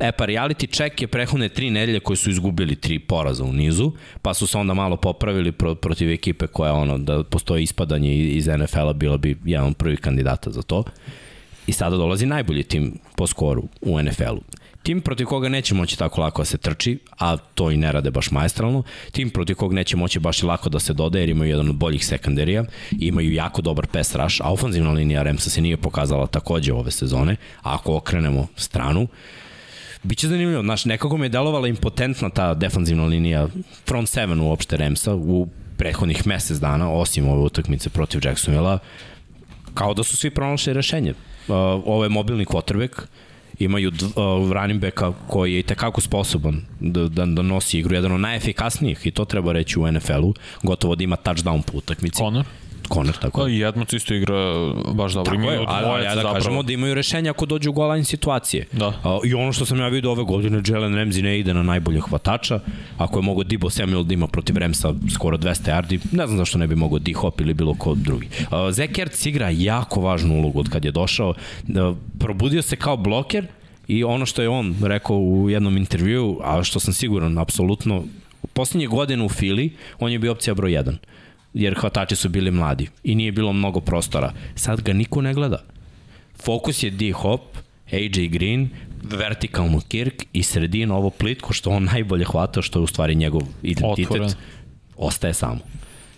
E 0.00 0.12
pa 0.12 0.26
reality 0.26 0.66
check 0.66 1.02
je 1.02 1.08
prehodne 1.08 1.48
tri 1.48 1.70
nedelje 1.70 2.00
koji 2.00 2.16
su 2.16 2.30
izgubili 2.30 2.76
tri 2.76 2.98
poraza 2.98 3.44
u 3.44 3.52
nizu, 3.52 3.92
pa 4.22 4.34
su 4.34 4.46
se 4.46 4.58
onda 4.58 4.74
malo 4.74 4.96
popravili 4.96 5.52
pro, 5.52 5.74
protiv 5.74 6.10
ekipe 6.10 6.46
koja 6.46 6.72
ono, 6.72 6.98
da 6.98 7.24
postoji 7.24 7.62
ispadanje 7.62 8.14
iz 8.16 8.46
NFL-a, 8.46 8.92
bila 8.92 9.16
bi 9.16 9.36
jedan 9.44 9.66
od 9.66 9.76
prvih 9.76 10.00
kandidata 10.00 10.50
za 10.50 10.62
to. 10.62 10.84
I 11.66 11.72
sada 11.72 11.96
dolazi 11.96 12.26
najbolji 12.26 12.62
tim 12.62 12.98
po 13.16 13.26
skoru 13.26 13.68
u 13.80 14.02
NFL-u. 14.02 14.42
Tim 14.86 15.00
protiv 15.00 15.26
koga 15.26 15.48
neće 15.48 15.74
moći 15.74 15.98
tako 15.98 16.20
lako 16.20 16.42
da 16.42 16.46
se 16.46 16.58
trči, 16.58 16.98
a 17.18 17.36
to 17.36 17.70
i 17.70 17.76
ne 17.76 17.92
rade 17.92 18.10
baš 18.10 18.30
maestralno, 18.30 18.82
tim 19.12 19.30
protiv 19.30 19.56
koga 19.56 19.74
neće 19.74 19.96
moći 19.96 20.18
baš 20.18 20.42
lako 20.42 20.68
da 20.68 20.78
se 20.80 20.92
dodaje 20.92 21.22
jer 21.22 21.28
imaju 21.28 21.50
jedan 21.50 21.68
od 21.68 21.76
boljih 21.76 22.06
sekunderija, 22.06 22.64
imaju 22.90 23.32
jako 23.32 23.62
dobar 23.62 23.86
pass 23.86 24.14
rush, 24.14 24.40
a 24.44 24.52
ofenzivna 24.52 24.92
linija 24.92 25.22
Remsa 25.22 25.50
se 25.50 25.60
nije 25.60 25.76
pokazala 25.76 26.26
takođe 26.26 26.72
ove 26.72 26.90
sezone, 26.90 27.36
a 27.62 27.74
ako 27.74 27.96
okrenemo 27.96 28.46
stranu, 28.56 29.08
Biće 30.02 30.28
zanimljivo, 30.28 30.62
znaš, 30.62 30.84
nekako 30.84 31.16
mi 31.16 31.24
je 31.24 31.28
delovala 31.28 31.68
impotentna 31.68 32.30
ta 32.30 32.54
defanzivna 32.54 33.06
linija 33.06 33.48
front 33.86 34.08
seven 34.08 34.40
uopšte 34.40 34.76
Remsa 34.76 35.14
u 35.14 35.48
prethodnih 35.76 36.26
mesec 36.26 36.58
dana, 36.58 36.92
osim 36.92 37.28
ove 37.28 37.40
utakmice 37.40 37.90
protiv 37.90 38.20
Jacksonvilla, 38.24 38.78
kao 39.74 39.94
da 39.94 40.02
su 40.02 40.16
svi 40.16 40.30
pronašli 40.30 40.72
rešenje. 40.72 41.14
Ovo 41.84 42.04
je 42.04 42.08
mobilni 42.08 42.44
quarterback, 42.44 43.06
imaju 43.58 43.88
uh, 43.88 44.52
running 44.52 44.80
backa 44.80 45.12
koji 45.26 45.54
je 45.54 45.62
tekako 45.62 46.00
sposoban 46.00 46.62
da, 46.80 47.08
da, 47.08 47.26
da 47.26 47.42
nosi 47.42 47.78
igru, 47.78 47.94
jedan 47.94 48.12
od 48.12 48.20
najefikasnijih 48.20 49.06
i 49.06 49.10
to 49.10 49.24
treba 49.24 49.52
reći 49.52 49.78
u 49.78 49.92
NFL-u, 49.92 50.34
gotovo 50.62 50.94
da 50.94 51.04
ima 51.04 51.16
touchdown 51.16 51.62
po 51.62 51.78
utakmici. 51.78 52.16
Conor? 52.16 52.44
Conor, 52.94 53.16
tako 53.16 53.40
Pa 53.40 53.48
je. 53.48 53.58
i 53.58 53.62
Edmonds 53.62 53.92
isto 53.92 54.14
igra 54.14 54.34
baš 54.94 55.12
dobro. 55.12 55.36
Tako 55.36 55.50
je, 55.50 55.64
ali, 55.66 56.04
ja 56.04 56.08
da 56.08 56.14
zapravo. 56.14 56.34
kažemo 56.34 56.62
da 56.62 56.72
imaju 56.72 56.94
rešenja 56.94 57.30
ako 57.30 57.46
dođu 57.46 57.70
u 57.70 57.72
golan 57.72 58.04
situacije. 58.04 58.66
Da. 58.72 58.86
A, 59.04 59.18
I 59.24 59.34
ono 59.34 59.52
što 59.52 59.66
sam 59.66 59.78
ja 59.78 59.88
vidio 59.88 60.10
ove 60.10 60.24
godine, 60.24 60.62
Jalen 60.66 60.92
Ramsey 60.94 61.22
ne 61.22 61.38
ide 61.38 61.54
na 61.54 61.62
najbolje 61.62 62.00
hvatača. 62.00 62.60
Ako 62.98 63.18
je 63.18 63.22
mogo 63.22 63.44
Dibo 63.44 63.70
Samuel 63.70 64.04
da 64.04 64.14
ima 64.14 64.26
protiv 64.26 64.56
Ramsa 64.56 64.94
skoro 65.14 65.36
200 65.36 65.70
yardi, 65.70 65.98
ne 66.12 66.26
znam 66.26 66.38
zašto 66.38 66.58
ne 66.58 66.66
bi 66.66 66.74
mogo 66.76 66.98
D-Hop 66.98 67.40
ili 67.40 67.54
bilo 67.54 67.74
ko 67.74 67.94
drugi. 67.94 68.28
Zach 68.70 68.98
Ertz 68.98 69.26
igra 69.26 69.50
jako 69.50 70.00
važnu 70.00 70.34
ulogu 70.38 70.60
od 70.60 70.68
kad 70.68 70.84
je 70.84 70.90
došao. 70.92 71.28
Uh, 71.28 71.96
probudio 72.18 72.62
se 72.62 72.76
kao 72.76 72.96
bloker 72.96 73.46
i 73.88 74.04
ono 74.04 74.26
što 74.26 74.42
je 74.42 74.48
on 74.48 74.76
rekao 74.82 75.16
u 75.16 75.50
jednom 75.50 75.76
intervju, 75.76 76.40
a 76.44 76.64
što 76.64 76.80
sam 76.80 76.94
siguran, 76.94 77.38
apsolutno, 77.38 78.04
poslednje 78.52 78.86
godine 78.86 79.24
u 79.24 79.28
Fili, 79.28 79.72
on 79.98 80.12
je 80.12 80.18
bio 80.18 80.32
opcija 80.32 80.54
broj 80.54 80.70
1 80.70 80.96
jer 81.56 81.74
hvatači 81.80 82.16
su 82.16 82.28
bili 82.28 82.50
mladi 82.50 82.88
i 83.04 83.14
nije 83.14 83.32
bilo 83.32 83.52
mnogo 83.52 83.80
prostora. 83.80 84.32
Sad 84.54 84.80
ga 84.82 84.92
niko 84.92 85.22
ne 85.22 85.34
gleda. 85.34 85.62
Fokus 86.44 86.82
je 86.82 86.90
D-Hop, 86.90 87.40
AJ 87.92 88.28
Green, 88.28 88.68
vertikalno 89.02 89.80
Kirk 89.88 90.24
i 90.32 90.42
sredina 90.42 90.96
ovo 90.96 91.10
plitko 91.10 91.52
što 91.52 91.70
on 91.70 91.84
najbolje 91.84 92.24
hvata, 92.24 92.62
što 92.62 92.78
je 92.78 92.82
u 92.82 92.86
stvari 92.86 93.14
njegov 93.14 93.42
identitet, 93.62 94.10
Otvoren. 94.10 94.30
ostaje 94.96 95.34
samo. 95.34 95.58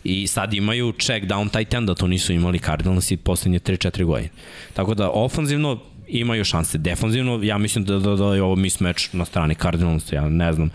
I 0.05 0.27
sad 0.27 0.55
imaju 0.55 0.93
check 0.93 1.27
down 1.27 1.51
tight 1.51 1.74
end, 1.74 1.86
da 1.86 1.94
to 1.94 2.06
nisu 2.06 2.32
imali 2.32 2.59
Cardinals 2.59 3.10
i 3.10 3.16
poslednje 3.16 3.59
3-4 3.59 4.05
godine. 4.05 4.28
Tako 4.74 4.94
da 4.94 5.10
ofanzivno 5.10 5.78
imaju 6.09 6.44
šanse. 6.44 6.78
Defanzivno, 6.78 7.40
ja 7.43 7.59
mislim 7.59 7.85
da, 7.85 7.98
da, 7.98 8.16
da 8.16 8.35
je 8.35 8.43
ovo 8.43 8.56
mismatch 8.56 9.15
na 9.15 9.24
strani 9.24 9.55
Cardinals, 9.55 10.12
ja 10.12 10.28
ne 10.28 10.52
znam. 10.52 10.70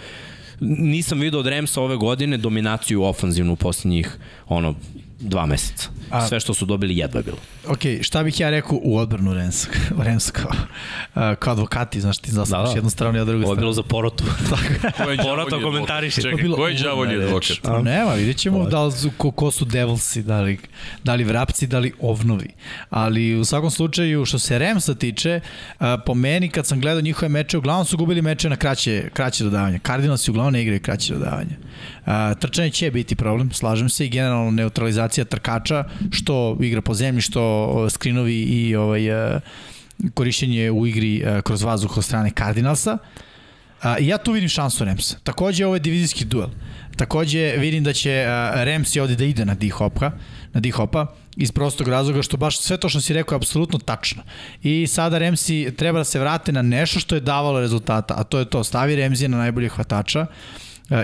Nisam 0.59 1.19
vidio 1.19 1.39
od 1.39 1.47
Ramsa 1.47 1.81
ove 1.81 1.97
godine 1.97 2.37
dominaciju 2.37 3.03
ofanzivnu 3.03 3.53
u 3.53 3.55
posljednjih 3.55 4.17
ono, 4.47 4.75
dva 5.23 5.45
meseca. 5.45 5.89
A- 6.11 6.27
Sve 6.27 6.39
što 6.39 6.53
su 6.53 6.65
dobili 6.65 6.97
jedva 6.97 7.19
je 7.19 7.23
bilo. 7.23 7.37
Ok, 7.67 7.79
šta 8.01 8.23
bih 8.23 8.39
ja 8.39 8.49
rekao 8.49 8.79
u 8.83 8.97
odbranu 8.97 9.33
Remsa, 9.33 9.67
Remsa 10.05 10.31
kao, 10.31 10.51
uh, 10.51 11.37
kao 11.39 11.53
advokati, 11.53 12.01
znaš 12.01 12.17
ti 12.17 12.31
zasluš 12.31 12.59
da, 12.59 12.63
da. 12.63 12.71
jednu 12.71 12.89
stranu 12.89 13.15
i 13.15 13.21
ja 13.21 13.25
drugu 13.25 13.37
Ovo 13.37 13.43
je 13.43 13.47
stranu. 13.47 13.59
bilo 13.61 13.73
za 13.73 13.83
porotu. 13.83 14.23
Porota? 15.19 15.57
To 15.57 15.71
Čekaj, 16.21 16.33
bilo 16.37 16.55
ko 16.55 16.67
je 16.67 16.73
đavolji 16.75 17.15
advokat? 17.15 17.49
reč. 17.49 17.59
Pa 17.61 17.81
nema, 17.81 18.13
vidjet 18.13 18.37
ćemo 18.37 18.65
da 18.65 18.83
li 18.83 18.91
su, 18.91 19.11
ko, 19.17 19.31
ko 19.31 19.51
su 19.51 19.65
Devilsi, 19.65 20.23
da 20.23 20.41
li, 20.41 20.57
da 21.03 21.15
li 21.15 21.23
vrapci, 21.23 21.67
da 21.67 21.79
li 21.79 21.93
ovnovi. 21.99 22.49
Ali 22.89 23.35
u 23.35 23.45
svakom 23.45 23.71
slučaju, 23.71 24.25
što 24.25 24.39
se 24.39 24.59
Remsa 24.59 24.95
tiče, 24.95 25.39
a, 25.79 25.97
po 25.97 26.13
meni 26.13 26.49
kad 26.49 26.67
sam 26.67 26.81
gledao 26.81 27.01
njihove 27.01 27.29
meče, 27.29 27.57
uglavnom 27.57 27.85
su 27.85 27.97
gubili 27.97 28.21
meče 28.21 28.49
na 28.49 28.55
kraće, 28.55 29.09
kraće 29.13 29.43
dodavanje. 29.43 29.79
Cardinalsi 29.79 30.31
uglavnom 30.31 30.53
ne 30.53 30.61
igraju 30.61 30.81
kraće 30.81 31.13
dodavanje. 31.13 31.57
A, 32.05 32.33
trčanje 32.33 32.69
će 32.69 32.91
biti 32.91 33.15
problem, 33.15 33.51
slažem 33.51 33.89
se, 33.89 34.05
i 34.05 34.09
generalno 34.09 34.51
neutralizacija 34.51 35.25
trkača, 35.25 35.83
što 36.11 36.57
igra 36.61 36.81
po 36.81 36.93
zemlji, 36.93 37.21
što 37.21 37.87
skrinovi 37.89 38.41
i 38.41 38.75
ovaj, 38.75 39.11
a, 39.11 39.39
korišćenje 40.13 40.71
u 40.71 40.87
igri 40.87 41.25
a, 41.25 41.41
kroz 41.41 41.63
vazduh 41.63 41.97
od 41.97 42.03
strane 42.03 42.31
Cardinalsa. 42.37 42.97
A, 43.81 43.97
ja 43.99 44.17
tu 44.17 44.31
vidim 44.31 44.49
šansu 44.49 44.85
Remsa. 44.85 45.17
Takođe, 45.23 45.65
ovo 45.65 45.75
je 45.75 45.79
divizijski 45.79 46.25
duel. 46.25 46.49
Takođe, 46.97 47.55
vidim 47.57 47.83
da 47.83 47.93
će 47.93 48.25
a, 48.27 48.63
Remsi 48.63 48.99
ovde 48.99 49.15
da 49.15 49.25
ide 49.25 49.45
na 49.45 49.55
D-Hopka, 49.55 50.11
na 50.53 50.61
D-Hopa, 50.61 51.05
iz 51.37 51.51
prostog 51.51 51.87
razloga 51.87 52.21
što 52.21 52.37
baš 52.37 52.59
sve 52.59 52.77
to 52.77 52.89
što 52.89 53.01
si 53.01 53.13
rekao 53.13 53.35
je 53.35 53.37
apsolutno 53.37 53.79
tačno. 53.79 54.23
I 54.63 54.87
sada 54.87 55.17
Remsi 55.17 55.73
treba 55.77 55.99
da 55.99 56.03
se 56.03 56.19
vrate 56.19 56.51
na 56.51 56.61
nešto 56.61 56.99
što 56.99 57.15
je 57.15 57.21
davalo 57.21 57.59
rezultata, 57.59 58.13
a 58.17 58.23
to 58.23 58.39
je 58.39 58.45
to, 58.45 58.63
stavi 58.63 58.95
Remzija 58.95 59.29
na 59.29 59.37
najbolje 59.37 59.69
hvatača, 59.69 60.25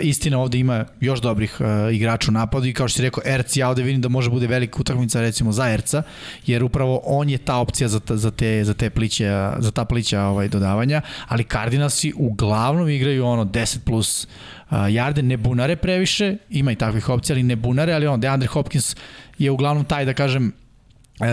istina 0.02 0.40
ovde 0.40 0.60
ima 0.60 0.86
još 1.00 1.22
dobrih 1.22 1.58
uh, 1.60 1.96
igrača 1.96 2.32
u 2.32 2.34
napadu 2.34 2.66
i 2.66 2.74
kao 2.74 2.88
što 2.88 2.96
si 2.96 3.02
rekao 3.02 3.24
Erc 3.26 3.58
ja 3.58 3.70
ovde 3.70 3.84
vidim 3.84 4.02
da 4.02 4.10
može 4.10 4.30
bude 4.30 4.48
velika 4.48 4.78
utakmica 4.80 5.22
recimo 5.22 5.52
za 5.52 5.70
Erca 5.70 6.04
jer 6.46 6.64
upravo 6.64 7.02
on 7.06 7.30
je 7.30 7.38
ta 7.38 7.58
opcija 7.58 7.88
za, 7.88 8.02
za 8.10 8.32
te 8.32 8.64
za 8.64 8.74
te 8.74 8.90
pliće 8.90 9.26
za 9.60 9.72
ta 9.72 9.86
plića 9.86 10.22
ovaj 10.22 10.48
dodavanja 10.48 11.02
ali 11.28 11.44
Cardinalsi 11.44 12.14
uglavnom 12.16 12.90
igraju 12.90 13.26
ono 13.26 13.46
10 13.46 13.78
plus 13.86 14.28
uh, 14.72 14.78
jarde 14.90 15.22
ne 15.22 15.38
bunare 15.38 15.76
previše 15.76 16.38
ima 16.50 16.72
i 16.72 16.76
takvih 16.76 17.10
opcija 17.10 17.34
ali 17.34 17.44
ne 17.44 17.56
bunare 17.56 17.94
ali 17.94 18.08
on 18.08 18.20
DeAndre 18.20 18.48
Hopkins 18.48 18.96
je 19.38 19.52
uglavnom 19.52 19.86
taj 19.86 20.06
da 20.06 20.14
kažem 20.14 20.52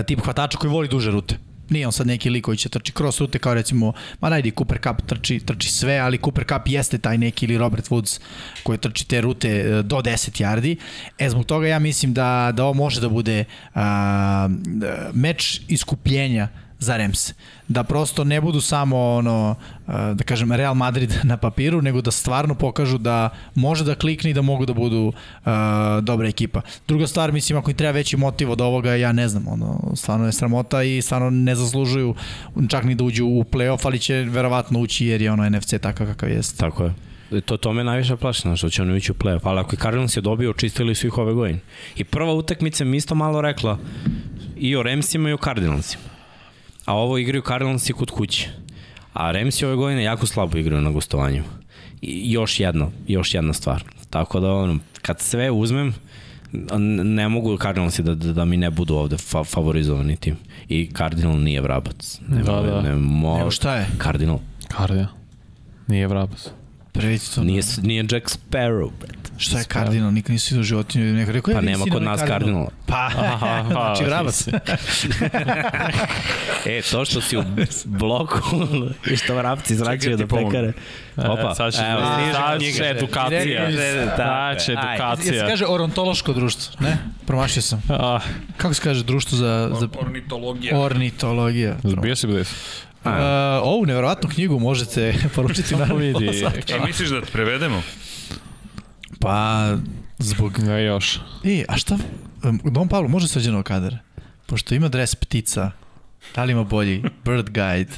tip 0.07 0.20
hvatača 0.20 0.59
koji 0.59 0.70
voli 0.70 0.89
duže 0.89 1.11
rute 1.11 1.39
Nije 1.70 1.86
on 1.86 1.93
sad 1.93 2.06
neki 2.06 2.30
lik 2.30 2.44
koji 2.44 2.56
će 2.56 2.68
trči 2.68 2.93
cross 2.93 3.20
rute 3.20 3.38
kao 3.38 3.55
recimo, 3.55 3.93
ma 4.20 4.28
najdi 4.28 4.51
Cooper 4.51 4.78
Cup 4.82 5.06
trči, 5.06 5.40
trči 5.40 5.70
sve, 5.70 5.98
ali 5.98 6.18
Cooper 6.18 6.44
Cup 6.44 6.62
jeste 6.66 6.98
taj 6.98 7.18
neki 7.18 7.47
ili 7.47 7.59
Robert 7.59 7.88
Woods 7.88 8.20
koji 8.62 8.78
trči 8.78 9.09
te 9.09 9.20
rute 9.20 9.51
e, 9.51 9.82
do 9.82 9.97
10 9.97 10.43
yardi. 10.43 10.76
E, 11.18 11.28
zbog 11.30 11.47
toga 11.47 11.66
ja 11.66 11.78
mislim 11.78 12.14
da, 12.14 12.52
da 12.56 12.64
ovo 12.64 12.74
može 12.74 13.01
da 13.01 13.09
bude 13.09 13.44
a, 13.74 14.48
meč 15.12 15.60
iskupljenja 15.68 16.48
za 16.78 16.97
Rams. 16.97 17.32
Da 17.69 17.85
prosto 17.85 18.24
ne 18.24 18.40
budu 18.40 18.61
samo 18.61 19.15
ono, 19.15 19.55
a, 19.86 20.12
da 20.15 20.24
kažem, 20.24 20.53
Real 20.53 20.74
Madrid 20.74 21.15
na 21.31 21.36
papiru, 21.36 21.82
nego 21.82 22.01
da 22.01 22.11
stvarno 22.11 22.55
pokažu 22.55 22.98
da 22.98 23.31
može 23.55 23.85
da 23.85 23.94
klikne 23.94 24.31
i 24.31 24.35
da 24.35 24.43
mogu 24.43 24.66
da 24.66 24.74
budu 24.74 25.12
a, 25.44 26.01
dobra 26.03 26.28
ekipa. 26.28 26.61
Druga 26.89 27.07
stvar, 27.07 27.32
mislim, 27.32 27.59
ako 27.59 27.70
im 27.70 27.77
treba 27.77 27.93
veći 27.93 28.16
motiv 28.16 28.51
od 28.51 28.61
ovoga, 28.61 28.94
ja 28.94 29.12
ne 29.12 29.28
znam, 29.28 29.48
ono, 29.48 29.93
stvarno 29.97 30.27
je 30.27 30.32
sramota 30.32 30.82
i 30.82 31.03
stvarno 31.03 31.31
ne 31.31 31.55
zaslužuju 31.55 32.15
čak 32.69 32.85
ni 32.85 32.94
da 32.94 33.05
uđu 33.05 33.27
u 33.27 33.44
playoff, 33.44 33.81
ali 33.86 33.98
će 33.98 34.15
verovatno 34.15 34.81
ući 34.81 35.07
jer 35.07 35.23
je 35.23 35.32
ono 35.32 35.51
NFC 35.51 35.74
takav 35.81 36.07
kakav 36.07 36.31
jeste. 36.31 36.59
Tako 36.59 36.85
je. 36.85 36.94
E, 37.32 37.40
To, 37.40 37.57
to 37.57 37.73
me 37.73 37.85
najviše 37.85 38.16
plaši, 38.16 38.57
što 38.57 38.70
će 38.70 38.82
oni 38.82 38.97
ući 38.97 39.12
u 39.12 39.15
play-off. 39.15 39.40
Ali 39.43 39.61
ako 39.61 39.74
je 39.74 39.78
Cardinals 39.78 40.16
je 40.16 40.20
dobio, 40.20 40.51
očistili 40.51 40.94
su 40.94 41.07
ih 41.07 41.19
ove 41.19 41.32
godine. 41.32 41.61
I 41.97 42.05
prva 42.05 42.35
utakmica 42.35 42.85
mi 42.85 42.97
isto 42.97 43.15
malo 43.15 43.40
rekla 43.40 43.78
i 44.57 44.77
o 44.77 44.82
Ramsima 44.82 45.31
i 45.31 45.32
o 45.32 45.39
Cardinalsima. 45.44 46.15
A 46.87 46.95
ovo 46.95 47.19
igraju 47.19 47.43
Cardinalsi 47.47 47.93
kod 47.93 48.11
kuće. 48.11 48.49
A 49.13 49.31
Ramsi 49.33 49.65
ove 49.65 49.77
godine 49.77 50.03
jako 50.03 50.27
slabo 50.27 50.59
igraju 50.59 50.83
na 50.83 50.91
gostovanju. 50.91 51.43
I 52.03 52.33
još 52.33 52.61
jedna, 52.61 52.89
još 53.09 53.35
jedna 53.35 53.53
stvar. 53.53 53.85
Tako 54.11 54.41
da, 54.41 54.53
ono, 54.53 54.79
kad 55.03 55.21
sve 55.21 55.51
uzmem, 55.51 55.95
ne 57.05 57.29
mogu 57.29 57.59
Cardinalsi 57.59 58.03
da, 58.03 58.15
da, 58.15 58.33
da 58.33 58.45
mi 58.45 58.57
ne 58.57 58.71
budu 58.71 58.95
ovde 58.95 59.17
fa 59.17 59.45
favorizovani 59.45 60.17
tim. 60.17 60.37
I 60.69 60.91
Cardinal 60.97 61.39
nije 61.41 61.61
vrabac. 61.61 62.21
Ne, 62.29 62.43
Da, 62.43 62.61
da. 62.61 62.81
Ne, 62.83 62.95
mo... 62.95 63.41
Evo 63.41 63.51
šta 63.51 63.77
je? 63.77 63.87
Cardinal. 64.03 64.39
Kardija. 64.69 65.07
Nije 65.87 66.07
vrabac. 66.07 66.51
Previći 66.97 67.35
to. 67.35 67.44
Nije, 67.44 67.62
nije 67.82 68.05
Jack 68.10 68.27
Sparrow, 68.28 68.90
brate. 69.01 69.16
Šta 69.39 69.59
je 69.59 69.64
kardinal? 69.64 70.12
Nikad 70.12 70.31
nisi 70.31 70.55
vidio 70.55 70.64
životinju. 70.64 71.05
Neko 71.06 71.32
rekao, 71.32 71.52
Pa 71.55 71.59
ja, 71.59 71.62
nema 71.62 71.85
kod 71.85 72.02
na 72.02 72.10
nas 72.10 72.20
kardinal. 72.20 72.66
kardinala. 72.66 72.70
Pa, 72.86 73.06
Aha, 73.24 73.64
pa, 73.68 73.74
znači 73.85 74.05
vrabac. 74.05 74.48
E, 76.66 76.82
to 76.82 77.05
što 77.05 77.20
si 77.20 77.36
u 77.36 77.43
bloku 77.85 78.39
i 79.10 79.16
što 79.16 79.35
vrapci 79.35 79.74
zračaju 79.77 80.16
ti 80.16 80.16
do 80.16 80.27
pomognem. 80.28 80.73
pekare. 81.14 81.31
Opa, 81.32 81.43
E, 81.43 81.55
sad 81.55 81.73
će, 81.73 81.78
evo, 81.82 82.01
sad 82.35 82.60
će 82.60 82.70
knjiga. 82.70 82.86
edukacija. 82.86 83.70
Sad 84.16 84.56
će. 84.56 84.59
Jel 84.59 84.59
se 84.59 84.73
edukacija. 84.73 85.47
kaže 85.47 85.66
orontološko 85.66 86.32
društvo? 86.32 86.74
Ne? 86.81 86.97
Promašio 87.27 87.62
sam. 87.62 87.82
Ah, 87.90 88.20
Kako 88.56 88.74
se 88.74 88.82
kaže 88.82 89.05
društvo 89.05 89.39
za, 89.39 89.70
za 89.73 89.89
Ornitologija. 89.97 90.78
ornitologija? 90.78 91.77
bio 92.02 92.16
si 92.16 92.27
blizu. 92.27 92.51
Uh, 93.07 93.12
ovu 93.62 93.87
neverovatnu 93.87 94.31
knjigu 94.31 94.59
možete 94.59 95.15
poručiti 95.35 95.77
na 95.77 95.85
vidi. 95.85 96.45
A 96.47 96.87
misliš 96.87 97.09
da 97.09 97.20
te 97.20 97.31
prevedemo? 97.33 97.83
Pa, 99.20 99.69
zbog... 100.19 100.59
Ne 100.59 100.85
još. 100.85 101.19
E, 101.45 101.65
a 101.69 101.77
šta? 101.77 101.99
Don 102.65 102.89
Pablo, 102.89 103.09
može 103.09 103.28
srđeno 103.28 103.62
kadar? 103.62 103.97
Pošto 104.47 104.74
ima 104.74 104.89
dres 104.89 105.15
ptica, 105.15 105.70
da 106.35 106.45
li 106.45 106.53
ima 106.53 106.65
bolji? 106.65 107.03
Bird 107.24 107.51
Guide. 107.51 107.93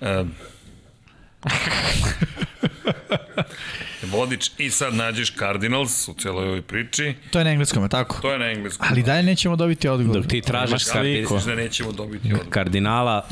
Um, 0.00 0.32
vodič 4.12 4.50
i 4.58 4.70
sad 4.70 4.94
nađeš 4.94 5.34
Cardinals 5.38 6.08
u 6.08 6.14
celoj 6.14 6.46
ovoj 6.46 6.62
priči. 6.62 7.14
To 7.30 7.38
je 7.38 7.44
na 7.44 7.50
engleskom, 7.50 7.82
je 7.82 7.88
tako? 7.88 8.20
To 8.20 8.32
je 8.32 8.38
na 8.38 8.50
engleskom. 8.50 8.86
Ali 8.90 9.02
dalje 9.02 9.22
nećemo 9.22 9.56
dobiti 9.56 9.88
odgovor. 9.88 10.22
Dok 10.22 10.30
ti 10.30 10.40
tražiš 10.40 10.84
sliku. 10.84 11.38
Da 11.46 11.54
nećemo 11.54 11.92
dobiti 11.92 12.28
odgovor. 12.28 12.50
kardinala, 12.50 13.26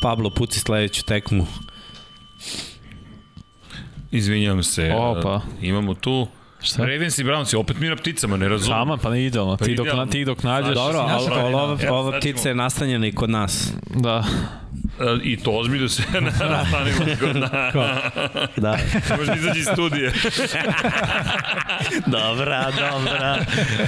Pablo 0.00 0.30
puci 0.30 0.60
sledeću 0.60 1.04
tekmu. 1.04 1.46
Izvinjam 4.10 4.62
se. 4.62 4.92
Opa. 4.96 5.34
uh, 5.34 5.42
Imamo 5.60 5.94
tu 5.94 6.28
Šta? 6.62 6.84
Ravens 6.84 7.18
i 7.18 7.24
Browns, 7.24 7.56
opet 7.56 7.78
mi 7.78 7.88
na 7.88 7.96
pticama, 7.96 8.36
ne 8.36 8.48
razumem. 8.48 8.78
Sama, 8.78 8.96
pa 8.96 9.10
ne 9.10 9.24
idealno. 9.24 9.56
Ti 9.56 9.74
dok, 9.74 9.86
idealno. 9.86 10.06
ti 10.06 10.24
dok 10.24 10.42
nađeš... 10.42 10.74
Dobro, 10.74 10.98
ali, 10.98 11.54
ova, 11.54 11.76
ova 11.90 12.12
sad 12.12 12.20
ptica 12.20 12.48
je 12.48 12.54
nastanjena 12.54 13.06
i 13.06 13.12
kod 13.12 13.30
nas. 13.30 13.72
Da. 13.90 14.24
E, 15.00 15.18
I 15.22 15.36
to 15.36 15.50
ozbiljno 15.50 15.88
se 15.88 16.02
nastanimo 16.50 17.16
kod 17.20 17.36
nas. 17.36 17.50
Da. 18.56 18.78
Možda 19.18 19.34
izađi 19.34 19.60
iz 19.60 19.66
studije. 19.72 20.12
dobra, 22.18 22.70
dobra. 22.70 23.38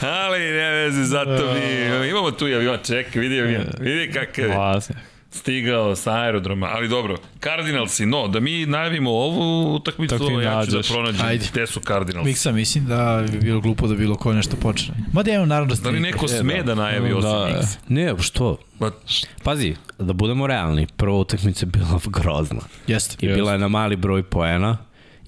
Ali 0.03 0.39
ne 0.39 0.71
veze, 0.71 1.05
zato 1.05 1.55
mi 2.01 2.09
imamo 2.09 2.31
tu 2.31 2.49
i 2.49 2.55
avion, 2.55 2.79
čekaj, 2.87 3.21
vidi 3.21 3.41
avion, 3.41 3.65
vidi 3.79 4.13
kakav 4.13 4.45
je 4.45 4.57
Vlasne. 4.57 5.12
Stigao 5.33 5.97
sa 5.97 6.13
aerodroma, 6.13 6.67
ali 6.69 6.89
dobro, 6.89 7.17
Cardinalsi, 7.41 8.07
no, 8.07 8.29
da 8.29 8.41
mi 8.41 8.67
najavimo 8.67 9.11
ovu 9.11 9.75
utakmicu, 9.75 10.15
Tako 10.15 10.27
ti 10.27 10.33
ja 10.35 10.39
ću 10.39 10.43
da 10.43 10.77
nađeš. 10.77 10.89
pronađem 10.89 11.27
Ajde. 11.27 11.45
gde 11.53 11.67
su 11.67 11.81
Cardinalsi. 11.81 12.29
Miksa 12.29 12.53
mislim 12.53 12.87
da 12.87 13.25
bi 13.33 13.39
bilo 13.39 13.61
glupo 13.61 13.87
da 13.87 13.95
bilo 13.95 14.15
ko 14.17 14.33
nešto 14.33 14.57
počne. 14.57 14.95
Ma 15.13 15.23
da 15.23 15.33
imam 15.33 15.49
naravno 15.49 15.69
da 15.69 15.77
ste... 15.77 15.85
Da 15.85 15.91
li 15.91 16.01
neko 16.01 16.29
sme 16.29 16.63
da 16.63 16.75
najavi 16.75 17.13
osim 17.13 17.31
Da, 17.31 17.47
Miksa? 17.49 17.79
Ne, 17.89 18.15
što? 18.21 18.57
Pa, 18.79 18.91
Pazi, 19.43 19.75
da 19.99 20.13
budemo 20.13 20.47
realni, 20.47 20.87
prva 20.89 21.17
utakmica 21.17 21.63
je 21.63 21.69
bila 21.69 22.01
grozna. 22.19 22.61
Jeste. 22.87 23.27
I 23.27 23.29
bila 23.29 23.53
je 23.53 23.59
na 23.59 23.69
mali 23.69 23.97
broj 23.97 24.23
poena. 24.23 24.77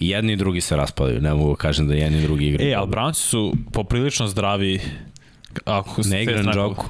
I 0.00 0.08
jedni 0.08 0.32
i 0.32 0.36
drugi 0.36 0.60
se 0.60 0.76
raspadaju. 0.76 1.20
Ne 1.20 1.34
mogu 1.34 1.50
da 1.50 1.56
kažem 1.56 1.88
da 1.88 1.94
jedni 1.94 2.18
i 2.18 2.22
drugi 2.22 2.46
igraju. 2.46 2.70
E, 2.70 2.74
ali 2.74 2.88
Brownsi 2.88 3.20
su 3.20 3.52
poprilično 3.72 4.26
zdravi 4.26 4.80
ako 5.64 6.02
Ne 6.04 6.22
igra 6.22 6.42
ste- 6.42 6.50
Njoku. 6.52 6.86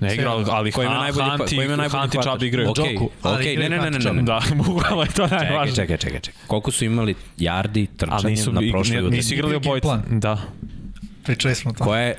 Ne 0.00 0.14
igra, 0.14 0.30
ali, 0.30 0.44
ali 0.48 0.72
Ko 0.72 0.82
ima 0.82 0.94
najbolji, 0.94 1.26
pa- 1.28 1.36
Hunt 1.36 1.52
i- 1.52 1.56
ko 1.56 1.62
ima 1.62 1.76
najbolji 1.76 2.00
Hunt 2.00 2.14
i 2.14 2.16
hvatač? 2.16 2.30
Chubb 2.30 2.42
igraju. 2.42 2.70
Okej, 2.70 2.96
ali 3.22 3.36
okej, 3.36 3.56
ne, 3.58 3.68
ne, 3.68 3.78
ne, 3.80 3.90
ne, 3.90 4.12
ne. 4.12 4.22
Da, 4.22 4.40
bukvalno 4.58 5.02
je 5.02 5.08
to 5.08 5.22
Čekaj, 5.24 5.38
najvažnije. 5.40 5.76
čekaj, 5.76 5.96
čekaj, 5.98 6.20
čekaj. 6.20 6.42
Koliko 6.46 6.70
su 6.70 6.84
imali 6.84 7.14
jardi, 7.38 7.80
Ali 7.80 7.96
trčanje 7.98 8.30
nisu, 8.30 8.52
na 8.52 8.60
prošloj 8.70 8.96
utakmici? 8.96 9.16
nisu 9.16 9.34
igrali 9.34 9.54
obojica. 9.56 10.02
Da. 10.10 10.38
Pričali 11.22 11.54
smo 11.54 11.72
to. 11.72 11.84
Koja 11.84 12.02
je 12.02 12.16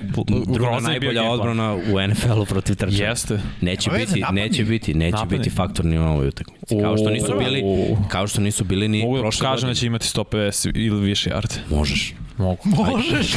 druga 0.47 0.69
je 0.69 0.81
najbolja 0.81 1.23
odbrana 1.23 1.73
u 1.73 2.07
NFL-u 2.07 2.45
protiv 2.45 2.75
trčanja? 2.75 3.05
Jeste. 3.05 3.39
Neće 3.61 3.89
veze, 3.89 4.05
biti, 4.05 4.19
napadni. 4.19 4.41
neće 4.41 4.63
biti, 4.65 4.93
neće 4.93 5.11
Napadni. 5.11 5.37
biti 5.37 5.49
faktorni 5.49 5.99
u 5.99 6.03
ovoj 6.03 6.27
utakmici. 6.27 6.75
Kao 6.81 6.97
što 6.97 7.09
nisu 7.09 7.33
bili, 7.39 7.63
kao 8.07 8.27
što 8.27 8.41
nisu 8.41 8.63
bili 8.63 8.87
ni 8.87 9.01
Mogu 9.01 9.15
da 9.15 9.21
prošle 9.21 9.41
kažem 9.41 9.55
da 9.57 9.67
godine. 9.67 9.75
će 9.75 9.85
imati 9.85 10.07
150 10.07 10.71
ili 10.75 11.01
više 11.01 11.29
yardi. 11.29 11.57
Možeš. 11.69 12.13
Mogu. 12.41 12.57
Možeš. 12.65 13.31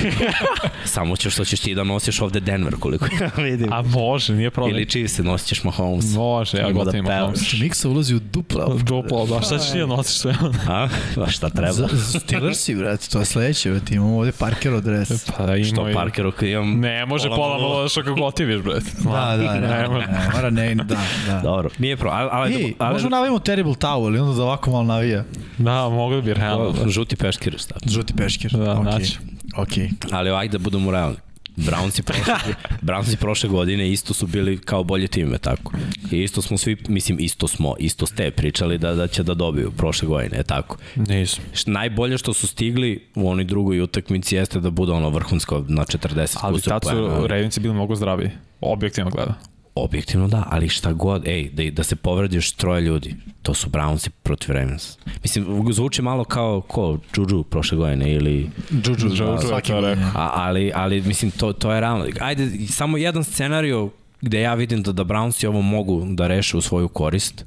Samo 0.84 1.16
ćeš 1.16 1.32
što 1.34 1.44
ćeš 1.44 1.60
ti 1.60 1.74
da 1.74 1.84
nosiš 1.84 2.20
ovde 2.20 2.40
Denver 2.40 2.74
koliko 2.76 3.06
ja 3.20 3.30
vidim. 3.36 3.72
A 3.72 3.82
može, 3.82 4.34
nije 4.34 4.50
problem. 4.50 4.76
Ili 4.76 4.86
Chiefs, 4.86 5.18
nosit 5.18 5.48
ćeš 5.48 5.64
Mahomes. 5.64 6.04
Može, 6.06 6.56
ja 6.56 6.60
Ima 6.60 6.68
da 6.70 6.74
gotovo 6.74 6.96
imam. 6.98 7.12
Mahomes. 7.14 7.52
Miksa 7.54 7.88
ulazi 7.88 8.14
u 8.14 8.20
dupla. 8.20 8.76
Duplo, 8.76 9.26
da, 9.26 9.40
šta 9.40 9.58
ćeš 9.58 9.72
ti 9.72 9.78
da 9.78 9.86
nosiš 9.86 10.16
sve? 10.16 10.34
A? 10.68 10.88
Pa 11.14 11.26
šta 11.26 11.50
treba? 11.50 11.88
Steelersi, 12.10 12.74
brate, 12.74 13.08
to 13.08 13.18
je 13.18 13.24
sledeće, 13.24 13.70
brate, 13.70 13.94
imamo 13.94 14.18
ovde 14.18 14.32
Parker 14.32 14.80
dres. 14.80 15.24
Pa 15.26 15.56
ima 15.56 15.64
Što 15.66 15.90
i- 15.90 15.94
Parkeru 15.94 16.32
kad 16.32 16.48
imam... 16.48 16.80
Ne, 16.80 17.06
može 17.06 17.28
pola 17.28 17.48
malo- 17.48 17.68
malo 17.68 17.88
što 17.88 18.02
kako 18.02 18.14
gotiviš, 18.14 18.62
bre. 18.62 18.74
Da, 19.04 19.10
da, 19.36 19.36
da, 19.36 19.54
Ne, 19.60 19.88
mora 20.34 20.50
ne, 20.50 20.74
da, 20.74 20.84
da. 21.26 21.40
Dobro, 21.40 21.70
nije 21.78 21.96
pro, 21.96 22.10
ali... 22.10 22.28
ali, 22.32 22.54
Ej, 22.56 22.72
ali 22.78 22.92
možemo 22.92 23.10
navijemo 23.10 23.38
Terrible 23.38 23.72
Towel 23.74 24.16
i 24.16 24.20
onda 24.20 24.34
da 24.34 24.42
ovako 24.42 24.70
malo 24.70 24.82
navija. 24.84 25.24
Da, 25.58 25.88
mogli 25.88 26.22
bi, 26.22 26.34
realno. 26.34 26.74
Žuti 26.88 27.16
peškir 27.16 27.56
šta. 27.58 27.74
Žuti 27.86 28.14
peškir. 28.14 28.50
Da, 28.52 28.72
Okej. 28.72 28.92
Naći. 28.98 29.18
Okej. 29.56 29.90
Ali 30.10 30.30
ajde 30.30 30.58
da 30.58 30.64
budemo 30.64 30.90
realni. 30.90 31.16
Brownsi 31.56 32.02
prošle, 32.02 32.34
Brownsi 32.86 33.16
prošle 33.16 33.48
godine 33.48 33.92
isto 33.92 34.14
su 34.14 34.26
bili 34.26 34.58
kao 34.58 34.84
bolje 34.84 35.08
time, 35.08 35.38
tako. 35.38 35.72
I 36.10 36.22
isto 36.22 36.42
smo 36.42 36.58
svi, 36.58 36.76
mislim, 36.88 37.18
isto 37.20 37.48
smo, 37.48 37.74
isto 37.78 38.06
ste 38.06 38.30
pričali 38.30 38.78
da, 38.78 38.94
da 38.94 39.06
će 39.06 39.22
da 39.22 39.34
dobiju 39.34 39.70
prošle 39.70 40.08
godine, 40.08 40.42
tako. 40.42 40.76
Nisu. 40.96 41.40
Najbolje 41.66 42.18
što 42.18 42.32
su 42.32 42.46
stigli 42.46 43.06
u 43.14 43.30
onoj 43.30 43.44
drugoj 43.44 43.80
utakmici 43.80 44.36
jeste 44.36 44.60
da 44.60 44.70
bude 44.70 44.92
ono 44.92 45.10
vrhunsko 45.10 45.64
na 45.68 45.84
40 45.84 46.38
Ali 46.40 46.60
tad 46.60 46.82
su 46.82 46.90
poena. 46.90 47.26
Ravensi 47.26 47.60
bili 47.60 47.74
mnogo 47.74 47.96
zdraviji. 47.96 48.30
Objektivno 48.60 49.10
gleda. 49.10 49.34
Objektivno 49.74 50.28
da, 50.28 50.46
ali 50.50 50.68
šta 50.68 50.92
god, 50.92 51.28
ej, 51.28 51.50
da, 51.50 51.70
da 51.70 51.82
se 51.82 51.96
povredi 51.96 52.36
još 52.36 52.52
troje 52.52 52.80
ljudi, 52.80 53.16
to 53.42 53.54
su 53.54 53.70
Brownsi 53.70 54.08
protiv 54.22 54.54
Ravens. 54.54 54.98
Mislim, 55.22 55.72
zvuči 55.72 56.02
malo 56.02 56.24
kao, 56.24 56.60
ko, 56.60 56.98
Juju 57.16 57.42
prošle 57.42 57.78
godine 57.78 58.12
ili... 58.12 58.50
Juju, 58.70 58.96
Juju 59.00 59.32
je 59.32 59.38
svaki 59.38 59.68
to 59.68 59.80
godine. 59.80 60.10
A, 60.14 60.30
ali, 60.34 60.72
ali 60.74 61.00
mislim, 61.00 61.30
to, 61.30 61.52
to 61.52 61.72
je 61.72 61.80
realno. 61.80 62.06
Ajde, 62.20 62.50
samo 62.66 62.96
jedan 62.96 63.24
scenario 63.24 63.90
gde 64.20 64.40
ja 64.40 64.54
vidim 64.54 64.82
da, 64.82 64.92
da 64.92 65.04
Brownsi 65.04 65.46
ovo 65.46 65.62
mogu 65.62 66.04
da 66.08 66.26
reše 66.26 66.56
u 66.56 66.60
svoju 66.60 66.88
korist 66.88 67.44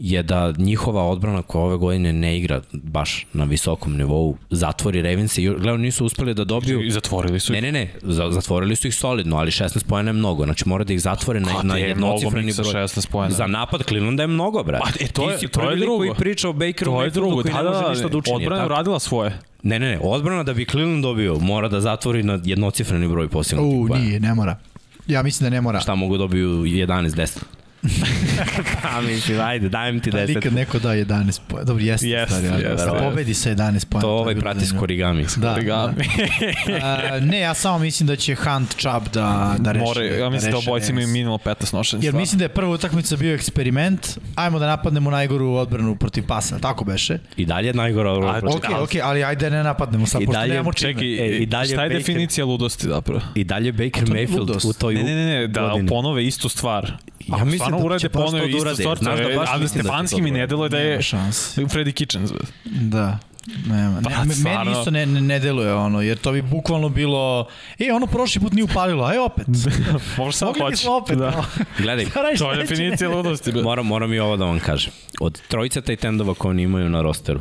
je 0.00 0.22
da 0.22 0.52
njihova 0.58 1.02
odbrana 1.04 1.42
koja 1.42 1.62
ove 1.62 1.76
godine 1.76 2.12
ne 2.12 2.38
igra 2.38 2.60
baš 2.72 3.26
na 3.32 3.44
visokom 3.44 3.96
nivou 3.96 4.36
zatvori 4.50 5.02
Ravens 5.02 5.38
i 5.38 5.48
gledam 5.48 5.80
nisu 5.80 6.04
uspeli 6.06 6.34
da 6.34 6.44
dobiju 6.44 6.82
I 6.82 6.90
zatvorili 6.90 7.40
su 7.40 7.52
Ne, 7.52 7.58
ih. 7.58 7.62
ne, 7.62 7.72
ne, 7.72 7.92
za- 8.02 8.30
zatvorili 8.30 8.76
su 8.76 8.88
ih 8.88 8.94
solidno, 8.94 9.36
ali 9.36 9.50
16 9.50 9.84
pojena 9.84 10.08
je 10.08 10.14
mnogo, 10.14 10.44
znači 10.44 10.68
mora 10.68 10.84
da 10.84 10.92
ih 10.92 11.00
zatvore 11.00 11.40
na, 11.40 11.48
Kad 11.48 11.66
na 11.66 11.76
je 11.76 11.94
mnogo 11.94 12.12
jednocifreni 12.12 12.52
broj. 12.54 12.72
16 12.74 13.08
poena? 13.08 13.30
Za 13.30 13.46
napad 13.46 13.82
Clevelanda 13.82 14.22
je 14.22 14.26
mnogo, 14.26 14.62
brate. 14.62 14.84
Pa, 14.90 15.04
e, 15.04 15.08
to 15.08 15.22
Ti 15.22 15.28
je- 15.28 15.38
si 15.38 15.48
to 15.48 15.70
je 15.70 15.76
drugo. 15.76 15.96
koji 15.98 16.14
priča 16.14 16.48
o 16.48 16.52
Bakeru 16.52 16.92
To 16.92 17.02
je 17.02 17.10
drugo, 17.10 17.34
koji 17.34 17.44
da, 17.44 17.58
ne 17.58 17.62
da, 17.62 17.70
može 17.70 17.88
ništa 17.88 18.02
da 18.02 18.08
da, 18.08 18.18
učini. 18.18 18.36
odbrana 18.36 18.62
je 18.86 19.00
svoje. 19.00 19.38
Ne, 19.62 19.78
ne, 19.78 19.88
ne, 19.88 19.98
odbrana 20.02 20.42
da 20.42 20.54
bi 20.54 20.64
Cleveland 20.64 21.02
dobio 21.02 21.34
mora 21.36 21.68
da 21.68 21.80
zatvori 21.80 22.22
na 22.22 22.40
jednocifreni 22.44 23.08
broj 23.08 23.28
posljednog 23.28 23.66
U, 23.70 23.88
nije, 23.88 24.20
ne 24.20 24.34
mora. 24.34 24.56
Ja 25.06 25.22
mislim 25.22 25.44
da 25.44 25.50
ne 25.50 25.60
mora. 25.60 25.80
Šta 25.80 25.94
mogu 25.94 26.16
dobiju 26.18 26.48
11-10? 26.50 27.38
pa 28.82 29.00
mislim, 29.02 29.40
ajde, 29.40 29.68
dajem 29.68 30.00
ti 30.00 30.10
Pa 30.10 30.18
10. 30.18 30.28
nikad 30.28 30.52
neko 30.52 30.78
da 30.78 30.88
11 30.88 31.40
pojena. 31.48 31.64
Dobro, 31.64 31.84
jeste. 31.84 32.08
Jeste, 32.08 32.34
stvari, 32.34 32.48
ali 32.54 32.62
jeste. 32.64 32.86
da 32.86 32.92
pobedi 33.00 33.34
sa 33.34 33.50
11 33.50 33.56
pojena. 33.84 34.00
To 34.00 34.10
ovaj 34.10 34.34
bilo 34.34 34.42
prati 34.42 34.66
s 34.66 34.72
korigami. 34.72 35.26
Da, 35.36 35.40
da. 35.40 35.52
Origami. 35.52 36.04
A, 36.82 37.20
ne, 37.20 37.38
ja 37.38 37.54
samo 37.54 37.78
mislim 37.78 38.06
da 38.06 38.16
će 38.16 38.34
Hunt 38.34 38.70
Chubb 38.70 39.08
da, 39.08 39.56
da 39.58 39.72
reši. 39.72 39.84
More, 39.84 40.06
ja 40.08 40.30
mislim 40.30 40.52
da 40.52 40.58
reše 40.58 40.68
obojci 40.68 40.90
imaju 40.92 41.08
minimalno 41.08 41.38
15 41.38 41.74
nošenja. 41.74 42.04
Jer 42.04 42.14
mislim 42.14 42.38
da 42.38 42.44
je 42.44 42.48
prva 42.50 42.70
utakmica 42.70 43.16
bio 43.16 43.34
eksperiment, 43.34 44.06
ajmo 44.34 44.58
da 44.58 44.66
napadnemo 44.66 45.10
najgoru 45.10 45.48
odbranu 45.48 45.96
protiv 45.96 46.26
pasa, 46.26 46.58
tako 46.58 46.84
beše. 46.84 47.18
I 47.36 47.46
dalje 47.46 47.72
najgora 47.74 48.10
odbrana 48.12 48.40
protiv 48.40 48.70
Ok, 48.72 48.82
ok, 48.82 49.00
ali 49.02 49.24
ajde 49.24 49.50
da 49.50 49.56
ne 49.56 49.62
napadnemo 49.64 50.06
sad, 50.06 50.22
I 50.22 50.26
pošto 50.26 50.40
dalje- 50.40 50.50
nemamo 50.50 50.72
čime. 50.72 50.92
Čekaj, 50.92 51.06
E, 51.26 51.28
i 51.32 51.46
dalje 51.46 51.66
šta 51.66 51.84
je 51.84 51.90
Baker- 51.90 51.98
definicija 51.98 52.44
ludosti 52.44 52.86
zapravo? 52.86 53.20
I 53.34 53.44
dalje 53.44 53.72
Baker 53.72 54.04
Mayfield 54.04 54.38
ludost. 54.38 54.64
u 54.66 54.72
toj 54.72 54.94
Ne, 54.94 55.02
ne, 55.02 55.14
ne, 55.16 55.26
ne, 55.30 55.46
da 55.48 55.74
ponove 55.88 56.26
istu 56.26 56.48
stvar. 56.48 56.92
Ja 57.30 57.36
Ako 57.36 57.44
mislim 57.44 57.56
stvarno 57.58 57.78
da 57.78 57.84
urade 57.84 58.08
ponove 58.08 58.40
da 58.40 58.46
istu 58.46 58.60
urade. 58.60 58.76
stvar, 58.76 58.98
Znaš 58.98 59.18
da 59.18 59.22
je- 59.22 59.36
baš 59.36 59.48
ali 59.48 59.60
mislim 59.60 59.78
da 59.78 59.82
će 59.82 59.88
Stefanski 59.88 60.16
to 60.16 60.22
mi 60.22 60.30
da 60.30 60.36
ne 60.36 60.46
deluje 60.46 60.68
da 60.68 60.78
je 60.78 60.90
Nema 60.90 61.02
šanse. 61.02 61.60
Freddy 61.62 61.92
Kitchens. 61.92 62.32
bre. 62.32 62.40
Da. 62.64 63.18
Nema. 63.66 64.00
Pa, 64.02 64.10
Ne, 64.10 64.16
me- 64.16 64.22
meni 64.22 64.34
stvarno. 64.34 64.72
isto 64.72 64.90
ne, 64.90 65.06
ne, 65.06 65.20
ne 65.20 65.38
deluje 65.38 65.74
ono, 65.74 66.00
jer 66.00 66.18
to 66.18 66.32
bi 66.32 66.42
bukvalno 66.42 66.88
bilo, 66.88 67.46
e, 67.78 67.92
ono 67.92 68.06
prošli 68.06 68.40
put 68.40 68.52
nije 68.52 68.64
upalilo, 68.64 69.04
aj 69.04 69.18
opet. 69.18 69.46
Može 70.18 70.36
samo 70.36 70.48
Mogli 70.50 70.62
hoće. 70.62 70.88
opet. 70.88 71.18
Da. 71.18 71.30
no. 71.30 71.44
Gledaj, 71.78 72.04
To 72.38 72.52
je 72.52 72.58
definicija 72.58 73.10
ludosti. 73.10 73.52
moram, 73.54 73.86
moram 73.86 74.12
i 74.12 74.18
ovo 74.18 74.36
da 74.36 74.44
vam 74.44 74.60
kažem. 74.60 74.92
Od 75.20 75.40
trojica 75.42 75.80
taj 75.80 75.96
tendova 75.96 76.34
koje 76.34 76.50
oni 76.50 76.62
imaju 76.62 76.88
na 76.88 77.02
rosteru, 77.02 77.40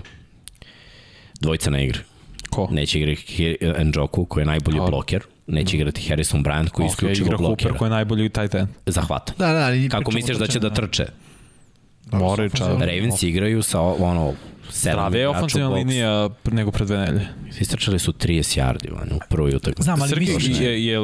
dvojica 1.42 1.70
ne 1.70 1.86
igra. 1.86 2.00
Ko? 2.50 2.68
Neće 2.72 3.00
igrati 3.00 3.58
Njoku, 3.96 4.26
koji 4.26 4.42
je 4.42 4.46
najbolji 4.46 4.78
Dobro. 4.78 4.92
bloker. 4.92 5.22
Neće 5.50 5.78
igrati 5.78 6.10
Harrison 6.10 6.44
Bryant, 6.44 6.70
koji 6.70 6.86
Ok, 6.86 6.92
isključivo 6.92 7.26
igra 7.26 7.38
blokira. 7.38 7.70
Cooper 7.70 7.78
koji 7.80 7.88
je 7.88 7.92
najbolji 7.92 8.30
tight 8.30 8.56
end. 8.56 8.68
Zahvata. 8.86 9.34
Da, 9.38 9.54
da, 9.54 9.66
ali 9.66 9.90
Kako 9.90 10.12
misliš 10.12 10.38
da 10.38 10.48
će 10.48 10.60
da 10.60 10.70
trčanju, 10.70 10.88
trče? 10.88 11.06
Moraju 12.12 12.50
čao. 12.50 12.78
Ravens 12.78 13.24
igraju 13.24 13.64
sa 13.64 13.82
ono, 13.82 14.34
Zdrave 14.74 15.20
je 15.20 15.28
ofenzivna 15.28 15.70
linija 15.70 16.30
nego 16.52 16.72
pre 16.72 16.86
dve 16.86 16.98
nelje. 16.98 17.28
Istrčali 17.60 18.00
su 18.00 18.14
30 18.14 18.62
yardi 18.62 18.94
van, 18.94 19.10
u 19.16 19.20
prvoj 19.30 19.56
utakmici. 19.56 19.84
Znam, 19.84 20.02
ali 20.02 20.20
misliš... 20.20 20.60
je, 20.60 20.86
je, 20.86 20.98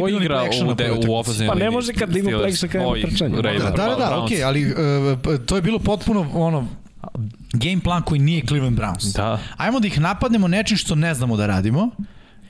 ko 0.00 0.08
igra 0.08 0.44
u, 0.70 0.74
de, 0.74 0.92
u 1.08 1.14
ofenzivnoj 1.14 1.54
Pa 1.54 1.64
ne 1.64 1.70
može 1.70 1.92
kad 1.92 2.16
ima 2.16 2.30
play 2.30 2.56
Steelers. 2.56 2.64
action 2.64 2.70
kad 2.70 2.82
ima 2.82 3.08
trčanje. 3.08 3.36
Da, 3.36 3.70
da, 3.70 3.96
da, 3.98 4.22
okej, 4.24 4.44
ali 4.44 4.66
uh, 4.66 4.76
to 5.46 5.56
je 5.56 5.62
bilo 5.62 5.78
potpuno 5.78 6.30
ono 6.34 6.68
game 7.52 7.80
plan 7.84 8.02
koji 8.02 8.20
nije 8.20 8.46
Cleveland 8.46 8.78
Browns. 8.78 9.16
Da. 9.16 9.38
Ajmo 9.56 9.80
da 9.80 9.86
ih 9.86 10.00
napadnemo 10.00 10.48
nečim 10.48 10.76
što 10.76 10.94
ne 10.94 11.14
znamo 11.14 11.36
da 11.36 11.46
radimo, 11.46 11.90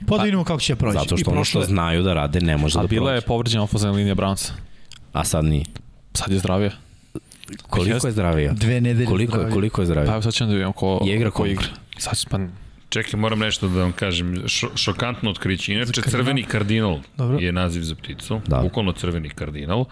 pa 0.08 0.16
da 0.16 0.22
vidimo 0.22 0.44
kako 0.44 0.60
će 0.60 0.76
proći. 0.76 0.98
Zato 0.98 1.14
I 1.14 1.18
što 1.18 1.30
ono 1.30 1.44
što 1.44 1.62
znaju 1.62 2.02
da 2.02 2.14
rade 2.14 2.40
ne 2.40 2.56
može 2.56 2.78
A 2.78 2.82
da 2.82 2.88
bila 2.88 3.12
je 3.12 3.20
prođe. 3.20 3.26
povređena 3.26 3.62
ofenzivna 3.62 3.96
linija 3.96 4.14
Brownsa. 4.14 4.50
A 5.12 5.24
sad 5.24 5.44
nije. 5.44 5.64
Sad 6.14 6.32
je 6.32 6.38
zdravije. 6.38 6.70
Koliko 7.62 8.06
je 8.06 8.12
zdravija? 8.12 8.52
Dve 8.52 8.80
nedelje 8.80 9.06
Koliko 9.06 9.32
je, 9.32 9.38
zdravije. 9.38 9.52
koliko 9.54 9.80
je 9.80 9.84
Pa 9.84 9.86
zdravija? 9.86 10.12
evo 10.12 10.22
sad 10.22 10.32
ćemo 10.32 10.48
da 10.48 10.54
vidimo 10.54 10.72
ko, 10.72 11.00
Je 11.04 11.16
igra 11.16 11.30
ko 11.30 11.46
igra. 11.46 11.66
Sad 11.98 12.24
pa, 12.30 12.38
Čekaj, 12.88 13.20
moram 13.20 13.38
nešto 13.38 13.68
da 13.68 13.80
vam 13.80 13.92
kažem. 13.92 14.42
Šo, 14.46 14.68
šokantno 14.74 15.30
otkriće. 15.30 15.72
Inače, 15.72 16.02
crveni 16.02 16.42
kardinal 16.42 16.98
Dobro. 17.16 17.38
je 17.38 17.52
naziv 17.52 17.82
za 17.82 17.94
pticu. 17.94 18.40
Da. 18.46 18.60
Bukvalno 18.62 18.92
crveni 18.92 19.28
kardinal. 19.28 19.84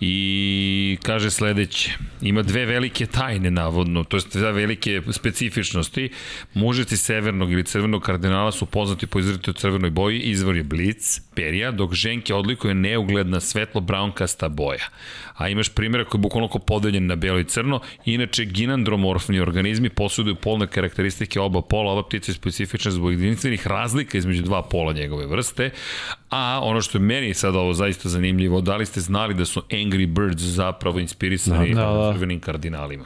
I 0.00 0.98
kaže 1.02 1.30
sledeće. 1.30 1.90
Ima 2.22 2.42
dve 2.42 2.66
velike 2.66 3.06
tajne, 3.06 3.50
navodno. 3.50 4.04
To 4.04 4.16
jest 4.16 4.36
dve 4.36 4.52
velike 4.52 5.02
specifičnosti. 5.10 6.10
Mužeti 6.54 6.96
severnog 6.96 7.52
ili 7.52 7.64
crvenog 7.64 8.02
kardinala 8.02 8.52
su 8.52 8.66
poznati 8.66 9.06
po 9.06 9.18
izrazitoj 9.18 9.54
crvenoj 9.54 9.90
boji. 9.90 10.20
Izvor 10.20 10.56
je 10.56 10.62
blic, 10.62 11.20
perija, 11.34 11.70
dok 11.70 11.94
ženke 11.94 12.34
odlikuje 12.34 12.74
neugledna 12.74 13.40
svetlo 13.40 13.80
braunkasta 13.80 14.48
boja. 14.48 14.88
A 15.36 15.48
imaš 15.48 15.68
primjera 15.68 16.04
koji 16.04 16.18
je 16.18 16.22
bukvalno 16.22 16.48
podeljen 16.48 17.06
na 17.06 17.16
belo 17.16 17.38
i 17.38 17.44
crno. 17.44 17.80
Inače, 18.04 18.44
ginandromorfni 18.44 19.40
organizmi 19.40 19.88
posjeduju 19.88 20.34
polne 20.34 20.66
karakteristike 20.66 21.40
oba 21.40 21.62
pola. 21.62 21.92
Ova 21.92 22.02
ptica 22.02 22.28
situacija 22.28 22.34
specifična 22.34 22.90
zbog 22.90 23.12
jedinstvenih 23.12 23.66
razlika 23.66 24.18
između 24.18 24.42
dva 24.42 24.62
pola 24.62 24.92
njegove 24.92 25.26
vrste, 25.26 25.70
a 26.30 26.60
ono 26.62 26.82
što 26.82 26.98
je 26.98 27.02
meni 27.02 27.34
sad 27.34 27.56
ovo 27.56 27.74
zaista 27.74 28.08
zanimljivo, 28.08 28.60
da 28.60 28.76
li 28.76 28.86
ste 28.86 29.00
znali 29.00 29.34
da 29.34 29.44
su 29.44 29.62
Angry 29.62 30.06
Birds 30.08 30.42
zapravo 30.42 30.98
inspirisani 30.98 31.74
Da, 31.74 31.80
da. 31.82 32.12
crvenim 32.12 32.40
kardinalima? 32.40 33.04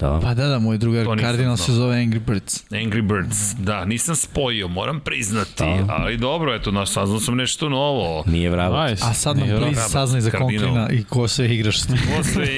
Da. 0.00 0.20
Pa 0.20 0.34
da, 0.34 0.46
da, 0.46 0.58
moj 0.58 0.78
drugar 0.78 1.04
To 1.04 1.16
kardinal 1.16 1.56
znao. 1.56 1.66
se 1.66 1.72
zove 1.72 1.96
Angry 1.96 2.18
Birds. 2.20 2.64
Angry 2.64 3.02
Birds, 3.02 3.54
da, 3.54 3.84
nisam 3.84 4.16
spojio, 4.16 4.68
moram 4.68 5.00
priznati, 5.00 5.64
ali 5.88 6.16
dobro, 6.16 6.54
eto, 6.54 6.70
naš, 6.70 6.90
saznao 6.90 7.20
sam 7.20 7.36
nešto 7.36 7.68
novo. 7.68 8.24
Nije 8.26 8.50
vravo. 8.50 8.84
Nice. 8.84 9.02
A 9.04 9.14
sad 9.14 9.36
nam 9.36 9.48
please 9.48 9.80
saznaj 9.82 10.20
za 10.20 10.30
Kardinal. 10.30 10.50
Conklina 10.64 10.90
i 10.90 11.04
ko 11.04 11.28
sve 11.28 11.54
igraš 11.54 11.80
s 11.80 11.86
tim. 11.86 11.98
Posle, 12.16 12.42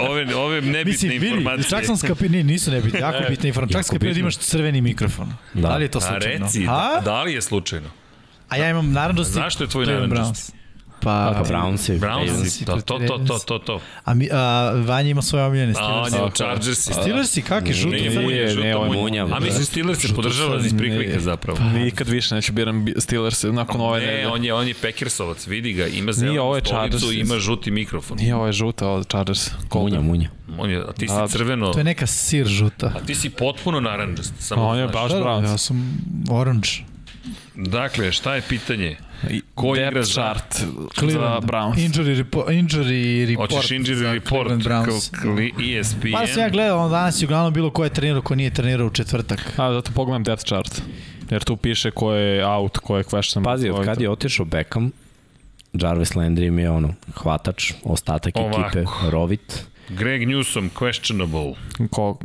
ove, 0.00 0.24
ove, 0.24 0.36
ove 0.36 0.56
nebitne 0.56 0.84
Mislim, 0.84 1.10
vidi, 1.12 1.26
informacije. 1.28 1.70
čak 1.70 1.86
sam 1.86 1.96
skapirao, 1.96 2.42
nisu 2.42 2.70
nebitne, 2.70 3.00
jako 3.00 3.18
bitne 3.30 3.48
informacije. 3.48 3.74
Čak 3.74 3.86
skapirao 3.86 4.14
da 4.14 4.20
imaš 4.20 4.36
crveni 4.36 4.80
mikrofon. 4.80 5.26
Da. 5.54 5.60
Da. 5.60 5.68
da 5.68 5.76
li 5.76 5.84
je 5.84 5.88
to 5.88 5.98
A 5.98 6.00
slučajno? 6.02 6.44
reci, 6.44 6.66
A? 6.68 6.94
da, 6.94 7.00
da 7.04 7.22
li 7.22 7.32
je 7.32 7.42
slučajno? 7.42 7.88
A 8.48 8.56
ja 8.56 8.70
imam 8.70 8.92
naranđosti. 8.92 9.32
Zašto 9.32 9.64
je 9.64 9.68
tvoj 9.68 9.86
naranđasti? 9.86 10.52
Browns. 10.52 10.64
Pa, 11.00 11.32
Pa 11.34 11.42
Brownsi. 11.44 11.98
Brownsi, 11.98 12.64
da, 12.64 12.72
to, 12.74 12.98
to, 12.98 13.18
to, 13.18 13.38
to, 13.38 13.58
to. 13.58 13.80
A, 14.04 14.14
mi, 14.14 14.28
a 14.32 14.72
Vanja 14.76 15.08
ima 15.10 15.22
svoje 15.22 15.44
omiljene 15.44 15.74
A 15.78 15.86
on 15.86 16.14
je 16.14 16.24
u 16.24 16.30
Chargersi. 16.30 16.92
Steelersi, 16.92 17.42
kakvi 17.42 17.72
žuti? 17.72 17.96
Nije, 17.96 18.10
crni? 18.10 18.22
munja, 18.22 18.36
Nije, 18.36 18.56
nije, 18.56 18.76
on 18.76 18.86
je 18.86 18.96
munja. 18.96 19.22
munja. 19.22 19.36
A 19.36 19.40
mislim 19.40 19.64
Steelers 19.64 19.98
se 19.98 20.08
Žuto 20.08 20.16
podržava 20.16 20.56
iz 20.56 20.72
ne. 20.72 21.18
zapravo. 21.18 21.58
Nikad 21.60 22.08
više 22.08 22.34
neću 22.34 22.52
biram 22.52 22.86
Steelers 22.98 23.42
nakon 23.42 23.80
ove 23.80 24.00
Ne, 24.00 24.06
nedelje. 24.06 24.28
on 24.28 24.44
je, 24.44 24.54
on 24.54 24.68
je 24.68 24.74
Packersovac, 24.74 25.46
vidi 25.46 25.72
ga, 25.72 25.86
ima 25.86 26.02
Nije, 26.02 26.12
zelenu 26.12 26.42
ovo 26.42 26.56
je 26.56 26.62
stolicu, 26.62 27.12
ima 27.12 27.38
žuti 27.38 27.70
mikrofon. 27.70 28.16
Nije 28.18 28.34
ovo 28.34 28.46
je 28.46 28.52
žuta 28.52 28.88
od 28.88 29.08
Chargers. 29.08 29.50
Munja, 29.74 30.00
munja. 30.00 30.28
On 30.58 30.70
je, 30.70 30.78
a 30.78 30.92
ti 30.92 31.08
si 31.08 31.14
A, 31.14 31.28
crveno, 31.28 31.72
To 31.72 31.78
je 31.78 31.84
neka 31.84 32.06
sir 32.06 32.46
žuta. 32.46 32.92
a 32.96 33.00
ti 33.00 33.14
si 33.14 33.30
potpuno 33.30 33.80
naranđast. 33.80 34.32
Samo 34.38 34.66
On 34.66 34.78
je 34.78 34.88
baš 34.88 35.12
da, 35.12 35.18
Browns. 35.18 35.44
ja 35.44 35.58
sam 35.58 35.98
orange. 36.30 36.68
Dakle, 37.54 38.12
šta 38.12 38.34
je 38.34 38.42
pitanje? 38.42 38.96
Ko 39.54 39.74
Depth 39.74 39.88
igra 39.88 40.02
za- 40.02 40.12
chart 40.12 40.54
za 40.54 40.66
Cleveland. 40.94 41.44
Browns. 41.44 41.76
Injury, 41.78 42.16
repo, 42.16 42.44
injury 42.48 43.26
report. 43.26 43.52
Hoćeš 43.52 43.70
injury 43.70 43.94
za 43.94 44.12
report, 44.12 44.48
kao 44.64 44.84
kli- 45.14 45.78
ESPN? 45.80 46.12
Pa 46.12 46.26
sam 46.26 46.42
ja 46.42 46.48
gledao, 46.48 46.78
ono 46.78 46.88
danas 46.88 47.22
je 47.22 47.26
uglavnom 47.26 47.52
bilo 47.52 47.70
ko 47.70 47.84
je 47.84 47.90
trenirao, 47.90 48.22
ko 48.22 48.34
nije 48.34 48.50
trenirao 48.50 48.86
u 48.86 48.90
četvrtak. 48.90 49.52
A, 49.56 49.72
zato 49.72 49.90
pogledam 49.92 50.22
depth 50.24 50.44
chart. 50.44 50.82
Jer 51.30 51.44
tu 51.44 51.56
piše 51.56 51.90
ko 51.90 52.12
je 52.12 52.46
out, 52.46 52.78
ko 52.78 52.96
je 52.96 53.04
question. 53.04 53.44
Pazi, 53.44 53.70
od 53.70 53.84
kad 53.84 54.00
je 54.00 54.10
otišao 54.10 54.46
Beckham, 54.46 54.90
Jarvis 55.72 56.10
Landry 56.10 56.46
im 56.46 56.58
je 56.58 56.70
ono, 56.70 56.94
hvatač, 57.14 57.72
ostatak 57.84 58.36
Ovako. 58.36 58.60
ekipe, 58.60 58.84
rovit. 59.10 59.64
Greg 59.88 60.26
Newsom, 60.26 60.70
questionable. 60.70 61.54
Ko, 61.90 62.18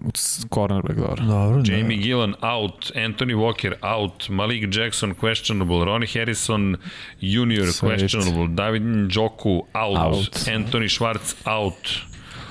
cornerback, 0.49 0.95
dobro. 0.97 1.25
Dobro, 1.25 1.57
da. 1.61 1.63
Jamie 1.63 1.97
Gillan 1.97 2.35
out, 2.43 2.91
Anthony 2.95 3.33
Walker 3.33 3.77
out, 3.83 4.29
Malik 4.29 4.69
Jackson 4.71 5.13
questionable, 5.15 5.85
Ronnie 5.85 6.07
Harrison 6.13 6.77
Jr. 7.19 7.71
Sweet. 7.71 7.79
questionable, 7.79 8.47
David 8.47 8.81
Njoku 8.83 9.61
out, 9.73 9.97
Out. 9.97 10.47
Anthony 10.47 10.87
Schwartz 10.87 11.35
out, 11.45 12.03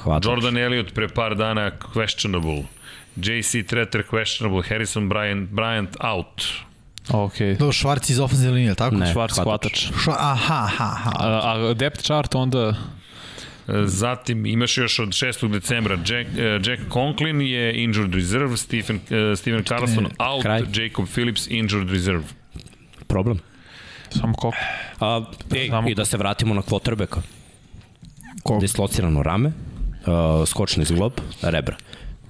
Hvatač. 0.04 0.24
Jordan 0.24 0.56
Elliott 0.56 0.92
pre 0.94 1.08
par 1.08 1.34
dana 1.34 1.70
questionable, 1.70 2.64
JC 3.16 3.64
Treter 3.64 4.02
questionable, 4.02 4.62
Harrison 4.62 5.08
Bryant, 5.08 5.50
Bryant 5.50 5.96
out. 6.04 6.44
Ok. 7.10 7.38
Do 7.58 7.72
Švarc 7.72 8.10
iz 8.10 8.18
ofenzivne 8.20 8.54
linije, 8.54 8.74
tako? 8.74 8.96
Ne. 8.96 9.06
Švarc 9.12 9.32
hvatač. 9.40 9.86
hvatač. 9.88 10.08
Aha, 10.20 10.54
aha, 10.54 10.84
aha. 10.84 11.12
A, 11.18 11.70
a 11.70 11.74
depth 11.74 12.02
chart 12.04 12.34
onda... 12.34 12.74
Zatim 13.84 14.46
imaš 14.46 14.78
još 14.78 14.98
od 14.98 15.08
6. 15.08 15.48
decembra 15.48 15.94
Jack, 15.94 16.30
uh, 16.30 16.36
Jack 16.66 16.82
Conklin 16.92 17.40
je 17.40 17.84
injured 17.84 18.14
reserve, 18.14 18.56
Stephen, 18.56 18.96
uh, 18.96 19.38
Stephen 19.38 19.64
Carlson 19.64 20.06
out, 20.18 20.42
Kraj. 20.42 20.62
Jacob 20.74 21.06
Phillips 21.06 21.46
injured 21.46 21.90
reserve. 21.90 22.22
Problem. 23.06 23.38
Samo 24.10 24.34
koliko? 24.34 24.58
A, 25.00 25.24
ej, 25.54 25.68
Samo- 25.68 25.88
I 25.88 25.94
da 25.94 26.04
se 26.04 26.16
vratimo 26.16 26.54
na 26.54 26.62
quarterbacka. 26.62 27.20
Koliko? 28.42 28.60
Dislocirano 28.60 29.22
rame, 29.22 29.48
uh, 29.48 30.48
skočni 30.48 30.84
zglob, 30.84 31.12
rebra. 31.42 31.76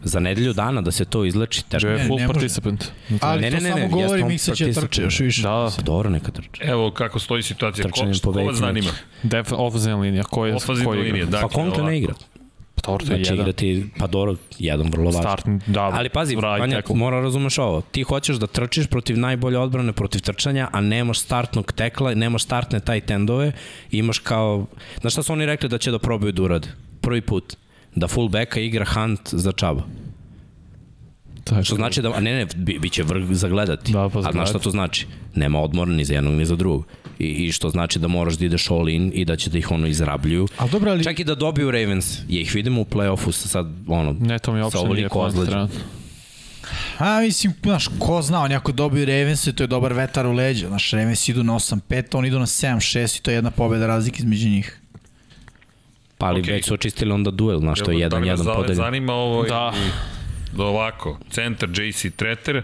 Za 0.02 0.20
nedelju 0.20 0.52
dana 0.52 0.80
da 0.82 0.90
se 0.90 1.04
to 1.04 1.24
izleči, 1.24 1.64
teško. 1.64 1.88
Ne, 1.88 1.98
full 1.98 2.18
ne 2.18 2.26
može. 2.26 2.26
participant. 2.26 2.84
Ali 3.20 3.40
Ne, 3.40 3.50
to 3.50 3.56
ne, 3.56 3.62
ne, 3.62 3.70
samo 3.70 3.82
ne, 3.82 3.88
govori 3.88 4.22
on 4.22 4.28
Miksa 4.28 4.54
će 4.54 4.72
trče 4.72 5.02
još 5.02 5.20
više. 5.20 5.42
Da, 5.42 5.70
Pa 5.76 5.82
dobro, 5.82 6.10
neka 6.10 6.32
trče. 6.32 6.62
Evo 6.64 6.90
kako 6.90 7.18
stoji 7.18 7.42
situacija. 7.42 7.90
Ko, 7.90 8.14
što 8.14 8.32
po 8.32 8.38
ko 8.38 8.44
vas 8.44 8.56
zanima? 8.56 8.90
def, 9.22 9.52
offensive 9.52 9.94
linija. 9.94 10.22
Ko 10.22 10.46
je, 10.46 10.56
ko 10.66 10.72
igra? 10.74 10.90
linija, 10.90 11.24
Pa 11.24 11.30
dakle. 11.30 11.48
Conklin 11.50 11.76
ne 11.76 11.82
ovako. 11.82 11.92
igra. 11.92 12.14
Pa 12.74 12.82
dobro, 12.86 13.06
to 13.06 13.12
je 13.12 13.16
Znači 13.16 13.32
jedan. 13.32 13.40
igrati, 13.40 13.86
pa 13.98 14.06
dobro, 14.06 14.34
jedan 14.58 14.90
vrlo 14.90 15.04
važan. 15.04 15.22
Start, 15.22 15.46
da, 15.66 15.82
Ali 15.82 16.08
pazi, 16.08 16.34
right 16.34 16.60
Vanja, 16.60 16.82
mora 16.88 17.20
razumeš 17.20 17.58
ovo. 17.58 17.80
Ti 17.80 18.02
hoćeš 18.02 18.36
da 18.36 18.46
trčiš 18.46 18.86
protiv 18.86 19.18
najbolje 19.18 19.58
odbrane, 19.58 19.92
protiv 19.92 20.20
trčanja, 20.20 20.68
a 20.72 20.80
nemaš 20.80 21.18
startnog 21.20 21.72
tekla, 21.72 22.14
nemaš 22.14 22.42
startne 22.42 22.80
taj 22.80 23.00
tendove, 23.00 23.52
imaš 23.90 24.18
kao... 24.18 24.66
Znaš 25.00 25.12
šta 25.12 25.22
su 25.22 25.32
oni 25.32 25.46
rekli 25.46 25.68
da 25.68 25.78
će 25.78 25.90
da 25.90 25.98
probaju 25.98 26.32
da 26.32 26.42
urade? 26.42 26.68
Prvi 27.00 27.20
put. 27.20 27.56
Da 27.98 28.08
fullbacka 28.08 28.60
igra 28.60 28.84
Hunt 28.84 29.20
za 29.32 29.52
čaba. 29.52 29.82
To 31.44 31.56
je 31.56 31.64
Što 31.64 31.76
znači 31.76 32.02
da, 32.02 32.12
a 32.14 32.20
ne, 32.20 32.34
ne, 32.34 32.46
bi, 32.56 32.78
biće 32.78 33.02
vrh 33.02 33.24
za 33.30 33.48
gledati. 33.48 33.92
Da, 33.92 34.08
pa 34.08 34.18
a 34.18 34.32
znaš 34.32 34.48
šta 34.48 34.58
to 34.58 34.70
znači? 34.70 35.06
Nema 35.34 35.60
odmora 35.60 35.90
ni 35.90 36.04
za 36.04 36.14
jednog 36.14 36.34
ni 36.34 36.46
za 36.46 36.56
drugog. 36.56 36.86
I, 37.18 37.26
I 37.26 37.52
što 37.52 37.70
znači 37.70 37.98
da 37.98 38.08
moraš 38.08 38.34
da 38.34 38.44
ideš 38.44 38.70
all 38.70 38.88
in 38.88 39.10
i 39.14 39.24
da 39.24 39.36
će 39.36 39.50
da 39.50 39.58
ih 39.58 39.70
ono 39.70 39.86
izrabljuju. 39.86 40.48
Ali 40.56 40.70
dobro, 40.70 40.90
ali... 40.90 41.04
Čak 41.04 41.20
i 41.20 41.24
da 41.24 41.34
dobiju 41.34 41.70
Ravens, 41.70 42.18
je 42.28 42.40
ih 42.40 42.54
vidimo 42.54 42.80
u 42.80 42.84
play-offu 42.84 43.32
sa 43.32 43.48
sad, 43.48 43.66
ono, 43.86 44.12
Ne, 44.20 44.38
to 44.38 44.52
mi 44.52 44.60
sa 44.60 44.64
uopšte 44.64 44.78
nije 44.78 44.86
ovoliko 44.86 45.20
ozleđa. 45.20 45.68
A, 46.98 47.20
mislim, 47.20 47.52
znaš, 47.62 47.88
ko 47.98 48.22
zna, 48.22 48.42
on 48.42 48.50
jako 48.50 48.72
dobio 48.72 49.04
Ravens 49.04 49.44
to 49.54 49.62
je 49.62 49.66
dobar 49.66 49.92
vetar 49.92 50.26
u 50.26 50.32
leđa. 50.32 50.68
Znaš, 50.68 50.90
Ravens 50.90 51.28
idu 51.28 51.42
na 51.42 51.52
8-5, 51.52 52.16
oni 52.16 52.28
idu 52.28 52.38
na 52.38 52.46
7-6 52.46 53.18
i 53.18 53.22
to 53.22 53.30
je 53.30 53.34
jedna 53.34 53.50
pobeda 53.50 53.86
razlike 53.86 54.18
između 54.18 54.48
njih. 54.48 54.77
Pa 56.18 56.26
ali 56.26 56.40
Okej. 56.40 56.54
već 56.54 56.64
su 56.64 56.74
očistili 56.74 57.12
onda 57.12 57.30
duel, 57.30 57.58
znaš, 57.58 57.78
to 57.80 57.90
je 57.90 57.98
jedan, 57.98 58.22
da 58.22 58.28
jedan 58.28 58.46
podeljen. 58.46 58.76
Zanima 58.76 59.12
ovo 59.12 59.42
Da. 59.42 59.72
i 59.76 59.90
da 60.56 60.64
ovako, 60.64 61.18
centar 61.30 61.68
JC 61.68 62.06
Treter, 62.16 62.62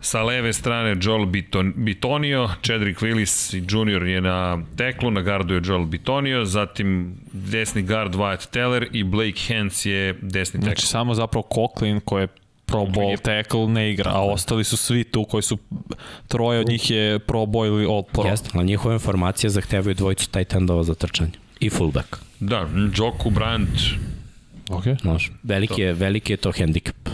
sa 0.00 0.22
leve 0.22 0.52
strane 0.52 0.96
Joel 1.02 1.26
Biton, 1.26 1.72
Bitonio, 1.76 2.48
Chadrick 2.62 3.00
Willis 3.00 3.54
Jr. 3.54 4.06
je 4.06 4.20
na 4.20 4.62
teklu, 4.76 5.10
na 5.10 5.22
gardu 5.22 5.54
je 5.54 5.60
Joel 5.64 5.84
Bitonio, 5.84 6.44
zatim 6.44 7.14
desni 7.32 7.82
gard 7.82 8.14
Wyatt 8.14 8.50
Teller 8.50 8.88
i 8.92 9.04
Blake 9.04 9.40
Hens 9.46 9.86
je 9.86 10.18
desni 10.22 10.60
tekl. 10.60 10.66
Znači, 10.66 10.86
samo 10.86 11.14
zapravo 11.14 11.48
Coughlin 11.54 12.00
koji 12.00 12.22
je 12.22 12.28
pro 12.66 12.86
ball 12.86 13.16
tackle 13.22 13.68
ne 13.68 13.90
igra, 13.92 14.10
a 14.14 14.20
ostali 14.20 14.64
su 14.64 14.76
svi 14.76 15.04
tu 15.04 15.24
koji 15.24 15.42
su 15.42 15.58
troje 16.28 16.60
od 16.60 16.68
njih 16.68 16.90
je 16.90 17.18
pro 17.18 17.38
boy 17.38 17.66
ili 17.66 17.84
all 17.84 18.02
pro. 18.02 18.24
Jeste, 18.24 18.50
ali 18.54 18.64
njihove 18.64 18.94
informacije 18.94 19.50
zahtevaju 19.50 19.94
dvojicu 19.94 20.30
tight 20.30 20.54
endova 20.54 20.82
za 20.82 20.94
trčanje. 20.94 21.41
I 21.62 21.70
fullback. 21.70 22.16
Da, 22.40 22.68
Joku 22.96 23.30
Bryant, 23.30 23.94
Ok. 24.72 24.84
Znaš, 25.00 25.30
veliki 25.42 25.80
je, 25.80 25.92
veliki 25.92 26.32
je 26.32 26.36
to 26.36 26.52
hendikap. 26.52 27.08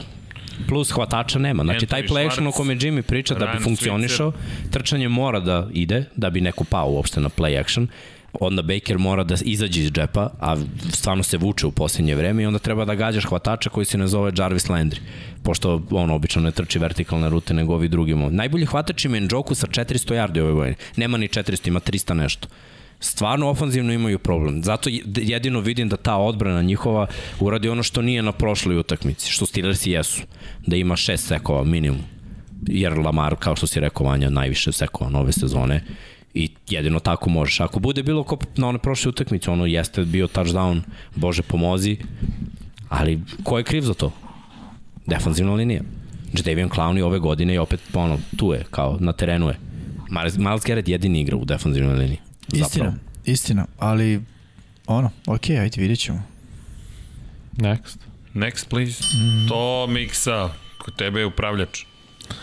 Plus 0.68 0.90
hvatača 0.90 1.38
nema. 1.38 1.64
Znači, 1.64 1.86
taj 1.86 2.02
Anthony 2.02 2.08
play 2.08 2.26
action 2.26 2.46
o 2.46 2.52
kome 2.52 2.74
Jimmy 2.74 3.02
priča 3.02 3.34
da 3.34 3.46
bi 3.46 3.64
funkcionišao, 3.64 4.32
trčanje 4.70 5.08
mora 5.08 5.40
da 5.40 5.68
ide, 5.72 6.04
da 6.16 6.30
bi 6.30 6.40
neko 6.40 6.64
pao 6.64 6.90
uopšte 6.90 7.20
na 7.20 7.28
play 7.28 7.60
action. 7.60 7.88
Onda 8.40 8.62
Baker 8.62 8.98
mora 8.98 9.24
da 9.24 9.34
izađe 9.44 9.80
iz 9.80 9.92
džepa, 9.92 10.30
a 10.40 10.56
stvarno 10.92 11.22
se 11.22 11.36
vuče 11.36 11.66
u 11.66 11.70
posljednje 11.70 12.14
vreme 12.14 12.42
i 12.42 12.46
onda 12.46 12.58
treba 12.58 12.84
da 12.84 12.94
gađaš 12.94 13.24
hvatača 13.24 13.70
koji 13.70 13.86
se 13.86 13.98
ne 13.98 14.06
zove 14.06 14.32
Jarvis 14.36 14.66
Landry, 14.68 14.98
pošto 15.42 15.82
on 15.90 16.10
obično 16.10 16.42
ne 16.42 16.50
trči 16.50 16.78
vertikalne 16.78 17.28
rute 17.28 17.54
nego 17.54 17.74
ovi 17.74 17.88
drugi. 17.88 18.14
Najbolji 18.14 18.66
hvatač 18.66 19.04
je 19.04 19.20
Njoku 19.20 19.54
sa 19.54 19.66
400 19.66 20.14
yardi 20.14 20.40
ove 20.40 20.52
godine. 20.52 20.76
Nema 20.96 21.18
ni 21.18 21.28
400, 21.28 21.68
ima 21.68 21.80
300 21.80 22.14
nešto 22.14 22.48
stvarno 23.00 23.48
ofanzivno 23.48 23.92
imaju 23.92 24.18
problem. 24.18 24.62
Zato 24.62 24.90
je- 24.90 25.02
jedino 25.16 25.60
vidim 25.60 25.88
da 25.88 25.96
ta 25.96 26.16
odbrana 26.16 26.62
njihova 26.62 27.06
uradi 27.40 27.68
ono 27.68 27.82
što 27.82 28.02
nije 28.02 28.22
na 28.22 28.32
prošloj 28.32 28.78
utakmici, 28.78 29.30
što 29.30 29.46
Steelersi 29.46 29.90
jesu. 29.90 30.22
Da 30.66 30.76
ima 30.76 30.96
šest 30.96 31.26
sekova 31.26 31.64
minimum. 31.64 32.00
Jer 32.66 32.98
Lamar, 32.98 33.36
kao 33.38 33.56
što 33.56 33.66
si 33.66 33.80
rekao 33.80 34.06
Vanja, 34.06 34.30
najviše 34.30 34.72
sekova 34.72 35.10
nove 35.10 35.32
sezone. 35.32 35.84
I 36.34 36.50
jedino 36.68 36.98
tako 37.00 37.30
možeš. 37.30 37.60
Ako 37.60 37.80
bude 37.80 38.02
bilo 38.02 38.22
ko 38.24 38.38
na 38.56 38.68
one 38.68 38.78
prošle 38.78 39.08
utakmice, 39.08 39.50
ono 39.50 39.66
jeste 39.66 40.04
bio 40.04 40.26
touchdown, 40.26 40.80
Bože 41.14 41.42
pomozi, 41.42 41.96
ali 42.88 43.20
ko 43.44 43.58
je 43.58 43.64
kriv 43.64 43.82
za 43.82 43.94
to? 43.94 44.12
Defanzivna 45.06 45.54
linija. 45.54 45.82
Jadavion 46.32 46.68
Clowney 46.70 47.02
ove 47.02 47.18
godine 47.18 47.52
je 47.52 47.60
opet 47.60 47.80
ono, 47.94 48.18
tu 48.36 48.52
je, 48.52 48.64
kao 48.70 48.96
na 49.00 49.12
terenu 49.12 49.48
je. 49.48 49.58
Miles 50.38 50.64
Garrett 50.66 50.88
jedini 50.88 51.20
igra 51.20 51.36
u 51.36 51.44
defensivnoj 51.44 51.94
liniji. 51.98 52.18
Istina, 52.48 52.66
Zapravo. 52.84 52.94
istina, 53.24 53.66
ali 53.78 54.22
ono, 54.86 55.10
okej, 55.26 55.56
okay, 55.56 55.60
ajde, 55.60 55.80
vidjet 55.80 55.98
ćemo. 55.98 56.22
Next. 57.52 57.96
next 58.34 58.68
please. 58.68 59.04
Mm. 59.14 59.48
To 59.48 59.86
Miksa, 59.86 60.50
kod 60.78 60.96
tebe 60.96 61.20
je 61.20 61.26
upravljač. 61.26 61.84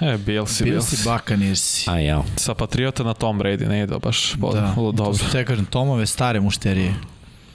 E, 0.01 0.17
Bilsi, 0.17 0.63
Bili 0.63 0.75
Bilsi. 0.75 0.95
si 0.95 1.09
Buccaneersi. 1.09 1.89
A 1.89 1.99
jao. 1.99 2.25
Sa 2.35 2.53
Patriota 2.53 3.03
na 3.03 3.13
Tom 3.13 3.39
Brady 3.39 3.67
ne 3.67 3.83
ide 3.83 3.95
baš 3.99 4.33
Da, 4.33 4.47
da, 4.51 4.73
to 4.75 4.91
dobro. 4.91 5.13
su 5.13 5.31
te 5.31 5.45
kažem, 5.45 5.65
Tomove 5.65 6.05
stare 6.05 6.39
mušterije. 6.39 6.93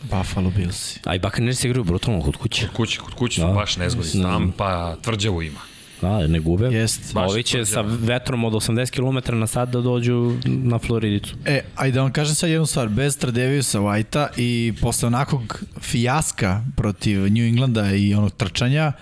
Buffalo 0.03 0.51
Billsi. 0.51 1.01
A 1.05 1.15
i 1.15 1.19
Buccaneers 1.19 1.65
igraju 1.65 1.85
brutalno 1.85 2.23
kod 2.23 2.37
kuće. 2.37 2.69
Kod 2.73 2.89
kuće 3.15 3.41
su 3.41 3.47
Da. 3.47 3.53
baš 3.53 3.77
nezgodni. 3.77 4.11
Znam. 4.11 4.31
Tam 4.33 4.53
pa 4.53 4.97
tvrđavu 5.03 5.43
ima. 5.43 5.61
Da, 6.01 6.27
ne 6.27 6.39
gube. 6.41 6.67
Jest. 6.67 7.15
Baš 7.15 7.31
Ovi 7.31 7.43
će 7.43 7.65
sa 7.65 7.81
vetrom 7.81 8.45
od 8.45 8.53
80 8.53 8.91
km 8.91 9.39
na 9.39 9.47
sat 9.47 9.69
da 9.69 9.81
dođu 9.81 10.37
na 10.45 10.79
Floridicu. 10.79 11.35
E, 11.45 11.61
ajde 11.77 11.95
da 11.95 12.03
vam 12.03 12.13
kažem 12.13 12.35
sad 12.35 12.51
jednu 12.51 12.67
stvar, 12.67 12.89
bez 12.89 13.19
Tradeviusa 13.19 13.79
Whitea 13.81 14.29
i 14.37 14.73
posle 14.81 15.07
onakvog 15.07 15.63
fijaska 15.81 16.65
protiv 16.77 17.21
New 17.21 17.45
Englanda 17.45 17.93
i 17.93 18.15
onog 18.15 18.31
trčanja, 18.31 18.93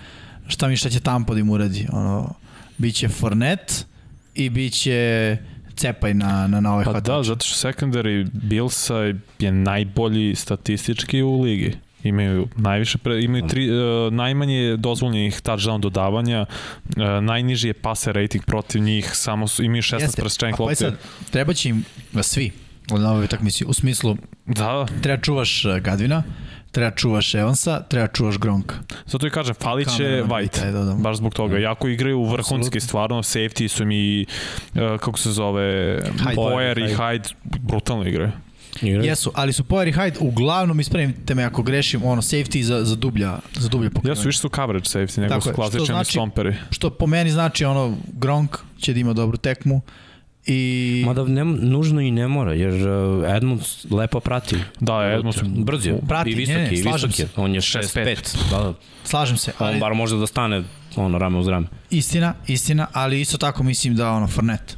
šta 0.47 0.67
mi 0.67 0.77
šta 0.77 0.89
će 0.89 0.99
Tampa 0.99 1.33
da 1.33 1.39
im 1.39 1.49
uradi? 1.49 1.87
Ono, 1.91 2.33
biće 2.77 3.07
Fournette 3.07 3.73
i 4.35 4.49
biće 4.49 5.37
cepaj 5.75 6.13
na, 6.13 6.47
na, 6.47 6.59
na 6.59 6.73
ovaj 6.73 6.85
Pa 6.85 6.91
hvatač. 6.91 7.07
da, 7.07 7.23
zato 7.23 7.45
što 7.45 7.67
secondary 7.67 8.27
Billsa 8.33 9.13
je 9.39 9.51
najbolji 9.51 10.35
statistički 10.35 11.21
u 11.21 11.41
ligi. 11.41 11.73
Imaju 12.03 12.47
najviše 12.55 12.97
pre, 12.97 13.23
imaju 13.23 13.47
tri, 13.47 13.69
uh, 13.71 14.13
najmanje 14.13 14.77
dozvoljenih 14.77 15.41
touchdown 15.41 15.79
dodavanja, 15.79 16.45
uh, 16.97 17.03
najniži 17.21 17.67
je 17.67 17.73
passer 17.73 18.15
rating 18.15 18.45
protiv 18.45 18.81
njih, 18.81 19.09
samo 19.13 19.47
su, 19.47 19.63
imaju 19.63 19.81
16 19.81 20.01
Jeste. 20.01 20.21
prestranih 20.21 20.53
A 20.53 20.57
pa 20.57 20.63
i 20.63 20.65
lopti. 20.65 20.75
sad, 20.75 20.97
treba 21.31 21.53
će 21.53 21.69
im 21.69 21.83
svi 22.21 22.51
na 22.89 23.11
ovoj 23.11 23.27
takmici, 23.27 23.65
u 23.65 23.73
smislu 23.73 24.17
Da, 24.45 24.87
treba 25.01 25.21
čuvaš 25.21 25.65
uh, 25.65 25.77
Gadvina, 25.77 26.23
treba 26.71 26.91
čuvaš 26.91 27.35
Evansa, 27.35 27.83
treba 27.83 28.07
čuvaš 28.07 28.37
Gronka. 28.37 28.75
zato 29.05 29.27
i 29.27 29.29
kažem, 29.29 29.55
falit 29.55 29.87
će 29.97 30.03
White, 30.03 30.59
taj, 30.59 30.71
da, 30.71 30.83
da. 30.83 30.93
baš 30.93 31.17
zbog 31.17 31.33
toga. 31.33 31.57
Jako 31.57 31.87
igraju 31.87 32.23
vrhunski, 32.23 32.79
stvarno, 32.79 33.17
safety 33.17 33.67
su 33.67 33.85
mi, 33.85 34.25
uh, 34.73 34.79
kako 34.99 35.19
se 35.19 35.31
zove. 35.31 35.99
Boyer 36.35 36.91
i 36.91 36.95
Hyde, 36.95 37.33
brutalno 37.43 38.05
igraju. 38.05 38.31
Igraju. 38.81 39.05
Jesu, 39.09 39.31
ali 39.35 39.53
su 39.53 39.63
Power 39.63 39.87
i 39.89 39.93
Hyde 39.93 40.17
uglavnom, 40.19 40.79
ispravite 40.79 41.35
me 41.35 41.43
ako 41.43 41.63
grešim, 41.63 42.03
ono, 42.03 42.21
safety 42.21 42.61
za, 42.61 42.83
za 42.83 42.95
dublja, 42.95 43.39
za 43.55 43.69
dublje 43.69 43.89
pokrivanje. 43.89 44.17
Ja 44.19 44.21
su 44.21 44.27
više 44.27 44.39
su 44.39 44.49
coverage 44.49 44.85
safety, 44.85 45.17
nego 45.19 45.29
Tako 45.29 45.41
su 45.41 45.53
klasični 45.53 45.85
znači- 45.85 46.11
stomperi. 46.11 46.55
Što 46.71 46.89
po 46.89 47.07
meni 47.07 47.29
znači, 47.31 47.65
ono, 47.65 47.97
Gronk 48.13 48.57
će 48.79 48.93
da 48.93 48.99
ima 48.99 49.13
dobru 49.13 49.37
tekmu 49.37 49.81
i... 50.45 51.03
Mada 51.05 51.23
ne, 51.23 51.45
nužno 51.45 52.01
i 52.01 52.11
ne 52.11 52.27
mora, 52.27 52.53
jer 52.53 52.87
uh, 52.89 53.35
Edmunds 53.35 53.85
lepo 53.91 54.19
prati. 54.19 54.55
Da, 54.79 55.11
Edmunds 55.17 55.37
Brz 55.43 55.85
je. 55.85 55.99
Prati, 56.07 56.29
I 56.29 56.35
ne, 56.35 56.39
visok 56.39 56.55
ne, 56.55 56.61
je, 56.63 56.71
i 56.73 56.77
slažem 56.77 57.09
visok 57.09 57.19
je. 57.19 57.25
se. 57.27 57.41
On 57.41 57.55
je 57.55 57.61
6'5". 57.61 58.05
6'5". 58.05 58.49
Da, 58.51 58.63
da. 58.63 58.73
Slažem 59.03 59.37
se, 59.37 59.51
On 59.59 59.67
ali 59.67 59.79
bar 59.79 59.93
može 59.93 60.17
da 60.17 60.27
stane 60.27 60.63
ono, 60.95 61.17
rame 61.17 61.37
uz 61.37 61.47
rame. 61.47 61.67
istina, 61.89 62.33
istina, 62.47 62.87
ali 62.93 63.21
isto 63.21 63.37
tako 63.37 63.63
mislim 63.63 63.95
da 63.95 64.11
ono, 64.11 64.27
Fournette 64.27 64.73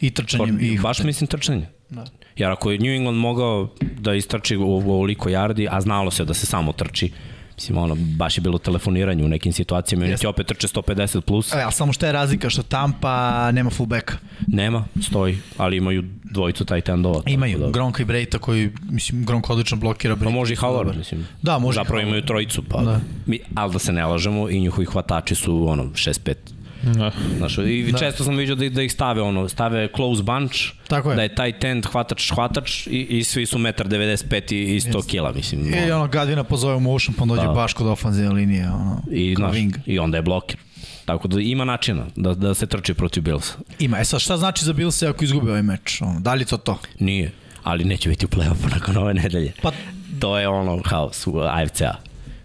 i 0.00 0.10
trčanjem 0.10 0.58
i... 0.60 0.78
Baš 0.78 0.98
mislim 1.02 1.26
trčanje. 1.26 1.66
Da. 1.90 2.04
Jer 2.40 2.50
ako 2.50 2.70
je 2.70 2.78
New 2.78 2.92
England 2.92 3.18
mogao 3.18 3.68
da 3.98 4.14
istrči 4.14 4.56
u 4.56 4.62
ovoliko 4.64 5.28
yardi, 5.28 5.68
a 5.70 5.80
znalo 5.80 6.10
se 6.10 6.24
da 6.24 6.34
se 6.34 6.46
samo 6.46 6.72
trči, 6.72 7.10
mislim, 7.54 7.78
ono, 7.78 7.94
baš 7.94 8.38
je 8.38 8.40
bilo 8.40 8.58
telefoniranje 8.58 9.24
u 9.24 9.28
nekim 9.28 9.52
situacijama 9.52 10.06
i 10.06 10.08
Jeste. 10.08 10.20
ti 10.20 10.26
opet 10.26 10.46
trče 10.46 10.66
150 10.68 11.20
plus. 11.20 11.52
E, 11.52 11.60
ali 11.62 11.72
samo 11.72 11.92
šta 11.92 12.06
je 12.06 12.12
razlika 12.12 12.50
što 12.50 12.62
Tampa 12.62 13.50
nema 13.52 13.70
fullbacka. 13.70 14.16
Nema, 14.46 14.84
stoji, 15.02 15.38
ali 15.56 15.76
imaju 15.76 16.04
dvojicu 16.24 16.64
taj 16.64 16.80
tendova. 16.80 17.22
Imaju 17.26 17.58
da- 17.58 17.70
Gronka 17.70 18.02
i 18.02 18.06
Brejta 18.06 18.38
koji, 18.38 18.70
mislim, 18.90 19.24
Gronk 19.24 19.50
odlično 19.50 19.76
blokira. 19.76 20.14
Pa 20.14 20.20
Brejta 20.20 20.34
može 20.34 20.52
i 20.52 20.56
Howard, 20.56 20.96
mislim. 20.96 21.26
Da, 21.42 21.58
može 21.58 21.76
Zapravo 21.76 22.00
imaju 22.02 22.22
trojicu, 22.22 22.62
pa. 22.62 22.82
Da. 22.82 23.00
Mi, 23.26 23.38
ali 23.54 23.72
da 23.72 23.78
se 23.78 23.92
ne 23.92 24.06
lažemo, 24.06 24.50
i 24.50 24.60
njihovi 24.60 24.86
hvatači 24.86 25.34
su 25.34 25.68
ono 25.68 25.84
6-5. 25.84 26.34
Da. 26.82 27.12
Znaš, 27.36 27.58
i 27.58 27.88
Da. 27.92 27.98
često 27.98 28.24
sam 28.24 28.36
vidio 28.36 28.54
da, 28.54 28.68
da 28.68 28.82
ih 28.82 28.92
stave 28.92 29.22
ono, 29.22 29.48
stave 29.48 29.88
close 29.96 30.22
bunch, 30.22 30.56
Tako 30.88 31.10
je. 31.10 31.16
da 31.16 31.22
je 31.22 31.34
taj 31.34 31.52
tent 31.52 31.86
hvatač 31.86 32.30
hvatač 32.32 32.86
i, 32.86 32.90
i 32.90 33.24
svi 33.24 33.46
su 33.46 33.58
1,95 33.58 34.52
i, 34.52 34.76
i 34.76 34.80
100 34.80 35.06
kila, 35.06 35.32
mislim. 35.32 35.60
Ili 35.66 35.82
ono. 35.84 35.96
ono 35.96 36.08
Gadvina 36.08 36.44
pozove 36.44 36.74
u 36.74 36.80
motion, 36.80 37.14
pa 37.14 37.24
dođe 37.24 37.42
Da. 37.42 37.48
baš 37.48 37.72
kod 37.72 37.86
ofanzivne 37.86 38.32
linije. 38.32 38.68
Ono, 38.68 39.02
I, 39.10 39.34
znaš, 39.34 39.54
wing. 39.54 39.74
I 39.86 39.98
onda 39.98 40.18
je 40.18 40.22
blokir. 40.22 40.56
Tako 41.04 41.28
da 41.28 41.40
ima 41.40 41.64
načina 41.64 42.06
da, 42.16 42.34
da 42.34 42.54
se 42.54 42.66
trči 42.66 42.94
protiv 42.94 43.22
Billsa. 43.22 43.54
Ima. 43.78 43.98
E 43.98 44.04
sad, 44.04 44.20
šta 44.20 44.36
znači 44.36 44.64
za 44.64 44.72
Bilse 44.72 45.06
ako 45.06 45.24
izgube 45.24 45.50
ovaj 45.50 45.62
meč? 45.62 46.02
Ono, 46.02 46.20
da 46.20 46.34
li 46.34 46.44
to 46.44 46.56
to? 46.56 46.78
Nije, 46.98 47.32
ali 47.62 47.84
neće 47.84 48.08
biti 48.08 48.26
u 48.26 48.28
play-offu 48.28 48.70
nakon 48.70 48.96
ove 48.96 49.14
nedelje. 49.14 49.52
Pa, 49.62 49.72
To 50.20 50.38
je 50.38 50.48
ono 50.48 50.82
haos 50.84 51.26
u 51.26 51.38
AFC-a. 51.40 51.94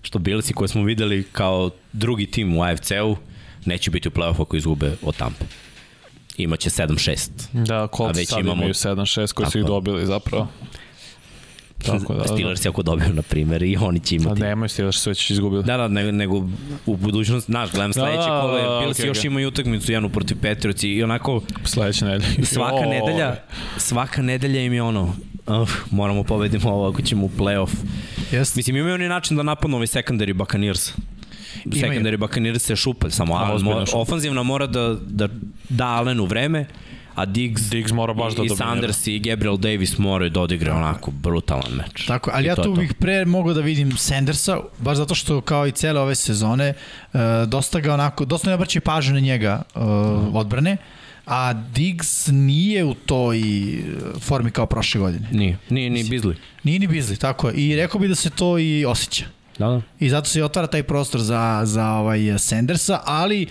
Što 0.02 0.20
Billsi 0.20 0.54
koje 0.54 0.68
smo 0.68 0.84
videli 0.84 1.24
kao 1.32 1.70
drugi 1.94 2.26
tim 2.26 2.58
u 2.58 2.64
AFC-u, 2.64 3.16
neće 3.66 3.92
biti 3.92 4.08
u 4.08 4.12
play-offu 4.12 4.42
ako 4.42 4.58
izgube 4.58 4.92
od 5.02 5.16
Tampa. 5.16 5.46
Imaće 6.38 6.70
7-6. 6.70 7.30
Da, 7.54 7.88
Colts 7.98 8.18
već 8.20 8.30
sad 8.30 8.40
imamo- 8.40 8.54
imaju 8.54 8.74
7-6 8.74 9.34
koji 9.34 9.52
su 9.52 9.60
ih 9.60 9.66
dobili 9.66 10.06
zapravo. 10.06 10.48
Tako 11.86 12.14
da, 12.14 12.20
da. 12.20 12.28
Steelers 12.28 12.66
ako 12.66 12.84
dobiju, 12.84 13.14
na 13.14 13.22
primjer, 13.22 13.64
i 13.64 13.78
oni 13.78 14.00
će 14.00 14.16
imati. 14.16 14.42
nemoj 14.42 14.70
Steelers 14.70 14.98
su 14.98 15.10
već 15.10 15.30
izgubili. 15.30 15.64
Da, 15.64 15.78
da, 15.78 15.88
nego, 15.88 16.12
nego 16.12 16.48
u 16.86 16.96
budućnost, 16.96 17.46
znaš, 17.46 17.72
gledam 17.72 17.94
sledeće 17.94 18.18
da, 18.30 18.42
kolo, 18.42 18.54
da, 18.58 18.62
da, 18.70 18.80
Bills 18.80 19.00
okej, 19.00 19.08
još 19.08 19.18
okej. 19.18 19.28
imaju 19.28 19.48
utakmicu 19.48 19.92
jednu 19.92 20.10
protiv 20.10 20.38
Patriots 20.42 20.84
i 20.84 21.04
onako 21.04 21.42
Sledeće 21.64 22.06
nedelje. 22.06 22.46
svaka 22.56 22.76
O, 22.76 22.90
nedelja, 22.90 23.36
svaka 23.78 24.22
nedelja 24.22 24.62
im 24.62 24.74
je 24.74 24.82
ono, 24.84 25.16
uh, 25.48 25.70
moramo 25.92 26.24
pobedimo 26.24 26.70
ovo 26.70 26.90
ako 26.90 27.02
ćemo 27.02 27.26
u 27.26 27.30
playoff. 27.30 27.70
jest. 28.32 28.56
Mislim, 28.56 28.76
imaju 28.76 28.94
oni 28.94 29.08
način 29.08 29.38
da 29.38 29.44
napadnu 29.44 29.76
ovaj 29.78 29.88
secondary 29.88 30.34
Buccaneers. 30.34 30.92
Secondary 31.66 32.18
Buccaneers 32.18 32.64
se 32.64 32.76
šupalj, 32.76 33.12
samo 33.12 33.36
ozbiljno 33.54 33.74
mora, 33.74 33.86
šupalj. 33.86 34.02
ofanzivna 34.02 34.44
mora 34.44 34.68
da, 34.68 34.96
da 35.08 35.28
da 35.70 35.88
Allenu 35.88 36.26
vreme, 36.26 36.66
a 37.16 37.26
Diggs, 37.26 37.62
Diggs 37.62 37.92
mora 37.92 38.14
baš 38.14 38.36
da 38.36 38.44
i, 38.44 38.46
i 38.46 38.50
dominira. 38.50 38.68
Sanders 38.68 39.08
i 39.08 39.20
Gabriel 39.20 39.58
Davis 39.58 39.98
moraju 39.98 40.30
da 40.30 40.42
odigraju 40.42 40.78
onako 40.78 41.12
brutalan 41.12 41.72
meč. 41.72 42.06
Tako, 42.06 42.32
ali 42.34 42.44
I 42.44 42.48
ja 42.48 42.56
tu 42.56 42.74
bih 42.74 42.94
pre 42.94 43.26
mogao 43.26 43.54
da 43.54 43.62
vidim 43.62 43.98
Sandersa, 43.98 44.58
baš 44.80 44.98
zato 44.98 45.16
što 45.16 45.42
kao 45.42 45.68
i 45.68 45.72
cele 45.72 46.02
ove 46.02 46.16
sezone, 46.16 46.74
uh, 47.14 47.20
dosta 47.48 47.80
ga 47.80 47.94
onako, 47.94 48.26
dosta 48.26 48.50
ne 48.50 48.56
obraćaju 48.56 48.82
pažnju 48.82 49.14
na 49.14 49.20
njega 49.20 49.62
uh, 49.76 49.82
odbrane, 50.36 50.78
a 51.26 51.54
Diggs 51.54 52.28
nije 52.28 52.84
u 52.84 52.94
toj 52.94 53.40
uh, 53.40 54.22
formi 54.22 54.52
kao 54.52 54.66
prošle 54.66 55.02
godine. 55.02 55.28
Nije, 55.32 55.58
nije 55.70 55.90
ni 55.90 56.04
Bizli. 56.04 56.36
Nije 56.64 56.80
ni 56.80 56.88
Bizli, 56.88 57.18
tako 57.18 57.50
je. 57.50 57.56
I 57.56 57.76
rekao 57.76 58.00
bi 58.00 58.08
da 58.08 58.16
se 58.16 58.30
to 58.30 58.60
i 58.60 58.86
osjeća. 58.86 59.26
Da, 59.58 59.68
da. 59.68 59.82
I 60.00 60.10
zato 60.10 60.30
se 60.30 60.40
i 60.40 60.42
otvara 60.42 60.68
taj 60.68 60.84
prostor 60.84 61.22
za, 61.22 61.62
za 61.64 61.90
ovaj 61.90 62.20
Sandersa, 62.38 63.02
ali 63.06 63.42
e, 63.44 63.48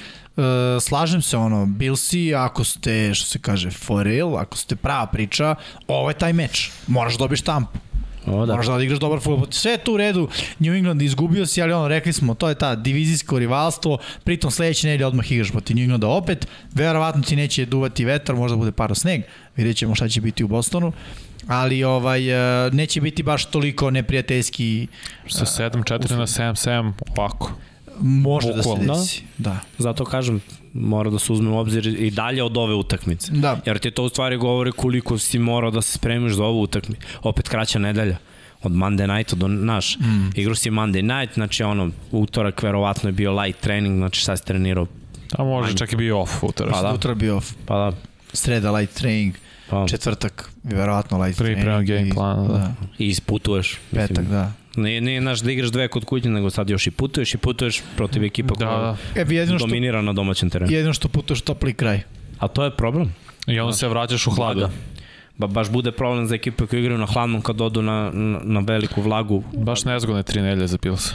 slažem 0.81 1.23
se 1.23 1.37
ono, 1.37 1.67
Billsi, 1.67 2.35
ako 2.35 2.65
ste, 2.65 3.15
što 3.15 3.27
se 3.27 3.39
kaže, 3.39 3.71
for 3.71 4.05
real, 4.05 4.39
ako 4.39 4.57
ste 4.57 4.77
prava 4.77 5.07
priča, 5.07 5.55
ovo 5.89 6.11
je 6.11 6.15
taj 6.15 6.33
meč. 6.33 6.71
Moraš 6.87 7.15
da 7.15 7.19
dobiješ 7.19 7.41
tampu. 7.41 7.79
O, 8.27 8.47
da. 8.47 8.53
Moraš 8.53 8.67
da 8.67 8.75
odigraš 8.75 8.99
dobar 8.99 9.21
futbol. 9.21 9.47
Sve 9.51 9.73
je 9.73 9.79
tu 9.79 9.95
u 9.95 9.97
redu, 9.97 10.29
New 10.59 10.75
England 10.75 11.03
izgubio 11.03 11.47
si, 11.47 11.63
ali 11.63 11.73
ono, 11.73 11.89
rekli 11.89 12.13
smo, 12.13 12.35
to 12.35 12.49
je 12.49 12.55
ta 12.55 12.75
divizijsko 12.75 13.39
rivalstvo, 13.39 13.99
pritom 14.25 14.51
sledeće 14.51 14.87
nedelje 14.87 15.07
odmah 15.07 15.33
igraš 15.33 15.51
protiv 15.51 15.77
New 15.77 15.83
Englanda 15.83 16.09
opet, 16.09 16.47
verovatno 16.75 17.23
ti 17.23 17.37
neće 17.37 17.67
duvati 17.67 18.05
vetar, 18.05 18.37
možda 18.37 18.57
bude 18.57 18.73
paro 18.73 18.95
sneg, 18.95 19.23
vidjet 19.57 19.77
ćemo 19.77 19.95
šta 19.95 20.09
će 20.09 20.21
biti 20.21 20.45
u 20.45 20.49
Bostonu, 20.49 20.93
ali 21.49 21.85
ovaj 21.85 22.31
e, 22.67 22.71
neće 22.71 23.01
biti 23.01 23.23
baš 23.23 23.45
toliko 23.45 23.91
neprijateljski 23.91 24.87
Sa 25.29 25.45
7-4 25.45 26.17
na 26.17 26.27
7-7, 26.27 26.93
ovako. 27.17 27.53
može 28.01 28.53
da 28.53 28.63
se 28.63 28.69
Bukvalno. 28.69 28.95
desi. 28.95 29.23
Da. 29.39 29.59
Zato 29.79 30.05
kažem, 30.05 30.41
mora 30.73 31.11
da 31.11 31.19
se 31.19 31.33
uzme 31.33 31.51
u 31.51 31.59
obzir 31.59 31.87
i 31.87 32.11
dalje 32.11 32.43
od 32.43 32.57
ove 32.57 32.75
utakmice. 32.75 33.33
Da. 33.33 33.61
Jer 33.67 33.79
ti 33.79 33.91
to 33.91 34.03
u 34.05 34.09
stvari 34.09 34.37
govori 34.37 34.73
koliko 34.73 35.19
si 35.19 35.39
morao 35.39 35.71
da 35.71 35.83
se 35.83 35.93
spremiš 35.93 36.33
za 36.33 36.45
ovu 36.45 36.63
utakmicu. 36.63 37.07
Opet 37.23 37.49
kraća 37.49 37.79
nedelja. 37.79 38.17
Od 38.63 38.73
Monday 38.73 39.17
nighta 39.17 39.37
do 39.37 39.49
naš. 39.49 39.99
Mm. 39.99 40.31
Igru 40.35 40.55
si 40.55 40.71
Monday 40.71 41.19
night, 41.19 41.35
znači 41.35 41.63
ono, 41.63 41.91
utorak 42.13 42.63
verovatno 42.63 43.09
je 43.09 43.13
bio 43.13 43.41
light 43.41 43.61
trening, 43.61 43.97
znači 43.99 44.21
šta 44.21 44.37
si 44.37 44.45
trenirao? 44.45 44.87
A 45.39 45.45
može 45.45 45.77
čak 45.77 45.93
i 45.93 45.97
bio 45.97 46.21
off 46.21 46.43
utorak. 46.43 46.73
Pa 46.73 46.83
da. 46.83 46.93
Sutra 46.93 47.15
bio 47.15 47.37
off, 47.37 47.53
Pa 47.67 47.75
da, 47.77 47.97
sreda 48.33 48.71
light 48.71 48.95
training, 48.95 49.35
pa, 49.71 49.87
četvrtak 49.89 50.51
verovatno 50.65 51.19
light 51.19 51.39
Priprema 51.39 51.63
training. 51.63 51.89
game 51.91 52.09
i- 52.09 52.13
plana, 52.13 52.43
da. 52.45 52.53
da. 52.55 52.73
i 52.99 53.07
isputuješ. 53.07 53.79
Petak, 53.91 54.25
da. 54.25 54.53
Nije, 54.77 55.01
nije 55.01 55.21
naš 55.21 55.41
da 55.41 55.53
igraš 55.53 55.71
dve 55.71 55.89
kod 55.89 56.05
kuće, 56.05 56.29
nego 56.29 56.51
sad 56.51 56.71
još 56.71 56.87
i 56.87 56.91
putuješ 56.91 57.35
i 57.35 57.39
putuješ 57.39 57.83
protiv 57.97 58.25
ekipa 58.25 58.55
Da, 58.55 58.67
koja 58.67 58.79
da. 58.79 58.97
E, 59.17 59.25
što, 59.49 59.59
dominira 59.59 60.03
na 60.03 60.13
domaćem 60.13 60.51
terenu. 60.51 60.73
jedino 60.73 60.93
što 60.93 61.09
putuješ 61.09 61.41
topli 61.41 61.75
kraj. 61.75 62.01
A 62.39 62.49
to 62.49 62.65
je 62.65 62.71
problem. 62.71 63.15
I 63.47 63.61
onda 63.61 63.73
se 63.73 63.89
vraćaš 63.89 64.27
u 64.27 64.31
hladu. 64.31 64.61
Vlaga. 64.61 64.75
Ba, 65.39 65.47
baš 65.49 65.71
bude 65.71 65.93
problem 65.93 66.27
za 66.27 66.35
ekipe 66.35 66.67
koje 66.67 66.81
igraju 66.81 66.99
na 66.99 67.07
hladnom 67.07 67.43
kad 67.43 67.61
odu 67.61 67.83
na, 67.83 68.11
na, 68.11 68.41
na 68.45 68.61
veliku 68.63 69.03
vlagu. 69.03 69.43
Baš 69.55 69.85
nezgodne 69.85 70.23
tri 70.23 70.43
nedelje 70.43 70.67
za 70.67 70.79
Pilsa. 70.79 71.15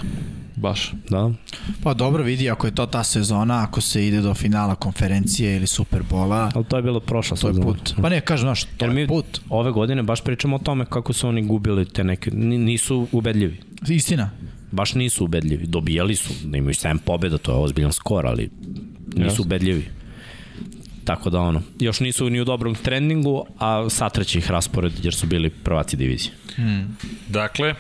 Baš. 0.56 0.94
Da. 1.10 1.32
Pa 1.84 1.94
dobro, 1.94 2.24
vidi, 2.24 2.50
ako 2.50 2.68
je 2.68 2.76
to 2.76 2.86
ta 2.86 3.04
sezona, 3.04 3.64
ako 3.64 3.82
se 3.82 4.08
ide 4.08 4.22
do 4.22 4.34
finala 4.34 4.76
konferencije 4.76 5.56
ili 5.56 5.68
Superbola, 5.68 6.52
Ali 6.56 6.66
to 6.66 6.76
je 6.76 6.84
bilo 6.84 7.00
prošla 7.00 7.38
to 7.38 7.48
je 7.48 7.54
sezona. 7.54 7.66
put. 7.68 7.94
Pa 8.02 8.10
ne, 8.10 8.22
kažem, 8.22 8.42
znaš, 8.42 8.64
to 8.64 8.86
Jer 8.86 8.98
je 8.98 9.08
put. 9.08 9.42
ove 9.50 9.72
godine 9.72 10.04
baš 10.04 10.22
pričamo 10.22 10.56
o 10.56 10.60
tome 10.60 10.86
kako 10.86 11.14
su 11.14 11.28
oni 11.28 11.42
gubili 11.44 11.86
te 11.86 12.04
neke, 12.04 12.32
ni- 12.32 12.58
nisu 12.58 13.08
ubedljivi. 13.12 13.58
Istina. 13.88 14.30
Baš 14.72 14.94
nisu 14.94 15.26
ubedljivi. 15.26 15.66
Dobijali 15.68 16.16
su, 16.16 16.34
da 16.44 16.58
imaju 16.58 16.74
7 16.74 16.98
pobjeda, 16.98 17.38
to 17.38 17.52
je 17.52 17.58
ozbiljan 17.58 17.94
skor, 17.94 18.26
ali 18.28 18.50
nisu 19.08 19.26
Jasno. 19.26 19.44
ubedljivi. 19.44 19.86
Tako 21.10 21.30
da 21.30 21.40
ono, 21.40 21.62
još 21.80 22.00
nisu 22.00 22.30
ni 22.30 22.42
u 22.42 22.46
dobrom 22.46 22.76
trendingu, 22.76 23.46
a 23.60 23.90
satreće 23.90 24.38
ih 24.40 24.52
raspored 24.52 24.94
jer 25.04 25.14
su 25.14 25.28
bili 25.28 25.50
prvaci 25.50 25.98
divizije. 25.98 26.34
Dakle, 27.28 27.76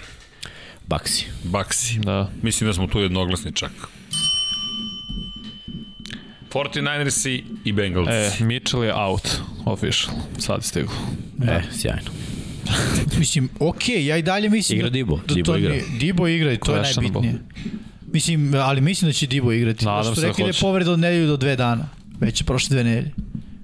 Baksi. 0.88 1.26
Baksi. 1.43 1.99
Da. 1.99 2.30
Mislim 2.41 2.69
da 2.69 2.73
smo 2.73 2.88
tu 2.88 2.99
jednoglasni 2.99 3.51
čak. 3.51 3.72
49ersi 6.53 7.43
i 7.65 7.72
Bengals. 7.72 8.10
E, 8.10 8.31
Mitchell 8.39 8.84
je 8.84 8.95
out, 8.95 9.41
official, 9.65 10.15
sad 10.38 10.64
stigu. 10.64 10.93
E, 11.47 11.61
sjajno. 11.72 12.11
Mislim, 13.19 13.49
okej, 13.60 13.95
okay, 13.95 14.06
ja 14.06 14.18
i 14.18 14.22
dalje 14.22 14.49
mislim... 14.49 14.80
Igra 14.80 14.89
Dibo, 14.89 15.19
da, 15.27 15.34
Dibo 15.34 15.51
to 15.51 15.57
igra. 15.57 15.76
Dibo 15.99 16.27
igra 16.27 16.53
i 16.53 16.57
to 16.57 16.76
je 16.76 16.81
Questionable. 16.81 17.01
najbitnije. 17.01 17.39
Mislim, 18.14 18.53
ali 18.56 18.81
mislim 18.81 19.10
da 19.10 19.14
će 19.14 19.27
Dibo 19.27 19.51
igrati. 19.51 19.85
Nadam 19.85 19.99
Nadam 19.99 20.15
se 20.15 20.22
da 20.22 20.27
rekli 20.27 20.43
da 20.43 20.47
je 20.47 20.53
hoće. 20.53 20.61
povreda 20.61 20.91
od 20.91 20.99
nedelju 20.99 21.27
do 21.27 21.38
dve 21.38 21.56
dana. 21.56 21.98
Već 22.20 22.41
je 22.41 22.46
prošle 22.46 22.74
dve 22.74 22.84
nedelje. 22.84 23.12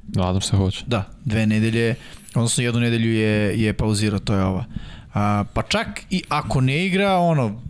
Nadam 0.08 0.42
se 0.42 0.58
hoće. 0.58 0.84
Da, 0.88 1.10
dve 1.26 1.48
nedelje, 1.48 1.96
odnosno 2.36 2.64
jednu 2.64 2.80
nedelju 2.80 3.14
je, 3.14 3.62
je 3.62 3.74
pauzirao, 3.74 4.20
to 4.20 4.34
je 4.34 4.44
ova. 4.44 4.66
A, 5.14 5.44
pa 5.54 5.62
čak 5.62 5.88
i 6.10 6.24
ako 6.30 6.62
ne 6.62 6.86
igra, 6.86 7.18
ono, 7.18 7.62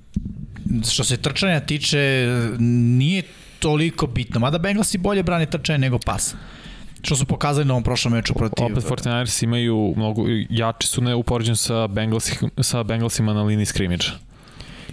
što 0.92 1.04
se 1.04 1.18
trčanja 1.18 1.60
tiče, 1.60 2.28
nije 2.60 3.24
toliko 3.60 4.08
bitno. 4.08 4.40
Mada 4.40 4.58
Bengalsi 4.58 4.98
bolje 4.98 5.24
brani 5.24 5.46
trčanje 5.46 5.78
nego 5.80 6.00
pas. 6.06 6.36
Što 7.02 7.16
su 7.16 7.26
pokazali 7.26 7.66
na 7.66 7.74
ovom 7.74 7.84
prošlom 7.84 8.14
meču 8.14 8.34
protiv... 8.34 8.66
Opet 8.66 8.84
49ers 8.84 9.44
imaju 9.44 9.94
mnogo, 9.98 10.26
jači 10.50 10.88
su 10.88 11.02
ne 11.02 11.16
upoređeni 11.16 11.58
sa, 11.58 11.88
Bengalsi, 11.88 12.36
sa 12.62 12.84
Bengalsima 12.84 13.34
na 13.34 13.44
liniji 13.44 13.66
scrimmage. 13.66 14.06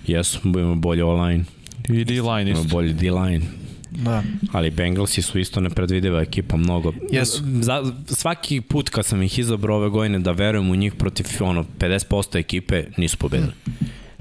Jesu, 0.07 0.41
imamo 0.45 0.75
bolje 0.75 1.05
online, 1.05 1.45
I 1.89 2.05
D-line 2.05 2.51
isto. 2.51 2.65
bolje 2.69 2.93
D-line. 2.93 3.47
Da. 3.93 4.23
Ali 4.53 4.71
Bengalsi 4.71 5.23
su 5.23 5.39
isto 5.39 5.61
nepredvidiva 5.61 6.21
ekipa 6.21 6.57
mnogo. 6.57 6.93
Jesu. 7.11 7.43
Za, 7.61 7.93
svaki 8.07 8.61
put 8.61 8.89
kad 8.89 9.07
sam 9.07 9.23
ih 9.23 9.39
izabrao 9.39 9.77
ove 9.77 9.89
godine 9.89 10.19
da 10.19 10.33
verujem 10.33 10.71
u 10.71 10.75
njih 10.75 10.95
protiv 10.95 11.27
ono 11.41 11.65
50% 11.79 12.39
ekipe, 12.39 12.85
nisu 12.97 13.17
pobedili. 13.17 13.53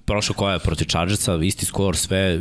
Prošlo 0.06 0.35
koja 0.35 0.53
je 0.53 0.60
protiv 0.60 0.85
Chargersa, 0.85 1.39
isti 1.43 1.65
skor, 1.65 1.98
sve, 1.98 2.39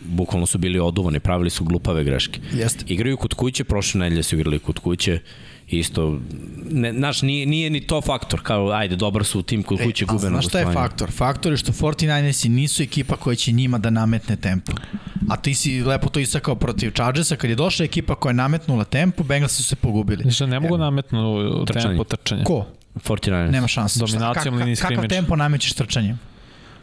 bukvalno 0.00 0.46
su 0.46 0.58
bili 0.58 0.78
oduvani, 0.78 1.20
pravili 1.20 1.50
su 1.50 1.64
glupave 1.64 2.04
greške. 2.04 2.40
Jeste. 2.52 2.84
Igraju 2.88 3.16
kod 3.16 3.34
kuće, 3.34 3.64
prošle 3.64 4.00
nedelje 4.00 4.22
su 4.22 4.36
igrali 4.36 4.58
kod 4.58 4.78
kuće, 4.78 5.20
isto, 5.70 6.20
ne, 6.64 6.92
znaš, 6.92 7.22
nije, 7.22 7.46
nije 7.46 7.70
ni 7.70 7.80
to 7.80 8.00
faktor, 8.00 8.40
kao, 8.42 8.70
ajde, 8.70 8.96
dobar 8.96 9.24
su 9.24 9.38
u 9.38 9.42
tim 9.42 9.62
kod 9.62 9.78
kuće, 9.80 10.04
E, 10.04 10.06
gube 10.06 10.24
na 10.24 10.30
Znaš 10.30 10.46
šta 10.46 10.58
je 10.58 10.66
faktor? 10.66 11.10
Faktor 11.10 11.52
je 11.52 11.56
što 11.56 11.72
49ersi 11.72 12.48
nisu 12.48 12.82
ekipa 12.82 13.16
koja 13.16 13.36
će 13.36 13.52
njima 13.52 13.78
da 13.78 13.90
nametne 13.90 14.36
tempo. 14.36 14.72
A 15.28 15.36
ti 15.36 15.54
si 15.54 15.82
lepo 15.82 16.08
to 16.08 16.20
istakao 16.20 16.54
protiv 16.54 16.90
Chargersa, 16.90 17.36
kad 17.36 17.50
je 17.50 17.56
došla 17.56 17.84
ekipa 17.84 18.14
koja 18.14 18.30
je 18.30 18.34
nametnula 18.34 18.84
tempo, 18.84 19.22
Bengalsi 19.22 19.56
su 19.56 19.64
se 19.64 19.76
pogubili. 19.76 20.22
Znači, 20.22 20.46
ne 20.46 20.60
mogu 20.60 20.78
nametnu 20.78 21.40
Trčanje. 21.66 21.84
tempo 21.86 22.04
trčanja. 22.06 22.44
Ko? 22.44 22.66
49ers. 22.96 23.50
Nema 23.50 23.68
šanse. 23.68 24.00
Dominacijom 24.00 24.54
linije 24.54 24.76
Kakav 24.76 24.86
scrimmage. 24.86 25.08
tempo 25.08 25.36
namećeš 25.36 25.72
trčanjem? 25.72 26.18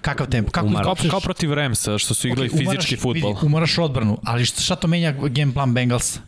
Kakav 0.01 0.27
tempo? 0.27 0.51
Kako 0.51 0.68
Umaraš. 0.68 0.85
Kao, 0.85 1.09
kao 1.09 1.19
protiv 1.19 1.53
Ramsa, 1.53 1.97
što 1.97 2.14
su 2.14 2.27
igrali 2.27 2.47
Ok, 2.47 2.53
umaraš- 2.53 2.72
fizički 2.72 2.95
futbol. 2.95 3.34
Vidi, 3.34 3.45
umaraš 3.45 3.77
odbranu, 3.77 4.18
ali 4.23 4.45
šta, 4.45 4.61
šta 4.61 4.76
to 4.76 4.88
menja 4.88 5.11
game 5.11 5.53
plan 5.53 5.73
Bengalsa? 5.73 6.19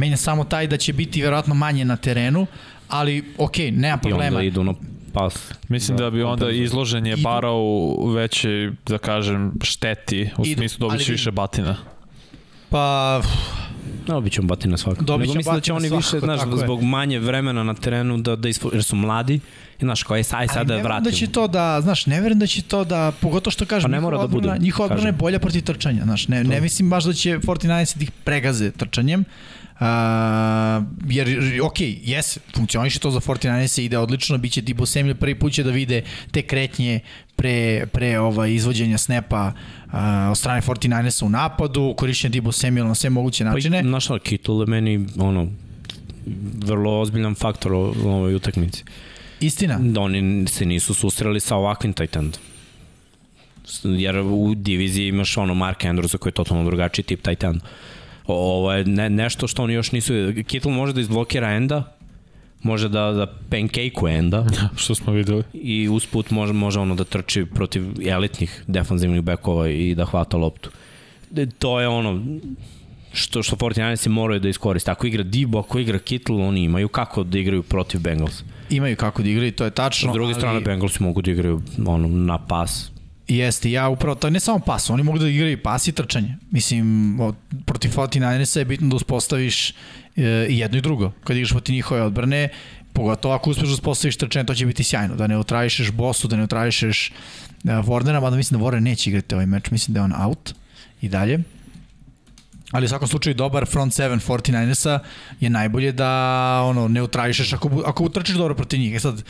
Menja 0.00 0.16
samo 0.16 0.44
taj 0.44 0.66
da 0.66 0.76
će 0.76 0.92
biti 0.92 1.22
verovatno 1.22 1.54
manje 1.54 1.84
na 1.84 1.96
terenu, 1.96 2.46
ali 2.88 3.24
ok, 3.38 3.58
nema 3.58 3.70
I 3.70 3.92
onda 3.92 4.00
problema. 4.00 4.42
idu 4.42 4.64
na 4.64 4.74
pas. 5.12 5.34
Mislim 5.68 5.98
da 5.98 6.10
bi 6.10 6.22
onda 6.22 6.50
izloženje 6.50 7.12
Idu- 7.12 7.22
barao 7.22 7.64
veće, 8.06 8.48
da 8.86 8.98
kažem, 8.98 9.52
šteti, 9.62 10.30
u 10.38 10.46
Idu, 10.46 10.56
smislu 10.56 10.78
dobit 10.80 11.06
će 11.06 11.12
više 11.12 11.30
batina. 11.32 11.76
Pa, 12.70 13.20
No, 14.06 14.20
bit 14.20 14.32
ćemo 14.32 14.48
batina 14.48 14.76
svakako. 14.76 15.04
Dobit 15.04 15.26
Nego 15.26 15.36
mislim 15.36 15.54
da 15.54 15.60
će 15.60 15.72
oni 15.72 15.88
više, 15.88 16.02
svakako, 16.02 16.26
znaš, 16.26 16.40
tako 16.40 16.50
je. 16.50 16.56
zbog 16.58 16.82
manje 16.82 17.18
vremena 17.18 17.62
na 17.64 17.74
terenu 17.74 18.18
da, 18.18 18.36
da 18.36 18.48
ispo, 18.48 18.70
jer 18.72 18.82
su 18.82 18.96
mladi, 18.96 19.34
i 19.34 19.40
znaš, 19.80 20.02
kao 20.02 20.16
je 20.16 20.22
sad 20.22 20.46
da 20.48 20.54
ne 20.54 20.64
verujem 20.64 20.84
vratimo. 20.84 21.04
da 21.04 21.10
će 21.10 21.26
to 21.26 21.48
da, 21.48 21.80
znaš, 21.80 22.06
ne 22.06 22.20
verujem 22.20 22.38
da 22.38 22.46
će 22.46 22.62
to 22.62 22.84
da, 22.84 23.12
pogotovo 23.20 23.52
što 23.52 23.66
kažem, 23.66 23.82
Pa 23.82 23.88
ne 23.88 23.96
njihova 23.96 24.10
mora 24.10 24.18
da 24.18 24.24
odbrana, 24.24 24.52
bude, 24.52 24.64
njihova 24.64 24.86
odbrana 24.86 25.08
je 25.08 25.12
bolja 25.12 25.38
protiv 25.38 25.62
trčanja, 25.62 26.02
znaš, 26.04 26.28
ne, 26.28 26.44
ne 26.44 26.60
mislim 26.60 26.90
baš 26.90 27.04
da 27.04 27.12
će 27.12 27.38
49 27.38 27.66
da 27.96 28.02
ih 28.02 28.10
pregaze 28.24 28.70
trčanjem, 28.70 29.24
Uh, 29.80 29.86
jer, 31.08 31.60
ok, 31.62 31.76
jes, 31.80 32.38
funkcioniše 32.56 32.98
to 32.98 33.10
za 33.10 33.20
49 33.20 33.82
ide 33.82 33.98
odlično, 33.98 34.38
bit 34.38 34.52
će 34.52 34.60
Dibo 34.60 34.86
Samuel 34.86 35.14
prvi 35.14 35.34
put 35.34 35.52
će 35.52 35.62
da 35.62 35.70
vide 35.70 36.02
te 36.30 36.42
kretnje 36.42 37.00
pre, 37.36 37.86
pre 37.92 38.18
ovaj, 38.18 38.54
izvođenja 38.54 38.98
snepa 38.98 39.52
uh, 39.86 39.92
od 40.30 40.38
strane 40.38 40.60
49 40.60 41.24
u 41.24 41.28
napadu, 41.28 41.94
korišćenje 41.96 42.32
Dibo 42.32 42.52
Samuel 42.52 42.86
na 42.86 42.94
sve 42.94 43.10
moguće 43.10 43.44
Pa, 43.44 43.50
načine. 43.50 43.80
i, 43.80 43.82
znaš, 43.82 44.10
ali 44.10 44.20
Kittle 44.20 44.66
meni, 44.66 45.06
ono, 45.18 45.46
vrlo 46.64 47.00
ozbiljan 47.00 47.34
faktor 47.34 47.72
u 47.72 48.08
ovoj 48.08 48.34
utakmici. 48.34 48.84
Istina. 49.40 49.78
Da 49.80 50.00
oni 50.00 50.46
se 50.46 50.66
nisu 50.66 50.94
susreli 50.94 51.40
sa 51.40 51.56
ovakvim 51.56 51.92
tight 51.92 52.16
endom. 52.16 52.40
Jer 53.84 54.18
u 54.18 54.54
diviziji 54.54 55.08
imaš 55.08 55.36
ono 55.36 55.54
Mark 55.54 55.80
Andrewsa 55.80 56.18
koji 56.18 56.30
je 56.30 56.34
totalno 56.34 56.64
drugačiji 56.64 57.04
tip 57.04 57.22
tight. 57.22 57.44
O- 58.30 58.56
Ovo 58.56 58.72
je 58.72 58.84
ne, 58.84 59.10
nešto 59.10 59.46
što 59.46 59.62
oni 59.62 59.74
još 59.74 59.92
nisu... 59.92 60.12
Kittle 60.46 60.72
može 60.72 60.92
da 60.92 61.00
izblokira 61.00 61.50
enda, 61.50 61.96
može 62.62 62.88
da, 62.88 63.10
da 63.12 63.26
pancake 63.26 63.90
enda 64.08 64.46
Što 64.76 64.94
smo 64.94 65.12
videli. 65.12 65.42
i 65.54 65.88
usput 65.88 66.30
može, 66.30 66.52
može 66.52 66.80
ono 66.80 66.94
da 66.94 67.04
trči 67.04 67.44
protiv 67.44 67.82
elitnih 68.06 68.64
defanzivnih 68.66 69.22
bekova 69.22 69.68
i 69.68 69.94
da 69.94 70.04
hvata 70.04 70.36
loptu. 70.36 70.70
E, 71.36 71.46
To 71.48 71.80
je 71.80 71.88
ono 71.88 72.22
što, 73.12 73.42
što 73.42 73.56
49 73.56 74.08
moraju 74.08 74.40
da 74.40 74.48
iskoriste. 74.48 74.90
Ako 74.90 75.06
igra 75.06 75.22
Dibo, 75.22 75.58
ako 75.58 75.78
igra 75.78 75.98
Kittle, 75.98 76.36
oni 76.38 76.62
imaju 76.62 76.88
kako 76.88 77.22
da 77.24 77.38
igraju 77.38 77.62
protiv 77.62 78.00
Bengals. 78.00 78.42
Imaju 78.70 78.96
kako 78.96 79.22
da 79.22 79.28
igraju, 79.28 79.52
to 79.52 79.64
je 79.64 79.70
tačno. 79.70 80.12
S 80.12 80.14
druge 80.14 80.26
ali- 80.26 80.40
strane, 80.40 80.60
Bengals 80.60 81.00
mogu 81.00 81.22
da 81.22 81.30
igraju 81.30 81.62
ono, 81.86 82.08
na 82.08 82.38
pas. 82.38 82.90
Jeste, 83.30 83.70
ja 83.70 83.88
upravo, 83.88 84.14
to 84.14 84.30
ne 84.30 84.40
samo 84.40 84.58
pas, 84.58 84.90
oni 84.90 85.02
mogu 85.02 85.18
da 85.18 85.28
igraju 85.28 85.62
pas 85.62 85.88
i 85.88 85.92
trčanje. 85.92 86.36
Mislim, 86.50 87.20
od, 87.20 87.34
protiv 87.66 87.90
49 87.90 88.58
je 88.58 88.64
bitno 88.64 88.88
da 88.88 88.96
uspostaviš 88.96 89.70
e, 89.70 89.74
i 90.48 90.58
jedno 90.58 90.78
i 90.78 90.80
drugo. 90.80 91.12
Kad 91.24 91.36
igraš 91.36 91.50
protiv 91.50 91.74
njihove 91.74 92.02
odbrane, 92.02 92.48
pogotovo 92.92 93.34
ako 93.34 93.50
uspeš 93.50 93.68
da 93.68 93.74
uspostaviš 93.74 94.16
trčanje, 94.16 94.46
to 94.46 94.54
će 94.54 94.66
biti 94.66 94.84
sjajno. 94.84 95.14
Da 95.14 95.26
ne 95.26 95.34
neutrališeš 95.34 95.90
Bosu, 95.90 96.28
da 96.28 96.36
ne 96.36 96.40
neutrališeš 96.40 97.10
e, 97.10 97.12
Wardena, 97.64 98.20
mada 98.20 98.36
mislim 98.36 98.60
da 98.60 98.66
Warden 98.66 98.80
neće 98.80 99.10
igrati 99.10 99.34
ovaj 99.34 99.46
meč, 99.46 99.70
mislim 99.70 99.94
da 99.94 100.00
je 100.00 100.04
on 100.04 100.12
out 100.22 100.54
i 101.02 101.08
dalje. 101.08 101.38
Ali 102.70 102.84
u 102.84 102.88
svakom 102.88 103.08
slučaju 103.08 103.34
dobar 103.34 103.66
front 103.66 103.92
7 103.92 104.20
49ersa 104.26 104.98
je 105.40 105.50
najbolje 105.50 105.92
da 105.92 106.10
ono 106.64 106.88
neutrališeš 106.88 107.52
ako, 107.52 107.68
bu- 107.68 107.82
ako 107.86 108.04
utrčiš 108.04 108.36
dobro 108.36 108.54
protiv 108.54 108.80
njih. 108.80 108.94
E 108.94 109.00
sad, 109.00 109.22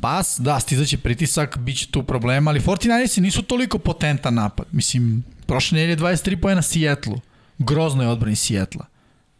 pas, 0.00 0.36
da, 0.40 0.60
stizaće 0.60 0.98
pritisak, 0.98 1.58
bit 1.58 1.78
će 1.78 1.86
tu 1.90 2.02
problema, 2.02 2.50
ali 2.50 2.60
49ersi 2.60 3.20
nisu 3.20 3.42
toliko 3.42 3.78
potentan 3.78 4.34
napad. 4.34 4.66
Mislim, 4.72 5.24
prošle 5.46 5.78
nedelje 5.78 5.96
23 5.96 6.40
pojena 6.40 6.62
Seattle. 6.62 7.16
Grozno 7.58 8.02
je 8.02 8.08
odbrani 8.08 8.36
Seattle. 8.36 8.82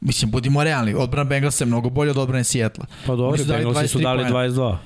Mislim, 0.00 0.30
budimo 0.30 0.64
realni, 0.64 0.94
odbrana 0.94 1.28
Bengalsa 1.28 1.64
je 1.64 1.66
mnogo 1.66 1.90
bolja 1.90 2.10
od 2.10 2.18
odbrane 2.18 2.44
Seattle. 2.44 2.84
Pa 3.06 3.16
dobro, 3.16 3.44
Bengalsi 3.44 3.88
su 3.88 3.98
23 3.98 4.02
dali 4.02 4.22
poena. 4.22 4.48
22. 4.48 4.76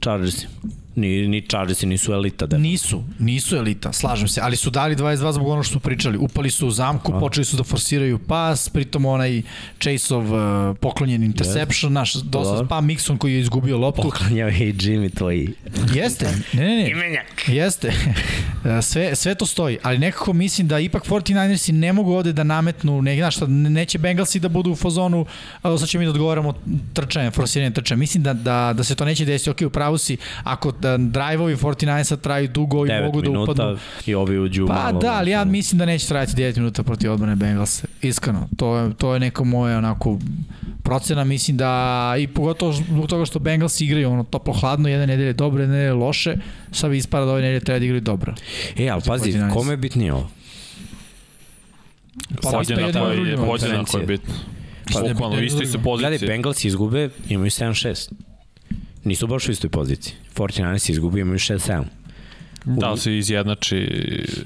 Chargersi. 0.00 0.46
Ni, 0.94 1.28
ni 1.28 1.40
Chargersi 1.48 1.86
nisu 1.86 2.12
elita. 2.12 2.46
Da. 2.46 2.58
Nisu, 2.58 3.04
nisu 3.18 3.56
elita, 3.56 3.92
slažem 3.92 4.28
se, 4.28 4.40
ali 4.40 4.56
su 4.56 4.70
dali 4.70 4.96
22 4.96 5.32
zbog 5.32 5.48
ono 5.48 5.62
što 5.62 5.72
su 5.72 5.80
pričali. 5.80 6.18
Upali 6.18 6.50
su 6.50 6.66
u 6.66 6.70
zamku, 6.70 7.12
počeli 7.20 7.44
su 7.44 7.56
da 7.56 7.62
forsiraju 7.62 8.18
pas, 8.18 8.68
pritom 8.68 9.04
onaj 9.06 9.42
Chaseov 9.80 10.32
uh, 10.32 10.76
poklonjen 10.80 11.22
interception, 11.22 11.92
naš 11.92 12.14
dosta 12.14 12.52
Dobro. 12.52 12.66
pa 12.68 12.80
Mixon 12.80 13.18
koji 13.18 13.32
je 13.34 13.40
izgubio 13.40 13.78
loptu. 13.78 14.02
Poklanjao 14.02 14.48
je 14.48 14.68
i 14.68 14.72
Jimmy 14.72 15.14
tvoji. 15.14 15.52
Jeste, 15.94 16.26
ne, 16.52 16.64
ne, 16.64 16.76
ne. 16.76 16.90
Imenjak. 16.90 17.48
Jeste. 17.48 17.92
Sve, 18.82 19.14
sve 19.14 19.34
to 19.34 19.46
stoji, 19.46 19.78
ali 19.82 19.98
nekako 19.98 20.32
mislim 20.32 20.68
da 20.68 20.78
ipak 20.78 21.04
49ersi 21.06 21.72
ne 21.72 21.92
mogu 21.92 22.12
ovde 22.12 22.32
da 22.32 22.44
nametnu, 22.44 23.02
ne, 23.02 23.16
znaš 23.16 23.36
šta, 23.36 23.46
ne- 23.46 23.70
neće 23.70 23.98
Bengalsi 23.98 24.40
da 24.40 24.48
budu 24.48 24.70
u 24.70 24.76
fazonu, 24.76 25.26
a, 25.62 25.78
sad 25.78 25.88
ćemo 25.88 26.00
mi 26.00 26.06
da 26.06 26.10
odgovaramo 26.10 26.54
trčanje, 26.92 27.30
forsiranje 27.30 27.70
trčanja. 27.70 27.98
Mislim 27.98 28.22
da, 28.22 28.32
da, 28.32 28.72
da 28.76 28.84
se 28.84 28.94
to 28.94 29.04
neće 29.04 29.24
desiti, 29.24 29.50
ok, 29.50 29.60
u 29.66 29.70
pravu 29.70 29.98
si, 29.98 30.16
ako 30.44 30.72
drive-ovi 30.98 31.56
49ersa 31.56 32.16
traju 32.16 32.48
dugo 32.48 32.86
i 32.86 32.88
9 32.88 33.04
mogu 33.04 33.22
da 33.22 33.28
minuta 33.30 33.52
upadnu. 33.52 33.78
i 34.06 34.14
ovi 34.14 34.38
uđu 34.38 34.66
Pa 34.66 34.74
malo. 34.74 34.98
da, 35.00 35.12
ali 35.12 35.30
ja 35.30 35.44
mislim 35.44 35.78
da 35.78 35.86
neće 35.86 36.06
trajati 36.08 36.32
9 36.32 36.56
minuta 36.56 36.82
protiv 36.82 37.12
odbrane 37.12 37.36
Bengalsa. 37.36 37.86
Iskreno, 38.02 38.48
to 38.56 38.76
je, 38.76 38.94
to 38.94 39.14
je 39.14 39.20
neko 39.20 39.44
moje 39.44 39.76
onako 39.76 40.18
procena, 40.82 41.24
mislim 41.24 41.56
da 41.56 41.72
i 42.18 42.26
pogotovo 42.26 42.72
zbog 42.72 43.06
toga 43.06 43.24
što 43.24 43.38
Bengals 43.38 43.80
igraju 43.80 44.10
ono 44.10 44.24
toplo 44.24 44.52
hladno, 44.54 44.88
jedne 44.88 45.06
nedelje 45.06 45.32
dobro, 45.32 45.62
jedne 45.62 45.76
nedelje 45.76 45.92
loše, 45.92 46.34
sad 46.72 46.90
bi 46.90 46.96
ispada 46.96 47.24
da 47.26 47.32
ove 47.32 47.42
nedelje 47.42 47.60
treba 47.60 47.78
da 47.78 47.84
igraju 47.84 48.00
dobro. 48.00 48.34
E, 48.76 48.88
ali 48.88 49.02
pazi, 49.06 49.32
49ers. 49.32 49.52
kome 49.52 49.72
je 49.72 49.76
bitnije 49.76 50.12
ovo? 50.12 50.30
Pa 52.42 52.50
Podjednako 52.50 52.86
jedino 53.08 53.30
je, 53.30 53.36
podjednako 53.36 53.98
je 53.98 54.06
bitno. 54.06 54.34
Pa, 54.92 55.00
Bukvalno, 55.08 55.36
u 55.36 55.42
istoj 55.42 55.66
su 55.66 55.78
drugima. 55.78 56.08
Gledaj. 56.08 56.28
Bengalsi 56.28 56.68
izgube, 56.68 57.08
imaju 57.28 57.50
7-6. 57.50 58.12
Nisu 59.04 59.26
baš 59.26 59.48
u 59.48 59.52
istoj 59.52 59.70
poziciji. 59.70 60.14
49 60.34 60.90
izgube, 60.90 61.20
imaju 61.20 61.38
6-7. 61.38 61.84
Da 62.64 62.90
li 62.90 62.98
se 62.98 63.18
izjednači... 63.18 63.88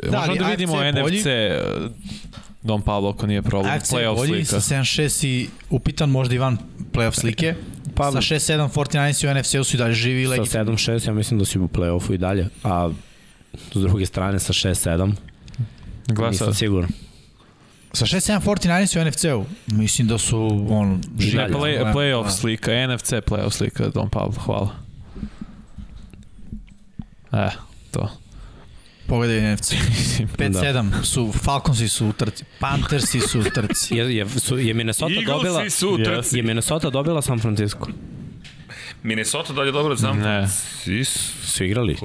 Da, 0.02 0.18
Možemo 0.18 0.36
da 0.36 0.46
vidimo 0.46 0.74
AFC 0.74 0.84
je 0.86 1.02
bolji. 1.02 1.18
NFC 1.18 1.26
Don 2.62 2.82
Pablo 2.82 3.10
ako 3.10 3.26
nije 3.26 3.42
problem. 3.42 3.74
AFC 3.74 3.92
Playoff 3.92 4.16
bolji 4.16 4.44
slika. 4.44 4.60
sa 4.60 4.74
7-6 4.74 5.26
i 5.26 5.48
upitan 5.70 6.10
možda 6.10 6.34
i 6.34 6.38
van 6.38 6.58
playoff 6.92 7.20
slike. 7.20 7.54
Pa- 7.94 8.12
sa 8.12 8.18
6-7 8.18 8.68
49 8.70 9.30
u 9.30 9.40
NFC-u 9.40 9.64
su 9.64 9.76
i 9.76 9.78
dalje 9.78 9.94
živi 9.94 10.22
i 10.22 10.24
Sa 10.24 10.30
legitimni. 10.30 10.66
7-6 10.66 11.08
ja 11.08 11.14
mislim 11.14 11.38
da 11.38 11.44
si 11.44 11.58
u 11.58 11.68
play-offu 11.68 12.14
i 12.14 12.18
dalje, 12.18 12.48
a 12.62 12.90
s 13.72 13.76
druge 13.76 14.06
strane 14.06 14.38
sa 14.38 14.52
6-7 14.52 15.12
Gleda 16.06 16.30
nisam 16.30 16.46
sad. 16.46 16.56
siguran. 16.56 16.88
Sa 17.97 18.05
6-7 18.06 18.40
49 18.40 18.97
u 18.97 19.05
NFC-u, 19.05 19.44
mislim 19.66 20.09
da 20.09 20.18
su 20.18 20.66
on 20.70 21.01
Žalja. 21.18 21.48
play, 21.48 21.93
playoff 21.94 22.24
Da. 22.24 22.31
slika, 22.31 22.86
NFC 22.86 23.12
playoff 23.12 23.51
slika, 23.51 23.89
Don 23.89 24.10
Pablo, 24.10 24.35
hvala. 24.39 24.70
E, 27.32 27.48
to. 27.90 28.10
Pogledaj 29.06 29.55
NFC. 29.55 29.73
5-7 30.39 30.90
su, 31.05 31.32
Falconsi 31.35 31.89
su 31.89 32.06
u 32.06 32.12
trci, 32.12 32.44
Panthersi 32.60 33.20
su 33.20 33.40
u 33.40 33.44
trci. 33.44 33.97
Je, 33.97 34.16
je, 34.16 34.28
su, 34.31 34.59
je 34.59 34.74
Minnesota 34.74 35.14
dobila... 35.27 35.55
Eaglesi 35.55 35.78
su 35.78 35.90
u 35.90 35.98
trci. 35.98 36.36
Je 36.36 36.43
Minnesota 36.43 36.90
dobila 36.90 37.23
San 37.23 37.39
Francisco. 37.39 37.89
Minnesota 39.02 39.52
dalje 39.52 39.73
dobro 39.73 39.97
San 39.97 40.18
Ne. 40.18 40.23
Francisco. 40.23 41.20
Su 41.44 41.64
igrali? 41.64 41.97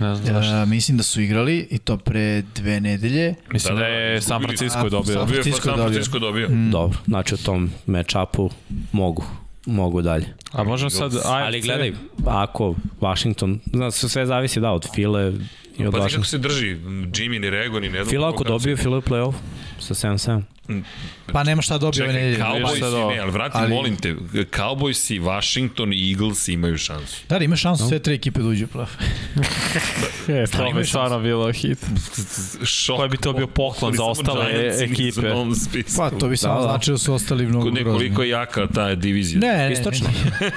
Ne 0.00 0.14
znam 0.14 0.34
zašto. 0.34 0.62
Uh, 0.62 0.68
mislim 0.68 0.96
da 0.96 1.02
su 1.02 1.20
igrali 1.20 1.68
i 1.70 1.78
to 1.78 1.96
pre 1.96 2.42
dve 2.54 2.80
nedelje. 2.80 3.34
Mislim 3.52 3.74
Da, 3.74 3.80
da, 3.80 3.86
da, 3.86 3.94
je 3.94 4.20
San. 4.22 4.42
Francisco 4.42 4.88
dobio. 4.88 5.04
San- 5.04 5.14
Dobio 5.14 5.42
Francisco 5.42 5.76
dobio. 6.18 6.48
Dobio. 6.48 6.70
Dobro, 6.70 6.98
znači 7.06 7.34
u 7.34 7.38
tom 7.38 7.70
matchupu 7.86 8.50
mogu 8.92 9.24
mogu 9.66 10.02
dalje. 10.02 10.26
A 10.52 10.64
možemo 10.64 10.90
sad 10.90 11.14
AFC? 11.14 11.24
Ali 11.24 11.60
gledaj, 11.60 11.92
ako 12.26 12.74
Washington, 13.00 13.60
znaš, 13.72 13.94
sve 13.94 14.26
zavisi 14.26 14.60
da 14.60 14.72
od 14.72 14.86
File 14.94 15.32
i 15.78 15.86
od 15.86 15.92
Pazi 15.92 16.08
kako 16.10 16.24
se 16.24 16.38
drži, 16.38 16.66
Jimmy 16.86 17.40
ni 17.40 17.50
Rego 17.50 17.80
ni 17.80 17.88
ne 17.88 17.94
znam. 17.94 18.06
Fila 18.06 18.26
kako 18.26 18.34
ako 18.34 18.44
kako 18.44 18.48
dobiju 18.50 18.76
Fila 18.76 18.98
u 18.98 19.02
play-off 19.02 19.34
sa 19.78 19.94
7-7. 19.94 20.42
Pa 21.32 21.44
nema 21.44 21.62
šta 21.62 21.78
dobio 21.78 22.04
ove 22.04 22.12
Čekaj, 22.12 22.14
nedelje. 22.14 22.38
Cowboys 22.38 23.08
ne, 23.08 23.18
ali 23.18 23.30
vrati, 23.30 23.56
Ali- 23.58 23.70
molim 23.70 23.96
te, 23.96 24.14
Cowboys 24.32 25.14
i 25.14 25.20
Washington 25.20 25.92
i 25.92 26.12
Eagles 26.12 26.48
imaju 26.48 26.78
šansu. 26.78 27.16
Da, 27.28 27.38
ima 27.38 27.56
šansu 27.56 27.88
sve 27.88 27.98
tri 27.98 28.14
ekipe 28.14 28.40
da 28.40 28.48
uđu 28.48 28.64
u 28.64 28.68
play-off. 28.68 28.88
E, 30.28 30.46
to 30.46 30.72
bi 30.72 30.84
stvarno 30.84 31.20
bilo 31.20 31.52
hit. 31.52 31.78
Šok. 32.64 32.96
Koji 32.96 33.08
bi 33.08 33.16
to 33.16 33.32
bio 33.32 33.46
poklon 33.46 33.94
za 33.94 34.04
ostale 34.04 34.44
ekipe? 34.82 35.20
Pa 35.96 36.10
to 36.10 36.28
bi 36.28 36.36
samo 36.36 36.54
Da, 36.54 36.60
da. 36.60 36.68
značilo 36.68 36.94
da 36.94 36.98
su 36.98 37.14
ostali 37.14 37.46
mnogo 37.46 37.64
grozni. 37.64 37.84
koliko 37.84 38.22
je 38.22 38.28
jaka 38.28 38.66
ta 38.66 38.94
divizija. 38.94 39.40
Ne, 39.40 39.56
ne, 39.58 39.72
Istočno. 39.72 40.08
ne. 40.40 40.50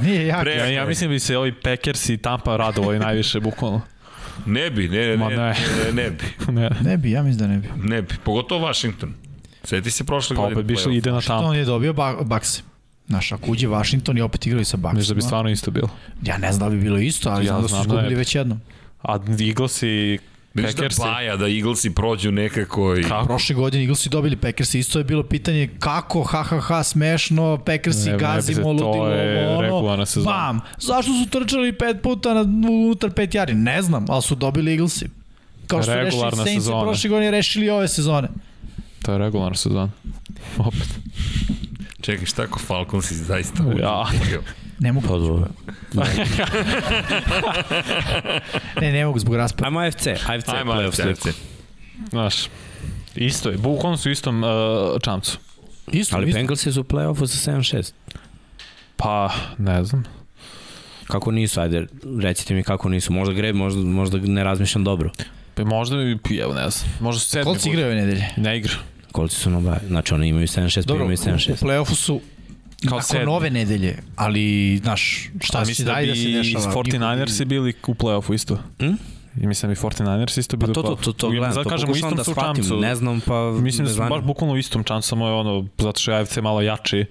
Nije 0.08 0.26
jak. 0.26 0.44
Pre- 0.44 0.56
Ja, 0.56 0.66
ja 0.66 0.86
mislim 0.86 1.10
bi 1.10 1.18
se 1.18 1.38
ovi 1.38 1.52
Packers 1.54 2.08
i 2.08 2.16
Tampa 2.16 2.56
radovali 2.56 2.98
najviše, 2.98 3.40
bukvalno. 3.40 3.80
Ne 4.46 4.70
bi, 4.70 4.88
ne, 4.88 5.06
ne, 5.06 5.16
Ma 5.16 5.28
ne, 5.28 5.36
ne. 5.36 5.54
ne, 5.86 5.92
ne 5.94 6.10
bi, 6.10 6.24
Ne. 6.52 6.70
Ne 6.82 6.96
bi, 6.96 7.10
ja 7.10 7.22
mislim 7.22 7.38
da 7.40 7.46
ne 7.48 7.58
bi. 7.58 7.68
ne 7.84 8.02
bi, 8.02 8.14
pogotovo 8.24 8.60
Washington. 8.62 9.14
Sjeti 9.64 9.90
se 9.90 10.04
prošle 10.04 10.36
Pa 10.36 10.42
godine. 10.42 10.56
opet 10.56 10.66
bi 10.66 10.74
išli, 10.74 10.96
ide 10.96 11.10
na 11.12 11.20
Što 11.20 11.28
Tampa. 11.28 11.46
on 11.46 11.56
je 11.56 11.64
dobio 11.64 11.92
ba 11.92 12.16
Bakse. 12.22 12.62
Znaš, 13.08 13.32
ako 13.32 13.50
uđe 13.50 13.68
Washington 13.68 14.18
i 14.18 14.22
opet 14.22 14.46
igrali 14.46 14.64
sa 14.64 14.76
Mislim 14.76 15.06
da 15.06 15.14
bi 15.14 15.22
stvarno 15.22 15.50
isto 15.50 15.70
bilo. 15.70 15.88
Ja 16.22 16.38
ne 16.38 16.52
znam 16.52 16.70
da 16.70 16.76
bi 16.76 16.82
bilo 16.82 16.98
isto, 16.98 17.30
ali 17.30 17.46
Ja 17.46 17.48
znam 17.48 17.62
da 17.62 17.68
su 17.68 17.74
da 17.74 17.80
izgubili 17.80 18.08
ne. 18.08 18.14
već 18.14 18.34
jednom. 18.34 18.60
A 19.02 19.18
Eagles 19.40 19.82
i 19.82 20.18
Vidiš 20.56 20.74
da 20.74 20.82
Packersi. 20.82 21.00
baja, 21.00 21.36
da 21.36 21.48
Eaglesi 21.48 21.94
prođu 21.94 22.32
nekako 22.32 22.96
i... 22.96 23.02
Kako? 23.02 23.26
Prošle 23.26 23.54
godine 23.54 23.82
Eaglesi 23.82 24.08
dobili 24.08 24.36
Packersi, 24.36 24.78
isto 24.78 24.98
je 24.98 25.04
bilo 25.04 25.22
pitanje 25.22 25.68
kako, 25.78 26.22
ha, 26.22 26.42
ha, 26.42 26.60
ha, 26.60 26.82
smešno, 26.82 27.58
Packersi, 27.66 28.10
Ne, 28.10 28.18
gazimo, 28.18 28.62
to 28.62 28.70
ludilo, 28.70 29.08
regularna 29.60 29.92
ono. 29.92 30.06
sezona. 30.06 30.36
Bam! 30.36 30.60
Zašto 30.78 31.12
su 31.12 31.30
trčali 31.30 31.72
pet 31.72 32.02
puta 32.02 32.34
na, 32.34 32.40
unutar 32.70 33.10
pet 33.10 33.34
jari? 33.34 33.54
Ne 33.54 33.82
znam, 33.82 34.04
ali 34.08 34.22
su 34.22 34.34
dobili 34.34 34.72
Eaglesi. 34.72 35.08
Kao 35.66 35.82
što 35.82 35.92
su 35.92 35.96
rešili 35.96 36.10
Regularna 36.10 36.44
Saints 36.44 36.64
sezona. 36.64 36.82
prošle 36.82 37.10
godine 37.10 37.30
rešili 37.30 37.70
ove 37.70 37.88
sezone. 37.88 38.28
To 39.02 39.12
je 39.12 39.18
regularna 39.18 39.56
sezona. 39.56 39.90
Opet. 40.58 40.88
Čekaj, 42.00 42.26
šta 42.26 42.42
ako 42.42 42.58
Falcons 42.58 43.12
zaista 43.12 43.62
uđu? 43.66 43.78
Ja. 43.78 44.04
Ne 44.78 44.92
mogu, 44.92 45.06
Pa 45.08 45.14
dobro. 45.14 45.48
ne, 48.80 48.92
ne 48.92 49.06
mogu 49.06 49.18
zbog 49.18 49.34
raspada. 49.36 49.66
Ajmo 49.66 49.80
AFC, 49.80 50.06
AFC 50.06 50.48
Ajmo, 50.48 50.72
AFC. 50.72 50.98
AFC. 51.00 51.26
Znaš, 52.10 52.34
isto 53.14 53.50
je. 53.50 53.56
Bukvalno 53.58 53.96
su 53.96 54.10
istom 54.10 54.42
uh, 54.44 54.50
čamcu. 55.02 55.38
Isto, 55.92 56.16
Ali 56.16 56.28
isto. 56.28 56.38
Bengalsi 56.38 56.72
su 56.72 56.80
u 56.80 56.84
play-offu 56.84 57.26
sa 57.26 57.52
7-6. 57.52 57.92
Pa, 58.96 59.30
ne 59.58 59.84
znam. 59.84 60.04
Kako 61.06 61.30
nisu, 61.30 61.60
ajde, 61.60 61.86
recite 62.20 62.54
mi 62.54 62.62
kako 62.62 62.88
nisu. 62.88 63.12
Možda 63.12 63.34
gre, 63.34 63.52
možda, 63.52 63.80
možda 63.80 64.18
ne 64.18 64.44
razmišljam 64.44 64.84
dobro. 64.84 65.10
Pa 65.54 65.64
možda, 65.64 65.96
i- 66.30 66.36
evo 66.36 66.54
ne 66.54 66.70
znam. 66.70 66.90
Možda 67.00 67.20
su 67.20 67.28
sedmi. 67.28 67.44
Kolci 67.44 67.68
igraju 67.68 67.86
ove 67.86 67.94
nedelje. 67.94 68.28
Ne 68.36 68.58
igra. 68.58 68.72
Kolci 69.12 69.36
su 69.36 69.50
na 69.50 69.60
baj. 69.60 69.78
Znači 69.88 70.14
oni 70.14 70.28
imaju 70.28 70.46
7-6, 70.46 70.74
pa 70.76 70.82
Dobro, 70.82 71.04
imaju 71.04 71.18
u, 71.18 71.22
u 71.22 71.32
7-6. 71.32 71.64
play-offu 71.64 71.94
su 71.94 72.20
Kao 72.80 72.96
nakon 72.98 73.02
sedmi. 73.02 73.24
nove 73.26 73.50
nedelje, 73.50 73.96
ali, 74.16 74.76
znaš, 74.82 75.30
šta 75.40 75.58
A 75.58 75.64
mislim 75.64 75.86
da 75.86 75.94
bi 75.94 76.06
da 76.06 76.14
se 76.14 76.28
dešava? 76.28 76.74
49ersi 76.74 77.44
bili 77.44 77.74
u 77.86 77.94
play-offu 77.94 78.34
isto. 78.34 78.58
Hm? 78.78 78.92
I 79.40 79.46
mislim 79.46 79.68
da 79.70 79.74
bi 79.74 79.80
49ersi 79.80 80.38
isto 80.40 80.56
Pa 80.56 80.66
bili 80.66 80.74
to, 80.74 80.80
u 80.80 80.82
to, 80.82 80.96
to, 80.96 81.12
to 81.12 81.28
U- 81.28 81.30
gledam, 81.30 81.54
to 81.54 81.64
kažem, 81.64 81.90
istom 81.90 82.14
da 82.16 82.24
su 82.24 82.32
shvatim, 82.32 82.54
čamcu. 82.54 82.80
ne 82.80 82.94
znam, 82.94 83.20
pa 83.20 83.50
Mislim 83.50 83.86
da 83.86 83.92
su 83.92 83.98
baš 83.98 84.22
bukvalno 84.22 84.54
u 84.54 84.58
istom 84.58 84.84
čamcu, 84.84 85.08
samo 85.08 85.26
je 85.26 85.32
ono, 85.32 85.66
zato 85.78 86.00
što 86.00 86.12
je 86.12 86.20
AFC 86.20 86.36
malo 86.36 86.60
jači. 86.60 87.04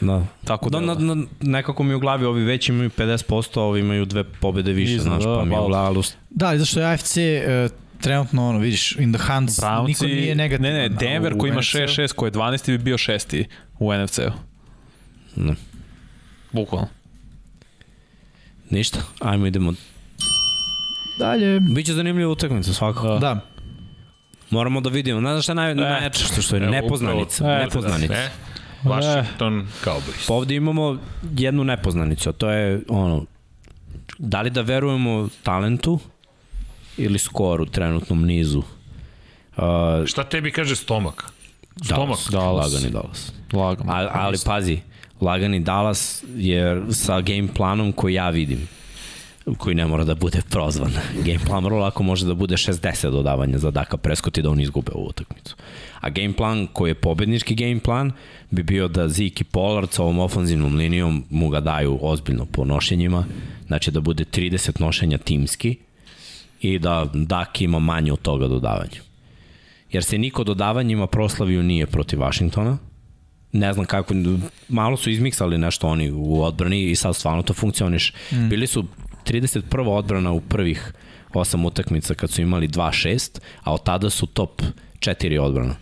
Da. 0.00 0.26
Tako 0.44 0.70
Da, 0.70 0.80
da, 0.80 0.94
na, 0.94 1.14
na, 1.14 1.24
nekako 1.40 1.82
mi 1.82 1.94
u 1.94 2.00
glavi 2.00 2.24
ovi 2.24 2.44
već 2.44 2.68
imaju 2.68 2.90
50%, 2.90 3.60
ovi 3.60 3.80
imaju 3.80 4.04
dve 4.04 4.24
pobede 4.24 4.72
više, 4.72 4.94
Iznad, 4.94 5.20
znaš, 5.20 5.24
da, 5.24 5.38
pa 5.38 5.44
mi 5.44 5.54
je 5.54 5.60
u 5.60 5.66
glavu 5.66 6.02
Da, 6.30 6.46
ali 6.46 6.58
zašto 6.58 6.80
je 6.80 6.86
AFC 6.86 7.16
uh, 7.16 7.22
trenutno, 8.00 8.48
ono, 8.48 8.58
vidiš, 8.58 8.96
in 8.96 9.12
the 9.12 9.22
hands, 9.22 9.60
Brownci, 9.60 9.86
niko 9.86 10.04
nije 10.04 10.34
negativan. 10.34 10.72
Ne, 10.72 10.78
ne, 10.78 10.88
Denver 10.88 11.34
u 11.34 11.38
koji 11.38 11.50
ima 11.50 11.60
NFC-u. 11.60 11.78
6-6, 11.78 12.12
koji 12.12 12.28
je 12.28 12.32
12. 12.32 12.66
bi 12.66 12.78
bio 12.78 12.98
6. 12.98 13.44
u 13.78 13.92
NFC-u. 13.94 14.30
Ne. 15.36 15.54
Bukvalno. 16.52 16.88
Ništa, 18.70 18.98
ajmo 19.20 19.46
idemo. 19.46 19.72
Dalje. 21.18 21.60
Biće 21.60 21.92
zanimljiva 21.92 22.30
utakmica 22.32 22.72
svakako. 22.72 23.18
Da. 23.18 23.40
Moramo 24.50 24.80
da 24.80 24.90
vidimo. 24.90 25.20
Znaš 25.20 25.44
šta 25.44 25.54
naj, 25.54 25.74
najjače 25.74 26.24
što, 26.24 26.42
što 26.42 26.56
je 26.56 26.62
Evo, 26.62 26.70
nepoznanica. 26.70 27.44
upravo. 27.44 27.60
E, 27.60 27.64
nepoznanica. 27.64 28.14
E, 28.14 28.30
Washington 28.84 29.66
Cowboys. 29.84 30.28
Pa 30.28 30.34
ovde 30.34 30.54
imamo 30.54 30.98
jednu 31.38 31.64
nepoznanicu, 31.64 32.28
a 32.28 32.32
to 32.32 32.50
je 32.50 32.80
ono, 32.88 33.24
da 34.18 34.42
li 34.42 34.50
da 34.50 34.60
verujemo 34.62 35.28
talentu 35.42 35.98
ili 36.96 37.18
skoru 37.18 37.62
u 37.62 37.66
trenutnom 37.66 38.24
nizu. 38.26 38.58
Uh, 39.56 39.64
Šta 40.06 40.24
tebi 40.24 40.50
kaže 40.52 40.76
stomak? 40.76 41.24
Stomak. 41.84 42.06
Dallas, 42.06 42.28
Dallas. 42.30 42.72
lagani 42.72 42.90
Dallas. 42.92 43.32
Lagano. 43.52 43.92
Ali, 43.92 44.08
ali 44.12 44.36
pazi, 44.46 44.80
lagani 45.20 45.60
Dallas 45.60 46.24
je 46.36 46.82
sa 46.90 47.20
game 47.20 47.48
planom 47.54 47.92
koji 47.92 48.14
ja 48.14 48.30
vidim 48.30 48.68
koji 49.54 49.74
ne 49.74 49.86
mora 49.86 50.04
da 50.04 50.14
bude 50.14 50.42
prozvan. 50.50 50.92
Game 51.24 51.38
plan 51.46 51.64
vrlo 51.64 51.78
lako 51.78 52.02
može 52.02 52.26
da 52.26 52.34
bude 52.34 52.54
60 52.54 53.10
dodavanja 53.10 53.58
za 53.58 53.70
Daka 53.70 53.96
Prescott 53.96 54.38
i 54.38 54.42
da 54.42 54.50
on 54.50 54.60
izgube 54.60 54.92
ovu 54.94 55.06
utakmicu. 55.06 55.56
A 56.00 56.10
game 56.10 56.32
plan 56.32 56.66
koji 56.72 56.90
je 56.90 56.94
pobednički 56.94 57.54
game 57.54 57.80
plan 57.80 58.12
bi 58.50 58.62
bio 58.62 58.88
da 58.88 59.08
Zeke 59.08 59.40
i 59.40 59.44
Pollard 59.44 59.90
sa 59.90 60.02
ovom 60.02 60.18
ofanzivnom 60.18 60.76
linijom 60.76 61.24
mu 61.30 61.48
ga 61.48 61.60
daju 61.60 61.98
ozbiljno 62.02 62.44
po 62.44 62.64
nošenjima, 62.64 63.24
znači 63.66 63.90
da 63.90 64.00
bude 64.00 64.24
30 64.24 64.80
nošenja 64.80 65.18
timski 65.18 65.76
i 66.60 66.78
da 66.78 67.06
Dak 67.14 67.60
ima 67.60 67.78
manje 67.78 68.12
od 68.12 68.20
toga 68.20 68.48
dodavanja. 68.48 69.00
Jer 69.92 70.04
se 70.04 70.18
niko 70.18 70.44
dodavanjima 70.44 71.06
proslavio 71.06 71.62
nije 71.62 71.86
protiv 71.86 72.18
Washingtona, 72.18 72.78
ne 73.52 73.72
znam 73.72 73.86
kako, 73.86 74.14
malo 74.68 74.96
su 74.96 75.10
izmiksali 75.10 75.58
nešto 75.58 75.88
oni 75.88 76.10
u 76.10 76.42
odbrani 76.42 76.90
i 76.90 76.96
sad 76.96 77.16
stvarno 77.16 77.42
to 77.42 77.54
funkcioniš. 77.54 78.12
Mm. 78.32 78.48
Bili 78.48 78.66
su 78.66 78.84
31. 79.24 79.88
odbrana 79.88 80.32
u 80.32 80.40
prvih 80.40 80.92
osam 81.34 81.64
utakmica 81.64 82.14
kad 82.14 82.30
su 82.30 82.42
imali 82.42 82.68
2-6, 82.68 83.40
a 83.62 83.74
od 83.74 83.82
tada 83.82 84.10
su 84.10 84.26
top 84.26 84.62
4 84.98 85.40
odbrana. 85.40 85.74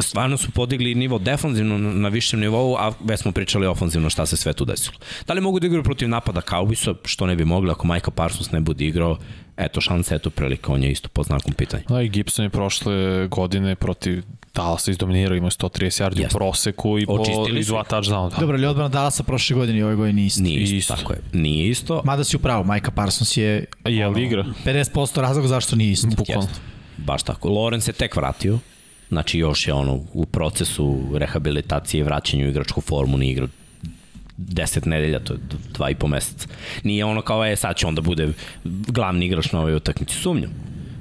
Stvarno 0.00 0.36
su 0.36 0.50
podigli 0.50 0.94
nivo 0.94 1.18
defanzivno 1.18 1.78
na 1.78 2.08
višem 2.08 2.40
nivou, 2.40 2.76
a 2.76 2.92
već 3.04 3.20
smo 3.20 3.32
pričali 3.32 3.66
ofanzivno 3.66 4.10
šta 4.10 4.26
se 4.26 4.36
sve 4.36 4.52
tu 4.52 4.64
desilo. 4.64 4.96
Da 5.26 5.34
li 5.34 5.40
mogu 5.40 5.60
da 5.60 5.66
igraju 5.66 5.82
protiv 5.82 6.08
napada 6.08 6.40
Cowboysa, 6.40 6.94
što 7.04 7.26
ne 7.26 7.36
bi 7.36 7.44
mogli 7.44 7.70
ako 7.70 7.86
Micah 7.86 8.14
Parsons 8.14 8.52
ne 8.52 8.60
bude 8.60 8.84
igrao, 8.84 9.18
eto 9.56 9.80
šansa, 9.80 10.14
eto 10.14 10.30
prilika, 10.30 10.72
on 10.72 10.82
je 10.82 10.90
isto 10.90 11.08
pod 11.08 11.26
znakom 11.26 11.52
pitanja. 11.52 11.82
Da, 11.88 12.02
i 12.02 12.08
Gibson 12.08 12.44
je 12.44 12.50
prošle 12.50 13.26
godine 13.26 13.74
protiv 13.74 14.22
Dallasa 14.54 14.90
izdominirao, 14.90 15.36
imao 15.36 15.46
je 15.46 15.50
130 15.50 16.04
yardi 16.04 16.20
Jeste. 16.20 16.36
u 16.36 16.38
proseku 16.38 16.98
i, 16.98 17.06
po, 17.06 17.12
Očistili 17.12 17.60
i 17.60 17.64
su 17.64 17.72
dva 17.72 17.84
touchdowna. 17.84 18.30
Da. 18.30 18.36
Dobro, 18.40 18.56
ali 18.56 18.66
odbrana 18.66 18.88
Dallasa 18.88 19.22
prošle 19.22 19.56
godine 19.56 19.78
i 19.78 19.82
ove 19.82 19.94
godine 19.94 20.26
isto. 20.26 20.42
Nije 20.42 20.62
isto, 20.62 20.76
Isto. 20.76 20.94
tako 20.96 21.12
je. 21.12 21.20
Nije 21.32 21.68
isto, 21.68 22.02
Mada 22.04 22.24
si 22.24 22.36
upravo, 22.36 22.64
Majka 22.64 22.90
Parsons 22.90 23.36
je 23.36 23.64
Je 23.84 24.08
li 24.08 24.24
igra? 24.24 24.44
50% 24.64 25.20
razloga 25.20 25.48
zašto 25.48 25.76
nije 25.76 25.92
isto. 25.92 26.08
Bukvalno. 26.16 26.48
Baš 26.96 27.22
tako. 27.22 27.48
Lorenz 27.48 27.88
je 27.88 27.92
tek 27.92 28.16
vratio. 28.16 28.58
Znači 29.08 29.38
još 29.38 29.68
je 29.68 29.74
ono 29.74 30.00
u 30.12 30.26
procesu 30.26 30.98
rehabilitacije 31.14 32.00
i 32.00 32.02
vraćanju 32.02 32.46
u 32.46 32.48
igračku 32.48 32.80
formu, 32.80 33.18
nije 33.18 33.32
igrao 33.32 33.48
10 34.38 34.86
nedelja, 34.86 35.18
to 35.18 35.32
je 35.32 35.38
dva 35.72 35.90
i 35.90 35.94
po 35.94 36.08
meseca. 36.08 36.48
Nije 36.84 37.04
ono 37.04 37.22
kao, 37.22 37.46
e, 37.46 37.56
sad 37.56 37.76
će 37.76 37.86
onda 37.86 38.00
bude 38.00 38.32
glavni 38.66 39.26
igrač 39.26 39.52
na 39.52 39.60
ovoj 39.60 39.74
utakmici. 39.74 40.14
Sumnjam. 40.14 40.50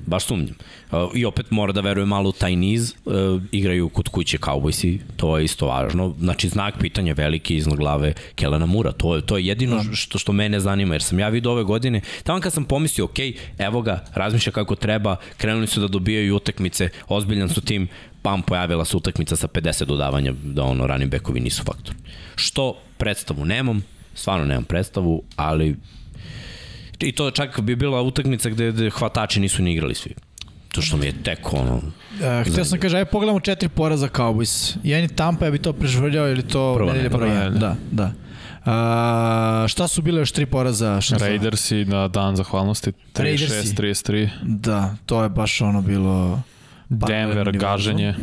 Baš 0.10 0.26
sumnjam. 0.26 0.56
Uh, 0.92 0.98
I 1.14 1.26
opet 1.26 1.52
mora 1.52 1.74
da 1.74 1.82
veruje 1.82 2.06
malo 2.06 2.30
u 2.30 2.32
taj 2.32 2.56
niz, 2.56 2.94
uh, 3.06 3.14
igraju 3.52 3.90
kod 3.90 4.10
kuće 4.10 4.38
Cowboysi, 4.38 4.98
to 5.16 5.38
je 5.38 5.46
isto 5.46 5.68
važno. 5.68 6.14
Znači, 6.20 6.50
znak 6.50 6.80
pitanja 6.80 7.14
veliki 7.14 7.56
iznad 7.56 7.78
glave 7.78 8.14
Kelena 8.36 8.66
Mura, 8.66 8.92
to 8.92 9.16
je, 9.16 9.22
to 9.22 9.38
je 9.38 9.46
jedino 9.46 9.84
što, 9.94 10.20
što 10.20 10.34
mene 10.34 10.60
zanima, 10.60 10.94
jer 10.94 11.04
sam 11.04 11.20
ja 11.20 11.30
vidio 11.30 11.52
ove 11.52 11.64
godine, 11.64 12.02
tamo 12.24 12.40
kad 12.40 12.54
sam 12.54 12.66
pomislio, 12.66 13.06
ok, 13.06 13.20
evo 13.58 13.82
ga, 13.82 14.06
razmišlja 14.14 14.52
kako 14.52 14.76
treba, 14.76 15.16
krenuli 15.38 15.68
su 15.68 15.80
da 15.80 15.88
dobijaju 15.88 16.36
utakmice, 16.36 16.90
ozbiljan 17.08 17.50
su 17.50 17.62
tim, 17.62 17.88
pam, 18.22 18.42
pojavila 18.42 18.86
se 18.86 18.98
utakmica 18.98 19.36
sa 19.36 19.48
50 19.48 19.86
dodavanja, 19.86 20.34
da 20.44 20.64
ono, 20.64 20.88
running 20.88 21.12
backovi 21.12 21.40
nisu 21.40 21.64
faktor. 21.64 21.96
Što 22.36 22.78
predstavu 22.98 23.46
nemam, 23.46 23.84
stvarno 24.14 24.46
nemam 24.46 24.64
predstavu, 24.64 25.24
ali 25.36 25.76
i 27.00 27.12
to 27.12 27.32
čak 27.32 27.60
bi 27.62 27.76
bila 27.76 28.02
utakmica 28.02 28.50
gde, 28.50 28.72
gde 28.72 28.90
hvatači 28.90 29.40
nisu 29.40 29.62
ni 29.62 29.74
igrali 29.74 29.96
svi. 29.96 30.14
To 30.72 30.82
što 30.82 30.98
mi 30.98 31.06
je 31.06 31.24
tek 31.24 31.54
ono... 31.54 31.76
Uh, 31.76 32.52
htio 32.52 32.66
sam 32.66 32.80
kaže, 32.80 32.98
aj 32.98 33.06
pogledamo 33.06 33.40
četiri 33.40 33.70
poraza 33.70 34.08
Cowboys. 34.08 34.78
Jedan 34.84 35.02
je 35.04 35.08
Tampa, 35.08 35.46
ja 35.46 35.52
bi 35.52 35.58
to 35.58 35.74
prežvrljao 35.74 36.30
ili 36.30 36.44
to 36.44 36.76
Prva 36.76 36.94
nedelja 36.94 37.04
nedelja. 37.04 37.18
broj 37.18 37.44
jedan. 37.44 37.60
Da, 37.60 37.76
da. 37.92 38.12
Uh, 39.64 39.68
šta 39.68 39.88
su 39.88 40.02
bile 40.02 40.22
još 40.22 40.32
tri 40.32 40.46
poraza? 40.46 41.02
Šta 41.02 41.20
sam- 41.20 41.28
Raidersi 41.28 41.86
na 41.86 42.08
dan 42.08 42.36
zahvalnosti 42.36 42.92
36, 42.92 43.22
Raidersi. 43.24 43.76
33. 43.76 44.30
Da, 44.44 44.96
to 45.06 45.24
je 45.24 45.30
baš 45.30 45.62
ono 45.62 45.82
bilo... 45.82 46.42
Denver, 46.90 47.38
univerzum. 47.38 47.60
gaženje. 47.60 48.16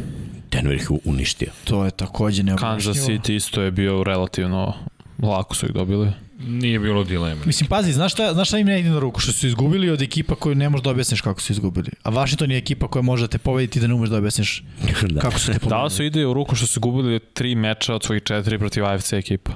Denver 0.53 0.77
ih 0.77 0.91
uništio. 1.05 1.49
To 1.65 1.85
je 1.85 1.91
takođe 1.91 2.43
neobjašnjivo. 2.43 2.75
Kansas 2.95 3.09
City 3.09 3.33
isto 3.35 3.63
je 3.63 3.71
bio 3.71 4.05
relativno 4.05 4.75
lako 5.23 5.55
su 5.55 5.67
ih 5.67 5.73
dobili. 5.73 6.13
Nije 6.47 6.79
bilo 6.79 7.05
dileme. 7.05 7.41
Mislim, 7.45 7.69
pazi, 7.69 7.93
znaš 7.93 8.13
šta, 8.13 8.35
znaš 8.35 8.49
šta 8.49 8.59
im 8.59 8.67
ne 8.67 8.81
ide 8.81 8.91
na 8.91 8.99
ruku? 8.99 9.21
Što 9.21 9.33
su 9.33 9.47
izgubili 9.47 9.91
od 9.91 10.03
ekipa 10.03 10.35
koju 10.35 10.55
ne 10.55 10.69
možeš 10.69 10.85
da 10.85 10.91
objasniš 10.91 11.21
kako 11.21 11.41
su 11.41 11.53
izgubili. 11.53 11.91
A 12.03 12.11
Washington 12.11 12.51
je 12.51 12.59
ekipa 12.59 12.89
koja 12.89 13.03
može 13.03 13.23
da 13.23 13.29
te 13.29 13.39
pobedi 13.39 13.81
da 13.81 13.87
ne 13.87 13.95
umeš 13.95 14.09
da 14.11 14.17
objasniš 14.17 14.63
da. 15.05 15.21
kako 15.21 15.39
su 15.39 15.47
te 15.47 15.59
pobedili. 15.59 15.83
Da 15.83 15.91
su 15.91 16.03
ide 16.03 16.27
u 16.27 16.35
ruku 16.35 16.57
što 16.57 16.67
su 16.67 16.81
gubili 16.81 17.21
tri 17.21 17.55
meča 17.55 17.95
od 17.95 18.05
svojih 18.05 18.23
četiri 18.23 18.59
protiv 18.59 18.85
AFC 18.85 19.13
ekipa. 19.13 19.53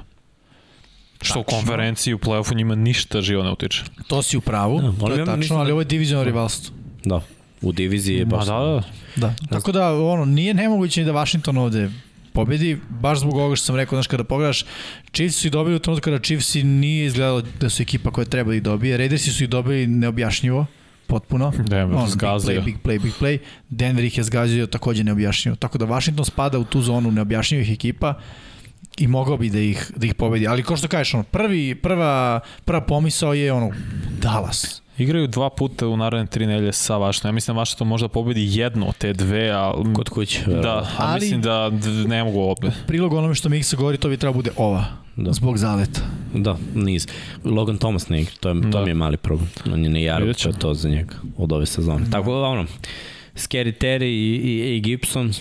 Što 1.21 1.39
u 1.39 1.43
Tačno. 1.43 1.57
konferenciji 1.57 2.13
u 2.13 2.19
play-offu 2.19 2.55
njima 2.55 2.75
ništa 2.75 3.21
živo 3.21 3.43
ne 3.43 3.51
utiče. 3.51 3.83
To 4.07 4.21
si 4.21 4.37
u 4.37 4.41
pravu, 4.41 4.81
Da, 4.81 4.87
to 4.89 4.95
ali 5.01 5.13
je 5.13 5.17
tačno, 5.17 5.37
mislim 5.37 5.57
da- 5.57 5.61
ali 5.61 5.71
ovo 5.71 5.81
je 5.81 5.85
divizional 5.85 6.25
rivalstvo. 6.25 6.75
Da. 7.05 7.21
U 7.61 7.71
diviziji 7.71 8.17
je 8.17 8.25
baš... 8.25 8.45
da, 8.45 8.53
da. 8.53 8.83
Da. 9.17 9.35
Tako 9.49 9.71
da, 9.71 9.93
ono, 9.95 10.25
nije 10.25 10.53
nemoguće 10.53 10.99
ni 10.99 11.05
da 11.05 11.11
Washington 11.13 11.57
ovde 11.57 11.89
pobedi, 12.33 12.77
baš 12.89 13.19
zbog 13.19 13.35
ovoga 13.35 13.55
što 13.55 13.65
sam 13.65 13.75
rekao, 13.75 13.95
znaš, 13.95 14.07
kada 14.07 14.23
pogledaš, 14.23 14.65
Chiefs 15.13 15.37
su 15.37 15.47
ih 15.47 15.51
dobili 15.51 15.75
u 15.75 15.79
trenutku 15.79 16.03
kada 16.03 16.19
Chiefs 16.19 16.55
nije 16.63 17.05
izgledalo 17.05 17.41
da 17.59 17.69
su 17.69 17.81
ekipa 17.81 18.11
koja 18.11 18.25
treba 18.25 18.49
da 18.49 18.55
ih 18.55 18.63
dobije, 18.63 18.97
Raidersi 18.97 19.31
su 19.31 19.43
ih 19.43 19.49
dobili 19.49 19.87
neobjašnjivo, 19.87 20.65
potpuno. 21.07 21.51
Denver 21.57 21.97
Ono, 21.97 22.07
zgazio. 22.07 22.61
Big 22.61 22.75
play, 22.83 22.99
big 22.99 23.01
play, 23.01 23.03
big 23.03 23.13
play. 23.19 23.37
Denver 23.69 24.05
ih 24.05 24.17
je 24.17 24.23
zgazio 24.23 24.67
takođe 24.67 25.03
neobjašnjivo. 25.03 25.55
Tako 25.55 25.77
da 25.77 25.85
Washington 25.85 26.25
spada 26.25 26.59
u 26.59 26.63
tu 26.63 26.81
zonu 26.81 27.11
neobjašnjivih 27.11 27.71
ekipa 27.71 28.13
i 28.97 29.07
mogao 29.07 29.37
bi 29.37 29.49
da 29.49 29.59
ih, 29.59 29.91
da 29.95 30.05
ih 30.05 30.15
pobedi. 30.15 30.47
Ali 30.47 30.63
ko 30.63 30.77
što 30.77 30.87
kažeš, 30.87 31.13
ono, 31.13 31.23
prvi, 31.23 31.75
prva, 31.75 32.39
prva 32.65 32.81
pomisao 32.81 33.33
je 33.33 33.53
ono, 33.53 33.71
Dallas. 34.21 34.80
Igraju 34.97 35.27
dva 35.27 35.49
puta 35.49 35.87
u 35.87 35.97
naredne 35.97 36.27
tri 36.27 36.45
nedelje 36.45 36.73
sa 36.73 36.97
Washington. 36.97 37.29
Ja 37.29 37.33
mislim 37.33 37.55
da 37.55 37.61
Washington 37.61 37.87
možda 37.87 38.07
pobedi 38.07 38.47
jednu 38.49 38.89
od 38.89 38.97
te 38.97 39.13
dve, 39.13 39.49
a 39.51 39.73
Kod 39.95 40.09
kuće. 40.09 40.39
Da, 40.47 40.69
a 40.73 40.85
Ali- 40.97 41.19
mislim 41.21 41.41
da 41.41 41.69
ne 42.07 42.23
mogu 42.23 42.41
opet. 42.41 42.73
Prilog 42.87 43.13
onome 43.13 43.35
što 43.35 43.49
Miksa 43.49 43.77
govori, 43.77 43.97
to 43.97 44.09
bi 44.09 44.17
trebalo 44.17 44.33
bude 44.35 44.51
ova. 44.57 44.85
Da. 45.15 45.33
Zbog 45.33 45.57
zaleta. 45.57 46.01
Da, 46.33 46.57
niz. 46.75 47.07
Logan 47.45 47.77
Thomas 47.77 48.09
ne 48.09 48.21
igra, 48.21 48.31
to, 48.39 48.49
je, 48.49 48.61
to 48.61 48.67
Da. 48.67 48.81
mi 48.81 48.89
je 48.89 48.93
mali 48.93 49.17
problem. 49.17 49.49
On 49.73 49.83
je 49.83 49.89
ne 49.89 50.03
jarab, 50.03 50.21
Vidjet 50.27 50.43
to 50.43 50.49
je 50.49 50.59
to 50.59 50.73
za 50.73 50.89
njega 50.89 51.15
od 51.37 51.51
ove 51.51 51.65
sezone. 51.65 52.05
Da. 52.05 52.11
Tako 52.11 52.31
da, 52.31 52.37
ono, 52.37 52.65
Scary 53.35 53.73
Terry 53.77 54.03
i, 54.03 54.35
i, 54.35 54.75
i 54.75 54.81
Gibson 54.81 55.31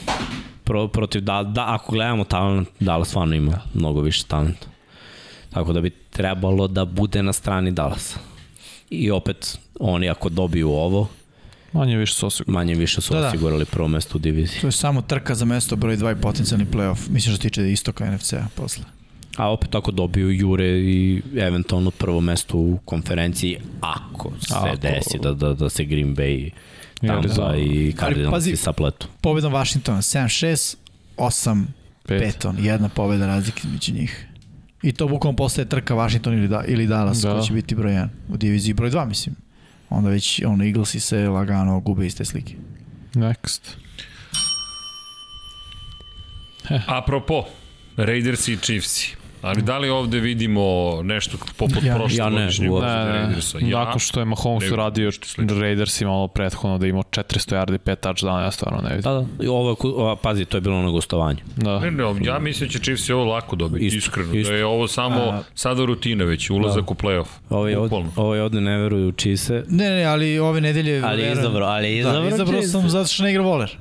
pro, 0.65 0.89
protiv 0.89 1.23
da, 1.23 1.43
da, 1.43 1.75
ako 1.75 1.93
gledamo 1.93 2.25
talent, 2.25 2.69
Dallas 2.81 3.09
stvarno 3.09 3.35
ima 3.35 3.61
mnogo 3.75 4.01
više 4.01 4.25
talenta. 4.25 4.67
Tako 5.51 5.73
da 5.73 5.81
bi 5.81 5.91
trebalo 5.91 6.69
da 6.69 6.85
bude 6.85 7.23
na 7.23 7.33
strani 7.33 7.71
Dallasa. 7.71 8.19
I 8.91 9.11
opet, 9.11 9.59
oni 9.81 10.09
ako 10.09 10.29
dobiju 10.29 10.71
ovo, 10.71 11.09
Manje 11.73 11.97
više 11.97 12.15
su 12.15 12.27
osigurani. 12.27 12.55
manje 12.55 12.75
više 12.75 13.01
su 13.01 13.15
Da, 13.15 13.21
da. 13.21 13.29
osigurali 13.29 13.65
prvo 13.65 13.89
mesto 13.89 14.17
u 14.17 14.21
diviziji. 14.21 14.61
To 14.61 14.67
je 14.67 14.73
samo 14.73 15.03
trka 15.03 15.35
za 15.35 15.45
mesto 15.45 15.77
broj 15.77 15.97
2 15.97 16.13
i 16.13 16.23
potencijalni 16.23 16.67
playoff. 16.67 17.11
Mislim 17.11 17.21
što 17.25 17.43
se 17.43 17.43
tiče 17.43 17.73
istoka 17.73 18.11
NFC-a 18.11 18.47
posle. 18.55 18.85
A 19.37 19.53
opet 19.53 19.75
ako 19.75 19.91
dobiju 19.91 20.31
Jure 20.31 20.69
i 20.69 21.23
eventualno 21.37 21.91
prvo 21.91 22.21
mesto 22.21 22.57
u 22.57 22.79
konferenciji, 22.85 23.57
ako 23.81 24.33
se 24.41 24.55
Ako- 24.55 24.77
desi 24.77 25.19
da, 25.19 25.33
da, 25.33 25.55
da 25.55 25.71
se 25.71 25.85
Green 25.85 26.17
Bay, 26.17 26.51
Tampa 27.01 27.17
Arizona. 27.17 27.57
i 27.57 27.95
i 28.47 28.57
sapletu. 28.57 29.07
Pobedom 29.21 29.53
Washingtona 29.53 29.99
7-6, 29.99 30.77
8 31.17 31.65
Pet. 32.03 32.21
Peton, 32.23 32.57
jedna 32.59 32.89
pobeda 32.89 33.27
razlike 33.27 33.61
između 33.65 33.95
njih. 33.95 34.27
I 34.83 34.93
to 34.93 35.09
bukvalno 35.09 35.37
postaje 35.37 35.69
trka 35.69 35.95
Washington 35.95 36.35
ili, 36.35 36.49
da, 36.49 36.65
ili 36.67 36.87
Dallas, 36.87 37.19
da. 37.19 37.29
Da. 37.29 37.41
ko 37.41 37.47
će 37.47 37.53
biti 37.53 37.75
broj 37.75 37.93
1 37.93 38.09
u 38.29 38.37
diviziji 38.37 38.75
broj 38.75 38.91
2, 38.91 39.09
mislim. 39.09 39.37
Onda 39.91 40.11
već 40.11 40.43
ono, 40.47 40.65
Eaglesi 40.65 41.01
se 41.01 41.29
lagano 41.29 41.81
gube 41.81 42.07
iz 42.07 42.17
te 42.17 42.25
slike. 42.25 42.55
Next. 43.15 43.61
Apropo, 46.87 47.45
Raiders 47.97 48.49
i 48.49 48.57
Chiefs. 48.57 49.20
Ali 49.43 49.63
da 49.63 49.79
li 49.79 49.89
ovde 49.91 50.21
vidimo 50.21 50.63
nešto 51.03 51.37
poput 51.57 51.77
Ja- 51.77 51.83
ja, 51.83 51.93
ja 51.93 51.97
prošle 51.97 52.25
ne, 52.25 52.31
Ne, 52.31 52.47
ne, 53.05 53.13
Raidersa? 53.13 53.59
ne. 53.59 53.71
Ja, 53.71 53.79
Nakon 53.79 53.99
što 54.01 54.21
je 54.21 54.25
Mahomes 54.25 54.65
ne, 54.65 54.73
uradio. 54.73 55.11
Raiders 55.61 56.01
imalo 56.01 56.29
prethodno 56.29 56.79
da 56.79 56.87
imao 56.87 57.03
400 57.03 57.23
yardi, 57.57 57.79
5 57.79 57.97
touchdowna, 57.99 58.41
ja 58.41 58.51
stvarno 58.51 58.81
ne 58.81 58.89
vidim. 58.89 59.03
Da, 59.03 59.13
da. 59.13 59.45
I 59.45 59.49
ovo, 59.49 59.77
ova, 59.81 60.17
pazi, 60.17 60.45
to 60.45 60.57
je 60.57 60.61
bilo 60.61 60.83
na 60.83 60.91
gostovanju. 60.91 61.39
Da. 61.57 61.79
Ne, 61.81 61.91
ne, 61.91 62.05
ja 62.23 62.39
mislim 62.39 62.69
da 62.69 62.73
će 62.73 62.79
Chiefs 62.81 63.11
ovo 63.11 63.25
lako 63.25 63.57
dobiti, 63.57 63.87
Isto, 63.87 63.99
iskreno. 63.99 64.35
isto. 64.35 64.53
Da 64.53 64.59
je 64.59 64.67
ovo 64.67 64.89
samo 64.89 65.21
A- 65.21 65.43
sada 65.55 65.85
rutina 65.85 66.25
već, 66.25 66.51
ulazak 66.51 66.85
Da. 66.85 66.91
u 66.91 66.95
play-off. 66.97 67.27
Ovo 67.51 67.69
je, 67.69 67.79
od, 67.79 67.93
ovo 68.17 68.35
je 68.35 68.43
ovde 68.43 68.61
ne 68.61 68.79
veruju 68.79 69.09
u 69.09 69.13
Čise. 69.13 69.65
Ne, 69.69 69.91
ne, 69.91 70.05
ali 70.05 70.39
ove 70.39 70.61
nedelje... 70.61 71.03
Ali 71.05 71.23
verujem- 71.23 71.39
izabro, 71.39 71.65
ali 71.65 71.89
Da, 71.89 71.99
izabro 72.01 72.27
izabrao 72.27 72.47
Chiefs. 72.53 72.73
sam 72.73 72.89
zato 72.89 73.09
što 73.09 73.23
ne 73.23 73.31
igra 73.31 73.43
voler. 73.43 73.77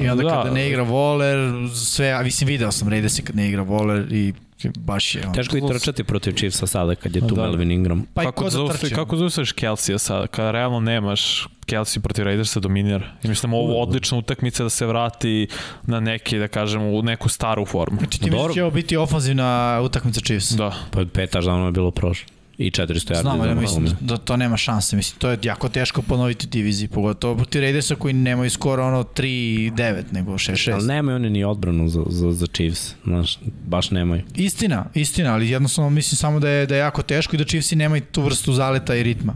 I 0.00 0.08
onda 0.08 0.22
Da. 0.22 0.28
kada 0.30 0.50
ne 0.50 0.68
igra 0.68 0.82
voler, 0.82 1.38
sve, 1.74 2.10
a 2.10 2.22
mislim 2.22 2.48
video 2.48 2.72
sam 2.72 2.88
Raidersi 2.88 3.22
kad 3.22 3.36
ne 3.36 3.48
igra 3.48 3.62
voler 3.62 4.06
i 4.12 4.32
baš 4.76 5.14
je... 5.14 5.22
ono- 5.24 5.32
Teško 5.34 5.56
i 5.56 5.62
trčati 5.68 6.04
protiv 6.04 6.32
Chiefsa 6.32 6.66
sada 6.66 6.94
kad 6.94 7.16
je 7.16 7.20
tu 7.20 7.34
Da. 7.34 7.42
Melvin 7.42 7.70
Ingram. 7.70 8.06
Pa 8.14 8.22
kako, 8.22 8.32
ko 8.34 8.44
da 8.44 8.50
zaustaviš, 8.50 8.80
trči? 8.80 8.94
kako 8.94 9.16
zaustaviš 9.16 9.52
Kelsija 9.52 9.98
sad, 9.98 10.28
kada 10.28 10.50
realno 10.50 10.80
nemaš 10.80 11.46
Kelsey 11.66 11.98
protiv 12.00 12.24
Raidersa 12.24 12.60
dominira. 12.60 13.06
I 13.22 13.28
mislim 13.28 13.54
ovo 13.54 13.82
odlična 13.82 14.18
utakmica 14.18 14.62
da 14.62 14.70
se 14.70 14.86
vrati 14.86 15.48
na 15.82 16.00
neki, 16.00 16.38
da 16.38 16.48
kažem, 16.48 16.82
u 16.82 17.02
neku 17.02 17.28
staru 17.28 17.64
formu. 17.64 17.98
Znači 17.98 18.20
ti 18.20 18.30
misliš 18.30 18.46
da 18.46 18.54
će 18.54 18.62
ovo 18.62 18.70
biti 18.70 18.96
ofanzivna 18.96 19.80
utakmica 19.84 20.20
Chiefs? 20.20 20.50
Da. 20.50 20.74
Pa 20.90 21.04
petaš 21.04 21.44
davno 21.44 21.66
je 21.66 21.72
bilo 21.72 21.90
prošlo. 21.90 22.35
I 22.58 22.70
400 22.70 22.86
yardi. 23.10 23.20
Znam, 23.20 23.40
ali 23.40 23.48
ja 23.50 23.54
mislim 23.54 23.82
Mahomesa. 23.82 24.04
da 24.04 24.16
to 24.16 24.36
nema 24.36 24.56
šanse. 24.56 24.96
Mislim, 24.96 25.18
to 25.18 25.30
je 25.30 25.38
jako 25.42 25.68
teško 25.68 26.02
ponoviti 26.02 26.46
diviziji, 26.46 26.88
pogotovo 26.88 27.34
protiv 27.36 27.60
Raidersa 27.60 27.94
koji 27.94 28.14
nemaju 28.14 28.50
skoro 28.50 28.86
ono 28.86 29.02
3-9, 29.04 30.02
nego 30.12 30.32
6-6. 30.32 30.72
Ali 30.72 30.86
nemaju 30.86 31.16
oni 31.16 31.30
ni 31.30 31.44
odbranu 31.44 31.88
za, 31.88 32.02
za, 32.08 32.32
za 32.32 32.46
Chiefs. 32.46 32.94
Znaš, 33.04 33.38
baš 33.66 33.90
nemaju. 33.90 34.22
Istina, 34.34 34.84
istina, 34.94 35.32
ali 35.34 35.50
jednostavno 35.50 35.90
mislim 35.90 36.16
samo 36.16 36.40
da 36.40 36.48
je, 36.48 36.66
da 36.66 36.74
je 36.74 36.78
jako 36.78 37.02
teško 37.02 37.36
i 37.36 37.38
da 37.38 37.44
Chiefsi 37.44 37.76
nemaju 37.76 38.02
tu 38.12 38.22
vrstu 38.22 38.52
zaleta 38.52 38.94
i 38.94 39.02
ritma. 39.02 39.34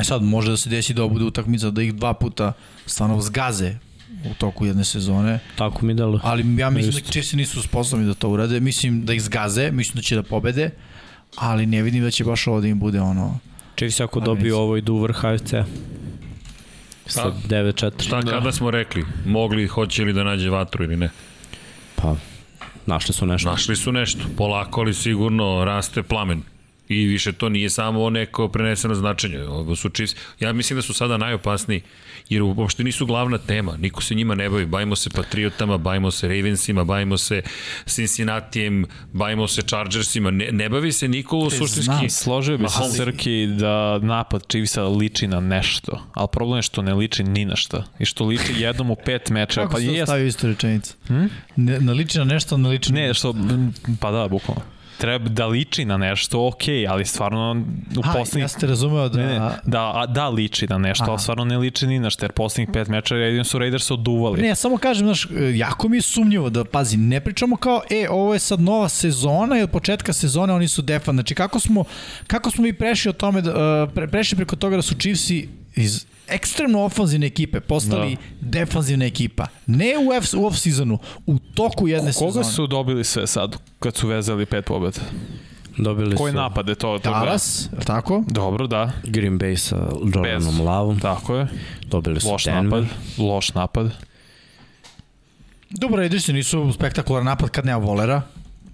E 0.00 0.04
sad, 0.04 0.22
može 0.22 0.50
da 0.50 0.56
se 0.56 0.68
desi 0.70 0.94
da 0.94 1.02
ovo 1.02 1.12
bude 1.12 1.24
utakmica 1.24 1.70
da 1.70 1.82
ih 1.82 1.94
dva 1.94 2.14
puta 2.14 2.52
stvarno 2.86 3.20
zgaze 3.20 3.74
u 4.30 4.34
toku 4.34 4.66
jedne 4.66 4.84
sezone, 4.84 5.38
Tako 5.56 5.86
mi 5.86 5.94
delo. 5.94 6.20
ali 6.22 6.56
ja 6.58 6.70
mislim 6.70 6.90
Isto. 6.90 7.00
da 7.06 7.12
Chiefsi 7.12 7.36
nisu 7.36 7.62
sposobni 7.62 8.06
da 8.06 8.14
to 8.14 8.28
urade, 8.30 8.60
mislim 8.60 9.04
da 9.04 9.12
ih 9.12 9.22
zgaze, 9.22 9.70
mislim 9.70 9.96
da 9.96 10.02
će 10.02 10.16
da 10.16 10.22
pobede, 10.22 10.70
ali 11.36 11.66
ne 11.66 11.82
vidim 11.82 12.02
da 12.02 12.10
će 12.10 12.24
baš 12.24 12.46
ovo 12.46 12.60
da 12.60 12.68
im 12.68 12.78
bude 12.78 13.00
ono... 13.00 13.38
Chiefs 13.76 14.00
ako 14.00 14.20
dobiju 14.20 14.56
ovo 14.56 14.76
idu 14.76 14.94
u 14.94 14.98
vrh 15.02 15.16
HFC. 15.16 15.50
Sa 17.06 17.22
Pa, 17.22 17.30
9-4. 17.48 18.02
Šta 18.06 18.20
Da. 18.20 18.30
kada 18.30 18.52
smo 18.52 18.70
rekli? 18.70 19.04
Mogli, 19.26 19.66
hoće 19.66 20.04
li 20.04 20.12
da 20.12 20.24
nađe 20.24 20.50
vatru 20.50 20.84
ili 20.84 20.96
ne? 20.96 21.10
Pa, 21.96 22.14
našli 22.86 23.14
su 23.14 23.26
nešto. 23.26 23.50
Našli 23.50 23.76
su 23.76 23.92
nešto, 23.92 24.20
polako 24.36 24.80
ali 24.80 24.94
sigurno 24.94 25.64
raste 25.64 26.02
plamen. 26.02 26.42
I 26.88 27.06
više 27.06 27.32
to 27.32 27.48
nije 27.48 27.70
samo 27.70 28.10
neko 28.10 28.48
preneseno 28.48 28.94
značenje. 28.94 29.42
Ovo 29.42 29.76
su 29.76 29.88
Chiefs. 29.88 30.16
Ja 30.40 30.52
mislim 30.52 30.76
da 30.78 30.82
su 30.82 30.94
sada 30.94 31.16
najopasniji, 31.16 31.82
jer 32.28 32.42
uopšte 32.42 32.84
nisu 32.84 33.06
glavna 33.06 33.38
tema. 33.38 33.76
Niko 33.76 34.02
se 34.02 34.14
njima 34.14 34.34
ne 34.34 34.50
bavi. 34.50 34.66
Bavimo 34.66 34.96
se 34.96 35.10
Patriotama, 35.10 35.78
bavimo 35.78 36.10
se 36.10 36.28
Ravensima, 36.28 36.84
bavimo 36.84 37.18
se 37.18 37.42
Cincinnatijem, 37.86 38.86
bavimo 39.12 39.48
se 39.48 39.62
Chargersima. 39.62 40.30
Ne, 40.30 40.52
ne 40.52 40.68
bavi 40.68 40.92
se 40.92 41.08
niko 41.08 41.38
u 41.38 41.50
suštinski. 41.50 41.82
znam. 41.82 42.10
Složio 42.10 42.58
bi 42.58 42.68
se. 42.68 42.96
Srki 42.96 43.46
da 43.46 43.98
napad 43.98 44.46
Chiefsa 44.48 44.82
liči 44.84 45.26
na 45.26 45.40
nešto, 45.40 46.02
ali 46.14 46.28
problem 46.32 46.58
je 46.58 46.62
što 46.62 46.82
ne 46.82 46.94
liči 46.94 47.24
ni 47.24 47.44
na 47.44 47.56
šta. 47.56 47.84
I 47.98 48.04
što 48.04 48.24
liči 48.24 48.52
jednom 48.56 48.90
u 48.90 48.96
pet 49.04 49.30
mečeva. 49.30 49.66
Kako 49.66 49.74
Pa 49.74 49.80
se 49.80 49.86
to 49.86 49.92
jest, 49.92 50.06
stavio 50.06 50.26
isto 50.26 50.46
rečenicu? 50.46 50.94
Hmm? 51.06 51.30
Ne, 51.56 51.80
naliči 51.80 52.18
na 52.18 52.24
nešto, 52.24 52.56
naliči 52.56 52.92
na 52.92 53.00
Ne, 53.00 53.14
što, 53.14 53.34
pa 54.00 54.10
da, 54.10 54.28
bukvalno. 54.28 54.75
Treba 54.98 55.28
da 55.28 55.46
liči 55.46 55.84
na 55.84 55.96
nešto, 55.96 56.46
ok, 56.46 56.62
ali 56.88 57.04
stvarno 57.04 57.64
u 57.98 58.02
Ha, 58.02 58.12
poslednjih... 58.12 58.44
ja 58.44 58.48
ste 58.48 58.66
razumeo 58.66 59.08
da... 59.08 59.18
Ne, 59.18 59.26
ne, 59.26 59.50
da, 59.64 59.92
a, 59.94 60.06
da 60.06 60.28
liči 60.28 60.66
na 60.66 60.78
nešto, 60.78 61.04
Aha. 61.04 61.10
ali 61.10 61.20
stvarno 61.20 61.44
ne 61.44 61.58
liči 61.58 61.86
ni 61.86 61.98
na 61.98 62.10
što, 62.10 62.24
jer 62.24 62.32
poslednjih 62.32 62.68
pet 62.72 62.88
meča 62.88 63.16
jedino 63.16 63.44
su 63.44 63.58
Raiders 63.58 63.90
oduvali. 63.90 64.42
Ne, 64.42 64.48
ja 64.48 64.54
samo 64.54 64.76
kažem, 64.76 65.06
znaš, 65.06 65.28
jako 65.54 65.88
mi 65.88 65.96
je 65.96 66.02
sumnjivo 66.02 66.50
da, 66.50 66.64
pazi, 66.64 66.96
ne 66.96 67.20
pričamo 67.20 67.56
kao, 67.56 67.82
e, 67.90 68.06
ovo 68.10 68.32
je 68.32 68.38
sad 68.38 68.60
nova 68.60 68.88
sezona 68.88 69.58
i 69.58 69.62
od 69.62 69.70
početka 69.70 70.12
sezone 70.12 70.52
oni 70.52 70.68
su 70.68 70.82
defan. 70.82 71.14
Znači, 71.14 71.34
kako 71.34 71.60
smo, 71.60 71.84
kako 72.26 72.50
smo 72.50 72.62
mi 72.62 72.72
prešli 72.72 73.08
od 73.08 73.16
tome, 73.16 73.42
da, 73.42 73.50
uh, 73.50 73.92
pre, 73.94 74.06
prešli 74.08 74.36
preko 74.36 74.56
toga 74.56 74.76
da 74.76 74.82
su 74.82 74.94
Chiefsi 74.94 75.48
iz 75.76 76.06
ekstremno 76.28 76.82
ofanzivne 76.82 77.26
ekipe 77.26 77.60
postali 77.60 78.14
da. 78.16 78.20
defanzivna 78.40 79.04
ekipa. 79.04 79.46
Ne 79.66 79.94
u, 79.98 80.12
F, 80.12 80.34
u 80.34 80.46
off-seasonu, 80.46 80.98
u 81.26 81.38
toku 81.38 81.88
jedne 81.88 82.12
Koga 82.12 82.32
sezone. 82.32 82.44
su 82.44 82.66
dobili 82.66 83.04
sve 83.04 83.26
sad 83.26 83.56
kad 83.78 83.96
su 83.96 84.08
vezali 84.08 84.46
pet 84.46 84.64
pobjeda? 84.64 85.00
Dobili 85.78 86.16
Koji 86.16 86.32
su 86.32 86.36
napade 86.36 86.74
to? 86.74 86.98
to 86.98 87.10
Dallas, 87.10 87.68
je 87.78 87.84
tako? 87.84 88.24
Dobro, 88.26 88.66
da. 88.66 88.92
Green 89.04 89.38
Bay 89.38 89.56
sa 89.56 89.76
Jordanom. 90.14 90.60
Lavom. 90.60 91.00
Tako 91.00 91.36
je. 91.36 91.46
Dobili 91.86 92.20
su 92.20 92.28
Loš 92.30 92.44
Denver. 92.44 92.64
napad. 92.82 92.86
Loš 93.18 93.54
napad. 93.54 93.90
Dobro, 95.70 95.96
Raidersi 95.96 96.32
nisu 96.32 96.72
spektakularan 96.72 97.24
napad 97.26 97.50
kad 97.50 97.66
nema 97.66 97.78
volera. 97.78 98.22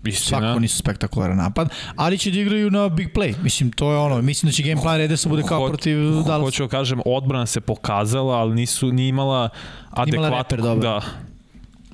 Istina. 0.04 0.38
Svakako 0.38 0.60
nisu 0.60 0.76
spektakularan 0.78 1.36
napad, 1.36 1.68
ali 1.96 2.18
će 2.18 2.30
da 2.30 2.40
igraju 2.40 2.70
na 2.70 2.88
big 2.88 3.08
play. 3.08 3.34
Mislim, 3.42 3.72
to 3.72 3.92
je 3.92 3.98
ono, 3.98 4.22
mislim 4.22 4.48
da 4.48 4.54
će 4.54 4.62
game 4.62 4.82
plan 4.82 4.96
Raidersa 4.96 5.28
bude 5.28 5.42
kao 5.42 5.60
Ho- 5.60 5.68
protiv 5.68 5.98
Dallas. 6.22 6.40
Hoću 6.40 6.62
da 6.62 6.68
kažem, 6.68 7.00
odbrana 7.06 7.46
se 7.46 7.60
pokazala, 7.60 8.34
ali 8.34 8.54
nisu, 8.54 8.92
nije 8.92 9.08
imala 9.08 9.48
adekvatno... 9.90 10.38
reper 10.38 10.60
dobar. 10.60 10.78
Da. 10.80 11.00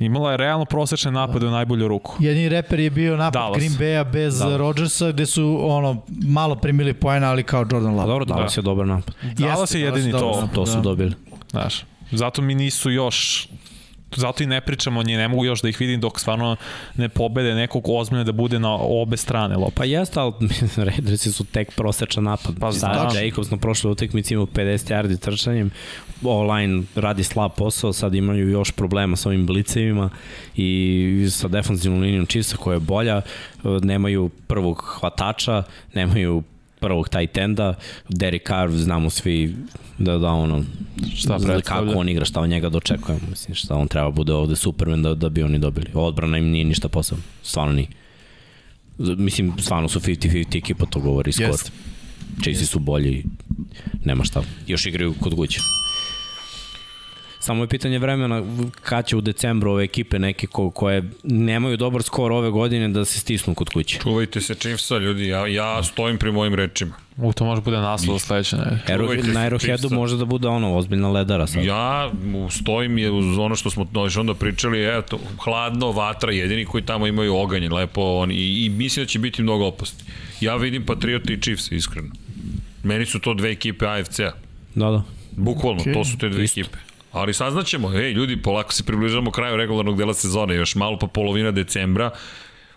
Imala 0.01 0.31
je 0.31 0.37
realno 0.37 0.65
prosečne 0.65 1.11
napade 1.11 1.47
u 1.47 1.51
najbolju 1.51 1.89
ruku. 1.89 2.17
Jedini 2.21 2.49
reper 2.49 2.81
je 2.81 2.91
bio 2.91 3.17
napad 3.17 3.33
Dallas. 3.33 3.59
Green 3.59 3.73
Bay-a 3.73 4.05
bez 4.05 4.39
Dallas. 4.39 4.59
Rodgersa, 4.59 5.13
gde 5.13 5.27
su 5.27 5.59
ono, 5.63 6.03
malo 6.09 6.57
primili 6.57 6.95
poena, 6.95 7.31
ali 7.31 7.43
kao 7.43 7.61
Jordan 7.63 7.95
Love. 7.95 8.07
dobro, 8.07 8.25
Dallas 8.25 8.57
je 8.57 8.63
dobar 8.63 8.87
napad. 8.87 9.15
Dallas 9.35 9.75
je 9.75 9.81
jedini 9.81 10.13
Dallas 10.13 10.35
to. 10.35 10.41
dobar. 10.41 10.55
To 10.55 10.67
su 10.67 10.75
Da. 10.75 10.81
dobili. 10.81 11.13
Znaš, 11.51 11.85
zato 12.13 12.43
mi 12.43 12.55
nisu 12.55 12.91
još 12.91 13.49
zato 14.17 14.43
i 14.43 14.47
ne 14.47 14.61
pričamo 14.61 15.01
o 15.01 15.03
njih, 15.03 15.17
ne 15.17 15.29
mogu 15.29 15.45
još 15.45 15.63
da 15.63 15.69
ih 15.69 15.81
vidim 15.81 16.01
dok 16.01 16.21
stvarno 16.21 16.57
ne 16.97 17.09
pobede 17.09 17.55
nekog 17.55 17.89
ozbiljno 17.89 18.25
da 18.25 18.33
bude 18.33 18.59
na 18.59 18.75
obe 18.75 19.17
strane 19.17 19.57
lopta. 19.57 19.75
Pa 19.77 19.85
jeste, 19.85 20.21
ali 20.21 20.33
Raidersi 20.77 21.33
su 21.33 21.45
tek 21.45 21.75
prosečan 21.77 22.25
napad. 22.25 22.55
Pa 22.61 22.73
znam. 22.73 23.11
Sad 23.11 23.25
Jacobs 23.25 23.51
na 23.51 23.57
prošloj 23.57 23.93
utakmici 23.93 24.35
imao 24.35 24.47
50 24.47 24.95
yardi 24.95 25.19
trčanjem, 25.19 25.71
online 26.23 26.83
radi 26.95 27.25
slab 27.25 27.51
posao, 27.57 27.93
sad 27.93 28.15
imaju 28.15 28.49
još 28.49 28.71
problema 28.71 29.17
sa 29.17 29.29
ovim 29.29 29.47
blicevima 29.47 30.11
i 30.57 31.29
sa 31.31 31.49
defanzivnom 31.49 32.01
linijom 32.01 32.27
Chiefsa 32.27 32.57
koja 32.57 32.75
je 32.75 32.81
bolja, 32.81 33.23
nemaju 33.83 34.31
prvog 34.47 34.85
hvatača, 35.01 35.63
nemaju 35.95 36.43
prvog 36.81 37.09
tight 37.09 37.39
enda, 37.39 37.75
Derek 38.09 38.49
Carr 38.49 38.71
znamo 38.71 39.11
svi 39.11 39.57
da 39.99 40.19
da 40.19 40.29
ono 40.29 40.65
Šta 41.17 41.39
predstavlja? 41.39 41.61
kako 41.61 41.99
on 41.99 42.09
igra, 42.09 42.25
šta 42.25 42.41
od 42.41 42.49
njega 42.49 42.69
dočekujemo 42.69 43.23
mislim 43.31 43.55
šta 43.55 43.75
on 43.75 43.89
treba 43.89 44.11
bude 44.11 44.33
ovde 44.33 44.57
Superman 44.57 45.03
da, 45.03 45.15
da 45.15 45.29
bi 45.29 45.43
oni 45.43 45.59
dobili. 45.59 45.87
Odbrana 45.95 46.39
im 46.39 46.51
nije 46.51 46.65
ništa 46.65 46.89
posebno, 46.89 47.25
stvarno 47.43 47.73
nije. 47.73 47.89
Mislim 48.99 49.53
stvarno 49.59 49.89
su 49.89 50.01
50-50 50.01 50.57
ekipa 50.57 50.87
to 50.87 51.01
govori 51.01 51.33
skor 51.33 51.47
Jeste. 51.47 51.71
Chiefsi 52.43 52.67
su 52.67 52.79
bolji 52.79 53.25
nema 54.05 54.25
šta, 54.25 54.43
još 54.67 54.87
igraju 54.87 55.15
kod 55.21 55.35
kuće 55.35 55.61
Samo 57.49 57.63
je 57.63 57.69
pitanje 57.69 57.99
vremena 57.99 58.43
kad 58.83 59.07
će 59.07 59.17
u 59.17 59.21
decembru 59.21 59.71
ove 59.71 59.85
ekipe 59.85 60.19
neke 60.19 60.47
ko, 60.47 60.71
koje 60.71 61.11
nemaju 61.25 61.77
dobar 61.77 62.03
skor 62.03 62.33
ove 62.33 62.51
godine 62.51 62.89
da 62.89 63.05
se 63.05 63.21
stisnu 63.21 63.55
kod 63.55 63.69
kuće. 63.69 63.99
Čuvajte 63.99 64.41
se 64.41 64.55
Chiefsa, 64.55 64.99
ljudi, 64.99 65.27
ja, 65.27 65.47
ja 65.47 65.83
stojim 65.83 66.19
pri 66.19 66.33
mojim 66.33 66.55
rečima. 66.55 66.95
U, 67.17 67.33
to 67.33 67.45
može 67.45 67.63
bude 67.63 67.77
naslov 67.77 68.19
sledeće. 68.19 68.57
Ne? 68.57 68.83
Na 69.33 69.41
Aeroheadu 69.41 69.91
može 69.91 70.17
da 70.17 70.25
bude 70.25 70.49
ono 70.49 70.77
ozbiljna 70.77 71.11
ledara 71.11 71.47
sad. 71.47 71.65
Ja 71.65 72.11
stojim 72.51 72.99
je 72.99 73.11
uz 73.11 73.39
ono 73.39 73.57
što 73.57 73.71
smo 73.71 73.87
još 73.95 74.17
onda 74.17 74.35
pričali, 74.35 74.99
eto, 74.99 75.19
hladno, 75.45 75.93
vatra, 75.93 76.33
jedini 76.33 76.65
koji 76.65 76.85
tamo 76.85 77.07
imaju 77.07 77.37
oganje, 77.37 77.69
lepo, 77.69 78.03
on, 78.03 78.31
i, 78.31 78.65
i 78.65 78.69
mislim 78.69 79.05
da 79.05 79.09
će 79.09 79.19
biti 79.19 79.43
mnogo 79.43 79.67
opasni. 79.67 80.05
Ja 80.41 80.57
vidim 80.57 80.87
Patriota 80.87 81.33
i 81.33 81.41
Chiefs, 81.41 81.73
iskreno. 81.73 82.09
Meni 82.83 83.07
su 83.07 83.19
to 83.21 83.35
dve 83.35 83.51
ekipe 83.51 83.87
AFC-a. 83.87 84.33
Da, 84.75 84.91
da. 84.91 85.03
Bukvalno, 85.31 85.81
Okej, 85.81 85.93
to 85.93 86.05
su 86.05 86.19
te 86.19 86.29
dve 86.29 86.45
isto. 86.45 86.61
ekipe. 86.61 86.88
Ali 87.13 87.35
saznaćemo, 87.35 87.93
ej 87.93 88.13
ljudi, 88.13 88.43
polako 88.43 88.73
se 88.73 88.85
približavamo 88.85 89.31
kraju 89.31 89.57
regularnog 89.57 89.99
dela 89.99 90.15
sezone, 90.15 90.55
još 90.55 90.75
malo 90.75 90.99
pa 90.99 91.07
polovina 91.07 91.51
decembra, 91.51 92.11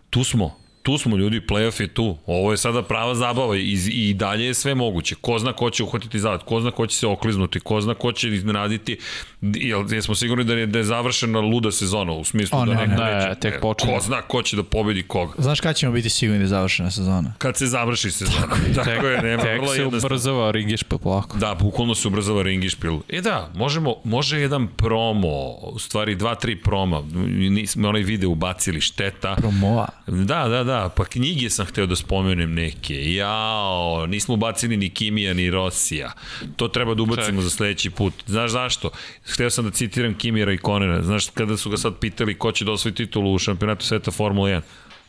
tu 0.10 0.24
smo, 0.24 0.58
tu 0.84 0.98
smo 0.98 1.18
ljudi, 1.18 1.42
playoff 1.42 1.82
je 1.82 1.94
tu. 1.94 2.18
Ovo 2.26 2.52
je 2.52 2.58
sada 2.58 2.84
prava 2.84 3.16
zabava 3.16 3.58
i, 3.58 3.78
i 3.92 4.14
dalje 4.14 4.46
je 4.46 4.54
sve 4.54 4.76
moguće. 4.76 5.16
Ko 5.22 5.40
zna 5.40 5.54
ko 5.54 5.70
će 5.70 5.84
uhvatiti 5.84 6.20
zad, 6.20 6.44
ko 6.46 6.62
zna 6.62 6.72
ko 6.72 6.88
će 6.88 6.98
se 6.98 7.08
okliznuti, 7.08 7.60
ko 7.60 7.82
zna 7.82 7.94
ko 7.94 8.12
će 8.12 8.30
iznenaditi. 8.30 8.98
Jel, 9.42 9.94
jesmo 9.94 10.16
sigurni 10.16 10.44
da 10.44 10.54
je, 10.54 10.66
da 10.66 10.78
je 10.78 10.84
završena 10.84 11.40
luda 11.40 11.72
sezona 11.72 12.12
u 12.12 12.24
smislu 12.24 12.60
O, 12.60 12.66
da 12.66 12.74
ne, 12.74 12.88
neko 12.88 13.04
ne, 13.04 13.16
neće. 13.16 13.40
tek 13.40 13.54
E, 13.54 13.60
počinje. 13.60 13.94
Ko 13.94 14.02
zna 14.02 14.22
ko 14.22 14.42
će 14.42 14.56
da 14.56 14.64
pobedi 14.64 15.04
koga. 15.04 15.34
Znaš 15.38 15.60
kada 15.60 15.74
ćemo 15.74 15.92
biti 15.94 16.10
sigurni 16.10 16.38
da 16.40 16.44
je 16.44 16.48
završena 16.48 16.92
sezona? 16.92 17.34
Kad 17.38 17.58
se 17.58 17.68
završi 17.68 18.12
sezona. 18.12 18.38
Tako, 18.42 18.56
tako 18.90 19.08
je, 19.08 19.22
nema, 19.22 19.44
Tek 19.44 19.62
se 19.76 19.86
ubrzava 19.86 20.52
Ringiš 20.52 20.84
pa 20.84 20.98
polako. 20.98 21.38
Da, 21.38 21.56
bukvalno 21.56 21.96
se 21.96 22.08
ubrzava 22.08 22.42
ringišpil. 22.44 23.00
E 23.10 23.22
da, 23.22 23.52
možemo, 23.56 23.96
može 24.04 24.40
jedan 24.40 24.68
promo, 24.68 25.52
u 25.54 25.80
stvari 25.80 26.16
dva, 26.16 26.36
tri 26.36 26.62
proma, 26.62 27.02
nismo 27.50 27.90
onaj 27.90 28.02
video 28.02 28.30
ubacili 28.30 28.82
šteta. 28.82 29.36
Promoa. 29.36 29.88
Da, 30.08 30.48
da, 30.48 30.64
da, 30.64 30.90
pa 30.96 31.06
knjige 31.06 31.50
sam 31.50 31.66
hteo 31.66 31.86
da 31.86 31.96
spomenem 31.96 32.54
neke. 32.54 33.14
Jao, 33.14 34.06
nismo 34.08 34.34
ubacili 34.34 34.78
ni 34.78 34.90
Kimija 34.90 35.34
ni 35.34 35.50
Rosija. 35.50 36.12
To 36.56 36.68
treba 36.68 36.94
da 36.94 37.04
ubacimo 37.04 37.42
Ček. 37.42 37.44
za 37.44 37.50
sledeći 37.50 37.90
put. 37.90 38.14
Znaš 38.28 38.52
zašto? 38.52 38.90
Hteo 39.34 39.50
sam 39.50 39.66
da 39.66 39.72
citiram 39.72 40.14
Kimira 40.14 40.54
i 40.54 40.58
Konera. 40.58 41.04
Znaš, 41.04 41.30
kada 41.30 41.58
su 41.58 41.70
ga 41.70 41.78
sad 41.78 42.00
pitali 42.00 42.38
ko 42.38 42.52
će 42.52 42.66
da 42.66 42.72
osvoji 42.72 42.96
titulu 42.96 43.34
u 43.34 43.40
šampionatu 43.40 43.86
sveta 43.86 44.12
Formula 44.12 44.50
1, 44.50 44.62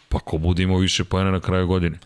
pa 0.09 0.19
ko 0.19 0.39
bude 0.39 0.63
imao 0.63 0.79
više 0.79 1.05
pojena 1.05 1.31
na 1.31 1.41
kraju 1.41 1.67
godine. 1.67 1.99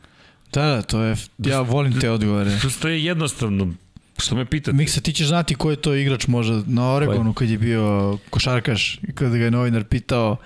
Da, 0.53 0.63
da, 0.67 0.83
to 0.83 1.03
je, 1.03 1.17
ja 1.39 1.61
volim 1.61 2.01
te 2.01 2.11
odgovore. 2.11 2.51
To 2.83 2.89
je 2.89 3.05
jednostavno, 3.05 3.75
što 4.19 4.35
me 4.37 4.45
pitate? 4.45 4.77
Miksa, 4.77 5.01
ti 5.01 5.13
ćeš 5.13 5.27
znati 5.27 5.55
ko 5.55 5.71
je 5.71 5.77
to 5.77 5.95
igrač 5.95 6.27
možda 6.27 6.63
na 6.67 6.93
Oregonu 6.93 7.33
kad 7.33 7.51
je 7.51 7.59
bio 7.59 8.19
košarkaš 8.31 8.95
i 9.09 9.13
kada 9.15 9.37
ga 9.37 9.45
je 9.45 9.51
novinar 9.51 9.85
pitao 9.85 10.37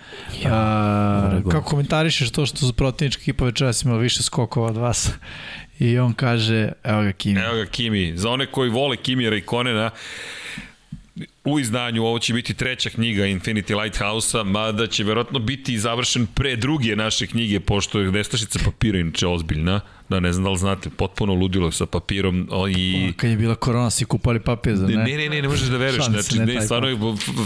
Ja, 0.45 0.55
a, 0.55 1.29
Oregon. 1.33 1.53
kako 1.53 1.69
komentarišeš 1.69 2.31
to 2.31 2.47
što 2.47 2.57
su 2.59 2.73
protivnička 2.73 3.21
ekipa 3.23 3.45
večeras 3.45 3.83
imala 3.83 3.99
više 3.99 4.23
skokova 4.23 4.67
od 4.67 4.77
vas 4.77 5.11
i 5.79 5.99
on 5.99 6.13
kaže, 6.13 6.73
evo 6.85 7.03
ga 7.03 7.13
Kimi. 7.13 7.41
Evo 7.41 7.55
ga 7.55 7.67
Kimi. 7.67 8.13
Za 8.17 8.31
one 8.31 8.47
koji 8.47 8.71
vole 8.71 8.97
Kimira 8.97 9.37
i 9.37 9.41
Konena, 9.41 9.91
u 11.53 11.61
izdanju 11.61 12.05
ovo 12.05 12.19
će 12.19 12.33
biti 12.35 12.55
treća 12.55 12.91
knjiga 12.91 13.23
Infinity 13.23 13.83
Lighthouse-a, 13.83 14.43
mada 14.45 14.87
će 14.87 15.05
verovatno 15.05 15.39
biti 15.39 15.79
završen 15.79 16.27
pre 16.35 16.57
druge 16.57 16.97
naše 16.97 17.27
knjige, 17.27 17.61
pošto 17.61 18.01
je 18.01 18.13
nestašica 18.13 18.59
papira 18.65 18.99
inače 18.99 19.27
ozbiljna. 19.27 19.81
Da, 20.11 20.20
ne 20.20 20.32
znam 20.32 20.45
da 20.45 20.51
li 20.51 20.59
znate, 20.59 20.91
potpuno 20.91 21.35
ludilo 21.35 21.70
sa 21.70 21.87
papirom 21.87 22.49
o, 22.51 22.69
i... 22.69 23.12
Kad 23.16 23.31
je 23.31 23.37
bila 23.37 23.55
korona, 23.55 23.91
si 23.91 24.05
kupali 24.05 24.41
papir 24.41 24.77
za 24.77 24.87
ne? 24.87 24.95
Ne, 24.95 25.16
ne, 25.16 25.28
ne, 25.28 25.43
ne 25.43 25.49
možeš 25.49 25.69
da 25.69 25.77
veruješ. 25.77 26.05
Znači, 26.05 26.39
ne 26.39 26.61
stvarno 26.62 26.89
je 26.89 26.97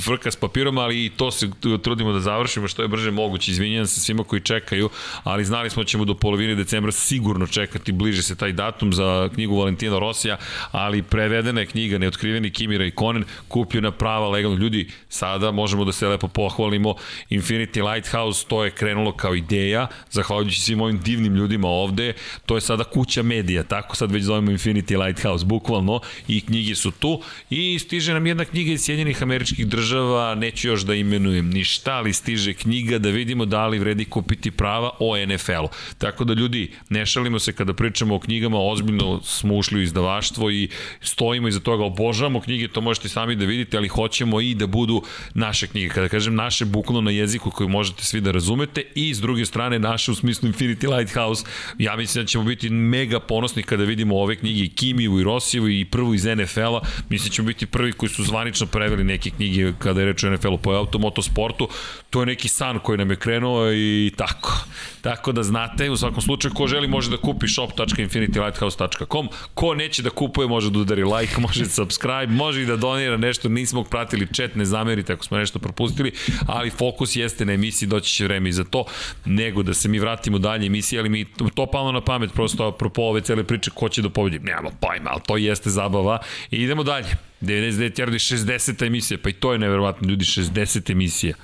frka 0.04 0.30
s 0.30 0.36
papirom, 0.36 0.78
ali 0.78 1.04
i 1.04 1.10
to 1.10 1.30
se 1.30 1.50
trudimo 1.82 2.12
da 2.12 2.20
završimo 2.20 2.68
što 2.68 2.82
je 2.82 2.88
brže 2.88 3.10
moguće. 3.10 3.50
Izvinjam 3.50 3.86
se 3.86 4.00
svima 4.00 4.24
koji 4.24 4.40
čekaju, 4.40 4.88
ali 5.24 5.44
znali 5.44 5.70
smo 5.70 5.82
da 5.82 5.86
ćemo 5.86 6.04
do 6.04 6.14
polovine 6.14 6.54
decembra 6.54 6.92
sigurno 6.92 7.46
čekati, 7.46 7.92
bliže 7.92 8.22
se 8.22 8.36
taj 8.36 8.52
datum 8.52 8.92
za 8.92 9.28
knjigu 9.34 9.56
Valentina 9.56 9.98
Rosija, 9.98 10.36
ali 10.72 11.02
prevedena 11.02 11.60
je 11.60 11.66
knjiga 11.66 11.98
Neotkriveni 11.98 12.50
Kimira 12.50 12.86
i 12.86 12.90
Konen, 12.90 13.24
kupljena 13.48 13.90
prava 13.90 14.28
legalno. 14.28 14.58
Ljudi, 14.58 14.88
sada 15.08 15.50
možemo 15.50 15.84
da 15.84 15.92
se 15.92 16.08
lepo 16.08 16.28
pohvalimo. 16.28 16.94
Infinity 17.30 17.92
Lighthouse, 17.92 18.46
to 18.48 18.64
je 18.64 18.70
krenulo 18.70 19.12
kao 19.12 19.34
ideja, 19.34 19.86
zahvaljujući 20.10 20.60
svim 20.60 20.80
ovim 20.80 21.00
divnim 21.00 21.34
ljudima 21.34 21.68
ovde, 21.68 22.12
to 22.46 22.53
je 22.54 22.60
sada 22.60 22.84
kuća 22.84 23.22
medija, 23.22 23.62
tako 23.62 23.96
sad 23.96 24.12
već 24.12 24.22
zovemo 24.22 24.50
Infinity 24.50 25.04
Lighthouse, 25.06 25.44
bukvalno, 25.44 26.00
i 26.28 26.40
knjige 26.40 26.74
su 26.74 26.90
tu, 26.90 27.20
i 27.50 27.78
stiže 27.78 28.12
nam 28.12 28.26
jedna 28.26 28.44
knjiga 28.44 28.72
iz 28.72 28.80
Sjedinjenih 28.80 29.22
američkih 29.22 29.66
država, 29.66 30.34
neću 30.34 30.68
još 30.68 30.82
da 30.82 30.94
imenujem 30.94 31.50
ništa, 31.50 31.92
ali 31.92 32.12
stiže 32.12 32.54
knjiga 32.54 32.98
da 32.98 33.08
vidimo 33.08 33.44
da 33.46 33.66
li 33.66 33.78
vredi 33.78 34.04
kupiti 34.04 34.50
prava 34.50 34.90
o 34.98 35.26
NFL-u. 35.26 35.68
Tako 35.98 36.24
da 36.24 36.34
ljudi, 36.34 36.70
ne 36.88 37.06
šalimo 37.06 37.38
se 37.38 37.52
kada 37.52 37.74
pričamo 37.74 38.14
o 38.14 38.20
knjigama, 38.20 38.58
ozbiljno 38.60 39.20
smo 39.22 39.54
ušli 39.54 39.78
u 39.78 39.82
izdavaštvo 39.82 40.50
i 40.50 40.68
stojimo 41.00 41.48
iza 41.48 41.60
toga, 41.60 41.84
obožavamo 41.84 42.40
knjige, 42.40 42.68
to 42.68 42.80
možete 42.80 43.08
sami 43.08 43.36
da 43.36 43.44
vidite, 43.44 43.76
ali 43.76 43.88
hoćemo 43.88 44.40
i 44.40 44.54
da 44.54 44.66
budu 44.66 45.02
naše 45.34 45.66
knjige. 45.66 45.88
Kada 45.88 46.08
kažem 46.08 46.34
naše, 46.34 46.64
bukvalno 46.64 47.00
na 47.00 47.10
jeziku 47.10 47.50
koji 47.50 47.68
možete 47.68 48.04
svi 48.04 48.20
da 48.20 48.30
razumete 48.30 48.82
i 48.94 49.14
s 49.14 49.20
druge 49.20 49.44
strane 49.44 49.78
naše 49.78 50.10
u 50.10 50.14
smislu 50.14 50.48
Infinity 50.48 50.96
Lighthouse, 50.96 51.44
ja 51.78 51.96
mislim 51.96 52.24
da 52.24 52.28
ćemo 52.28 52.43
ćemo 52.44 52.48
biti 52.48 52.70
mega 52.70 53.20
ponosni 53.20 53.62
kada 53.62 53.84
vidimo 53.84 54.16
ove 54.16 54.36
knjige 54.36 54.64
i 54.64 54.68
Kimiju 54.68 55.20
i 55.20 55.24
Rosijevu 55.24 55.68
i 55.68 55.84
prvu 55.84 56.14
iz 56.14 56.24
NFL-a. 56.24 56.80
Mislim 57.08 57.28
da 57.28 57.34
ćemo 57.34 57.46
biti 57.46 57.66
prvi 57.66 57.92
koji 57.92 58.10
su 58.10 58.24
zvanično 58.24 58.66
preveli 58.66 59.04
neke 59.04 59.30
knjige 59.30 59.72
kada 59.78 60.00
je 60.00 60.06
reč 60.06 60.24
o 60.24 60.30
NFL-u 60.30 60.58
po 60.58 60.70
automotosportu. 60.70 61.68
To 62.10 62.20
je 62.20 62.26
neki 62.26 62.48
san 62.48 62.78
koji 62.78 62.98
nam 62.98 63.10
je 63.10 63.16
krenuo 63.16 63.72
i 63.72 64.12
tako. 64.16 64.64
Tako 65.00 65.32
da 65.32 65.42
znate, 65.42 65.90
u 65.90 65.96
svakom 65.96 66.22
slučaju, 66.22 66.54
ko 66.54 66.66
želi 66.66 66.88
može 66.88 67.10
da 67.10 67.16
kupi 67.16 67.48
shop.infinitylighthouse.com. 67.48 69.28
Ko 69.54 69.74
neće 69.74 70.02
da 70.02 70.10
kupuje 70.10 70.48
može 70.48 70.70
da 70.70 70.78
udari 70.78 71.04
like, 71.04 71.40
može 71.40 71.64
da 71.64 71.70
subscribe, 71.70 72.26
može 72.26 72.62
i 72.62 72.66
da 72.66 72.76
donira 72.76 73.16
nešto. 73.16 73.48
Nismo 73.48 73.84
pratili 73.84 74.26
chat, 74.34 74.54
ne 74.54 74.64
zamerite 74.64 75.12
ako 75.12 75.24
smo 75.24 75.38
nešto 75.38 75.58
propustili, 75.58 76.12
ali 76.46 76.70
fokus 76.70 77.16
jeste 77.16 77.44
na 77.44 77.52
emisiji, 77.52 77.88
doći 77.88 78.12
će 78.12 78.24
vreme 78.24 78.48
i 78.48 78.52
za 78.52 78.64
to, 78.64 78.84
nego 79.24 79.62
da 79.62 79.74
se 79.74 79.88
mi 79.88 79.98
vratimo 79.98 80.38
dalje 80.38 80.66
emisije, 80.66 81.00
ali 81.00 81.08
mi 81.08 81.24
to 81.54 81.66
palo 81.66 81.92
na 81.92 82.00
pamet, 82.00 82.33
prosto 82.34 82.66
apropo 82.66 83.02
ove 83.02 83.20
cele 83.20 83.44
priče, 83.44 83.70
ko 83.70 83.88
će 83.88 84.02
da 84.02 84.10
pobedi. 84.10 84.38
Nemamo 84.38 84.70
pojma, 84.80 85.10
ali 85.10 85.20
to 85.26 85.36
jeste 85.36 85.70
zabava. 85.70 86.18
I 86.50 86.56
idemo 86.62 86.82
dalje. 86.82 87.16
99 87.40 88.00
yardi, 88.00 88.18
60. 88.36 88.86
emisija, 88.86 89.18
pa 89.22 89.28
i 89.28 89.32
to 89.32 89.52
je 89.52 89.58
neverovatno, 89.58 90.08
ljudi, 90.08 90.24
60 90.24 90.92
emisija. 90.92 91.34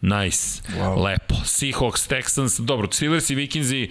Nice. 0.00 0.62
Wow. 0.78 1.04
Lepo. 1.04 1.34
Seahawks, 1.44 2.08
Texans, 2.08 2.60
dobro, 2.60 2.88
Steelers 2.92 3.30
i 3.30 3.34
Vikingsi, 3.34 3.88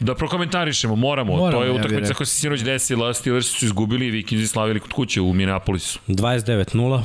Da 0.00 0.14
prokomentarišemo, 0.14 0.96
moramo. 0.96 1.36
moramo 1.36 1.58
to 1.58 1.64
je 1.64 1.70
utakmica 1.70 2.12
ja 2.12 2.14
koja 2.14 2.26
se 2.26 2.36
sinoć 2.36 2.60
desila, 2.60 3.14
Steelers 3.14 3.46
su 3.46 3.64
izgubili 3.64 4.06
i 4.06 4.10
Vikingsi 4.10 4.46
slavili 4.48 4.80
kod 4.80 4.92
kuće 4.92 5.20
u 5.20 5.32
Minneapolisu. 5.32 5.98
29-0. 6.08 7.02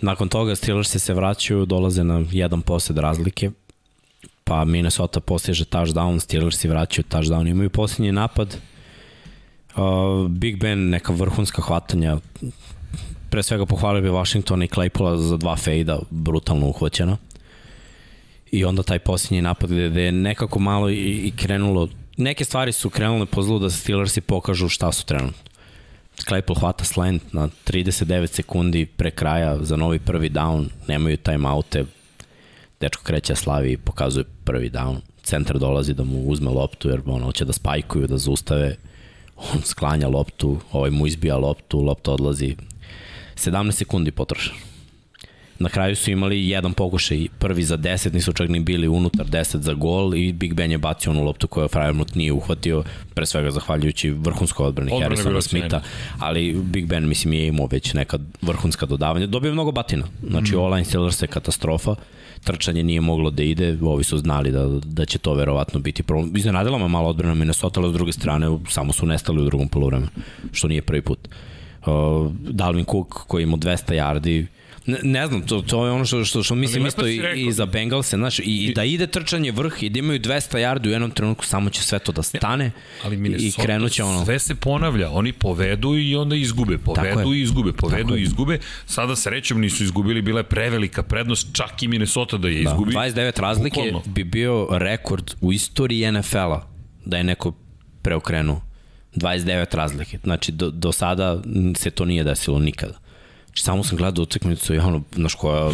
Nakon 0.00 0.28
toga 0.28 0.54
Steelers 0.56 0.96
se 0.96 1.14
vraćaju, 1.14 1.66
dolaze 1.66 2.04
na 2.04 2.24
jedan 2.30 2.62
posljed 2.62 2.98
razlike, 2.98 3.50
pa 4.44 4.64
Minnesota 4.64 5.20
postiže 5.20 5.64
touchdown, 5.64 6.20
Steelers 6.20 6.58
se 6.58 6.68
vraćaju 6.68 7.04
touchdown, 7.08 7.48
imaju 7.48 7.70
posljednji 7.70 8.12
napad, 8.12 8.56
uh, 9.76 10.28
Big 10.28 10.56
Ben 10.60 10.90
neka 10.90 11.12
vrhunska 11.12 11.62
hvatanja, 11.62 12.16
pre 13.30 13.42
svega 13.42 13.66
pohvalio 13.66 14.02
bi 14.02 14.08
Washington 14.08 14.62
i 14.62 14.68
Claypola 14.68 15.16
za 15.16 15.36
dva 15.36 15.56
fejda, 15.56 15.98
brutalno 16.10 16.66
uhvaćena. 16.66 17.16
I 18.50 18.64
onda 18.64 18.82
taj 18.82 18.98
posljednji 18.98 19.42
napad 19.42 19.70
gde, 19.70 19.88
gde 19.88 20.02
je 20.02 20.12
nekako 20.12 20.58
malo 20.58 20.90
i, 20.90 20.94
i 21.26 21.32
krenulo, 21.36 21.88
neke 22.16 22.44
stvari 22.44 22.72
su 22.72 22.90
krenule 22.90 23.26
po 23.26 23.42
zlu 23.42 23.58
da 23.58 23.70
Steelersi 23.70 24.20
pokažu 24.20 24.68
šta 24.68 24.92
su 24.92 25.06
trenutno. 25.06 25.52
Claypool 26.28 26.60
hvata 26.60 26.84
slant 26.84 27.32
na 27.32 27.48
39 27.66 28.26
sekundi 28.26 28.86
pre 28.86 29.10
kraja 29.10 29.58
za 29.64 29.76
novi 29.76 29.98
prvi 29.98 30.30
down, 30.30 30.68
nemaju 30.88 31.16
timeoute, 31.16 31.84
dečko 32.82 33.04
kreće 33.04 33.34
slavi 33.34 33.72
i 33.72 33.76
pokazuje 33.76 34.24
prvi 34.44 34.70
down. 34.70 34.96
Centar 35.22 35.58
dolazi 35.58 35.94
da 35.94 36.04
mu 36.04 36.24
uzme 36.26 36.50
loptu 36.50 36.88
jer 36.88 37.00
ono, 37.06 37.24
hoće 37.24 37.44
da 37.44 37.52
spajkuju, 37.52 38.06
da 38.06 38.18
zustave. 38.18 38.76
On 39.54 39.62
sklanja 39.64 40.08
loptu, 40.08 40.58
ovaj 40.72 40.90
mu 40.90 41.06
izbija 41.06 41.36
loptu, 41.36 41.80
lopta 41.80 42.12
odlazi 42.12 42.56
17 43.34 43.70
sekundi 43.72 44.10
potrošeno. 44.10 44.71
Na 45.62 45.68
kraju 45.68 45.96
su 45.96 46.10
imali 46.10 46.48
jedan 46.48 46.72
pokušaj, 46.72 47.28
prvi 47.38 47.64
za 47.64 47.76
10, 47.76 48.14
nisu 48.14 48.32
čak 48.32 48.48
ni 48.48 48.60
bili 48.60 48.88
unutar 48.88 49.26
10 49.26 49.58
za 49.58 49.74
gol 49.74 50.14
i 50.14 50.32
Big 50.32 50.54
Ben 50.54 50.70
je 50.70 50.78
bacio 50.78 51.12
onu 51.12 51.24
loptu 51.24 51.46
koju 51.46 51.68
Frymouth 51.68 52.16
nije 52.16 52.32
uhvatio, 52.32 52.82
pre 53.14 53.26
svega 53.26 53.50
zahvaljujući 53.50 54.10
vrhunskoj 54.10 54.66
odbrani 54.66 55.00
Harrisona 55.02 55.42
Smitha, 55.42 55.80
ali 56.18 56.52
Big 56.52 56.86
Ben 56.86 57.08
mislim 57.08 57.32
je 57.32 57.46
imao 57.46 57.66
već 57.66 57.94
neka 57.94 58.18
vrhunska 58.42 58.86
dodavanja. 58.86 59.26
Dobio 59.26 59.52
mnogo 59.52 59.72
batina, 59.72 60.04
znači 60.28 60.56
mm. 60.56 60.60
online 60.60 60.84
Steelers 60.84 61.22
je 61.22 61.28
katastrofa, 61.28 61.94
trčanje 62.44 62.82
nije 62.82 63.00
moglo 63.00 63.30
da 63.30 63.42
ide, 63.42 63.78
ovi 63.82 64.04
su 64.04 64.18
znali 64.18 64.50
da, 64.50 64.66
da 64.84 65.04
će 65.04 65.18
to 65.18 65.34
verovatno 65.34 65.80
biti 65.80 66.02
problem. 66.02 66.36
Iznenadila 66.36 66.78
me 66.78 66.88
malo 66.88 67.08
odbrana 67.08 67.34
Minnesota, 67.34 67.80
ali 67.80 67.90
s 67.90 67.94
druge 67.94 68.12
strane 68.12 68.58
samo 68.68 68.92
su 68.92 69.06
nestali 69.06 69.42
u 69.42 69.44
drugom 69.44 69.68
polovremenu, 69.68 70.10
što 70.52 70.68
nije 70.68 70.82
prvi 70.82 71.02
put. 71.02 71.18
Uh, 71.86 72.32
Dalvin 72.32 72.84
Cook 72.84 73.08
koji 73.26 73.42
ima 73.42 73.56
200 73.56 73.94
yardi, 73.94 74.46
Ne, 74.86 74.98
ne 75.02 75.26
znam, 75.26 75.42
to, 75.42 75.62
to 75.62 75.86
je 75.86 75.92
ono 75.92 76.04
što, 76.04 76.24
što, 76.24 76.42
što 76.42 76.54
mislim 76.54 76.86
isto 76.86 77.06
i, 77.06 77.22
i 77.36 77.52
za 77.52 77.66
Bengalse, 77.66 78.16
znaš, 78.16 78.38
i, 78.38 78.42
i 78.44 78.72
da 78.74 78.84
ide 78.84 79.06
trčanje 79.06 79.52
vrh 79.52 79.82
i 79.82 79.88
da 79.90 79.98
imaju 79.98 80.20
200 80.20 80.58
yardi 80.58 80.88
u 80.88 80.90
jednom 80.90 81.10
trenutku, 81.10 81.44
samo 81.44 81.70
će 81.70 81.82
sve 81.82 81.98
to 81.98 82.12
da 82.12 82.22
stane 82.22 82.70
ali 83.04 83.36
i 83.38 83.52
krenuće 83.62 84.04
ono. 84.04 84.24
Sve 84.24 84.38
se 84.38 84.54
ponavlja, 84.54 85.10
oni 85.10 85.32
povedu 85.32 85.96
i 85.98 86.16
onda 86.16 86.36
izgube, 86.36 86.78
povedu 86.78 87.34
i 87.34 87.40
izgube, 87.40 87.72
povedu 87.72 88.16
i 88.16 88.22
izgube. 88.22 88.58
Sada 88.86 89.16
srećom 89.16 89.60
nisu 89.60 89.84
izgubili, 89.84 90.22
bila 90.22 90.40
je 90.40 90.44
prevelika 90.44 91.02
prednost, 91.02 91.48
čak 91.52 91.82
i 91.82 91.88
Minnesota 91.88 92.36
da 92.36 92.48
je 92.48 92.54
da, 92.54 92.70
izgubi. 92.70 92.92
29 92.92 93.40
razlike 93.40 93.80
Bukolno. 93.80 94.02
bi 94.06 94.24
bio 94.24 94.68
rekord 94.70 95.34
u 95.40 95.52
istoriji 95.52 96.12
NFL-a 96.12 96.62
da 97.04 97.16
je 97.16 97.24
neko 97.24 97.52
preokrenuo 98.02 98.60
29 99.14 99.76
razlike. 99.76 100.18
Znači, 100.24 100.52
do, 100.52 100.70
do 100.70 100.92
sada 100.92 101.42
se 101.76 101.90
to 101.90 102.04
nije 102.04 102.24
desilo 102.24 102.58
nikada. 102.58 103.01
Znači, 103.52 103.62
samo 103.62 103.84
sam 103.84 103.98
gledao 103.98 104.22
utakmicu 104.22 104.74
i 104.74 104.78
ono, 104.78 105.02
znaš 105.14 105.34
koja, 105.34 105.70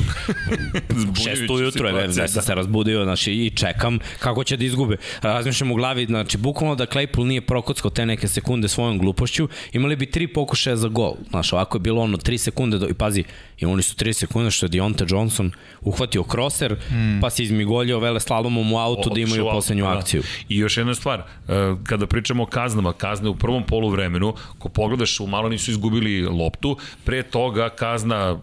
šest 1.24 1.50
ujutro, 1.50 1.92
ne, 1.92 2.08
ne 2.08 2.28
sam 2.28 2.42
se 2.42 2.54
razbudio, 2.54 3.04
znači, 3.04 3.32
i 3.32 3.50
čekam 3.50 3.98
kako 4.18 4.44
će 4.44 4.56
da 4.56 4.64
izgube. 4.64 4.96
Razmišljam 5.22 5.70
u 5.70 5.74
glavi, 5.74 6.06
znači, 6.06 6.38
bukvalno 6.38 6.74
da 6.74 6.86
Claypool 6.86 7.24
nije 7.24 7.40
prokockao 7.40 7.90
te 7.90 8.06
neke 8.06 8.28
sekunde 8.28 8.68
svojom 8.68 8.98
glupošću, 8.98 9.48
imali 9.72 9.96
bi 9.96 10.10
tri 10.10 10.26
pokušaja 10.26 10.76
za 10.76 10.88
gol. 10.88 11.14
Znaš, 11.30 11.52
ovako 11.52 11.76
je 11.76 11.80
bilo 11.80 12.02
ono, 12.02 12.16
tri 12.16 12.38
sekunde, 12.38 12.78
do, 12.78 12.88
i 12.88 12.94
pazi, 12.94 13.24
imali 13.58 13.82
su 13.82 13.96
tri 13.96 14.12
sekunde 14.14 14.50
što 14.50 14.66
je 14.66 14.70
Dionte 14.70 15.04
Johnson 15.08 15.50
uhvatio 15.80 16.22
kroser, 16.22 16.72
mm. 16.72 17.20
pa 17.20 17.30
se 17.30 17.42
izmigoljio 17.42 17.98
vele 17.98 18.20
slalomom 18.20 18.72
u 18.72 18.78
auto 18.78 19.10
da 19.10 19.20
imaju 19.20 19.44
poslednju 19.52 19.84
da. 19.84 19.98
akciju. 19.98 20.22
I 20.48 20.56
još 20.56 20.76
jedna 20.76 20.94
stvar, 20.94 21.18
e, 21.18 21.52
kada 21.84 22.06
pričamo 22.06 22.42
o 22.42 22.46
kaznama, 22.46 22.92
kazne 22.92 23.28
u 23.28 23.34
prvom 23.34 23.62
polu 23.62 23.88
vremenu, 23.88 24.34
ko 24.58 24.68
pogledaš, 24.68 25.20
u 25.20 25.26
malo 25.26 25.48
nisu 25.48 25.70
izgubili 25.70 26.22
loptu, 26.22 26.76
pre 27.04 27.22
toga 27.22 27.68
kazna 27.68 28.32
uh, 28.32 28.40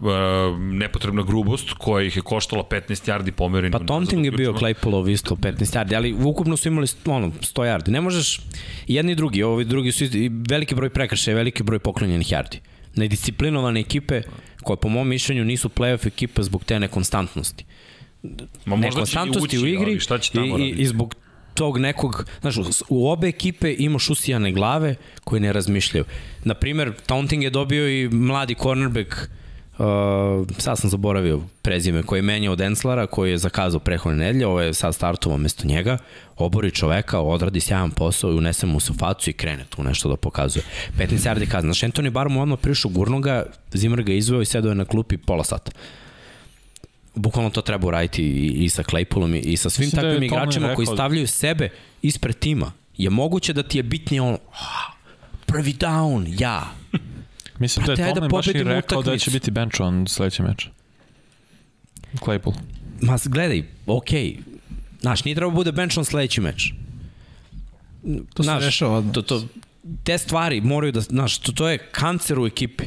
nepotrebna 0.58 1.22
grubost 1.22 1.72
koja 1.78 2.06
ih 2.06 2.16
je 2.16 2.22
koštala 2.22 2.64
15 2.64 3.10
yardi 3.10 3.30
pomereni. 3.30 3.72
Pa 3.72 3.78
taunting 3.78 4.24
je 4.24 4.30
bio 4.30 4.52
Claypoolov 4.52 5.10
isto 5.12 5.34
15 5.34 5.76
yardi, 5.76 5.96
ali 5.96 6.12
ukupno 6.12 6.56
su 6.56 6.68
imali 6.68 6.86
ono, 7.06 7.26
100 7.26 7.62
yardi. 7.62 7.90
Ne 7.90 8.00
možeš, 8.00 8.40
jedni 8.86 9.12
i 9.12 9.14
drugi, 9.14 9.42
ovi 9.42 9.64
drugi 9.64 9.92
su 9.92 10.04
veliki 10.50 10.74
broj 10.74 10.90
prekršaja, 10.90 11.36
veliki 11.36 11.62
broj 11.62 11.78
poklonjenih 11.78 12.32
yardi. 12.32 12.58
Nedisciplinovane 12.96 13.80
ekipe 13.80 14.22
koje 14.66 14.76
po 14.76 14.88
mom 14.88 15.08
mišljenju 15.08 15.44
nisu 15.44 15.68
playoff 15.68 16.06
ekipa 16.06 16.42
zbog 16.42 16.64
te 16.64 16.80
nekonstantnosti. 16.80 17.64
Ma 18.64 18.76
možda 18.76 18.86
nekonstantnosti 18.86 19.58
ući, 19.58 19.64
u 19.64 19.66
igri 19.66 20.00
šta 20.00 20.18
će 20.18 20.32
tamo 20.32 20.58
i, 20.58 20.70
i 20.70 20.86
zbog 20.86 21.14
tog 21.54 21.78
nekog, 21.78 22.26
znaš, 22.40 22.56
u 22.88 23.10
obe 23.10 23.28
ekipe 23.28 23.74
imaš 23.78 24.10
usijane 24.10 24.52
glave 24.52 24.94
koje 25.24 25.40
ne 25.40 25.52
razmišljaju. 25.52 26.04
Naprimer, 26.44 26.92
Taunting 27.06 27.42
je 27.42 27.50
dobio 27.50 27.88
i 27.88 28.08
mladi 28.08 28.54
cornerback 28.54 29.08
Uh, 29.12 29.45
sad 30.58 30.78
sam 30.78 30.90
zaboravio 30.90 31.40
prezime 31.62 32.02
koji 32.02 32.18
je 32.18 32.22
menjao 32.22 32.52
od 32.52 32.60
Enslara, 32.60 33.06
koji 33.06 33.30
je 33.30 33.38
zakazao 33.38 33.80
prehodne 33.80 34.24
nedelje, 34.24 34.46
ovo 34.46 34.60
je 34.60 34.74
sad 34.74 34.94
startovao 34.94 35.38
mesto 35.38 35.66
njega, 35.66 35.98
obori 36.36 36.70
čoveka, 36.70 37.20
odradi 37.20 37.60
sjajan 37.60 37.90
posao 37.90 38.30
i 38.30 38.36
unese 38.36 38.66
mu 38.66 38.76
u 38.76 38.94
facu 38.98 39.30
i 39.30 39.32
krene 39.32 39.64
tu 39.68 39.82
nešto 39.82 40.08
da 40.08 40.16
pokazuje. 40.16 40.62
15 40.98 41.08
yardi 41.08 41.46
kazna. 41.46 41.72
Znaš, 41.72 41.92
Anthony 41.92 42.10
Barr 42.10 42.28
mu 42.28 42.42
odmah 42.42 42.58
prišao 42.58 42.90
gurnoga, 42.90 43.46
Zimmer 43.72 44.02
ga 44.02 44.12
izveo 44.12 44.40
i 44.40 44.44
sedao 44.44 44.68
je 44.68 44.74
na 44.74 44.84
klupi 44.84 45.16
pola 45.16 45.44
sata 45.44 45.70
bukvalno 47.16 47.50
to 47.50 47.62
treba 47.62 47.86
uraditi 47.86 48.22
i, 48.22 48.64
i 48.64 48.68
sa 48.68 48.82
Claypoolom 48.82 49.36
i, 49.36 49.38
i 49.38 49.56
sa 49.56 49.70
svim 49.70 49.86
Mislim 49.86 50.02
da 50.02 50.08
takvim 50.08 50.20
da 50.20 50.26
igračima 50.26 50.74
koji 50.74 50.86
stavljaju 50.86 51.26
sebe 51.26 51.68
ispred 52.02 52.38
tima. 52.38 52.72
Je 52.96 53.10
moguće 53.10 53.52
da 53.52 53.62
ti 53.62 53.78
je 53.78 53.82
bitnije 53.82 54.22
ono, 54.22 54.38
oh, 54.50 54.94
prvi 55.46 55.72
down, 55.72 56.34
ja. 56.40 56.72
Mislim 57.58 57.86
Prate, 57.86 58.02
da 58.02 58.08
je 58.08 58.14
Tomlin 58.14 58.30
da 58.30 58.36
baš 58.36 58.46
i 58.46 58.52
rekao 58.52 58.98
utakmicu. 58.98 59.10
da 59.10 59.18
će 59.18 59.30
biti 59.30 59.50
bench 59.50 59.80
on 59.80 60.06
sledeći 60.08 60.42
meč. 60.42 60.68
Claypool. 62.14 62.54
Ma 63.00 63.18
gledaj, 63.24 63.62
okej. 63.86 64.24
Okay. 64.24 64.38
Znaš, 65.00 65.24
nije 65.24 65.34
treba 65.34 65.50
da 65.50 65.54
bude 65.54 65.72
bench 65.72 65.98
on 65.98 66.04
sledeći 66.04 66.40
meč. 66.40 66.72
To 68.34 68.42
se 68.42 68.58
rešava 68.60 69.02
To, 69.12 69.22
to, 69.22 69.46
te 70.04 70.18
stvari 70.18 70.60
moraju 70.60 70.92
da, 70.92 71.00
znaš, 71.00 71.38
to, 71.38 71.52
to 71.52 71.68
je 71.68 71.78
kancer 71.78 72.38
u 72.38 72.46
ekipi. 72.46 72.84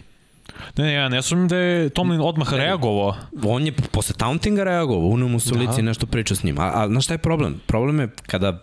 Ne, 0.77 0.83
ne, 0.83 0.93
ja 0.93 1.09
ne 1.09 1.22
sumim 1.22 1.48
da 1.48 1.57
je 1.57 1.89
Tomlin 1.89 2.22
odmah 2.22 2.51
ne, 2.51 2.57
reagovao. 2.57 3.15
On 3.43 3.65
je 3.65 3.72
posle 3.72 4.15
tauntinga 4.17 4.64
reagovao, 4.64 5.07
unio 5.07 5.27
mu 5.27 5.39
se 5.39 5.53
u 5.53 5.57
lice 5.57 5.80
i 5.80 5.83
nešto 5.83 6.06
priča 6.07 6.35
s 6.35 6.43
njim. 6.43 6.59
A, 6.59 6.72
a 6.75 6.88
znaš 6.88 7.03
šta 7.03 7.14
je 7.14 7.17
problem? 7.17 7.61
Problem 7.65 7.99
je 7.99 8.09
kada, 8.27 8.59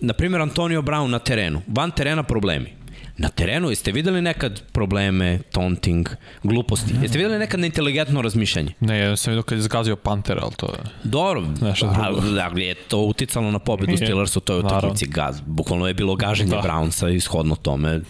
na 0.00 0.12
primjer, 0.12 0.42
Antonio 0.42 0.82
Brown 0.82 1.06
na 1.06 1.18
terenu, 1.18 1.62
van 1.66 1.90
terena 1.90 2.22
problemi. 2.22 2.81
Na 3.16 3.28
terenu 3.28 3.70
jeste 3.70 3.92
videli 3.92 4.22
nekad 4.22 4.62
probleme, 4.72 5.38
taunting, 5.52 6.08
gluposti? 6.42 6.94
Jeste 7.02 7.18
videli 7.18 7.38
nekad 7.38 7.60
neinteligentno 7.60 8.22
razmišljanje? 8.22 8.72
Ne, 8.80 8.98
ja 8.98 9.16
sam 9.16 9.30
vidio 9.30 9.42
kad 9.42 9.58
je 9.58 9.62
zgazio 9.62 9.96
Panther, 9.96 10.38
ali 10.42 10.52
to 10.56 10.66
je... 10.66 10.78
Dobro, 11.04 11.44
ali 11.80 12.34
da, 12.34 12.50
je 12.56 12.74
to 12.74 12.98
uticalo 12.98 13.50
na 13.50 13.58
pobedu 13.58 13.96
Steelersu, 13.96 14.40
to 14.40 14.52
je 14.52 14.62
u 14.62 14.66
utakmici 14.66 15.06
gaz. 15.06 15.40
Bukvalno 15.46 15.88
je 15.88 15.94
bilo 15.94 16.16
gaženje 16.16 16.50
da. 16.50 16.62
Brownsa 16.62 17.14
i 17.14 17.20
shodno 17.20 17.54
tome, 17.54 18.00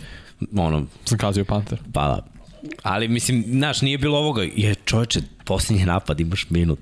ono... 0.57 0.87
Zgazio 1.07 1.45
Panther. 1.45 1.79
Pa 1.93 2.07
da 2.09 2.33
Ali 2.83 3.09
mislim, 3.09 3.45
znaš, 3.47 3.83
nije 3.83 3.99
bilo 3.99 4.19
ovoga. 4.19 4.43
Je 4.43 4.75
čoveče, 4.75 5.21
posljednji 5.45 5.85
napad, 5.85 6.21
imaš 6.21 6.51
minut. 6.51 6.79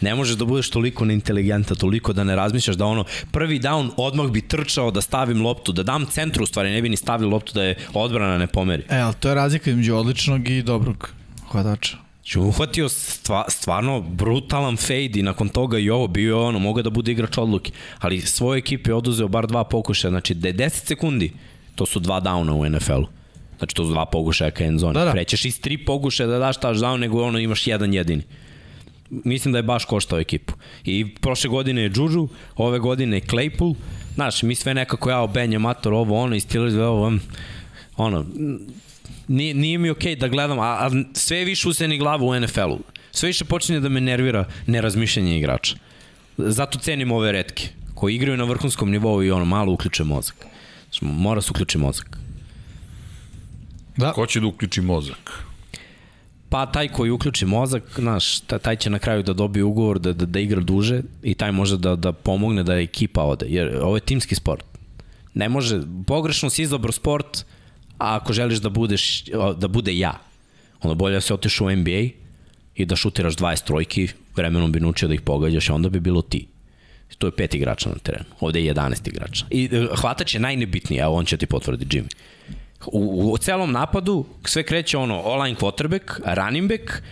Ne 0.00 0.14
možeš 0.14 0.36
da 0.36 0.44
budeš 0.44 0.70
toliko 0.70 1.04
neinteligentan, 1.04 1.76
toliko 1.76 2.12
da 2.12 2.24
ne 2.24 2.36
razmišljaš 2.36 2.76
da 2.76 2.86
ono, 2.86 3.04
prvi 3.32 3.60
down 3.60 3.90
odmah 3.96 4.30
bi 4.30 4.40
trčao 4.40 4.90
da 4.90 5.00
stavim 5.00 5.42
loptu, 5.42 5.72
da 5.72 5.82
dam 5.82 6.06
centru 6.06 6.42
u 6.42 6.46
stvari, 6.46 6.70
ne 6.70 6.82
bi 6.82 6.88
ni 6.88 6.96
stavio 6.96 7.28
loptu 7.28 7.52
da 7.54 7.62
je 7.62 7.76
odbrana 7.94 8.38
ne 8.38 8.46
pomeri. 8.46 8.82
E, 8.88 8.98
ali 8.98 9.14
to 9.20 9.28
je 9.28 9.34
razlika 9.34 9.70
između 9.70 9.94
odličnog 9.94 10.48
i 10.48 10.62
dobrog 10.62 11.10
hvatača. 11.50 11.96
Znači, 12.24 12.38
uhvatio 12.38 12.88
stva, 12.88 13.44
stvarno 13.48 14.00
brutalan 14.00 14.76
fade 14.76 15.10
i 15.14 15.22
nakon 15.22 15.48
toga 15.48 15.78
i 15.78 15.90
ovo 15.90 16.06
bio 16.06 16.28
je 16.28 16.34
ono, 16.34 16.58
mogao 16.58 16.82
da 16.82 16.90
bude 16.90 17.12
igrač 17.12 17.38
odluke. 17.38 17.72
Ali 17.98 18.20
svoje 18.20 18.58
ekipe 18.58 18.90
je 18.90 18.94
oduzeo 18.94 19.28
bar 19.28 19.46
dva 19.46 19.64
pokušaja, 19.64 20.10
znači 20.10 20.34
da 20.34 20.48
je 20.48 20.54
10 20.54 20.68
sekundi, 20.68 21.32
to 21.74 21.86
su 21.86 22.00
dva 22.00 22.20
downa 22.20 22.52
u 22.52 22.68
NFL-u. 22.68 23.23
Znači 23.64 23.74
to 23.74 23.84
su 23.84 23.90
dva 23.90 24.06
pokušaja 24.06 24.50
ka 24.50 24.64
end 24.64 24.80
zone. 24.80 24.98
Da, 24.98 25.04
da. 25.04 25.12
Prećeš 25.12 25.44
iz 25.44 25.60
tri 25.60 25.78
pokušaja 25.78 26.26
da 26.26 26.38
daš 26.38 26.56
touchdown, 26.60 26.96
nego 26.96 27.22
ono 27.22 27.38
imaš 27.38 27.66
jedan 27.66 27.94
jedini. 27.94 28.22
Mislim 29.10 29.52
da 29.52 29.58
je 29.58 29.62
baš 29.62 29.84
koštao 29.84 30.20
ekipu. 30.20 30.54
I 30.84 31.14
prošle 31.14 31.50
godine 31.50 31.82
je 31.82 31.92
Juju, 31.96 32.28
ove 32.56 32.78
godine 32.78 33.16
je 33.16 33.20
Claypool. 33.20 33.74
Znaš, 34.14 34.42
mi 34.42 34.54
sve 34.54 34.74
nekako, 34.74 35.10
ja, 35.10 35.26
Benja, 35.26 35.58
Mator, 35.58 35.92
ovo, 35.92 36.18
ono, 36.20 36.36
i 36.36 36.40
Steelers, 36.40 36.74
ovo, 36.74 37.12
ono, 37.96 38.24
nije, 39.28 39.54
nije 39.54 39.78
mi 39.78 39.90
okej 39.90 40.16
okay 40.16 40.20
da 40.20 40.28
gledam, 40.28 40.58
a, 40.58 40.62
a 40.62 40.90
sve 41.12 41.38
je 41.38 41.44
više 41.44 41.68
useni 41.68 41.98
glavu 41.98 42.28
u 42.28 42.40
NFL-u. 42.40 42.78
Sve 43.12 43.26
više 43.26 43.44
počinje 43.44 43.80
da 43.80 43.88
me 43.88 44.00
nervira 44.00 44.44
nerazmišljanje 44.66 45.38
igrača. 45.38 45.76
Zato 46.36 46.78
cenim 46.78 47.12
ove 47.12 47.32
redke, 47.32 47.68
koji 47.94 48.14
igraju 48.14 48.36
na 48.36 48.44
vrhunskom 48.44 48.90
nivou 48.90 49.22
i 49.22 49.30
ono, 49.30 49.44
malo 49.44 49.72
uključe 49.72 50.04
mozak. 50.04 50.46
Znači, 50.82 51.04
Mora 51.04 51.40
se 51.40 51.50
uključi 51.50 51.78
mozak. 51.78 52.23
Da. 53.96 54.12
Ko 54.12 54.26
će 54.26 54.40
da 54.40 54.46
uključi 54.46 54.80
mozak? 54.80 55.44
Pa 56.48 56.66
taj 56.66 56.88
koji 56.88 57.10
uključi 57.10 57.46
mozak, 57.46 57.82
znaš, 57.94 58.40
ta- 58.40 58.58
taj 58.58 58.76
će 58.76 58.90
na 58.90 58.98
kraju 58.98 59.22
da 59.22 59.32
dobije 59.32 59.64
ugovor 59.64 59.98
da, 59.98 60.12
da, 60.12 60.26
da 60.26 60.40
igra 60.40 60.60
duže 60.60 61.02
i 61.22 61.34
taj 61.34 61.52
može 61.52 61.78
da, 61.78 61.96
da 61.96 62.12
pomogne 62.12 62.62
da 62.62 62.74
ekipa 62.74 63.22
ode. 63.22 63.46
Jer 63.48 63.76
ovo 63.82 63.96
je 63.96 64.00
timski 64.00 64.34
sport. 64.34 64.64
Ne 65.34 65.48
može, 65.48 65.80
pogrešno 66.06 66.50
si 66.50 66.62
izabrao 66.62 66.92
sport, 66.92 67.44
a 67.98 68.16
ako 68.16 68.32
želiš 68.32 68.58
da 68.58 68.68
budeš, 68.68 69.24
da 69.56 69.68
bude 69.68 69.98
ja, 69.98 70.20
onda 70.82 70.94
bolje 70.94 71.14
da 71.14 71.20
se 71.20 71.34
otiš 71.34 71.60
u 71.60 71.70
NBA 71.70 72.08
i 72.74 72.86
da 72.86 72.96
šutiraš 72.96 73.36
20 73.36 73.64
trojki, 73.64 74.08
vremenom 74.36 74.72
bi 74.72 74.80
naučio 74.80 75.08
da 75.08 75.14
ih 75.14 75.20
pogađaš, 75.20 75.70
a 75.70 75.74
onda 75.74 75.88
bi 75.88 76.00
bilo 76.00 76.22
ti. 76.22 76.46
To 77.18 77.26
je 77.26 77.36
pet 77.36 77.54
igrača 77.54 77.88
na 77.88 77.94
terenu. 77.94 78.24
Ovde 78.40 78.60
je 78.64 78.74
11 78.74 79.08
igrača. 79.08 79.46
I 79.50 79.68
e, 79.72 79.86
hvatač 79.96 80.34
je 80.34 80.40
najnebitniji, 80.40 80.98
evo 80.98 81.14
on 81.14 81.24
će 81.24 81.36
ti 81.36 81.46
potvrditi 81.46 81.98
Jimmy. 81.98 82.14
U, 82.86 83.32
u 83.32 83.38
celom 83.38 83.72
napadu 83.72 84.24
sve 84.44 84.62
kreće 84.62 84.98
ono 84.98 85.20
online 85.20 85.56
quarterback, 85.56 86.34
running 86.34 86.68
back, 86.68 87.02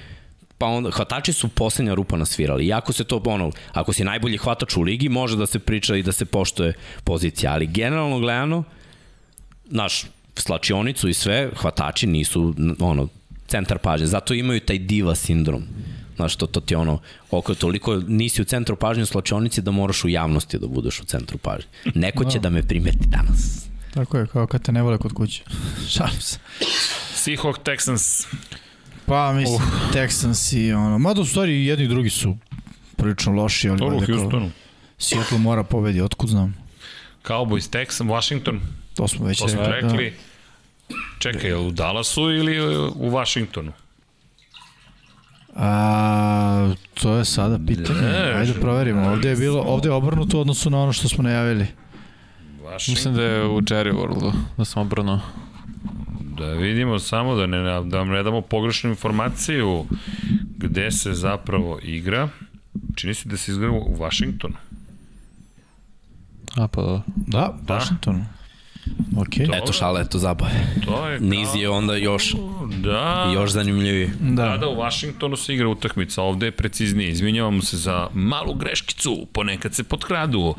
pa 0.58 0.66
onda 0.66 0.90
hvatači 0.90 1.32
su 1.32 1.48
poslednja 1.48 1.94
rupa 1.94 2.16
nasvirali. 2.16 2.66
Iako 2.66 2.92
se 2.92 3.04
to 3.04 3.22
ono, 3.24 3.50
ako 3.72 3.92
si 3.92 4.04
najbolji 4.04 4.38
hvatač 4.38 4.76
u 4.76 4.82
ligi, 4.82 5.08
može 5.08 5.36
da 5.36 5.46
se 5.46 5.58
priča 5.58 5.96
i 5.96 6.02
da 6.02 6.12
se 6.12 6.24
poštuje 6.24 6.72
pozicija, 7.04 7.52
ali 7.52 7.66
generalno 7.66 8.18
gledano 8.18 8.64
naš 9.64 10.04
slačionicu 10.36 11.08
i 11.08 11.14
sve, 11.14 11.50
hvatači 11.56 12.06
nisu 12.06 12.54
ono 12.80 13.08
centar 13.46 13.78
pažnje. 13.78 14.06
Zato 14.06 14.34
imaju 14.34 14.60
taj 14.60 14.78
diva 14.78 15.14
sindrom. 15.14 15.62
Znaš, 16.16 16.36
to, 16.36 16.46
to 16.46 16.60
ti 16.60 16.74
ono, 16.74 16.98
oko 17.30 17.54
toliko 17.54 17.96
nisi 17.96 18.42
u 18.42 18.44
centru 18.44 18.76
pažnje 18.76 19.02
u 19.02 19.06
slačionici 19.06 19.62
da 19.62 19.70
moraš 19.70 20.04
u 20.04 20.08
javnosti 20.08 20.58
da 20.58 20.66
budeš 20.66 21.00
u 21.00 21.04
centru 21.04 21.38
pažnje. 21.38 21.68
Neko 21.94 22.24
će 22.24 22.38
da 22.38 22.50
me 22.50 22.62
primeti 22.62 23.06
danas. 23.06 23.71
Tako 23.94 24.18
je, 24.18 24.26
kao 24.26 24.46
kad 24.46 24.62
te 24.62 24.72
ne 24.72 24.82
vole 24.82 24.98
kod 24.98 25.12
kuće. 25.12 25.42
Šalim 25.94 26.20
se. 26.20 26.38
Seahawks 27.14 27.62
Texans. 27.64 28.26
Pa, 29.06 29.32
mislim, 29.32 29.56
uh. 29.56 29.62
Texans 29.92 30.56
i 30.56 30.72
ono... 30.72 30.98
Mada 30.98 31.20
u 31.20 31.24
stvari 31.24 31.66
jedni 31.66 31.84
i 31.84 31.88
drugi 31.88 32.10
su 32.10 32.36
prilično 32.96 33.32
loši, 33.32 33.68
ali 33.68 33.78
Dobro 33.78 33.98
Houstonu. 34.06 34.50
Seattle 34.98 35.38
mora 35.38 35.62
pobedi, 35.62 36.00
otkud 36.00 36.28
znam. 36.28 36.54
Cowboys 37.24 37.70
Texans, 37.70 38.08
Washington. 38.10 38.60
To 38.94 39.08
smo 39.08 39.26
već 39.26 39.38
To 39.38 39.48
smo 39.48 39.62
rekli. 39.62 39.90
rekli. 39.90 40.14
Čekaj, 41.18 41.50
je 41.50 41.56
li 41.56 41.66
u 41.66 41.70
Dallasu 41.70 42.20
ili 42.20 42.78
u 42.94 43.10
Washingtonu? 43.10 43.72
A, 45.56 46.72
to 46.94 47.14
je 47.14 47.24
sada 47.24 47.58
pitanje. 47.66 48.00
Ne, 48.00 48.32
Ajde 48.36 48.52
proverimo. 48.54 49.10
Ovde 49.10 49.28
je 49.28 49.36
bilo, 49.36 49.62
ovde 49.62 49.88
je 49.88 49.92
obrnuto 49.92 50.38
u 50.38 50.40
odnosu 50.40 50.70
na 50.70 50.82
ono 50.82 50.92
što 50.92 51.08
smo 51.08 51.22
najavili. 51.22 51.66
Washington. 52.72 52.92
Mislim 52.94 53.14
da 53.14 53.22
je 53.22 53.46
u 53.46 53.60
Jerry 53.60 53.92
Worldu, 53.92 54.32
da 54.56 54.64
sam 54.64 54.82
obrnuo. 54.82 55.20
Da 56.38 56.52
vidimo 56.52 56.98
samo 56.98 57.34
da, 57.34 57.46
ne, 57.46 57.62
da 57.84 57.98
vam 57.98 58.08
ne 58.08 58.22
damo 58.22 58.40
pogrešnu 58.40 58.90
informaciju 58.90 59.86
gde 60.58 60.90
se 60.90 61.12
zapravo 61.12 61.78
igra. 61.82 62.28
Čini 62.94 63.14
se 63.14 63.28
da 63.28 63.36
se 63.36 63.52
igra 63.52 63.70
u 63.70 63.96
Washingtonu. 63.98 64.54
A 66.56 66.68
pa 66.68 66.82
da. 66.82 67.02
Da, 67.66 67.78
Da. 68.06 68.24
Washington. 69.12 69.54
Ok. 69.54 69.62
Eto 69.62 69.72
šala, 69.72 70.00
eto 70.00 70.18
zabave. 70.18 70.52
To 70.84 71.08
je 71.08 71.20
Niz 71.32 71.48
je 71.54 71.68
onda 71.68 71.96
još, 71.96 72.34
Da, 72.74 73.30
još 73.34 73.50
zanimljiviji. 73.50 74.10
Da. 74.20 74.44
Da. 74.44 74.56
da, 74.56 74.68
u 74.68 74.76
Vašingtonu 74.76 75.36
se 75.36 75.54
igra 75.54 75.68
utakmica, 75.68 76.22
ovde 76.22 76.46
je 76.46 76.50
preciznije. 76.52 77.10
Izvinjavamo 77.10 77.62
se 77.62 77.76
za 77.76 78.08
malu 78.14 78.54
greškicu, 78.54 79.26
ponekad 79.32 79.74
se 79.74 79.84
potkradu, 79.84 80.54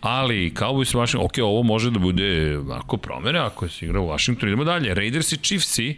ali 0.00 0.52
Cowboys 0.52 0.94
i 0.94 0.98
Washington, 0.98 1.24
ok, 1.24 1.38
ovo 1.38 1.62
može 1.62 1.90
da 1.90 1.98
bude 1.98 2.58
ako 2.72 2.96
promere, 2.96 3.38
ako 3.38 3.68
se 3.68 3.84
igra 3.84 4.00
u 4.00 4.08
Washingtonu, 4.08 4.48
idemo 4.48 4.64
dalje. 4.64 4.94
Raiders 4.94 5.32
i 5.32 5.36
Chiefsi, 5.36 5.96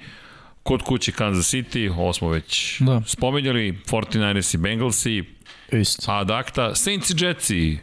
kod 0.62 0.82
kuće 0.82 1.12
Kansas 1.12 1.54
City, 1.54 1.90
ovo 1.90 2.12
smo 2.12 2.28
već 2.28 2.80
Da. 2.80 3.02
spomenjali, 3.06 3.78
49ers 3.86 4.54
i 4.54 4.58
Bengalsi, 4.58 5.24
Isto. 5.72 6.12
ad 6.12 6.30
acta, 6.30 6.74
Saints 6.74 7.10
i 7.10 7.14
Jetsi, 7.18 7.78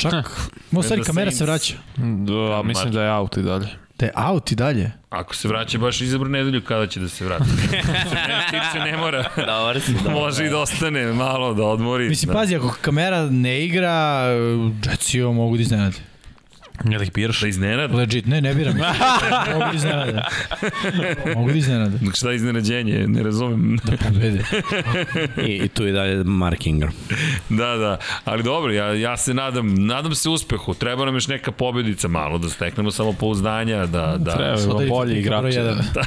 Čak, 0.00 0.50
mo 0.70 0.82
stvari 0.82 1.02
kamera 1.02 1.30
se 1.30 1.44
vraća. 1.44 1.74
Da, 1.96 2.62
mislim 2.62 2.92
da 2.92 3.02
je 3.02 3.12
out 3.12 3.36
i 3.36 3.42
dalje. 3.42 3.68
Da 3.98 4.06
je 4.06 4.12
out 4.16 4.52
i 4.52 4.54
dalje. 4.54 4.92
Ako 5.10 5.34
se 5.34 5.48
vraća 5.48 5.78
baš 5.78 6.00
izabro 6.00 6.28
nedelju 6.28 6.62
kada 6.64 6.86
će 6.86 7.00
da 7.00 7.08
se 7.08 7.24
vrati. 7.24 7.44
ne, 8.28 8.46
tiče 8.50 8.84
ne 8.84 8.96
mora. 8.96 9.30
Dobar 9.36 9.80
si, 9.80 9.94
Može 10.10 10.46
i 10.46 10.48
da 10.48 10.58
ostane 10.58 11.12
malo, 11.12 11.54
da 11.54 11.64
odmori. 11.64 12.08
Mislim, 12.08 12.32
da. 12.32 12.34
pazi, 12.38 12.56
ako 12.56 12.76
kamera 12.80 13.26
ne 13.30 13.64
igra, 13.64 14.24
Jetsio 14.90 15.32
mogu 15.32 15.56
da 15.56 15.62
iznenade. 15.62 15.96
Nije 16.84 16.98
da 16.98 17.04
ih 17.04 17.12
biraš? 17.12 17.40
Da 17.40 17.48
iznenada. 17.48 17.96
Legit, 17.96 18.26
ne, 18.26 18.40
ne 18.40 18.54
biram. 18.54 18.74
mogu 19.52 19.64
da 19.64 19.72
iznenade. 19.74 20.22
Mogu 21.34 21.50
da 21.50 21.56
iznenade. 21.56 21.98
Dok 22.00 22.16
šta 22.16 22.30
je 22.30 22.36
iznenađenje, 22.36 23.06
ne 23.08 23.22
razumem. 23.22 23.78
Da 23.84 23.96
pobede. 23.98 24.44
I, 25.48 25.52
I 25.54 25.68
tu 25.68 25.86
i 25.86 25.92
dalje 25.92 26.24
Mark 26.24 26.66
Ingram. 26.66 26.92
Da, 27.48 27.76
da, 27.76 27.98
ali 28.24 28.42
dobro, 28.42 28.72
ja, 28.72 28.94
ja 28.94 29.16
se 29.16 29.34
nadam, 29.34 29.74
nadam 29.76 30.14
se 30.14 30.28
uspehu, 30.28 30.74
treba 30.74 31.04
nam 31.04 31.14
još 31.14 31.28
neka 31.28 31.52
pobedica 31.52 32.08
malo, 32.08 32.38
da 32.38 32.48
steknemo 32.48 32.90
samo 32.90 33.12
pouzdanja, 33.12 33.86
da, 33.86 34.16
da, 34.18 34.36
Treba, 34.36 34.56
Sada 34.56 34.86
bolji 34.88 35.16
jedan. 35.16 35.76
Da. 35.94 36.02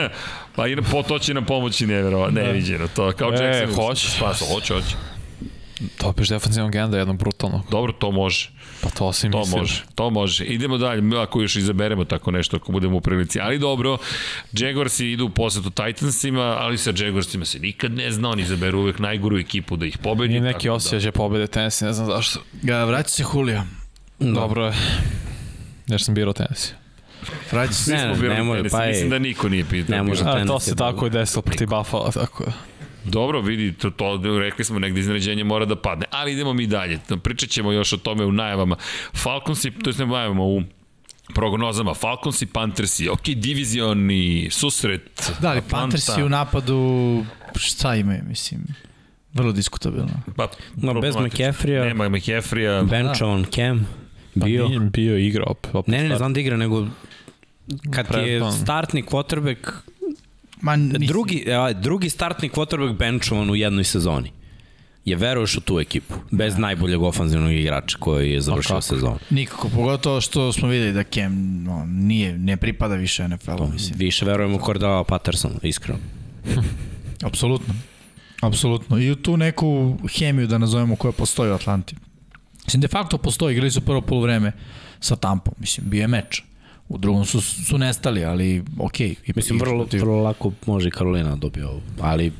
pa 0.56 0.66
i 0.66 0.76
na- 0.76 0.82
po, 0.82 1.02
to 1.02 1.18
će 1.18 1.34
nam 1.34 1.44
pomoći 1.44 1.86
nevjerovatno, 1.86 2.40
neviđeno, 2.42 2.88
to 2.88 3.12
kao 3.12 3.30
E, 3.30 3.44
Jackson. 3.44 3.74
hoće. 3.76 4.08
Spasa, 4.08 4.44
hoće, 4.46 4.74
hoće. 4.74 4.96
Topiš 5.98 6.28
defensivnog 6.28 6.74
enda, 6.74 6.98
jedno 6.98 7.14
brutalno. 7.14 7.62
Dobro, 7.70 7.92
to 7.92 8.10
može, 8.10 8.50
Pa 8.82 8.90
to 8.90 9.12
si 9.12 9.30
to 9.30 9.38
mislim. 9.38 9.60
može, 9.60 9.82
to 9.94 10.10
može. 10.10 10.44
Idemo 10.44 10.78
dalje, 10.78 11.00
mi 11.00 11.16
ako 11.16 11.42
još 11.42 11.56
izaberemo 11.56 12.04
tako 12.04 12.30
nešto, 12.30 12.56
ako 12.56 12.72
budemo 12.72 12.96
u 12.96 13.00
prilici. 13.00 13.40
Ali 13.40 13.58
dobro, 13.58 13.98
Jaguarsi 14.52 15.06
idu 15.06 15.24
u 15.24 15.30
posetu 15.30 15.70
Titansima, 15.70 16.42
ali 16.42 16.78
sa 16.78 16.92
Jaguarsima 16.96 17.44
se 17.44 17.58
nikad 17.58 17.92
ne 17.92 18.10
zna, 18.10 18.28
oni 18.30 18.42
izaberu 18.42 18.78
uvek 18.78 18.98
najgoru 18.98 19.38
ekipu 19.38 19.76
da 19.76 19.86
ih 19.86 19.98
pobedi. 19.98 20.36
I 20.36 20.40
neki 20.40 20.64
tako 20.64 20.74
osjećaj 20.74 21.00
će 21.00 21.12
pobede 21.12 21.46
tenisi, 21.46 21.84
ne 21.84 21.92
znam 21.92 22.06
zašto. 22.06 22.40
Ga, 22.62 22.84
vraća 22.84 23.08
se 23.08 23.24
Julio. 23.34 23.62
Dobro 24.18 24.66
je. 24.66 24.72
Jer 25.86 26.02
sam 26.02 26.14
birao 26.14 26.32
tenisi. 26.32 26.72
Vraća 27.52 27.72
se. 27.72 27.90
Ne, 27.92 27.96
Da, 27.96 28.06
ne, 28.08 28.14
smo 28.14 28.22
ne 28.22 28.28
birali 28.28 28.46
može, 28.46 28.58
tenis, 28.58 28.72
pa 28.72 28.86
Mislim 28.86 29.04
je, 29.04 29.10
da 29.10 29.18
niko 29.18 29.48
nije 29.48 29.64
pitao. 29.64 29.96
Ne 29.96 30.02
može. 30.02 30.22
A, 30.22 30.32
to 30.32 30.32
Tenis 30.38 30.62
se 30.64 30.70
je 30.70 30.76
tako 30.76 30.92
dobro. 30.92 31.06
i 31.06 31.10
desilo 31.10 31.42
proti 31.42 31.66
Buffalo, 31.66 32.10
tako 32.14 32.44
da. 32.44 32.52
Dobro, 33.10 33.40
vidi, 33.40 33.72
to, 33.72 33.90
to 33.90 34.38
rekli 34.38 34.64
smo, 34.64 34.78
negde 34.78 35.00
iznenađenje 35.00 35.44
mora 35.44 35.64
da 35.64 35.76
padne, 35.76 36.06
ali 36.10 36.32
idemo 36.32 36.52
mi 36.52 36.66
dalje. 36.66 36.98
Pričat 37.22 37.50
ćemo 37.50 37.72
još 37.72 37.92
o 37.92 37.96
tome 37.96 38.24
u 38.24 38.32
najavama. 38.32 38.76
Falconsi, 39.14 39.70
to 39.70 39.90
je 39.90 39.96
ne 39.98 40.04
u 40.04 40.08
najavama, 40.08 40.42
u 40.42 40.62
prognozama. 41.34 41.94
Falcons 41.94 42.42
i 42.42 42.46
Panthersi, 42.46 43.08
ok, 43.08 43.22
divizioni 43.22 44.48
susret. 44.50 45.32
Da, 45.40 45.48
ali 45.48 45.58
Atlanta. 45.58 45.76
Panthersi 45.76 46.22
u 46.22 46.28
napadu, 46.28 47.24
šta 47.56 47.94
imaju, 47.94 48.22
mislim, 48.28 48.60
vrlo 49.32 49.52
diskutabilno. 49.52 50.22
Pa, 50.36 50.48
No, 50.76 51.00
bez. 51.00 51.14
McCaffrey-a. 51.14 51.84
Nema 51.84 52.08
McCaffrey-a. 52.08 52.82
bench 52.82 53.22
on 53.22 53.44
cam. 53.44 53.86
Pa 54.40 54.44
Bio. 54.44 54.68
nije 54.68 54.80
bio 54.80 55.18
igra 55.18 55.44
opet. 55.46 55.74
opet 55.74 55.92
Ne, 55.92 56.02
ne, 56.02 56.08
ne 56.08 56.16
znam 56.16 56.32
da 56.32 56.40
igra, 56.40 56.56
nego 56.56 56.86
kad 57.94 58.12
ti 58.12 58.18
je 58.18 58.42
startni 58.62 59.02
quarterback, 59.02 59.72
Ma, 60.60 60.76
mislim, 60.76 61.06
drugi, 61.06 61.44
evo, 61.46 61.72
drugi 61.72 62.10
startni 62.10 62.48
quarterback 62.48 62.96
benchovan 62.96 63.50
u 63.50 63.56
jednoj 63.56 63.84
sezoni. 63.84 64.32
je 65.04 65.16
veruješ 65.16 65.56
u 65.56 65.60
tu 65.60 65.80
ekipu, 65.80 66.14
bez 66.30 66.58
najboljeg 66.58 67.02
ofanzivnog 67.02 67.52
igrača 67.52 67.96
koji 67.98 68.32
je 68.32 68.40
završio 68.40 68.80
sezonu. 68.80 69.18
Nikako, 69.30 69.68
pogotovo 69.68 70.20
što 70.20 70.52
smo 70.52 70.68
videli 70.68 70.92
da 70.92 71.02
Cam 71.02 71.62
no, 71.62 71.84
nije, 71.86 72.38
ne 72.38 72.56
pripada 72.56 72.94
više 72.94 73.28
NFL-u, 73.28 73.68
mislim. 73.72 73.98
Više 73.98 74.24
verujem 74.24 74.54
u 74.54 74.60
Cordell 74.64 75.04
Patterson, 75.04 75.52
iskreno. 75.62 76.00
Apsolutno. 77.28 77.74
Apsolutno. 78.42 78.98
I 78.98 79.10
u 79.10 79.16
tu 79.16 79.36
neku 79.36 79.98
hemiju, 80.18 80.46
da 80.46 80.58
nazovemo, 80.58 80.96
koja 80.96 81.12
postoji 81.12 81.50
u 81.50 81.54
Atlanti. 81.54 81.96
Mislim, 82.64 82.80
de 82.80 82.88
facto 82.88 83.18
postoji, 83.18 83.52
igrali 83.52 83.70
su 83.70 83.80
prvo 83.80 84.00
polovreme 84.00 84.52
sa 85.00 85.16
Tampom, 85.16 85.54
mislim, 85.58 85.90
bio 85.90 86.00
je 86.00 86.08
meč. 86.08 86.42
U 86.88 86.98
drugom 86.98 87.26
su, 87.26 87.40
su 87.40 87.78
nestali, 87.78 88.24
ali 88.24 88.64
okej. 88.78 89.14
Okay, 89.14 89.36
Mislim, 89.36 89.58
vrlo, 89.58 89.86
vrlo 89.92 90.22
lako 90.22 90.52
može 90.66 90.88
i 90.88 90.90
Karolina 90.90 91.36
dobije 91.36 91.66
ovo, 91.66 91.80
ali 92.00 92.32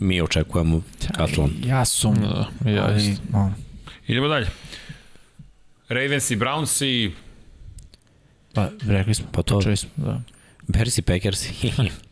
mi 0.00 0.20
očekujemo 0.20 0.82
Atlanta. 1.18 1.68
Ja 1.68 1.84
sum. 1.84 2.14
Da, 2.14 2.70
ja 2.70 2.84
ali, 2.84 3.16
ono, 3.32 3.54
Idemo 4.06 4.28
dalje. 4.28 4.46
Ravens 5.88 6.30
i 6.30 6.36
Browns 6.36 6.84
i 6.84 7.12
pa, 8.52 8.68
rekli 8.80 9.14
smo, 9.14 9.26
Pa 9.32 9.42
to- 9.42 9.54
počeli 9.54 9.76
smo, 9.76 9.90
da. 9.96 10.20
Bears 10.66 10.98
i 10.98 11.02
Packers. 11.02 11.46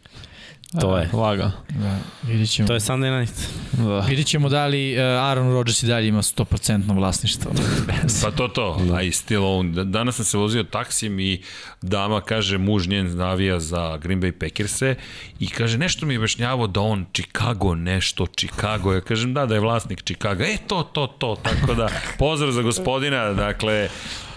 to 0.81 0.99
je. 0.99 1.11
Laga. 1.13 1.53
da 1.69 1.99
vidit 2.23 2.51
ćemo. 2.51 2.69
To 2.69 2.75
je 2.75 2.81
Sunday 2.81 3.21
night. 3.21 3.35
Da. 3.73 4.01
Vidjet 4.01 4.27
ćemo 4.27 4.49
da 4.49 4.67
li 4.67 4.97
uh, 4.97 5.03
Aaron 5.03 5.53
Rodgers 5.53 5.83
i 5.83 5.87
dalje 5.87 6.09
ima 6.09 6.23
100% 6.23 6.95
vlasništvo. 6.95 7.53
Pa 8.23 8.31
to 8.31 8.49
to, 8.49 8.81
da. 8.91 9.03
i 9.03 9.13
still 9.13 9.45
on. 9.45 9.91
Danas 9.91 10.17
sam 10.17 10.25
se 10.25 10.37
vozio 10.39 10.63
taksijem 10.63 11.21
i 11.21 11.43
dama 11.83 12.21
kaže, 12.21 12.59
muž 12.59 12.89
njen 12.89 13.17
navija 13.17 13.61
za 13.61 13.97
Green 13.97 14.23
Bay 14.23 14.33
Packerse 14.33 14.95
i 15.41 15.49
kaže, 15.49 15.79
nešto 15.79 16.07
mi 16.07 16.15
je 16.15 16.19
objašnjavao 16.19 16.67
da 16.67 16.81
on 16.81 17.07
Chicago 17.13 17.75
nešto, 17.75 18.27
Chicago. 18.27 18.93
Ja 18.93 19.01
kažem, 19.01 19.35
da, 19.35 19.47
da 19.47 19.55
je 19.55 19.61
vlasnik 19.61 20.03
Chicago. 20.03 20.43
E, 20.43 20.57
to, 20.67 20.83
to, 20.83 21.07
to. 21.07 21.37
Tako 21.43 21.75
da, 21.75 21.89
pozdrav 22.19 22.53
za 22.53 22.63
gospodina, 22.63 23.33
dakle, 23.33 23.89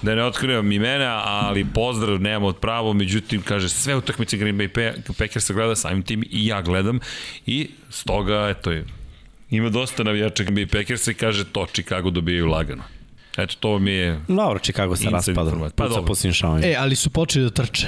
da 0.01 0.15
ne 0.15 0.23
otkrivam 0.23 0.71
imena, 0.71 1.21
ali 1.25 1.65
pozdrav 1.73 2.21
nemamo 2.21 2.47
od 2.47 2.57
pravo, 2.57 2.93
međutim, 2.93 3.41
kaže, 3.41 3.69
sve 3.69 3.95
utakmice 3.95 4.37
Green 4.37 4.57
Bay 4.57 4.91
Packersa 5.17 5.53
gleda 5.53 5.75
samim 5.75 6.03
tim 6.03 6.23
i 6.29 6.45
ja 6.47 6.61
gledam 6.61 6.99
i 7.45 7.69
stoga, 7.89 8.47
eto 8.57 8.71
je, 8.71 8.85
ima 9.49 9.69
dosta 9.69 10.03
navijača 10.03 10.43
Green 10.43 10.57
Bay 10.57 10.77
Packersa 10.79 11.11
i 11.11 11.13
kaže, 11.13 11.45
to 11.45 11.65
Chicago 11.73 12.09
dobijaju 12.09 12.45
lagano. 12.47 12.83
Eto, 13.37 13.55
to 13.59 13.79
mi 13.79 13.91
je... 13.91 14.19
Dobro, 14.27 14.59
Chicago 14.59 14.95
se 14.95 15.09
raspada. 15.09 15.51
Pa 15.75 15.83
Puca 15.87 16.01
dobro. 16.41 16.59
e, 16.63 16.75
ali 16.79 16.95
su 16.95 17.09
počeli 17.09 17.45
da 17.45 17.51
trče. 17.51 17.87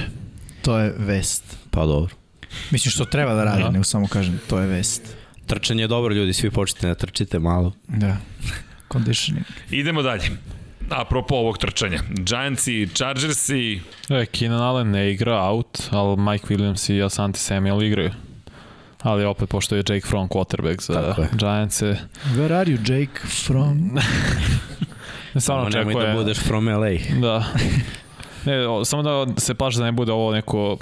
To 0.62 0.78
je 0.78 0.94
vest. 0.98 1.56
Pa 1.70 1.86
dobro. 1.86 2.14
Mislim 2.70 2.90
što 2.90 3.04
treba 3.04 3.34
da 3.34 3.44
radi, 3.44 3.62
Da. 3.62 3.70
nego 3.70 3.84
samo 3.84 4.06
kažem, 4.08 4.40
to 4.48 4.58
je 4.58 4.66
vest. 4.66 5.16
Trčanje 5.46 5.82
je 5.82 5.88
dobro, 5.88 6.14
ljudi, 6.14 6.32
svi 6.32 6.50
počnite 6.50 6.86
da 6.86 6.94
trčite 6.94 7.38
malo. 7.38 7.72
Da. 7.88 8.16
Conditioning. 8.92 9.44
Idemo 9.70 10.02
dalje. 10.02 10.30
Apropo 10.90 11.34
ovog 11.34 11.58
trčanja. 11.58 12.00
Giants 12.08 12.66
i 12.66 12.88
Chargers 12.94 13.48
i... 13.48 13.80
E, 14.08 14.26
Keenan 14.26 14.62
Allen 14.62 14.90
ne 14.90 15.12
igra 15.12 15.42
out, 15.42 15.78
ali 15.90 16.16
Mike 16.16 16.46
Williams 16.46 16.92
i 16.92 17.02
Asante 17.02 17.38
Samuel 17.38 17.82
igraju. 17.82 18.10
Ali 19.02 19.24
opet, 19.24 19.48
pošto 19.48 19.76
je 19.76 19.78
Jake 19.88 20.06
Fromm 20.06 20.28
quarterback 20.28 20.82
za 20.82 20.94
Tako 20.94 21.22
je. 21.22 21.28
Giants-e, 21.32 21.96
Where 22.24 22.54
are 22.54 22.70
you, 22.70 22.92
Jake, 22.92 23.20
from? 23.46 23.78
ne 25.34 25.40
stvarno 25.40 25.70
Samo 25.70 25.78
nemoj 25.78 25.94
očekuje... 25.94 26.06
da 26.06 26.18
budeš 26.18 26.38
from 26.38 26.68
LA. 26.68 27.20
Da. 27.20 27.44
Ne, 28.44 28.68
o, 28.68 28.84
samo 28.84 29.02
da 29.02 29.40
se 29.40 29.54
plaša 29.54 29.78
da 29.78 29.84
ne 29.84 29.92
bude 29.92 30.12
ovo 30.12 30.32
neko 30.32 30.78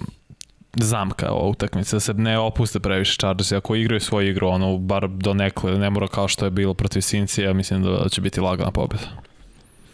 zamka 0.76 1.30
ova 1.30 1.48
utakmica, 1.48 1.96
da 1.96 2.00
se 2.00 2.14
ne 2.14 2.38
opuste 2.38 2.80
previše 2.80 3.16
Chargers. 3.16 3.52
Ako 3.52 3.74
igraju 3.74 4.00
svoju 4.00 4.30
igru, 4.30 4.48
ono, 4.48 4.78
bar 4.78 5.08
do 5.08 5.34
nekle, 5.34 5.78
ne 5.78 5.90
mora 5.90 6.08
kao 6.08 6.28
što 6.28 6.44
je 6.44 6.50
bilo 6.50 6.74
protiv 6.74 7.00
Cincy, 7.00 7.42
ja 7.42 7.52
mislim 7.52 7.82
da 7.82 8.08
će 8.08 8.20
biti 8.20 8.40
lagana 8.40 8.70
pobjeda. 8.70 9.27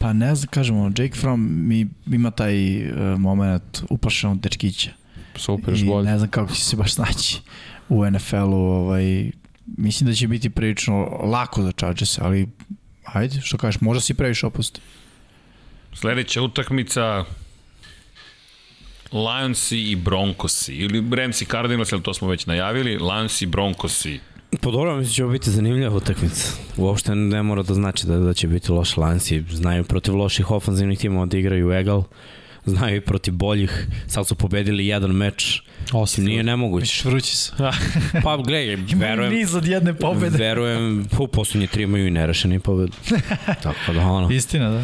Pa 0.05 0.13
ne 0.13 0.35
znam, 0.35 0.49
kažemo, 0.51 0.85
Jake 0.85 1.15
Fromm 1.15 1.69
mi, 1.69 1.87
ima 2.07 2.31
taj 2.31 2.87
uh, 2.91 3.19
moment 3.19 3.83
uplašenog 3.91 4.41
dečkića. 4.41 4.91
Super, 5.37 5.75
I 5.75 5.85
bolje. 5.85 6.11
ne 6.11 6.19
znam 6.19 6.31
kako 6.31 6.55
će 6.55 6.61
se 6.61 6.77
baš 6.77 6.95
snaći 6.95 7.41
u 7.89 8.11
NFL-u. 8.11 8.55
Ovaj, 8.55 9.31
mislim 9.67 10.11
da 10.11 10.15
će 10.15 10.29
biti 10.29 10.51
prilično 10.51 10.95
lako 11.07 11.63
za 11.63 11.73
Chargers, 11.73 12.19
ali 12.19 12.49
ajde, 13.05 13.41
što 13.41 13.59
kažeš, 13.59 13.81
možda 13.81 14.01
si 14.01 14.15
previše 14.15 14.47
opusti. 14.47 14.81
Sledeća 15.93 16.43
utakmica 16.43 17.25
Lionsi 19.13 19.79
i 19.79 19.97
Broncosi 19.97 20.75
ili 20.75 21.17
Rams 21.17 21.43
i 21.43 21.45
Cardinals, 21.45 21.93
ali 21.93 22.03
to 22.03 22.15
smo 22.15 22.29
već 22.29 22.47
najavili, 22.47 22.99
Lionsi 22.99 23.45
i 23.45 23.49
Broncosi. 23.49 24.21
Po 24.61 24.71
dobro, 24.71 24.97
mislim 24.97 25.11
da 25.11 25.15
će 25.15 25.25
ovo 25.25 25.33
biti 25.33 25.51
zanimljiva 25.51 25.97
utakmica. 25.97 26.53
Uopšte 26.77 27.15
ne 27.15 27.43
mora 27.43 27.63
da 27.63 27.75
znači 27.75 28.07
da, 28.07 28.19
da 28.19 28.35
će 28.35 28.49
biti 28.49 28.73
loš 28.73 28.97
lanci. 28.97 29.43
Znaju 29.51 29.85
protiv 29.85 30.17
loših 30.17 30.51
ofanzivnih 30.51 30.99
timova 30.99 31.27
da 31.27 31.39
igraju 31.39 31.73
egal. 31.73 32.03
Znaju 32.67 32.97
i 32.97 33.01
protiv 33.01 33.35
boljih. 33.35 33.87
Sad 34.07 34.27
su 34.27 34.35
pobedili 34.35 34.87
jedan 34.87 35.11
meč. 35.11 35.63
Osam. 35.93 36.25
Nije 36.25 36.43
nemoguće. 36.43 36.83
Misliš, 36.83 37.05
vrući 37.05 37.37
su. 37.37 37.53
Pa 38.25 38.37
gledaj, 38.37 38.77
verujem, 38.97 39.33
niz 39.33 39.55
od 39.55 39.67
jedne 39.67 39.95
pobede. 39.95 40.39
verujem, 40.39 41.09
u 41.19 41.27
poslednje 41.27 41.67
tri 41.67 41.83
imaju 41.83 42.07
i 42.07 42.11
nerešeni 42.11 42.61
pobed. 42.61 42.91
Tako 43.63 43.93
da 43.93 44.01
ono. 44.01 44.31
Istina, 44.31 44.71
da. 44.71 44.83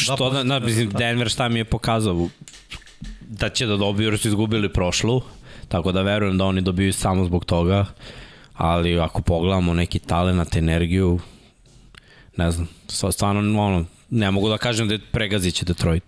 Što 0.00 0.30
da, 0.30 0.44
na, 0.44 0.58
mislim, 0.58 0.90
Denver 0.90 1.28
šta 1.28 1.48
mi 1.48 1.58
je 1.58 1.64
pokazao 1.64 2.28
da 3.28 3.48
će 3.48 3.66
da 3.66 3.76
dobiju 3.76 4.08
jer 4.08 4.18
su 4.18 4.28
izgubili 4.28 4.68
prošlu, 4.68 5.22
tako 5.68 5.92
da 5.92 6.02
verujem 6.02 6.38
da 6.38 6.44
oni 6.44 6.60
dobiju 6.60 6.92
samo 6.92 7.24
zbog 7.24 7.44
toga, 7.44 7.86
ali 8.54 8.98
ako 9.00 9.22
pogledamo 9.22 9.74
neki 9.74 9.98
talent, 9.98 10.56
energiju, 10.56 11.20
ne 12.36 12.50
znam, 12.50 12.68
stva- 12.88 13.12
stvarno 13.12 13.62
ono, 13.62 13.84
ne 14.10 14.30
mogu 14.30 14.48
da 14.48 14.58
kažem 14.58 14.88
da 14.88 14.98
pregazit 15.12 15.54
će 15.54 15.64
Detroit. 15.64 16.02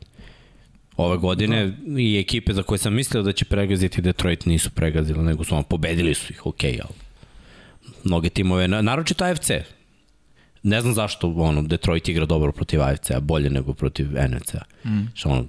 Ove 0.96 1.16
godine 1.16 1.66
da. 1.66 2.00
i 2.00 2.18
ekipe 2.18 2.52
za 2.52 2.62
koje 2.62 2.78
sam 2.78 2.94
mislio 2.94 3.22
da 3.22 3.32
će 3.32 3.44
pregaziti 3.44 4.02
Detroit 4.02 4.46
nisu 4.46 4.70
pregazile, 4.70 5.22
nego 5.24 5.44
su 5.44 5.54
ono, 5.54 5.62
pobedili 5.62 6.14
su 6.14 6.32
ih, 6.32 6.46
okej, 6.46 6.80
ali 6.82 6.94
mnoge 8.04 8.28
timove, 8.28 8.68
na- 8.68 8.82
naročito 8.82 9.24
AFC, 9.24 9.50
ne 10.62 10.80
znam 10.80 10.94
zašto 10.94 11.28
ono, 11.36 11.62
Detroit 11.62 12.08
igra 12.08 12.26
dobro 12.26 12.52
protiv 12.52 12.82
AFC-a, 12.82 13.20
bolje 13.20 13.50
nego 13.50 13.74
protiv 13.74 14.06
NFC-a. 14.28 14.88
Mm. 14.88 15.06
Što 15.14 15.28
ono, 15.28 15.46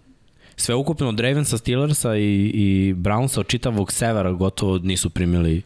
sve 0.56 0.76
ukupno 0.76 1.10
od 1.10 1.20
Ravensa, 1.20 1.58
Steelersa 1.58 2.16
i, 2.18 2.52
i 2.54 2.94
Brownsa 2.94 3.40
od 3.40 3.48
čitavog 3.48 3.92
severa 3.92 4.32
gotovo 4.32 4.78
nisu 4.78 5.10
primili 5.10 5.62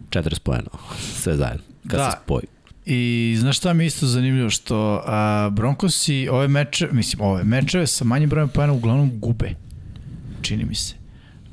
40 0.00 0.38
pojena. 0.38 0.68
Sve 1.22 1.36
zajedno. 1.36 1.62
Kad 1.88 1.98
Da. 1.98 2.10
se 2.10 2.16
spoji. 2.24 2.44
I 2.86 3.00
znaš 3.38 3.56
šta 3.56 3.72
mi 3.72 3.84
je 3.84 3.86
isto 3.86 4.06
zanimljivo, 4.06 4.50
što 4.50 5.02
a, 5.06 5.50
Broncosi 5.52 6.28
ove 6.28 6.48
meče, 6.48 6.88
mislim, 6.92 7.20
ove 7.22 7.44
mečeve 7.44 7.86
sa 7.86 8.04
manjim 8.04 8.28
brojem 8.28 8.48
pojena 8.48 8.72
uglavnom 8.72 9.10
gube. 9.14 9.50
Čini 10.42 10.64
mi 10.64 10.74
se. 10.74 10.94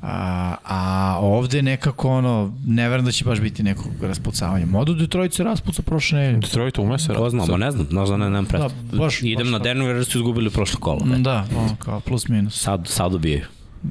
A, 0.02 0.56
a 0.64 0.80
ovde 1.20 1.62
nekako 1.62 2.10
ono, 2.10 2.54
ne 2.66 2.90
verujem 2.90 3.06
da 3.06 3.12
će 3.12 3.26
baš 3.26 3.40
biti 3.40 3.64
nekog 3.64 3.92
raspucavanja. 4.02 4.66
Modu 4.66 4.94
Detroit 4.94 5.34
se 5.34 5.44
raspuca 5.44 5.82
prošle 5.82 6.20
nedelje. 6.20 6.40
Detroit 6.40 6.78
ume 6.78 7.00
se 7.00 7.14
Ko 7.14 7.30
zna, 7.30 7.46
ma 7.46 7.58
ne 7.58 7.72
znam, 7.72 7.86
znaš 7.86 8.10
da 8.10 8.18
ne, 8.18 8.26
nemam 8.26 8.46
predstav. 8.46 8.72
Da, 8.84 8.98
baš- 8.98 9.22
Idem 9.24 9.38
baš 9.38 9.52
na. 9.52 9.60
Denver 9.60 9.96
jer 9.96 10.06
su 10.06 10.18
izgubili 10.18 10.50
prošlo 10.50 10.80
kolo. 10.80 11.06
Ne? 11.06 11.20
Da, 11.20 11.48
ono, 11.56 11.76
kao 11.76 12.00
plus 12.00 12.28
minus. 12.28 12.62
Sad, 12.62 12.88
sad 12.88 13.12
dobijaju. 13.12 13.46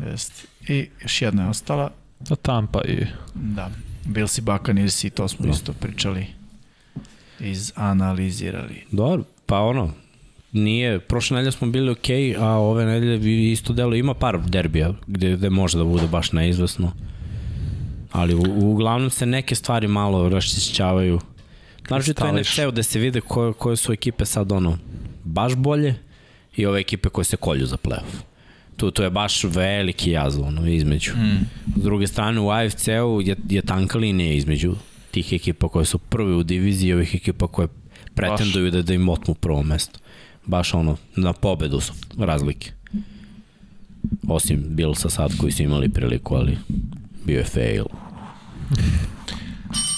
Jeste. 0.07 0.43
I 0.69 0.89
još 1.03 1.23
jedna 1.23 1.43
je 1.43 1.49
ostala. 1.49 1.91
Da 2.21 2.37
Tampa 2.37 2.83
i... 2.83 3.07
Da. 3.35 3.71
Bills 4.05 4.39
i 4.39 4.41
Buccaneers 4.41 5.05
i 5.05 5.11
to 5.11 5.29
smo 5.29 5.47
Da. 5.47 5.53
isto 5.53 5.73
pričali. 5.73 6.27
Izanalizirali. 7.41 8.85
Dobro, 8.91 9.25
pa 9.47 9.61
ono, 9.61 9.91
nije, 10.53 11.01
prošle 11.01 11.35
nedelje 11.35 11.53
smo 11.53 11.71
bili 11.71 11.91
okej, 11.91 12.23
okay, 12.23 12.41
a 12.41 12.47
ove 12.47 12.85
nedelje 12.85 13.17
vi 13.17 13.53
isto 13.53 13.73
delo 13.73 13.95
ima 13.95 14.15
par 14.15 14.41
derbija 14.41 14.93
gde, 15.07 15.37
gde 15.37 15.51
može 15.51 15.79
da 15.79 15.85
bude 15.85 16.07
baš 16.07 16.33
neizvesno. 16.33 16.93
Ali 18.13 18.35
u, 18.35 18.43
uglavnom 18.73 19.11
se 19.11 19.27
neke 19.27 19.55
stvari 19.55 19.89
malo 19.89 20.29
raščišćavaju. 20.29 21.21
Naravno 21.91 22.15
to. 22.15 22.33
NFC-u 22.33 22.71
gde 22.71 22.83
se 22.83 22.99
vide 22.99 23.21
koje, 23.21 23.53
koje 23.53 23.77
su 23.77 23.93
ekipe 23.93 24.25
sad 24.25 24.53
ono 24.53 24.79
baš 25.25 25.55
bolje 25.55 25.95
i 26.57 26.67
ove 26.67 26.81
ekipe 26.81 27.09
koje 27.09 27.25
se 27.25 27.37
kolju 27.37 27.67
za 27.67 27.77
playoff. 27.77 28.32
Tu, 28.83 28.91
tu 28.91 29.03
je 29.03 29.11
baš 29.11 29.45
veliki 29.45 30.11
jaz 30.11 30.39
ono, 30.39 30.67
između. 30.67 31.13
Mm. 31.17 31.47
S 31.77 31.83
druge 31.83 32.07
strane 32.07 32.41
u 32.41 32.51
AFC-u 32.51 33.21
je, 33.25 33.37
je 33.49 33.63
tanka 33.63 33.99
linija 33.99 34.33
između 34.33 34.75
tih 35.11 35.33
ekipa 35.33 35.69
koje 35.69 35.85
su 35.85 35.99
prvi 35.99 36.35
u 36.35 36.43
diviziji 36.43 36.89
i 36.89 36.93
ovih 36.93 37.15
ekipa 37.15 37.47
koje 37.47 37.69
pretenduju 38.15 38.71
da, 38.71 38.83
da 38.83 38.95
im 38.95 39.09
otmu 39.09 39.35
prvo 39.35 39.63
mesto. 39.63 39.99
Baš 40.47 40.75
ono, 40.75 40.97
na 41.17 41.33
pobedu 41.33 41.81
su 41.81 41.93
razlike. 42.19 42.73
Osim 44.29 44.65
Billsa 44.69 45.11
sad 45.11 45.37
koji 45.37 45.53
su 45.53 45.63
imali 45.63 45.89
priliku, 45.89 46.35
ali 46.35 46.59
bio 47.25 47.39
je 47.39 47.45
fail. 47.45 47.85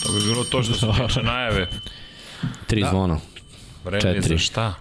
To 0.02 0.12
bi 0.12 0.24
bilo 0.28 0.44
to 0.44 0.62
što 0.62 0.74
se 0.74 0.86
tiče 1.06 1.22
najave. 1.32 1.68
Tri 2.66 2.80
da. 2.82 2.88
zvona. 2.88 3.18
Vreme 3.84 4.08
je 4.08 4.14
za 4.14 4.22
Četiri. 4.22 4.38
šta? 4.38 4.74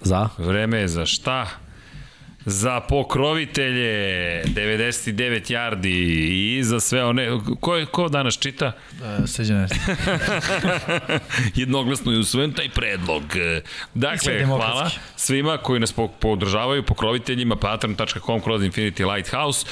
Za? 0.00 0.28
Vreme 0.38 0.78
je 0.78 0.88
za 0.88 1.06
šta? 1.06 1.65
Za 2.46 2.80
pokrovitelje 2.80 3.92
99 4.44 5.50
yardi 5.50 5.88
i 6.58 6.64
za 6.64 6.80
sve 6.80 7.04
one 7.04 7.28
ko 7.60 7.76
je 7.76 7.86
ko 7.86 8.08
danas 8.08 8.38
čita 8.38 8.72
Uh, 8.92 9.28
Sređan 9.28 9.62
Erceg. 9.62 9.78
jednoglasno 11.54 12.12
je 12.12 12.18
usvojen 12.18 12.52
taj 12.52 12.68
predlog. 12.68 13.22
sve 13.32 13.62
Dakle, 13.94 14.44
hvala 14.46 14.90
svima 15.16 15.56
koji 15.56 15.80
nas 15.80 15.92
po- 15.92 16.08
podržavaju, 16.08 16.82
pokroviteljima, 16.82 17.56
patron.com 17.56 18.40
kroz 18.40 18.62
Infinity 18.62 19.14
Lighthouse. 19.14 19.66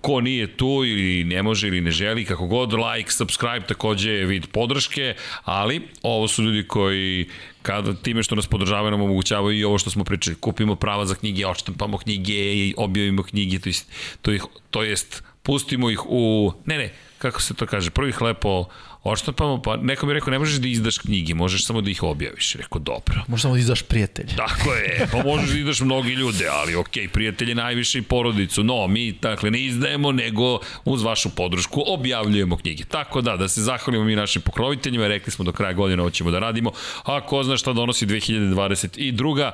Ko 0.00 0.20
nije 0.20 0.56
tu 0.56 0.82
ili 0.84 1.24
ne 1.24 1.42
može 1.42 1.68
ili 1.68 1.80
ne 1.80 1.90
želi, 1.90 2.24
kako 2.24 2.46
god, 2.46 2.72
like, 2.72 3.12
subscribe 3.12 3.66
takođe 3.66 4.10
je 4.10 4.26
vid 4.26 4.46
podrške, 4.46 5.14
ali 5.44 5.88
ovo 6.02 6.28
su 6.28 6.42
ljudi 6.42 6.68
koji 6.68 7.28
kada 7.68 7.92
time 7.94 8.22
što 8.22 8.34
nas 8.34 8.46
podržavaju 8.46 8.90
nam 8.90 9.02
omogućavaju 9.02 9.58
i 9.58 9.64
ovo 9.64 9.78
što 9.78 9.90
smo 9.90 10.04
pričali, 10.04 10.36
kupimo 10.40 10.74
prava 10.74 11.04
za 11.06 11.14
knjige, 11.14 11.46
odštampamo 11.46 11.98
knjige 11.98 12.34
i 12.34 12.74
objavimo 12.76 13.22
knjige, 13.22 13.58
to 13.58 13.68
jest, 13.68 13.90
to, 14.22 14.32
ih, 14.32 14.44
to 14.70 14.82
jest 14.82 15.22
pustimo 15.42 15.90
ih 15.90 16.06
u, 16.06 16.52
ne 16.66 16.78
ne, 16.78 16.92
kako 17.18 17.40
se 17.40 17.54
to 17.54 17.66
kaže, 17.66 17.90
prvo 17.90 18.08
ih 18.08 18.22
lepo 18.22 18.64
odštampamo, 19.02 19.62
pa 19.62 19.76
neko 19.76 20.06
mi 20.06 20.10
je 20.10 20.14
rekao 20.14 20.30
ne 20.30 20.38
možeš 20.38 20.56
da 20.56 20.68
izdaš 20.68 20.98
knjige, 20.98 21.34
možeš 21.34 21.66
samo 21.66 21.80
da 21.80 21.90
ih 21.90 22.02
objaviš. 22.02 22.54
Rekao, 22.54 22.78
dobro. 22.78 23.24
Možda 23.28 23.42
samo 23.42 23.54
da 23.54 23.60
izdaš 23.60 23.82
prijatelj. 23.82 24.26
Tako 24.36 24.74
je, 24.74 25.08
pa 25.12 25.22
možeš 25.22 25.50
da 25.50 25.58
izdaš 25.58 25.80
mnogi 25.80 26.12
ljude, 26.12 26.48
ali 26.52 26.74
okej, 26.74 27.08
prijatelje 27.08 27.54
najviše 27.54 27.98
i 27.98 28.02
porodicu. 28.02 28.64
No, 28.64 28.86
mi 28.86 29.12
dakle 29.12 29.50
ne 29.50 29.60
izdajemo, 29.60 30.12
nego 30.12 30.60
uz 30.84 31.02
vašu 31.02 31.30
podršku 31.30 31.82
objavljujemo 31.86 32.56
knjige. 32.56 32.84
Tako 32.84 33.20
da, 33.20 33.36
da 33.36 33.48
se 33.48 33.62
zahvalimo 33.62 34.04
mi 34.04 34.16
našim 34.16 34.42
pokroviteljima, 34.42 35.08
rekli 35.08 35.32
smo 35.32 35.44
do 35.44 35.52
kraja 35.52 35.72
godine 35.72 36.02
ovo 36.02 36.10
ćemo 36.10 36.30
da 36.30 36.38
radimo, 36.38 36.72
a 37.04 37.20
ko 37.20 37.42
zna 37.42 37.56
šta 37.56 37.72
donosi 37.72 38.06
2022. 38.06 39.50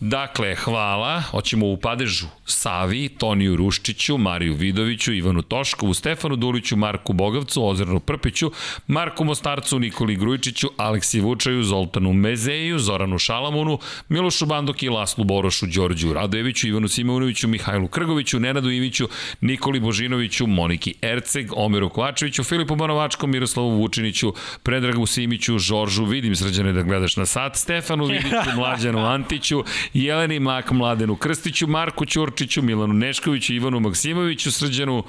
Dakle, 0.00 0.54
hvala, 0.54 1.20
hoćemo 1.20 1.66
u 1.66 1.76
padežu 1.76 2.26
Savi, 2.44 3.08
Toniju 3.08 3.56
Ruščiću, 3.56 4.18
Mariju 4.18 4.54
Vidoviću, 4.54 5.12
Ivanu 5.12 5.42
Toškovu, 5.42 5.94
Stefanu 5.94 6.36
Duliću, 6.36 6.76
Marku 6.76 7.12
Bogavcu, 7.12 7.68
Ozirnu 7.68 8.00
Prpiću, 8.00 8.50
Marku 8.88 9.24
Mostarcu, 9.24 9.78
Nikoli 9.78 10.16
Grujičiću, 10.16 10.68
Aleksi 10.76 11.20
Vučaju, 11.20 11.62
Zoltanu 11.62 12.12
Mezeju, 12.12 12.78
Zoranu 12.78 13.18
Šalamunu, 13.18 13.78
Milošu 14.08 14.46
Bandoki, 14.46 14.88
Laslu 14.88 15.24
Borošu, 15.24 15.66
Đorđu 15.66 16.12
Radojeviću, 16.12 16.68
Ivanu 16.68 16.88
Simonoviću, 16.88 17.48
Mihajlu 17.48 17.88
Krgoviću, 17.88 18.40
Nenadu 18.40 18.70
Iviću, 18.70 19.08
Nikoli 19.40 19.80
Božinoviću, 19.80 20.46
Moniki 20.46 20.94
Erceg, 21.02 21.52
Omeru 21.56 21.88
Kovačeviću, 21.88 22.44
Filipu 22.44 22.76
Banovačkom, 22.76 23.30
Miroslavu 23.30 23.70
Vučiniću, 23.70 24.32
Predragu 24.62 25.06
Simiću, 25.06 25.58
Žoržu, 25.58 26.04
vidim 26.04 26.36
srđane 26.36 26.72
da 26.72 26.82
gledaš 26.82 27.16
na 27.16 27.26
sat, 27.26 27.56
Stefanu 27.56 28.04
Vidiću, 28.04 28.50
Mlađanu 28.56 29.06
Antiću, 29.06 29.64
Jeleni 29.94 30.38
Mak, 30.38 30.70
Mladenu 30.70 31.16
Krstiću, 31.16 31.66
Marku 31.66 32.04
Ćurčiću, 32.04 32.62
Milanu 32.62 32.94
Neškoviću, 32.94 33.54
Ivanu 33.54 33.80
Maksimoviću, 33.80 34.52
Srđanu 34.52 35.02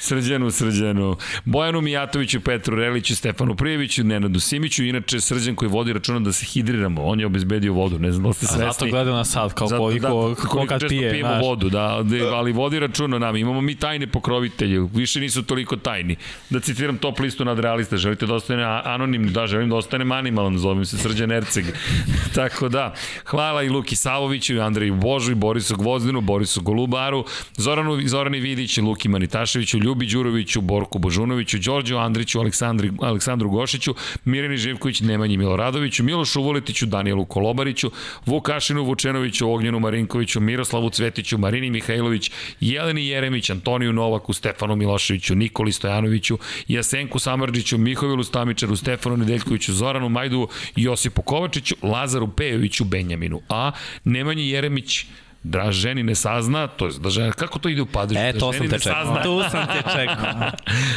Srđanu, 0.00 0.50
Srđanu, 0.50 1.16
Bojanu 1.44 1.80
Mijatoviću, 1.80 2.40
Petru 2.40 2.76
Reliću, 2.76 3.16
Stefanu 3.16 3.56
Prijeviću, 3.56 4.04
Nenadu 4.04 4.40
Simiću, 4.40 4.84
inače 4.84 5.20
Srđan 5.20 5.54
koji 5.54 5.68
vodi 5.68 5.92
računa 5.92 6.20
da 6.20 6.32
se 6.32 6.46
hidriramo, 6.46 7.02
on 7.04 7.20
je 7.20 7.26
obezbedio 7.26 7.72
vodu, 7.72 7.98
ne 7.98 8.12
znam 8.12 8.24
da 8.24 8.32
ste 8.32 8.46
A 8.46 8.48
svesni. 8.48 8.66
zato 8.66 8.86
gledaju 8.86 9.16
nas 9.16 9.30
sad, 9.30 9.54
kao 9.54 9.66
Zato, 9.68 9.82
koliko, 9.82 10.06
da, 10.30 10.48
ko 10.48 10.66
kad 10.66 10.80
često 10.80 10.88
pije, 10.90 11.10
pijemo 11.10 11.28
znaš. 11.28 11.42
vodu, 11.42 11.68
da, 11.68 12.00
da, 12.02 12.34
ali 12.34 12.52
vodi 12.52 12.78
računa 12.78 13.18
nam. 13.18 13.36
Imamo 13.36 13.60
mi 13.60 13.74
tajne 13.74 14.06
pokrovitelje, 14.06 14.80
više 14.94 15.20
nisu 15.20 15.42
toliko 15.42 15.76
tajni. 15.76 16.16
Da 16.50 16.60
citiram 16.60 16.98
top 16.98 17.18
listu 17.18 17.44
nadrealista, 17.44 17.96
želite 17.96 18.26
da 18.26 18.34
ostane 18.34 18.62
a- 18.64 18.82
anonimni, 18.84 19.30
da, 19.30 19.46
želim 19.46 19.68
da 19.68 19.76
ostane 19.76 20.14
animalan, 20.14 20.58
zovem 20.58 20.84
se 20.84 20.98
Srđan 20.98 21.32
Erceg. 21.32 21.64
Tako 22.34 22.68
da, 22.68 22.94
hvala 23.24 23.62
i 23.62 23.68
Luki 23.68 23.96
Savoviću, 23.96 24.54
i 24.54 24.60
Andreju 24.60 24.94
Božu, 24.94 25.32
i 25.32 25.36
Borisu 25.36 25.76
Gvozdinu, 25.76 26.20
Borisu 26.20 26.60
Golubaru, 26.62 27.24
Zoranu, 27.56 27.98
Zorani 28.02 28.40
Vidić, 28.40 28.78
Luki 28.78 29.08
Manitaševiću, 29.08 29.78
Ljubi 29.90 30.06
Đuroviću, 30.06 30.60
Borku 30.60 30.98
Božunoviću, 30.98 31.58
Đorđu 31.58 31.96
Andriću, 31.96 32.40
Aleksandri, 32.40 32.92
Aleksandru 33.02 33.50
Gošiću, 33.50 33.94
Mirjani 34.24 34.56
Živković, 34.56 35.00
Nemanji 35.00 35.36
Miloradoviću, 35.36 36.04
Milošu 36.04 36.42
Vuletiću, 36.42 36.86
Danielu 36.86 37.24
Kolobariću, 37.24 37.90
Vukašinu 38.26 38.84
Vučenoviću, 38.84 39.52
Ognjenu 39.52 39.80
Marinkoviću, 39.80 40.40
Miroslavu 40.40 40.90
Cvetiću, 40.90 41.38
Marini 41.38 41.70
Mihajlović, 41.70 42.30
Jeleni 42.60 43.06
Jeremić, 43.06 43.50
Antoniju 43.50 43.92
Novaku, 43.92 44.32
Stefanu 44.32 44.76
Miloševiću, 44.76 45.34
Nikoli 45.34 45.72
Stojanoviću, 45.72 46.38
Jasenku 46.68 47.18
Samarđiću, 47.18 47.78
Mihovilu 47.78 48.22
Stamičaru, 48.22 48.76
Stefanu 48.76 49.16
Nedeljkoviću, 49.16 49.72
Zoranu 49.72 50.08
Majdu, 50.08 50.48
Josipu 50.76 51.22
Kovačiću, 51.22 51.74
Lazaru 51.82 52.28
Pejoviću, 52.28 52.84
Benjaminu 52.84 53.40
A, 53.48 53.72
Nemanji 54.04 54.48
Jeremić, 54.48 55.06
da 55.42 55.72
ženi 55.72 56.02
ne 56.02 56.14
sazna, 56.14 56.66
to 56.66 56.86
je 56.86 56.92
da 56.98 57.10
žena, 57.10 57.32
kako 57.32 57.58
to 57.58 57.68
ide 57.68 57.82
u 57.82 57.86
padežu? 57.86 58.20
E, 58.20 58.32
da 58.32 58.38
to 58.38 58.52
ženi 58.52 58.68
sam 58.68 58.70
te 58.70 58.76
ne 58.76 58.80
čekao. 58.80 59.04
sazna. 59.04 59.22
Tu 59.22 59.42
sam 59.50 59.66
te 59.66 59.90
čekao. 59.92 60.50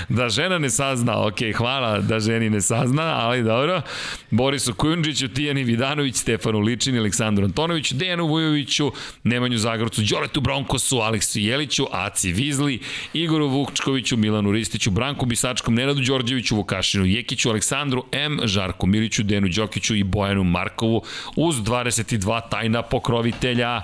da 0.17 0.30
žena 0.30 0.57
ne 0.57 0.69
sazna, 0.69 1.27
ok, 1.27 1.38
hvala 1.57 1.99
da 1.99 2.19
ženi 2.19 2.49
ne 2.49 2.61
sazna, 2.61 3.03
ali 3.03 3.43
dobro. 3.43 3.81
Borisu 4.31 4.73
Kujundžiću, 4.73 5.27
Tijani 5.27 5.63
Vidanović, 5.63 6.15
Stefanu 6.15 6.59
Ličini, 6.59 6.99
Aleksandru 6.99 7.45
Antonoviću, 7.45 7.95
Dejanu 7.95 8.27
Vujoviću, 8.27 8.91
Nemanju 9.23 9.57
Zagorcu, 9.57 10.01
Đoletu 10.01 10.41
Bronkosu, 10.41 10.97
Aleksu 10.97 11.39
Jeliću, 11.39 11.85
Aci 11.91 12.31
Vizli, 12.31 12.80
Igoru 13.13 13.47
Vukčkoviću, 13.47 14.17
Milanu 14.17 14.51
Ristiću, 14.51 14.91
Branku 14.91 15.25
Bisačkom, 15.25 15.75
Nenadu 15.75 16.01
Đorđeviću, 16.01 16.55
Vukašinu 16.55 17.05
Jekiću, 17.05 17.49
Aleksandru 17.49 18.05
M, 18.11 18.39
Žarku 18.43 18.88
Miliću, 18.88 19.23
Denu 19.23 19.47
Đokiću 19.55 19.95
i 19.95 20.03
Bojanu 20.03 20.43
Markovu 20.43 21.03
uz 21.35 21.55
22 21.55 22.49
tajna 22.49 22.81
pokrovitelja. 22.81 23.81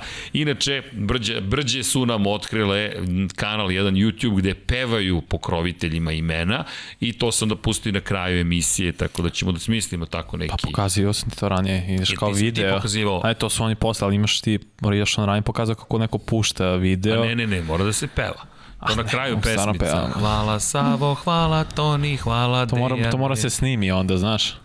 Inače, 0.49 0.83
brđe, 0.91 1.41
brđe 1.41 1.83
su 1.83 2.05
nam 2.05 2.27
otkrile 2.27 2.91
kanal 3.35 3.71
jedan 3.71 3.93
YouTube 3.93 4.37
gde 4.37 4.53
pevaju 4.53 5.21
pokroviteljima 5.21 6.11
imena 6.11 6.63
i 6.99 7.13
to 7.13 7.31
sam 7.31 7.49
da 7.49 7.55
pusti 7.55 7.91
na 7.91 8.01
kraju 8.01 8.39
emisije, 8.39 8.91
tako 8.91 9.21
da 9.21 9.29
ćemo 9.29 9.51
da 9.51 9.59
smislimo 9.59 10.05
tako 10.05 10.37
neki... 10.37 10.51
Pa 10.51 10.57
pokazio 10.67 11.13
sam 11.13 11.29
ti 11.29 11.37
to 11.37 11.49
ranije, 11.49 11.85
ideš 11.89 12.09
I 12.09 12.15
kao 12.15 12.33
ti 12.33 12.39
ti 12.39 12.45
video. 12.45 12.75
pokazivao. 12.75 13.21
Aj, 13.23 13.33
to 13.33 13.49
su 13.49 13.63
oni 13.63 13.75
posle, 13.75 14.05
ali 14.05 14.15
imaš 14.15 14.41
ti, 14.41 14.59
još 14.93 15.17
on 15.17 15.25
ranije 15.25 15.41
pokazao 15.41 15.75
kako 15.75 15.97
neko 15.97 16.17
pušta 16.17 16.75
video. 16.75 17.21
A 17.21 17.25
ne, 17.25 17.35
ne, 17.35 17.47
ne, 17.47 17.61
mora 17.61 17.83
da 17.83 17.93
se 17.93 18.07
peva. 18.07 18.45
To 18.87 18.95
na 18.95 19.03
kraju 19.03 19.37
stvarno 19.41 19.73
pesmica. 19.73 20.09
Hvala 20.19 20.59
Savo, 20.59 21.13
hvala 21.13 21.63
Toni, 21.63 22.17
hvala 22.17 22.65
To 22.65 22.75
mora, 22.75 23.11
to 23.11 23.17
mora 23.17 23.35
se 23.35 23.49
snimi 23.49 23.91
onda, 23.91 24.17
znaš. 24.17 24.55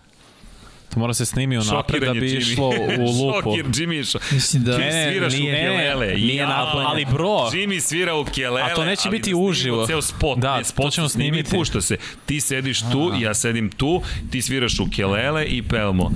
To 0.94 1.00
mora 1.00 1.14
se 1.14 1.26
snimi 1.26 1.58
unapred 1.58 2.02
da 2.02 2.12
bi 2.12 2.20
Jimmy. 2.22 2.36
išlo 2.42 2.68
u 2.68 2.72
lupu. 3.18 3.40
Šokir, 3.50 3.64
Jimmy 3.66 4.10
šo... 4.10 4.18
Mislim 4.32 4.62
da... 4.64 4.78
Ne, 4.78 4.84
ne, 4.84 5.10
sviraš 5.10 5.32
nije- 5.32 5.52
u 5.52 5.56
kelele. 5.56 6.06
nije 6.08 6.34
Ja, 6.34 6.48
naplanje. 6.48 6.86
Ali 6.86 7.04
bro, 7.04 7.28
Jimmy 7.28 7.80
svira 7.80 8.14
u 8.14 8.24
kelele, 8.26 8.62
A 8.62 8.74
to 8.74 8.84
neće 8.84 9.02
ali 9.04 9.10
biti 9.10 9.22
da 9.22 9.24
snimimo 9.26 9.48
uživo. 9.48 9.86
Ceo 9.86 10.02
spot, 10.02 10.38
Da, 10.38 10.56
ne, 10.58 10.64
spot 10.64 10.84
to 10.84 10.90
ćemo 10.90 11.08
se 11.08 11.12
snimi 11.12 11.28
snimiti. 11.30 11.50
Pušta 11.50 11.80
se. 11.80 11.96
Ti 12.26 12.40
sediš 12.40 12.80
tu, 12.82 13.12
ja 13.20 13.34
sedim 13.34 13.70
tu, 13.70 14.02
ti 14.30 14.42
sviraš 14.42 14.80
u 14.80 14.86
kelele 14.90 15.44
i 15.44 15.62
pevamo. 15.62 16.10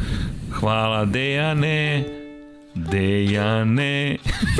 Hvala 0.52 1.04
Dejane, 1.04 2.04
Dejane. 2.80 4.16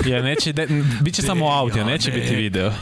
ja 0.07 0.23
neće, 0.23 0.53
de, 0.53 0.67
bit 1.01 1.15
će 1.15 1.23
samo 1.23 1.49
audio, 1.49 1.85
neće 1.85 2.11
biti 2.11 2.37
video. 2.37 2.73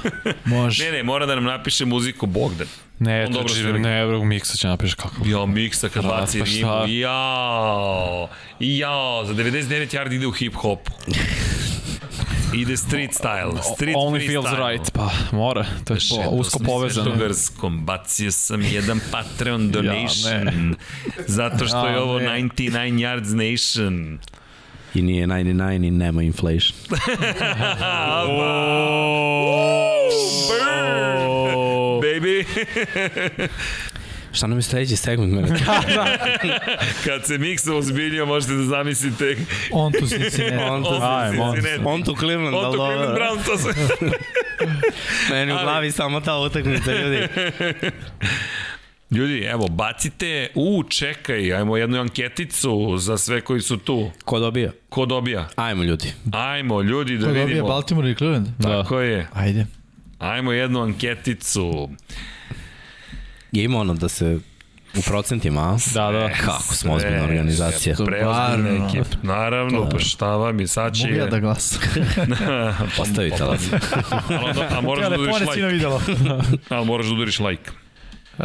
Može. 0.44 0.84
Ne, 0.84 0.92
ne, 0.92 1.02
mora 1.02 1.26
da 1.26 1.34
nam 1.34 1.44
napiše 1.44 1.84
muziku 1.84 2.26
Bogdan. 2.26 2.66
Ne, 2.98 3.20
On 3.20 3.32
to 3.32 3.38
dobro 3.38 3.54
svira. 3.54 3.78
ne, 3.78 4.00
evo 4.00 4.24
miksa 4.24 4.56
će 4.56 4.68
napiš 4.68 4.94
kako. 4.94 5.16
Jo, 5.24 5.46
miksa 5.46 5.88
kad 5.88 6.02
Pa, 6.02 6.08
baci 6.10 6.38
pa 6.38 6.44
rimu. 6.44 6.58
šta? 6.58 6.84
Jao, 6.88 8.28
jao, 8.60 9.24
za 9.24 9.34
99 9.34 9.62
yardi 9.92 10.14
ide 10.14 10.26
u 10.26 10.32
hip-hop. 10.32 10.78
Ide 12.54 12.76
street 12.76 13.10
style, 13.12 13.52
street 13.74 13.96
Only 13.96 14.10
freestyle. 14.18 14.26
feels 14.28 14.70
right, 14.70 14.90
pa 14.90 15.10
mora, 15.32 15.64
to 15.84 15.94
je 15.94 16.00
po, 16.10 16.30
usko 16.30 16.58
povezano. 16.58 17.04
Svetogarskom, 17.06 17.84
bacio 17.84 18.30
sam 18.30 18.62
jedan 18.62 19.00
Patreon 19.10 19.70
donation. 19.70 20.74
zato 21.18 21.66
što 21.66 21.86
je 21.86 21.92
Ja, 21.92 22.02
ovo 22.02 22.18
ne. 22.18 22.26
99 22.26 22.70
Yards 22.94 23.34
Nation. 23.34 24.18
I 24.96 25.02
nije 25.02 25.26
99 25.26 25.86
i 25.86 25.90
nema 25.90 26.22
inflation. 26.22 26.78
Burn! 30.48 32.00
Baby! 32.02 32.44
Šta 34.32 34.46
nam 34.46 34.58
je 34.58 34.62
sledeći 34.62 34.96
segment? 34.96 35.32
Mene? 35.32 35.48
Kad 37.04 37.26
se 37.26 37.38
miksa 37.38 37.74
ozbiljio, 37.74 38.26
možete 38.26 38.52
da 38.52 38.62
zamislite 38.62 39.36
On 39.72 39.92
tu 39.92 40.06
ne. 40.40 40.64
on 40.64 40.82
tu, 40.84 40.88
Ajmo, 41.02 41.42
on- 41.44 41.56
on 41.84 42.02
tu 42.02 42.16
Cleveland, 42.16 42.54
On 42.56 42.64
to 42.64 42.78
Cleveland. 42.78 43.14
Brown, 43.14 43.38
to 43.44 43.58
se... 43.58 43.68
Meni 45.30 45.52
u 45.52 45.56
glavi 45.56 45.92
samo 45.92 46.20
ta 46.20 46.36
utakmica, 46.36 46.92
ljudi. 46.92 47.28
Ljudi, 49.10 49.38
evo, 49.40 49.68
bacite, 49.68 50.48
u, 50.54 50.84
čekaj, 50.88 51.54
ajmo 51.54 51.76
jednu 51.76 52.00
anketicu 52.00 52.70
za 52.98 53.18
sve 53.18 53.40
koji 53.40 53.60
su 53.60 53.76
tu. 53.76 54.10
Ko 54.24 54.38
dobija? 54.38 54.70
Ko 54.88 55.06
dobija? 55.06 55.48
Ajmo, 55.56 55.82
ljudi. 55.82 56.12
Ajmo, 56.32 56.82
ljudi, 56.82 57.14
da 57.14 57.20
Ko 57.20 57.26
dobija 57.26 57.44
vidimo. 57.44 57.68
Baltimore 57.68 58.08
ili 58.08 58.16
Cleveland? 58.16 58.48
Da. 58.58 58.82
Tako 58.82 59.00
je. 59.00 59.26
Ajde. 59.32 59.66
Ajmo 60.18 60.52
jednu 60.52 60.82
anketicu. 60.82 61.88
Je 63.52 63.64
ima 63.64 63.78
ono 63.78 63.94
da 63.94 64.08
se 64.08 64.38
U 64.98 65.02
procentima, 65.02 65.60
a? 65.62 65.78
Da, 65.94 66.12
da. 66.12 66.30
Kako 66.34 66.74
smo 66.74 66.92
ozbiljna 66.92 67.24
organizacija. 67.24 67.96
Preozbiljna 67.96 68.86
ekip. 68.86 69.06
Naravno, 69.22 69.88
pa 69.90 69.98
šta 69.98 70.26
vam 70.26 70.60
je, 70.60 70.66
sad 70.66 70.94
će... 70.94 71.02
Mogu 71.02 71.18
ja 71.18 71.26
da 71.26 71.40
glasam. 71.40 71.80
Ostavi 73.00 73.30
talas. 73.30 73.60
Ali 74.30 74.44
onda- 74.50 74.68
A 74.70 74.80
moraš 74.80 75.08
da 75.08 75.20
udariš 75.20 75.48
like. 75.48 75.66
videlo. 75.66 76.02
A 76.68 76.84
moraš 76.84 77.06
da 77.06 77.12
udariš 77.12 77.38
like. 77.40 77.70
Uh, 78.38 78.44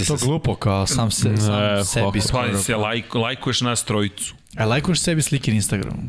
je 0.00 0.06
to 0.06 0.16
glupo 0.16 0.54
kao 0.54 0.86
sam, 0.86 1.10
se, 1.10 1.36
sam 1.36 1.54
Ne, 1.54 1.84
sebi 1.84 2.06
kako? 2.12 2.28
skoro. 2.28 2.48
Pa 2.52 2.58
se 2.58 2.76
lajk, 2.76 3.14
lajkuješ 3.14 3.60
nas 3.60 3.84
trojicu. 3.84 4.34
A 4.56 4.64
lajkuješ 4.64 5.00
sebi 5.00 5.22
slike 5.22 5.50
na 5.50 5.54
Instagramu? 5.54 6.02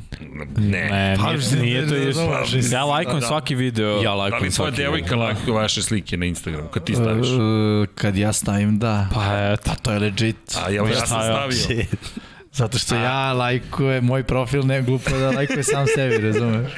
Ne. 0.57 0.89
Ne, 0.89 1.15
Pa, 1.19 1.33
nije, 1.33 1.61
nije 1.61 1.87
to 1.87 1.95
da, 1.95 1.97
isto. 1.97 2.69
da, 2.69 2.77
Ja 2.77 2.83
lajkujem 2.85 3.19
da. 3.19 3.27
svaki 3.27 3.55
video. 3.55 3.89
Ja 3.91 4.01
Da 4.03 4.13
li 4.13 4.17
lajkujem 4.19 4.51
tvoja 4.51 4.51
svaki 4.51 4.77
devojka 4.77 5.15
lajkuje 5.15 5.53
vaše 5.53 5.81
slike 5.81 6.17
na 6.17 6.25
Instagram 6.25 6.67
kad 6.67 6.83
ti 6.83 6.95
staviš? 6.95 7.27
Uh, 7.27 7.39
kad 7.95 8.17
ja 8.17 8.33
stavim, 8.33 8.79
da. 8.79 9.07
Pa 9.13 9.51
eto. 9.53 9.63
Pa 9.65 9.75
to 9.75 9.91
je 9.91 9.99
legit. 9.99 10.57
A 10.57 10.69
ja, 10.69 10.83
ja 10.83 11.05
sam 11.05 11.19
ja? 11.19 11.49
stavio. 11.49 11.85
Zato 12.53 12.77
što 12.77 12.95
ja 12.95 13.33
lajkujem, 13.33 14.05
moj 14.05 14.23
profil 14.23 14.65
ne 14.65 14.81
glupo 14.81 15.09
da 15.11 15.31
lajkuje 15.31 15.63
sam 15.63 15.85
sebi, 15.87 16.17
razumeš? 16.17 16.71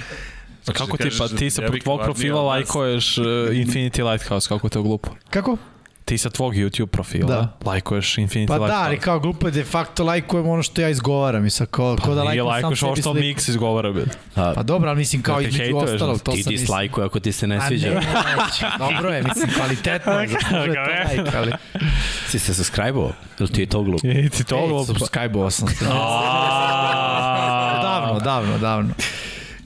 Kako 0.73 0.97
ti, 0.97 1.09
pa 1.17 1.27
ti 1.27 1.49
sa 1.49 1.61
tvog 1.61 1.71
važnija 1.85 2.05
profila 2.05 2.41
lajkuješ 2.41 3.17
uh, 3.17 3.25
Infinity 3.51 4.11
Lighthouse, 4.11 4.47
kako 4.49 4.69
te 4.69 4.79
je 4.79 4.83
glupo? 4.83 5.09
Kako? 5.29 5.57
Ti 6.05 6.17
sa 6.17 6.29
tvog 6.29 6.53
YouTube 6.53 6.85
profila 6.85 7.27
Da. 7.27 7.57
lajkuješ 7.65 8.15
Infinity 8.15 8.47
Pa 8.47 8.53
da, 8.53 8.59
Lighthouse. 8.59 8.85
ali 8.85 8.99
kao 8.99 9.19
glupo 9.19 9.47
je 9.47 9.51
de 9.51 9.63
facto 9.63 10.03
lajkujem 10.03 10.47
ono 10.47 10.63
što 10.63 10.81
ja 10.81 10.89
izgovaram 10.89 11.45
i 11.45 11.49
sa 11.49 11.65
ko, 11.65 11.95
ko 11.95 12.15
da 12.15 12.23
Pa 12.23 12.31
Nije 12.31 12.43
lajkujem 12.43 12.45
sam 12.45 12.47
lajkuješ 12.47 12.83
ovo 12.83 12.95
što 12.95 13.03
sliku. 13.03 13.17
Mix 13.19 13.49
izgovara, 13.49 13.91
bil. 13.91 14.05
Pa 14.35 14.63
dobro, 14.63 14.89
ali 14.89 14.97
mislim 14.97 15.21
kao 15.21 15.35
Da 15.35 15.41
između 15.41 15.77
ostalog, 15.77 16.21
to 16.21 16.31
Ti 16.31 16.43
sam 16.43 16.51
mislim. 16.51 16.57
dislajkuj 16.57 17.03
ako 17.03 17.19
ti 17.19 17.31
se 17.31 17.47
ne 17.47 17.55
A 17.55 17.59
ne, 17.59 17.67
sviđa. 17.67 17.89
neću. 17.89 18.65
dobro 18.79 19.09
je, 19.09 19.23
mislim, 19.23 19.49
kvalitetno 19.51 20.11
je, 20.13 20.27
like, 21.11 21.37
ali... 21.37 21.51
Si 22.27 22.39
se 22.39 22.53
subscribe-ovo? 22.53 23.11
Ili 23.39 23.49
ti 23.49 23.61
je 23.61 23.65
to 23.65 23.81
glupo? 23.81 24.07
I 24.07 24.29
ti 24.29 24.43
to 24.43 24.55
Ej, 24.55 24.67
glupo. 24.67 24.93
subscribe-ovao 24.93 25.49
sam 25.51 25.67
se. 25.69 25.85
Davno, 27.83 28.19
davno, 28.19 28.57
davno. 28.57 28.89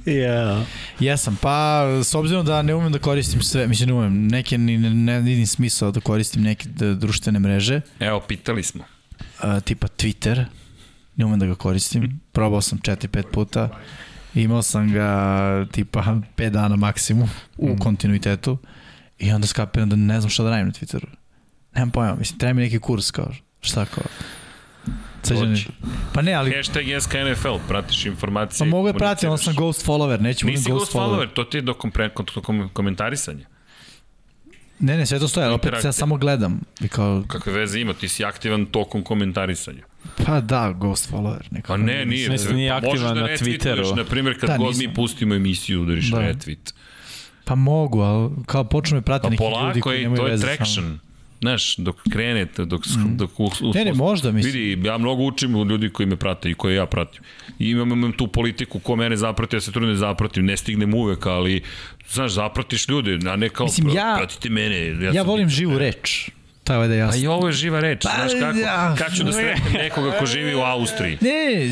Yeah. 0.09 0.63
Jesam, 0.99 1.37
pa 1.41 1.83
s 2.03 2.15
obzirom 2.15 2.45
da 2.45 2.61
ne 2.61 2.75
umem 2.75 2.91
da 2.91 2.99
koristim 2.99 3.41
sve, 3.41 3.67
mislim 3.67 3.89
ne 3.89 3.93
umem, 3.95 4.27
neke 4.27 4.57
ni, 4.57 4.77
ne, 4.77 4.89
ne 4.89 5.19
vidim 5.19 5.47
smisao 5.47 5.91
da 5.91 5.99
koristim 5.99 6.41
neke 6.41 6.69
društvene 6.95 7.39
mreže, 7.39 7.81
Evo, 7.99 8.19
pitali 8.27 8.63
smo. 8.63 8.83
a, 9.39 9.59
tipa 9.59 9.87
Twitter, 9.87 10.45
ne 11.15 11.25
umem 11.25 11.39
da 11.39 11.45
ga 11.45 11.55
koristim, 11.55 12.19
probao 12.31 12.61
sam 12.61 12.79
4-5 12.79 13.23
puta, 13.31 13.69
imao 14.35 14.61
sam 14.61 14.91
ga 14.93 15.65
tipa 15.71 16.17
5 16.37 16.49
dana 16.49 16.75
maksimum 16.75 17.29
u 17.57 17.75
kontinuitetu 17.79 18.57
i 19.19 19.31
onda 19.31 19.47
skapiram 19.47 19.89
da 19.89 19.95
ne 19.95 20.19
znam 20.19 20.29
šta 20.29 20.43
da 20.43 20.49
radim 20.49 20.65
na 20.67 20.73
Twitteru. 20.73 21.07
Nemam 21.75 21.91
pojma, 21.91 22.15
mislim, 22.15 22.39
treba 22.39 22.53
mi 22.53 22.61
neki 22.61 22.79
kurs 22.79 23.11
kao, 23.11 23.31
šta 23.61 23.85
kao. 23.85 24.03
Pa 26.13 26.21
ne, 26.21 26.33
ali 26.33 26.51
Hashtag 26.51 26.83
SKNFL, 26.99 27.55
pratiš 27.67 28.05
informacije. 28.05 28.59
pa 28.59 28.65
mogu 28.67 28.87
je 28.87 28.93
pratiti, 28.93 29.25
ali 29.25 29.29
komuniciraš. 29.29 29.45
sam 29.45 29.55
ghost 29.57 29.85
follower, 29.85 30.21
neću 30.21 30.45
budem 30.45 30.55
ghost, 30.55 30.67
ghost 30.69 30.93
follower, 30.93 31.27
to 31.29 31.43
ti 31.43 31.57
je 31.57 31.61
do 31.61 31.73
komentarisanja. 32.73 33.45
Ne, 34.79 34.97
ne, 34.97 35.05
sve 35.05 35.19
to 35.19 35.27
stoje, 35.27 35.45
ali 35.45 35.55
opet 35.55 35.73
ja 35.83 35.91
samo 35.91 36.17
gledam. 36.17 36.61
I 36.81 36.87
kao, 36.87 37.23
Kakve 37.27 37.53
veze 37.53 37.79
ima, 37.79 37.93
ti 37.93 38.07
si 38.09 38.25
aktivan 38.25 38.65
tokom 38.65 39.03
komentarisanja. 39.03 39.83
pa 40.25 40.41
da, 40.41 40.71
ghost 40.71 41.11
follower. 41.11 41.41
Nekako. 41.51 41.67
Pa 41.67 41.77
ne, 41.77 42.05
nije. 42.05 42.29
Mislim, 42.29 42.55
nije 42.55 42.69
Pa 42.71 42.75
možeš 42.77 42.91
aktivan 42.93 43.15
da 43.15 43.21
na 43.21 43.27
Twitteru. 43.29 43.95
Na 43.97 44.03
primjer, 44.03 44.39
kad 44.39 44.49
Da, 44.49 44.57
god 44.57 44.67
nisam. 44.67 44.85
mi 44.85 44.93
pustimo 44.93 45.35
emisiju, 45.35 45.81
udariš 45.81 46.05
Da. 46.05 46.17
retweet. 46.19 46.73
Pa 47.45 47.55
mogu, 47.55 47.99
ali 47.99 48.29
kao 48.45 48.63
počnu 48.63 48.95
me 48.95 49.01
prati 49.01 49.23
Pa 49.23 49.29
neki 49.29 49.43
ljudi 49.43 49.53
polako, 49.53 49.79
koji 49.79 50.01
nemaju 50.01 50.17
to 50.17 50.25
je 50.25 50.31
veze 50.31 50.41
sa 50.41 50.47
mnom. 50.47 50.57
traction. 50.57 50.99
Znaš, 51.41 51.75
dok 51.75 51.95
krenete, 52.11 52.65
dok, 52.65 52.85
mm. 52.85 53.17
dok 53.17 53.39
us, 53.39 53.61
us, 53.61 53.75
Ne, 53.75 53.85
ne, 53.85 53.93
možda, 53.93 54.31
mislim. 54.31 54.53
Vidi, 54.53 54.87
ja 54.87 54.97
mnogo 54.97 55.23
učim 55.23 55.55
od 55.55 55.67
ljudi 55.69 55.89
koji 55.89 56.07
me 56.07 56.15
prate 56.15 56.49
i 56.49 56.53
koje 56.53 56.75
ja 56.75 56.85
pratim. 56.85 57.21
I 57.59 57.69
imam, 57.69 57.91
imam 57.91 58.11
tu 58.11 58.27
politiku 58.27 58.79
ko 58.79 58.95
mene 58.95 59.17
zaprati, 59.17 59.55
ja 59.55 59.61
se 59.61 59.71
trudim 59.71 59.89
da 59.89 59.97
zapratim, 59.97 60.45
ne 60.45 60.57
stignem 60.57 60.93
uvek, 60.93 61.25
ali 61.25 61.61
znaš, 62.09 62.31
zapratiš 62.31 62.87
ljude, 62.87 63.19
a 63.31 63.35
ne 63.35 63.49
kao 63.49 63.65
Mislim, 63.65 63.89
ja- 63.89 64.15
pratite 64.17 64.49
mene. 64.49 64.75
Ja, 64.77 65.11
Ja 65.13 65.21
volim 65.23 65.49
živu 65.49 65.77
reč. 65.77 66.29
To 66.69 66.73
je 66.73 66.79
ovde 66.79 66.93
A 66.93 66.97
jasno. 66.97 67.21
i 67.21 67.27
ovo 67.27 67.47
je 67.47 67.53
živa 67.53 67.79
reč, 67.79 68.03
Pa, 68.03 68.09
znaš 68.09 68.31
kako? 68.39 68.57
ja. 68.59 68.95
Kad 68.97 69.15
ću 69.15 69.23
da 69.23 69.31
sretnem 69.31 69.73
nekoga 69.73 70.11
ko 70.11 70.25
živi 70.25 70.55
u 70.55 70.59
Austriji? 70.59 71.17
Ne, 71.21 71.67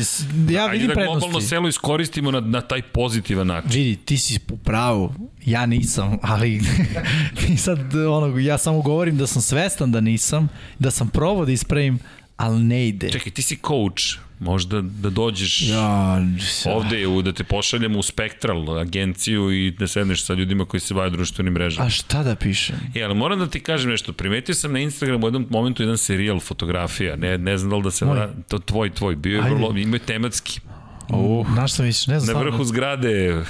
ja 0.50 0.62
Ajde 0.62 0.72
vidim 0.72 0.88
da 0.88 0.94
globalno 0.94 1.20
prednosti. 1.20 1.48
selo 1.48 1.68
iskoristimo 1.68 2.30
na, 2.30 2.40
na 2.40 2.60
taj 2.60 2.82
pozitivan 2.82 3.46
način. 3.46 3.70
Vidi, 3.72 3.96
ti 3.96 4.18
si 4.18 4.38
u 4.50 4.56
pravu, 4.56 5.14
ja 5.44 5.66
nisam, 5.66 6.18
ali 6.22 6.60
sad 7.56 7.78
ono, 7.96 8.38
ja 8.38 8.58
samo 8.58 8.80
govorim 8.80 9.16
da 9.16 9.26
sam 9.26 9.42
svestan 9.42 9.92
da 9.92 10.00
nisam, 10.00 10.48
da 10.78 10.90
sam 10.90 11.08
probao 11.08 11.44
da 11.44 11.52
ispravim, 11.52 11.98
ali 12.36 12.58
ne 12.58 12.88
ide. 12.88 13.10
Čekaj, 13.10 13.32
ti 13.32 13.42
si 13.42 13.56
coach, 13.58 14.02
možda 14.40 14.80
da 14.80 15.10
dođeš 15.10 15.62
Ja, 15.68 16.18
ovde, 16.66 17.06
u, 17.06 17.22
da 17.22 17.32
te 17.32 17.44
pošaljemo 17.44 17.98
u 17.98 18.02
Spektral 18.02 18.78
agenciju 18.78 19.52
i 19.52 19.70
da 19.70 19.86
sedneš 19.86 20.24
sa 20.24 20.34
ljudima 20.34 20.64
koji 20.64 20.80
se 20.80 20.94
bave 20.94 21.10
društvenim 21.10 21.52
mrežama. 21.52 21.86
a 21.86 21.90
šta 21.90 22.22
da 22.22 22.34
pišem? 22.34 22.76
E, 22.94 23.02
ali 23.02 23.14
moram 23.14 23.38
da 23.38 23.46
ti 23.46 23.60
kažem 23.60 23.90
nešto, 23.90 24.12
primetio 24.12 24.54
sam 24.54 24.72
na 24.72 24.78
Instagramu 24.78 25.24
u 25.24 25.28
jednom 25.28 25.46
momentu 25.50 25.82
jedan 25.82 25.98
serijal 25.98 26.40
fotografija, 26.40 27.16
ne, 27.16 27.38
ne 27.38 27.58
znam 27.58 27.70
da 27.70 27.76
li 27.76 27.82
da 27.82 27.90
se 27.90 28.04
Moj. 28.04 28.26
to 28.48 28.58
tvoj, 28.58 28.90
tvoj, 28.90 29.16
bio 29.16 29.36
je 29.36 29.42
vrlo, 29.42 29.76
ima 29.76 29.96
je 29.96 30.00
tematski. 30.00 30.60
Uh. 31.08 31.46
Znaš 31.52 31.72
šta 31.72 31.82
misliš? 31.82 32.06
Ne 32.06 32.20
znam. 32.20 32.36
Na 32.36 32.42
vrhu 32.42 32.64
zgrade, 32.64 33.44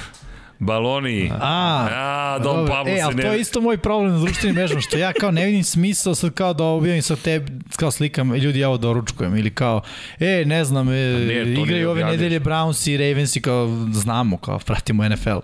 baloni. 0.58 1.30
A, 1.40 1.88
A, 1.90 2.38
Don 2.38 2.56
dobro. 2.56 2.74
Pablo 2.74 2.92
e, 2.92 2.96
se 2.96 3.02
ali 3.02 3.14
ne... 3.14 3.22
to 3.22 3.32
je 3.32 3.40
isto 3.40 3.60
moj 3.60 3.78
problem 3.78 4.12
na 4.12 4.18
društvenim 4.18 4.54
mrežama, 4.54 4.80
što 4.80 4.98
ja 4.98 5.12
kao 5.12 5.30
ne 5.30 5.46
vidim 5.46 5.64
smisao 5.64 6.14
sad 6.14 6.34
kao 6.34 6.54
da 6.54 6.64
objavim 6.64 7.02
sa 7.02 7.16
tebi, 7.16 7.52
kao 7.76 7.90
slikam, 7.90 8.34
e, 8.34 8.38
ljudi 8.38 8.58
ja 8.58 8.68
ovo 8.68 8.78
doručkujem, 8.78 9.36
ili 9.36 9.50
kao, 9.50 9.82
e, 10.20 10.44
ne 10.46 10.64
znam, 10.64 10.88
e, 10.88 10.92
ne, 10.92 11.44
ne 11.44 11.62
igraju 11.62 11.90
ove 11.90 11.92
objavljaš. 11.92 12.20
nedelje 12.20 12.40
Browns 12.40 12.90
i 12.90 12.96
Ravens 12.96 13.36
i 13.36 13.40
kao, 13.40 13.86
znamo, 13.92 14.36
kao, 14.36 14.58
pratimo 14.58 15.08
NFL. 15.08 15.38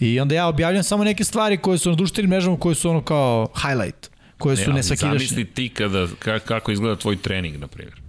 I 0.00 0.20
onda 0.20 0.34
ja 0.34 0.46
objavljam 0.46 0.82
samo 0.82 1.04
neke 1.04 1.24
stvari 1.24 1.56
koje 1.56 1.78
su 1.78 1.90
na 1.90 1.96
društvenim 1.96 2.30
mrežama, 2.30 2.58
koje 2.58 2.74
su 2.74 2.90
ono 2.90 3.02
kao 3.02 3.48
highlight, 3.62 4.10
koje 4.38 4.56
su 4.56 4.62
ali 4.66 4.74
nesvakidašnje. 4.74 5.18
Zamisli 5.18 5.44
ti 5.44 5.68
kada, 5.68 6.06
ka, 6.18 6.38
kako 6.38 6.72
izgleda 6.72 6.96
tvoj 6.96 7.16
trening, 7.16 7.56
na 7.60 7.66
primjer. 7.66 8.00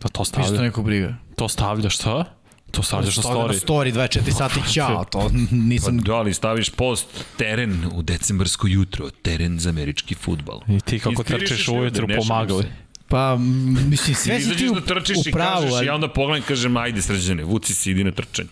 Pa 0.00 0.08
to 0.08 0.24
stavlja. 0.24 0.60
neko 0.60 0.82
briga. 0.82 1.14
To 1.36 1.48
stavljaš, 1.48 1.94
šta? 1.94 2.24
To 2.70 2.82
stavljaš 2.82 3.16
na 3.16 3.22
story. 3.22 3.66
story 3.66 3.92
24 3.92 4.30
sati, 4.30 4.72
ćao, 4.72 5.04
to 5.12 5.18
Pa 5.18 5.56
nisam... 5.56 5.98
da, 5.98 6.14
ali 6.14 6.34
staviš 6.34 6.70
post, 6.70 7.06
teren 7.36 7.84
u 7.94 8.02
decembarsko 8.02 8.66
jutro, 8.66 9.10
teren 9.22 9.58
za 9.58 9.68
američki 9.70 10.14
futbal. 10.14 10.60
I 10.68 10.80
ti 10.80 10.98
kako 10.98 11.24
ljude, 11.32 11.80
ujutru 11.80 12.06
pomagali. 12.16 12.62
se. 12.62 12.68
Pa, 13.08 13.36
mislim, 13.88 14.14
sve 14.14 14.40
si 14.40 14.56
ti 14.56 14.68
u, 14.68 14.74
da 14.74 14.80
trčiš 14.80 15.16
u 15.16 15.28
i 15.28 15.32
pravu, 15.32 15.54
kažeš, 15.62 15.72
ali 15.72 15.86
ja 15.86 15.94
onda 15.94 16.08
pogledam 16.08 16.42
i 16.42 16.46
kažem, 16.48 16.76
ajde 16.76 17.02
srđane, 17.02 17.44
vuci 17.44 17.74
se, 17.74 17.90
idi 17.90 18.04
na 18.04 18.10
trčanje. 18.12 18.48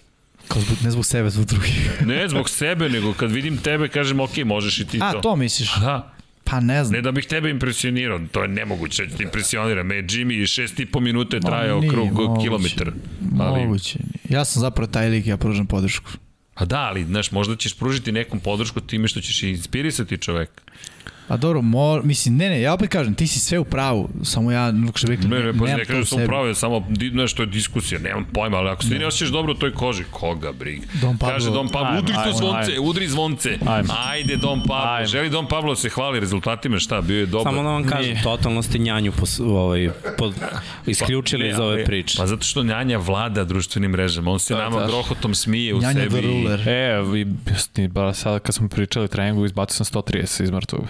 kao 0.49 0.63
zbog, 0.63 0.77
ne 0.83 0.91
zbog 0.91 1.07
sebe, 1.07 1.31
zbog 1.31 1.47
drugih. 1.47 2.03
Ne 2.07 2.29
zbog 2.29 2.49
sebe, 2.51 2.89
nego 2.89 3.13
kad 3.13 3.31
vidim 3.33 3.57
tebe, 3.59 3.89
kažem, 3.89 4.21
ok, 4.21 4.37
možeš 4.45 4.79
i 4.79 4.87
ti 4.87 4.99
A, 5.03 5.13
to. 5.13 5.21
to 5.21 5.37
misliš? 5.37 5.75
Da, 5.81 6.14
Pa 6.45 6.61
ne 6.61 6.85
znam. 6.85 6.97
ne 6.97 7.03
da 7.03 7.13
bih 7.13 7.27
tebe 7.27 7.51
impresionirao, 7.51 8.21
to 8.33 8.43
je 8.43 8.49
nemoguće 8.49 9.07
da 9.07 9.17
te 9.17 9.23
impresionira. 9.23 9.83
Me 9.83 9.95
Jimmy 9.95 10.47
šest 10.47 10.81
i 10.81 10.87
po 10.87 11.01
minute 11.01 11.41
trajao 11.41 11.81
nije 11.81 11.91
krug 11.91 12.13
moguće. 12.13 12.43
kilometar. 12.45 12.93
Ali, 13.41 13.61
Moguće. 13.65 13.99
Ja 14.29 14.45
sam 14.45 14.61
zapravo 14.61 14.87
taj 14.87 15.09
lik, 15.09 15.27
ja 15.27 15.37
pružam 15.37 15.67
podršku. 15.67 16.11
a 16.55 16.65
da, 16.65 16.79
ali, 16.81 17.05
znaš, 17.05 17.31
možda 17.31 17.57
ćeš 17.57 17.75
pružiti 17.79 18.13
nekom 18.13 18.41
podršku 18.41 18.81
time 18.81 19.09
što 19.09 19.21
ćeš 19.21 19.43
inspirisati 19.43 20.19
čoveka. 20.19 20.63
A 21.29 21.37
dobro, 21.37 21.63
mor, 21.63 22.05
mislim, 22.05 22.37
ne, 22.37 22.51
ne, 22.51 22.61
ja 22.61 22.75
opet 22.75 22.89
kažem, 22.89 23.15
ti 23.15 23.27
si 23.27 23.41
sve 23.41 23.59
u 23.59 23.65
pravu, 23.65 24.09
samo 24.23 24.53
ja, 24.53 24.73
kako 24.87 24.99
što 24.99 25.07
bih 25.07 25.17
rekli, 25.17 25.31
Ne, 25.31 25.43
ne, 25.43 25.53
pa 25.55 25.65
ne 25.67 25.79
kažem 25.79 25.97
u 25.97 26.01
da 26.01 26.07
sam 26.07 26.19
sebi. 26.19 26.25
upravo, 26.25 26.55
samo 26.55 26.87
nešto 27.13 27.43
je 27.43 27.47
diskusija, 27.47 28.01
nemam 28.01 28.25
pojma, 28.25 28.57
ali 28.57 28.69
ako 28.71 28.83
se 28.83 28.89
ti 28.89 28.99
ne 28.99 29.07
osjećaš 29.07 29.29
dobro 29.29 29.53
u 29.53 29.57
toj 29.57 29.73
koži, 29.73 30.05
koga 30.11 30.53
briga? 30.53 30.87
Don 30.95 31.11
Pablo- 31.15 31.29
Kaže 31.29 31.51
Don 31.51 31.69
Pablo, 31.69 31.99
udri 31.99 32.15
to 32.17 32.33
zvonce, 32.33 32.73
ajmo. 32.73 32.85
udri 32.85 33.09
zvonce. 33.09 33.59
Ajmo. 33.67 33.95
Ajde 34.01 34.37
Don 34.37 34.61
Pablo, 34.61 34.75
Ajmo. 34.87 35.07
želi 35.07 35.31
Don 35.31 35.47
Pablo 35.47 35.73
da 35.73 35.77
se 35.77 35.89
hvali 35.89 36.21
rezultatima, 36.21 36.79
šta, 36.79 37.01
bio 37.01 37.19
je 37.19 37.27
dobar. 37.27 37.45
Samo 37.45 37.63
da 37.63 37.69
vam 37.71 37.85
kažem, 37.85 38.17
totalno 38.23 38.63
ste 38.63 38.79
njanju 38.79 39.13
pos, 39.13 39.41
ovaj, 39.41 39.89
pod, 40.19 40.35
isključili 40.87 41.45
Ne, 41.45 41.51
iz 41.51 41.59
ove 41.59 41.85
priče. 41.85 42.19
Pa 42.19 42.27
zato 42.27 42.43
što 42.43 42.63
Njanja 42.65 42.99
vlada 42.99 43.45
društvenim 43.45 43.91
mrežama, 43.91 44.31
on 44.31 44.39
se 44.39 44.55
Da, 44.55 44.61
nama 44.61 44.81
da. 44.81 44.87
grohotom 44.87 45.35
smije 45.35 45.75
u 45.75 45.79
Njanja 45.79 45.95
sebi. 45.95 46.09
the 46.11 46.19
i- 46.21 46.23
ruler. 46.25 46.69
E, 46.69 47.03
vi, 47.03 47.27
ba, 47.89 48.15
sad 48.15 48.43
kad 48.43 48.55
smo 48.55 48.69
pričali 48.69 49.09
treningu, 49.09 49.45
izbacio 49.45 49.75
sam 49.77 50.03
130 50.03 50.43
iz 50.43 50.51
mrtvog. 50.51 50.85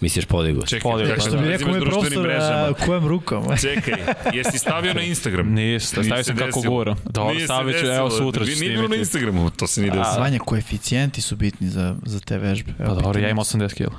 Misliš 0.00 0.24
podigo? 0.24 0.66
Čekaj, 0.66 0.90
Podio, 0.90 1.06
kako 1.06 1.16
pa 1.16 1.22
se 1.22 1.28
Što 1.30 1.38
bi 1.38 1.48
rekao 1.48 1.68
moj 1.68 1.80
profesor, 1.80 2.22
mrežama? 2.22 2.66
a, 2.68 2.72
kojem 2.86 3.06
rukom? 3.06 3.44
Čekaj, 3.62 3.94
jesi 4.32 4.58
stavio 4.58 4.94
na 4.94 5.02
Instagram? 5.02 5.52
Niste, 5.52 6.04
stavio 6.04 6.24
sam 6.24 6.36
se 6.36 6.44
kako 6.44 6.60
guram. 6.60 6.96
Dobro, 7.04 7.34
Nije 7.34 7.46
stavit 7.46 7.80
ću, 7.80 7.86
evo 7.86 8.10
sutra 8.10 8.44
ću 8.44 8.50
Vi 8.50 8.56
nije 8.60 8.72
na 8.72 8.78
snimiti. 8.78 8.98
Instagramu, 8.98 9.50
to 9.50 9.66
se 9.66 9.80
nije 9.80 9.90
desilo. 9.90 10.14
Svanja, 10.14 10.38
koeficijenti 10.38 11.20
su 11.20 11.36
bitni 11.36 11.68
za, 11.68 11.96
za 12.06 12.20
te 12.20 12.38
vežbe. 12.38 12.72
Pa 12.78 12.94
dobro, 12.94 13.20
ja 13.20 13.30
imam 13.30 13.44
80 13.44 13.74
kila. 13.74 13.92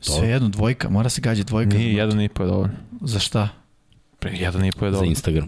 Sve 0.00 0.28
jedno, 0.28 0.48
dvojka, 0.48 0.88
mora 0.88 1.08
se 1.08 1.20
gađati 1.20 1.48
dvojka. 1.48 1.76
Nije, 1.76 1.94
jedan 1.94 2.20
i 2.20 2.28
po 2.28 2.42
je 2.42 2.46
dovoljno. 2.46 2.74
Za 3.00 3.18
šta? 3.18 3.48
Pre, 4.20 4.30
jedan 4.32 4.64
i 4.64 4.72
po 4.72 4.84
je 4.84 4.90
Za 4.90 4.92
dovoljno. 4.92 5.12
Instagram. 5.12 5.46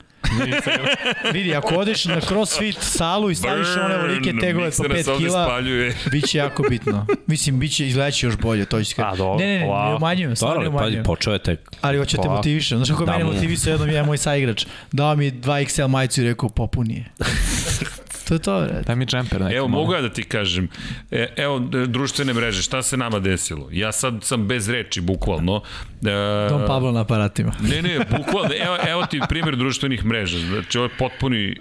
Vidi, 1.32 1.54
ako 1.54 1.74
odeš 1.74 2.04
na 2.04 2.20
crossfit 2.20 2.76
salu 2.80 3.30
i 3.30 3.34
staviš 3.34 3.66
one 3.78 3.96
velike 3.98 4.32
tegove 4.40 4.70
po 4.70 4.82
5 4.84 5.18
kila, 5.18 5.44
spaljuje. 5.46 5.94
biće 6.12 6.38
jako 6.38 6.62
bitno. 6.62 7.06
Mislim, 7.26 7.58
biće 7.58 7.86
izgledaće 7.86 8.26
još 8.26 8.36
bolje, 8.36 8.64
to 8.64 8.84
će 8.84 8.94
A, 8.98 9.16
dobro, 9.16 9.38
Ne, 9.38 9.46
ne, 9.46 9.58
ne, 9.58 9.66
polako. 9.66 9.90
ne 9.90 9.96
umanjujem, 9.96 10.36
stvarno 10.36 10.60
ne 10.60 10.66
pa 10.66 10.70
umanjujem. 10.72 11.04
počeo 11.04 11.32
je 11.32 11.38
tek. 11.38 11.60
Ali 11.80 11.98
hoće 11.98 12.10
te 12.10 12.16
Polako. 12.16 12.36
motivišem. 12.36 12.78
Znaš 12.78 12.88
kako 12.88 13.04
Da 13.04 13.12
mene 13.12 13.24
motivisao 13.24 13.70
jednom 13.70 13.88
jedan 13.88 14.06
moj 14.06 14.18
saigrač. 14.18 14.66
Dao 14.92 15.16
mi 15.16 15.30
2XL 15.32 15.88
majicu 15.88 16.20
i 16.20 16.24
rekao 16.24 16.48
popuni 16.48 16.94
je. 16.94 17.04
to 18.32 18.36
je 18.36 18.66
to, 18.66 18.72
bre. 18.72 18.82
Daj 18.86 18.96
mi 18.96 19.06
džemper 19.06 19.40
neki. 19.40 19.54
Evo, 19.54 19.68
malo. 19.68 19.82
mogu 19.82 19.94
ja 19.94 20.00
da 20.00 20.08
ti 20.08 20.22
kažem, 20.22 20.68
e, 21.10 21.28
evo, 21.36 21.58
društvene 21.86 22.34
mreže, 22.34 22.62
šta 22.62 22.82
se 22.82 22.96
nama 22.96 23.18
desilo? 23.18 23.68
Ja 23.72 23.92
sad 23.92 24.14
sam 24.22 24.46
bez 24.48 24.68
reči, 24.68 25.00
bukvalno. 25.00 25.62
E, 26.02 26.48
Don 26.50 26.66
Pablo 26.66 26.92
na 26.92 27.00
aparatima. 27.00 27.52
Ne, 27.60 27.82
ne, 27.82 27.98
bukvalno, 27.98 28.50
evo, 28.64 28.76
evo 28.88 29.06
ti 29.06 29.20
primjer 29.28 29.56
društvenih 29.56 30.04
mreža. 30.04 30.38
Znači, 30.38 30.78
ovo 30.78 30.84
je 30.84 30.90
potpuni, 30.98 31.48
e, 31.48 31.54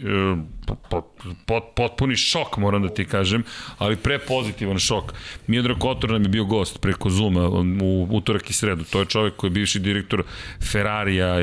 pot, 0.90 1.06
pot, 1.45 1.64
potpuni 1.75 2.16
šok, 2.16 2.58
moram 2.58 2.83
da 2.83 2.90
ti 2.90 3.06
kažem, 3.06 3.43
ali 3.77 3.95
pre 3.95 4.19
pozitivan 4.19 4.80
šok. 4.80 5.14
Miodrag 5.48 5.77
Kotor 5.77 6.11
nam 6.11 6.24
je 6.24 6.30
bio 6.30 6.45
gost 6.45 6.82
preko 6.82 7.09
Zuma 7.09 7.50
u 7.82 8.08
utorak 8.11 8.50
i 8.50 8.53
sredu. 8.53 8.83
To 8.83 9.00
je 9.00 9.06
čovjek 9.06 9.35
koji 9.35 9.50
je 9.50 9.53
bivši 9.53 9.80
direktor 9.80 10.24
Ferrarija, 10.72 11.35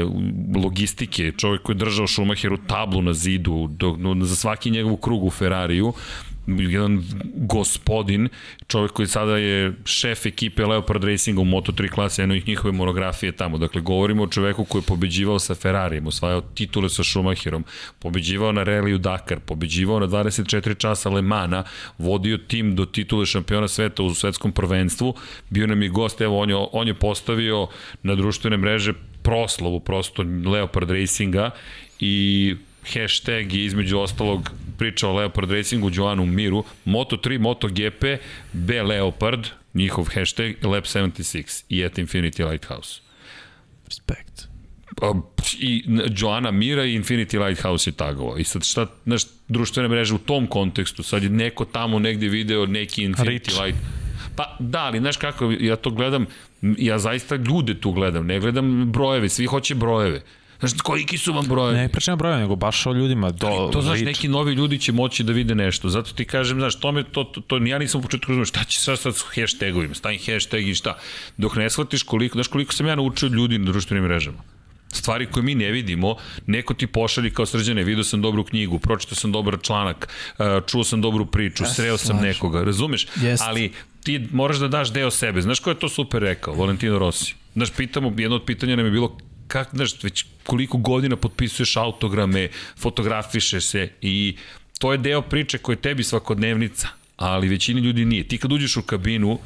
logistike, 0.64 1.32
čovjek 1.36 1.62
koji 1.62 1.74
je 1.74 1.78
držao 1.78 2.06
Schumacheru 2.06 2.56
tablu 2.66 3.02
na 3.02 3.12
zidu 3.12 3.66
do, 3.70 3.96
no, 3.98 4.24
za 4.24 4.36
svaki 4.36 4.70
njegov 4.70 4.96
krug 4.96 5.17
u 5.26 5.30
Ferrariju 5.30 5.92
jedan 6.56 7.04
gospodin, 7.34 8.28
čovjek 8.66 8.92
koji 8.92 9.08
sada 9.08 9.36
je 9.36 9.72
šef 9.84 10.26
ekipe 10.26 10.64
Leopard 10.64 11.04
Racinga 11.04 11.40
u 11.40 11.44
Moto3 11.44 11.90
klasi, 11.90 12.20
jedno 12.20 12.34
ih 12.34 12.48
njihove 12.48 12.72
monografije 12.72 13.32
tamo. 13.32 13.58
Dakle, 13.58 13.80
govorimo 13.80 14.22
o 14.22 14.26
čoveku 14.26 14.64
koji 14.64 14.82
je 14.82 14.86
pobeđivao 14.86 15.38
sa 15.38 15.54
Ferrarijem, 15.54 16.06
osvajao 16.06 16.40
titule 16.40 16.88
sa 16.88 17.04
Schumacherom, 17.04 17.64
pobeđivao 17.98 18.52
na 18.52 18.62
reliju 18.62 18.98
Dakar, 18.98 19.40
pobeđivao 19.40 20.00
na 20.00 20.06
24 20.06 20.78
časa 20.78 21.10
Le 21.10 21.22
Mana, 21.22 21.64
vodio 21.98 22.38
tim 22.38 22.76
do 22.76 22.84
titule 22.84 23.26
šampiona 23.26 23.68
sveta 23.68 24.02
u 24.02 24.14
svetskom 24.14 24.52
prvenstvu, 24.52 25.14
bio 25.50 25.66
nam 25.66 25.82
je 25.82 25.88
gost, 25.88 26.20
evo, 26.20 26.38
on 26.38 26.50
je, 26.50 26.56
on 26.72 26.88
je 26.88 26.94
postavio 26.94 27.68
na 28.02 28.14
društvene 28.14 28.56
mreže 28.56 28.92
proslavu 29.22 29.80
prosto 29.80 30.24
Leopard 30.46 30.90
Racinga 30.90 31.50
i 32.00 32.54
hashtag 32.92 33.52
je 33.52 33.64
između 33.64 33.98
ostalog 33.98 34.50
priča 34.78 35.08
o 35.08 35.12
Leopard 35.12 35.50
Racingu, 35.50 35.90
Joanu 35.94 36.26
Miru, 36.26 36.64
Moto3, 36.86 37.38
MotoGP, 37.38 38.04
B 38.52 38.82
Leopard, 38.82 39.46
njihov 39.74 40.04
hashtag, 40.14 40.64
Lab 40.64 40.84
76 40.84 41.64
i 41.68 41.84
at 41.84 41.98
Infinity 41.98 42.50
Lighthouse. 42.50 43.00
Respekt. 43.86 44.48
A, 45.02 45.12
I 45.58 45.84
Joana 46.16 46.50
Mira 46.50 46.84
i 46.84 46.98
Infinity 46.98 47.46
Lighthouse 47.46 47.90
je 47.90 47.94
tagovao. 47.94 48.38
I 48.38 48.44
sad 48.44 48.64
šta, 48.64 48.86
znaš, 49.04 49.22
društvene 49.48 49.88
mreže 49.88 50.14
u 50.14 50.18
tom 50.18 50.46
kontekstu, 50.46 51.02
sad 51.02 51.22
je 51.22 51.30
neko 51.30 51.64
tamo 51.64 51.98
negde 51.98 52.28
video 52.28 52.66
neki 52.66 53.08
Infinity 53.08 53.28
Rich. 53.28 53.60
Light. 53.60 53.78
Pa 54.36 54.56
da, 54.58 54.78
ali 54.78 54.98
znaš 54.98 55.16
kako, 55.16 55.52
ja 55.60 55.76
to 55.76 55.90
gledam, 55.90 56.26
ja 56.62 56.98
zaista 56.98 57.36
ljude 57.36 57.80
tu 57.80 57.92
gledam, 57.92 58.26
ne 58.26 58.40
gledam 58.40 58.92
brojeve, 58.92 59.28
svi 59.28 59.46
hoće 59.46 59.74
brojeve. 59.74 60.22
Znaš, 60.60 60.72
koliki 60.82 61.18
su 61.18 61.32
vam 61.32 61.46
brojevi? 61.46 61.76
Ne 61.76 61.88
pričam 61.88 62.18
broja, 62.18 62.38
nego 62.38 62.56
baš 62.56 62.86
o 62.86 62.92
ljudima. 62.92 63.30
Do, 63.30 63.70
to 63.72 63.82
znaš, 63.82 64.00
neki 64.00 64.28
novi 64.28 64.52
ljudi 64.52 64.78
će 64.78 64.92
moći 64.92 65.22
da 65.24 65.32
vide 65.32 65.54
nešto. 65.54 65.88
Zato 65.88 66.12
ti 66.12 66.24
kažem, 66.24 66.58
znaš, 66.58 66.80
to 66.80 66.92
me, 66.92 67.04
to, 67.04 67.24
to, 67.24 67.40
to 67.40 67.56
ja 67.56 67.78
nisam 67.78 67.98
u 68.00 68.02
početku 68.02 68.32
razumio, 68.32 68.44
šta 68.46 68.64
će 68.64 68.80
sad 68.80 68.98
sad 68.98 69.16
s 69.16 69.24
hashtagovima, 69.34 69.94
stavim 69.94 70.20
hashtag 70.26 70.68
i 70.68 70.74
šta. 70.74 70.98
Dok 71.36 71.56
ne 71.56 71.70
shvatiš 71.70 72.02
koliko, 72.02 72.36
znaš 72.36 72.48
koliko 72.48 72.72
sam 72.72 72.86
ja 72.86 72.96
naučio 72.96 73.26
od 73.26 73.32
ljudi 73.34 73.58
na 73.58 73.64
društvenim 73.72 74.04
mrežama. 74.04 74.38
Stvari 74.92 75.26
koje 75.26 75.42
mi 75.42 75.54
ne 75.54 75.70
vidimo, 75.70 76.16
neko 76.46 76.74
ti 76.74 76.86
pošalji 76.86 77.30
kao 77.30 77.46
srđane, 77.46 77.84
vidio 77.84 78.04
sam 78.04 78.22
dobru 78.22 78.44
knjigu, 78.44 78.78
pročitao 78.78 79.14
sam 79.16 79.32
dobar 79.32 79.56
članak, 79.62 80.08
uh, 80.38 80.46
čuo 80.66 80.84
sam 80.84 81.00
dobru 81.00 81.26
priču, 81.26 81.64
Ja 81.64 81.68
sreo 81.70 81.96
sam 81.96 82.06
slažem. 82.06 82.28
nekoga, 82.28 82.62
razumeš? 82.64 83.06
Jest. 83.16 83.42
Ali 83.46 83.72
ti 84.04 84.28
moraš 84.32 84.56
da 84.56 84.68
daš 84.68 84.92
deo 84.92 85.10
sebe. 85.10 85.40
Znaš 85.42 85.60
ko 85.60 85.70
je 85.70 85.78
to 85.78 85.88
super 85.88 86.22
rekao? 86.22 86.54
Valentino 86.54 86.98
Rossi. 86.98 87.34
Znaš, 87.54 87.70
pitamo, 87.76 88.12
jedno 88.16 88.36
od 88.36 88.44
pitanja 88.44 88.76
nam 88.76 88.84
je 88.84 88.90
bilo 88.90 89.18
kak, 89.48 89.68
znaš, 89.72 90.02
već 90.02 90.24
koliko 90.44 90.78
godina 90.78 91.16
potpisuješ 91.16 91.76
autograme, 91.76 92.48
fotografiše 92.78 93.60
se 93.60 93.88
i 94.00 94.36
to 94.78 94.92
je 94.92 94.98
deo 94.98 95.22
priče 95.22 95.58
koja 95.58 95.74
je 95.74 95.80
tebi 95.80 96.04
svakodnevnica, 96.04 96.88
ali 97.16 97.48
većini 97.48 97.80
ljudi 97.80 98.04
nije. 98.04 98.28
Ti 98.28 98.38
kad 98.38 98.52
uđeš 98.52 98.76
u 98.76 98.82
kabinu, 98.82 99.38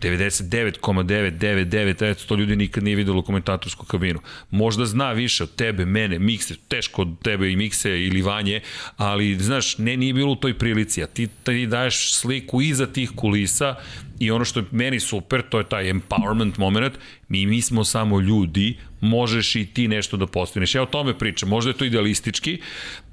99,999% 0.00 2.38
ljudi 2.38 2.56
nikad 2.56 2.84
nije 2.84 2.96
videlo 2.96 3.22
komentatorsku 3.22 3.86
kabinu. 3.86 4.20
Možda 4.50 4.86
zna 4.86 5.12
više 5.12 5.42
od 5.42 5.54
tebe, 5.54 5.84
mene, 5.84 6.18
Mikse, 6.18 6.54
teško 6.68 7.02
od 7.02 7.08
tebe 7.22 7.50
i 7.50 7.56
Mikse 7.56 7.90
ili 7.90 8.22
Vanje, 8.22 8.60
ali 8.96 9.34
znaš, 9.34 9.78
ne, 9.78 9.96
nije 9.96 10.12
bilo 10.12 10.32
u 10.32 10.36
toj 10.36 10.58
prilici, 10.58 11.02
a 11.02 11.06
ti, 11.06 11.28
ti 11.44 11.66
daješ 11.66 12.14
sliku 12.14 12.62
iza 12.62 12.86
tih 12.86 13.10
kulisa 13.16 13.74
i 14.18 14.30
ono 14.30 14.44
što 14.44 14.60
je 14.60 14.66
meni 14.70 15.00
super, 15.00 15.42
to 15.48 15.58
je 15.58 15.68
taj 15.68 15.92
empowerment 15.92 16.58
moment, 16.58 16.94
mi, 17.28 17.46
mi 17.46 17.62
smo 17.62 17.84
samo 17.84 18.20
ljudi, 18.20 18.76
možeš 19.00 19.56
i 19.56 19.66
ti 19.66 19.88
nešto 19.88 20.16
da 20.16 20.26
postigneš. 20.26 20.74
Ja 20.74 20.82
o 20.82 20.86
tome 20.86 21.18
pričam, 21.18 21.48
možda 21.48 21.70
je 21.70 21.76
to 21.76 21.84
idealistički, 21.84 22.60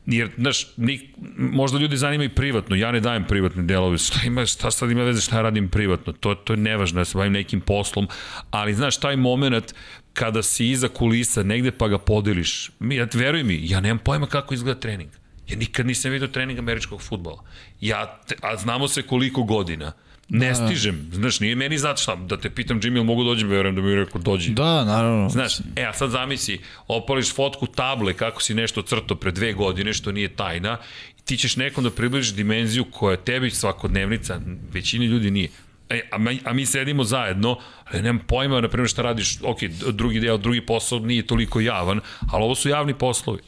jer, 0.06 0.30
znaš, 0.38 0.68
nik, 0.78 1.02
možda 1.38 1.80
ljudi 1.80 1.98
zanima 1.98 2.24
i 2.24 2.30
privatno, 2.30 2.76
ja 2.76 2.92
ne 2.92 3.00
dajem 3.00 3.24
privatne 3.28 3.64
delove, 3.64 3.98
šta 3.98 4.20
ima, 4.26 4.46
šta 4.46 4.72
sad 4.72 4.92
ima 4.92 5.04
veze 5.04 5.22
šta 5.22 5.36
ja 5.36 5.42
radim 5.42 5.70
privatno, 5.70 6.14
to, 6.14 6.36
to 6.36 6.54
je 6.54 6.58
nevažno, 6.58 7.02
ja 7.02 7.06
se 7.06 7.18
bavim 7.18 7.34
nekim 7.34 7.62
poslom, 7.62 8.08
ali 8.52 8.74
znaš, 8.74 9.00
taj 9.00 9.16
moment 9.16 9.74
kada 10.14 10.44
si 10.44 10.70
iza 10.70 10.88
kulisa 10.88 11.44
negde 11.44 11.72
pa 11.72 11.88
ga 11.88 11.98
podeliš, 11.98 12.72
ja, 12.92 13.08
veruj 13.14 13.44
mi, 13.44 13.60
ja 13.64 13.80
nemam 13.80 14.00
pojma 14.00 14.28
kako 14.28 14.54
izgleda 14.54 14.80
trening. 14.80 15.10
Ja 15.48 15.58
nikad 15.58 15.86
nisam 15.86 16.12
vidio 16.12 16.28
trening 16.28 16.60
američkog 16.60 17.02
futbola. 17.02 17.44
Ja, 17.82 18.20
te, 18.28 18.36
a 18.42 18.58
znamo 18.58 18.88
se 18.88 19.02
koliko 19.02 19.44
godina. 19.44 19.92
Ne 20.30 20.56
stižem, 20.56 21.10
znaš, 21.12 21.40
nije 21.40 21.56
meni 21.56 21.78
zato 21.78 22.02
šta, 22.02 22.16
da 22.16 22.38
te 22.38 22.50
pitam 22.50 22.82
Jimmy, 22.82 22.96
ili 22.96 23.04
mogu 23.04 23.24
dođem, 23.24 23.50
verujem 23.50 23.76
da 23.76 23.82
mi 23.82 23.90
je 23.90 23.96
rekao 23.96 24.22
dođi. 24.22 24.52
Da, 24.52 24.86
naravno. 24.86 25.30
Znaš, 25.30 25.60
e, 25.76 25.84
a 25.84 25.94
sad 25.94 26.10
zamisli, 26.10 26.62
opališ 26.88 27.34
fotku 27.36 27.68
table 27.68 28.14
kako 28.14 28.42
si 28.42 28.54
nešto 28.54 28.82
crto 28.82 29.16
pre 29.16 29.32
dve 29.32 29.54
godine, 29.54 29.94
što 29.94 30.12
nije 30.12 30.36
tajna, 30.36 30.78
i 31.20 31.22
ti 31.26 31.38
ćeš 31.38 31.56
nekom 31.56 31.84
da 31.84 31.90
približiš 31.90 32.34
dimenziju 32.34 32.86
koja 32.92 33.18
tebi 33.18 33.50
svakodnevnica, 33.50 34.40
većini 34.72 35.06
ljudi 35.06 35.32
nije. 35.32 35.50
E, 35.90 36.02
a, 36.12 36.18
mi, 36.18 36.40
a 36.46 36.54
mi 36.54 36.66
sedimo 36.66 37.04
zajedno, 37.04 37.60
ali 37.86 38.02
nemam 38.02 38.22
pojma, 38.28 38.62
na 38.62 38.68
primjer, 38.68 38.90
šta 38.90 39.02
radiš, 39.02 39.38
ok, 39.44 39.64
drugi 39.92 40.20
deo, 40.20 40.38
drugi 40.38 40.66
posao 40.66 41.00
nije 41.00 41.28
toliko 41.28 41.60
javan, 41.60 42.00
ali 42.32 42.44
ovo 42.44 42.56
su 42.56 42.70
javni 42.70 42.94
poslovi. 42.94 43.40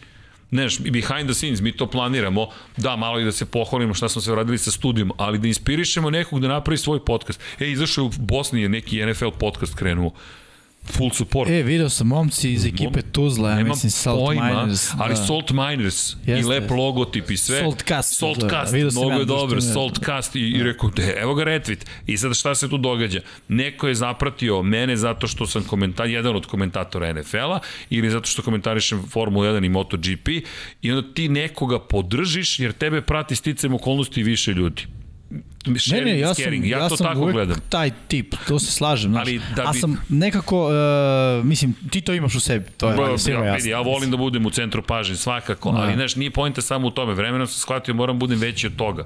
Znaš, 0.56 0.80
behind 0.80 1.26
the 1.26 1.34
scenes, 1.34 1.62
mi 1.62 1.72
to 1.72 1.88
planiramo, 1.88 2.48
da, 2.78 2.96
malo 2.96 3.20
i 3.20 3.24
da 3.24 3.32
se 3.32 3.46
pohvalimo 3.46 3.94
šta 3.94 4.10
smo 4.10 4.22
sve 4.22 4.36
radili 4.36 4.58
sa 4.58 4.72
studijom, 4.72 5.12
ali 5.18 5.40
da 5.40 5.48
inspirišemo 5.48 6.10
nekog 6.10 6.40
da 6.40 6.48
napravi 6.48 6.78
svoj 6.78 7.06
podcast. 7.06 7.40
E, 7.60 7.72
izašao 7.72 8.06
u 8.06 8.12
Bosni 8.18 8.62
je 8.62 8.70
neki 8.70 9.06
NFL 9.06 9.30
podcast 9.40 9.76
krenuo, 9.76 10.12
full 10.86 11.12
support. 11.12 11.50
E, 11.50 11.64
video 11.64 11.90
sam 11.90 12.08
momci 12.08 12.52
iz 12.52 12.66
ekipe 12.66 13.02
Tuzla, 13.02 13.52
ja 13.52 13.64
mislim 13.64 13.92
Salt 13.92 14.20
pojma, 14.26 14.62
Miners. 14.62 14.92
ali 14.98 15.14
da. 15.14 15.26
Salt 15.26 15.52
Miners 15.52 16.14
i 16.14 16.32
Jeste, 16.32 16.50
lep 16.50 16.62
jeste. 16.62 16.76
logotip 16.76 17.32
i 17.32 17.38
sve. 17.38 17.60
Saltcast, 17.60 18.18
Saltcast, 18.18 18.74
da, 18.74 19.00
mnogo 19.00 19.20
je 19.20 19.26
dobro, 19.26 19.62
Saltcast 19.62 20.36
i, 20.36 20.40
i 20.40 20.64
rekao, 20.64 20.90
de, 20.90 21.16
evo 21.22 21.36
ga 21.36 21.44
retweet. 21.44 21.86
I 22.08 22.18
sad 22.18 22.36
šta 22.36 22.56
se 22.56 22.70
tu 22.70 22.78
događa? 22.78 23.20
Neko 23.48 23.88
je 23.88 23.96
zapratio 23.96 24.64
mene 24.64 24.98
zato 24.98 25.28
što 25.28 25.48
sam 25.48 25.64
komentar, 25.64 26.10
jedan 26.10 26.36
od 26.36 26.46
komentatora 26.46 27.14
NFL-a 27.14 27.60
ili 27.90 28.10
zato 28.10 28.28
što 28.28 28.42
komentarišem 28.42 29.04
Formula 29.10 29.48
1 29.48 29.66
i 29.66 29.70
MotoGP 29.70 30.28
i 30.82 30.92
onda 30.92 31.14
ti 31.14 31.30
nekoga 31.30 31.80
podržiš 31.80 32.60
jer 32.60 32.72
tebe 32.72 33.02
prati 33.02 33.36
sticam 33.36 33.74
okolnosti 33.74 34.24
više 34.24 34.52
ljudi. 34.52 34.82
Ne, 35.66 35.80
Sharing 35.80 36.06
ne, 36.08 36.20
ja 36.20 36.34
sam, 36.34 36.44
caring. 36.44 36.66
ja, 36.66 36.78
ja 36.78 36.90
to 36.90 36.98
sam 36.98 37.08
tako 37.08 37.20
uvek 37.20 37.34
gledam. 37.34 37.58
taj 37.70 37.92
tip, 38.08 38.36
to 38.48 38.60
se 38.60 38.72
slažem, 38.72 39.12
znaš. 39.12 39.22
Ali 39.22 39.42
da 39.56 39.64
A 39.64 39.72
bi- 39.72 39.80
sam 39.80 39.98
nekako, 40.10 40.68
uh, 40.68 41.46
mislim, 41.46 41.74
ti 41.90 42.02
to 42.02 42.14
imaš 42.14 42.36
u 42.36 42.40
sebi, 42.40 42.66
to 42.78 42.90
je 42.90 42.96
valjda 42.96 43.18
svima 43.18 43.46
ja, 43.46 43.56
vidi, 43.56 43.70
ja 43.70 43.82
volim 43.82 44.12
da 44.12 44.18
budem 44.18 44.46
u 44.46 44.50
centru 44.50 44.82
pažnje, 44.82 45.16
svakako, 45.16 45.72
Da. 45.72 45.78
ali 45.78 45.94
znaš, 45.94 46.16
nije 46.16 46.32
pojenta 46.32 46.62
samo 46.62 46.88
u 46.88 46.92
tome. 46.92 47.14
Vremenom 47.14 47.48
sam 47.48 47.60
shvatio, 47.60 47.94
moram 47.94 48.20
budem 48.20 48.40
veći 48.40 48.68
od 48.68 48.76
toga. 48.76 49.06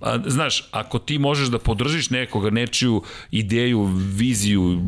A, 0.00 0.18
znaš, 0.26 0.68
ako 0.70 0.98
ti 0.98 1.18
možeš 1.18 1.48
da 1.48 1.58
podržiš 1.58 2.10
nekoga, 2.10 2.50
nečiju 2.50 3.02
ideju, 3.30 3.84
viziju, 4.12 4.80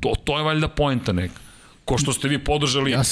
to, 0.00 0.12
to 0.24 0.38
je 0.38 0.44
valjda 0.44 0.68
pojenta 0.68 1.12
neka. 1.12 1.34
Ko 1.84 1.98
što 1.98 2.12
ste 2.12 2.28
vi 2.28 2.38
podržali, 2.38 2.90
Ja 2.90 3.02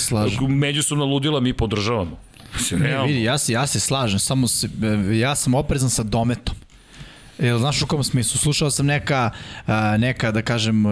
međusobna 0.48 1.05
ludila, 1.05 1.40
mi 1.40 1.52
podržavamo. 1.52 2.18
Mislim, 2.55 2.81
Ne, 2.81 3.06
vidi, 3.06 3.22
ja 3.22 3.39
se, 3.39 3.52
ja 3.52 3.66
se 3.66 3.81
slažem, 3.81 4.18
samo 4.18 4.48
se, 4.48 4.68
e, 5.12 5.16
ja 5.16 5.34
sam 5.34 5.55
oprezan 5.55 5.90
sa 5.90 6.02
dometom. 6.02 6.55
Jel 7.39 7.59
znaš 7.59 7.83
u 7.83 7.86
kom 7.86 8.05
smislu? 8.05 8.39
Slušao 8.39 8.70
sam 8.70 8.86
neka, 8.86 9.31
a, 9.67 9.97
neka 9.97 10.31
da 10.31 10.43
kažem, 10.43 10.85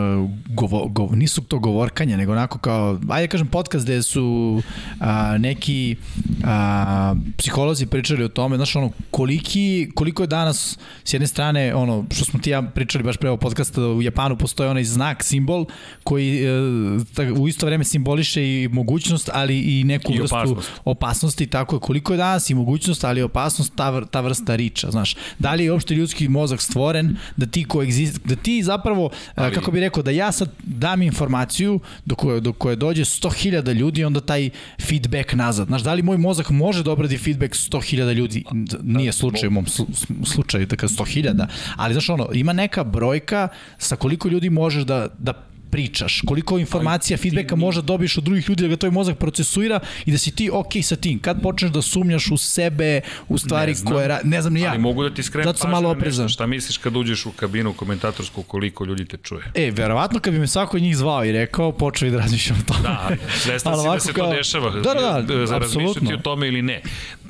govo, 0.48 0.88
govo, 0.88 1.14
nisu 1.14 1.42
to 1.42 1.58
govorkanje, 1.58 2.16
nego 2.16 2.32
onako 2.32 2.58
kao, 2.58 2.98
ajde 3.08 3.26
da 3.26 3.30
kažem 3.30 3.46
podcast 3.46 3.84
gde 3.84 4.02
su 4.02 4.62
a, 5.00 5.38
neki 5.38 5.96
a, 6.44 7.14
psiholozi 7.36 7.86
pričali 7.86 8.24
o 8.24 8.28
tome, 8.28 8.56
znaš 8.56 8.76
ono, 8.76 8.90
koliki, 9.10 9.90
koliko 9.94 10.22
je 10.22 10.26
danas 10.26 10.78
s 11.04 11.12
jedne 11.12 11.26
strane, 11.26 11.74
ono, 11.74 12.04
što 12.10 12.24
smo 12.24 12.40
ti 12.40 12.50
ja 12.50 12.62
pričali 12.62 13.04
baš 13.04 13.16
pre 13.16 13.28
ovog 13.28 13.40
podcasta, 13.40 13.82
u 13.82 14.02
Japanu 14.02 14.36
postoji 14.36 14.70
onaj 14.70 14.84
znak, 14.84 15.24
simbol, 15.24 15.66
koji 16.04 16.44
e, 16.44 17.32
u 17.36 17.48
isto 17.48 17.66
vreme 17.66 17.84
simboliše 17.84 18.44
i 18.44 18.68
mogućnost, 18.72 19.30
ali 19.32 19.80
i 19.80 19.84
neku 19.84 20.12
I 20.12 20.18
vrstu 20.20 20.36
opasnost. 20.36 20.70
opasnosti, 20.84 21.46
tako 21.46 21.76
je, 21.76 21.80
koliko 21.80 22.12
je 22.12 22.16
danas 22.16 22.50
i 22.50 22.54
mogućnost, 22.54 23.04
ali 23.04 23.20
i 23.20 23.22
opasnost 23.22 23.72
ta, 23.76 24.04
ta 24.04 24.20
vrsta 24.20 24.56
riča, 24.56 24.90
znaš. 24.90 25.16
Da 25.38 25.54
li 25.54 25.64
je 25.64 25.72
uopšte 25.72 25.94
ljudski 25.94 26.28
mozak 26.40 26.60
stvoren 26.60 27.16
da 27.36 27.46
ti 27.46 27.64
koegzist, 27.64 28.20
da 28.24 28.36
ti 28.36 28.62
zapravo, 28.62 29.10
ali... 29.34 29.46
Ali- 29.46 29.54
kako 29.54 29.70
bi 29.70 29.80
rekao, 29.80 30.02
da 30.02 30.10
ja 30.10 30.32
sad 30.32 30.48
dam 30.62 31.02
informaciju 31.02 31.80
do 32.04 32.14
koje, 32.14 32.40
do 32.40 32.52
koje 32.52 32.76
dođe 32.76 33.04
100.000 33.04 33.72
ljudi, 33.72 34.04
onda 34.04 34.20
taj 34.20 34.50
feedback 34.80 35.32
nazad. 35.32 35.66
Znaš, 35.66 35.82
da 35.82 35.94
li 35.94 36.02
moj 36.02 36.18
mozak 36.18 36.50
može 36.50 36.82
da 36.82 36.92
obradi 36.92 37.18
feedback 37.18 37.54
100.000 37.54 38.12
ljudi? 38.14 38.44
Nije 38.82 39.12
slučaj 39.12 39.48
u 39.48 39.50
mom 39.50 39.66
slu- 39.66 40.24
slučaju, 40.24 40.66
tako 40.66 40.86
100.000, 40.86 41.46
ali 41.76 41.94
znaš 41.94 42.08
ono, 42.10 42.28
ima 42.34 42.52
neka 42.52 42.84
brojka 42.84 43.48
sa 43.78 43.96
koliko 43.96 44.28
ljudi 44.28 44.50
možeš 44.50 44.82
da, 44.84 45.08
da 45.18 45.49
pričaš, 45.70 46.22
koliko 46.22 46.58
informacija, 46.58 47.16
feedbacka 47.18 47.56
možda 47.56 47.82
dobiješ 47.82 48.18
od 48.18 48.24
drugih 48.24 48.48
ljudi 48.48 48.62
da 48.62 48.68
ga 48.68 48.76
tvoj 48.76 48.90
mozak 48.92 49.18
procesuira 49.18 49.80
i 50.04 50.12
da 50.12 50.18
si 50.18 50.30
ti 50.30 50.50
okej 50.52 50.82
sa 50.82 50.96
tim. 50.96 51.18
Kad 51.20 51.42
počneš 51.42 51.70
da 51.70 51.82
sumnjaš 51.82 52.26
u 52.28 52.36
sebe, 52.36 53.00
u 53.28 53.38
stvari 53.38 53.70
Ne 53.70 53.74
znam. 53.74 53.92
koje... 53.92 54.08
ra- 54.08 54.20
Ne 54.24 54.40
znam 54.40 54.52
ni 54.52 54.60
ja. 54.60 54.70
Ali 54.70 54.78
mogu 54.80 55.02
da 55.02 55.10
ti 55.10 55.22
skrenem 55.22 55.44
Zato 55.44 55.58
sam 55.58 55.66
pažnju 55.66 55.72
malo 55.76 55.90
oprezan. 55.90 56.28
Šta 56.28 56.46
misliš 56.46 56.76
kad 56.78 56.96
uđeš 56.96 57.26
u 57.26 57.32
kabinu 57.32 57.72
komentatorsku 57.72 58.42
koliko 58.42 58.84
ljudi 58.84 59.04
te 59.04 59.16
čuje? 59.18 59.42
E, 59.56 59.70
verovatno 59.70 60.20
kad 60.20 60.32
bi 60.32 60.38
me 60.38 60.46
svako 60.46 60.76
od 60.76 60.82
njih 60.82 60.96
zvao 60.96 61.24
i 61.24 61.32
rekao, 61.32 61.72
počeo 61.72 62.08
i 62.08 62.10
da 62.10 62.18
razmišljam 62.18 62.58
o 62.58 62.64
tome. 62.64 62.82
Da, 62.82 63.08
svestan 63.34 63.74
si 63.78 63.86
da 63.86 64.00
se 64.00 64.12
kao- 64.12 64.26
to 64.26 64.36
dešava. 64.36 64.70
Da, 64.70 64.80
da, 64.80 64.90
da, 65.22 65.34
razmišljati 65.34 65.64
apsolutno. 65.64 66.10
o 66.10 66.18
tome 66.18 66.48
ili 66.48 66.62
ne. 66.62 66.82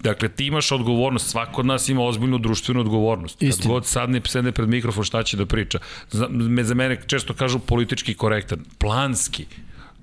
Dakle, 0.03 0.29
ti 0.29 0.47
imaš 0.47 0.73
odgovornost, 0.73 1.31
svako 1.31 1.61
od 1.61 1.67
nas 1.67 1.89
ima 1.89 2.03
ozbiljnu 2.03 2.39
društvenu 2.39 2.81
odgovornost. 2.81 3.39
Kad 3.39 3.49
Istina. 3.49 3.75
god 3.75 3.87
sadne, 3.87 4.21
sedne 4.27 4.53
pred 4.53 4.69
mikrofon, 4.69 5.05
šta 5.05 5.23
će 5.23 5.37
da 5.37 5.47
priča. 5.47 5.79
Za, 6.11 6.29
me, 6.31 6.65
za 6.65 6.75
mene 6.75 7.03
često 7.07 7.35
kažu 7.35 7.59
politički 7.59 8.15
korektan, 8.15 8.65
planski. 8.79 9.47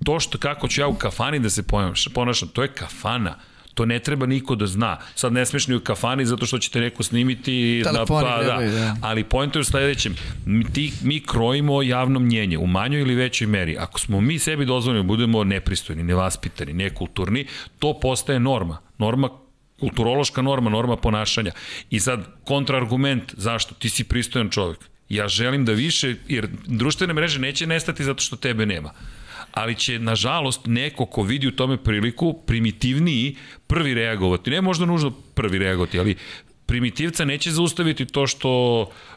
To 0.03 0.19
što 0.19 0.37
kako 0.37 0.67
ću 0.67 0.81
ja 0.81 0.87
u 0.87 0.93
kafani 0.93 1.39
da 1.39 1.49
se 1.49 1.63
ponašam, 2.13 2.49
to 2.53 2.63
je 2.63 2.67
kafana. 2.67 3.35
To 3.73 3.85
ne 3.85 3.99
treba 3.99 4.25
niko 4.25 4.55
da 4.55 4.67
zna. 4.67 4.97
Sad 5.15 5.33
ne 5.33 5.45
smeš 5.45 5.67
ni 5.67 5.75
u 5.75 5.79
kafani 5.79 6.25
zato 6.25 6.45
što 6.45 6.57
će 6.59 6.69
te 6.69 6.79
neko 6.79 7.03
snimiti. 7.03 7.81
Telefoni 7.83 8.25
pa, 8.25 8.43
gledaju, 8.43 8.71
da. 8.71 8.95
Ali 9.01 9.23
point 9.23 9.55
je 9.55 9.61
u 9.61 9.63
sledećem. 9.63 10.15
Mi, 10.45 10.63
ti, 10.73 10.93
mi 11.03 11.19
krojimo 11.19 11.81
javno 11.81 12.19
mnjenje 12.19 12.57
u 12.57 12.67
manjoj 12.67 13.01
ili 13.01 13.15
većoj 13.15 13.47
meri. 13.47 13.77
Ako 13.77 13.99
smo 13.99 14.21
mi 14.21 14.39
sebi 14.39 14.65
dozvoljeni 14.65 15.03
da 15.03 15.07
budemo 15.07 15.43
nepristojni, 15.43 16.03
nevaspitani, 16.03 16.73
nekulturni, 16.73 17.45
to 17.79 17.99
postaje 17.99 18.39
norma. 18.39 18.77
Norma 18.97 19.29
kulturološka 19.79 20.41
norma, 20.41 20.69
norma 20.69 20.95
ponašanja. 20.95 21.51
I 21.89 21.99
sad 21.99 22.25
kontraargument, 22.45 23.33
zašto? 23.37 23.75
Ti 23.75 23.89
si 23.89 24.03
pristojan 24.03 24.49
čovjek. 24.49 24.79
Ja 25.09 25.27
želim 25.27 25.65
da 25.65 25.71
više, 25.71 26.15
jer 26.27 26.47
društvene 26.65 27.13
mreže 27.13 27.39
neće 27.39 27.67
nestati 27.67 28.03
zato 28.03 28.23
što 28.23 28.35
tebe 28.35 28.65
nema 28.65 28.93
ali 29.51 29.75
će, 29.75 29.99
nažalost, 29.99 30.61
neko 30.65 31.05
ko 31.05 31.23
vidi 31.23 31.47
u 31.47 31.51
tome 31.51 31.77
priliku, 31.77 32.33
primitivniji, 32.45 33.35
prvi 33.67 33.93
reagovati. 33.93 34.49
Ne 34.49 34.61
možda 34.61 34.85
nužno 34.85 35.11
prvi 35.11 35.57
reagovati, 35.57 35.99
ali 35.99 36.15
primitivca 36.65 37.25
neće 37.25 37.51
zaustaviti 37.51 38.05
to 38.05 38.27
što, 38.27 38.51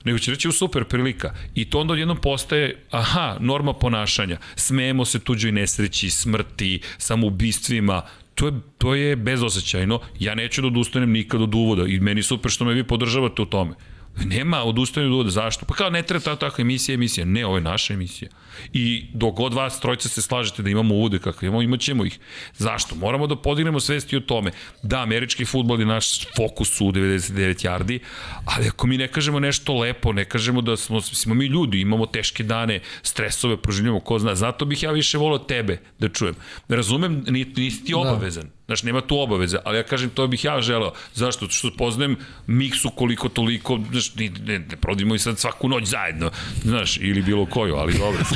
nego 0.05 0.19
će 0.19 0.31
reći 0.31 0.49
u 0.49 0.53
super 0.53 0.85
prilika. 0.85 1.35
I 1.55 1.71
to 1.71 1.81
onda 1.81 1.93
odjednom 1.93 2.17
postaje, 2.17 2.87
aha, 2.91 3.37
norma 3.41 3.73
ponašanja. 3.73 4.39
Smejemo 4.57 5.05
se 5.05 5.21
tuđoj 5.21 5.53
nesreći, 5.53 6.11
smrti, 6.11 6.81
samoubistvima, 6.99 8.03
to 8.41 8.47
je, 8.47 8.53
to 8.79 8.95
je 8.95 9.17
bezosećajno. 9.17 10.01
Ja 10.19 10.35
neću 10.35 10.63
da 10.63 10.67
odustanem 10.67 11.11
nikad 11.13 11.43
od 11.43 11.55
uvoda 11.55 11.85
i 11.87 12.01
meni 12.01 12.23
super 12.23 12.51
što 12.51 12.65
me 12.65 12.75
vi 12.75 12.85
podržavate 12.85 13.43
u 13.43 13.47
tome. 13.47 13.75
Nema 14.25 14.63
odustajanja 14.65 15.09
od 15.09 15.15
uvoda. 15.15 15.31
Zašto? 15.31 15.67
Pa 15.67 15.75
kao 15.75 15.91
ne 15.91 16.03
treba 16.03 16.25
ta 16.25 16.37
takva 16.37 16.63
emisija, 16.63 16.95
emisija. 16.95 17.25
Ne, 17.27 17.47
ovo 17.47 17.57
je 17.57 17.61
naša 17.61 17.95
emisija. 17.95 18.31
I 18.73 19.07
dok 19.15 19.35
god 19.35 19.55
vas 19.55 19.81
trojca 19.81 20.09
se 20.09 20.23
slažete 20.23 20.63
da 20.63 20.71
imamo 20.71 20.95
uvode 20.95 21.19
kakve 21.19 21.49
imamo, 21.49 21.63
imat 21.63 21.81
ćemo 21.81 22.05
ih. 22.05 22.19
Zašto? 22.57 22.95
Moramo 22.95 23.27
da 23.27 23.37
podignemo 23.37 23.81
svesti 23.81 24.17
o 24.17 24.21
tome. 24.21 24.51
Da, 24.83 25.03
američki 25.03 25.45
futbol 25.45 25.81
je 25.81 25.87
naš 25.87 26.27
fokus 26.37 26.81
u 26.81 26.85
99 26.85 27.67
yardi, 27.67 27.99
ali 28.45 28.69
ako 28.69 28.87
mi 28.87 28.99
ne 28.99 29.09
kažemo 29.09 29.41
nešto 29.41 29.75
lepo, 29.79 30.13
ne 30.13 30.25
kažemo 30.25 30.61
da 30.61 30.77
smo, 30.77 31.01
smo 31.01 31.35
mi 31.35 31.47
ljudi, 31.47 31.81
imamo 31.81 32.07
teške 32.07 32.43
dane, 32.43 32.81
stresove, 33.03 33.57
proživljamo, 33.57 34.01
ko 34.01 34.19
zna. 34.19 34.35
Zato 34.35 34.65
bih 34.65 34.83
ja 34.83 34.91
više 34.91 35.19
volao 35.19 35.39
tebe 35.39 35.79
da 35.99 36.09
čujem. 36.09 36.35
Razumem, 36.69 37.25
nisi, 37.29 37.51
nisi 37.57 37.85
ti 37.85 37.95
obavezan. 37.95 38.45
Da. 38.45 38.60
Znaš, 38.71 38.83
nema 38.83 39.01
tu 39.01 39.19
obaveze, 39.21 39.59
ali 39.65 39.77
ja 39.77 39.83
kažem, 39.83 40.11
to 40.11 40.27
bih 40.27 40.45
ja 40.45 40.61
želeo. 40.61 40.93
Zašto? 41.15 41.49
Što 41.49 41.71
poznajem 41.79 42.17
miksu 42.47 42.91
koliko 42.91 43.29
toliko, 43.29 43.79
znaš, 43.91 44.15
ne, 44.15 44.31
ne, 44.47 44.59
ne 44.59 44.77
prodimo 44.77 45.15
i 45.15 45.19
sad 45.19 45.39
svaku 45.39 45.69
noć 45.69 45.85
zajedno, 45.85 46.31
znaš, 46.63 46.97
ili 46.97 47.23
bilo 47.23 47.47
koju, 47.47 47.75
ali 47.77 47.99
dobro. 47.99 48.21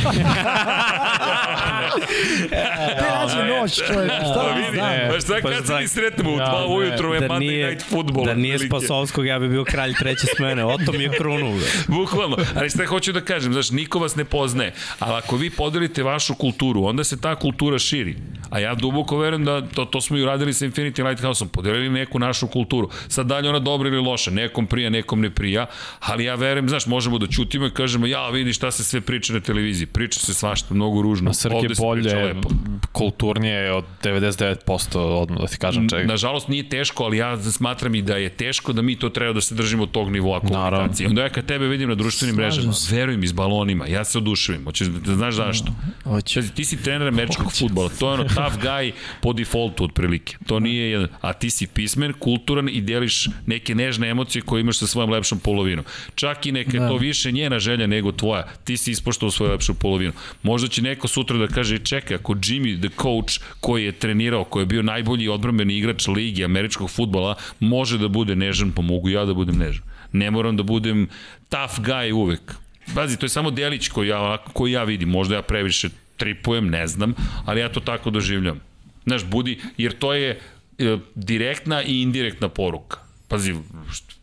Te 2.99 3.07
nađe 3.11 3.45
noć, 3.45 3.77
čovjek, 3.77 4.13
šta 4.13 4.35
Pa 4.35 4.43
da 4.43 4.55
vidi, 4.55 4.73
znam? 4.73 4.91
pa 5.11 5.21
šta 5.21 5.35
Pa 5.43 5.51
kad 5.51 5.67
se 5.67 5.75
mi 5.81 5.89
sretnemo 5.89 6.31
u 6.31 6.39
Ja, 6.39 6.45
dva 6.45 6.61
ne, 6.61 6.67
ujutro 6.67 7.15
je 7.15 7.21
da 7.21 7.29
Monday 7.29 7.39
nije, 7.39 7.71
Night 7.71 7.87
Football. 7.91 8.27
da 8.27 8.35
nije. 8.35 8.59
Spasovskog, 8.59 9.27
ja 9.27 9.39
bi 9.39 9.49
bio 9.49 9.65
kralj 9.65 9.95
treće 9.99 10.27
smene. 10.37 10.65
Oto 10.65 10.93
mi 10.93 11.03
je 11.03 11.11
krunu. 11.19 11.59
Bukvalno. 11.99 12.37
Ali 12.57 12.71
šta 12.71 12.87
hoću 12.87 13.13
da 13.13 13.21
kažem, 13.21 13.53
znaš, 13.53 13.71
niko 13.71 13.99
vas 13.99 14.17
ne 14.17 14.25
poznaje. 14.25 14.73
Ali 14.99 15.15
ako 15.15 15.37
vi 15.37 15.51
podelite 15.51 16.03
vašu 16.03 16.35
kulturu, 16.35 16.85
onda 16.85 17.05
se 17.05 17.21
ta 17.21 17.35
kultura 17.35 17.79
širi. 17.79 18.17
A 18.51 18.59
ja 18.59 18.75
duboko 18.75 19.19
verujem 19.19 19.45
da 19.45 19.67
to, 19.67 19.85
to 19.85 20.01
smo 20.01 20.17
i 20.17 20.24
uradili 20.25 20.53
sa 20.53 20.67
Infinity 20.67 21.09
Lighthouseom, 21.09 21.49
podelili 21.49 21.89
neku 21.89 22.19
našu 22.19 22.47
kulturu. 22.47 22.89
Sad 23.09 23.27
dalje 23.27 23.49
ona 23.49 23.59
dobra 23.59 23.89
ili 23.89 24.01
loša, 24.01 24.31
nekom 24.31 24.67
prija, 24.67 24.91
nekom 24.91 25.21
ne 25.21 25.31
prija, 25.31 25.67
ali 26.01 26.25
ja 26.25 26.35
verujem, 26.35 26.69
znaš, 26.69 26.87
možemo 26.87 27.19
da 27.19 27.27
čutimo 27.27 27.67
i 27.67 27.71
kažemo, 27.71 28.07
ja 28.07 28.29
vidi 28.31 28.53
šta 28.53 28.71
se 28.71 28.85
sve 28.85 29.01
priča 29.01 29.33
na 29.33 29.41
televiziji. 29.41 29.87
Priča 29.87 30.21
se 30.21 30.35
svašta, 30.35 30.75
mnogo 30.75 31.03
ružno. 31.03 31.35
Srke 31.35 31.57
Ovde 31.57 31.75
se 31.75 31.83
priča 31.93 32.17
bolje, 32.17 32.25
lepo. 32.25 32.49
kulturnije 32.93 33.73
od 33.73 33.85
99%, 34.03 34.99
odmah 34.99 35.41
da 35.41 35.47
ti 35.47 35.57
kažem 35.57 35.89
čega. 35.89 36.05
Nažalost 36.05 36.49
nije 36.49 36.69
teško, 36.69 37.05
ali 37.05 37.17
ja 37.17 37.43
smatram 37.43 37.95
i 37.95 38.03
da 38.03 38.17
je 38.17 38.29
teško 38.29 38.73
da 38.73 38.83
mi 38.83 38.97
to 38.99 39.09
treba 39.09 39.33
da 39.33 39.41
se 39.41 39.55
držimo 39.55 39.87
tog 39.87 40.11
nivoa 40.13 40.41
komunikacije. 40.41 41.09
Onda 41.09 41.23
ja 41.23 41.29
kad 41.29 41.47
tebe 41.47 41.67
vidim 41.67 41.89
na 41.89 41.95
društvenim 41.95 42.37
mrežama, 42.37 42.73
se. 42.73 42.97
verujem 42.97 43.25
iz 43.25 43.33
balonima, 43.33 43.87
ja 43.87 44.05
se 44.05 44.19
oduševim. 44.19 44.65
Hoćeš 44.65 44.89
da, 44.89 44.99
da 44.99 45.15
znaš 45.15 45.35
zašto? 45.35 45.73
Hoće. 46.05 46.43
Ti 46.55 46.65
si 46.65 46.83
trener 46.83 47.09
američkog 47.09 47.53
futbola, 47.53 47.91
to 47.99 48.09
je 48.09 48.15
ono 48.15 48.25
tough 48.37 48.57
guy 48.65 48.93
po 49.21 49.33
defaultu 49.33 49.85
otprilike. 49.85 50.14
To 50.47 50.61
nije 50.61 50.91
jedan, 50.91 51.09
a 51.21 51.33
ti 51.33 51.51
si 51.51 51.67
pismen, 51.67 52.13
kulturan 52.13 52.69
i 52.69 52.81
deliš 52.81 53.29
neke 53.47 53.75
nežne 53.75 54.09
emocije 54.09 54.43
koje 54.43 54.61
imaš 54.61 54.79
sa 54.79 54.87
svojom 54.87 55.11
lepšom 55.11 55.39
polovinom. 55.39 55.85
Čak 56.15 56.47
i 56.47 56.53
neka 56.53 56.79
Da. 56.79 56.89
to 56.89 56.97
više 56.97 57.33
njena 57.33 57.59
želja 57.59 57.87
nego 57.87 58.13
tvoja, 58.13 58.47
ti 58.65 58.77
si 58.77 58.91
ispoštao 58.91 59.31
svoju 59.31 59.53
lepšu 59.53 59.75
polovinu. 59.75 60.13
Možda 60.43 60.69
će 60.69 60.83
neko 60.83 61.09
sutra 61.09 61.37
da 61.39 61.47
kaže, 61.47 61.79
čekaj, 61.79 62.17
ako 62.17 62.35
Jimmy, 62.35 62.79
the 62.79 62.97
coach, 63.03 63.41
koji 63.61 63.85
je 63.85 63.93
trenirao, 63.93 64.45
koji 64.45 64.63
je 64.63 64.67
bio 64.67 64.83
najbolji 64.83 65.29
odbrambeni 65.29 65.79
igrač 65.79 66.07
ligi 66.07 66.45
američkog 66.45 66.91
futbola, 66.91 67.35
može 67.61 67.99
da 67.99 68.09
bude 68.09 68.37
nežan, 68.37 68.73
pa 68.73 68.83
mogu 68.83 69.09
ja 69.09 69.25
da 69.25 69.35
budem 69.35 69.59
nežan. 69.59 69.83
Ne 70.13 70.31
moram 70.31 70.57
da 70.57 70.63
budem 70.63 71.09
tough 71.49 71.89
guy 71.89 72.13
uvek. 72.13 72.55
Pazi, 72.95 73.17
to 73.17 73.27
je 73.27 73.31
samo 73.31 73.51
delić 73.51 73.89
koji 73.89 74.09
ja, 74.09 74.39
koji 74.53 74.73
ja 74.73 74.85
vidim. 74.85 75.09
Možda 75.09 75.35
ja 75.35 75.43
previše 75.43 75.89
tripujem, 76.17 76.69
ne 76.69 76.87
znam, 76.87 77.15
ali 77.45 77.61
ja 77.61 77.69
to 77.69 77.81
tako 77.81 78.11
doživljam. 78.11 78.61
Znaš, 79.07 79.25
budi, 79.25 79.61
jer 79.77 79.99
to 79.99 80.13
je 80.15 80.41
e, 80.79 80.99
direktna 81.15 81.83
i 81.83 82.03
indirektna 82.03 82.49
poruka. 82.49 82.99
Pazi, 83.29 83.55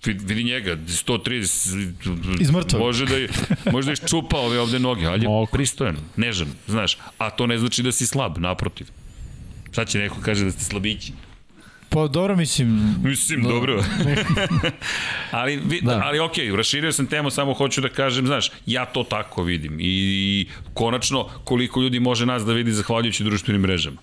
vidi 0.05 0.43
njega, 0.43 0.75
130, 0.75 2.41
Iz 2.41 2.51
mrtvog. 2.51 2.81
može 2.81 3.05
da, 3.05 3.15
je, 3.15 3.29
može 3.71 3.85
da 3.85 3.93
iščupa 3.93 4.37
ove 4.37 4.59
ovde 4.59 4.79
noge, 4.79 5.05
ali 5.05 5.23
je 5.23 5.27
Mogu. 5.29 5.51
pristojan, 5.51 5.97
nežan, 6.15 6.47
znaš, 6.67 6.97
a 7.17 7.29
to 7.29 7.47
ne 7.47 7.57
znači 7.57 7.83
da 7.83 7.91
si 7.91 8.07
slab, 8.07 8.37
naprotiv. 8.37 8.87
Sad 9.71 9.89
će 9.89 9.99
neko 9.99 10.17
kaže 10.21 10.45
da 10.45 10.51
ste 10.51 10.63
slabići. 10.63 11.13
Pa 11.89 12.07
dobro, 12.07 12.35
mislim, 12.35 12.95
Mislim, 13.03 13.43
dobro. 13.43 13.83
ali, 15.31 15.61
vi, 15.65 15.81
da. 15.81 15.95
Da. 15.95 16.01
ali 16.03 16.19
okej, 16.19 16.45
okay, 16.45 16.55
raširio 16.55 16.91
sam 16.91 17.05
temu, 17.07 17.29
samo 17.29 17.53
hoću 17.53 17.81
da 17.81 17.89
kažem, 17.89 18.25
znaš, 18.27 18.51
ja 18.65 18.85
to 18.85 19.03
tako 19.03 19.43
vidim. 19.43 19.79
I, 19.79 19.83
i 19.83 20.47
konačno, 20.73 21.29
koliko 21.43 21.81
ljudi 21.81 21.99
može 21.99 22.25
nas 22.25 22.45
da 22.45 22.53
vidi 22.53 22.71
zahvaljujući 22.71 23.23
društvenim 23.23 23.61
mrežama. 23.61 23.97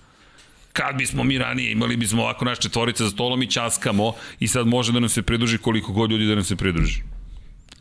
Kad 0.79 0.97
bismo 0.97 1.23
mi 1.23 1.37
ranije 1.37 1.71
imali 1.71 1.97
bismo 1.97 2.21
ovako 2.21 2.45
naš 2.45 2.59
četvorica 2.59 3.03
za 3.03 3.09
stolom 3.09 3.43
i 3.43 3.51
časkamo 3.51 4.13
i 4.39 4.47
sad 4.47 4.67
može 4.67 4.91
da 4.91 4.99
nam 4.99 5.09
se 5.09 5.21
pridruži 5.21 5.57
koliko 5.57 5.93
god 5.93 6.11
ljudi 6.11 6.25
da 6.25 6.35
nam 6.35 6.43
se 6.43 6.55
pridruži. 6.55 7.01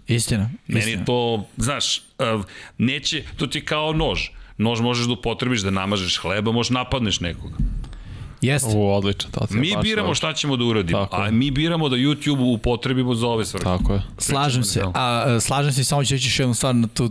istina. 0.06 0.50
Meni 0.66 0.80
istina. 0.80 1.04
to, 1.04 1.46
znaš, 1.56 1.98
uh, 1.98 2.44
neće, 2.78 3.24
to 3.36 3.46
ti 3.46 3.58
je 3.58 3.64
kao 3.64 3.92
nož. 3.92 4.20
Nož 4.58 4.80
možeš 4.80 5.06
da 5.06 5.12
upotrebiš 5.12 5.60
da 5.60 5.70
namažeš 5.70 6.18
hleba, 6.18 6.52
možeš 6.52 6.70
napadneš 6.70 7.20
nekoga. 7.20 7.56
Jeste. 8.40 8.70
U, 8.74 8.90
odlično. 8.90 9.30
Je 9.50 9.60
Mi 9.60 9.74
baš 9.74 9.82
biramo 9.82 10.14
šta 10.14 10.32
ćemo 10.32 10.56
da 10.56 10.64
uradimo, 10.64 10.98
Tako 10.98 11.22
a 11.22 11.24
je. 11.24 11.32
mi 11.32 11.50
biramo 11.50 11.88
da 11.88 11.96
YouTube 11.96 12.54
upotrebimo 12.54 13.14
za 13.14 13.26
ove 13.26 13.44
svrhe. 13.44 13.64
Tako 13.64 13.92
je. 13.92 14.02
Slažem 14.18 14.64
se, 14.64 14.82
a 14.94 15.38
slažem 15.40 15.72
se 15.72 15.80
i 15.80 15.84
samo 15.84 16.04
ću 16.04 16.14
reći 16.14 16.42
jednu 16.42 16.54
stvar 16.54 16.74
na 16.74 16.86
tu 16.86 17.10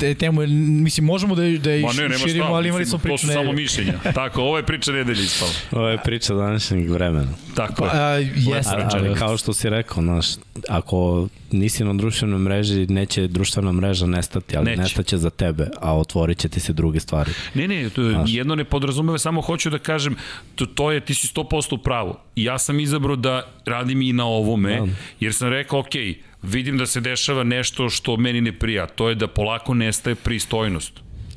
te, 0.00 0.14
temu, 0.14 0.46
mislim, 0.82 1.06
možemo 1.06 1.34
da, 1.34 1.42
da 1.42 1.70
je 1.70 1.82
ne, 1.82 2.02
nema 2.02 2.14
širimo, 2.18 2.44
šta, 2.44 2.54
ali 2.54 2.68
imali 2.68 2.86
smo 2.86 2.98
priču 2.98 3.26
To 3.26 3.26
su 3.26 3.32
samo 3.32 3.52
mišljenja. 3.52 3.92
Tako, 4.14 4.42
ovo 4.42 4.56
je 4.56 4.66
priča 4.66 4.92
nedelje 4.92 5.24
ispala. 5.24 5.50
Ovo 5.72 5.88
je 5.88 5.98
priča 5.98 6.34
današnjeg 6.34 6.90
vremena. 6.90 7.32
Tako 7.54 7.84
je. 7.84 7.90
A, 7.92 8.18
jeste. 8.36 8.74
Ali, 8.74 8.84
ali 9.08 9.14
kao 9.14 9.36
što 9.36 9.52
si 9.52 9.70
rekao, 9.70 10.02
znaš, 10.02 10.26
ako 10.68 11.28
nisi 11.54 11.84
na 11.84 11.94
društvenoj 11.94 12.38
mreži, 12.38 12.86
neće 12.86 13.26
društvena 13.26 13.72
mreža 13.72 14.06
nestati, 14.06 14.56
ali 14.56 14.64
Neće. 14.64 14.80
nestaće 14.80 15.18
za 15.18 15.30
tebe, 15.30 15.68
a 15.80 15.98
otvorit 15.98 16.38
će 16.38 16.48
ti 16.48 16.60
se 16.60 16.72
druge 16.72 17.00
stvari. 17.00 17.30
Ne, 17.54 17.68
ne, 17.68 17.90
to, 17.90 18.02
jedno 18.26 18.54
ne 18.54 18.64
podrazumeva, 18.64 19.18
samo 19.18 19.40
hoću 19.40 19.70
da 19.70 19.78
kažem, 19.78 20.16
to, 20.54 20.66
to 20.66 20.92
je, 20.92 21.00
ti 21.00 21.14
si 21.14 21.28
100% 21.28 21.74
u 21.74 21.78
pravu. 21.78 22.16
Ja 22.36 22.58
sam 22.58 22.80
izabrao 22.80 23.16
da 23.16 23.42
radim 23.66 24.02
i 24.02 24.12
na 24.12 24.24
ovome, 24.26 24.76
Da. 24.80 24.86
jer 25.20 25.34
sam 25.34 25.48
rekao, 25.48 25.78
ok, 25.78 25.94
vidim 26.42 26.78
da 26.78 26.86
se 26.86 27.00
dešava 27.00 27.44
nešto 27.44 27.90
što 27.90 28.16
meni 28.16 28.40
ne 28.40 28.52
prija, 28.52 28.86
to 28.86 29.08
je 29.08 29.14
da 29.14 29.26
polako 29.26 29.74
nestaje 29.74 30.14
pristojnost. 30.14 30.92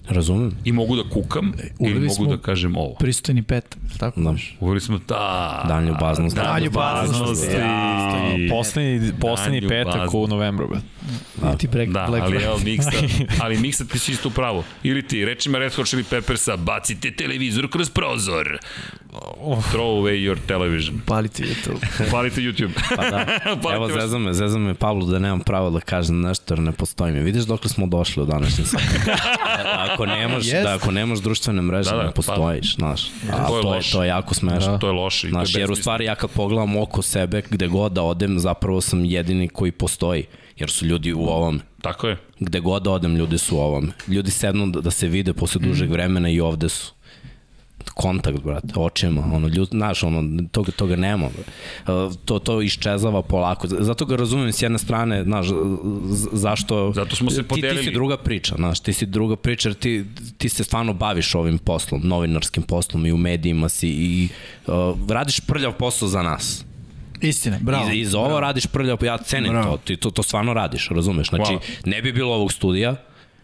Razumem? 0.10 0.52
I 0.66 0.72
mogu 0.72 0.96
da 0.96 1.04
kukam, 1.04 1.54
ili 1.60 1.72
uveli 1.80 2.00
mogu 2.00 2.14
smo 2.16 2.26
da 2.26 2.38
kažem 2.38 2.76
ovo. 2.78 2.94
Pristojni 2.94 3.44
pet, 3.44 3.78
tako? 3.98 4.22
Da. 4.22 4.34
Uveli 4.60 4.82
smo 4.82 5.00
da... 5.08 5.66
Dan 5.68 5.88
ljubaznosti. 5.88 6.40
Dan 6.40 6.64
ljubaznosti. 6.64 7.48
ljubaznosti. 7.48 8.48
Poslednji, 8.50 9.12
poslednji 9.22 9.62
Dan 9.62 9.70
petak 9.70 10.14
u 10.14 10.28
novembru. 10.28 10.68
bre. 10.68 10.80
Ti 11.58 11.68
Black, 11.68 11.92
Da, 11.92 12.06
Black 12.10 12.24
ali 12.26 12.44
evo 12.44 12.58
miksa, 12.58 12.92
ali 13.42 13.58
miksa 13.58 13.86
ti 13.86 14.00
si 14.00 14.12
isto 14.12 14.28
u 14.28 14.32
pravu. 14.32 14.64
Ili 14.84 15.08
ti, 15.08 15.26
rečima 15.26 15.58
Red 15.58 15.76
Hot 15.76 15.88
Chili 15.88 16.04
Peppersa, 16.04 16.58
bacite 16.58 17.12
televizor 17.12 17.70
kroz 17.70 17.90
prozor. 17.90 18.58
Throw 19.72 20.02
away 20.02 20.24
your 20.24 20.38
television. 20.48 21.02
Paliti 21.06 21.44
YouTube. 21.44 21.80
Palite 22.12 22.42
YouTube. 22.42 22.70
Pa 22.96 23.04
da. 23.04 23.26
Palite 23.64 23.76
Evo, 23.76 23.88
vaš- 23.88 24.02
zezam 24.02 24.22
me, 24.22 24.34
zezam 24.34 24.62
me 24.62 24.74
Pavlo 24.74 25.06
da 25.06 25.20
nemam 25.20 25.40
pravo 25.40 25.70
da 25.70 25.80
kažem 25.80 26.22
nešto 26.22 26.54
jer 26.54 26.60
ne 26.60 26.72
postoji 26.72 27.14
mi. 27.14 27.20
Vidiš 27.20 27.44
dokle 27.44 27.70
smo 27.70 27.88
došli 27.88 28.24
u 28.24 28.26
današnjem 28.26 28.66
satu. 28.68 28.84
Ako 29.98 30.06
nemaš, 30.06 30.46
Jest. 30.54 30.64
da 30.64 30.76
ako 30.76 30.92
nemaš 30.92 31.20
društvene 31.20 31.62
mreže, 31.62 31.90
Da, 31.90 31.96
da, 31.96 32.02
da, 32.02 32.08
ne 32.08 32.14
postojiš, 32.14 32.76
znaš. 32.76 33.02
A 33.32 33.48
To 33.48 33.58
je 33.58 33.62
to, 33.62 33.76
je, 33.76 33.82
to 33.92 34.04
je 34.04 34.08
jako 34.08 34.34
smešno. 34.34 34.78
To 34.78 34.88
je 34.88 34.94
loše 34.94 35.30
Znaš, 35.30 35.56
je 35.56 35.60
jer 35.60 35.72
u 35.72 35.76
stvari 35.76 36.06
ja 36.06 36.16
kad 36.16 36.30
pogledam 36.30 36.78
oko 36.78 37.02
sebe, 37.02 37.42
gde 37.50 37.68
god 37.68 37.92
da 37.92 38.04
odem, 38.04 38.40
zapravo 38.40 38.82
sam 38.82 39.06
jedini 39.06 39.48
koji 39.48 39.72
postoji. 39.72 40.26
Jer 40.58 40.70
su 40.70 40.86
ljudi 40.86 41.14
u 41.14 41.22
ovom. 41.24 41.62
Tako 41.82 42.08
je. 42.08 42.18
Gde 42.40 42.60
god 42.60 42.84
da 42.84 42.92
odem, 42.92 43.16
ljudi 43.16 43.38
su 43.38 43.58
u 43.58 43.60
ovom. 43.60 43.92
Ljudi 44.08 44.32
sednu 44.32 44.68
da, 44.68 44.82
da 44.82 44.92
se 44.92 45.08
vide 45.08 45.34
posle 45.34 45.62
dužeg 45.62 45.92
vremena 45.92 46.30
i 46.30 46.40
ovde 46.40 46.70
su 46.70 46.97
kontakt, 47.98 48.40
brate, 48.44 48.74
očima, 48.76 49.24
ono, 49.34 49.48
ljud, 49.48 49.68
znaš, 49.72 50.04
ono, 50.04 50.44
toga, 50.52 50.72
toga 50.72 50.96
nema. 50.96 51.26
Uh, 51.26 52.14
to, 52.26 52.40
to 52.40 52.62
iščezava 52.62 53.22
polako. 53.22 53.68
Zato 53.68 54.06
ga 54.06 54.16
razumem 54.16 54.54
s 54.54 54.62
jedne 54.62 54.78
strane, 54.80 55.24
znaš, 55.24 55.48
zašto... 56.32 56.92
Zato 56.96 57.16
smo 57.16 57.30
se 57.30 57.42
ti, 57.42 57.48
podelili. 57.48 57.80
ti 57.80 57.86
si 57.86 57.94
druga 57.94 58.18
priča, 58.18 58.56
znaš, 58.56 58.80
ti 58.80 58.94
si 58.94 59.06
druga 59.06 59.36
priča, 59.36 59.70
jer 59.70 59.76
ti, 59.76 60.06
ti 60.38 60.50
se 60.50 60.64
stvarno 60.64 60.94
baviš 60.94 61.36
ovim 61.36 61.58
poslom, 61.58 62.02
novinarskim 62.04 62.64
poslom 62.64 63.06
i 63.06 63.12
u 63.12 63.18
medijima 63.18 63.70
si 63.70 63.90
i 63.90 64.30
uh, 64.68 64.74
radiš 65.10 65.40
prljav 65.40 65.74
posao 65.74 66.08
za 66.08 66.22
nas. 66.22 66.66
Istina, 67.22 67.58
bravo. 67.62 67.90
I, 67.92 68.00
I 68.00 68.06
za 68.06 68.20
ovo 68.20 68.40
radiš 68.40 68.66
prljav, 68.68 69.04
ja 69.04 69.18
cenim 69.18 69.52
Bravo. 69.52 69.72
to, 69.72 69.78
ti 69.78 69.98
to, 69.98 70.10
to 70.12 70.24
stvarno 70.24 70.54
radiš, 70.54 70.90
razumeš? 70.90 71.30
Znači, 71.30 71.54
Wow. 71.54 71.60
ne 71.86 72.02
bi 72.02 72.12
bilo 72.14 72.36
ovog 72.36 72.54
studija, 72.54 72.96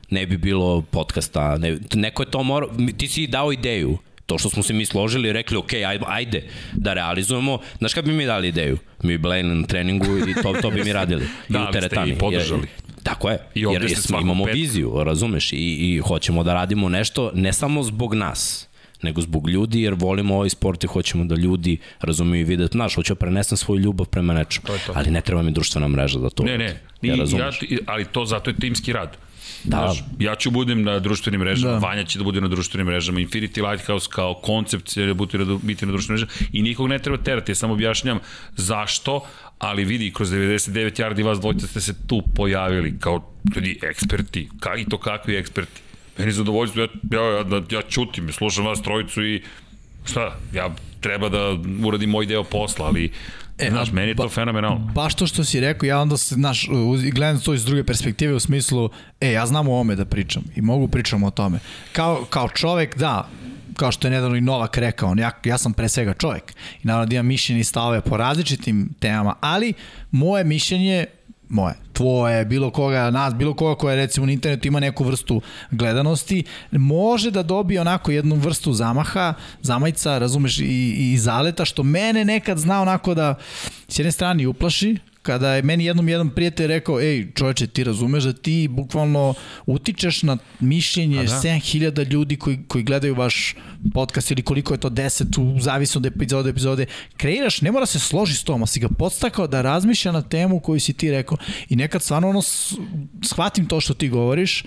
ne 0.09 0.25
bi 0.25 0.37
bilo 0.37 0.81
podcasta, 0.81 1.57
ne, 1.57 1.77
neko 1.93 2.23
je 2.23 2.31
to 2.31 2.43
morao, 2.43 2.69
ti 2.97 3.07
si 3.07 3.27
dao 3.27 3.51
ideju, 3.51 3.97
to 4.25 4.37
što 4.37 4.49
smo 4.49 4.63
se 4.63 4.73
mi 4.73 4.85
složili 4.85 5.29
i 5.29 5.33
rekli, 5.33 5.57
ok, 5.57 5.73
ajde, 5.73 6.05
ajde 6.07 6.43
da 6.73 6.93
realizujemo, 6.93 7.59
znaš 7.79 7.93
kad 7.93 8.05
bi 8.05 8.11
mi 8.11 8.25
dali 8.25 8.47
ideju? 8.47 8.77
Mi 9.03 9.17
bi 9.17 9.29
na 9.43 9.65
treningu 9.65 10.05
i 10.19 10.33
to, 10.33 10.53
to 10.61 10.69
bi 10.69 10.83
mi 10.83 10.93
radili. 10.99 11.25
Da, 11.49 11.59
I 11.59 11.63
u 11.63 11.71
teretani. 11.71 12.11
i 12.11 12.15
podržali. 12.15 12.61
Jer- 12.61 13.03
Tako 13.03 13.29
je, 13.29 13.37
I 13.55 13.59
I 13.59 13.63
jer, 13.63 13.81
jer 13.81 13.95
smo, 13.97 14.19
imamo 14.19 14.45
petka. 14.45 14.55
viziju, 14.55 15.03
razumeš, 15.03 15.53
i, 15.53 15.57
i 15.57 15.99
hoćemo 15.99 16.43
da 16.43 16.53
radimo 16.53 16.89
nešto 16.89 17.31
ne 17.33 17.53
samo 17.53 17.83
zbog 17.83 18.13
nas, 18.13 18.67
nego 19.01 19.21
zbog 19.21 19.49
ljudi, 19.49 19.81
jer 19.81 19.93
volimo 19.93 20.35
ovaj 20.35 20.49
sport 20.49 20.83
i 20.83 20.87
hoćemo 20.87 21.25
da 21.25 21.35
ljudi 21.35 21.77
razumeju 22.01 22.41
i 22.41 22.45
vide, 22.45 22.65
znaš, 22.67 22.95
hoću 22.95 23.13
da 23.13 23.19
prenesem 23.19 23.57
svoju 23.57 23.79
ljubav 23.79 24.07
prema 24.07 24.33
nečemu, 24.33 24.65
ali 24.89 25.11
ne 25.11 25.21
treba 25.21 25.41
mi 25.41 25.51
društvena 25.51 25.87
mreža 25.87 26.19
za 26.19 26.29
to. 26.29 26.43
Ne, 26.43 26.57
ne. 26.57 26.79
I, 27.01 27.07
ja 27.07 27.13
ja, 27.13 27.19
razumeš. 27.19 27.59
ti- 27.59 27.79
ali 27.85 28.05
to 28.05 28.25
zato 28.25 28.49
je 28.49 28.55
timski 28.55 28.93
rad. 28.93 29.17
Da. 29.63 29.77
Znaš, 29.77 30.03
ja 30.19 30.35
ću 30.35 30.51
budem 30.51 30.83
na 30.83 30.99
društvenim 30.99 31.41
mrežama, 31.41 31.73
Da. 31.73 31.79
da. 31.79 31.87
Vanja 31.87 32.03
će 32.03 32.19
da 32.19 32.23
bude 32.23 32.41
na 32.41 32.47
društvenim 32.47 32.87
mrežama, 32.87 33.19
Infinity 33.19 33.69
Lighthouse 33.69 34.07
kao 34.11 34.33
koncept 34.33 34.87
će 34.87 35.13
biti 35.13 35.37
na, 35.37 35.57
biti 35.61 35.85
na 35.85 35.91
društvenim 35.91 36.25
mrežama 36.25 36.49
i 36.53 36.61
nikog 36.61 36.87
ne 36.87 36.99
treba 36.99 37.17
terati, 37.17 37.51
ja 37.51 37.55
samo 37.55 37.73
objašnjam 37.73 38.19
zašto, 38.55 39.25
ali 39.59 39.85
vidi, 39.85 40.11
kroz 40.13 40.29
99 40.29 41.01
yardi 41.01 41.25
vas 41.25 41.39
dvojica 41.39 41.67
ste 41.67 41.81
se 41.81 42.07
tu 42.07 42.21
pojavili 42.35 42.99
kao 42.99 43.33
ljudi 43.55 43.79
eksperti, 43.81 44.49
ka, 44.59 44.75
i 44.75 44.85
to 44.85 44.97
kakvi 44.97 45.35
eksperti. 45.35 45.81
Meni 46.17 46.29
je 46.29 46.33
zadovoljstvo, 46.33 46.81
ja, 46.81 46.87
ja, 47.11 47.23
ja, 47.23 47.45
ja, 47.51 47.61
ja 47.71 47.81
čutim, 47.81 48.31
slušam 48.31 48.65
vas 48.65 48.81
trojicu 48.81 49.25
i 49.25 49.41
šta, 50.05 50.39
ja 50.53 50.75
treba 51.01 51.29
da 51.29 51.57
uradim 51.85 52.09
moj 52.09 52.25
deo 52.25 52.43
posla, 52.43 52.85
ali 52.85 53.11
e, 53.67 53.69
znaš, 53.69 53.89
a 53.89 53.93
meni 53.93 54.07
je 54.07 54.15
to 54.15 54.23
ba- 54.23 54.29
fenomenalno. 54.29 54.91
Baš 54.95 55.15
to 55.15 55.27
što 55.27 55.43
si 55.43 55.59
rekao, 55.59 55.87
ja 55.87 55.99
onda 56.01 56.17
se, 56.17 56.35
znaš, 56.35 56.67
gledam 57.11 57.41
to 57.41 57.53
iz 57.53 57.65
druge 57.65 57.83
perspektive 57.83 58.33
u 58.33 58.39
smislu, 58.39 58.89
e, 59.21 59.31
ja 59.31 59.45
znam 59.45 59.67
o 59.67 59.71
ovome 59.71 59.95
da 59.95 60.05
pričam 60.05 60.43
i 60.55 60.61
mogu 60.61 60.87
pričam 60.87 61.23
o 61.23 61.31
tome. 61.31 61.59
Kao, 61.93 62.25
kao 62.29 62.49
čovek, 62.49 62.97
da, 62.97 63.27
kao 63.75 63.91
što 63.91 64.07
je 64.07 64.11
nedavno 64.11 64.35
i 64.35 64.41
Novak 64.41 64.77
rekao, 64.77 65.09
on, 65.09 65.19
ja, 65.19 65.31
ja 65.43 65.57
sam 65.57 65.73
pre 65.73 65.89
svega 65.89 66.13
čovek 66.13 66.53
i 66.83 66.87
naravno 66.87 67.05
da 67.05 67.15
imam 67.15 67.25
mišljenje 67.25 67.61
i 67.61 67.63
stavove 67.63 68.01
po 68.01 68.17
različitim 68.17 68.89
temama, 68.99 69.35
ali 69.41 69.73
moje 70.11 70.43
mišljenje 70.43 71.05
moje, 71.49 71.75
tvoje, 71.93 72.45
bilo 72.45 72.71
koga, 72.71 73.11
nas, 73.11 73.33
bilo 73.33 73.53
koga 73.53 73.75
koja 73.75 73.95
recimo 73.95 74.25
na 74.25 74.31
internetu 74.31 74.67
ima 74.67 74.79
neku 74.79 75.03
vrstu 75.03 75.41
gledanosti, 75.71 76.43
može 76.71 77.31
da 77.31 77.43
dobije 77.43 77.81
onako 77.81 78.11
jednu 78.11 78.35
vrstu 78.35 78.73
zamaha, 78.73 79.33
zamajca, 79.61 80.17
razumeš, 80.17 80.59
i, 80.59 80.95
i 81.13 81.17
zaleta, 81.17 81.65
što 81.65 81.83
mene 81.83 82.25
nekad 82.25 82.57
zna 82.57 82.81
onako 82.81 83.13
da 83.13 83.35
s 83.87 83.99
jedne 83.99 84.11
strane 84.11 84.47
uplaši, 84.47 84.97
kada 85.23 85.53
je 85.55 85.61
meni 85.61 85.85
jednom 85.85 86.09
jedan 86.09 86.29
prijatelj 86.29 86.67
rekao, 86.67 87.01
ej 87.01 87.31
čoveče, 87.35 87.67
ti 87.67 87.83
razumeš 87.83 88.23
da 88.23 88.33
ti 88.33 88.67
bukvalno 88.71 89.33
utičeš 89.65 90.23
na 90.23 90.37
mišljenje 90.59 91.23
da. 91.23 91.41
7000 91.41 92.11
ljudi 92.11 92.35
koji, 92.35 92.59
koji 92.67 92.83
gledaju 92.83 93.15
vaš 93.15 93.55
podcast 93.93 94.31
ili 94.31 94.41
koliko 94.41 94.73
je 94.73 94.79
to 94.79 94.89
10, 94.89 95.39
u 95.41 95.59
zavisno 95.59 95.99
od 95.99 96.05
epizode, 96.05 96.49
epizode, 96.49 96.85
kreiraš, 97.17 97.61
ne 97.61 97.71
mora 97.71 97.85
se 97.85 97.99
složi 97.99 98.35
s 98.35 98.43
tom, 98.43 98.63
a 98.63 98.65
si 98.65 98.79
ga 98.79 98.89
podstakao 98.89 99.47
da 99.47 99.61
razmišlja 99.61 100.11
na 100.11 100.21
temu 100.21 100.59
koju 100.59 100.79
si 100.79 100.93
ti 100.93 101.11
rekao 101.11 101.37
i 101.69 101.75
nekad 101.75 102.01
stvarno 102.01 102.29
ono, 102.29 102.41
shvatim 103.23 103.65
to 103.65 103.81
što 103.81 103.93
ti 103.93 104.09
govoriš 104.09 104.63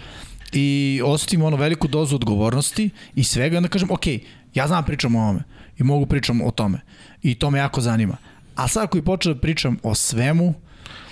i 0.53 1.01
osetim 1.05 1.43
ono 1.43 1.57
veliku 1.57 1.89
dozu 1.89 2.17
odgovornosti 2.17 2.91
i 3.15 3.25
svega 3.25 3.55
i 3.55 3.57
onda 3.57 3.69
kažem, 3.69 3.91
ok, 3.91 4.07
ja 4.55 4.67
znam 4.67 4.83
da 4.83 4.87
pričam 4.87 5.17
o 5.17 5.23
ovome 5.23 5.41
i 5.79 5.83
mogu 5.83 6.07
pričam 6.07 6.41
o 6.41 6.51
tome 6.51 6.81
i 7.23 7.35
to 7.35 7.51
me 7.51 7.59
jako 7.59 7.81
zanima. 7.81 8.17
A 8.57 8.69
sad 8.69 8.83
ako 8.83 8.99
i 8.99 9.03
počeo 9.03 9.35
da 9.35 9.41
pričam 9.41 9.79
o 9.83 9.95
svemu, 9.95 10.55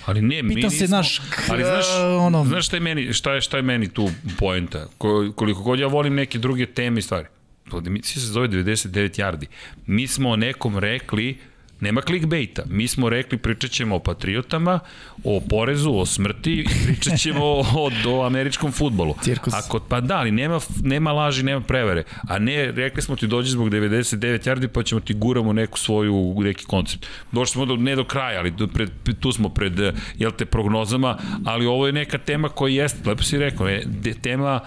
Ali 0.05 0.21
ne, 0.21 0.43
mi 0.43 0.55
Pitam 0.55 0.69
se, 0.69 0.75
nismo, 0.75 0.87
znaš, 0.87 1.21
ali 1.49 1.63
znaš, 1.63 1.85
ono- 2.19 2.45
znaš 2.45 2.65
šta 2.65 2.75
je 2.75 2.81
meni, 2.81 3.13
šta 3.13 3.33
je, 3.33 3.41
šta 3.41 3.57
je 3.57 3.63
meni 3.63 3.87
tu 3.87 4.09
poenta? 4.37 4.87
Ko, 4.97 5.31
koliko 5.35 5.63
god 5.63 5.79
ja 5.79 5.87
volim 5.87 6.15
neke 6.15 6.39
druge 6.39 6.65
teme 6.65 6.99
i 6.99 7.01
stvari. 7.01 7.27
To 7.69 7.81
mi 7.81 8.03
se 8.03 8.19
zove 8.19 8.47
99 8.47 9.19
yardi. 9.19 9.45
Mi 9.85 10.07
smo 10.07 10.29
o 10.29 10.35
nekom 10.35 10.77
rekli, 10.77 11.37
nema 11.79 12.01
clickbaita, 12.01 12.63
mi 12.69 12.87
smo 12.87 13.09
rekli 13.09 13.37
pričat 13.37 13.71
ćemo 13.71 13.95
o 13.95 13.99
patriotama, 13.99 14.79
o 15.23 15.41
porezu, 15.49 15.91
o 15.91 16.05
smrti 16.05 16.65
pričat 16.85 17.19
ćemo 17.19 17.45
o, 17.45 17.91
o 18.07 18.25
američkom 18.25 18.71
futbolu. 18.71 19.15
Cirkus. 19.21 19.53
Ako, 19.53 19.79
pa 19.79 20.01
da, 20.01 20.17
ali 20.17 20.31
nema, 20.31 20.59
nema 20.83 21.11
laži, 21.11 21.43
nema 21.43 21.61
prevere. 21.61 22.03
A 22.29 22.39
ne, 22.39 22.71
rekli 22.71 23.01
smo 23.01 23.15
ti 23.15 23.27
dođi 23.27 23.49
zbog 23.49 23.69
99 23.69 24.49
yardi 24.49 24.67
pa 24.67 24.83
ćemo 24.83 25.01
ti 25.01 25.13
guramo 25.13 25.53
neku 25.53 25.79
svoju, 25.79 26.35
neki 26.37 26.65
koncept. 26.65 27.07
Došli 27.31 27.51
smo 27.51 27.65
do, 27.65 27.75
ne 27.75 27.95
do 27.95 28.03
kraja, 28.03 28.39
ali 28.39 28.51
do, 28.51 28.67
pred, 28.67 28.89
tu 29.19 29.31
smo 29.31 29.49
pred, 29.49 29.73
jel 30.17 30.31
te, 30.31 30.45
prognozama, 30.45 31.17
ali 31.45 31.65
ovo 31.65 31.87
je 31.87 31.93
neka 31.93 32.17
tema 32.17 32.49
koja 32.49 32.83
jeste, 32.83 33.09
lepo 33.09 33.23
si 33.23 33.37
rekao, 33.37 33.67
je, 33.67 33.83
de, 33.85 34.13
tema 34.13 34.59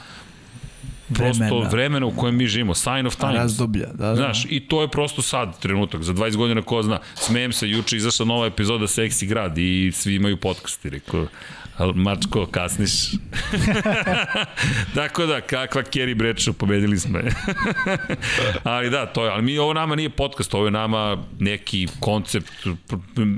prosto 1.14 1.44
Vremena. 1.44 1.68
vremena 1.68 2.06
u 2.06 2.10
kojem 2.10 2.36
mi 2.36 2.46
živimo, 2.46 2.74
sign 2.74 3.06
of 3.06 3.16
times. 3.16 3.34
razdoblja, 3.36 3.86
da, 3.86 4.06
da. 4.06 4.16
Znaš, 4.16 4.44
i 4.50 4.60
to 4.60 4.82
je 4.82 4.88
prosto 4.88 5.22
sad 5.22 5.60
trenutak, 5.60 6.02
za 6.02 6.14
20 6.14 6.36
godina 6.36 6.62
ko 6.62 6.82
zna. 6.82 6.98
Smejem 7.14 7.52
se, 7.52 7.68
juče 7.68 7.96
izašla 7.96 8.26
nova 8.26 8.46
epizoda 8.46 8.86
Seksi 8.86 9.26
grad 9.26 9.58
i 9.58 9.92
svi 9.94 10.14
imaju 10.14 10.36
podcast 10.36 10.84
i 10.84 10.90
rekao, 10.90 11.26
ali 11.78 11.94
mačko, 11.94 12.46
kasniš. 12.46 12.92
Tako 14.94 15.26
da, 15.26 15.40
kakva 15.40 15.82
Kerry 15.82 16.14
Bradshaw, 16.14 16.52
pobedili 16.52 16.98
smo 16.98 17.18
je. 17.18 17.32
ali 18.62 18.90
da, 18.90 19.06
to 19.06 19.24
je, 19.24 19.30
ali 19.30 19.42
mi, 19.42 19.58
ovo 19.58 19.72
nama 19.72 19.94
nije 19.94 20.10
podcast, 20.10 20.54
ovo 20.54 20.64
je 20.64 20.70
nama 20.70 21.24
neki 21.38 21.88
koncept, 22.00 22.52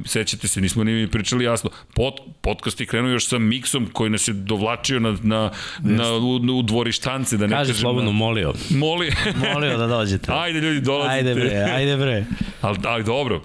sećate 0.05 0.49
se, 0.49 0.60
nismo 0.60 0.84
ni 0.84 1.08
pričali 1.10 1.44
jasno, 1.44 1.70
Pod, 1.94 2.15
podcast 2.40 2.81
je 2.81 2.86
krenuo 2.86 3.10
još 3.10 3.28
sa 3.28 3.39
miksom 3.39 3.86
koji 3.92 4.10
nas 4.10 4.28
je 4.28 4.34
dovlačio 4.34 5.00
na, 5.00 5.16
na, 5.23 5.50
na, 5.81 6.12
u, 6.12 6.58
u 6.58 6.62
dvorištance, 6.62 7.36
da 7.36 7.47
ne 7.47 7.57
Kaži 7.60 7.70
ukažem 7.70 7.80
slobodno, 7.82 8.12
molio. 8.12 8.52
Moli. 8.70 9.12
Molio 9.52 9.78
da 9.78 9.86
dođete. 9.86 10.32
Ajde 10.32 10.60
ljudi, 10.60 10.80
dolazite. 10.80 11.14
Ajde 11.14 11.34
bre, 11.34 11.64
ajde 11.74 11.97
bre. 11.97 12.24
Ali, 12.60 12.78
ali 12.84 13.05
dobro, 13.05 13.42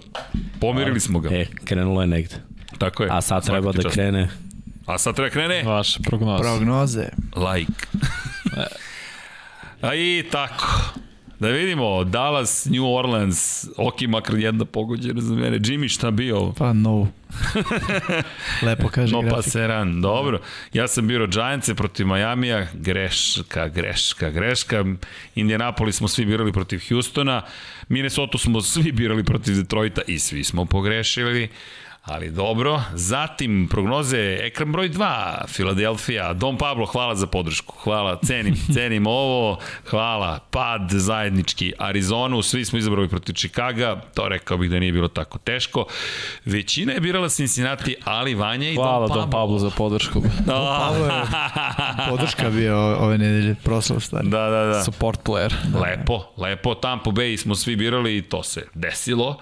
pomirili 0.62 1.00
smo 1.00 1.20
ga. 1.20 1.30
E, 1.36 1.46
krenulo 1.66 2.02
je 2.02 2.08
negde. 2.08 2.36
Tako 2.78 3.04
je. 3.04 3.10
A 3.12 3.22
sad 3.22 3.46
treba 3.46 3.72
da 3.72 3.82
čast. 3.82 3.94
krene. 3.94 4.30
A 4.86 4.98
sad 4.98 5.16
treba 5.16 5.30
krene? 5.30 5.64
Vaš 5.64 5.98
prognoz. 6.04 6.42
Prognoze. 6.42 7.10
Like. 7.52 7.72
A 9.82 9.96
i 9.96 10.24
tako. 10.32 10.66
Da 11.40 11.48
vidimo, 11.48 12.04
Dallas, 12.04 12.66
New 12.66 12.86
Orleans, 12.96 13.68
ok, 13.78 14.02
makar 14.02 14.36
jedna 14.38 14.66
pogođena 14.66 15.22
za 15.22 15.36
mene. 15.36 15.60
Jimmy, 15.60 15.88
šta 15.90 16.12
bio? 16.12 16.54
Pa 16.58 16.74
no. 16.74 17.08
Lepo 18.66 18.88
kaže 18.90 19.14
No 19.14 19.22
pa 19.22 19.28
grafik. 19.28 19.52
seran, 19.52 20.02
dobro. 20.02 20.42
Ja 20.74 20.88
sam 20.88 21.08
biro 21.08 21.28
Giantse 21.28 21.76
protiv 21.76 22.08
Majamija, 22.08 22.68
greška, 22.74 23.68
greška, 23.68 24.30
greška. 24.30 24.86
Indianapolis 25.36 25.96
smo 25.96 26.08
svi 26.08 26.26
birali 26.26 26.52
protiv 26.54 26.82
Houstona, 26.90 27.42
Minnesota 27.90 28.38
smo 28.38 28.62
svi 28.62 28.92
birali 28.92 29.24
protiv 29.24 29.56
Detroita 29.56 30.02
i 30.08 30.20
svi 30.20 30.44
smo 30.44 30.66
pogrešili. 30.66 31.50
Ali 32.06 32.32
dobro, 32.32 32.82
zatim 32.94 33.68
prognoze, 33.72 34.38
ekran 34.42 34.72
broj 34.72 34.90
2, 34.90 35.48
Filadelfija, 35.48 36.34
Dom 36.34 36.58
Pablo, 36.58 36.86
hvala 36.86 37.16
za 37.16 37.28
podršku, 37.28 37.76
hvala, 37.84 38.20
cenim, 38.26 38.56
cenim 38.76 39.08
ovo, 39.08 39.60
hvala, 39.90 40.40
pad 40.52 40.90
zajednički, 40.92 41.74
Arizonu, 41.78 42.42
svi 42.42 42.66
smo 42.66 42.80
izabrali 42.80 43.10
protiv 43.10 43.34
Čikaga, 43.34 44.02
to 44.14 44.28
rekao 44.30 44.58
bih 44.58 44.70
da 44.70 44.80
nije 44.80 44.92
bilo 44.92 45.08
tako 45.08 45.38
teško, 45.38 45.86
većina 46.46 46.94
je 46.94 47.00
birala 47.00 47.30
Cincinnati, 47.30 47.96
ali 48.04 48.36
Vanja 48.36 48.70
i 48.70 48.76
Hvala 48.76 49.00
Dom 49.00 49.08
Pablo. 49.08 49.22
Dom 49.22 49.32
Pablo 49.32 49.60
za 49.60 49.70
podršku. 49.70 50.22
Pavlo 50.80 51.06
je 51.06 51.12
podrška 52.10 52.50
bio 52.50 52.78
ove 52.78 53.18
nedelje, 53.18 53.56
proslav 53.64 54.00
stvari. 54.00 54.30
Da, 54.30 54.50
da, 54.50 54.66
da. 54.66 54.84
Support 54.84 55.20
player. 55.24 55.54
Lepo, 55.82 56.24
lepo. 56.38 56.76
Tampa 56.76 57.10
Bay 57.10 57.38
smo 57.38 57.56
svi 57.56 57.76
birali 57.76 58.18
i 58.18 58.22
to 58.22 58.44
se 58.44 58.68
desilo. 58.74 59.40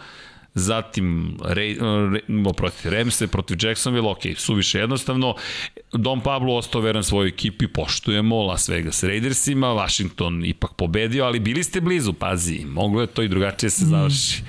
Zatim, 0.55 1.37
Ray, 1.41 1.79
Ray, 1.79 2.53
protiv 2.53 2.91
Remse, 2.91 3.27
protiv 3.27 3.57
Jacksonville, 3.61 4.09
ok, 4.09 4.21
suviše 4.37 4.79
jednostavno. 4.79 5.35
Dom 5.93 6.21
Pablo 6.21 6.55
ostao 6.55 6.81
veran 6.81 7.03
svojoj 7.03 7.29
ekipi, 7.29 7.67
poštujemo 7.67 8.43
Las 8.43 8.69
Vegas 8.69 9.03
Raidersima, 9.03 9.67
Washington 9.67 10.45
ipak 10.45 10.71
pobedio, 10.77 11.25
ali 11.25 11.39
bili 11.39 11.63
ste 11.63 11.81
blizu, 11.81 12.13
pazi, 12.13 12.65
moglo 12.65 13.01
je 13.01 13.07
to 13.07 13.23
i 13.23 13.27
drugačije 13.27 13.69
se 13.69 13.85
završi. 13.85 14.43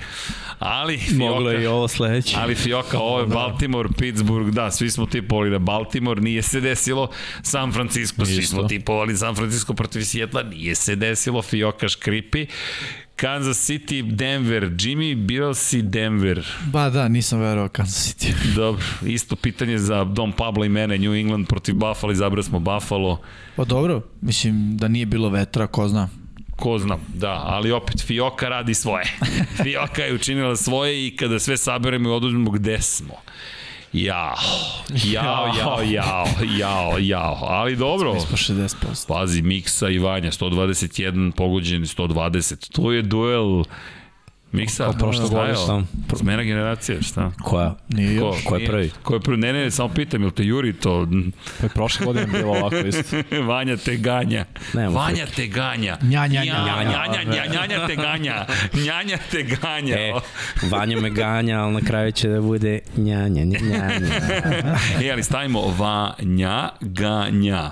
Ali, 0.59 0.99
Moglo 1.13 1.51
je 1.51 1.57
i 1.57 1.59
Fioka, 1.59 1.75
ovo 1.75 1.87
sledeće. 1.87 2.35
ali 2.39 2.55
Fioka, 2.55 2.99
ovo 2.99 3.19
je 3.19 3.25
Baltimore, 3.25 3.89
Pittsburgh, 3.97 4.49
da, 4.49 4.71
svi 4.71 4.89
smo 4.89 5.05
tipovali 5.05 5.49
da 5.49 5.59
Baltimore, 5.59 6.21
nije 6.21 6.41
se 6.41 6.61
desilo, 6.61 7.09
San 7.41 7.71
Francisco, 7.71 8.25
svi 8.25 8.43
smo 8.43 8.63
tipovali 8.63 9.17
San 9.17 9.35
Francisco 9.35 9.73
protiv 9.73 10.01
Sjetla, 10.01 10.43
nije 10.43 10.75
se 10.75 10.95
desilo, 10.95 11.41
Fioka 11.41 11.89
škripi, 11.89 12.45
Kansas 13.15 13.57
City, 13.57 14.01
Denver, 14.01 14.63
Jimmy, 14.63 15.15
birao 15.15 15.53
si 15.53 15.81
Denver. 15.81 16.45
Ba 16.65 16.89
da, 16.89 17.07
nisam 17.07 17.39
verovao 17.39 17.69
Kansas 17.69 18.15
City. 18.15 18.33
Dobro, 18.55 18.85
isto 19.05 19.35
pitanje 19.35 19.77
za 19.77 20.03
Dom 20.03 20.31
Pablo 20.31 20.65
i 20.65 20.69
mene, 20.69 20.97
New 20.97 21.15
England 21.15 21.47
protiv 21.47 21.75
Buffalo, 21.75 22.11
izabrali 22.13 22.43
smo 22.43 22.59
Buffalo. 22.59 23.21
Pa 23.55 23.65
dobro, 23.65 24.01
mislim 24.21 24.77
da 24.77 24.87
nije 24.87 25.05
bilo 25.05 25.29
vetra, 25.29 25.67
ko 25.67 25.87
zna. 25.87 26.09
Ko 26.55 26.79
zna, 26.79 26.97
da, 27.13 27.41
ali 27.45 27.71
opet 27.71 28.03
Fioka 28.07 28.49
radi 28.49 28.73
svoje. 28.73 29.05
Fioka 29.63 30.01
je 30.01 30.13
učinila 30.13 30.55
svoje 30.55 31.07
i 31.07 31.15
kada 31.15 31.39
sve 31.39 31.57
saberemo 31.57 32.09
i 32.09 32.11
oduzmemo 32.11 32.51
gde 32.51 32.81
smo. 32.81 33.13
Jao, 33.95 34.35
jao, 35.13 35.47
jao, 35.57 35.83
jao, 35.83 36.25
jao, 36.57 36.99
jao, 36.99 37.37
ali 37.41 37.75
dobro. 37.75 38.13
Mi 38.13 38.19
smo 38.19 38.37
60%. 38.37 39.07
Pazi, 39.07 39.41
Miksa 39.41 39.89
i 39.89 39.99
Vanja, 39.99 40.31
121 40.31 41.31
pogođen, 41.31 41.81
120. 41.81 42.71
To 42.71 42.91
je 42.91 43.01
duel 43.01 43.63
Miksa, 44.51 44.91
prošle 44.99 45.25
šta 45.25 45.35
je 45.35 45.53
godine, 45.53 45.57
ovo? 45.73 45.83
šta? 46.07 46.15
Smena 46.17 46.43
generacije, 46.43 47.01
šta? 47.01 47.31
Koja? 47.43 47.75
Nije 47.89 48.19
Ko, 48.19 48.25
još. 48.25 48.43
Ko 48.43 48.55
je 48.55 48.65
prvi? 48.65 48.91
Ko 49.03 49.13
je 49.13 49.19
prvi? 49.19 49.37
Ne, 49.37 49.53
ne, 49.53 49.71
samo 49.71 49.89
pitam, 49.89 50.21
jel 50.21 50.31
te 50.31 50.43
juri 50.43 50.73
to? 50.73 51.07
Pa 51.59 51.65
je 51.65 51.69
prošle 51.69 52.05
godine 52.05 52.27
bilo 52.27 52.51
ovako 52.51 52.77
isto. 52.77 53.17
Vanja 53.47 53.77
te 53.77 53.95
ganja. 53.97 54.45
Nema 54.73 54.89
Vanja 54.89 55.25
te 55.35 55.47
ganja. 55.47 55.97
Nja, 56.01 56.27
nja, 56.27 56.43
nja. 56.43 56.65
Nja, 56.65 56.83
njanja, 56.83 57.23
nja, 57.23 57.45
njanja 57.53 57.87
te 57.87 57.95
ganja. 57.95 58.45
Njanja 58.85 59.17
te 59.31 59.43
ganja. 59.43 59.95
E, 59.95 60.13
Vanja 60.69 61.01
me 61.01 61.09
ganja, 61.09 61.59
ali 61.59 61.73
na 61.73 61.81
kraju 61.81 62.11
će 62.11 62.29
da 62.29 62.41
bude 62.41 62.79
njanja, 62.97 63.43
njanja, 63.43 63.59
njanja. 63.65 64.07
E, 65.03 65.11
ali 65.11 65.23
stavimo 65.23 65.61
Vanja 65.77 66.69
ganja. 66.81 67.71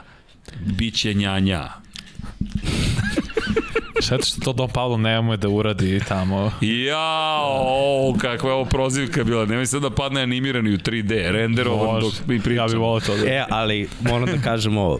Biće 0.66 1.14
njanja. 1.14 1.70
Šteta 4.02 4.26
što 4.26 4.42
to 4.42 4.54
Dom 4.54 4.70
Pablo 4.70 4.98
nema 4.98 5.36
da 5.38 5.50
uradi 5.50 6.00
tamo. 6.08 6.52
Jao, 6.62 8.14
kakva 8.22 8.50
je 8.50 8.56
ovo 8.56 8.66
prozivka 8.66 9.24
bila. 9.24 9.46
Nemoj 9.46 9.66
sad 9.66 9.82
da 9.82 9.90
padne 9.90 10.22
animirani 10.22 10.74
u 10.74 10.78
3D, 10.78 11.32
renderovan 11.32 12.02
dok 12.02 12.14
mi 12.28 12.40
pričamo. 12.40 12.68
Ja 12.68 12.68
bih 12.68 12.78
volao 12.78 13.00
to 13.00 13.18
da... 13.18 13.26
E, 13.26 13.46
ali 13.50 13.88
moram 14.02 14.26
da 14.26 14.38
kažemo, 14.44 14.90
uh, 14.90 15.00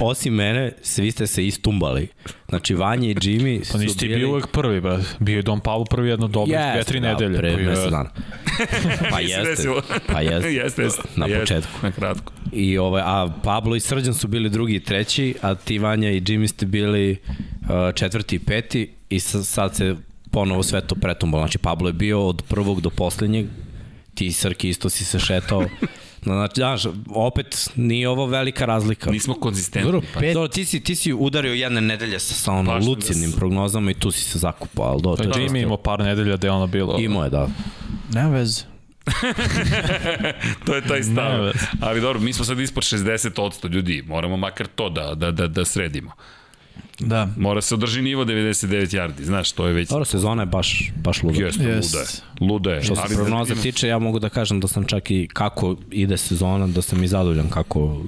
osim 0.00 0.34
mene, 0.34 0.72
svi 0.82 1.10
ste 1.10 1.26
se 1.26 1.46
istumbali. 1.46 2.08
Znači, 2.48 2.74
Vanja 2.74 3.08
i 3.08 3.14
Jimmy 3.14 3.64
su 3.64 3.72
Pa 3.72 3.78
nisi 3.78 3.98
ti 3.98 4.08
bili... 4.08 4.18
bio 4.18 4.30
uvek 4.30 4.46
prvi, 4.46 4.80
ba. 4.80 5.00
Bio 5.18 5.36
je 5.36 5.42
Dom 5.42 5.60
Pablo 5.60 5.84
prvi 5.84 6.08
jedno 6.08 6.28
dobro, 6.28 6.56
yes, 6.56 6.72
dve, 6.72 6.84
tri 6.84 7.00
da, 7.00 7.08
nedelje. 7.08 7.38
Pre 7.38 7.56
mesec 7.56 7.90
dana. 7.90 8.10
Pa 9.10 9.16
se 9.16 9.22
jeste. 9.22 9.68
Pa 10.06 10.20
jeste. 10.20 10.54
jeste, 10.62 10.82
jeste. 10.82 11.02
Na 11.16 11.26
jeste, 11.26 11.40
početku. 11.40 11.72
Na 11.82 11.92
kratko. 11.92 12.32
I 12.52 12.78
ovaj, 12.78 13.02
a 13.04 13.28
Pablo 13.42 13.76
i 13.76 13.80
Srđan 13.80 14.14
su 14.14 14.28
bili 14.28 14.50
drugi 14.50 14.74
i 14.74 14.80
treći, 14.80 15.34
a 15.42 15.54
ti 15.54 15.78
Vanja 15.78 16.10
i 16.10 16.20
Jimmy 16.20 16.46
ste 16.46 16.66
bili 16.66 17.10
uh, 17.10 17.94
četvrti 17.94 18.36
i 18.36 18.38
peti 18.38 18.90
i 19.08 19.20
sa, 19.20 19.42
sad 19.42 19.76
se 19.76 19.96
ponovo 20.30 20.62
sve 20.62 20.80
to 20.80 20.94
pretumbalo. 20.94 21.42
Znači 21.42 21.58
Pablo 21.58 21.88
je 21.88 21.92
bio 21.92 22.26
od 22.26 22.42
prvog 22.48 22.80
do 22.80 22.90
poslednjeg, 22.90 23.46
ti 24.14 24.32
Srki 24.32 24.68
isto 24.68 24.90
si 24.90 25.04
se 25.04 25.18
šetao. 25.18 25.64
Znači, 26.22 26.54
znaš, 26.56 26.82
opet 27.08 27.70
nije 27.76 28.08
ovo 28.08 28.26
velika 28.26 28.64
razlika. 28.64 29.10
Nismo 29.10 29.34
konzistentni. 29.34 29.92
Dobro, 29.92 30.08
Pa, 30.14 30.20
pet, 30.20 30.34
Dobro, 30.34 30.48
ti 30.48 30.64
si, 30.64 30.80
ti 30.80 30.96
si 30.96 31.12
udario 31.12 31.52
jedne 31.52 31.80
nedelje 31.80 32.18
sa, 32.18 32.34
sa 32.34 32.52
ono 32.52 32.72
Baš 32.72 32.84
da 32.84 32.90
lucidnim 32.90 33.30
se- 33.30 33.36
prognozama 33.36 33.90
i 33.90 33.94
tu 33.94 34.10
si 34.10 34.20
se 34.20 34.38
zakupao, 34.38 34.86
ali 34.86 35.02
do, 35.02 35.16
to 35.16 35.22
je 35.22 35.28
Jimmy 35.28 35.62
imao 35.62 35.76
par 35.76 36.00
nedelja 36.00 36.36
da 36.36 36.46
je 36.46 36.50
ono 36.50 36.66
bilo. 36.66 36.96
Imao 36.98 37.24
je, 37.24 37.30
da. 37.30 37.48
nema 38.12 38.28
veze. 38.30 38.62
to 40.66 40.74
je 40.74 40.82
taj 40.82 41.02
stav. 41.02 41.52
Ali 41.80 42.00
dobro, 42.00 42.20
mi 42.20 42.32
smo 42.32 42.44
sad 42.44 42.60
ispod 42.60 42.82
60% 42.82 43.70
ljudi, 43.70 44.04
moramo 44.06 44.36
makar 44.36 44.66
to 44.66 44.88
da, 44.90 45.14
da, 45.14 45.30
da, 45.30 45.46
da 45.48 45.64
sredimo. 45.64 46.12
Da. 46.98 47.28
Mora 47.36 47.60
se 47.60 47.74
održi 47.74 48.02
nivo 48.02 48.24
99 48.24 48.66
yardi, 48.88 49.22
znaš, 49.22 49.52
to 49.52 49.66
je 49.66 49.72
već... 49.72 49.88
Dobro, 49.88 50.04
sezona 50.04 50.42
je 50.42 50.46
baš, 50.46 50.92
baš 50.96 51.22
luda. 51.22 51.40
Jeste, 51.40 51.62
Jest. 51.64 51.94
luda 51.94 52.00
je. 52.00 52.48
Luda 52.50 52.70
je. 52.70 52.82
Što 52.82 52.96
se 52.98 53.14
prognoza 53.14 53.52
ima- 53.52 53.62
tiče, 53.62 53.88
ja 53.88 53.98
mogu 53.98 54.18
da 54.18 54.28
kažem 54.28 54.60
da 54.60 54.68
sam 54.68 54.84
čak 54.84 55.10
i 55.10 55.28
kako 55.28 55.76
ide 55.90 56.16
sezona, 56.16 56.66
da 56.66 56.82
sam 56.82 57.04
i 57.04 57.08
zadovoljan 57.08 57.48
kako 57.48 58.00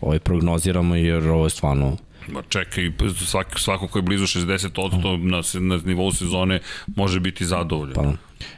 ovaj, 0.00 0.18
prognoziramo, 0.18 0.94
jer 0.96 1.28
ovo 1.28 1.46
je 1.46 1.50
stvarno... 1.50 1.96
Ma 2.28 2.42
čekaj, 2.42 2.90
svako, 3.18 3.58
svako 3.58 3.88
ko 3.88 3.98
je 3.98 4.02
blizu 4.02 4.24
60% 4.24 5.16
na, 5.20 5.42
se- 5.42 5.60
na 5.60 5.80
nivou 5.84 6.12
sezone 6.12 6.60
može 6.88 7.20
biti 7.20 7.46
zadovoljan. 7.46 7.94
Pa, 7.94 8.12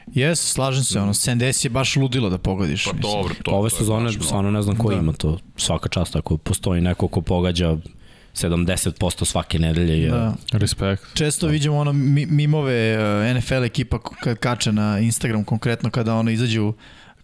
Jes, 0.09 0.53
slažem 0.53 0.85
se, 0.85 1.01
ono, 1.01 1.15
70 1.15 1.65
je 1.65 1.71
baš 1.71 1.97
ludilo 1.97 2.31
da 2.31 2.39
pogodiš. 2.39 2.85
Pa 2.85 2.93
dobro, 2.93 3.35
to, 3.43 3.51
ove 3.51 3.71
to 3.71 3.77
je 3.77 3.79
sezone 3.79 4.13
stvarno 4.13 4.51
ne 4.51 4.63
znam 4.63 4.77
ko 4.77 4.91
Da. 4.91 4.97
ima 4.97 5.13
to. 5.13 5.39
Svaka 5.57 5.89
čast 5.89 6.17
ako 6.17 6.37
postoji 6.37 6.81
neko 6.81 7.09
ko 7.09 7.21
pogađa 7.21 7.77
70% 8.37 9.25
svake 9.25 9.59
nedelje. 9.59 10.03
Je, 10.03 10.11
Da. 10.11 10.35
Respekt. 10.53 11.03
Često 11.15 11.47
vidimo 11.47 11.77
ono 11.77 11.93
mi- 11.93 12.27
mimove 12.27 12.99
uh, 12.99 13.37
NFL 13.37 13.65
ekipa 13.65 13.99
kad 14.21 14.39
kače 14.39 14.73
na 14.73 14.99
Instagram 14.99 15.45
konkretno 15.45 15.91
kada 15.91 16.15
ono 16.15 16.31
izađu 16.31 16.73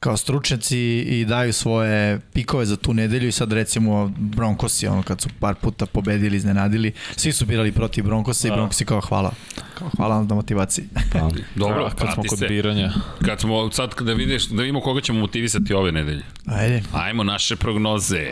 kao 0.03 0.17
stručnjaci 0.17 0.79
i 0.99 1.25
daju 1.25 1.53
svoje 1.53 2.21
pikove 2.33 2.67
za 2.67 2.77
tu 2.77 2.95
nedelju 2.95 3.29
i 3.29 3.33
sad 3.33 3.53
recimo 3.53 4.13
Broncosi 4.19 4.87
ono 4.87 5.03
kad 5.03 5.21
su 5.21 5.29
par 5.41 5.55
puta 5.55 5.87
pobedili, 5.87 6.37
iznenadili, 6.37 6.93
svi 7.17 7.33
su 7.33 7.47
birali 7.47 7.73
protiv 7.73 8.05
Broncosa 8.05 8.49
i 8.49 8.51
Da. 8.51 8.57
Broncosi 8.57 8.85
kao 8.85 9.01
hvala. 9.01 9.33
Kao 9.79 9.91
hvala 9.97 10.17
vam 10.17 10.27
na 10.27 10.35
motivaciji. 10.35 10.85
Pa, 11.13 11.19
Dobro, 11.55 11.91
kad 11.99 12.13
smo 12.15 12.23
kod 12.29 12.39
se. 12.39 12.47
biranja. 12.47 12.93
Kad 13.27 13.41
smo, 13.41 13.71
sad 13.73 13.95
kada 13.95 14.13
vidiš, 14.13 14.47
da 14.47 14.63
vidimo 14.63 14.81
koga 14.81 15.01
ćemo 15.01 15.21
motivisati 15.21 15.75
ove 15.75 15.93
nedelje. 15.93 16.23
Ajde. 16.47 16.83
Ajmo 16.93 17.25
naše 17.25 17.57
prognoze. 17.57 18.27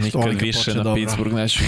Nikad 0.00 0.22
Ovdje 0.24 0.38
više 0.40 0.74
na 0.74 0.82
dobro. 0.82 0.94
Pittsburgh 0.94 1.34
neću. 1.34 1.60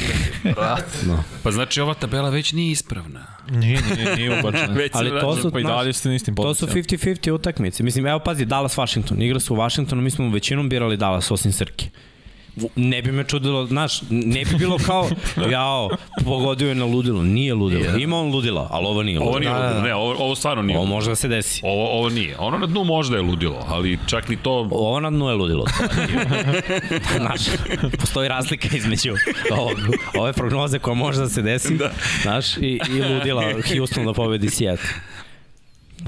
no. 1.08 1.24
Pa 1.42 1.50
znači 1.50 1.80
ova 1.80 1.94
tabela 1.94 2.30
već 2.30 2.52
nije 2.52 2.72
ispravna. 2.72 3.26
Nije, 3.50 3.80
nije, 3.96 4.16
nije 4.16 4.42
se 4.42 4.88
Ali 4.92 5.10
to 5.20 5.36
su- 5.36 5.50
Pa 5.50 5.60
i 5.60 5.62
dalje 5.62 5.92
ste 5.92 6.08
na 6.08 6.14
istim 6.14 6.36
To 6.36 6.54
su 6.54 6.66
pozicijama. 6.66 7.14
50-50 7.16 7.30
utakmice. 7.32 7.82
Mislim, 7.82 8.06
evo 8.06 8.18
pazi, 8.18 8.46
Dallas-Washington. 8.46 9.24
Igra 9.24 9.40
u 9.50 9.56
Washingtonu, 9.56 10.02
mi 10.02 10.10
smo 10.10 10.30
većinom 10.30 10.68
birali 10.68 10.96
Dallas, 10.96 11.30
osim 11.30 11.52
Srke. 11.52 11.86
ne 12.76 13.02
bi 13.02 13.12
me 13.12 13.24
čudilo, 13.24 13.66
znaš, 13.66 14.00
ne 14.10 14.44
bi 14.44 14.56
bilo 14.58 14.78
kao, 14.78 15.08
jao, 15.52 15.90
pogodio 16.24 16.68
je 16.68 16.74
na 16.74 16.84
ludilo. 16.84 17.22
Nije 17.22 17.54
ludilo. 17.54 17.96
Ima 17.96 18.16
on 18.16 18.30
ludila, 18.30 18.68
ali 18.70 18.86
ovo 18.86 19.02
nije 19.02 19.18
ludilo. 19.18 19.30
Ovo 19.30 19.38
nije 19.38 19.52
Da, 19.52 19.58
da, 19.58 19.64
ludilo, 19.64 19.80
da. 19.80 19.86
ne, 19.88 19.94
ovo, 19.94 20.14
ovo 20.18 20.34
stvarno 20.34 20.62
nije 20.62 20.76
Ovo 20.76 20.84
ludilo. 20.84 20.96
može 20.96 21.10
da 21.10 21.14
se 21.14 21.28
desi. 21.28 21.60
Ovo, 21.64 21.86
ovo 21.88 22.08
nije. 22.08 22.36
Ono 22.38 22.58
na 22.58 22.66
dnu 22.66 22.84
možda 22.84 23.16
je 23.16 23.22
ludilo, 23.22 23.64
ali 23.68 23.98
čak 24.06 24.28
ni 24.28 24.36
to... 24.36 24.68
Ovo 24.70 25.00
na 25.00 25.10
dnu 25.10 25.28
je 25.28 25.34
ludilo. 25.34 25.64
Znaš, 27.18 27.40
postoji 28.00 28.28
razlika 28.28 28.76
između 28.76 29.14
ovog, 29.50 29.78
ove 30.14 30.32
prognoze 30.32 30.78
koja 30.78 30.94
može 30.94 31.20
da 31.20 31.28
se 31.28 31.42
desi, 31.42 31.76
da. 31.76 31.90
znaš, 32.22 32.56
i, 32.56 32.60
i 32.90 33.02
ludila 33.04 33.42
Houston 33.68 34.04
da 34.06 34.12
pobedi 34.12 34.50
Seattle. 34.50 34.88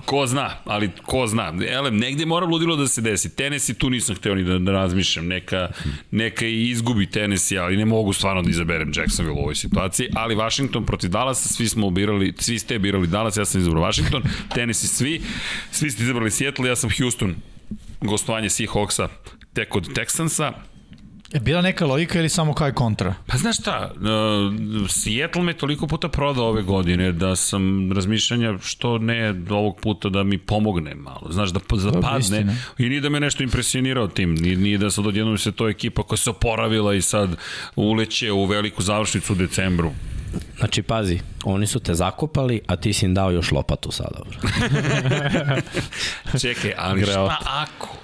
Ko 0.05 0.27
zna, 0.27 0.51
ali 0.65 0.91
ko 1.07 1.27
zna. 1.27 1.53
Elem, 1.69 1.97
negde 1.99 2.27
mora 2.27 2.47
ludilo 2.47 2.77
da 2.77 2.89
se 2.89 3.01
desi. 3.01 3.37
Tennessee 3.37 3.75
tu 3.75 3.91
nisam 3.91 4.17
hteo 4.17 4.35
ni 4.35 4.45
da, 4.45 4.59
da 4.59 4.73
razmišljam. 4.73 5.27
Neka, 5.27 5.69
neka 6.11 6.47
i 6.47 6.71
izgubi 6.71 7.07
Tennessee, 7.07 7.59
ali 7.59 7.77
ne 7.77 7.85
mogu 7.85 8.13
stvarno 8.13 8.43
da 8.43 8.51
izaberem 8.51 8.93
Jacksonville 8.97 9.39
u 9.39 9.43
ovoj 9.43 9.55
situaciji. 9.55 10.09
Ali 10.15 10.35
Washington 10.35 10.87
protiv 10.87 11.11
Dallasa, 11.11 11.49
svi 11.49 11.69
smo 11.69 11.91
birali, 11.91 12.35
svi 12.39 12.59
ste 12.59 12.79
birali 12.79 13.07
Dallas, 13.07 13.37
ja 13.37 13.45
sam 13.45 13.61
izabrao 13.61 13.83
Washington. 13.83 14.23
Tennessee 14.55 14.89
svi, 14.89 15.23
svi 15.71 15.91
ste 15.91 16.03
izabrali 16.03 16.31
Seattle, 16.31 16.69
ja 16.69 16.77
sam 16.77 16.91
Houston. 16.99 17.35
Gostovanje 18.01 18.49
Seahawksa 18.49 19.09
tek 19.53 19.77
od 19.77 19.95
Texansa. 19.95 20.53
Je 21.33 21.41
bila 21.41 21.63
neka 21.63 21.87
logika 21.87 22.19
ili 22.19 22.29
samo 22.29 22.55
kao 22.55 22.67
je 22.67 22.75
kontra? 22.75 23.15
Pa 23.27 23.37
znaš 23.37 23.59
šta, 23.59 23.93
uh, 23.95 24.91
Seattle 24.91 25.43
me 25.43 25.53
toliko 25.53 25.87
puta 25.87 26.09
prodao 26.09 26.45
ove 26.45 26.63
godine 26.63 27.13
da 27.13 27.37
sam 27.37 27.93
razmišljanja 27.93 28.59
što 28.63 28.99
ne 28.99 29.35
ovog 29.51 29.81
puta 29.81 30.09
da 30.09 30.23
mi 30.23 30.39
pomogne 30.39 30.95
malo. 30.95 31.27
Znaš, 31.31 31.51
da, 31.51 31.61
da 31.71 31.99
je 31.99 32.03
padne 32.03 32.19
istina. 32.19 32.55
i 32.79 32.89
nije 32.89 33.01
da 33.01 33.09
me 33.09 33.21
nešto 33.21 33.43
impresionirao 33.43 34.09
tim. 34.09 34.35
Nije, 34.35 34.57
nije 34.57 34.79
da 34.79 34.91
sad 34.91 35.07
odjednom 35.07 35.39
se 35.39 35.53
to 35.53 35.69
ekipa 35.69 36.03
koja 36.03 36.17
se 36.17 36.31
oporavila 36.31 36.95
i 36.95 37.03
sad 37.03 37.37
uleće 37.77 38.33
u 38.33 38.45
veliku 38.45 38.83
završnicu 38.83 39.33
u 39.33 39.37
decembru. 39.37 39.93
Znači, 40.59 40.83
pazi, 40.83 41.21
oni 41.45 41.67
su 41.67 41.81
te 41.81 41.95
zakopali, 41.95 42.61
a 42.67 42.77
ti 42.77 42.93
si 42.93 43.07
im 43.07 43.15
dao 43.15 43.31
još 43.31 43.53
lopatu 43.53 43.93
sada. 43.93 44.21
Čekaj, 46.43 46.73
ali 46.79 47.03
šta 47.03 47.39
ako? 47.45 47.97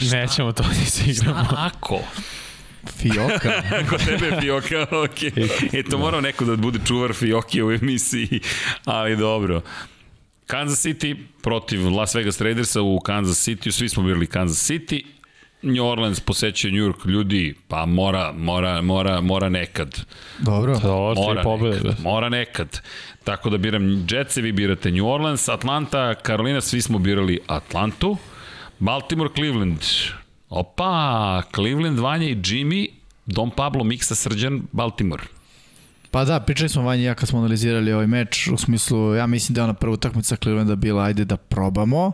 Nećemo 0.00 0.52
to 0.52 0.62
ni 0.68 0.86
se 0.86 1.10
igramo. 1.10 1.44
Šta 1.44 1.70
ako? 1.74 2.00
Fioka. 2.86 3.62
Kod 3.90 4.04
tebe 4.04 4.26
je 4.26 4.40
Fioka, 4.40 4.86
ok. 5.04 5.22
E, 5.72 5.82
to 5.90 5.98
morao 5.98 6.20
neko 6.20 6.44
da 6.44 6.56
bude 6.56 6.78
čuvar 6.86 7.12
Fioke 7.12 7.64
u 7.64 7.72
emisiji, 7.72 8.40
ali 8.84 9.16
dobro. 9.16 9.62
Kansas 10.46 10.86
City 10.86 11.16
protiv 11.42 11.88
Las 11.88 12.14
Vegas 12.14 12.40
Raidersa 12.40 12.82
u 12.82 13.00
Kansas 13.00 13.48
City, 13.48 13.70
svi 13.70 13.88
smo 13.88 14.02
birali 14.02 14.26
Kansas 14.26 14.70
City, 14.70 15.02
New 15.62 15.84
Orleans 15.86 16.20
posećuje 16.20 16.72
New 16.72 16.82
York 16.82 17.06
ljudi, 17.06 17.54
pa 17.68 17.86
mora, 17.86 18.32
mora, 18.32 18.82
mora, 18.82 19.20
mora 19.20 19.48
nekad. 19.48 20.00
Dobro. 20.38 20.78
Dobro, 20.78 21.14
tri 21.14 21.22
Mora 21.24 21.42
pobjede. 21.42 21.76
nekad, 21.76 22.00
mora 22.00 22.28
nekad. 22.28 22.80
Tako 23.24 23.50
da 23.50 23.58
biram 23.58 24.06
Jetsi, 24.10 24.42
vi 24.42 24.52
birate 24.52 24.90
New 24.90 25.06
Orleans, 25.06 25.48
Atlanta, 25.48 26.14
Carolina, 26.26 26.60
svi 26.60 26.82
smo 26.82 26.98
birali 26.98 27.38
Atlantu. 27.46 28.16
Baltimore, 28.78 29.30
Cleveland. 29.34 29.80
Opa, 30.50 31.42
Cleveland, 31.54 31.98
Vanja 31.98 32.26
i 32.28 32.36
Jimmy, 32.36 32.88
Don 33.26 33.50
Pablo, 33.50 33.84
Miksa, 33.84 34.14
Srđan, 34.14 34.62
Baltimore. 34.72 35.22
Pa 36.10 36.24
da, 36.24 36.40
pričali 36.40 36.68
smo 36.68 36.82
Vanja 36.82 37.02
i 37.02 37.04
ja 37.04 37.14
kad 37.14 37.28
smo 37.28 37.38
analizirali 37.38 37.92
ovaj 37.92 38.06
meč, 38.06 38.48
u 38.48 38.56
smislu, 38.56 39.14
ja 39.14 39.26
mislim 39.26 39.54
da 39.54 39.60
je 39.60 39.64
ona 39.64 39.74
prva 39.74 39.92
utakmica 39.92 40.36
Clevelanda 40.36 40.76
bila 40.76 41.04
ajde 41.04 41.24
da 41.24 41.36
probamo, 41.36 42.12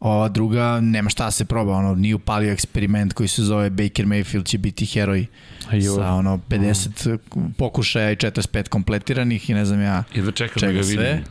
ova 0.00 0.28
druga 0.28 0.80
nema 0.80 1.10
šta 1.10 1.24
da 1.24 1.30
se 1.30 1.44
proba, 1.44 1.72
ono, 1.72 1.94
nije 1.94 2.14
upalio 2.14 2.52
eksperiment 2.52 3.12
koji 3.12 3.28
se 3.28 3.42
zove 3.42 3.70
Baker 3.70 4.06
Mayfield 4.06 4.44
će 4.44 4.58
biti 4.58 4.86
heroj 4.86 5.26
Ju. 5.72 5.94
sa 5.94 6.12
ono 6.12 6.40
50 6.48 7.18
pokušaja 7.58 8.10
i 8.10 8.16
45 8.16 8.68
kompletiranih 8.68 9.50
i 9.50 9.54
ne 9.54 9.64
znam 9.64 9.80
ja 9.82 10.04
Jedva 10.14 10.32
čekam 10.32 10.60
da 10.60 10.72
ga 10.72 10.82
sve. 10.82 11.12
vidim. 11.12 11.24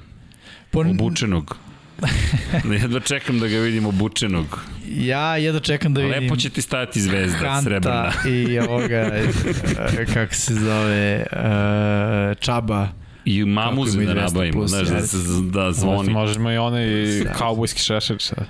Po, 0.71 0.79
Obučenog. 0.79 1.57
Jedva 2.81 2.99
čekam 2.99 3.39
da 3.39 3.47
ga 3.47 3.57
vidim 3.57 3.85
obučenog. 3.85 4.59
ja 4.87 5.37
jedno 5.37 5.59
čekam 5.59 5.93
da 5.93 6.01
vidim 6.01 6.23
Lepo 6.23 6.35
će 6.35 6.49
ti 6.49 6.61
stajati 6.61 7.01
zvezda 7.01 7.61
srebrna. 7.63 8.11
Kanta 8.11 8.29
i 8.29 8.59
ovoga, 8.59 8.95
e, 9.99 10.05
kako 10.13 10.33
se 10.33 10.53
zove, 10.53 11.25
e, 11.31 12.35
Čaba. 12.39 12.87
I 13.25 13.35
ima 13.35 13.65
da 13.65 13.71
200 13.71 14.15
nabavimo, 14.15 14.67
znaš, 14.67 14.87
da, 14.87 15.01
se, 15.01 15.17
da 15.51 15.71
zvoni. 15.71 16.13
Možemo 16.13 16.51
i 16.51 16.57
onaj 16.57 16.85
Sad. 17.23 17.37
kaubojski 17.37 17.81
šešelj. 17.81 18.17
šta? 18.19 18.45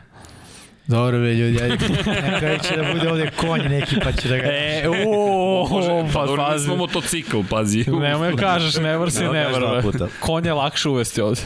Dobro, 0.89 1.19
bre, 1.19 1.33
ljudi, 1.33 1.61
ajde. 1.61 1.77
Na 2.31 2.39
kraju 2.39 2.59
će 2.59 2.75
da 2.75 2.93
bude 2.93 3.09
ovde 3.09 3.31
konj 3.35 3.61
neki, 3.69 3.95
pa 4.03 4.11
će 4.11 4.29
da 4.29 4.37
ga... 4.37 4.43
E, 4.43 4.83
uuu, 5.07 5.67
pa 6.13 6.19
pa 6.19 6.25
dobro, 6.25 6.43
pazi. 6.43 6.57
nismo 6.57 6.75
motocikl, 6.75 7.37
pazi. 7.49 7.85
Nemoj 7.87 8.35
kažeš, 8.35 8.75
never 8.75 9.11
si 9.11 9.23
Evo, 9.23 9.33
kažeš 9.33 9.51
never. 9.51 9.61
dva 9.61 9.71
bre. 9.71 9.81
puta. 9.81 10.07
Konj 10.19 10.45
je 10.45 10.53
lakše 10.53 10.89
uvesti 10.89 11.21
ovde. 11.21 11.41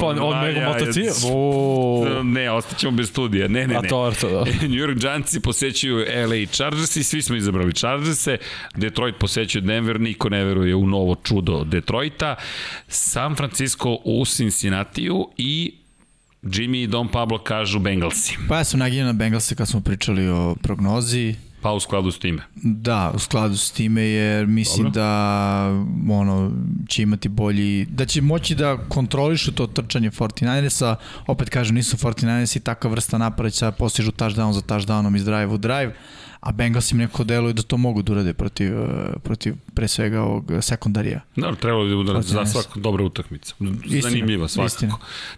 Pa 0.00 0.06
on 0.06 0.44
nego 0.44 0.60
motocikl. 0.60 1.26
Ne, 2.22 2.50
ostaćemo 2.50 2.92
bez 2.92 3.08
studija. 3.08 3.48
Ne, 3.48 3.66
ne, 3.66 3.74
A 3.76 3.80
ne. 3.80 3.88
to 3.88 4.06
je 4.06 4.14
to, 4.14 4.28
da. 4.30 4.44
New 4.44 4.80
York 4.86 4.98
Giantsi 5.00 5.40
posećuju 5.40 5.96
LA 5.98 6.46
Chargers 6.50 6.96
i 6.96 7.02
svi 7.04 7.22
smo 7.22 7.36
izabrali 7.36 7.72
Chargers-e. 7.72 8.36
Detroit 8.74 9.14
posećuje 9.18 9.62
Denver, 9.62 10.00
niko 10.00 10.28
ne 10.28 10.44
veruje 10.44 10.74
u 10.74 10.86
novo 10.86 11.14
čudo 11.14 11.64
Detroita. 11.64 12.36
San 12.88 13.36
Francisco 13.36 13.98
u 14.04 14.24
Cincinnatiju 14.26 15.28
i 15.36 15.72
Jimmy 16.42 16.82
i 16.82 16.86
Don 16.86 17.08
Pablo 17.08 17.38
kažu 17.38 17.78
Bengalsi. 17.78 18.36
Pa 18.48 18.56
ja 18.56 18.64
sam 18.64 18.80
naginjao 18.80 19.06
na 19.06 19.12
Bengalse 19.12 19.54
kad 19.54 19.68
smo 19.68 19.80
pričali 19.80 20.28
o 20.28 20.54
prognozi. 20.62 21.34
Pa 21.60 21.72
u 21.72 21.80
skladu 21.80 22.10
s 22.10 22.18
time. 22.18 22.42
Da, 22.62 23.12
u 23.14 23.18
skladu 23.18 23.56
s 23.56 23.70
time 23.70 24.02
jer 24.02 24.46
mislim 24.46 24.84
Dobro. 24.84 25.02
da 25.02 25.64
ono, 26.10 26.52
će 26.88 27.02
imati 27.02 27.28
bolji, 27.28 27.84
da 27.84 28.06
će 28.06 28.22
moći 28.22 28.54
da 28.54 28.78
kontrolišu 28.88 29.52
to 29.52 29.66
trčanje 29.66 30.10
49ersa, 30.10 30.94
opet 31.26 31.50
kažem 31.50 31.74
nisu 31.74 31.96
49ersi 31.96 32.60
takva 32.62 32.90
vrsta 32.90 33.18
napada 33.18 33.50
će 33.50 33.56
sada 33.56 33.76
postižu 33.76 34.10
touchdown 34.10 34.52
za 34.52 34.60
touchdownom 34.60 35.16
iz 35.16 35.24
drive 35.24 35.46
u 35.46 35.58
drive, 35.58 35.94
a 36.42 36.52
Bengals 36.52 36.92
im 36.92 36.98
neko 36.98 37.24
deluje 37.24 37.52
da 37.52 37.62
to 37.62 37.76
mogu 37.76 38.02
da 38.02 38.12
urade 38.12 38.32
protiv, 38.34 38.72
eh, 38.78 38.86
protiv 39.22 39.54
pre 39.74 39.88
svega 39.88 40.22
ovog 40.22 40.52
sekundarija. 40.60 41.20
Dobro, 41.36 41.56
trebalo 41.56 41.84
bi 41.84 42.12
da 42.12 42.12
za 42.12 42.28
Fortiners. 42.28 42.50
svaku 42.52 42.80
dobra 42.80 43.04
utakmica. 43.04 43.54
Zanimljiva 44.02 44.48
svakako. 44.48 44.66
istina. 44.66 44.96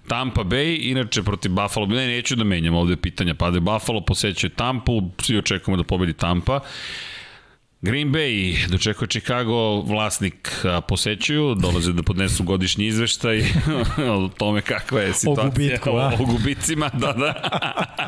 Tampa 0.08 0.44
Bay, 0.44 0.90
inače 0.90 1.22
protiv 1.22 1.52
Buffalo, 1.52 1.86
ne, 1.86 2.06
neću 2.06 2.36
da 2.36 2.44
menjam 2.44 2.74
ovde 2.74 2.96
pitanja, 2.96 3.34
pade 3.34 3.60
Buffalo, 3.60 4.00
posećuje 4.00 4.50
Tampu, 4.50 5.02
svi 5.22 5.38
očekujemo 5.38 5.82
da 5.82 5.86
pobedi 5.86 6.12
Tampa. 6.12 6.60
Green 7.84 8.12
Bay 8.12 8.56
dočekuje 8.68 9.08
Chicago, 9.08 9.80
vlasnik 9.80 10.64
posećuju, 10.88 11.54
dolaze 11.54 11.92
da 11.92 12.02
podnesu 12.02 12.42
godišnji 12.44 12.86
izveštaj 12.86 13.44
o 14.24 14.28
tome 14.28 14.60
kakva 14.60 15.00
je 15.00 15.14
situacija. 15.14 15.50
gubitku, 15.50 15.90
a? 15.90 16.12
O, 16.18 16.22
o 16.22 16.26
gubicima, 16.26 16.88
da, 16.88 17.12
da. 17.12 17.32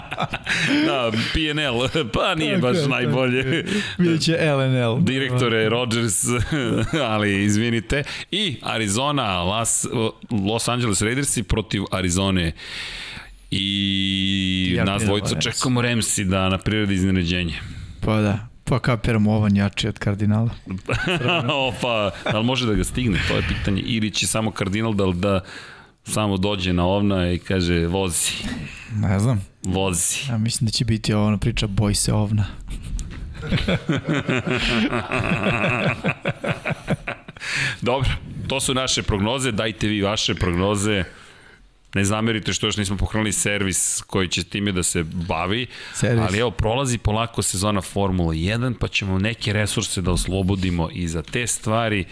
da, 0.86 1.10
PNL, 1.32 2.08
pa 2.12 2.34
nije 2.34 2.58
baš 2.58 2.76
najbolje. 2.88 3.64
Vidjet 3.98 4.22
će 4.22 4.38
LNL. 4.55 5.00
Direktore 5.00 5.68
Rodgers, 5.68 6.24
ali 7.10 7.44
izvinite. 7.44 8.02
I 8.30 8.56
Arizona, 8.62 9.42
Las, 9.42 9.86
Los 10.30 10.68
Angeles 10.68 11.02
Raidersi 11.02 11.42
protiv 11.42 11.82
Arizone. 11.90 12.52
I 13.50 14.72
Ja 14.76 14.84
nas 14.84 15.02
dvojica 15.02 15.40
čekamo 15.40 15.82
Remsi 15.82 16.24
da 16.24 16.48
na 16.48 16.58
prirodi 16.58 16.94
iznenađenje. 16.94 17.55
Pa 18.00 18.20
da, 18.20 18.56
pa 18.68 18.78
kapiram 18.78 19.26
ovan 19.26 19.56
jači 19.56 19.88
od 19.88 19.98
kardinala. 19.98 20.50
o, 21.52 21.72
pa, 21.80 22.10
da 22.32 22.38
li 22.38 22.44
može 22.44 22.66
da 22.66 22.74
ga 22.74 22.84
stigne, 22.84 23.18
to 23.28 23.36
je 23.36 23.42
pitanje. 23.48 23.80
Ili 23.80 24.10
će 24.10 24.26
samo 24.26 24.50
kardinal 24.50 24.94
da, 24.94 25.06
da 25.06 25.40
samo 26.04 26.36
dođe 26.36 26.72
na 26.72 26.84
ovna 26.84 27.32
i 27.32 27.38
kaže 27.38 27.86
vozi, 27.86 28.32
Ne 28.94 29.18
znam, 29.18 29.44
vozi. 29.64 30.16
ja 30.28 30.38
mislim 30.38 30.66
da 30.66 30.70
će 30.72 30.84
biti 30.84 31.14
ovo 31.14 31.36
priča 31.38 31.66
boj 31.66 31.94
se 31.94 32.12
ovna. 32.12 32.46
Dobro, 37.82 38.10
to 38.48 38.60
su 38.60 38.74
naše 38.74 39.02
prognoze, 39.02 39.52
dajte 39.52 39.86
vi 39.86 40.02
vaše 40.02 40.34
prognoze. 40.34 41.04
Ne 41.94 42.05
zamerite 42.05 42.52
što 42.52 42.66
još 42.66 42.76
nismo 42.76 42.97
pokrenuli 42.97 43.32
servis 43.32 44.02
koji 44.06 44.28
će 44.28 44.44
time 44.44 44.73
da 44.73 44.82
se 44.82 45.02
bavi, 45.02 45.66
Servis. 45.94 46.24
ali 46.28 46.39
evo, 46.39 46.50
prolazi 46.50 46.98
polako 46.98 47.42
sezona 47.42 47.81
Formula 47.81 48.32
1, 48.32 48.74
pa 48.81 48.89
ćemo 48.89 49.18
neke 49.18 49.52
resurse 49.52 50.00
da 50.02 50.10
oslobodimo 50.10 50.89
i 50.92 51.08
za 51.08 51.23
te 51.23 51.47
stvari. 51.47 52.05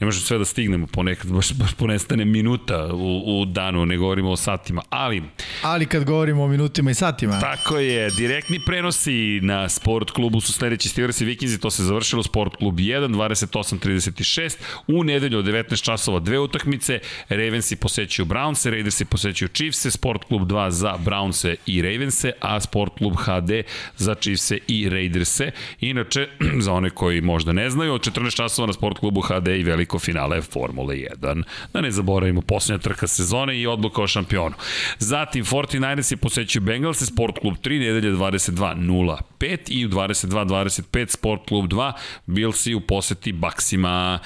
Ne 0.00 0.04
možemo 0.04 0.24
sve 0.24 0.38
da 0.38 0.44
stignemo 0.44 0.86
ponekad, 0.86 1.30
baš, 1.30 1.52
baš 1.52 1.74
ponestane 1.74 2.24
minuta 2.24 2.88
u, 2.92 3.40
u 3.40 3.44
danu, 3.44 3.86
ne 3.86 3.96
govorimo 3.96 4.30
o 4.30 4.36
satima, 4.36 4.82
ali 4.88 5.22
Ali 5.62 5.86
kad 5.86 6.04
govorimo 6.04 6.44
o 6.44 6.48
minutima 6.48 6.90
i 6.90 6.94
satima, 6.94 7.40
Tako 7.40 7.78
je, 7.78 8.10
direktni 8.10 8.60
prenosi 8.66 9.40
na 9.42 9.68
Sport 9.68 10.10
klubu 10.10 10.40
su 10.40 10.52
sledeći 10.52 10.88
Steelers 10.88 11.20
i 11.20 11.24
Vikingsi, 11.24 11.60
to 11.60 11.70
se 11.70 11.84
završilo 11.84 12.22
Sport 12.22 12.56
klub 12.56 12.74
1, 12.76 13.08
28-36, 13.08 14.56
u 14.86 15.04
nedelju 15.04 15.38
od 15.38 15.44
19 15.44 15.82
časova 15.84 16.20
dve 16.20 16.38
utakmice, 16.38 16.98
Ravensi 17.28 17.76
posećuju 17.76 18.26
Browns, 18.26 18.70
Raidersi 18.70 19.04
posećuju 19.04 19.25
posećuju 19.26 19.48
Chiefse, 19.48 19.90
Sport 19.90 20.24
klub 20.24 20.42
2 20.42 20.70
za 20.70 20.94
Brownse 21.04 21.54
i 21.66 21.82
Ravense, 21.82 22.32
a 22.40 22.60
Sport 22.60 22.92
klub 22.98 23.14
HD 23.16 23.50
za 23.96 24.14
Chiefse 24.14 24.58
i 24.68 24.88
Raiderse. 24.88 25.50
Inače, 25.80 26.28
za 26.64 26.72
one 26.72 26.90
koji 26.90 27.20
možda 27.20 27.52
ne 27.52 27.70
znaju, 27.70 27.94
od 27.94 28.00
14 28.00 28.36
časova 28.36 28.66
na 28.66 28.72
Sport 28.72 28.98
klubu 28.98 29.20
HD 29.20 29.48
i 29.48 29.62
veliko 29.62 29.98
finale 29.98 30.42
Formule 30.42 30.96
1. 30.96 31.42
Da 31.72 31.80
ne 31.80 31.90
zaboravimo, 31.90 32.40
posljednja 32.40 32.78
trka 32.78 33.06
sezone 33.06 33.60
i 33.60 33.66
odluka 33.66 34.02
o 34.02 34.06
šampionu. 34.06 34.54
Zatim, 34.98 35.44
49ers 35.44 36.12
je 36.12 36.16
posećuju 36.16 36.62
Bengalse, 36.62 37.06
Sport 37.06 37.38
klub 37.38 37.54
3, 37.64 37.78
nedelje 37.78 38.14
22.05 38.14 39.58
i 39.68 39.86
u 39.86 39.88
22.25 39.88 41.08
Sport 41.08 41.48
klub 41.48 41.66
2, 41.66 41.92
Billsi 42.26 42.74
u 42.74 42.80
poseti 42.80 43.32
Baksima. 43.32 44.18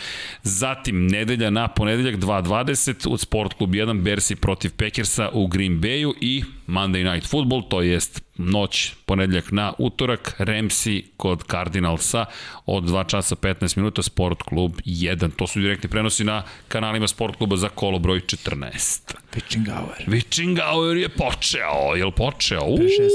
Zatim, 0.42 1.06
nedelja 1.06 1.50
na 1.50 1.68
ponedeljak 1.68 2.16
2.20 2.16 3.12
od 3.12 3.20
Sport 3.20 3.54
klub 3.54 3.70
1, 3.70 4.02
Bersi 4.02 4.36
protiv 4.36 4.70
Packersa 4.80 5.28
u 5.32 5.46
Green 5.46 5.80
Bayu 5.80 6.12
i 6.20 6.44
Monday 6.66 7.12
Night 7.12 7.30
Football, 7.30 7.62
to 7.68 7.82
jest 7.82 8.20
noć, 8.38 8.92
ponedeljak 9.06 9.52
na 9.52 9.72
utorak, 9.78 10.34
Remsi 10.38 11.04
kod 11.16 11.42
Cardinalsa 11.50 12.26
od 12.66 12.84
2 12.84 13.06
časa 13.06 13.36
15 13.36 13.76
minuta, 13.76 14.02
Sport 14.02 14.42
klub 14.42 14.72
1. 14.84 15.30
To 15.36 15.46
su 15.46 15.60
direktni 15.60 15.90
prenosi 15.90 16.24
na 16.24 16.42
kanalima 16.68 17.08
Sport 17.08 17.36
kluba 17.36 17.56
za 17.56 17.68
kolo 17.68 17.98
broj 17.98 18.20
14. 18.20 19.14
Pitchingauer. 19.30 20.04
Witchingauer 20.06 20.96
je 20.96 21.08
počeo, 21.08 21.96
je 21.96 22.04
li 22.04 22.12
počeo? 22.12 22.66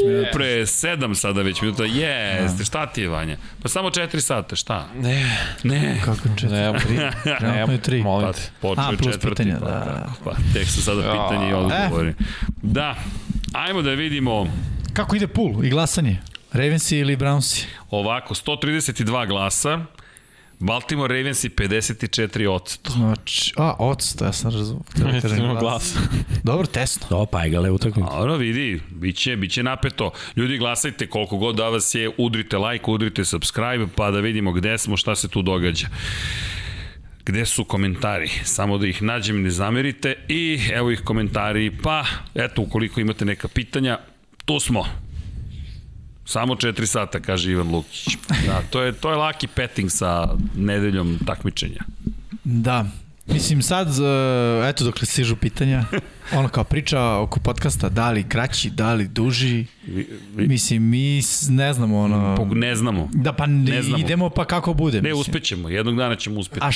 Minuta. 0.06 0.30
Pre 0.34 0.46
7 0.62 1.14
sada 1.16 1.42
već 1.42 1.62
minuta, 1.62 1.84
jeste, 1.86 2.66
šta 2.66 2.86
ti 2.86 3.02
je 3.02 3.08
Vanja? 3.08 3.38
Pa 3.62 3.70
samo 3.70 3.90
4 3.90 4.20
sata, 4.20 4.56
šta? 4.56 4.88
Ne, 4.96 5.38
Ne. 5.64 6.02
Kako 6.06 6.30
četiri? 6.30 6.50
ne, 6.50 6.74
Trenutno 7.40 7.74
je 7.74 7.82
tri. 7.82 8.02
molim 8.04 8.28
Pa, 8.28 8.34
te. 8.34 8.42
počeo 8.62 8.84
A, 8.84 8.92
plus 8.98 9.14
četvrti. 9.14 9.36
pitanja, 9.36 9.60
pa, 9.60 9.66
da, 9.66 9.72
da. 9.72 10.04
tako, 10.06 10.24
Pa, 10.24 10.36
tek 10.54 10.68
su 10.68 10.82
sada 10.82 11.02
pitanje 11.02 11.55
i 11.62 11.66
odgovori. 11.66 12.14
Da, 12.62 12.96
ajmo 13.54 13.82
da 13.82 13.92
vidimo 13.92 14.48
Kako 14.94 15.16
ide 15.16 15.28
pool 15.28 15.66
i 15.66 15.70
glasanje? 15.70 16.18
Ravensi 16.52 16.98
ili 16.98 17.18
Brownsi? 17.18 17.66
ovako, 17.90 18.34
132 18.34 19.28
glasa, 19.28 19.86
Baltimore 20.60 21.18
Ravens 21.18 21.44
i 21.44 21.50
54 21.50 22.48
odsto. 22.48 22.92
Znači, 22.92 23.54
a, 23.58 23.74
odsto, 23.80 24.26
ja 24.26 24.34
sam 24.34 24.52
razumio. 24.52 24.84
Kažem 25.22 25.58
glas. 25.60 25.96
Dobro, 26.44 26.68
tesno. 26.68 27.08
Do, 27.10 27.26
pa 27.26 27.44
je 27.44 27.50
gale 27.50 27.72
utakmicu. 27.72 28.10
Dobro, 28.12 28.38
vidi, 28.38 28.82
biće, 28.92 29.36
biće 29.36 29.64
napeto. 29.64 30.12
Ljudi, 30.36 30.58
glasajte 30.58 31.08
koliko 31.08 31.38
god 31.38 31.56
da 31.56 31.70
vas 31.70 31.96
je, 31.96 32.12
udrite 32.18 32.58
like, 32.58 32.92
udrite 32.92 33.26
subscribe, 33.26 33.88
pa 33.96 34.12
da 34.12 34.20
vidimo 34.20 34.52
gde 34.52 34.78
smo, 34.78 34.98
šta 34.98 35.16
se 35.16 35.28
tu 35.28 35.42
događa. 35.42 35.88
Gde 37.26 37.46
su 37.46 37.64
komentari? 37.64 38.30
Samo 38.44 38.78
da 38.78 38.88
ih 38.88 39.02
nađem, 39.04 39.42
ne 39.44 39.50
zamerite. 39.50 40.16
I 40.28 40.60
evo 40.74 40.92
ih 40.92 41.02
komentari, 41.02 41.72
pa 41.84 42.06
eto, 42.36 42.62
ukoliko 42.62 43.00
imate 43.02 43.26
neka 43.26 43.48
pitanja, 43.48 43.98
tu 44.46 44.60
smo. 44.60 44.86
Samo 46.26 46.56
4 46.56 46.86
sata, 46.86 47.20
kaže 47.20 47.52
Ivan 47.52 47.72
Lukić. 47.72 48.08
Da, 48.46 48.62
to 48.70 48.82
je, 48.82 48.92
to 48.94 49.10
je 49.10 49.16
laki 49.16 49.48
petting 49.48 49.92
sa 49.92 50.28
nedeljom 50.56 51.20
takmičenja. 51.26 51.82
Da. 52.44 52.86
Mislim 53.28 53.62
sad, 53.62 53.88
uh, 53.88 53.96
eto 54.70 54.84
dokle 54.84 55.06
stižu 55.06 55.36
pitanja, 55.36 55.84
ono 56.40 56.48
kao 56.50 56.64
priča 56.64 57.02
oko 57.16 57.40
podcasta, 57.40 57.90
da 57.90 58.12
li 58.12 58.24
kraći, 58.24 58.70
da 58.70 58.94
li 58.94 59.08
duži, 59.08 59.66
Vi, 59.88 60.08
vi, 60.36 60.48
mislim 60.48 60.84
mi 60.84 61.22
ne 61.50 61.74
znamo 61.74 62.00
ono... 62.00 62.36
pog- 62.38 62.54
ne 62.54 62.76
znamo. 62.76 63.10
Da 63.14 63.34
pa 63.34 63.46
ne 63.46 63.82
znamo. 63.82 63.98
idemo 64.04 64.30
pa 64.30 64.46
kako 64.46 64.74
bude. 64.74 65.02
Ne, 65.02 65.10
mislim. 65.10 65.22
uspećemo. 65.22 65.70
Jednog 65.70 65.96
dana 65.98 66.16
ćemo 66.16 66.40
uspeti. 66.40 66.60
A 66.66 66.72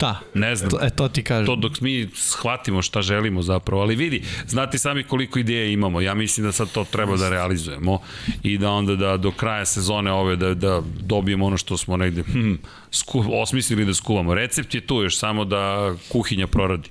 šta? 0.00 0.20
Ne 0.34 0.56
znam. 0.56 0.70
To, 0.70 0.78
e, 0.82 0.90
to 0.90 1.08
ti 1.08 1.22
kažem. 1.24 1.46
to 1.46 1.56
dok 1.56 1.80
mi 1.80 2.08
shvatimo 2.14 2.82
šta 2.82 3.02
želimo 3.02 3.42
zapravo, 3.42 3.82
ali 3.82 3.96
vidi, 3.96 4.22
znate 4.46 4.78
sami 4.78 5.02
koliko 5.04 5.38
ideja 5.38 5.66
imamo, 5.66 6.00
ja 6.00 6.14
mislim 6.14 6.46
da 6.46 6.52
sad 6.52 6.72
to 6.72 6.84
treba 6.84 7.16
da 7.16 7.28
realizujemo 7.28 7.98
i 8.42 8.58
da 8.58 8.70
onda 8.70 8.96
da 8.96 9.16
do 9.16 9.30
kraja 9.30 9.64
sezone 9.64 10.12
ove 10.12 10.36
da, 10.36 10.54
da 10.54 10.82
dobijemo 11.00 11.46
ono 11.46 11.56
što 11.56 11.76
smo 11.76 11.96
negde 11.96 12.22
hm, 12.22 12.54
sku, 12.90 13.24
osmislili 13.32 13.84
da 13.84 13.94
skuvamo. 13.94 14.34
Recept 14.34 14.74
je 14.74 14.80
tu 14.80 15.02
još 15.02 15.18
samo 15.18 15.44
da 15.44 15.94
kuhinja 16.08 16.46
proradi. 16.46 16.88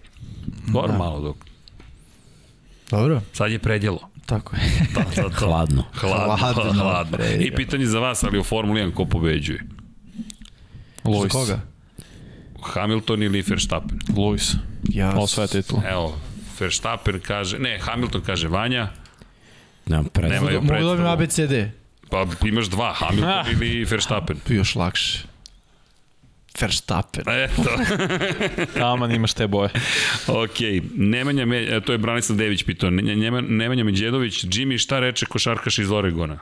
Dobro 0.68 0.92
da. 0.92 0.98
malo 0.98 1.20
dok. 1.22 1.36
Dobro, 2.92 3.22
Sad 3.34 3.52
je 3.52 3.60
predjelo. 3.60 4.00
tako 4.26 4.56
je. 4.56 4.62
To, 4.94 5.02
to, 5.16 5.30
to. 5.30 5.46
Hladno. 5.46 5.84
Hladno, 5.94 6.36
Hladno, 6.38 6.64
hladno. 6.64 6.84
hladno. 6.84 7.18
I 7.40 7.52
pitanje 7.56 7.86
za 7.86 8.00
vas, 8.00 8.24
ali 8.24 8.40
u 8.40 8.44
Formuli 8.44 8.82
1 8.82 8.94
ko 8.94 9.06
pobeđuje? 9.06 9.64
Za 11.04 11.10
Luis. 11.10 11.32
koga? 11.32 11.60
Hamilton 12.64 13.24
ili 13.24 13.42
Verstappen? 13.48 14.00
Luis. 14.18 14.56
Ja, 14.90 15.14
Osvaja 15.16 15.48
titul. 15.48 15.80
Evo, 15.90 16.20
Verstappen 16.60 17.20
kaže, 17.20 17.60
ne, 17.60 17.80
Hamilton 17.82 18.22
kaže 18.22 18.48
Vanja, 18.48 18.88
Nemam 19.86 20.06
predstavu. 20.06 20.46
Nemaju 20.46 20.62
Mogu 20.62 20.68
da 20.68 20.74
predstavu. 20.74 21.08
ABCD? 21.10 21.72
Pa 22.10 22.48
imaš 22.48 22.68
dva, 22.68 22.94
Hamilton 22.94 23.46
ili 23.54 23.84
Verstappen. 23.86 24.38
Još 24.48 24.76
lakše. 24.76 25.20
Verstappen. 26.62 27.24
Eto, 27.28 27.64
Taman 28.80 29.12
imaš 29.16 29.34
te 29.34 29.48
boje. 29.48 29.70
ok. 30.28 30.60
Nemanja, 30.96 31.56
e, 31.56 31.82
to 31.82 31.92
je 31.92 31.98
Branislav 31.98 32.38
Dević 32.38 32.64
pitao. 32.64 32.90
Nemanja 32.90 33.84
Međedović, 33.84 34.44
Jimmy, 34.44 34.78
šta 34.78 35.00
reče 35.00 35.26
košarkaš 35.26 35.80
iz 35.80 35.92
Oregona? 35.92 36.40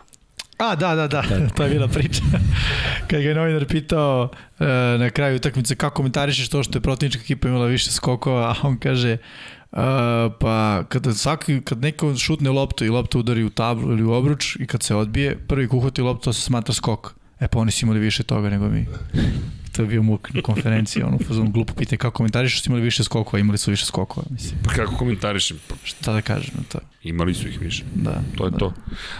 A, 0.57 0.75
da, 0.75 0.95
da, 0.95 1.07
da, 1.07 1.23
to 1.55 1.63
je 1.63 1.69
bila 1.69 1.87
priča. 1.87 2.21
Kad 3.09 3.21
ga 3.21 3.29
je 3.29 3.35
novinar 3.35 3.65
pitao 3.65 4.29
e, 4.59 4.65
na 4.97 5.09
kraju 5.09 5.35
utakmice 5.35 5.75
kako 5.75 5.95
komentarišeš 5.95 6.49
to 6.49 6.63
što 6.63 6.77
je 6.77 6.81
protivnička 6.81 7.21
ekipa 7.21 7.47
imala 7.47 7.65
više 7.65 7.91
skokova, 7.91 8.49
a 8.49 8.55
on 8.63 8.79
kaže 8.79 9.11
e, 9.11 9.17
pa 10.39 10.83
kada, 10.89 11.13
svaki, 11.13 11.61
kad 11.61 11.81
neko 11.81 12.15
šutne 12.15 12.49
loptu 12.49 12.85
i 12.85 12.89
lopta 12.89 13.19
udari 13.19 13.43
u 13.43 13.49
tablu 13.49 13.91
ili 13.91 14.03
u 14.03 14.11
obruč 14.11 14.55
i 14.55 14.67
kad 14.67 14.83
se 14.83 14.95
odbije, 14.95 15.37
prvi 15.47 15.67
ko 15.67 15.77
uhvati 15.77 16.01
loptu, 16.01 16.23
to 16.23 16.33
se 16.33 16.41
smatra 16.41 16.73
skok. 16.73 17.13
E 17.39 17.47
pa 17.47 17.59
oni 17.59 17.71
su 17.71 17.85
imali 17.85 17.99
više 17.99 18.23
toga 18.23 18.49
nego 18.49 18.69
mi. 18.69 18.85
To 19.77 19.83
je 19.83 19.87
bio 19.87 20.03
muk 20.03 20.33
na 20.33 20.41
konferenciji, 20.41 21.03
ono, 21.03 21.17
fazon 21.27 21.51
glupo 21.51 21.73
pitanje 21.73 21.97
kako 21.97 22.17
komentariš 22.17 22.61
su 22.61 22.69
imali 22.69 22.81
više 22.83 23.03
skokova, 23.03 23.39
imali 23.39 23.57
su 23.57 23.71
više 23.71 23.85
skokova, 23.85 24.25
mislim. 24.29 24.59
Pa 24.63 24.73
kako 24.73 24.95
komentarišem? 24.95 25.57
Pa, 25.67 25.75
Šta 25.83 26.13
da 26.13 26.21
kažem 26.21 26.51
na 26.57 26.63
to? 26.71 26.79
Imali 27.03 27.33
su 27.33 27.47
ih 27.47 27.61
više. 27.61 27.83
Da. 27.95 28.21
To 28.37 28.45
je 28.45 28.51
da. 28.51 28.57
to. 28.57 28.73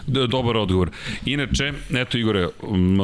D 0.08 0.28
dobar 0.28 0.58
odgovor. 0.58 0.90
Inače, 1.26 1.74
eto 1.94 2.18
Igore, 2.18 2.42
m, 2.64 2.98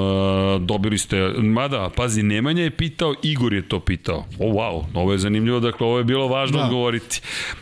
dobili 0.62 0.98
ste, 0.98 1.18
mada, 1.38 1.90
pazi, 1.96 2.24
Nemanja 2.24 2.64
je 2.64 2.72
pitao, 2.72 3.14
Igor 3.24 3.54
je 3.54 3.68
to 3.68 3.80
pitao. 3.80 4.26
O, 4.40 4.46
wow, 4.46 4.84
ovo 4.94 5.12
je 5.12 5.18
zanimljivo, 5.18 5.60
dakle, 5.60 5.88
ovo 5.88 5.98
je 5.98 6.04
bilo 6.04 6.28
važno 6.28 6.58
Da. 6.58 6.64
odgovoriti 6.64 7.22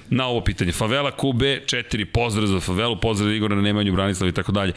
na 0.10 0.28
ovo 0.28 0.42
pitanje. 0.42 0.72
Favela 0.72 1.12
QB 1.12 1.42
4, 1.66 2.06
pozdrav 2.06 2.48
za 2.48 2.60
Favelu, 2.60 3.00
pozdrav 3.00 3.30
za 3.30 3.36
Igora 3.36 3.56
na 3.56 3.62
Nemanju, 3.62 3.94
Branislav 3.94 4.30
i 4.30 4.34
tako 4.34 4.52
dalje. 4.52 4.74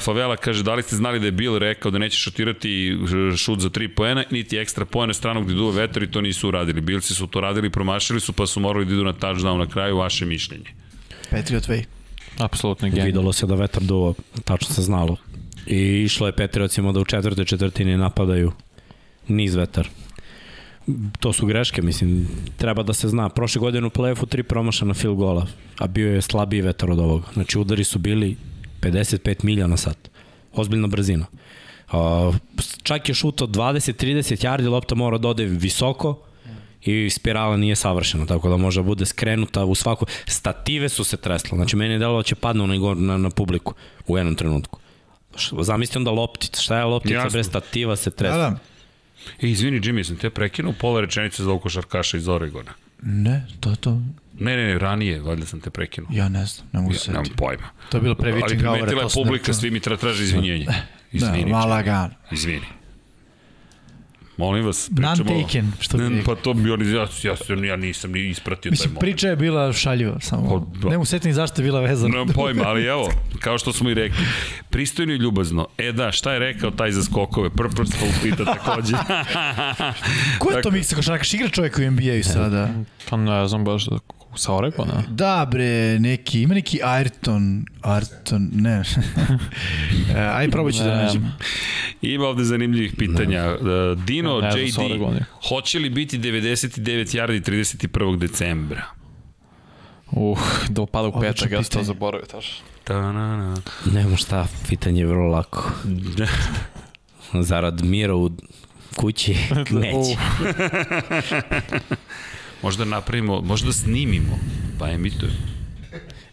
Favela 0.00 0.36
kaže, 0.36 0.62
da 0.62 0.74
li 0.74 0.82
ste 0.82 0.96
znali 0.96 1.20
da 1.20 1.26
je 1.26 1.32
Bill 1.32 1.58
rekao 1.58 1.90
da 1.90 1.98
neće 1.98 2.18
šutirati 2.18 2.98
šut 3.36 3.60
za 3.60 3.70
3 3.70 3.88
poena, 3.88 4.24
niti 4.38 4.58
ekstra 4.58 4.84
poena 4.84 5.14
stranog 5.14 5.44
gde 5.44 5.54
duva 5.54 5.72
vetar 5.80 6.02
i 6.02 6.10
to 6.10 6.20
nisu 6.20 6.48
uradili. 6.48 6.80
Bilci 6.80 7.14
su 7.14 7.26
to 7.26 7.40
radili, 7.40 7.70
promašili 7.70 8.20
su, 8.20 8.32
pa 8.32 8.46
su 8.46 8.60
morali 8.60 8.86
da 8.86 8.92
idu 8.92 9.04
na 9.04 9.12
touchdown 9.12 9.58
na 9.58 9.66
kraju, 9.66 9.96
vaše 9.96 10.26
mišljenje. 10.26 10.74
Patriot 11.30 11.68
Way. 11.68 11.84
Apsolutno 12.38 12.88
genij. 12.88 13.06
Videlo 13.06 13.32
se 13.32 13.46
da 13.46 13.54
vetar 13.54 13.82
duva, 13.82 14.14
tačno 14.44 14.74
se 14.74 14.82
znalo. 14.82 15.16
I 15.66 16.02
išlo 16.04 16.26
je 16.26 16.32
Petriocima 16.32 16.92
da 16.92 17.00
u 17.00 17.04
četvrtoj 17.04 17.44
četvrtini 17.44 17.96
napadaju 17.96 18.52
niz 19.28 19.54
vetar. 19.54 19.88
To 21.20 21.32
su 21.32 21.46
greške, 21.46 21.82
mislim, 21.82 22.28
treba 22.56 22.82
da 22.82 22.92
se 22.92 23.08
zna. 23.08 23.28
Prošle 23.28 23.60
godine 23.60 23.86
u 23.86 23.90
play-offu 23.90 24.28
tri 24.28 24.42
promašana 24.42 24.94
field 24.94 25.16
gola, 25.16 25.46
a 25.78 25.86
bio 25.86 26.14
je 26.14 26.22
slabiji 26.22 26.60
vetar 26.60 26.90
od 26.90 26.98
ovoga. 26.98 27.26
Znači 27.34 27.58
udari 27.58 27.84
su 27.84 27.98
bili 27.98 28.36
55 28.80 29.44
milja 29.44 29.66
na 29.66 29.76
sat. 29.76 30.10
Ozbiljna 30.52 30.86
brzina. 30.86 31.26
Uh, 31.88 32.34
čak 32.82 33.08
je 33.08 33.14
šut 33.14 33.42
od 33.42 33.50
20-30 33.50 33.96
yardi, 34.42 34.68
lopta 34.68 34.94
mora 34.94 35.18
da 35.18 35.28
ode 35.28 35.44
visoko, 35.44 36.24
i 36.82 37.10
spirala 37.10 37.56
nije 37.56 37.76
savršena, 37.76 38.26
tako 38.26 38.48
da 38.48 38.56
može 38.56 38.80
da 38.80 38.84
bude 38.84 39.06
skrenuta 39.06 39.64
u 39.64 39.74
svaku... 39.74 40.06
Stative 40.26 40.88
su 40.88 41.04
se 41.04 41.16
tresle, 41.16 41.56
znači 41.56 41.76
meni 41.76 41.92
je 41.92 41.98
delo 41.98 42.16
da 42.16 42.22
će 42.22 42.34
padne 42.34 42.62
onaj 42.62 42.78
gor 42.78 42.96
na, 42.96 43.16
na 43.16 43.30
publiku 43.30 43.74
u 44.06 44.16
jednom 44.18 44.34
trenutku. 44.34 44.78
Zamislite 45.60 45.98
onda 45.98 46.10
loptica, 46.10 46.62
šta 46.62 46.78
je 46.78 46.84
loptica 46.84 47.14
Jasno. 47.14 47.38
bez 47.38 47.46
stativa 47.46 47.96
se 47.96 48.10
Da, 48.10 48.16
tresla. 48.16 48.38
da. 48.40 48.58
E, 49.40 49.48
izvini, 49.48 49.80
Jimmy, 49.80 50.02
sam 50.04 50.16
te 50.16 50.30
prekinuo 50.30 50.72
pola 50.72 51.00
rečenice 51.00 51.42
za 51.44 51.58
košarkaša 51.58 52.16
iz 52.16 52.28
Oregona. 52.28 52.70
Ne, 53.02 53.46
to 53.60 53.70
je 53.70 53.76
to. 53.76 53.90
Ne, 54.38 54.56
ne, 54.56 54.66
ne, 54.66 54.78
ranije, 54.78 55.20
valjda 55.20 55.46
sam 55.46 55.60
te 55.60 55.70
prekinuo. 55.70 56.10
Ja 56.12 56.28
ne 56.28 56.46
znam, 56.46 56.66
ne 56.72 56.80
mogu 56.80 56.94
se 56.94 57.00
Ja, 57.00 57.12
nemam 57.12 57.24
setiti. 57.24 57.38
pojma. 57.38 57.68
To 57.90 57.96
je 57.96 58.02
bilo 58.02 58.14
pre 58.14 58.32
Ali 58.32 58.40
Witching 58.42 58.60
Hour. 58.60 58.72
primetila 58.72 59.02
je 59.02 59.08
publika, 59.14 59.52
svi 59.52 59.70
mi 59.70 59.80
tra 59.80 59.96
traže 59.96 60.22
izvinjenje. 60.24 60.66
Izvini, 61.12 61.44
Da, 61.44 61.50
malo 61.50 61.82
gan. 61.82 62.10
izvini. 62.30 62.66
Molim 64.36 64.64
vas, 64.66 64.90
pričamo... 64.96 65.14
Non-taken, 65.16 65.64
što 65.80 65.98
bi. 65.98 66.22
Pa 66.26 66.34
to 66.34 66.54
bi 66.54 66.70
oni, 66.70 66.92
ja, 66.92 67.06
ja, 67.22 67.36
sam, 67.36 67.64
ja 67.64 67.76
nisam 67.76 68.12
ni 68.12 68.28
ispratio 68.28 68.62
taj 68.62 68.70
Mislim, 68.70 68.88
moment. 68.90 69.00
priča 69.00 69.28
je 69.28 69.36
bila 69.36 69.72
šaljiva, 69.72 70.20
samo 70.20 70.48
Pa, 70.72 70.78
da. 70.78 70.88
ne 70.88 70.96
mogu 70.96 71.04
setiti 71.04 71.32
zašto 71.32 71.60
je 71.62 71.64
bila 71.64 71.80
vezana. 71.80 72.08
Nemam 72.08 72.28
pojma, 72.28 72.64
ali 72.66 72.84
evo, 72.84 73.10
kao 73.40 73.58
što 73.58 73.72
smo 73.72 73.90
i 73.90 73.94
rekli, 73.94 74.24
pristojno 74.70 75.12
i 75.12 75.16
ljubazno. 75.16 75.66
E 75.78 75.92
da, 75.92 76.12
šta 76.12 76.32
je 76.32 76.38
rekao 76.38 76.70
taj 76.70 76.92
za 76.92 77.02
skokove? 77.02 77.50
Purposeful 77.50 78.08
pita 78.22 78.44
takođe. 78.44 78.94
Ko 80.38 80.50
je 80.50 80.62
to 80.62 80.70
miksa 80.70 80.96
košarkaš? 80.96 81.34
Igra 81.34 81.48
čovjek 81.48 81.78
u 81.78 81.90
NBA-u 81.90 82.22
sada. 82.22 82.68
Pa 83.10 83.16
ne 83.16 83.48
znam 83.48 83.64
baš 83.64 83.86
da... 83.86 83.98
Sa 84.34 84.54
Oregona? 84.54 85.02
Da, 85.08 85.48
bre, 85.50 85.98
neki, 85.98 86.42
ima 86.42 86.54
neki 86.54 86.80
Ayrton, 86.84 87.64
Ayrton, 87.82 88.48
ne. 88.52 88.82
E, 90.16 90.20
Ajde, 90.20 90.52
probat 90.52 90.74
ću 90.74 90.82
da 90.82 90.96
Ne. 90.96 91.02
nađem. 91.02 91.32
Ima 92.02 92.24
ovde 92.24 92.44
zanimljivih 92.44 92.92
pitanja. 92.98 93.38
E, 93.44 93.56
Dino, 94.06 94.40
Ne 94.40 94.48
JD, 94.48 95.22
hoće 95.48 95.78
li 95.78 95.90
biti 95.90 96.18
99 96.18 96.80
yardi 97.16 97.50
31. 97.50 98.18
decembra? 98.18 98.82
Uh, 100.10 100.38
do 100.68 100.86
pada 100.86 101.08
u 101.08 101.20
petak, 101.20 101.50
ja 101.50 101.62
sam 101.62 101.78
to 101.78 101.84
zaboravio, 101.84 102.26
taš. 102.26 102.60
Ta-na-na. 102.84 103.56
Nema 103.92 104.16
šta, 104.16 104.46
pitanje 104.68 105.00
je 105.00 105.06
vrlo 105.06 105.28
lako. 105.28 105.70
Zarad 107.34 107.84
mira 107.84 108.14
u 108.14 108.30
kući 108.96 109.36
neće. 109.82 110.16
Možda 112.62 112.84
napravimo, 112.84 113.40
možda 113.40 113.72
snimimo, 113.72 114.38
pa 114.78 114.90
emitujemo. 114.90 115.57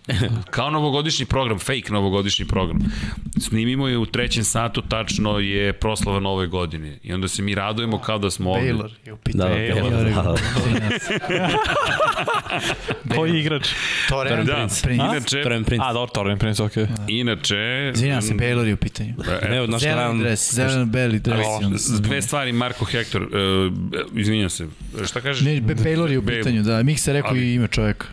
Kao 0.55 0.69
novogodišnji 0.69 1.25
program, 1.25 1.59
fake 1.59 1.91
novogodišnji 1.91 2.45
program. 2.45 2.79
Snimimo 3.39 3.87
je 3.87 3.97
u 3.97 4.05
trećem 4.05 4.43
satu, 4.43 4.81
tačno 4.81 5.39
je 5.39 5.73
proslava 5.73 6.19
nove 6.19 6.47
godine. 6.47 6.99
I 7.03 7.13
onda 7.13 7.27
se 7.27 7.41
mi 7.41 7.55
radujemo 7.55 7.97
kao 7.99 8.19
da 8.19 8.29
smo 8.31 8.51
ovde. 8.51 8.73
Baylor 8.73 8.89
je 9.05 9.13
u 9.13 9.15
Da, 9.15 9.21
pitanju. 9.23 9.49
da, 9.49 9.55
Baylor. 9.55 10.13
da, 10.13 10.21
da. 10.21 10.35
Koji 13.15 13.39
igrač? 13.39 13.67
Torrent 14.09 14.47
Da, 14.47 14.55
Prince. 14.83 14.93
Inače, 14.93 15.43
Torren 15.43 15.63
Prince. 15.63 15.85
A, 15.85 15.93
dobro, 15.93 16.11
Torren 16.13 16.37
Prince, 16.37 16.63
okej. 16.63 16.83
Okay. 16.83 17.05
inače... 17.07 17.91
Izvinjam 17.95 18.21
se, 18.21 18.33
Baylor 18.33 18.65
je 18.65 18.73
u 18.73 18.77
pitanju. 18.77 19.13
e, 19.41 19.49
Ne, 19.49 19.79
Zeleni 19.79 20.01
vam... 20.01 20.19
dres, 20.19 20.53
zeleni 20.53 20.85
beli 20.85 21.19
dres. 21.19 21.45
Dve 21.99 22.21
stvari, 22.21 22.51
Marko 22.51 22.85
Hector, 22.85 23.21
uh, 23.21 23.29
izvinjam 24.15 24.49
se, 24.49 24.67
šta 25.05 25.21
kažeš? 25.21 25.45
Ne, 25.45 25.61
Baylor 25.61 26.11
je 26.11 26.17
u 26.17 26.21
Baylor. 26.21 26.37
pitanju, 26.37 26.63
da. 26.63 26.83
Mik 26.83 26.99
se 26.99 27.13
rekao 27.13 27.35
i 27.35 27.53
ime 27.53 27.67
čoveka. 27.67 28.07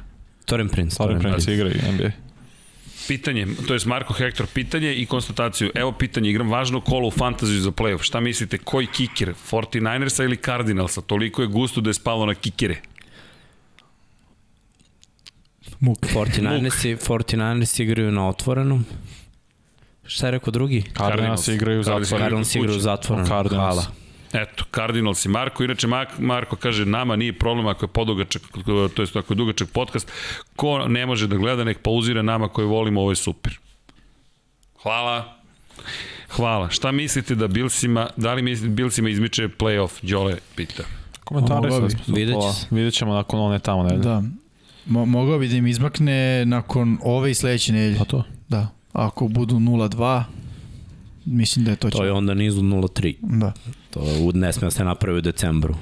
Torren 0.45 0.69
Prince. 0.69 0.97
Torren 0.97 1.19
Prince 1.19 1.55
igra 1.55 1.71
i 1.71 1.93
NBA. 1.93 2.11
Pitanje, 3.09 3.47
to 3.67 3.75
je 3.75 3.81
Marko 3.87 4.15
Hector, 4.15 4.47
pitanje 4.47 4.95
i 4.95 5.07
konstataciju. 5.07 5.71
Evo 5.75 5.93
pitanje, 5.93 6.31
igram 6.31 6.51
važno 6.51 6.81
kolo 6.81 7.09
u 7.09 7.11
fantaziju 7.11 7.61
za 7.61 7.71
playoff. 7.71 8.03
Šta 8.03 8.21
mislite, 8.21 8.59
koji 8.59 8.87
kiker? 8.87 9.35
49ersa 9.51 10.25
ili 10.25 10.37
Cardinalsa? 10.37 11.01
Toliko 11.01 11.43
je 11.43 11.49
gusto 11.49 11.81
da 11.81 11.91
je 11.91 11.95
spalo 11.95 12.27
na 12.27 12.35
kikere. 12.35 12.77
Muk. 15.81 15.99
49ersi, 15.99 16.97
49ersi 17.09 17.83
igraju 17.83 18.13
na 18.13 18.29
otvorenom. 18.29 18.85
Šta 20.05 20.27
je 20.27 20.31
rekao 20.31 20.51
drugi? 20.51 20.83
Cardinals. 20.83 21.11
Cardinals 21.11 21.49
igraju 21.49 21.81
u 21.81 21.83
zatvoru. 21.83 22.05
Cardinals 22.05 22.55
igraju 22.55 22.77
u 22.77 22.81
zatvorenom. 22.81 23.27
Hvala. 23.49 24.02
Eto, 24.33 24.65
Cardinals 24.75 25.25
i 25.25 25.29
Marko. 25.29 25.65
Inače, 25.65 25.87
Marko 26.19 26.57
kaže, 26.57 26.87
nama 26.87 27.17
nije 27.17 27.33
problem 27.39 27.67
ako 27.67 27.85
je 27.85 27.89
podugačak, 27.89 28.43
to 28.95 29.03
ako 29.15 29.33
je 29.33 29.37
dugačak 29.37 29.69
podcast. 29.69 30.13
Ko 30.57 30.89
ne 30.89 31.07
može 31.07 31.27
da 31.27 31.37
gleda, 31.37 31.65
nek 31.65 31.79
pauzira 31.83 32.23
nama 32.23 32.49
koji 32.49 32.67
volimo, 32.67 33.01
ovo 33.01 33.13
je 33.13 33.17
super. 33.17 33.59
Hvala. 34.83 35.37
Hvala. 36.29 36.71
Šta 36.71 36.93
mislite 36.93 37.35
da 37.35 37.49
Bilsima, 37.49 38.09
da 38.17 38.35
li 38.35 38.43
mislite 38.43 38.75
Bilsima 38.75 39.09
izmiče 39.09 39.49
playoff? 39.49 39.91
Đole 40.03 40.37
pita. 40.57 40.83
Komentari 41.25 41.71
Mogao 41.71 41.91
sad. 41.91 42.01
bi. 42.07 42.27
Vidjet 42.71 42.95
ćemo 42.95 43.15
nakon 43.15 43.41
one 43.41 43.59
tamo 43.59 43.83
nedelje. 43.83 44.03
Da. 44.03 44.23
Mo 44.87 45.05
mogao 45.05 45.39
bi 45.39 45.49
da 45.49 45.57
im 45.57 45.67
izmakne 45.67 46.45
nakon 46.47 46.99
ove 47.03 47.31
i 47.31 47.35
sledeće 47.35 47.73
nedelje. 47.73 47.99
Pa 47.99 48.05
to. 48.05 48.25
Da. 48.49 48.69
Ako 48.93 49.29
budu 49.29 49.57
0-2, 49.57 50.23
mislim 51.25 51.65
da 51.65 51.71
je 51.71 51.77
to 51.77 51.91
će. 51.91 51.97
To 51.97 52.05
je 52.05 52.13
onda 52.13 52.35
niz 52.35 52.59
u 52.59 52.63
0-3. 52.63 53.15
Da. 53.21 53.53
To 53.93 54.01
u- 54.01 54.33
ne 54.35 54.53
sme 54.53 54.67
da 54.67 54.71
se 54.71 54.85
napravi 54.85 55.19
u 55.19 55.23
decembru. 55.23 55.75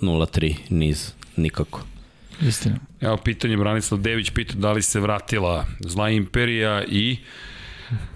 0-3 0.00 0.54
niz. 0.70 1.12
Nikako. 1.36 1.82
Istina. 2.42 2.76
Evo 3.00 3.16
pitanje, 3.16 3.56
Branislav 3.56 4.00
Dević 4.00 4.30
pita 4.30 4.54
da 4.54 4.72
li 4.72 4.82
se 4.82 5.00
vratila 5.00 5.64
zla 5.80 6.10
imperija 6.10 6.84
i 6.84 7.16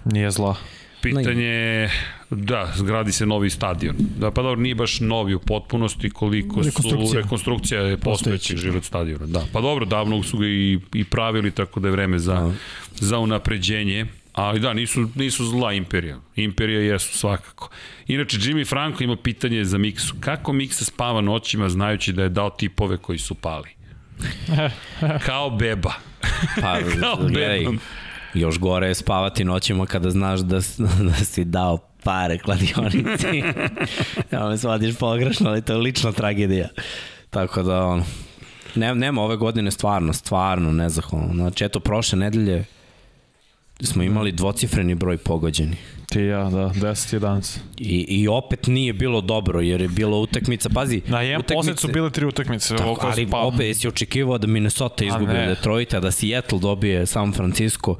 Nije 0.05 0.31
zla. 0.31 0.55
pitanje, 1.01 1.89
da, 2.29 2.71
zgradi 2.75 3.11
se 3.11 3.25
novi 3.25 3.49
stadion. 3.49 3.95
Da, 4.17 4.31
pa 4.31 4.41
dobro, 4.41 4.61
nije 4.61 4.75
baš 4.75 4.99
novi 4.99 5.33
u 5.33 5.39
potpunosti 5.39 6.09
koliko 6.09 6.55
su 6.55 6.69
Rekonstrukcija. 6.69 7.21
rekonstrukcija 7.21 7.81
je 7.81 7.97
postojećeg 7.97 8.39
Postojećeg. 8.39 8.57
život 8.61 8.83
stadiona. 8.83 9.25
Da, 9.25 9.45
pa 9.53 9.61
dobro, 9.61 9.85
davno 9.85 10.23
su 10.23 10.37
ga 10.37 10.47
i, 10.47 10.79
i 10.93 11.03
pravili 11.03 11.51
tako 11.51 11.79
da 11.79 11.87
je 11.87 11.91
vreme 11.91 12.19
za, 12.19 12.33
Da. 12.33 12.53
za 12.97 13.19
unapređenje. 13.19 14.05
Ali 14.33 14.59
da, 14.59 14.73
nisu, 14.73 15.07
nisu 15.15 15.45
zla 15.45 15.73
imperija. 15.73 16.17
Imperija 16.35 16.81
jesu 16.81 17.17
svakako. 17.17 17.69
Inače, 18.07 18.37
Jimmy 18.37 18.67
Franco 18.69 19.03
ima 19.03 19.15
pitanje 19.15 19.65
za 19.65 19.77
Miksu. 19.77 20.15
Kako 20.19 20.53
Miksa 20.53 20.85
spava 20.85 21.21
noćima 21.21 21.69
znajući 21.69 22.13
da 22.13 22.23
je 22.23 22.29
dao 22.29 22.49
tipove 22.49 22.97
koji 22.97 23.19
su 23.19 23.35
pali? 23.35 23.69
Kao 25.25 25.49
beba. 25.49 25.93
Pa, 26.61 26.77
Kao 27.01 27.15
gledaj, 27.15 27.57
Batman. 27.59 27.79
još 28.33 28.59
gore 28.59 28.87
je 28.87 28.95
spavati 28.95 29.43
noćima 29.43 29.85
kada 29.85 30.09
znaš 30.09 30.39
da, 30.39 30.59
da 31.09 31.13
si 31.13 31.45
dao 31.45 31.77
pare 32.03 32.37
kladionici. 32.37 33.43
ja 34.31 34.49
me 34.49 34.57
shvatiš 34.57 34.97
pogrešno, 34.97 35.49
ali 35.49 35.61
to 35.61 35.73
je 35.73 35.79
lična 35.79 36.11
tragedija. 36.11 36.67
Tako 37.29 37.63
da, 37.63 37.85
ono, 37.85 38.05
ne, 38.75 38.95
nema 38.95 39.21
ove 39.21 39.35
godine 39.35 39.71
stvarno, 39.71 40.13
stvarno 40.13 40.71
nezahvalno. 40.71 41.33
Znači, 41.33 41.65
eto, 41.65 41.79
prošle 41.79 42.19
nedelje 42.19 42.65
smo 43.81 44.03
imali 44.03 44.31
dvocifreni 44.31 44.95
broj 44.95 45.17
pogođeni. 45.17 45.75
Ti 46.05 46.19
ja, 46.21 46.43
da, 46.43 46.69
10 46.69 47.19
11. 47.19 47.57
I, 47.77 48.05
I 48.09 48.27
opet 48.27 48.67
nije 48.67 48.93
bilo 48.93 49.21
dobro, 49.21 49.61
jer 49.61 49.81
je 49.81 49.87
bila 49.87 50.17
utakmica, 50.17 50.69
pazi, 50.69 51.01
Na 51.07 51.21
jedan 51.21 51.41
utakmice- 51.41 51.77
su 51.77 51.87
bile 51.87 52.09
tri 52.09 52.25
utakmice. 52.25 52.75
Tako, 52.75 52.99
ali 53.03 53.27
pa, 53.27 53.37
opet 53.37 53.61
jesi 53.61 53.87
očekivao 53.87 54.37
da 54.37 54.47
Minnesota 54.47 55.05
izgubi 55.05 55.25
ne. 55.25 55.47
Detroit, 55.47 55.91
da 55.91 56.11
Seattle 56.11 56.59
dobije 56.59 57.05
San 57.05 57.33
Francisco, 57.33 57.95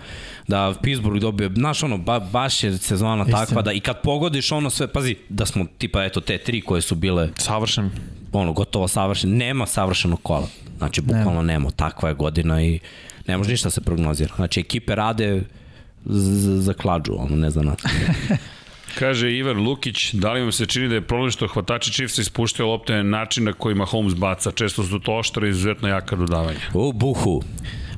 da 0.47 0.73
Pittsburgh 0.83 1.21
dobije, 1.21 1.49
znaš 1.49 1.83
ono, 1.83 1.97
ba, 1.97 2.19
baš 2.21 2.63
je 2.63 2.77
sezona 2.77 3.21
Istina. 3.21 3.37
takva 3.37 3.61
da 3.61 3.71
i 3.71 3.79
kad 3.79 4.01
pogodiš 4.01 4.51
ono 4.51 4.69
sve, 4.69 4.87
pazi, 4.87 5.15
da 5.29 5.45
smo 5.45 5.65
tipa 5.77 6.03
eto 6.03 6.21
te 6.21 6.37
tri 6.37 6.61
koje 6.61 6.81
su 6.81 6.95
bile 6.95 7.29
Savršen. 7.35 7.89
ono 8.33 8.53
gotovo 8.53 8.87
savršene, 8.87 9.35
nema 9.35 9.65
savršenog 9.65 10.19
kola. 10.23 10.47
Znači, 10.77 11.01
bukvalno 11.01 11.41
nema. 11.41 11.71
Takva 11.71 12.09
je 12.09 12.15
godina 12.15 12.63
i 12.63 12.79
ne 13.27 13.37
može 13.37 13.51
ništa 13.51 13.65
da 13.65 13.71
se 13.71 13.81
prognozira. 13.81 14.33
Znači, 14.35 14.59
ekipe 14.59 14.95
rade 14.95 15.41
za 16.05 16.73
klađu, 16.73 17.13
ono, 17.17 17.35
ne 17.35 17.49
za 17.49 17.61
nas. 17.61 17.79
Kaže 18.99 19.31
Ivar 19.31 19.57
Lukić, 19.57 20.13
da 20.13 20.33
li 20.33 20.41
vam 20.41 20.51
se 20.51 20.65
čini 20.65 20.87
da 20.87 20.95
je 20.95 21.01
problem 21.01 21.31
što 21.31 21.47
hvatači 21.47 21.91
Chiefsa 21.91 22.21
ispuštaju 22.21 22.69
lopte 22.69 22.95
na 22.95 23.03
način 23.03 23.43
na 23.43 23.53
koji 23.53 23.75
Mahomes 23.75 24.15
baca? 24.15 24.51
Često 24.51 24.83
su 24.83 24.99
to 24.99 25.17
oštra 25.17 25.47
i 25.47 25.49
izuzetno 25.49 25.87
jaka 25.87 26.15
dodavanja. 26.15 26.59
U, 26.73 26.93
buhu. 26.93 27.41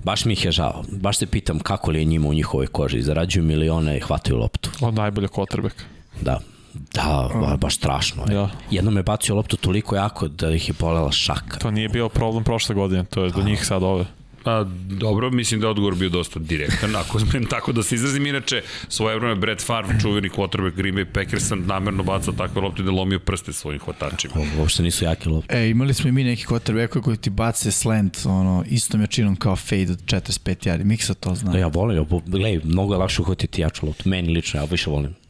Baš 0.03 0.25
mi 0.25 0.33
ih 0.33 0.45
je 0.45 0.51
žao. 0.51 0.83
Baš 0.91 1.17
se 1.17 1.25
pitam 1.25 1.59
kako 1.59 1.91
li 1.91 1.99
je 1.99 2.05
njima 2.05 2.27
u 2.27 2.33
njihovoj 2.33 2.67
koži. 2.67 3.01
Zarađuju 3.01 3.43
milione 3.43 3.97
i 3.97 3.99
hvataju 3.99 4.37
loptu. 4.37 4.69
Od 4.81 4.93
najbolje 4.93 5.27
quarterback. 5.27 5.81
Da. 6.21 6.39
Da, 6.73 7.29
ba, 7.33 7.57
baš 7.57 7.75
strašno 7.75 8.23
je. 8.29 8.35
Ja. 8.35 8.49
Jednom 8.71 8.97
je 8.97 9.03
bacio 9.03 9.35
loptu 9.35 9.57
toliko 9.57 9.95
jako 9.95 10.27
da 10.27 10.51
ih 10.51 10.67
je 10.67 10.73
polela 10.73 11.11
šaka. 11.11 11.59
To 11.59 11.71
nije 11.71 11.89
bio 11.89 12.09
problem 12.09 12.43
prošle 12.43 12.75
godine, 12.75 13.05
to 13.05 13.23
je 13.23 13.31
do 13.31 13.43
njih 13.43 13.65
sad 13.65 13.83
ove. 13.83 14.05
Pa, 14.43 14.65
dobro, 14.89 15.31
mislim 15.31 15.59
da 15.59 15.67
je 15.67 15.71
odgovor 15.71 15.95
bio 15.95 16.09
dosta 16.09 16.39
direktan, 16.39 16.95
ako 16.95 17.19
smem 17.19 17.45
tako 17.45 17.71
da 17.71 17.83
se 17.83 17.95
izrazim. 17.95 18.25
Inače, 18.25 18.61
svoje 18.87 19.19
vreme 19.19 19.35
Brett 19.35 19.65
Favre, 19.65 19.99
čuveni 20.01 20.29
quarterback 20.29 20.75
Green 20.75 20.95
Bay 20.95 21.05
Packersa, 21.05 21.55
namerno 21.55 22.03
bacao 22.03 22.33
takve 22.33 22.61
lopte 22.61 22.83
da 22.83 22.91
lomio 22.91 23.19
prste 23.19 23.53
svojim 23.53 23.79
hvatačima. 23.79 24.33
Uopšte 24.59 24.83
nisu 24.83 25.05
jake 25.05 25.29
lopte. 25.29 25.57
E, 25.57 25.69
imali 25.69 25.93
smo 25.93 26.09
i 26.09 26.11
mi 26.11 26.23
neki 26.23 26.45
quarterback 26.45 27.01
koji 27.01 27.17
ti 27.17 27.29
bace 27.29 27.71
slant, 27.71 28.17
ono, 28.25 28.63
istom 28.69 29.01
jačinom 29.01 29.35
kao 29.35 29.55
fade 29.55 29.91
od 29.91 30.03
45 30.05 30.67
jari. 30.67 30.83
Miksa 30.83 31.13
to 31.13 31.35
zna. 31.35 31.51
Da, 31.51 31.57
ja 31.57 31.67
volim, 31.67 32.05
gledaj, 32.25 32.59
mnogo 32.63 32.93
je 32.93 32.97
lakše 32.97 33.21
uhvatiti 33.21 33.61
jaču 33.61 33.85
loptu. 33.85 34.09
Meni 34.09 34.33
lično, 34.33 34.59
ja 34.59 34.65
više 34.65 34.89
volim. 34.89 35.20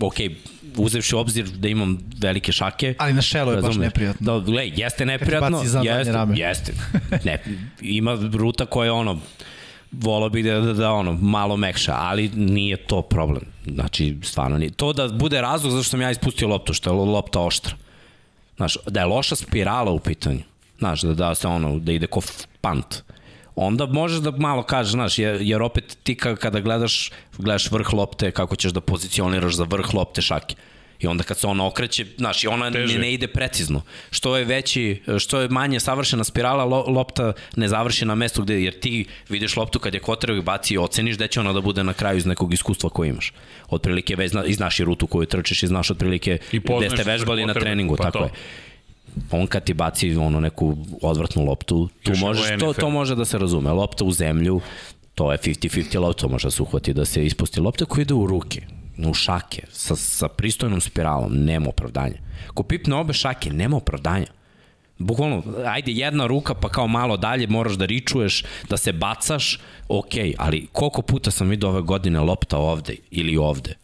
Ok, 0.00 0.14
uzevši 0.76 1.14
obzir 1.14 1.48
da 1.48 1.68
imam 1.68 1.98
velike 2.18 2.52
šake. 2.52 2.94
Ali 2.98 3.12
na 3.12 3.22
šelo 3.22 3.50
je 3.52 3.56
baš 3.56 3.64
razumeš? 3.64 3.86
neprijatno. 3.86 4.38
Da, 4.38 4.44
gledaj, 4.44 4.72
jeste 4.76 5.06
neprijatno, 5.06 5.64
zadnje 5.64 5.90
jeste, 5.90 6.12
rame. 6.12 6.38
jeste. 6.38 6.72
Ne, 7.24 7.42
ima 7.80 8.18
ruta 8.32 8.66
koja 8.66 8.84
je 8.86 8.92
ono, 8.92 9.18
volao 9.92 10.28
bih 10.28 10.44
da, 10.44 10.60
da, 10.60 10.72
da 10.72 10.90
ono, 10.92 11.12
malo 11.12 11.56
mekša, 11.56 11.94
ali 11.94 12.28
nije 12.28 12.76
to 12.76 13.02
problem. 13.02 13.42
Znači, 13.66 14.16
stvarno 14.22 14.58
nije. 14.58 14.70
To 14.70 14.92
da 14.92 15.08
bude 15.08 15.40
razlog 15.40 15.72
zašto 15.72 15.90
sam 15.90 16.00
ja 16.00 16.10
ispustio 16.10 16.48
loptu, 16.48 16.72
što 16.74 16.90
je 16.90 16.94
lo- 16.94 17.12
lopta 17.12 17.40
oštra. 17.40 17.74
Znaš, 18.56 18.76
da 18.86 19.00
je 19.00 19.06
loša 19.06 19.36
spirala 19.36 19.90
u 19.90 19.98
pitanju. 19.98 20.40
Znaš, 20.78 21.02
da, 21.02 21.14
da 21.14 21.34
se 21.34 21.48
ono, 21.48 21.78
da 21.78 21.92
ide 21.92 22.06
ko 22.06 22.20
pant. 22.60 23.02
Onda 23.60 23.86
možeš 23.86 24.18
da 24.18 24.30
malo 24.30 24.62
kažeš, 24.62 24.92
znaš, 24.92 25.18
jer, 25.18 25.40
jer 25.40 25.62
opet 25.62 25.98
ti 26.02 26.14
ka- 26.14 26.36
kada 26.36 26.60
gledaš, 26.60 27.10
gledaš 27.38 27.70
vrh 27.70 27.92
lopte, 27.92 28.30
kako 28.30 28.56
ćeš 28.56 28.72
da 28.72 28.80
pozicioniraš 28.80 29.54
za 29.54 29.64
vrh 29.64 29.94
lopte 29.94 30.22
šake. 30.22 30.54
I 31.00 31.06
onda 31.06 31.24
kad 31.24 31.38
se 31.38 31.46
ona 31.46 31.66
okreće, 31.66 32.06
znaš, 32.16 32.44
i 32.44 32.46
ona 32.46 32.70
Teže. 32.70 32.94
ne, 32.94 33.00
ne 33.00 33.12
ide 33.12 33.26
precizno. 33.26 33.82
Što 34.10 34.36
je 34.36 34.44
veći, 34.44 35.02
što 35.18 35.40
je 35.40 35.48
manje 35.48 35.80
savršena 35.80 36.24
spirala, 36.24 36.64
lo, 36.64 36.84
lopta 36.88 37.32
ne 37.56 37.68
završi 37.68 38.04
na 38.04 38.14
mestu 38.14 38.42
gde, 38.42 38.62
jer 38.62 38.80
ti 38.80 39.04
vidiš 39.28 39.56
loptu 39.56 39.78
kad 39.78 39.94
je 39.94 40.00
kotreo 40.00 40.36
i 40.36 40.42
baci 40.42 40.74
i 40.74 40.78
oceniš 40.78 41.16
gde 41.16 41.28
će 41.28 41.40
ona 41.40 41.52
da 41.52 41.60
bude 41.60 41.84
na 41.84 41.92
kraju 41.92 42.18
iz 42.18 42.26
nekog 42.26 42.54
iskustva 42.54 42.90
koje 42.90 43.08
imaš. 43.08 43.32
Otprilike 43.68 44.16
već 44.16 44.30
zna, 44.30 44.44
i 44.44 44.54
znaš 44.54 44.80
i 44.80 44.84
rutu 44.84 45.06
koju 45.06 45.26
trčeš 45.26 45.62
i 45.62 45.66
znaš 45.66 45.90
otprilike 45.90 46.38
gde 46.52 46.90
ste 46.90 47.02
vežbali 47.04 47.46
na 47.46 47.54
treningu, 47.54 47.96
pa 47.96 48.04
tako 48.04 48.18
to. 48.18 48.24
je. 48.24 48.30
On 49.30 49.46
kad 49.46 49.64
ti 49.64 49.74
baci 49.74 50.16
ono 50.16 50.40
neku 50.40 50.76
odvratnu 51.02 51.44
loptu, 51.44 51.88
tu 52.02 52.10
Još 52.10 52.20
možeš, 52.20 52.46
to, 52.60 52.72
to 52.72 52.90
može 52.90 53.14
da 53.14 53.24
se 53.24 53.38
razume. 53.38 53.72
Lopta 53.72 54.04
u 54.04 54.12
zemlju, 54.12 54.60
to 55.14 55.32
je 55.32 55.38
50-50 55.38 56.00
lopta, 56.00 56.28
može 56.28 56.46
da 56.46 56.50
se 56.50 56.62
uhvati 56.62 56.94
da 56.94 57.04
se 57.04 57.26
ispusti 57.26 57.60
lopta 57.60 57.84
koja 57.84 58.02
ide 58.02 58.14
u 58.14 58.26
ruke, 58.26 58.62
u 59.06 59.14
šake, 59.14 59.62
sa, 59.70 59.96
sa 59.96 60.28
pristojnom 60.28 60.80
spiralom, 60.80 61.44
nema 61.44 61.68
opravdanja. 61.68 62.16
Ako 62.50 62.62
pipne 62.62 62.96
obe 62.96 63.12
šake, 63.12 63.50
nema 63.50 63.76
opravdanja. 63.76 64.26
Bukvalno, 64.98 65.42
ajde 65.66 65.92
jedna 65.92 66.26
ruka 66.26 66.54
pa 66.54 66.68
kao 66.68 66.86
malo 66.86 67.16
dalje 67.16 67.46
moraš 67.46 67.74
da 67.74 67.84
ričuješ, 67.84 68.44
da 68.68 68.76
se 68.76 68.92
bacaš, 68.92 69.58
ok, 69.88 70.12
ali 70.38 70.66
koliko 70.72 71.02
puta 71.02 71.30
sam 71.30 71.48
vidio 71.48 71.68
ove 71.68 71.82
godine 71.82 72.20
lopta 72.20 72.58
ovde 72.58 72.96
ili 73.10 73.36
ovde. 73.36 73.74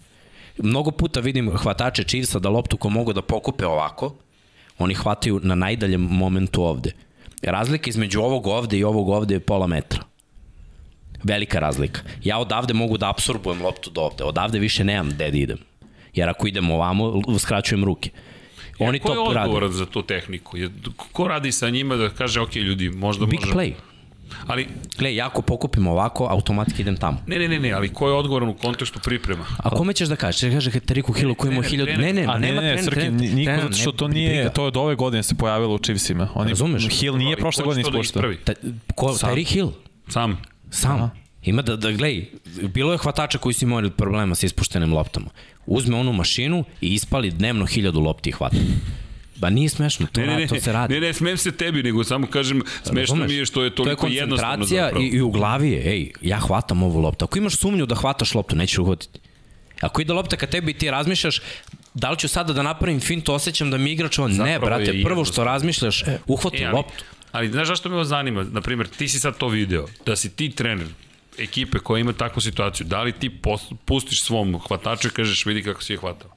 Mnogo 0.59 0.91
puta 0.91 1.21
vidim 1.21 1.51
hvatače 1.57 2.05
Chiefsa 2.05 2.39
da 2.39 2.49
loptu 2.49 2.77
ko 2.77 2.89
mogu 2.89 3.13
da 3.13 3.23
pokupe 3.23 3.67
ovako, 3.67 4.15
oni 4.79 4.95
hvataju 4.95 5.41
na 5.43 5.55
najdaljem 5.55 6.01
momentu 6.03 6.63
ovde. 6.63 6.93
Razlika 7.43 7.91
između 7.91 8.21
ovog 8.21 8.47
ovde 8.47 8.79
i 8.79 8.85
ovog 8.85 9.09
ovde 9.09 9.35
je 9.35 9.41
pola 9.41 9.67
metra. 9.67 10.03
Velika 11.23 11.59
razlika. 11.59 12.01
Ja 12.25 12.39
odavde 12.39 12.75
mogu 12.75 12.99
da 12.99 13.11
absorbujem 13.11 13.63
loptu 13.63 13.91
do 13.91 14.01
ovde. 14.01 14.25
Odavde 14.25 14.59
više 14.59 14.85
nemam 14.85 15.09
gde 15.09 15.31
da 15.31 15.37
idem. 15.39 15.59
Jer 16.15 16.29
ako 16.29 16.47
idem 16.47 16.71
ovamo, 16.71 17.13
skraćujem 17.39 17.85
ruke. 17.85 18.11
Oni 18.79 18.99
Ko 18.99 19.09
je 19.09 19.15
to 19.17 19.25
rade. 19.25 19.41
odgovoran 19.41 19.73
za 19.73 19.87
tu 19.87 20.03
tehniku? 20.03 20.57
Je- 20.57 20.71
Ko 21.13 21.29
radi 21.29 21.53
sa 21.53 21.71
njima 21.71 21.97
da 21.97 22.11
kaže, 22.11 22.41
ok, 22.41 22.57
ljudi, 22.57 22.89
možda 22.89 23.27
Big 23.27 23.41
možemo... 23.41 23.55
play. 23.55 23.73
Ali, 24.47 24.69
Gle, 24.99 25.15
ja 25.15 25.27
ako 25.27 25.43
pokupim 25.43 25.87
ovako, 25.87 26.27
automatski 26.31 26.83
idem 26.83 26.97
tamo. 26.97 27.19
ne, 27.27 27.39
ne, 27.39 27.49
ne, 27.49 27.61
ne, 27.61 27.73
ali 27.73 27.89
ko 27.89 28.09
je 28.09 28.15
odgovoran 28.15 28.49
u 28.49 28.55
kontekstu 28.55 29.01
priprema? 29.05 29.45
A 29.59 29.71
kome 29.71 29.93
ćeš 29.93 30.09
da 30.09 30.17
kažeš? 30.17 30.53
Kaže 30.53 30.81
Tariku 30.81 31.13
Hillu 31.13 31.35
koji 31.35 31.53
ima 31.53 31.63
hiljadu... 31.63 31.91
Ne, 31.91 31.97
ne, 31.97 32.13
ne, 32.13 32.21
nema 32.21 32.39
ne, 32.39 32.53
ne, 32.53 32.61
trener, 32.61 32.85
Srki, 32.85 33.11
niko, 33.11 33.53
zato 33.63 33.73
što 33.73 33.91
ne- 33.91 33.97
to 33.97 34.09
nije, 34.09 34.53
to 34.53 34.63
je 34.63 34.67
od 34.67 34.77
ove 34.77 34.95
godine 34.95 35.23
se 35.23 35.35
pojavilo 35.35 35.75
u 35.75 35.79
Chiefsima. 35.79 36.29
Oni, 36.35 36.49
Razumeš? 36.51 36.89
Hill 37.01 37.17
nije 37.17 37.37
prošle 37.37 37.65
godine 37.65 37.83
da 37.83 37.89
ispuštao. 37.89 38.33
ko, 38.95 39.13
Sam. 39.13 39.31
Tyreek 39.31 39.53
Hill, 39.53 39.71
Sam. 40.09 40.43
sam. 40.71 41.11
Ima 41.45 41.63
da, 41.63 41.77
da 41.77 41.93
glej, 41.93 42.31
bilo 42.75 42.93
je 42.93 42.99
hvatača 42.99 43.39
koji 43.39 43.53
su 43.53 43.65
imali 43.65 43.91
problema 43.91 44.35
sa 44.35 44.47
ispuštenim 44.47 44.93
loptama. 44.93 45.27
Uzme 45.67 45.97
onu 45.97 46.13
mašinu 46.13 46.65
i 46.81 46.95
ispali 46.95 47.31
dnevno 47.31 47.67
hiljadu 47.67 48.01
lopti 48.01 48.31
i 48.31 48.33
hvata. 48.33 48.57
Ba 49.45 49.51
nije 49.51 49.69
smešno, 49.69 50.07
to, 50.07 50.21
Ne, 50.21 50.27
ne, 50.27 50.37
ne, 50.37 50.47
to 50.47 50.57
se 50.57 50.73
radi. 50.73 50.95
ne, 50.95 51.01
ne, 51.01 51.13
smem 51.13 51.37
se 51.39 51.53
tebi, 51.53 51.83
nego 51.83 52.05
samo 52.05 52.27
kažem, 52.29 52.63
smešno 52.83 53.01
Razumeš? 53.15 53.29
mi 53.29 53.35
je 53.35 53.47
što 53.47 53.65
je 53.65 53.71
toliko 53.73 54.01
to 54.01 54.07
je 54.07 54.17
jednostavno 54.17 54.55
koncentracija 54.57 54.85
zapravo. 54.85 55.05
i, 55.05 55.09
i 55.09 55.21
u 55.21 55.31
glavi 55.31 55.71
je, 55.71 55.83
ej, 55.87 56.11
ja 56.23 56.39
hvatam 56.39 56.83
ovu 56.83 57.01
loptu. 57.01 57.25
Ako 57.25 57.39
imaš 57.39 57.57
sumnju 57.57 57.87
da 57.87 57.95
hvataš 57.95 58.35
loptu, 58.35 58.57
nećeš 58.57 58.79
uhvatiti. 58.79 59.21
Ako 59.81 60.01
ide 60.03 60.13
lopta 60.13 60.37
ka 60.37 60.47
tebi 60.47 60.71
i 60.71 60.75
ti 60.75 60.91
razmišljaš, 60.91 61.41
da 61.95 62.11
li 62.11 62.19
ću 62.19 62.29
sada 62.29 62.53
da 62.53 62.63
napravim 62.63 63.01
fintu, 63.01 63.35
osjećam 63.35 63.71
da 63.71 63.79
mi 63.79 63.93
igrač 63.93 64.19
on, 64.19 64.33
ne, 64.33 64.59
brate, 64.59 65.01
prvo 65.05 65.25
što 65.25 65.45
razmišljaš, 65.45 66.03
uhvati 66.27 66.57
E, 66.57 66.65
ali, 66.65 66.75
loptu. 66.75 67.05
ali 67.33 67.51
znaš 67.51 67.69
zašto 67.69 67.89
me 67.89 67.95
ovo 67.95 68.05
zanima? 68.05 68.45
Naprimjer, 68.45 68.89
ti 68.89 69.09
si 69.09 69.21
sad 69.21 69.37
to 69.37 69.49
video, 69.49 69.87
da 70.07 70.17
si 70.17 70.31
ti 70.31 70.51
trener 70.51 70.87
ekipe 71.39 71.79
koja 71.79 72.01
ima 72.01 72.13
takvu 72.15 72.41
situaciju, 72.41 72.87
da 72.87 73.03
li 73.03 73.13
ti 73.13 73.31
pustiš 73.85 74.23
svom 74.23 74.59
hvataču 74.59 75.09
i 75.09 75.13
kažeš 75.13 75.47
vidi 75.47 75.63
kako 75.63 75.83
si 75.83 75.93
je 75.93 75.99
hvatao? 75.99 76.31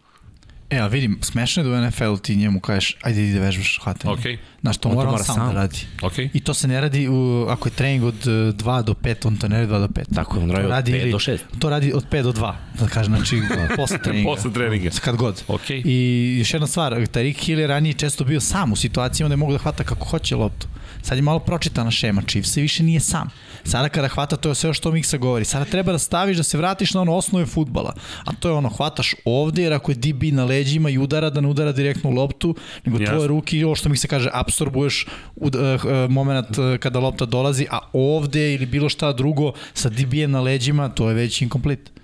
E, 0.70 0.80
ali 0.80 0.92
vidim, 0.92 1.20
smešno 1.22 1.64
je 1.64 1.70
da 1.70 1.76
u 1.76 1.82
NFL 1.88 2.16
ti 2.22 2.36
njemu 2.36 2.60
kažeš, 2.60 2.98
ajde 3.02 3.24
idi 3.24 3.34
da 3.34 3.40
vežbaš 3.40 3.80
hvatanje. 3.84 4.14
Okej. 4.14 4.38
Znaš, 4.62 4.78
to 4.78 4.90
On 4.90 4.96
mora 4.96 5.08
on 5.08 5.12
mora 5.12 5.24
sam, 5.24 5.36
sam. 5.36 5.48
da 5.48 5.54
radi. 5.54 5.86
Okej. 6.02 6.30
I 6.34 6.40
to 6.40 6.54
se 6.54 6.68
ne 6.68 6.82
radi, 6.82 7.08
u, 7.10 7.46
ako 7.50 7.68
je 7.68 7.74
trening 7.74 8.04
od 8.04 8.26
2 8.26 8.84
do 8.84 8.94
5, 8.94 9.28
on 9.28 9.38
to 9.38 9.48
ne 9.48 9.60
radi 9.60 9.72
2 9.72 9.80
do 9.80 9.88
5. 9.88 10.16
Tako 10.16 10.38
je, 10.38 10.44
on 10.44 10.52
radi 10.52 10.94
od 10.94 11.02
pet 11.02 11.12
do 11.12 11.20
šest. 11.20 11.44
To 11.60 11.70
radi 11.70 11.94
od 11.94 12.10
5 12.12 12.24
do 12.24 12.32
2, 12.32 12.54
da 12.80 12.88
kažem, 12.88 13.16
znači 13.16 13.42
posle 13.78 13.98
treninga. 13.98 14.30
Posle 14.30 14.54
treninga. 14.54 14.90
Kad 15.04 15.16
god. 15.16 15.44
Okej. 15.48 15.82
I 15.86 16.36
još 16.40 16.54
jedna 16.54 16.68
stvar, 16.68 17.08
Tarik 17.08 17.38
Hill 17.38 17.60
je 17.60 17.68
ranije 17.68 17.94
često 17.94 18.24
bio 18.24 18.42
sam 18.42 18.72
u 18.72 18.76
situacijama 18.76 19.28
da 19.30 19.34
je 19.34 19.38
mogu 19.38 19.52
da 19.52 19.58
hvata 19.58 19.84
kako 19.84 20.06
hoće 20.06 20.36
loptu. 20.36 20.68
Sad 21.02 21.18
je 21.18 21.22
malo 21.22 21.40
pročitana 21.40 21.92
šema, 21.92 22.22
Chiefs 22.22 22.58
i 22.58 22.62
više 22.62 22.84
nije 22.84 23.00
sam. 23.00 23.30
Sada 23.68 23.90
kada 23.90 24.08
hvata, 24.08 24.36
to 24.36 24.50
je 24.50 24.56
sve 24.56 24.74
što 24.74 24.92
Miksa 24.92 25.18
govori. 25.18 25.46
Sada 25.46 25.66
treba 25.66 25.92
da 25.92 26.00
staviš 26.00 26.38
da 26.38 26.44
se 26.44 26.58
vratiš 26.58 26.94
na 26.94 27.02
ono 27.02 27.16
osnove 27.16 27.46
futbala. 27.46 27.94
A 28.26 28.34
to 28.34 28.50
je 28.50 28.54
ono, 28.54 28.70
hvataš 28.70 29.16
ovde, 29.26 29.64
jer 29.64 29.74
ako 29.74 29.92
je 29.92 29.96
DB 29.96 30.24
na 30.24 30.46
leđima 30.46 30.90
i 30.90 30.98
udara, 30.98 31.30
da 31.30 31.42
ne 31.42 31.48
udara 31.48 31.72
direktno 31.72 32.10
u 32.10 32.14
loptu, 32.14 32.56
nego 32.86 33.00
Jasno. 33.00 33.16
tvoje 33.16 33.28
ruke, 33.28 33.66
ovo 33.66 33.76
što 33.76 33.90
mi 33.90 33.98
se 33.98 34.08
kaže, 34.08 34.30
absorbuješ 34.34 35.06
u, 35.36 35.46
uh, 35.46 35.52
uh, 35.52 36.10
moment 36.10 36.58
uh, 36.58 36.78
kada 36.80 37.00
lopta 37.00 37.26
dolazi, 37.26 37.68
a 37.72 37.80
ovde 37.94 38.54
ili 38.54 38.66
bilo 38.66 38.90
šta 38.90 39.14
drugo 39.14 39.52
sa 39.74 39.90
DB-em 39.90 40.32
na 40.32 40.42
leđima, 40.42 40.90
to 40.90 41.10
je 41.10 41.16
već 41.16 41.42
inkomplet. 41.42 41.97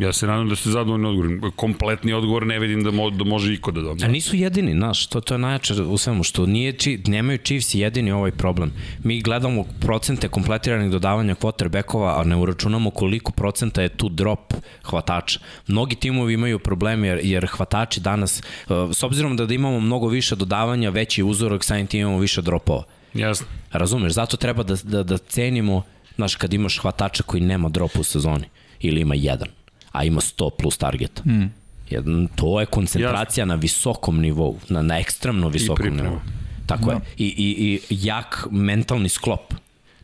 Ja 0.00 0.12
se 0.12 0.26
nadam 0.26 0.48
da 0.48 0.56
ste 0.56 0.70
zadovoljni 0.70 1.06
odgovor. 1.06 1.52
Kompletni 1.56 2.12
odgovor 2.12 2.46
ne 2.46 2.58
vidim 2.58 2.84
da, 2.84 2.90
mo, 2.90 3.10
da 3.10 3.24
može 3.24 3.54
iko 3.54 3.70
da 3.70 3.80
A 3.80 3.82
dobije. 3.82 4.08
nisu 4.08 4.36
jedini, 4.36 4.72
znaš, 4.72 5.06
to, 5.06 5.20
to 5.20 5.34
je 5.34 5.38
najjače 5.38 5.74
u 5.74 5.98
svemu, 5.98 6.22
što 6.22 6.46
nije, 6.46 6.72
či, 6.72 7.00
nemaju 7.06 7.38
Chiefs 7.38 7.74
jedini 7.74 8.12
ovaj 8.12 8.30
problem. 8.30 8.72
Mi 9.04 9.20
gledamo 9.20 9.64
procente 9.80 10.28
kompletiranih 10.28 10.90
dodavanja 10.90 11.34
quarterbackova, 11.34 12.20
a 12.20 12.24
ne 12.24 12.36
uračunamo 12.36 12.90
koliko 12.90 13.32
procenta 13.32 13.82
je 13.82 13.88
tu 13.88 14.08
drop 14.08 14.54
hvatača. 14.82 15.40
Mnogi 15.66 15.96
timovi 15.96 16.34
imaju 16.34 16.58
probleme 16.58 17.08
jer, 17.08 17.20
jer 17.22 17.46
hvatači 17.46 18.00
danas, 18.00 18.42
uh, 18.68 18.76
s 18.92 19.02
obzirom 19.02 19.36
da, 19.36 19.46
da 19.46 19.54
imamo 19.54 19.80
mnogo 19.80 20.08
više 20.08 20.36
dodavanja, 20.36 20.90
veći 20.90 21.22
uzorak, 21.22 21.64
samim 21.64 21.86
tim 21.86 22.00
imamo 22.00 22.18
više 22.18 22.42
dropova. 22.42 22.84
Jasno. 23.14 23.46
Razumeš, 23.72 24.12
zato 24.12 24.36
treba 24.36 24.62
da, 24.62 24.76
da, 24.82 25.02
da 25.02 25.18
cenimo, 25.18 25.82
znaš, 26.16 26.36
kad 26.36 26.52
imaš 26.52 26.78
hvatača 26.78 27.22
koji 27.22 27.42
nema 27.42 27.68
drop 27.68 27.98
u 27.98 28.04
sezoni, 28.04 28.44
ili 28.80 29.00
ima 29.00 29.14
jedan, 29.14 29.48
a 29.92 30.04
ima 30.04 30.20
100 30.20 30.50
plus 30.58 30.78
targeta. 30.78 31.22
Mm. 31.26 31.50
Jedan, 31.90 32.28
to 32.36 32.60
je 32.60 32.66
koncentracija 32.66 33.44
na 33.46 33.54
visokom 33.54 34.20
nivou, 34.20 34.58
na, 34.68 34.82
na 34.82 34.98
ekstremno 34.98 35.48
visokom 35.48 35.96
nivou. 35.96 36.20
Tako 36.66 36.90
je. 36.90 36.98
I, 37.16 37.26
i, 37.26 37.80
I 37.90 38.06
jak 38.06 38.46
mentalni 38.50 39.08
sklop. 39.08 39.54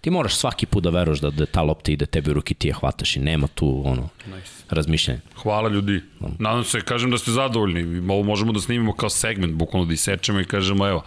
Ti 0.00 0.10
moraš 0.10 0.36
svaki 0.36 0.66
put 0.66 0.84
da 0.84 0.90
veruješ 0.90 1.20
da, 1.20 1.31
da 1.31 1.47
ta 1.47 1.62
lopta 1.62 1.92
ide 1.92 2.06
tebi 2.06 2.31
u 2.31 2.34
ruki, 2.34 2.55
ti 2.55 2.68
je 2.68 2.74
hvataš 2.74 3.16
i 3.16 3.20
nema 3.20 3.47
tu 3.47 3.82
ono, 3.84 4.08
nice. 4.26 4.52
razmišljanja. 4.70 5.20
Hvala 5.42 5.68
ljudi. 5.68 6.02
Nadam 6.39 6.65
se, 6.65 6.81
kažem 6.81 7.10
da 7.10 7.18
ste 7.18 7.31
zadovoljni. 7.31 8.12
Ovo 8.12 8.23
možemo 8.23 8.52
da 8.52 8.60
snimimo 8.60 8.92
kao 8.92 9.10
segment, 9.10 9.55
bukvalno 9.55 9.86
da 9.86 9.94
isečemo 9.94 10.40
i 10.40 10.44
kažemo, 10.44 10.86
evo, 10.89 11.02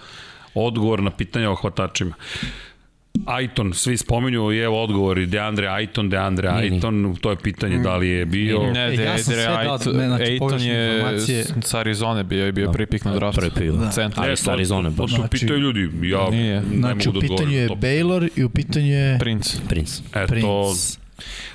odgovor 0.54 1.04
na 1.04 1.12
pitanja 1.12 1.52
o 1.52 1.56
hvatačima. 1.56 2.16
Aiton, 3.28 3.74
svi 3.74 3.98
spominju 3.98 4.52
i 4.52 4.58
evo 4.58 4.84
odgovori, 4.84 5.26
Deandre 5.26 5.68
Aiton, 5.68 6.10
Deandre 6.10 6.50
Aiton, 6.50 7.16
to 7.22 7.30
je 7.30 7.36
pitanje 7.38 7.78
da 7.78 7.98
li 7.98 8.10
je 8.10 8.26
bio... 8.26 8.60
Ne, 8.64 8.94
E, 8.94 8.98
de, 8.98 9.04
ja 9.04 9.12
Aiton, 9.12 9.98
ne, 9.98 10.08
znači, 10.08 10.24
Aiton 10.24 10.62
je 10.62 10.96
informacije. 10.96 11.46
s 11.62 11.74
Arizone 11.74 12.24
bio 12.24 12.48
i 12.48 12.52
bio 12.52 12.72
prvi 12.72 12.86
pik 12.88 13.06
na 13.06 13.14
draftu. 13.14 13.42
Prvi 13.42 13.52
pik, 13.52 13.72
da. 13.72 13.90
Centar. 13.90 14.24
Ali 14.24 14.34
E, 14.34 14.36
sa 14.36 14.52
Arizone, 14.52 14.90
to, 14.90 14.96
to, 14.96 15.02
baš. 15.02 15.12
to 15.12 15.16
Znači- 15.18 15.30
pitaju 15.32 15.60
ljudi, 15.60 15.90
ja 16.04 16.30
Nije. 16.30 16.62
ne 16.62 16.78
Znači, 16.78 17.08
mogu 17.08 17.18
u 17.18 17.22
da 17.22 17.28
pitanju 17.28 17.52
je 17.52 17.64
odgovorim. 17.64 17.68
to. 17.68 17.88
Baylor 17.88 18.30
i 18.36 18.44
u 18.44 18.50
pitanju 18.50 18.88
je 18.88 19.20
Prince. 19.20 19.58
Prince. 19.70 20.02
E, 20.16 20.28
Prince. 20.28 21.00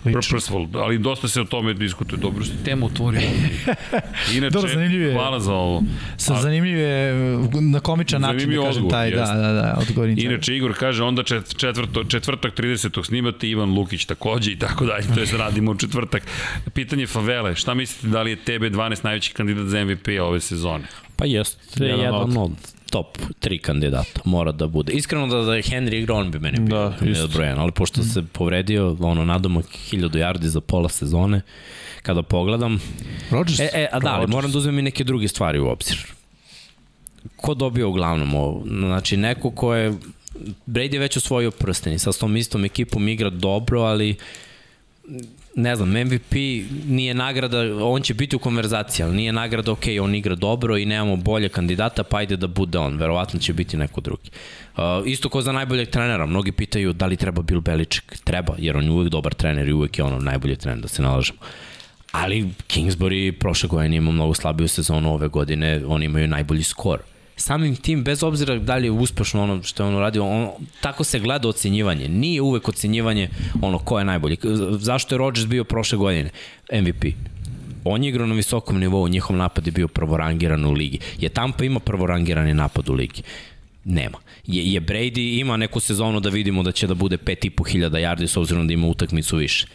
Purposeful, 0.05 0.69
ali 0.75 0.99
dosta 0.99 1.29
se 1.29 1.41
o 1.41 1.45
tome 1.45 1.75
diskutuje. 1.75 2.19
Dobro 2.19 2.45
što 2.45 2.55
temu 2.65 2.87
otvorio. 2.87 3.21
Inače, 4.37 4.51
Dobro, 4.51 4.71
zanimljivo 4.71 5.05
je. 5.05 5.13
hvala 5.15 5.41
za 5.41 5.53
ovo. 5.55 5.83
Sa 6.17 6.35
zanimljiv 6.35 6.79
je, 6.79 7.15
na 7.63 7.81
komičan 7.81 8.21
način 8.21 8.39
Zanimljiv 8.39 8.61
da 8.61 8.67
kažem 8.67 8.77
odgovor, 8.77 8.91
taj, 8.93 9.11
da, 9.11 9.17
jeste. 9.17 9.35
da, 9.37 9.53
da, 9.53 9.77
odgovor 9.81 10.09
Inače, 10.09 10.25
Inače, 10.25 10.57
Igor 10.57 10.75
kaže, 10.75 11.03
onda 11.03 11.23
čet, 11.23 11.57
četvrto, 11.57 12.05
četvrtak 12.05 12.55
30. 12.55 13.07
snimate 13.07 13.49
Ivan 13.49 13.71
Lukić 13.71 14.05
takođe 14.05 14.53
i 14.53 14.59
tako 14.59 14.87
dalje, 14.87 15.05
to 15.15 15.21
je 15.21 15.39
radimo 15.39 15.71
u 15.71 15.77
četvrtak. 15.77 16.23
Pitanje 16.75 17.07
Favele, 17.07 17.55
šta 17.55 17.75
mislite 17.75 18.09
da 18.09 18.23
li 18.23 18.31
je 18.31 18.37
TB12 18.39 18.75
najveći 19.05 19.33
kandidat 19.33 19.67
za 19.67 19.85
MVP 19.85 20.09
ove 20.21 20.41
sezone? 20.41 20.85
Pa 21.17 21.25
jeste 21.27 21.85
Jedan 21.85 22.01
jedan, 22.01 22.15
od- 22.15 22.37
od 22.37 22.51
top 22.95 23.19
tri 23.41 23.59
kandidata, 23.59 24.21
mora 24.25 24.53
da 24.53 24.67
bude. 24.67 24.93
Iskreno 24.93 25.27
da, 25.27 25.43
da 25.43 25.55
je 25.55 25.63
Henry 25.63 25.95
igrao, 25.95 26.17
on 26.17 26.31
bi 26.31 26.39
meni 26.39 26.61
bio 26.61 26.79
Da, 26.79 26.89
da, 26.89 26.97
kandidat 26.97 27.31
broj 27.31 27.47
jedan, 27.47 27.59
ali 27.59 27.73
pošto 27.73 28.03
se 28.03 28.23
povredio, 28.33 28.97
ono, 29.01 29.25
nadomak 29.25 29.67
1000 29.93 30.11
yardi 30.11 30.47
za 30.47 30.61
pola 30.61 30.89
sezone, 30.89 31.41
kada 32.03 32.23
pogledam, 32.23 32.81
Rodgers, 33.31 33.61
E, 33.61 33.71
e, 33.75 33.89
a 33.93 34.01
da, 34.01 34.15
ali 34.15 34.27
moram 34.27 34.53
da 34.53 34.59
uzmem 34.59 34.79
i 34.79 34.83
neke 34.83 35.05
druge 35.05 35.29
stvari 35.29 35.59
u 35.59 35.67
obzir. 35.67 36.07
Ko 37.37 37.55
dobio 37.55 37.89
uglavnom 37.89 38.35
ovo? 38.35 38.63
Znači, 38.67 39.17
neko 39.17 39.51
ko 39.51 39.75
je... 39.75 39.93
Brady 40.67 40.93
je 40.93 41.01
već 41.01 41.17
osvojio 41.17 41.51
prsteni, 41.51 41.99
sa 41.99 42.13
tom 42.13 42.37
istom 42.37 42.65
ekipom 42.65 43.09
igra 43.09 43.31
dobro, 43.31 43.81
ali 43.81 44.17
ne 45.57 45.77
znam, 45.77 45.91
MVP 45.91 46.33
nije 46.87 47.15
nagrada, 47.15 47.87
on 47.87 48.03
će 48.03 48.15
biti 48.15 48.37
u 48.37 48.39
konverzaciji, 48.39 49.05
ali 49.05 49.17
nije 49.17 49.33
nagrada, 49.33 49.73
ok, 49.73 49.85
on 50.03 50.15
igra 50.15 50.35
dobro 50.35 50.77
i 50.77 50.87
nemamo 50.87 51.17
bolje 51.17 51.49
kandidata, 51.49 52.03
pa 52.05 52.17
ajde 52.17 52.37
da 52.37 52.47
bude 52.47 52.79
on, 52.79 52.97
verovatno 52.97 53.41
će 53.41 53.53
biti 53.53 53.77
neko 53.77 54.01
drugi. 54.01 54.31
Uh, 54.77 54.83
isto 55.07 55.29
ko 55.29 55.43
za 55.43 55.53
najboljeg 55.53 55.91
trenera, 55.91 56.27
mnogi 56.27 56.53
pitaju 56.53 56.93
da 56.93 57.07
li 57.07 57.17
treba 57.17 57.43
Bill 57.43 57.61
Belichick, 57.61 58.19
treba, 58.25 58.55
jer 58.59 58.77
on 58.77 58.85
je 58.85 58.91
uvek 58.91 59.09
dobar 59.09 59.35
trener 59.35 59.69
i 59.69 59.73
uvek 59.73 59.99
je 59.99 60.05
ono 60.05 60.19
najbolji 60.19 60.57
trener, 60.57 60.83
da 60.83 60.89
se 60.89 61.03
nalažemo. 61.03 61.39
Ali 62.13 62.49
Kingsbury 62.69 63.33
prošle 63.33 63.69
godine 63.69 63.97
ima 63.97 64.11
mnogo 64.11 64.35
slabiju 64.35 64.69
sezonu 64.69 65.15
ove 65.15 65.29
godine, 65.29 65.83
oni 65.87 66.05
imaju 66.05 66.29
najbolji 66.29 66.63
skor. 66.63 67.01
Samim 67.37 67.77
tim, 67.77 68.05
bez 68.05 68.23
obzira 68.23 68.59
da 68.59 68.77
li 68.77 68.87
je 68.87 68.91
uspešno 68.91 69.43
ono 69.43 69.63
što 69.63 69.83
je 69.83 69.89
on 69.89 69.95
uradio, 69.95 70.27
on, 70.27 70.51
tako 70.81 71.05
se 71.05 71.19
gleda 71.19 71.49
ocenjivanje. 71.49 72.09
Nije 72.09 72.43
uvek 72.43 72.69
ocenjivanje 72.69 73.29
ono 73.63 73.79
ko 73.79 73.99
je 73.99 74.05
najbolji. 74.05 74.37
Zašto 74.79 75.15
je 75.15 75.19
Rodgers 75.19 75.47
bio 75.47 75.65
prošle 75.65 75.99
godine 75.99 76.31
MVP? 76.73 77.05
On 77.85 78.05
je 78.05 78.09
igrao 78.09 78.27
na 78.27 78.35
visokom 78.35 78.79
nivou, 78.79 79.09
njihov 79.09 79.37
napad 79.37 79.67
je 79.67 79.73
bio 79.73 79.89
prvorangiran 79.89 80.65
u 80.65 80.73
ligi. 80.73 80.99
Je 81.19 81.29
Tampa 81.29 81.65
ima 81.65 81.81
prvorangirani 81.81 82.55
napad 82.55 82.89
u 82.89 82.93
ligi? 82.93 83.23
Nema. 83.85 84.19
Je, 84.47 84.73
je 84.73 84.81
Brady 84.81 85.41
ima 85.41 85.57
neku 85.57 85.81
sezonu 85.81 86.21
da 86.21 86.29
vidimo 86.29 86.63
da 86.63 86.73
će 86.73 86.87
da 86.87 86.95
bude 86.95 87.17
5.500 87.17 87.91
yardi 87.91 88.27
s 88.27 88.37
obzirom 88.37 88.67
da 88.67 88.73
ima 88.73 88.87
utakmicu 88.87 89.37
više 89.37 89.67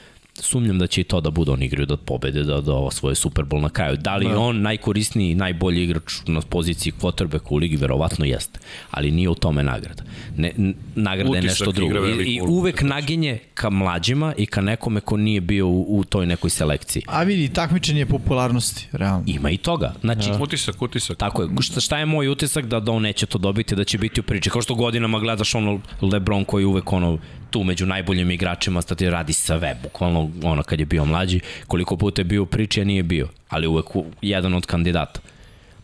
sumnjam 0.41 0.79
da 0.79 0.87
će 0.87 1.01
i 1.01 1.03
to 1.03 1.21
da 1.21 1.29
bude 1.29 1.51
on 1.51 1.63
igraju 1.63 1.85
da 1.85 1.97
pobede, 1.97 2.43
da, 2.43 2.61
da 2.61 2.73
osvoje 2.73 3.15
Super 3.15 3.45
Bowl 3.45 3.61
na 3.61 3.69
kraju. 3.69 3.97
Da 3.97 4.15
li 4.15 4.25
je 4.25 4.37
on 4.37 4.61
najkorisniji, 4.61 5.35
najbolji 5.35 5.83
igrač 5.83 6.13
na 6.27 6.41
poziciji 6.41 6.93
quarterbacka 7.01 7.47
u 7.49 7.57
ligi? 7.57 7.75
Verovatno 7.75 8.25
jeste, 8.25 8.59
ali 8.91 9.11
nije 9.11 9.29
u 9.29 9.35
tome 9.35 9.63
nagrada. 9.63 10.03
Ne, 10.37 10.51
nagrada 10.95 11.35
je 11.35 11.39
Utisak 11.39 11.67
nešto 11.67 11.71
drugo. 11.71 12.07
I, 12.07 12.35
I 12.35 12.41
uvek 12.41 12.75
tako 12.75 12.87
naginje 12.87 13.39
ka 13.53 13.69
mlađima 13.69 14.33
i 14.37 14.45
ka 14.45 14.61
nekome 14.61 15.01
ko 15.01 15.17
nije 15.17 15.41
bio 15.41 15.67
u, 15.67 15.99
u 15.99 16.03
toj 16.03 16.25
nekoj 16.25 16.49
selekciji. 16.49 17.03
A 17.07 17.23
vidi, 17.23 17.53
takmičenje 17.53 18.05
popularnosti, 18.05 18.87
realno. 18.91 19.23
Ima 19.27 19.49
i 19.49 19.57
toga. 19.57 19.93
Znači, 20.01 20.29
Utisak, 20.39 20.81
utisak. 20.81 21.17
Tako 21.17 21.41
je. 21.41 21.49
Šta, 21.61 21.79
šta 21.79 21.97
je 21.97 22.05
moj 22.05 22.27
utisak 22.27 22.65
da, 22.65 22.79
da 22.79 22.91
on 22.91 23.01
neće 23.01 23.25
to 23.25 23.37
dobiti, 23.37 23.75
da 23.75 23.83
će 23.83 23.97
biti 23.97 24.19
u 24.19 24.23
priči. 24.23 24.49
Kao 24.49 24.61
što 24.61 24.75
godinama 24.75 25.19
gledaš 25.19 25.55
ono 25.55 25.79
Lebron 26.01 26.45
koji 26.45 26.63
je 26.63 26.67
uvek 26.67 26.93
ono 26.93 27.17
tu 27.49 27.63
među 27.63 27.85
najboljim 27.85 28.31
igračima, 28.31 28.81
stati 28.81 29.09
radi 29.09 29.33
sve, 29.33 29.79
bukvalno 29.83 30.29
ono 30.43 30.63
kad 30.63 30.79
je 30.79 30.85
bio 30.85 31.05
mlađi, 31.05 31.39
koliko 31.67 31.97
puta 31.97 32.21
je 32.21 32.25
bio 32.25 32.43
u 32.43 32.45
priči, 32.45 32.81
a 32.81 32.83
nije 32.83 33.03
bio, 33.03 33.27
ali 33.49 33.67
uvek 33.67 33.95
u, 33.95 34.05
jedan 34.21 34.53
od 34.53 34.65
kandidata. 34.65 35.19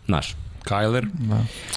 Znaš, 0.06 0.36
Kyler. 0.66 1.06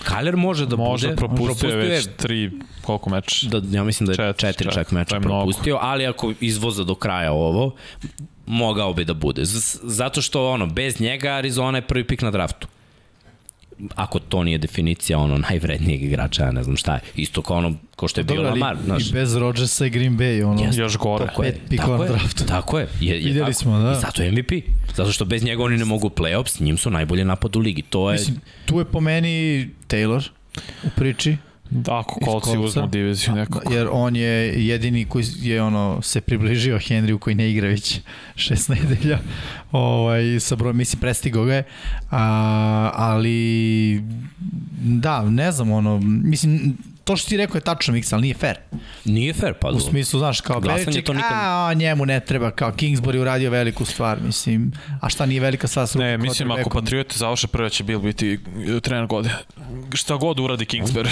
Kyler 0.04 0.36
može 0.36 0.66
da 0.66 0.76
Možda 0.76 1.08
bude, 1.08 1.16
propustio 1.16 1.70
je 1.70 1.76
već 1.76 2.08
tri, 2.16 2.50
koliko 2.82 3.10
meč? 3.10 3.42
da, 3.42 3.62
ja 3.76 3.84
mislim 3.84 4.06
da 4.06 4.12
je 4.12 4.16
Četiri, 4.16 4.40
četiri, 4.40 4.72
čak 4.72 4.90
meča 4.90 5.16
je 5.16 5.20
mnogo. 5.20 5.44
propustio, 5.44 5.78
ali 5.80 6.06
ako 6.06 6.32
izvoza 6.40 6.84
do 6.84 6.94
kraja 6.94 7.32
ovo, 7.32 7.74
mogao 8.46 8.92
bi 8.94 9.04
da 9.04 9.14
bude. 9.14 9.44
Z 9.44 9.80
zato 9.82 10.22
što 10.22 10.50
ono, 10.50 10.66
bez 10.66 11.00
njega 11.00 11.28
Arizona 11.28 11.78
je 11.78 11.82
prvi 11.82 12.04
pik 12.04 12.22
na 12.22 12.30
draftu. 12.30 12.68
Ako 13.94 14.18
to 14.18 14.44
nije 14.44 14.58
definicija 14.58 15.18
ono 15.18 15.38
najvrednijeg 15.38 16.02
igrača, 16.02 16.44
ja 16.44 16.52
ne 16.52 16.62
znam 16.62 16.76
šta 16.76 16.94
je. 16.94 17.00
Isto 17.16 17.42
kao 17.42 17.56
ono, 17.56 17.74
kao 17.96 18.08
što 18.08 18.20
je 18.20 18.24
bio 18.24 18.36
Dobro, 18.36 18.50
ali 18.50 18.60
Lamar, 18.60 18.76
znaš. 18.84 19.10
i 19.10 19.12
bez 19.12 19.36
Rodgersa 19.36 19.86
i 19.86 19.90
Green 19.90 20.18
Bay, 20.18 20.44
ono, 20.44 20.62
Jeste. 20.62 20.80
Još 20.80 20.96
gore. 20.96 21.26
Tako 21.26 21.42
je, 21.42 21.60
tako 21.76 22.04
je. 22.04 22.10
Tako 22.48 22.78
je. 22.78 22.88
je, 23.00 23.14
je 23.14 23.18
Videli 23.18 23.40
tako. 23.40 23.52
smo, 23.52 23.78
da. 23.78 23.92
I 23.92 24.00
zato 24.00 24.22
je 24.22 24.32
MVP. 24.32 24.52
Zato 24.96 25.12
što 25.12 25.24
bez 25.24 25.44
njega 25.44 25.62
oni 25.62 25.76
ne 25.76 25.84
mogu 25.84 26.08
playoffs, 26.08 26.48
s 26.48 26.60
njim 26.60 26.78
su 26.78 26.90
najbolji 26.90 27.24
napad 27.24 27.56
u 27.56 27.60
ligi. 27.60 27.82
To 27.82 28.10
je... 28.10 28.18
Mislim, 28.18 28.40
tu 28.66 28.78
je 28.78 28.84
po 28.84 29.00
meni 29.00 29.68
Taylor 29.88 30.28
u 30.84 30.88
priči. 30.96 31.36
Da, 31.70 31.98
ako 31.98 32.20
kolci 32.20 32.58
uzmu 32.58 32.86
diviziju 32.86 33.34
nekako. 33.34 33.72
Jer 33.72 33.88
on 33.92 34.16
je 34.16 34.66
jedini 34.66 35.04
koji 35.04 35.24
je 35.36 35.62
ono 35.62 36.02
se 36.02 36.20
približio 36.20 36.78
Henryu 36.78 37.18
koji 37.18 37.36
ne 37.36 37.50
igra 37.50 37.68
već 37.68 38.00
šest 38.36 38.68
nedelja. 38.68 39.18
Ovaj, 39.72 40.40
sa 40.40 40.56
brojem, 40.56 40.76
mislim, 40.76 41.00
prestigao 41.00 41.44
ga 41.44 41.54
je. 41.54 41.64
A, 42.10 42.90
ali, 42.94 44.02
da, 44.80 45.22
ne 45.22 45.52
znam, 45.52 45.70
ono, 45.70 46.00
mislim, 46.02 46.76
to 47.04 47.16
što 47.16 47.28
ti 47.28 47.36
rekao 47.36 47.56
je 47.56 47.60
tačno, 47.60 47.94
Miks, 47.94 48.12
ali 48.12 48.22
nije 48.22 48.34
fair. 48.34 48.56
Nije 49.04 49.32
fair, 49.34 49.54
pa 49.54 49.68
U 49.68 49.80
smislu, 49.80 50.18
znaš, 50.18 50.40
kao 50.40 50.60
Beličik, 50.60 51.04
to 51.04 51.12
nikad- 51.12 51.32
a, 51.32 51.68
a 51.68 51.74
njemu 51.74 52.06
ne 52.06 52.20
treba, 52.20 52.50
kao 52.50 52.72
Kingsbury 52.72 53.20
uradio 53.20 53.50
veliku 53.50 53.84
stvar, 53.84 54.18
mislim, 54.22 54.72
a 55.00 55.08
šta 55.08 55.26
nije 55.26 55.40
velika 55.40 55.68
stvar 55.68 55.86
sa 55.86 55.98
Ne, 55.98 56.18
mislim 56.18 56.50
ako 56.50 56.60
quarterbackom? 56.60 56.80
Patrioti 56.80 57.18
završe 57.18 57.46
prve 57.46 57.70
će 57.70 57.84
Bill 57.84 58.00
biti 58.00 58.38
e, 58.68 58.80
trener 58.80 59.06
godine. 59.06 59.34
Šta 59.94 60.16
god 60.16 60.40
uradi 60.40 60.64
Kingsbury. 60.64 61.08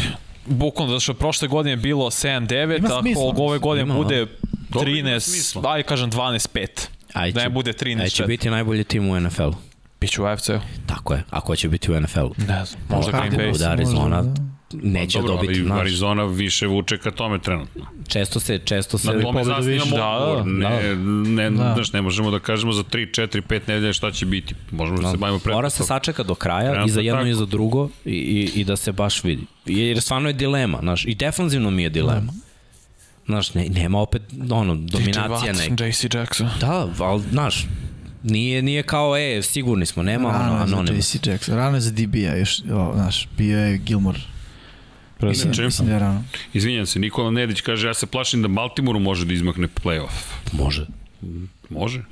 Bukvalno, 0.46 0.92
zato 0.92 1.00
što 1.00 1.14
prošle 1.14 1.48
godine 1.48 1.72
je 1.72 1.76
bilo 1.76 2.06
7-9, 2.06 2.78
Ima 2.78 2.88
ako 3.28 3.42
ove 3.42 3.58
godine 3.58 3.82
Ima, 3.82 3.94
bude 3.94 4.26
Dobro, 4.68 4.90
ima 4.90 5.08
13, 5.08 5.20
smisla. 5.20 5.62
aj 5.66 5.82
kažem 5.82 6.10
12-5. 6.10 6.66
Aj 7.12 7.32
Da 7.32 7.42
ne 7.42 7.48
bude 7.50 7.72
13 7.72 8.00
Aj 8.00 8.08
će 8.08 8.16
čet. 8.16 8.26
biti 8.26 8.50
najbolji 8.50 8.84
tim 8.84 9.08
u 9.08 9.20
NFL-u. 9.20 9.54
Biće 10.00 10.22
u 10.22 10.26
AFC-u. 10.26 10.58
Tako 10.86 11.14
je, 11.14 11.22
ako 11.30 11.56
će 11.56 11.68
biti 11.68 11.92
u 11.92 12.00
NFL-u. 12.00 12.34
Ne 12.38 12.64
znam, 12.64 12.80
možda 12.88 13.12
Green 13.12 13.32
Bay. 13.32 13.52
bude 13.52 13.66
Arizona, 13.66 14.16
Možda, 14.16 14.42
neće 14.72 15.18
Dobro, 15.18 15.34
dobiti. 15.34 15.52
ali 15.52 15.64
znaš. 15.66 15.80
Arizona 15.80 16.24
više 16.24 16.66
vuče 16.66 16.98
ka 16.98 17.10
tome 17.10 17.38
trenutno. 17.38 17.86
Često 18.08 18.40
se, 18.40 18.58
često 18.58 18.98
se... 18.98 19.12
Na 19.12 19.22
tome 19.22 19.44
zasnijamo. 19.44 19.96
Da, 19.96 20.06
odgovor. 20.08 20.44
da, 20.44 20.68
Ne, 20.68 20.94
ne, 21.30 21.50
Da. 21.50 21.72
znaš, 21.74 21.92
ne 21.92 22.02
možemo 22.02 22.30
da 22.30 22.38
kažemo 22.38 22.72
za 22.72 22.82
3, 22.82 23.20
4, 23.22 23.42
5 23.42 23.60
nedelja 23.68 23.92
šta 23.92 24.10
će 24.10 24.26
biti. 24.26 24.54
Možemo 24.70 24.98
da 24.98 25.10
se 25.10 25.16
bavimo 25.16 25.38
pred. 25.38 25.54
Mora 25.54 25.70
se 25.70 25.84
sačeka 25.84 26.22
do 26.22 26.34
kraja 26.34 26.70
Trenutno 26.70 26.86
i 26.86 26.90
za 26.90 27.00
jedno 27.00 27.20
tako. 27.20 27.28
i 27.28 27.34
za 27.34 27.46
drugo 27.46 27.88
i, 28.04 28.10
i, 28.10 28.60
i 28.60 28.64
da 28.64 28.76
se 28.76 28.92
baš 28.92 29.24
vidi. 29.24 29.42
Jer 29.66 30.00
stvarno 30.00 30.28
je 30.28 30.32
dilema, 30.32 30.78
znaš, 30.80 31.04
i 31.04 31.14
defanzivno 31.14 31.70
mi 31.70 31.82
je 31.82 31.90
dilema. 31.90 32.32
Znaš, 33.26 33.54
ne, 33.54 33.68
nema 33.68 33.98
opet, 34.00 34.22
ono, 34.50 34.74
dominacija 34.74 35.52
neka. 35.52 35.84
JC 35.86 36.04
Jackson. 36.14 36.48
Da, 36.60 36.88
ali, 36.98 37.22
znaš, 37.30 37.66
nije, 38.22 38.62
nije 38.62 38.82
kao, 38.82 39.16
e, 39.16 39.42
sigurni 39.42 39.86
smo, 39.86 40.02
nema 40.02 40.28
ono, 40.28 40.38
Rano 40.38 40.80
je 40.80 40.86
za. 40.86 40.92
JC 41.18 41.26
Jackson, 41.26 41.54
rano 41.54 41.76
je 41.76 41.80
za 41.80 41.90
DB-a, 41.90 42.36
još, 42.36 42.60
o, 42.72 42.92
znaš, 42.94 43.28
bio 43.38 43.58
je 43.58 43.78
Gilmore. 43.78 44.18
Inače, 45.22 45.62
mislim 45.62 45.88
da 45.88 45.94
je 45.94 46.00
rano. 46.00 46.24
Izvinjam 46.52 46.86
se, 46.86 46.98
Nikola 46.98 47.30
Nedić 47.30 47.60
kaže 47.60 47.86
ja 47.86 47.94
se 47.94 48.06
plašim 48.06 48.42
da 48.42 48.48
Baltimoru 48.48 48.98
može 48.98 49.26
da 49.26 49.32
izmakne 49.32 49.68
playoff. 49.84 50.32
Može. 50.52 50.86
Može? 51.68 52.02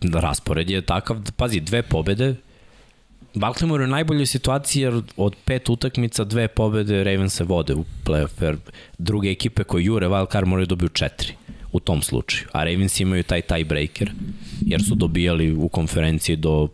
Da, 0.00 0.20
raspored 0.20 0.70
je 0.70 0.80
takav, 0.80 1.20
pazi, 1.36 1.60
dve 1.60 1.82
pobede, 1.82 2.34
Baltimore 3.34 3.84
je 3.84 3.86
u 3.86 3.90
najboljoj 3.90 4.26
situaciji 4.26 4.82
jer 4.82 5.02
od 5.16 5.36
pet 5.44 5.68
utakmica 5.68 6.24
dve 6.24 6.48
pobede 6.48 7.04
Ravens 7.04 7.34
se 7.34 7.44
vode 7.44 7.74
u 7.74 7.84
playoff 8.04 8.42
jer 8.42 8.56
druge 8.98 9.30
ekipe 9.30 9.64
koje 9.64 9.84
jure 9.84 10.06
wild 10.06 10.32
card 10.32 10.48
moraju 10.48 10.66
da 10.66 10.68
dobiju 10.68 10.88
četiri 10.88 11.34
u 11.72 11.80
tom 11.80 12.02
slučaju. 12.02 12.48
A 12.52 12.64
Ravens 12.64 13.00
imaju 13.00 13.22
taj 13.22 13.42
tiebreaker 13.42 14.10
jer 14.60 14.82
su 14.82 14.94
dobijali 14.94 15.52
u 15.52 15.68
konferenciji 15.68 16.36
do 16.36 16.68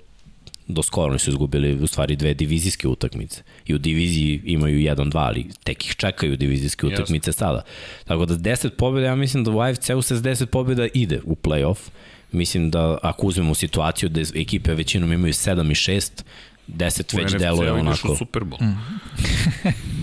do 0.69 0.83
skoro 0.83 1.11
oni 1.11 1.19
su 1.19 1.31
izgubili 1.31 1.75
u 1.75 1.87
stvari 1.87 2.17
dve 2.17 2.35
divizijske 2.35 2.89
utakmice. 2.89 3.43
I 3.67 3.75
u 3.75 3.79
diviziji 3.79 4.43
imaju 4.45 4.79
1-2, 4.79 5.11
ali 5.15 5.47
tek 5.65 5.87
ih 5.87 5.95
čekaju 5.97 6.37
divizijske 6.37 6.87
utakmice 6.87 7.33
sada. 7.33 7.63
Tako 8.05 8.27
da 8.27 8.35
10 8.35 8.69
pobjeda, 8.71 9.07
ja 9.07 9.15
mislim 9.15 9.45
da 9.45 9.51
u 9.51 9.61
AFC-u 9.61 10.03
se 10.03 10.17
s 10.17 10.23
10 10.23 10.47
pobjeda 10.47 10.87
ide 10.95 11.21
u 11.25 11.37
playoff. 11.37 11.79
Mislim 12.33 12.71
da 12.71 12.99
ako 13.03 13.27
uzmemo 13.27 13.55
situaciju 13.55 14.09
da 14.09 14.21
ekipe 14.35 14.75
većinom 14.75 15.13
imaju 15.13 15.33
7 15.33 15.71
i 15.71 15.75
6, 15.75 16.23
10 16.69 17.17
već 17.17 17.33
deluje 17.33 17.73
onako. 17.73 18.13
u 18.13 18.17
Super 18.17 18.43
Bowl. 18.43 18.59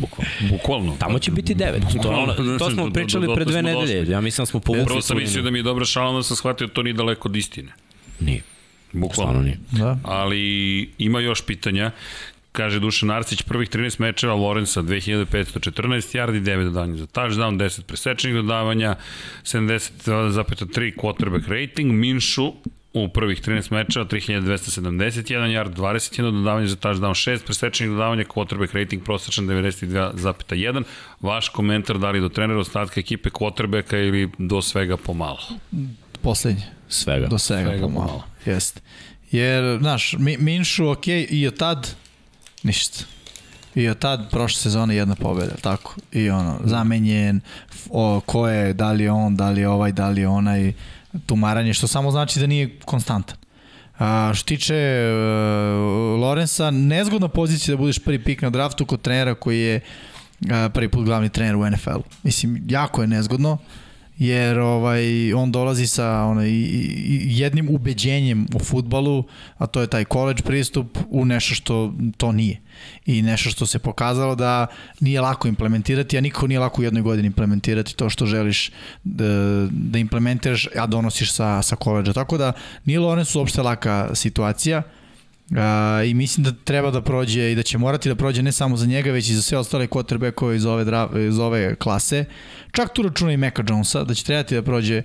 Bukvalno. 0.02 0.32
Bukvalno. 0.50 0.96
Tamo 1.00 1.20
će 1.20 1.32
biti 1.32 1.56
9. 1.56 2.02
To, 2.02 2.10
ono, 2.10 2.58
to 2.58 2.72
smo 2.72 2.90
pričali 2.94 3.36
pre 3.36 3.46
dve 3.46 3.62
nedelje. 3.62 4.12
Ja 4.12 4.22
mislim 4.22 4.42
da 4.42 4.46
smo 4.46 4.60
povukli 4.60 4.86
Prvo 4.86 5.02
sam 5.02 5.18
mislio 5.18 5.44
da 5.44 5.52
mi 5.52 5.60
je 5.60 5.64
dobra 5.64 5.86
šala, 5.86 6.10
onda 6.10 6.24
sam 6.24 6.38
shvatio 6.38 6.68
da 6.68 6.74
to 6.74 6.84
nije 6.84 6.94
daleko 6.94 7.30
od 7.30 7.36
istine. 7.36 7.72
Nije. 8.20 8.42
Bukvalno. 8.94 9.42
nije. 9.42 9.58
Da. 9.72 9.98
Ali 10.04 10.90
ima 10.98 11.20
još 11.20 11.46
pitanja. 11.46 11.92
Kaže 12.52 12.80
Dušan 12.80 13.12
Arsić, 13.12 13.42
prvih 13.42 13.70
13 13.70 14.00
mečeva 14.00 14.34
Lorenza 14.36 14.82
2514 14.82 16.18
yardi, 16.18 16.42
9 16.42 16.64
dodavanja 16.64 16.98
za 16.98 17.06
touchdown, 17.06 17.58
10 17.58 17.84
presečenih 17.84 18.36
dodavanja, 18.36 18.96
70,3 19.44 20.96
quarterback 20.96 21.48
rating, 21.48 21.92
Minšu 21.92 22.54
u 22.94 23.10
prvih 23.10 23.42
13 23.42 23.72
mečeva 23.72 24.06
3271 24.06 25.24
yard, 25.50 25.74
21 25.76 26.32
dodavanje 26.32 26.68
za 26.68 26.76
touchdown, 26.76 27.14
6 27.14 27.46
presečenih 27.46 27.92
dodavanja, 27.92 28.24
quarterback 28.24 28.76
rating 28.76 29.04
prosečan 29.04 29.46
92,1. 29.48 30.84
Vaš 31.22 31.50
komentar 31.50 31.98
da 31.98 32.12
li 32.12 32.22
do 32.22 32.30
trenera 32.30 32.60
ostatka 32.60 33.00
ekipe 33.00 33.30
quarterbacka 33.30 33.98
ili 33.98 34.30
do 34.38 34.62
svega 34.62 34.98
pomalo? 34.98 35.40
Poslednje. 36.22 36.83
Svega. 36.94 37.28
Do 37.28 37.38
svega, 37.38 37.70
Svega 37.70 37.82
pomalo. 37.82 38.08
pomalo. 38.08 38.24
Jeste. 38.46 38.82
Jer, 39.32 39.80
znaš, 39.80 40.16
Mi, 40.20 40.38
Minšu, 40.38 40.90
ok, 40.90 41.08
i 41.08 41.48
od 41.48 41.58
tad, 41.58 41.96
ništa. 42.64 43.04
I 43.76 43.88
od 43.88 44.00
tad, 44.00 44.32
prošle 44.32 44.62
sezone, 44.62 44.96
jedna 44.96 45.16
pobjeda, 45.16 45.56
tako. 45.62 45.96
I 46.12 46.30
ono, 46.30 46.60
zamenjen, 46.64 47.42
o, 47.90 48.22
ko 48.26 48.48
je, 48.48 48.74
da 48.74 48.92
li 48.92 49.04
je 49.04 49.12
on, 49.12 49.36
da 49.36 49.50
li 49.50 49.62
je 49.62 49.70
ovaj, 49.70 49.92
da 49.92 50.10
li 50.10 50.22
je 50.22 50.28
onaj, 50.28 50.74
tumaranje, 51.26 51.74
što 51.74 51.88
samo 51.88 52.12
znači 52.12 52.40
da 52.40 52.48
nije 52.48 52.80
konstantan. 52.86 53.38
A, 54.00 54.32
što 54.36 54.46
tiče 54.46 54.74
uh, 54.74 56.22
Lorenza, 56.22 56.72
nezgodna 56.72 57.28
pozicija 57.28 57.76
da 57.76 57.82
budeš 57.82 58.00
prvi 58.00 58.24
pik 58.24 58.42
na 58.42 58.50
draftu 58.50 58.86
kod 58.86 59.02
trenera 59.02 59.36
koji 59.36 59.60
je 59.60 59.80
a, 60.52 60.70
prvi 60.70 60.90
put 60.90 61.06
glavni 61.06 61.30
trener 61.30 61.56
u 61.56 61.70
NFL-u. 61.70 62.04
Mislim, 62.24 62.64
jako 62.70 63.02
je 63.02 63.08
nezgodno 63.08 63.58
jer 64.28 64.60
ovaj 64.60 65.34
on 65.34 65.52
dolazi 65.52 65.88
sa 65.88 66.24
onaj 66.24 66.50
jednim 67.40 67.68
ubeđenjem 67.70 68.48
u 68.56 68.60
fudbalu, 68.60 69.24
a 69.58 69.68
to 69.68 69.82
je 69.82 69.88
taj 69.88 70.06
college 70.06 70.42
pristup 70.44 70.98
u 71.10 71.26
nešto 71.26 71.56
što 71.56 71.94
to 72.18 72.32
nije. 72.32 72.62
I 73.06 73.22
nešto 73.22 73.50
što 73.50 73.66
se 73.66 73.80
pokazalo 73.80 74.36
da 74.36 74.68
nije 75.00 75.22
lako 75.22 75.48
implementirati, 75.48 76.18
a 76.18 76.22
nikako 76.22 76.48
nije 76.48 76.60
lako 76.60 76.82
u 76.82 76.84
jednoj 76.84 77.02
godini 77.04 77.28
implementirati 77.28 77.96
to 77.96 78.10
što 78.10 78.26
želiš 78.26 78.72
da, 79.04 79.26
da 79.72 80.00
implementiraš, 80.00 80.68
a 80.76 80.88
donosiš 80.88 81.34
sa, 81.34 81.62
sa 81.62 81.76
koleđa. 81.76 82.14
Tako 82.14 82.38
da 82.38 82.54
nije 82.86 83.00
Lorenz 83.00 83.36
uopšte 83.36 83.62
laka 83.62 84.10
situacija. 84.14 84.82
Uh, 85.52 86.10
i 86.10 86.14
mislim 86.14 86.44
da 86.44 86.52
treba 86.64 86.92
da 86.92 87.02
prođe 87.02 87.52
i 87.52 87.56
da 87.56 87.64
će 87.64 87.78
morati 87.78 88.10
da 88.10 88.16
prođe 88.16 88.44
ne 88.44 88.52
samo 88.52 88.78
za 88.78 88.86
njega, 88.86 89.12
već 89.12 89.30
i 89.30 89.36
za 89.36 89.42
sve 89.42 89.58
ostale 89.58 89.88
quarterbackove 89.88 90.56
iz 90.56 90.66
ove, 90.66 90.86
iz 91.28 91.40
ove 91.40 91.76
klase. 91.76 92.26
Čak 92.72 92.94
tu 92.94 93.02
računa 93.02 93.32
i 93.32 93.38
Meka 93.38 93.64
Jonesa, 93.70 94.04
da 94.04 94.14
će 94.14 94.24
trebati 94.24 94.56
da 94.56 94.62
prođe 94.62 95.04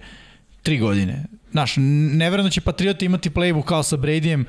tri 0.63 0.79
godine. 0.79 1.25
Znaš, 1.51 1.75
ne 1.77 2.31
verujem 2.31 2.47
da 2.47 2.51
će 2.51 2.61
Patrioti 2.61 3.05
imati 3.07 3.31
playbook 3.31 3.65
kao 3.65 3.83
sa 3.83 3.97
Bradyjem 3.97 4.45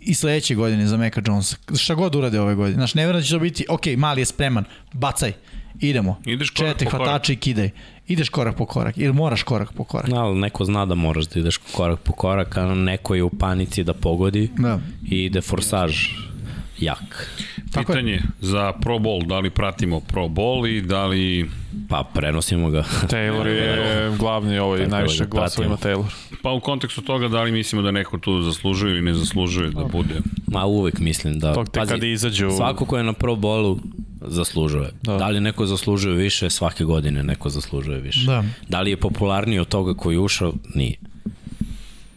i 0.00 0.14
sledeće 0.14 0.54
godine 0.54 0.86
za 0.86 0.96
Meka 0.96 1.22
Jonesa. 1.26 1.56
Šta 1.78 1.94
god 1.94 2.14
urade 2.14 2.40
ove 2.40 2.54
godine. 2.54 2.74
Znaš, 2.74 2.94
ne 2.94 3.06
verujem 3.06 3.22
da 3.22 3.26
će 3.26 3.32
to 3.32 3.38
biti, 3.38 3.66
ok, 3.68 3.86
mali 3.96 4.20
je 4.20 4.24
spreman, 4.24 4.64
bacaj, 4.92 5.32
idemo. 5.80 6.16
Ideš 6.26 6.50
korak 6.50 6.72
Četiri 6.72 6.84
po 6.86 6.90
korak. 6.90 7.06
hvatače 7.06 7.32
i 7.32 7.36
kidaj. 7.36 7.70
Ideš 8.08 8.28
korak 8.28 8.56
po 8.56 8.66
korak, 8.66 8.96
ili 8.96 9.12
moraš 9.12 9.42
korak 9.42 9.72
po 9.72 9.84
korak. 9.84 10.10
Ali 10.12 10.38
neko 10.38 10.64
zna 10.64 10.86
da 10.86 10.94
moraš 10.94 11.24
da 11.24 11.40
ideš 11.40 11.56
korak 11.56 12.00
po 12.00 12.12
korak, 12.12 12.56
a 12.56 12.74
neko 12.74 13.14
je 13.14 13.22
u 13.22 13.30
panici 13.30 13.84
da 13.84 13.94
pogodi 13.94 14.50
Da. 14.58 14.78
i 15.04 15.24
ide 15.24 15.40
forsaž 15.40 16.08
jak. 16.78 17.30
Tako 17.72 17.92
je. 17.92 17.96
Pitanje 17.96 18.22
za 18.40 18.72
Pro 18.72 18.98
Bowl, 18.98 19.26
da 19.26 19.38
li 19.38 19.50
pratimo 19.50 20.00
Pro 20.00 20.22
Bowl 20.22 20.76
i 20.76 20.82
da 20.82 21.06
li... 21.06 21.50
Pa 21.88 22.04
prenosimo 22.14 22.70
ga. 22.70 22.84
Taylor 23.02 23.46
je 23.46 23.76
glavni 24.20 24.58
ovaj, 24.58 24.78
Tako 24.78 24.90
da 24.90 24.96
najviše 24.96 25.26
glasova 25.26 25.66
ima. 25.66 25.76
Taylor. 25.76 26.04
Pa 26.42 26.50
u 26.50 26.60
kontekstu 26.60 27.02
toga 27.02 27.28
da 27.28 27.42
li 27.42 27.52
mislimo 27.52 27.82
da 27.82 27.90
neko 27.90 28.18
tu 28.18 28.42
zaslužuje 28.42 28.90
ili 28.90 29.02
ne 29.02 29.14
zaslužuje 29.14 29.70
da 29.70 29.84
bude... 29.84 30.14
Ma 30.46 30.64
uvek 30.64 30.98
mislim 30.98 31.38
da... 31.38 31.54
Tog 31.54 31.68
te 31.68 31.80
kada 31.86 32.06
izađu... 32.06 32.50
Svako 32.56 32.84
ko 32.84 32.98
je 32.98 33.04
na 33.04 33.12
Pro 33.12 33.34
Bowlu 33.34 33.78
zaslužuje. 34.20 34.90
Da. 35.02 35.12
Da. 35.12 35.18
da 35.18 35.28
li 35.28 35.40
neko 35.40 35.66
zaslužuje 35.66 36.14
više, 36.14 36.50
svake 36.50 36.84
godine 36.84 37.22
neko 37.22 37.48
zaslužuje 37.48 38.00
više. 38.00 38.26
Da. 38.26 38.44
Da 38.68 38.80
li 38.80 38.90
je 38.90 38.96
popularniji 38.96 39.58
od 39.58 39.68
toga 39.68 39.94
koji 39.94 40.14
je 40.14 40.20
ušao? 40.20 40.52
Nije. 40.74 40.96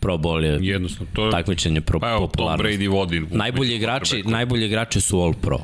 Pro 0.05 0.17
Bowl 0.17 0.43
je 0.43 0.59
Jednostavno, 0.61 1.07
to 1.13 1.25
je... 1.25 1.31
takmičenje 1.31 1.81
pro 1.81 1.99
Pa 1.99 2.09
evo, 2.09 2.19
Tom 2.19 2.29
popularnosti. 2.29 2.77
Brady 2.77 2.91
vodi. 2.91 3.25
Najbolji 3.31 3.75
igrači, 3.75 4.23
najbolji 4.25 4.65
igrači 4.65 5.01
su 5.01 5.21
All 5.21 5.33
Pro. 5.33 5.59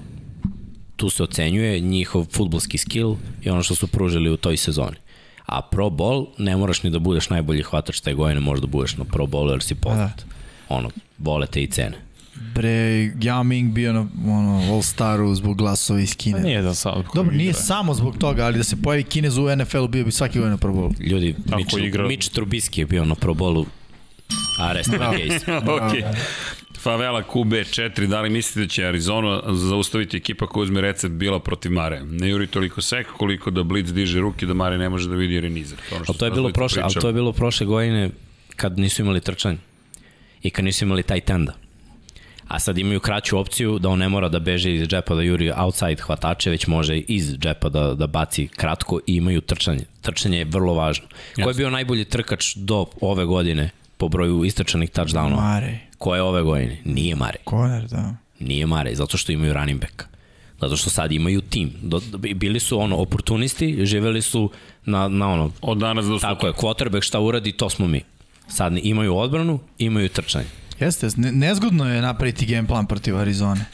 Tu 0.96 1.10
se 1.10 1.24
ocenjuje 1.24 1.80
njihov 1.80 2.26
futbolski 2.32 2.78
skill 2.78 3.16
i 3.44 3.50
ono 3.50 3.64
što 3.64 3.76
su 3.76 3.88
pružili 3.88 4.30
u 4.30 4.38
toj 4.38 4.58
sezoni. 4.58 4.96
A 5.46 5.62
Pro 5.62 5.90
Bowl 5.90 6.26
ne 6.38 6.58
moraš 6.58 6.84
ni 6.84 6.90
da 6.90 7.00
budeš 7.00 7.30
najbolji 7.30 7.64
hvatač 7.64 8.00
te 8.00 8.14
godine, 8.14 8.40
možda 8.40 8.68
budeš 8.68 8.98
na 8.98 9.06
Pro 9.06 9.26
Bowlu 9.26 9.52
jer 9.52 9.64
si 9.64 9.76
poznat. 9.76 10.26
Ono, 10.70 10.90
vole 11.20 11.48
te 11.48 11.64
i 11.64 11.68
cene. 11.68 11.98
Bre, 12.56 13.12
Yao 13.20 13.44
Ming 13.44 13.74
bio 13.74 13.94
na 13.94 14.08
ono, 14.26 14.74
All-Staru 14.74 15.36
zbog 15.36 15.58
glasova 15.58 16.00
iz 16.00 16.16
Kine. 16.18 16.38
Pa 16.38 16.44
Nije 16.44 16.62
da 16.62 16.74
sam... 16.74 17.04
Dobro, 17.16 17.36
nije 17.36 17.54
samo 17.54 17.94
zbog 17.94 18.18
toga, 18.18 18.46
ali 18.46 18.58
da 18.58 18.64
se 18.64 18.82
pojavi 18.82 19.04
Kinez 19.04 19.38
u 19.38 19.56
NFL-u 19.56 19.88
bio 19.88 20.06
bi 20.06 20.12
svaki 20.12 20.40
godin 20.40 20.52
na 20.52 20.58
Pro 20.58 20.74
Bowl. 20.74 21.10
Ljudi, 21.10 21.36
Tako 21.50 21.58
Mitch, 21.58 21.78
igra. 21.78 22.08
Mitch 22.08 22.32
Trubisky 22.32 22.80
je 22.80 22.86
bio 22.86 23.06
na 23.06 23.16
Pro 23.16 23.34
Bowlu, 23.34 23.66
a 24.60 24.74
rest 24.74 24.94
in 24.94 25.00
case. 25.00 25.52
ok. 25.78 26.16
Favela 26.82 27.24
QB4, 27.24 28.08
da 28.08 28.22
li 28.22 28.30
mislite 28.30 28.60
da 28.60 28.68
će 28.68 28.86
Arizona 28.86 29.42
zaustaviti 29.54 30.18
ekipa 30.18 30.48
koja 30.48 30.64
uzme 30.64 30.82
recept 30.82 31.14
bila 31.14 31.40
protiv 31.40 31.72
Mare? 31.72 32.04
Ne 32.04 32.30
juri 32.30 32.48
toliko 32.48 32.82
sek 32.82 33.08
koliko 33.18 33.52
da 33.52 33.64
Blitz 33.64 33.94
diže 33.94 34.20
ruke 34.20 34.46
da 34.46 34.54
Mare 34.54 34.78
ne 34.78 34.90
može 34.90 35.10
da 35.10 35.16
vidi 35.16 35.50
nizer. 35.50 35.80
To, 35.90 35.96
ono 35.96 36.06
što 36.06 36.12
Ali 36.12 36.20
to 36.20 36.26
je 36.26 36.32
bilo 36.32 36.50
prošle, 36.50 36.82
ali 36.84 36.94
to 36.94 37.08
je 37.08 37.14
bilo 37.14 37.34
prošle 37.34 37.66
godine 37.66 38.10
kad 38.56 38.80
nisu 38.80 39.02
imali 39.02 39.22
trčanje 39.22 39.58
i 40.44 40.50
kad 40.50 40.66
nisu 40.66 40.86
imali 40.86 41.04
taj 41.04 41.20
tenda. 41.20 41.54
A 42.48 42.60
sad 42.60 42.78
imaju 42.78 43.00
kraću 43.00 43.38
opciju 43.38 43.80
da 43.80 43.90
on 43.90 44.00
ne 44.00 44.10
mora 44.10 44.30
da 44.30 44.40
beže 44.40 44.74
iz 44.76 44.88
džepa 44.88 45.16
da 45.16 45.22
juri 45.22 45.52
outside 45.56 46.02
hvatače, 46.02 46.50
već 46.50 46.68
može 46.68 46.98
iz 46.98 47.38
džepa 47.38 47.70
da, 47.70 47.94
da 47.94 48.08
baci 48.08 48.48
kratko 48.48 49.00
i 49.08 49.16
imaju 49.16 49.42
trčanje. 49.42 49.86
Trčanje 50.02 50.38
je 50.38 50.46
vrlo 50.46 50.74
važno. 50.74 51.08
Ko 51.44 51.50
je 51.50 51.54
bio 51.54 51.70
najbolji 51.70 52.06
trkač 52.06 52.56
do 52.56 52.86
ove 53.02 53.26
godine 53.26 53.70
po 54.02 54.08
broju 54.10 54.46
istračanih 54.46 54.90
touchdownova? 54.90 55.36
Mare. 55.36 55.80
Ko 55.98 56.16
je 56.16 56.22
ove 56.22 56.42
godine? 56.44 56.78
Nije 56.86 57.16
Mare. 57.16 57.38
Konar, 57.44 57.88
da. 57.88 58.16
Nije 58.40 58.66
Mare, 58.66 58.96
zato 58.96 59.18
što 59.18 59.32
imaju 59.32 59.54
running 59.54 59.82
back. 59.82 60.04
Zato 60.62 60.78
što 60.78 60.90
sad 60.90 61.12
imaju 61.12 61.42
tim. 61.42 61.72
Bili 62.36 62.60
su 62.60 62.80
ono 62.80 62.98
oportunisti, 62.98 63.86
živeli 63.86 64.22
su 64.22 64.50
na, 64.86 65.08
na 65.08 65.30
ono 65.30 65.52
Od 65.62 65.78
danas 65.78 66.06
do 66.06 66.14
sutra. 66.14 66.30
Tako 66.30 66.48
je, 66.48 66.54
quarterback 66.54 67.02
šta 67.04 67.20
uradi, 67.20 67.52
to 67.52 67.70
smo 67.70 67.88
mi. 67.88 68.02
Sad 68.48 68.74
imaju 68.84 69.18
odbranu, 69.18 69.60
imaju 69.78 70.10
trčanje. 70.10 70.46
Jeste, 70.80 71.08
ne, 71.18 71.32
nezgodno 71.32 71.94
je 71.94 72.02
napraviti 72.02 72.46
game 72.46 72.68
plan 72.68 72.86
protiv 72.86 73.18
Arizone. 73.18 73.66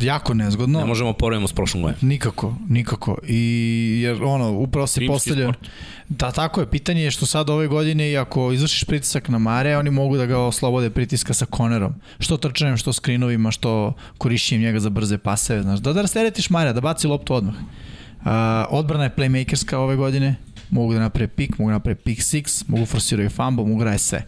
Jako 0.00 0.34
nezgodno. 0.34 0.78
Ne 0.78 0.84
možemo 0.84 1.12
poredimo 1.12 1.48
s 1.48 1.52
prošlom 1.52 1.82
godinom. 1.82 2.08
Nikako, 2.08 2.54
nikako. 2.68 3.18
I 3.26 4.00
jer 4.02 4.22
ono, 4.22 4.50
upravo 4.50 4.86
se 4.86 5.06
postavlja... 5.06 5.44
sport. 5.44 5.68
Da, 6.08 6.30
tako 6.30 6.60
je. 6.60 6.70
Pitanje 6.70 7.02
je 7.02 7.10
što 7.10 7.26
sad 7.26 7.50
ove 7.50 7.68
godine 7.68 8.10
i 8.10 8.16
ako 8.16 8.52
izvršiš 8.52 8.84
pritisak 8.84 9.28
na 9.28 9.38
Mare, 9.38 9.76
oni 9.76 9.90
mogu 9.90 10.16
da 10.16 10.26
ga 10.26 10.38
oslobode 10.38 10.90
pritiska 10.90 11.34
sa 11.34 11.46
konerom. 11.46 11.94
Što 12.18 12.36
trčanjem, 12.36 12.76
što 12.76 12.92
skrinovima, 12.92 13.50
što 13.50 13.92
korišćenjem 14.18 14.62
njega 14.62 14.80
za 14.80 14.90
brze 14.90 15.18
paseve. 15.18 15.62
Znaš, 15.62 15.80
da 15.80 15.92
da 15.92 16.02
rasteretiš 16.02 16.50
Mare, 16.50 16.72
da 16.72 16.80
baci 16.80 17.06
loptu 17.06 17.34
odmah. 17.34 17.54
Uh, 17.54 18.30
odbrana 18.70 19.04
je 19.04 19.14
playmakerska 19.16 19.76
ove 19.76 19.96
godine. 19.96 20.34
Mogu 20.70 20.94
da 20.94 21.00
naprave 21.00 21.28
pik, 21.28 21.58
mogu 21.58 21.70
da 21.70 21.72
naprave 21.72 21.94
pick 21.94 22.20
six, 22.20 22.64
mogu 22.68 22.86
forsiraju 22.86 23.30
fumble, 23.30 23.64
mogu 23.64 23.78
da 23.78 23.84
rade 23.84 23.98
sve. 23.98 24.24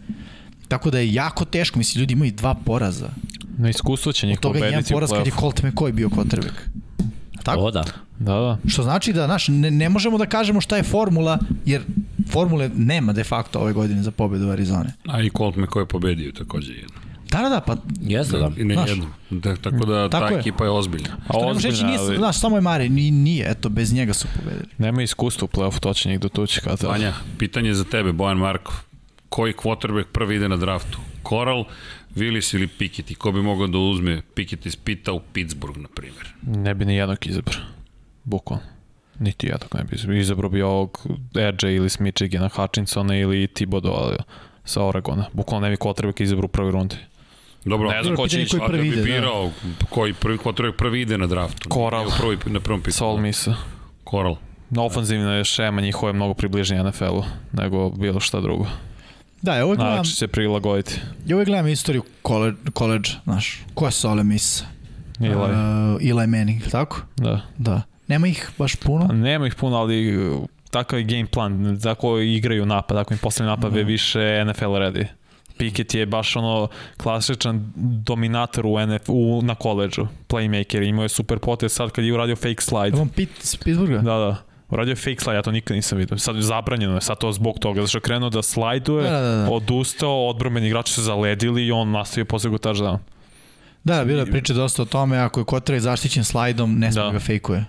Tako 0.67 0.91
da 0.91 0.99
je 0.99 1.13
jako 1.13 1.45
teško. 1.45 1.79
Mislim, 1.79 1.99
ljudi 1.99 2.13
imaju 2.13 2.31
dva 2.31 2.53
poraza. 2.53 3.09
Na 3.57 3.69
iskustvo 3.69 4.11
će 4.11 4.27
njih 4.27 4.37
Od 4.37 4.41
toga 4.41 4.59
je 4.59 4.61
jedan 4.61 4.73
pobediti 4.73 4.93
u 4.93 4.95
poraz 4.95 5.09
kad 5.11 5.25
je. 5.27 5.31
Colt 5.39 5.61
McCoy 5.63 5.91
bio 5.91 6.09
quarterback. 6.09 6.53
Tako? 7.43 7.59
O 7.59 7.71
da. 7.71 7.83
Da, 8.19 8.33
da. 8.33 8.57
Što 8.67 8.83
znači 8.83 9.13
da, 9.13 9.25
znaš, 9.25 9.47
ne, 9.47 9.71
ne 9.71 9.89
možemo 9.89 10.17
da 10.17 10.25
kažemo 10.25 10.61
šta 10.61 10.77
je 10.77 10.83
formula, 10.83 11.39
jer 11.65 11.81
formule 12.29 12.69
nema 12.75 13.13
de 13.13 13.23
facto 13.23 13.59
ove 13.59 13.73
godine 13.73 14.03
za 14.03 14.11
pobedu 14.11 14.49
Arizone. 14.49 14.93
A 15.07 15.21
i 15.21 15.29
Colt 15.37 15.55
McCoy 15.55 15.79
je 15.79 15.85
pobedio 15.85 16.31
takođe 16.31 16.73
jedno. 16.73 16.95
Da, 17.31 17.41
da, 17.41 17.49
da, 17.49 17.59
pa 17.61 17.75
Jeste 18.01 18.37
da. 18.37 18.51
I 18.57 18.63
ne 18.63 18.73
Znaš. 18.73 18.89
jedno. 18.89 19.05
Da, 19.29 19.55
tako 19.55 19.85
da 19.85 20.09
Tako 20.09 20.27
ta 20.27 20.33
je. 20.33 20.39
ekipa 20.39 20.63
je 20.63 20.69
ozbiljna. 20.69 21.09
A 21.27 21.33
što 21.33 21.39
ne 21.39 21.53
možeš 21.53 21.63
reći, 21.63 21.83
nije, 21.83 21.99
ali 21.99 22.17
znaš, 22.17 22.39
samo 22.39 22.57
je 22.57 22.61
Mare, 22.61 22.89
ni, 22.89 23.11
nije, 23.11 23.45
eto, 23.49 23.69
bez 23.69 23.93
njega 23.93 24.13
su 24.13 24.27
pobedili. 24.35 24.67
nema 24.77 25.01
iskustva 25.01 25.45
u 25.45 25.57
play-offu, 25.57 25.79
to 25.79 25.93
će 25.93 26.09
njih 26.09 26.19
dotući 26.19 26.61
kada. 26.61 26.87
Vanja, 26.87 27.13
pitanje 27.37 27.73
za 27.73 27.83
tebe, 27.83 28.11
Bojan 28.11 28.37
Markov. 28.37 28.75
Koji 29.29 29.53
quarterback 29.53 30.05
prvi 30.11 30.35
ide 30.35 30.49
na 30.49 30.57
draftu? 30.57 30.97
Coral, 31.29 31.63
Willis 32.17 32.55
ili 32.55 32.67
Pickett? 32.67 33.11
I 33.11 33.15
ko 33.15 33.31
bi 33.31 33.41
mogao 33.41 33.67
da 33.67 33.77
uzme 33.77 34.21
Pickett 34.33 34.65
iz 34.65 34.75
Pita 34.75 35.13
u 35.13 35.19
Pittsburgh, 35.33 35.77
na 35.77 35.87
primjer? 35.95 36.33
Ne 36.41 36.73
bi 36.73 36.85
ni 36.85 36.95
jednog 36.95 37.27
izabrao. 37.27 37.61
Bukvalno. 38.23 38.63
Niti 39.19 39.47
jednog 39.47 39.75
ne 39.75 39.83
bi 39.83 39.95
izabrao. 39.95 40.17
Izabrao 40.17 40.49
bi 40.49 40.61
ovog 40.61 41.07
RJ 41.35 41.75
ili 41.75 41.89
s 41.89 41.99
Michigana, 41.99 42.49
Hutchinsona 42.55 43.17
ili 43.17 43.47
Thibodeau 43.47 44.11
sa 44.65 44.83
Oregona. 44.83 45.25
Bukvalno 45.33 45.67
ne 45.67 45.71
bi 45.71 45.77
quarterback 45.77 46.21
izabrao 46.23 46.45
u 46.45 46.49
prvoj 46.49 46.71
rundi. 46.71 46.95
Dobro, 47.65 47.89
Ne 47.91 48.03
znam 48.03 48.15
ko 48.15 48.27
će 48.27 48.41
ići. 48.41 48.57
koji 48.57 48.67
prvi 48.69 48.77
da 48.77 48.95
bi 48.95 49.01
ide, 49.01 49.11
da. 49.11 49.17
birao 49.19 49.51
koji 49.89 50.13
prvi 50.13 50.37
quarterback 50.37 50.71
prvi 50.77 51.01
ide 51.01 51.17
na 51.17 51.27
draftu. 51.27 51.69
Coral. 51.69 52.05
Nije 52.05 52.13
u 52.15 52.17
Prvi, 52.37 52.53
na 52.53 52.59
prvom 52.59 52.79
pitanju. 52.81 52.93
Sol 52.97 53.17
Misa. 53.17 53.55
Coral. 54.11 54.35
Na 54.69 54.83
ofanzivna 54.83 55.33
je 55.33 55.43
šema 55.43 55.81
njihova 55.81 56.09
je 56.09 56.13
mnogo 56.13 56.33
približnija 56.33 56.83
NFL-u 56.83 57.23
nego 57.53 57.89
bilo 57.89 58.19
šta 58.19 58.41
drugo. 58.41 58.67
Da, 59.47 59.55
ja 59.55 59.65
uvek 59.65 59.77
gledam, 59.79 59.95
Znači 59.95 60.15
se 60.15 60.27
prilagoditi. 60.27 60.99
ja 61.25 61.35
uvek 61.35 61.47
gledam 61.47 61.67
istoriju 61.67 62.03
college 62.77 63.09
znaš, 63.23 63.63
ko 63.73 63.85
je 63.85 63.91
Sole 63.91 64.23
Miss? 64.23 64.63
Ili, 65.19 65.35
Uh, 65.35 66.09
Eli 66.09 66.27
Manning, 66.27 66.61
tako? 66.71 67.01
da. 67.17 67.41
Da. 67.57 67.81
Nema 68.07 68.27
ih 68.27 68.49
baš 68.57 68.75
puno. 68.75 69.07
A 69.09 69.13
Nema 69.13 69.47
ih 69.47 69.55
puno, 69.55 69.77
ali 69.77 70.17
uh, 70.17 70.45
takav 70.71 70.99
je 70.99 71.05
game 71.05 71.25
plan, 71.25 71.79
tako 71.83 72.19
igraju 72.19 72.65
napad, 72.65 72.97
tako 72.97 73.13
im 73.13 73.17
poslednji 73.17 73.49
napad 73.49 73.75
je 73.75 73.83
više 73.83 74.45
NFL 74.45 74.65
ready. 74.65 75.05
Pickett 75.57 75.93
je 75.95 76.05
baš 76.05 76.35
ono 76.35 76.67
klasičan 76.97 77.71
dominator 77.75 78.65
u, 78.65 78.79
NF, 78.87 79.01
u 79.09 79.41
na 79.43 79.55
koleđu, 79.55 80.07
playmaker, 80.29 80.89
imao 80.89 81.03
je 81.03 81.09
super 81.09 81.39
potez 81.39 81.71
sad 81.73 81.91
kad 81.91 82.05
je 82.05 82.13
uradio 82.13 82.35
fake 82.35 82.61
slide. 82.61 82.97
Evo 82.97 83.07
Pit 83.15 83.29
iz 83.43 83.55
Pittsburgha? 83.63 83.97
Da, 83.97 84.17
da. 84.17 84.35
Uradio 84.69 84.91
je 84.91 84.95
fake 84.95 85.17
slide, 85.19 85.35
ja 85.35 85.41
to 85.41 85.51
nikad 85.51 85.75
nisam 85.75 85.97
vidio. 85.97 86.17
Sad 86.17 86.35
je 86.35 86.41
zabranjeno 86.41 86.95
je, 86.95 87.01
sad 87.01 87.19
to 87.19 87.31
zbog 87.31 87.59
toga, 87.59 87.77
zato 87.77 87.87
što 87.87 87.97
je 87.97 88.01
krenuo 88.01 88.29
da 88.29 88.41
slajduje, 88.41 89.03
Da, 89.03 89.19
da, 89.21 89.35
da. 89.35 89.49
odustao, 89.51 90.27
odbromeni 90.27 90.67
igrači 90.67 90.93
su 90.93 91.01
zaledili 91.01 91.65
i 91.65 91.71
on 91.71 91.91
nastavio 91.91 92.25
posle 92.25 92.49
go 92.49 92.57
touchdown. 92.57 92.97
Da, 93.83 94.05
bila 94.05 94.19
je 94.19 94.25
priča 94.25 94.53
dosta 94.53 94.81
o 94.81 94.85
tome, 94.85 95.17
ako 95.17 95.39
je 95.39 95.45
kotraj 95.45 95.79
zaštićen 95.79 96.23
slajdom, 96.23 96.79
ne 96.79 96.91
sme 96.91 97.01
Da. 97.03 97.11
ga 97.11 97.19
fejkuje. 97.19 97.65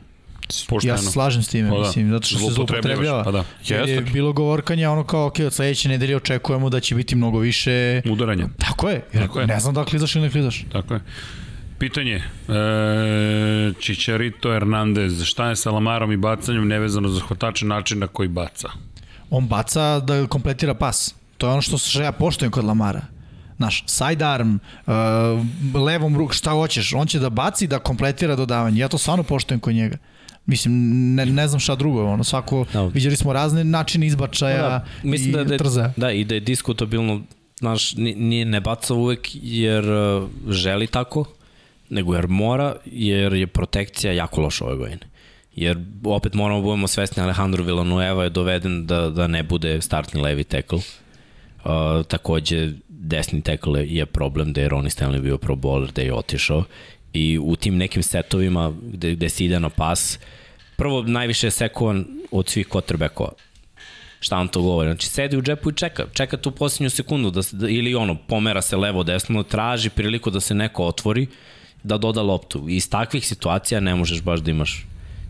Pošteno. 0.69 0.95
Ja 0.95 0.99
se 0.99 1.07
slažem 1.07 1.43
s 1.43 1.49
time, 1.49 1.69
Pa 1.71 1.75
da. 1.75 1.81
mislim, 1.81 2.11
zato 2.11 2.27
što 2.27 2.39
se 2.39 2.45
zloupotrebljava. 2.47 3.25
Pa 3.25 3.31
da. 3.31 3.45
Jer 3.67 3.89
je 3.89 3.95
Jeste. 3.95 4.13
bilo 4.13 4.33
govorkanja 4.33 4.91
ono 4.91 5.05
kao, 5.05 5.27
ok, 5.27 5.39
od 5.39 5.53
sledeće 5.53 5.89
nedelje 5.89 6.17
očekujemo 6.17 6.71
da 6.71 6.81
će 6.81 6.95
biti 6.95 7.17
mnogo 7.17 7.39
više... 7.39 8.03
Udaranja. 8.07 8.49
Tako 8.59 8.89
je, 8.89 9.03
jer 9.13 9.23
Tako 9.23 9.41
je. 9.41 9.47
ne 9.47 9.61
znam 9.61 9.75
da 9.75 9.81
li 9.81 9.87
klizaš 9.87 10.15
ili 10.15 10.25
ne 10.25 10.31
klizaš. 10.31 10.65
Tako 10.73 10.95
je. 10.95 11.01
Pitanje, 11.79 12.15
e, 12.15 12.23
Čičarito 13.75 14.51
Hernandez, 14.51 15.23
šta 15.25 15.49
je 15.49 15.57
sa 15.57 15.71
Lamarom 15.71 16.13
i 16.13 16.17
bacanjem 16.17 16.69
nevezano 16.69 17.09
za 17.09 17.21
hvatače 17.21 17.67
način 17.67 17.99
na 17.99 18.07
koji 18.07 18.29
baca? 18.29 18.69
On 19.31 19.47
baca 19.47 20.01
da 20.01 20.27
kompletira 20.27 20.75
pas. 20.75 21.15
To 21.37 21.47
je 21.47 21.53
ono 21.53 21.63
što, 21.63 21.79
što 21.79 22.03
ja 22.03 22.13
poštojem 22.13 22.53
kod 22.53 22.65
Lamara. 22.65 23.01
Znaš, 23.57 23.85
sidearm, 23.87 24.55
uh, 24.55 24.93
levom 25.77 26.17
ruk, 26.17 26.35
šta 26.35 26.51
hoćeš, 26.51 26.93
on 26.93 27.07
će 27.07 27.19
da 27.19 27.31
baci 27.31 27.67
da 27.67 27.79
kompletira 27.79 28.37
dodavanje. 28.37 28.81
Ja 28.81 28.89
to 28.89 28.99
stvarno 28.99 29.23
poštojem 29.23 29.61
kod 29.61 29.75
njega. 29.75 29.97
Mislim, 30.47 30.73
ne, 31.15 31.27
ne 31.27 31.49
znam 31.49 31.61
šta 31.61 31.75
drugo, 31.75 32.05
ono, 32.05 32.25
svako, 32.25 32.65
Da. 32.73 32.83
vidjeli 32.85 33.17
smo 33.17 33.33
razne 33.33 33.65
načine 33.65 34.07
izbačaja 34.07 34.63
Da, 34.63 34.85
mislim 35.03 35.31
i 35.31 35.33
da, 35.33 35.45
da, 35.45 35.55
je- 35.55 35.59
trzaja. 35.59 35.93
da, 35.97 36.11
i 36.13 36.25
da 36.25 36.35
je 36.35 36.41
diskutabilno, 36.41 37.23
znaš, 37.57 37.95
ni- 37.95 38.15
nije 38.15 38.45
ne 38.45 38.61
baca 38.61 38.95
uvek 38.95 39.29
jer 39.35 39.85
uh, 39.85 40.29
želi 40.49 40.87
tako, 40.87 41.25
nego 41.91 42.15
jer 42.15 42.29
mora, 42.29 42.77
jer 42.85 43.33
je 43.33 43.47
protekcija 43.47 44.13
jako 44.13 44.41
loša 44.41 44.65
ove 44.65 44.77
godine. 44.77 45.01
Jer 45.55 45.79
opet 46.05 46.35
moramo 46.35 46.61
da 46.61 46.65
budemo 46.65 46.89
svesni, 46.89 47.23
Alejandro 47.23 47.65
Villanueva 47.65 48.25
je 48.25 48.31
doveden 48.31 48.87
da, 48.87 49.11
da 49.11 49.27
ne 49.27 49.43
bude 49.43 49.81
startni 49.81 50.21
levi 50.21 50.45
tackle. 50.45 50.79
Uh, 50.79 52.07
takođe, 52.07 52.73
desni 52.89 53.43
tackle 53.43 53.87
je 53.89 54.07
problem 54.07 54.53
da 54.53 54.61
je 54.61 54.69
Ronnie 54.69 54.91
Stanley 54.91 55.21
bio 55.21 55.39
pro 55.39 55.57
bowler, 55.57 55.93
da 55.93 56.03
je 56.03 56.15
otišao 56.15 56.65
i 57.13 57.39
u 57.39 57.57
tim 57.57 57.77
nekim 57.77 58.03
setovima 58.03 58.73
gde, 58.83 59.15
gde 59.15 59.29
se 59.29 59.45
ide 59.45 59.61
na 59.61 59.69
pas, 59.69 60.19
prvo 60.77 61.03
najviše 61.03 61.47
je 61.47 61.51
sekovan 61.51 62.05
od 62.31 62.49
svih 62.49 62.69
quarterbackova. 62.69 63.33
Šta 64.21 64.37
vam 64.37 64.49
to 64.49 64.63
govori? 64.63 64.89
Znači, 64.89 65.07
sedi 65.07 65.37
u 65.37 65.43
džepu 65.43 65.71
i 65.71 65.75
čeka. 65.75 66.07
Čeka 66.13 66.37
tu 66.37 66.51
posljednju 66.51 66.91
sekundu 66.91 67.31
da 67.31 67.43
se, 67.43 67.57
da, 67.57 67.69
ili 67.69 67.95
ono, 67.95 68.15
pomera 68.15 68.63
se 68.63 68.77
levo 68.77 69.03
desno, 69.03 69.43
traži 69.43 69.91
priliku 69.91 70.31
da 70.31 70.41
se 70.41 70.55
neko 70.55 70.85
otvori, 70.85 71.27
da 71.83 71.99
doda 71.99 72.23
loptu. 72.23 72.69
Iz 72.69 72.91
takvih 72.91 73.27
situacija 73.27 73.81
ne 73.81 73.95
možeš 73.95 74.23
baš 74.23 74.41
da 74.41 74.51
imaš 74.51 74.87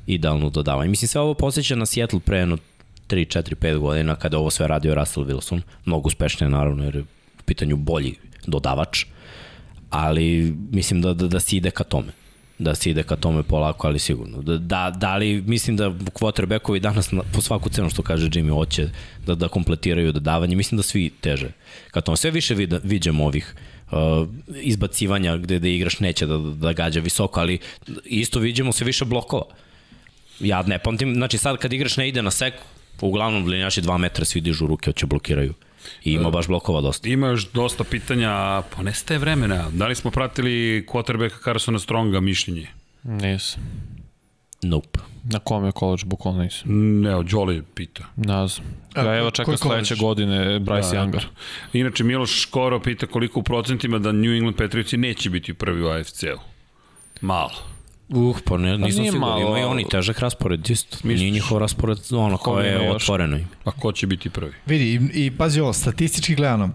idealno 0.06 0.50
dodavanje. 0.50 0.90
Mislim, 0.90 1.08
sve 1.08 1.20
ovo 1.20 1.34
posjeća 1.34 1.76
na 1.76 1.86
Seattle 1.86 2.20
pre 2.20 2.38
jedno 2.38 2.58
3, 3.08 3.38
4, 3.38 3.54
5 3.54 3.78
godina 3.78 4.16
kada 4.16 4.38
ovo 4.38 4.50
sve 4.50 4.68
radio 4.68 4.94
Russell 4.94 5.26
Wilson. 5.26 5.60
Mnogo 5.84 6.06
uspešnije, 6.06 6.50
naravno, 6.50 6.84
jer 6.84 6.96
je 6.96 7.02
u 7.02 7.42
pitanju 7.44 7.76
bolji 7.76 8.14
dodavač. 8.46 9.04
Ali 9.90 10.56
mislim 10.70 11.02
da, 11.02 11.14
da, 11.14 11.28
da 11.28 11.40
se 11.40 11.56
ide 11.56 11.70
ka 11.70 11.84
tome 11.84 12.12
da 12.58 12.74
se 12.74 12.90
ide 12.90 13.02
ka 13.02 13.16
tome 13.16 13.42
polako, 13.42 13.86
ali 13.86 13.98
sigurno. 13.98 14.42
Da, 14.42 14.58
da, 14.58 14.92
da 14.96 15.16
li, 15.16 15.42
mislim 15.46 15.76
da 15.76 15.90
quarterbackovi 15.90 16.80
danas 16.80 17.10
na, 17.12 17.22
po 17.34 17.40
svaku 17.40 17.68
cenu 17.68 17.90
što 17.90 18.02
kaže 18.02 18.28
Jimmy 18.28 18.54
hoće 18.54 18.88
da, 19.26 19.34
da 19.34 19.48
kompletiraju 19.48 20.12
dodavanje, 20.12 20.56
mislim 20.56 20.76
da 20.76 20.82
svi 20.82 21.10
teže 21.20 21.50
ka 21.90 22.00
tome. 22.00 22.16
Sve 22.16 22.30
više 22.30 22.54
vid, 22.54 23.06
ovih 23.20 23.54
izbacivanja 24.62 25.36
gde, 25.36 25.58
da 25.58 25.68
igraš 25.68 26.00
neće 26.00 26.26
da, 26.26 26.38
da 26.38 26.72
gađa 26.72 27.00
visoko, 27.00 27.40
ali 27.40 27.58
isto 28.04 28.40
viđamo 28.40 28.72
sve 28.72 28.84
više 28.84 29.04
blokova. 29.04 29.44
Ja 30.40 30.62
ne 30.62 30.78
pamtim, 30.78 31.14
znači 31.14 31.38
sad 31.38 31.58
kad 31.58 31.72
igraš 31.72 31.96
ne 31.96 32.08
ide 32.08 32.22
na 32.22 32.30
sek, 32.30 32.54
uglavnom 33.00 33.46
linjaši 33.46 33.82
2 33.82 33.98
metra 33.98 34.24
svi 34.24 34.40
dižu 34.40 34.66
ruke, 34.66 34.90
hoće 34.90 35.06
blokiraju. 35.06 35.54
I 36.04 36.12
ima 36.12 36.30
baš 36.30 36.46
blokova 36.46 36.80
dosta. 36.80 37.08
Ima 37.08 37.28
još 37.28 37.48
dosta 37.52 37.84
pitanja, 37.84 38.62
pa 38.76 38.82
nestaje 38.82 39.18
vremena. 39.18 39.70
Da 39.70 39.86
li 39.86 39.94
smo 39.94 40.10
pratili 40.10 40.86
quarterbacka 40.88 41.44
Carsona 41.44 41.78
Stronga 41.78 42.20
mišljenje? 42.20 42.66
Nisam. 43.02 43.62
Nope. 44.62 44.98
Na 45.24 45.38
kom 45.38 45.64
je 45.64 45.72
college, 45.72 46.02
bukvalno 46.06 46.42
nisam. 46.42 46.62
Ne, 47.00 47.14
od 47.14 47.26
Jolly 47.26 47.62
pita. 47.74 48.04
Ne 48.16 48.48
znam. 48.48 48.66
Ja 48.96 49.16
evo 49.18 49.30
čeka 49.30 49.56
sledeće 49.56 49.96
college? 49.96 50.00
godine 50.24 50.60
Bryce 50.60 50.90
Da, 50.90 50.96
Younger. 50.96 51.16
eto. 51.16 51.26
Inače, 51.72 52.04
Miloš 52.04 52.42
Škoro 52.42 52.80
pita 52.80 53.06
koliko 53.06 53.40
u 53.40 53.42
procentima 53.42 53.98
da 53.98 54.12
New 54.12 54.32
England 54.32 54.56
Patriotsi 54.56 54.96
neće 54.96 55.30
biti 55.30 55.54
prvi 55.54 55.82
u 55.82 55.88
AFC-u. 55.88 56.38
Malo. 57.20 57.50
Uh, 58.08 58.36
pa 58.44 58.56
ne, 58.56 58.78
nisam 58.78 59.00
nije 59.00 59.12
siguran, 59.12 59.20
malo- 59.30 59.48
imaju 59.48 59.68
oni 59.68 59.88
težak 59.88 60.18
raspored 60.18 60.70
isto. 60.70 60.96
Misliš? 60.96 61.20
Nije 61.20 61.30
njihov 61.30 61.58
raspored 61.58 61.98
ono 62.10 62.36
Kome 62.36 62.56
koje 62.56 62.68
je 62.68 62.86
još? 62.86 63.02
otvoreno. 63.02 63.38
A 63.64 63.70
ko 63.70 63.92
će 63.92 64.06
biti 64.06 64.30
prvi? 64.30 64.52
Vidi, 64.66 64.84
i, 65.14 65.26
i 65.26 65.30
pazi 65.30 65.60
ovo, 65.60 65.72
statistički 65.72 66.34
gledano, 66.34 66.70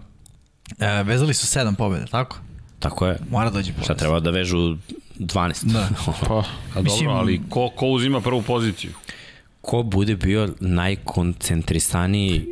e, 0.78 1.02
vezali 1.02 1.34
su 1.34 1.46
sedam 1.46 1.74
pobjede, 1.74 2.06
tako? 2.06 2.38
Tako 2.78 3.06
je. 3.06 3.18
Mora 3.30 3.50
dođe 3.50 3.72
poraz. 3.72 3.84
Šta 3.84 3.94
treba 3.94 4.20
da 4.20 4.30
vežu 4.30 4.76
12? 5.18 5.64
Da. 5.64 5.88
Pa, 6.28 6.34
A 6.74 6.82
Mislim- 6.82 7.04
dobro, 7.04 7.12
ali 7.12 7.40
ko, 7.48 7.68
ko 7.68 7.86
uzima 7.86 8.20
prvu 8.20 8.42
poziciju? 8.42 8.90
Ko 9.60 9.82
bude 9.82 10.16
bio 10.16 10.48
najkoncentrisaniji 10.60 12.46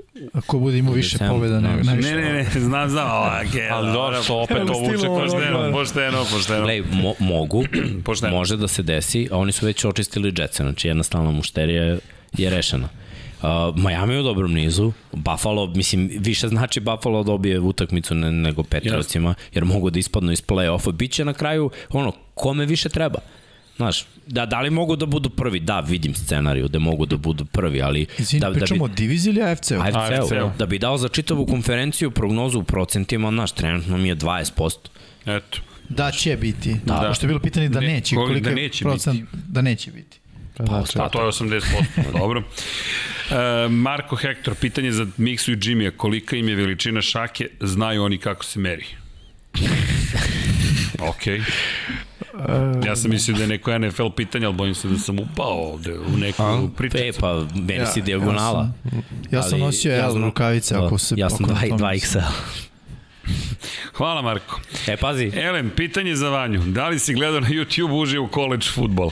Ko 0.47 0.59
bude 0.59 0.79
imao 0.79 0.95
više 0.95 1.19
pobjeda, 1.19 1.55
da. 1.55 1.61
nego 1.61 1.83
najviše. 1.83 2.11
Ne, 2.11 2.23
ne, 2.23 2.33
ne, 2.33 2.61
znam, 2.61 2.89
znam. 2.89 3.07
Okay, 3.43 3.69
ali 3.73 3.93
dobro, 3.93 4.23
što 4.23 4.37
opet 4.37 4.57
to 4.67 4.73
vuče 4.73 5.07
Pošteno, 5.07 5.73
pošteno, 5.73 6.25
pošteno. 6.25 6.63
Glej, 6.63 6.83
mo, 6.93 7.15
mogu, 7.19 7.65
Pošteno. 8.05 8.37
može 8.37 8.57
da 8.57 8.69
se 8.69 8.83
desi, 8.83 9.29
a 9.31 9.37
oni 9.37 9.53
su 9.53 9.67
već 9.67 9.85
očistili 9.85 10.35
Jetsa, 10.37 10.63
znači 10.63 10.89
jedna 10.89 11.03
stalna 11.03 11.31
mušterija 11.31 11.83
je, 11.85 11.99
je 12.39 12.51
rešena. 12.51 12.89
Uh, 13.43 13.77
Miami 13.77 14.19
u 14.19 14.23
dobrom 14.23 14.53
nizu, 14.53 14.93
Buffalo, 15.13 15.67
mislim, 15.67 16.11
više 16.19 16.49
znači 16.49 16.81
Buffalo 16.81 17.23
dobije 17.23 17.61
utakmicu 17.61 18.15
ne, 18.15 18.33
nego 18.33 18.63
Patriotsima, 18.63 19.35
jer 19.55 19.65
mogu 19.65 19.91
da 19.91 19.99
ispadnu 19.99 20.33
iz 20.33 20.43
play-offa. 20.43 20.93
Biće 20.93 21.25
na 21.25 21.33
kraju, 21.33 21.71
ono, 21.91 22.13
kome 22.35 22.67
više 22.67 22.89
treba. 22.89 23.19
Znaš, 23.77 24.07
da, 24.27 24.47
da 24.47 24.61
li 24.61 24.71
mogu 24.71 24.97
da 24.97 25.07
budu 25.07 25.31
prvi? 25.31 25.61
Da, 25.61 25.81
vidim 25.81 26.15
scenariju 26.15 26.69
da 26.69 26.79
mogu 26.79 27.07
da 27.07 27.17
budu 27.17 27.45
prvi, 27.45 27.83
ali... 27.83 28.07
Izvini, 28.19 28.41
da, 28.41 28.53
pričamo 28.53 28.85
o 28.85 28.89
diviziji 28.89 29.33
ili 29.33 29.43
AFC-u? 29.43 29.81
AFC-u, 29.81 29.99
AFC-u. 29.99 30.51
da 30.59 30.67
bi 30.67 30.79
dao 30.79 30.99
za 30.99 31.09
čitavu 31.09 31.47
konferenciju 31.47 32.11
prognozu 32.11 32.59
u 32.59 32.65
procentima, 32.65 33.31
znaš, 33.31 33.53
trenutno 33.53 33.99
mi 33.99 34.09
je 34.09 34.17
20%. 34.17 34.77
Eto. 35.27 35.59
Da 35.89 36.11
će 36.11 36.37
biti. 36.37 36.77
Da. 36.85 36.95
Da. 36.95 37.09
Pošto 37.09 37.27
je 37.27 37.29
bilo 37.29 37.41
pitanje 37.41 37.69
da 37.69 37.81
Ne, 37.81 37.87
neće. 37.87 38.15
koliko 38.15 38.29
Koliko 38.29 38.49
da 38.49 38.55
neće 38.55 38.85
procent 38.85 39.29
da 39.33 39.63
neće 39.63 39.91
biti. 39.91 40.22
Pa, 40.57 40.65
pa, 40.65 40.71
znači, 40.71 40.99
da, 40.99 41.09
to 41.09 41.23
je 41.23 41.33
80%, 41.33 41.63
dobro. 42.19 42.43
E, 43.31 43.69
Marko 43.69 44.17
Hector, 44.17 44.55
pitanje 44.55 44.93
za 44.93 45.07
Miksu 45.17 45.53
i 45.53 45.57
Jimmy, 45.57 45.97
kolika 45.97 46.37
im 46.37 46.49
je 46.49 46.55
veličina 46.55 47.03
šake, 47.03 47.49
znaju 47.61 48.05
oni 48.05 48.19
kako 48.19 48.45
se 48.45 48.59
meri. 48.59 48.87
Okej. 51.11 51.41
Ja 52.87 52.97
sam 52.97 53.11
mislio 53.11 53.37
da 53.37 53.43
je 53.43 53.49
neko 53.49 53.79
NFL 53.79 54.09
pitanje, 54.17 54.47
ali 54.47 54.55
bojim 54.55 54.75
se 54.75 54.89
da 54.89 54.99
sam 54.99 55.19
upao 55.19 55.73
ovde 55.73 55.99
u 55.99 56.17
neku 56.17 56.43
A? 56.43 56.69
pričicu. 56.77 57.03
Pe, 57.03 57.13
pa 57.21 57.47
meni 57.55 57.85
ja, 57.97 58.03
dijagonala. 58.05 58.71
Ja 58.85 58.91
sam, 58.93 59.03
ja 59.31 59.43
sam 59.43 59.59
nosio 59.59 59.93
L 59.93 59.97
ja 59.97 60.25
rukavice, 60.25 60.75
ako 60.75 60.91
da, 60.91 60.99
se... 60.99 61.15
Ja 61.19 61.31
sam 61.31 61.47
2XL. 61.47 62.23
Hvala 63.97 64.23
Marko. 64.23 64.61
E, 64.89 64.97
pazi, 64.97 65.33
Elem, 65.35 65.71
pitanje 65.77 66.17
za 66.17 66.29
Vanju. 66.29 66.61
Da 66.61 66.89
li 66.89 66.99
si 66.99 67.15
gledao 67.15 67.41
na 67.41 67.49
YouTube 67.49 68.03
uživo 68.03 68.29
college 68.35 68.67
futbol? 68.75 69.11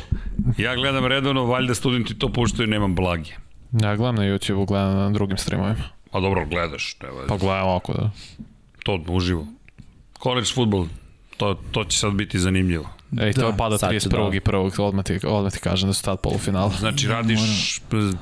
Ja 0.58 0.74
gledam 0.74 1.06
redovno, 1.06 1.44
valjda 1.44 1.74
studenti 1.74 2.18
to 2.18 2.32
puštaju, 2.32 2.68
nemam 2.68 2.94
blage. 2.94 3.30
Ja 3.72 3.96
gledam 3.96 4.14
na 4.14 4.22
YouTube, 4.22 4.66
gledam 4.66 4.94
na 4.94 5.10
drugim 5.10 5.36
streamovima. 5.38 5.84
A 6.12 6.20
dobro, 6.20 6.46
gledaš. 6.46 6.96
Ne, 7.02 7.08
Pa 7.28 7.36
gledam 7.36 7.66
ovako 7.68 7.92
da. 7.92 8.10
to 8.82 9.04
uživo. 9.08 9.46
College 10.22 10.46
futbol, 10.54 10.86
to, 11.36 11.54
to 11.70 11.84
će 11.84 11.98
sad 11.98 12.12
biti 12.12 12.38
zanimljivo. 12.38 12.88
Ej, 13.18 13.32
to 13.32 13.40
Da, 13.40 13.46
je 13.46 13.56
pada 13.56 13.78
sad 13.78 13.90
ću 13.92 13.96
31. 14.00 14.30
da- 14.30 14.36
i 14.36 14.40
1. 14.40 14.80
Odmah 14.80 15.04
ti, 15.04 15.18
odmah 15.24 15.52
ti 15.52 15.58
kažem 15.58 15.88
da 15.88 15.94
su 15.94 16.02
tad 16.02 16.20
polufinala. 16.20 16.70
Znači, 16.70 17.08
radiš 17.08 17.40
31. 17.90 18.20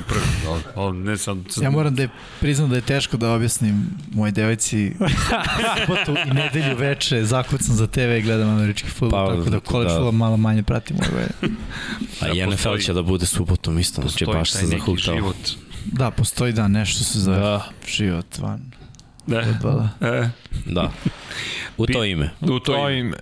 prvi. 0.00 0.20
O, 0.48 0.58
o, 0.78 0.92
ne 0.92 1.16
sad, 1.18 1.36
sad 1.48 1.64
Ja 1.64 1.70
moram 1.70 1.94
da 1.94 2.02
je 2.02 2.08
priznam 2.40 2.70
da 2.70 2.76
je 2.76 2.82
teško 2.82 3.16
da 3.16 3.30
objasnim 3.30 3.84
moj 4.10 4.30
devojci 4.32 4.92
subotu 5.76 6.20
i 6.22 6.34
nedelju 6.34 6.76
veče 6.76 7.24
zakucam 7.24 7.74
za 7.74 7.86
TV 7.86 8.00
i 8.00 8.22
gledam 8.22 8.48
američki 8.50 8.88
futbol, 8.90 9.10
Pa, 9.26 9.36
tako 9.36 9.50
da 9.50 9.60
college 9.60 9.88
da. 9.88 9.94
futbol 9.94 10.12
malo 10.12 10.36
manje 10.36 10.62
pratim 10.62 10.96
ove. 11.04 11.26
a 12.20 12.28
i 12.28 12.40
NFL 12.40 12.50
postoji- 12.52 12.82
će 12.82 12.92
da 12.92 13.02
bude 13.02 13.26
subotom 13.26 13.78
isto, 13.78 14.02
znači 14.02 14.26
baš 14.26 14.50
se 14.52 14.66
zahuktao. 14.68 15.14
život. 15.14 15.36
Da, 15.86 16.10
postoji 16.10 16.52
da 16.52 16.68
nešto 16.68 17.04
se 17.04 17.20
zove 17.20 17.38
Da. 17.38 17.64
život 17.88 18.38
van 18.38 18.60
Da. 19.30 19.42
futbola. 19.44 19.88
E, 20.02 20.28
Da. 20.66 20.90
U 21.76 21.86
to 21.86 22.04
ime. 22.04 22.30
u 22.40 22.46
to, 22.46 22.58
To 22.58 22.90
ime. 22.90 22.98
im... 23.00 23.14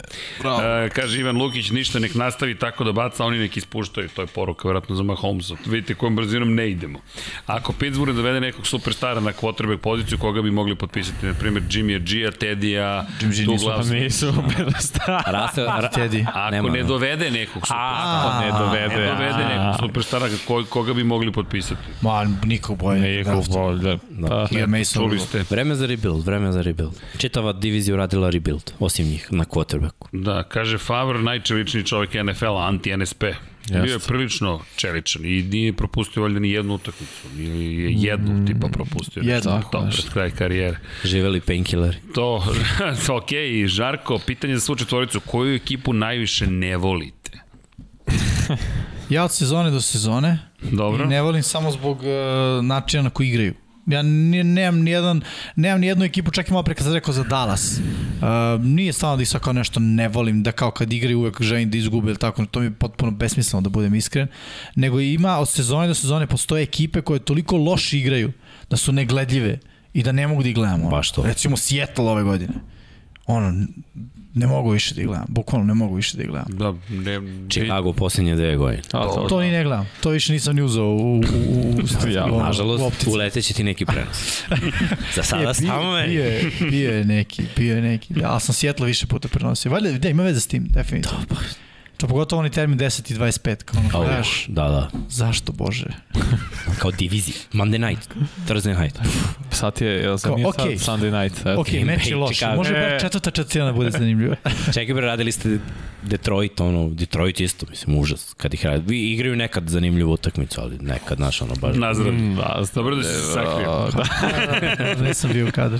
E, 0.84 0.88
kaže 0.88 1.20
Ivan 1.20 1.36
Lukić, 1.36 1.70
ništa 1.70 1.98
nek 1.98 2.14
nastavi 2.14 2.54
tako 2.54 2.84
da 2.84 2.92
baca, 2.92 3.24
oni 3.24 3.38
nek 3.38 3.56
ispuštaju. 3.56 4.08
To 4.08 4.22
je 4.22 4.26
poruka 4.28 4.60
vjerojatno 4.64 4.94
za 4.94 5.02
Mahomesa. 5.02 5.54
Vidite 5.66 5.94
kojom 5.94 6.16
brzinom 6.16 6.54
ne 6.54 6.70
idemo. 6.70 6.98
Ako 7.46 7.72
Pittsburgh 7.72 8.12
dovede 8.12 8.40
nekog 8.40 8.66
superstara 8.66 9.20
na 9.20 9.32
quarterback 9.32 9.76
poziciju, 9.76 10.18
koga 10.18 10.42
bi 10.42 10.50
mogli 10.50 10.74
potpisati? 10.74 11.26
Na 11.26 11.34
primjer, 11.34 11.62
Jimmy 11.64 11.98
G-a, 12.00 12.30
Teddy-a, 12.32 13.04
Jimmy 13.20 13.36
G 13.36 13.42
nisu- 13.42 13.46
Douglas. 13.58 13.90
Nisu 13.90 14.32
bili 14.32 14.72
stari. 14.80 15.22
Rase, 15.26 15.62
ra, 15.62 15.90
Teddy. 15.90 16.26
Ako 16.28 16.50
Nema, 16.50 16.68
ne 16.70 16.82
dovede 16.84 17.30
nekog 17.30 17.62
superstara, 17.62 18.20
Ako 18.24 18.44
ne 18.44 18.50
dovede. 18.54 18.96
ne 18.96 19.06
dovede 19.08 19.44
nekog 19.48 19.80
superstara, 19.80 20.28
ko, 20.46 20.64
koga 20.66 20.92
bi 20.94 21.04
mogli 21.04 21.32
potpisati? 21.32 21.80
Ma, 22.00 22.26
niko 22.44 22.74
bolje. 22.74 23.00
Nikog 23.18 23.44
bolje. 23.48 23.98
Pa, 24.28 24.46
I 24.52 24.66
Mason 24.68 24.84
Čuli 24.94 25.04
Rudolph. 25.08 25.22
ste. 25.22 25.44
Vreme 25.50 25.74
za 25.74 25.86
rebuild, 25.98 26.24
vreme 26.24 26.52
za 26.52 26.62
rebuild. 26.62 26.94
Čitava 27.18 27.52
divizija 27.52 27.94
uradila 27.94 28.30
rebuild, 28.30 28.72
osim 28.78 29.06
njih, 29.06 29.28
na 29.30 29.44
quarterbacku. 29.44 30.08
Da, 30.12 30.42
kaže 30.42 30.78
Favre, 30.78 31.18
najčeličniji 31.22 31.84
čovjek 31.84 32.10
NFL-a, 32.14 32.68
anti-NSP. 32.68 33.24
Bio 33.72 33.92
je 33.92 33.98
prilično 33.98 34.60
čeličan 34.76 35.24
i 35.24 35.42
nije 35.42 35.72
propustio 35.72 36.22
valjda 36.22 36.40
ni 36.40 36.50
jednu 36.50 36.74
utakmicu. 36.74 37.28
Nije 37.36 37.82
je 37.82 37.92
jednu 37.92 38.32
Mm, 38.32 38.46
tipa 38.46 38.68
propustio. 38.68 39.22
nešto 39.22 39.50
jednu, 39.50 39.62
to 39.72 39.88
pred 39.92 40.12
kraj 40.12 40.30
karijere. 40.30 40.78
Živeli 41.04 41.40
painkilleri. 41.40 41.96
To, 42.14 42.44
to 43.06 43.16
ok, 43.16 43.28
Žarko, 43.66 44.18
pitanje 44.26 44.54
za 44.54 44.60
svu 44.60 44.76
četvoricu, 44.76 45.20
koju 45.20 45.54
ekipu 45.54 45.92
najviše 45.92 46.46
ne 46.46 46.76
volite? 46.76 47.38
Ja 49.08 49.24
od 49.24 49.32
sezone 49.34 49.70
do 49.70 49.80
sezone 49.80 50.38
Dobro. 50.62 51.04
i 51.04 51.08
ne 51.08 51.22
volim 51.22 51.42
samo 51.42 51.70
zbog 51.70 51.98
uh, 51.98 52.04
načina 52.64 53.02
na 53.02 53.10
koji 53.10 53.28
igraju. 53.28 53.54
Ja 53.88 54.02
ne, 54.02 54.44
nemam 54.44 54.80
ni 54.82 54.90
jedan, 54.90 55.20
nemam 55.56 55.80
ni 55.80 55.86
jednu 55.86 56.04
ekipu, 56.04 56.30
čak 56.30 56.48
i 56.48 56.52
malo 56.52 56.62
pre 56.62 56.74
kad 56.74 56.84
sam 56.84 56.94
rekao 56.94 57.14
za 57.14 57.24
Dallas. 57.24 57.78
Uh, 57.78 58.64
nije 58.64 58.92
stvarno 58.92 59.16
da 59.16 59.22
ih 59.22 59.28
sad 59.28 59.40
kao 59.40 59.52
nešto 59.52 59.80
ne 59.80 60.08
volim, 60.08 60.42
da 60.42 60.52
kao 60.52 60.70
kad 60.70 60.92
igraju 60.92 61.18
uvek 61.18 61.42
želim 61.42 61.70
da 61.70 61.78
izgube 61.78 62.08
ili 62.08 62.18
tako, 62.18 62.46
to 62.46 62.60
mi 62.60 62.66
je 62.66 62.70
potpuno 62.70 63.10
besmisleno 63.10 63.60
da 63.60 63.68
budem 63.68 63.94
iskren. 63.94 64.28
Nego 64.74 65.00
ima 65.00 65.38
od 65.38 65.48
sezone 65.48 65.88
do 65.88 65.94
sezone 65.94 66.26
postoje 66.26 66.62
ekipe 66.62 67.00
koje 67.00 67.20
toliko 67.20 67.56
loše 67.56 67.98
igraju 67.98 68.32
da 68.70 68.76
su 68.76 68.92
negledljive 68.92 69.58
i 69.92 70.02
da 70.02 70.12
ne 70.12 70.26
mogu 70.26 70.42
da 70.42 70.48
ih 70.48 70.54
gledamo. 70.54 70.90
Baš 70.90 71.12
to. 71.12 71.22
Recimo 71.22 71.56
Seattle 71.56 72.04
ove 72.04 72.22
godine. 72.22 72.54
Ono, 73.26 73.66
Ne 74.38 74.46
mogu 74.46 74.70
više 74.70 74.94
da 74.94 75.00
ih 75.00 75.06
gledam, 75.06 75.26
bukvalno 75.28 75.66
ne 75.66 75.74
mogu 75.74 75.94
više 75.94 76.16
da 76.16 76.22
ih 76.22 76.28
gledam. 76.28 76.46
Da, 76.48 76.72
ne, 76.90 77.20
Chicago 77.50 77.88
u 77.88 77.92
posljednje 77.92 78.34
dve 78.34 78.56
godine. 78.56 78.82
A, 78.92 79.02
to, 79.04 79.26
To 79.28 79.40
ni 79.40 79.50
ne 79.50 79.64
gledam, 79.64 79.88
to 80.00 80.10
više 80.10 80.32
nisam 80.32 80.56
ni 80.56 80.62
uzao 80.62 80.86
u, 80.86 80.96
u, 80.96 81.16
u, 81.16 81.20
u, 82.04 82.08
Ja, 82.10 82.26
u, 82.26 82.36
u 82.36 82.38
Nažalost, 82.40 82.84
optici. 82.84 83.10
uleteće 83.10 83.54
ti 83.54 83.64
neki 83.64 83.84
prenos. 83.86 84.42
Za 85.14 85.22
sada 85.22 85.54
samo 85.54 85.92
meni. 85.92 86.08
bio, 86.08 86.24
je, 86.24 86.50
bio 86.70 86.92
je 86.92 87.04
neki, 87.04 87.42
bio 87.56 87.76
je 87.76 87.82
neki. 87.82 88.14
Ja 88.20 88.40
sam 88.40 88.54
Sjetla 88.54 88.86
više 88.86 89.06
puta 89.06 89.28
prenosio. 89.28 89.70
Valjda, 89.72 89.98
da, 89.98 90.08
ima 90.08 90.22
veze 90.22 90.40
s 90.40 90.46
tim, 90.46 90.66
definitivno. 90.70 91.18
Pa, 91.28 91.34
To 91.98 92.06
pogotovo 92.06 92.38
onaj 92.40 92.50
termin 92.50 92.78
10 92.78 93.12
i 93.12 93.16
25, 93.16 93.64
kao 93.64 93.80
ono, 93.80 93.88
gledaš, 94.06 94.46
da, 94.48 94.62
da. 94.62 94.90
zašto 95.08 95.52
Bože? 95.52 95.84
Kao 96.80 96.90
divizija. 96.90 97.36
Monday 97.52 97.88
night. 97.88 98.08
Thursday 98.48 98.80
night. 98.82 98.98
sad 99.50 99.80
je, 99.80 99.88
jel 99.88 100.18
sam 100.18 100.28
Kao, 100.28 100.36
nije 100.36 100.46
okej. 100.46 100.78
sad 100.78 101.00
Sunday 101.00 101.22
night? 101.22 101.40
Eto. 101.40 101.60
Ok, 101.60 101.68
meč 101.84 102.06
je 102.06 102.16
loš, 102.16 102.40
može 102.56 102.72
bar 102.72 102.82
E. 102.82 102.98
četvrta 103.00 103.30
četvrtina 103.30 103.64
da 103.66 103.72
bude 103.72 103.90
zanimljiva. 103.90 104.36
Čekaj 104.74 104.94
bre, 104.94 105.06
radili 105.06 105.32
ste 105.32 105.58
Detroit, 106.02 106.60
ono, 106.60 106.88
Detroit 106.90 107.40
isto, 107.40 107.66
mislim, 107.70 107.98
užas. 107.98 108.34
Kad 108.36 108.54
ih 108.54 108.66
radi. 108.66 108.84
Vi 108.86 109.12
igraju 109.12 109.36
nekad 109.36 109.68
zanimljivu 109.68 110.12
utakmicu, 110.12 110.60
ali 110.60 110.78
nekad, 110.80 111.16
znaš, 111.18 111.42
ono, 111.42 111.54
baš... 111.54 111.76
Nazdrav. 111.76 112.12
Mm, 112.14 112.36
Da, 112.36 112.62
Dobro 112.74 112.96
da 112.96 113.02
si 113.02 113.08
se 113.12 113.32
sakrio. 113.32 113.88
Da, 113.94 114.04
Nisam 115.08 115.30
bio 115.32 115.48
u 115.48 115.50
kadru. 115.50 115.78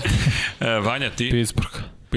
E, 0.59 0.69
Vanja, 0.69 1.09
ti? 1.09 1.29
Pittsburgh. 1.31 1.73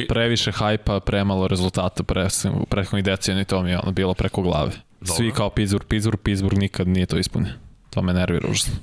Previše 0.09 0.53
hajpa, 0.53 1.01
premalo 1.01 1.49
rezultata 1.49 2.03
pre, 2.03 2.29
u 2.55 2.67
prethodnih 2.67 3.05
decenija 3.05 3.43
i 3.43 3.45
to 3.45 3.63
mi 3.63 3.71
je 3.71 3.79
ono 3.79 3.93
bilo 3.93 4.15
preko 4.15 4.43
glave. 4.43 4.73
Dobro. 5.01 5.15
Svi 5.15 5.31
kao 5.31 5.51
Pittsburgh, 5.51 5.87
Pittsburgh, 5.87 6.23
Pittsburgh 6.23 6.59
nikad 6.59 6.89
nije 6.89 7.07
to 7.07 7.19
ispunio. 7.19 7.53
To 7.91 8.03
me 8.03 8.13
nervira 8.13 8.49
užasno. 8.51 8.75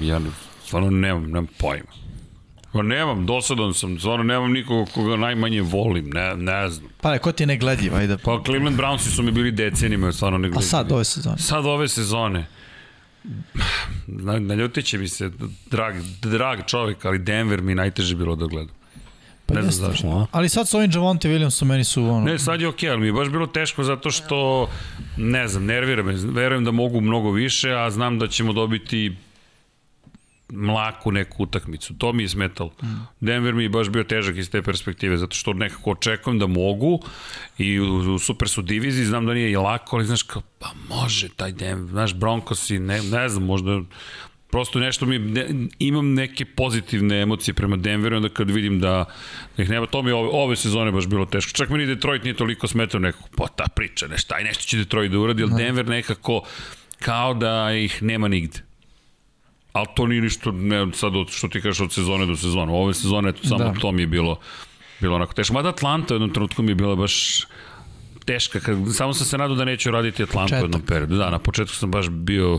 Ja 0.00 0.18
ne- 0.18 0.30
stvarno 0.64 0.90
nemam, 0.90 1.24
nemam 1.24 1.46
pojma. 1.58 1.92
Pa 2.72 2.82
nemam, 2.82 3.26
dosadan 3.26 3.74
sam, 3.74 3.98
stvarno 3.98 4.24
nemam 4.24 4.52
nikoga 4.52 4.90
koga 4.94 5.16
najmanje 5.16 5.62
volim, 5.62 6.10
ne, 6.10 6.36
ne 6.36 6.70
znam. 6.70 6.90
Pa 7.00 7.10
ne, 7.10 7.18
ko 7.18 7.32
ti 7.32 7.42
je 7.42 7.46
negledljiv, 7.46 7.94
ajde. 7.94 8.18
Pa 8.18 8.42
Cleveland 8.44 8.80
Brownsi 8.80 9.08
su 9.16 9.22
mi 9.22 9.30
bili 9.30 9.50
decenima, 9.50 10.12
stvarno 10.12 10.38
ne 10.38 10.50
A 10.56 10.60
sad, 10.60 10.92
ove 10.92 11.04
sezone. 11.04 11.38
Sad 11.38 11.66
ove 11.66 11.88
sezone. 11.88 12.46
Na, 14.06 14.38
naljutit 14.38 14.84
će 14.84 14.98
mi 14.98 15.08
se, 15.08 15.30
drag, 15.70 15.94
drag 16.22 16.58
čovjek, 16.66 17.04
ali 17.04 17.18
Denver 17.18 17.62
mi 17.62 17.74
najteže 17.74 18.16
bilo 18.16 18.36
da 18.36 18.46
gledam. 18.46 18.77
Pa 19.48 19.54
ne 19.54 19.62
znam 19.62 19.90
zašto. 19.90 20.08
A? 20.08 20.26
Ali 20.32 20.48
sad 20.48 20.68
s 20.68 20.74
ovim 20.74 20.90
Javonte 20.94 21.28
Williamsom 21.28 21.64
meni 21.64 21.84
su 21.84 22.04
ono... 22.04 22.24
Ne, 22.24 22.38
sad 22.38 22.60
je 22.60 22.68
okej, 22.68 22.90
ali 22.90 23.00
mi 23.00 23.06
je 23.06 23.12
baš 23.12 23.28
bilo 23.28 23.46
teško 23.46 23.84
zato 23.84 24.10
što, 24.10 24.68
ne 25.16 25.48
znam, 25.48 25.64
nervira 25.64 26.02
me. 26.02 26.14
Verujem 26.14 26.64
da 26.64 26.70
mogu 26.70 27.00
mnogo 27.00 27.30
više, 27.30 27.72
a 27.74 27.90
znam 27.90 28.18
da 28.18 28.28
ćemo 28.28 28.52
dobiti 28.52 29.16
mlaku 30.52 31.12
neku 31.12 31.42
utakmicu. 31.42 31.94
To 31.94 32.12
mi 32.12 32.22
je 32.22 32.28
smetalo. 32.28 32.72
Denver 33.20 33.54
mi 33.54 33.62
je 33.62 33.68
baš 33.68 33.88
bio 33.88 34.04
težak 34.04 34.36
iz 34.36 34.50
te 34.50 34.62
perspektive, 34.62 35.16
zato 35.16 35.36
što 35.36 35.52
nekako 35.52 35.90
očekujem 35.90 36.38
da 36.38 36.46
mogu 36.46 37.00
i 37.58 37.80
u, 37.80 38.14
u 38.14 38.18
super 38.18 38.48
su 38.48 38.62
diviziji, 38.62 39.04
znam 39.04 39.26
da 39.26 39.34
nije 39.34 39.50
i 39.50 39.56
lako, 39.56 39.96
ali 39.96 40.06
znaš 40.06 40.22
kao, 40.22 40.42
pa 40.58 40.68
može 40.88 41.28
taj 41.28 41.52
Denver, 41.52 41.90
znaš, 41.90 42.14
Broncos 42.14 42.70
i 42.70 42.78
ne, 42.78 43.02
ne 43.02 43.28
znam, 43.28 43.44
možda 43.44 43.80
prosto 44.50 44.78
nešto 44.78 45.06
mi, 45.06 45.18
ne, 45.18 45.46
imam 45.78 46.14
neke 46.14 46.44
pozitivne 46.44 47.22
emocije 47.22 47.54
prema 47.54 47.76
Denveru, 47.76 48.16
onda 48.16 48.28
kad 48.28 48.50
vidim 48.50 48.80
da, 48.80 49.04
da 49.56 49.62
ih 49.62 49.70
nema, 49.70 49.86
to 49.86 50.02
mi 50.02 50.10
ove, 50.10 50.28
ove 50.32 50.56
sezone 50.56 50.92
baš 50.92 51.06
bilo 51.06 51.26
teško. 51.26 51.52
Čak 51.52 51.68
mi 51.68 51.78
ni 51.78 51.86
Detroit 51.86 52.24
nije 52.24 52.34
toliko 52.34 52.68
smetao 52.68 53.00
nekako, 53.00 53.28
pa 53.36 53.46
ta 53.48 53.64
priča, 53.74 54.06
nešto, 54.06 54.34
aj 54.34 54.44
nešto 54.44 54.62
će 54.62 54.76
Detroit 54.76 55.12
da 55.12 55.18
uradi, 55.18 55.42
ali 55.42 55.52
Denver 55.56 55.86
nekako 55.86 56.42
kao 56.98 57.34
da 57.34 57.72
ih 57.72 58.02
nema 58.02 58.28
nigde. 58.28 58.58
Ali 59.72 59.86
to 59.96 60.06
nije 60.06 60.20
ništa, 60.22 60.50
ne, 60.50 60.86
sad 60.94 61.16
od, 61.16 61.30
što 61.30 61.48
ti 61.48 61.60
kažeš 61.60 61.80
od 61.80 61.92
sezone 61.92 62.26
do 62.26 62.36
sezone. 62.36 62.72
Ove 62.72 62.94
sezone, 62.94 63.28
eto, 63.28 63.48
samo 63.48 63.58
Da. 63.64 63.70
da. 63.70 63.80
to 63.80 63.92
mi 63.92 64.02
je 64.02 64.06
bilo, 64.06 64.38
bilo 65.00 65.14
onako 65.14 65.34
teško. 65.34 65.54
Mada 65.54 65.68
Atlanta 65.68 66.14
u 66.14 66.16
jednom 66.16 66.32
trenutku 66.32 66.62
mi 66.62 66.70
je 66.70 66.74
bila 66.74 66.96
baš 66.96 67.46
teška. 68.24 68.60
Kad, 68.60 68.76
samo 68.94 69.14
sam 69.14 69.26
se 69.26 69.38
nadao 69.38 69.56
da 69.56 69.64
neću 69.64 69.90
raditi 69.90 70.22
Atlantu 70.22 70.54
u 70.54 70.58
jednom 70.58 70.82
periodu. 70.82 71.16
Da, 71.16 71.30
na 71.30 71.38
početku 71.38 71.74
sam 71.74 71.90
baš 71.90 72.08
bio 72.08 72.58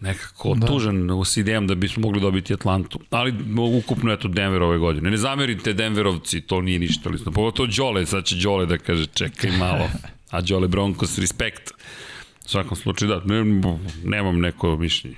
nekako 0.00 0.54
Da. 0.54 0.66
tužan 0.66 1.08
s 1.24 1.36
idejom 1.36 1.66
da 1.66 1.74
bismo 1.74 2.00
mogli 2.02 2.20
dobiti 2.20 2.54
Atlantu. 2.54 3.00
Ali 3.10 3.34
ukupno 3.78 4.12
eto 4.12 4.28
Denver 4.28 4.62
ove 4.62 4.78
godine. 4.78 5.10
Ne 5.10 5.16
zamerite 5.16 5.72
Denverovci, 5.72 6.40
to 6.40 6.60
nije 6.60 6.78
ništa. 6.78 7.08
Ali, 7.08 7.18
pogotovo 7.34 7.68
Đole, 7.76 8.06
sad 8.06 8.24
će 8.24 8.36
Đole 8.36 8.66
da 8.66 8.78
kaže 8.78 9.06
čekaj 9.06 9.50
malo. 9.50 9.88
A 10.30 10.40
Đole 10.40 10.68
Broncos, 10.68 11.18
respekt. 11.18 11.70
U 12.44 12.48
svakom 12.48 12.76
slučaju, 12.76 13.08
da, 13.08 13.20
ne, 13.34 13.44
nemam 14.04 14.40
neko 14.40 14.76
mišljenje. 14.76 15.16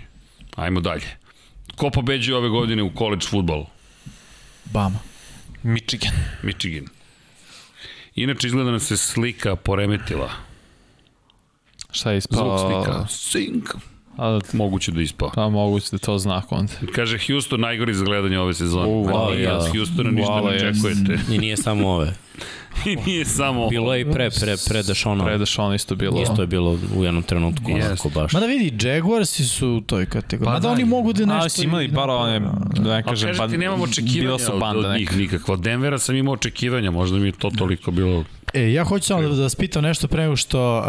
Ajmo 0.57 0.81
dalje. 0.81 1.17
Ko 1.77 1.91
pobeđuje 1.91 2.37
ove 2.37 2.49
godine 2.49 2.83
u 2.83 2.91
college 2.99 3.27
futbolu? 3.27 3.67
Bama. 4.65 4.99
Michigan. 5.63 6.13
Michigan. 6.43 6.87
Inače, 8.15 8.47
izgleda 8.47 8.71
nam 8.71 8.81
se 8.81 8.97
slika 8.97 9.57
poremetila. 9.57 10.31
Šta 11.91 12.11
je 12.11 12.21
Zvuk 12.21 12.31
ispao? 12.33 12.59
slika. 12.85 13.07
Sing. 13.09 13.65
A, 14.17 14.41
Moguće 14.53 14.93
da 14.93 15.01
ispao. 15.03 15.31
pa 15.35 15.49
moguće 15.49 15.89
da 15.93 15.99
to 15.99 16.19
znak 16.19 16.53
onda. 16.53 16.73
Kaže 16.95 17.19
Houston 17.27 17.61
najgori 17.61 17.95
za 17.95 18.05
gledanje 18.05 18.39
ove 18.39 18.55
sezone. 18.55 18.87
U, 18.87 19.05
hvala, 19.05 19.35
nije, 19.35 19.47
da. 19.47 19.57
od 19.59 19.71
Houstona 19.77 20.11
ništa 20.11 20.41
ne 20.41 20.57
očekujete. 20.57 21.19
I 21.35 21.39
nije 21.39 21.57
samo 21.57 21.89
ove. 21.89 22.15
I 22.87 22.97
nije 23.07 23.25
samo... 23.25 23.69
Bilo 23.69 23.95
je 23.95 24.01
i 24.01 24.05
pre, 24.05 24.31
pre, 24.31 24.57
pre 24.69 24.83
Dešona. 24.83 25.25
Pre 25.25 25.39
Deshaun 25.39 25.75
isto 25.75 25.95
bilo. 25.95 26.23
Isto 26.23 26.43
je 26.43 26.47
bilo 26.47 26.79
u 26.97 27.05
jednom 27.05 27.23
trenutku 27.23 27.71
Jest. 27.71 27.87
onako 27.87 28.09
baš. 28.09 28.33
Mada 28.33 28.47
vidi, 28.47 28.89
Jaguarsi 28.89 29.45
su 29.45 29.69
u 29.69 29.81
toj 29.81 30.07
kategoriji. 30.07 30.45
Pa 30.45 30.53
Mada 30.53 30.69
da, 30.69 30.75
oni 30.75 30.85
mogu 30.85 31.13
da 31.13 31.27
nešto... 31.27 31.41
Ali 31.41 31.51
si 31.51 31.65
imali 31.65 31.89
bar 31.89 32.11
one, 32.11 32.41
da 32.77 32.97
ne 32.97 33.03
Pa 33.03 33.11
kažem, 33.11 33.35
kažete, 33.37 33.59
nemam 33.59 33.83
očekivanja 33.83 34.39
su 34.39 34.55
od, 34.55 34.61
banda 34.61 34.89
od 34.89 34.99
njih 34.99 35.17
nikakva. 35.17 35.55
Od 35.55 35.61
Denvera 35.61 35.99
sam 35.99 36.17
imao 36.17 36.35
očekivanja, 36.35 36.91
možda 36.91 37.19
mi 37.19 37.29
je 37.29 37.33
to 37.33 37.51
toliko 37.59 37.91
bilo... 37.91 38.25
E, 38.55 38.73
ja 38.73 38.85
hoću 38.85 39.07
samo 39.07 39.23
da, 39.23 39.29
da 39.29 39.43
vas 39.43 39.55
pitam 39.55 39.83
nešto 39.83 40.09
pre 40.09 40.23
nego 40.23 40.37
što 40.37 40.79
uh, 40.79 40.85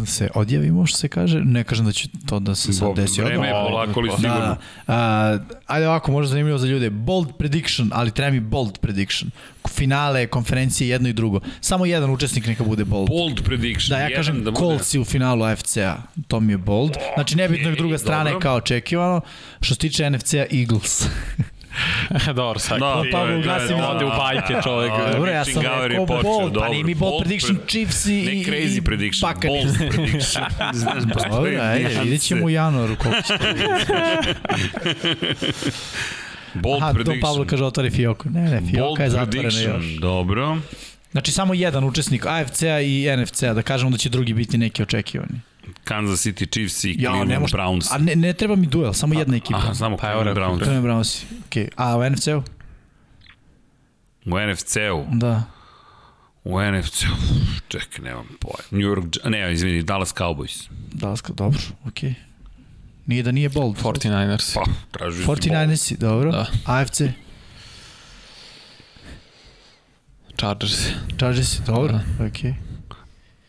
uh, 0.00 0.08
se 0.08 0.28
odjavimo, 0.34 0.86
što 0.86 0.98
se 0.98 1.08
kaže. 1.08 1.40
Ne 1.40 1.64
kažem 1.64 1.86
da 1.86 1.92
će 1.92 2.08
to 2.26 2.38
da 2.38 2.54
se 2.54 2.72
sad 2.72 2.96
desi 2.96 3.22
Vreme 3.22 3.46
je 3.46 3.52
polako, 3.52 4.00
ali 4.00 4.10
sigurno. 4.10 4.38
Da, 4.38 4.56
da. 4.86 5.40
Uh, 5.50 5.56
ajde 5.66 5.88
ovako, 5.88 6.12
možda 6.12 6.30
zanimljivo 6.30 6.58
za 6.58 6.66
ljude. 6.66 6.90
Bold 6.90 7.28
prediction, 7.38 7.90
ali 7.94 8.10
treba 8.10 8.30
mi 8.30 8.40
bold 8.40 8.78
prediction. 8.78 9.30
Finale, 9.68 10.26
konferencije, 10.26 10.88
jedno 10.88 11.08
i 11.08 11.12
drugo. 11.12 11.40
Samo 11.60 11.86
jedan 11.86 12.10
učesnik 12.10 12.46
neka 12.46 12.64
bude 12.64 12.84
bold. 12.84 13.08
Bold 13.08 13.42
prediction. 13.44 13.88
Da, 13.90 13.98
ja 13.98 14.16
kažem 14.16 14.36
da 14.36 14.50
bude- 14.50 14.56
Coltsi 14.58 14.98
u 14.98 15.04
finalu 15.04 15.44
AFC-a. 15.44 15.96
To 16.28 16.40
mi 16.40 16.52
je 16.52 16.58
bold. 16.58 16.92
Znači, 17.14 17.36
nebitno 17.36 17.70
je 17.70 17.76
druga 17.76 17.98
strana 17.98 18.24
dobro. 18.24 18.40
kao 18.40 18.56
očekivano. 18.56 19.20
Što 19.60 19.74
se 19.74 19.80
tiče 19.80 20.06
NFC-a, 20.06 20.46
Eagles. 20.52 21.02
Dobro, 22.34 22.58
sad. 22.58 22.80
Da, 22.80 22.86
je- 22.86 22.92
ugasi 23.36 23.68
to 23.68 23.74
je- 23.74 23.76
mi 23.76 23.82
Ode 23.82 24.04
u 24.04 24.08
bajke 24.08 24.54
čovjek. 24.64 24.92
A, 24.92 25.12
Dobro, 25.12 25.30
ja 25.30 25.44
sam 25.44 25.62
je 25.62 25.88
rekao 25.88 26.06
bold, 26.06 26.22
pa 26.22 26.28
dobro. 26.50 26.68
nije 26.70 26.84
mi 26.84 26.94
bold, 26.94 27.12
Bold 27.12 27.22
prediction 27.22 27.56
pre- 27.56 27.68
Chiefs 27.68 28.06
i... 28.06 28.12
Ne 28.12 28.32
crazy 28.32 28.78
i 28.78 28.82
prediction, 28.82 29.32
bold 29.42 29.76
prediction. 29.90 30.44
Znaš, 30.72 31.02
postoji 31.12 31.32
Dobro, 31.54 31.62
ajde, 31.62 32.00
vidjet 32.02 32.22
ćemo 32.22 32.46
u 32.46 32.50
januaru 32.50 32.96
koliko 32.96 33.22
će 33.22 33.28
to 33.28 33.44
Bold 36.62 36.82
Aha, 36.82 36.92
Don 36.92 36.94
prediction. 36.94 37.20
Pablo 37.20 37.46
kaže 37.46 37.64
otvori 37.64 37.90
Fioku. 37.90 38.30
Ne, 38.30 38.42
ne, 38.42 38.60
Bold 38.60 38.70
Fioka 38.70 39.02
je 39.02 39.10
zatvorena 39.10 39.60
još. 39.60 39.84
dobro. 40.00 40.58
Znači, 41.12 41.32
samo 41.32 41.54
jedan 41.54 41.84
učesnik 41.84 42.26
AFC-a 42.26 42.80
i 42.80 43.16
NFC-a, 43.16 43.54
da 43.54 43.62
kažemo 43.62 43.90
da 43.90 43.98
će 43.98 44.08
drugi 44.08 44.34
biti 44.34 44.58
neki 44.58 44.82
očekivani. 44.82 45.40
Kansas 45.84 46.26
City 46.26 46.50
Chiefs 46.50 46.84
i 46.84 46.90
Ja, 46.90 46.94
Cleveland 46.96 47.30
ne 47.30 47.38
može, 47.38 47.56
Browns. 47.56 47.94
a 47.94 47.98
ne, 47.98 48.16
ne 48.16 48.32
treba 48.32 48.56
mi 48.56 48.66
duel, 48.66 48.92
samo 48.92 49.18
jedna 49.18 49.36
ekipa. 49.36 49.58
Aha, 49.58 49.74
samo 49.74 49.96
Pa 49.96 50.02
Cleveland 50.02 50.38
Browns. 50.38 50.72
Je 50.72 50.80
Brownsi. 50.80 51.24
Okay. 51.50 51.68
A 51.76 51.96
u 51.96 52.10
NFC-u? 52.10 52.42
U 54.26 54.52
NFC-u. 54.52 55.04
Da. 55.12 55.42
U 56.44 56.60
NFC-u. 56.60 57.06
Čekaj, 57.68 58.04
nemam 58.04 58.26
pojma. 58.40 58.64
New 58.70 58.90
York, 58.90 59.16
ne, 59.24 59.52
izvini, 59.52 59.82
Dallas 59.82 60.14
Cowboys. 60.14 60.68
Dallas, 60.92 61.22
dobro, 61.28 61.60
okej. 61.86 62.10
Okay. 62.10 62.25
Nije 63.06 63.22
da 63.22 63.32
nije 63.32 63.48
bold. 63.48 63.76
49ers. 63.82 64.54
Pa, 64.54 64.64
tražio 64.90 65.24
si 65.24 65.30
49ersi, 65.30 65.98
dobro. 65.98 66.32
Da. 66.32 66.46
AFC, 66.64 67.00
Chargers. 70.38 70.88
Chargersi, 71.18 71.62
dobro, 71.66 72.00
okej. 72.14 72.50
Okay. 72.50 72.54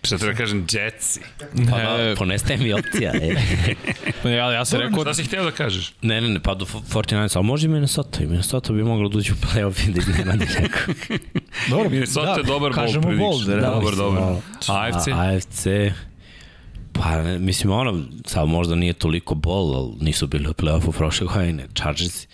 Šta 0.04 0.18
treba 0.18 0.38
kažem, 0.38 0.66
Jetsi. 0.72 1.20
Pa 1.40 1.78
da, 1.78 1.98
Ne, 1.98 2.16
ponestaje 2.16 2.58
mi 2.58 2.74
opcija. 2.74 3.14
E. 4.24 4.30
ja, 4.30 4.52
ja 4.52 4.66
sam 4.66 4.80
rekao 4.80 5.02
Šta 5.02 5.14
si 5.14 5.24
hteo 5.24 5.44
da 5.44 5.52
kažeš? 5.52 5.94
Ne, 6.02 6.22
ne, 6.22 6.30
ne, 6.30 6.40
pa 6.40 6.54
do 6.54 6.66
49, 6.66 7.38
ali 7.38 7.46
može 7.46 7.66
i 7.66 7.70
Minnesota. 7.70 8.24
I 8.24 8.28
Minnesota 8.28 8.74
bi 8.74 8.84
moglo 8.84 9.10
doći 9.10 9.32
u 9.32 9.36
playoff 9.36 9.90
i 9.90 9.92
da 9.92 10.00
iznenadi 10.00 10.46
nekog. 10.62 11.20
Dobro, 11.70 11.90
Minnesota 11.90 12.32
je 12.32 12.44
dobar 12.44 12.60
bold 12.60 12.76
kažemo 12.76 13.08
prediction. 13.08 13.30
bold, 13.32 13.62
Da, 13.62 13.70
dobar, 13.70 13.96
dobar. 13.96 14.22
Malo. 14.22 14.42
AFC? 14.68 15.08
A, 15.08 15.36
AFC, 15.36 15.68
pa 17.04 17.22
mislim 17.40 17.72
ono, 17.74 18.04
sad 18.26 18.48
možda 18.48 18.76
nije 18.76 18.94
toliko 18.94 19.36
bol, 19.36 19.76
ali 19.76 19.94
nisu 20.02 20.28
bili 20.28 20.48
u 20.50 20.54
playoffu 20.54 20.92
prošle 20.92 21.28
godine. 21.28 21.68
Chargers, 21.76 22.28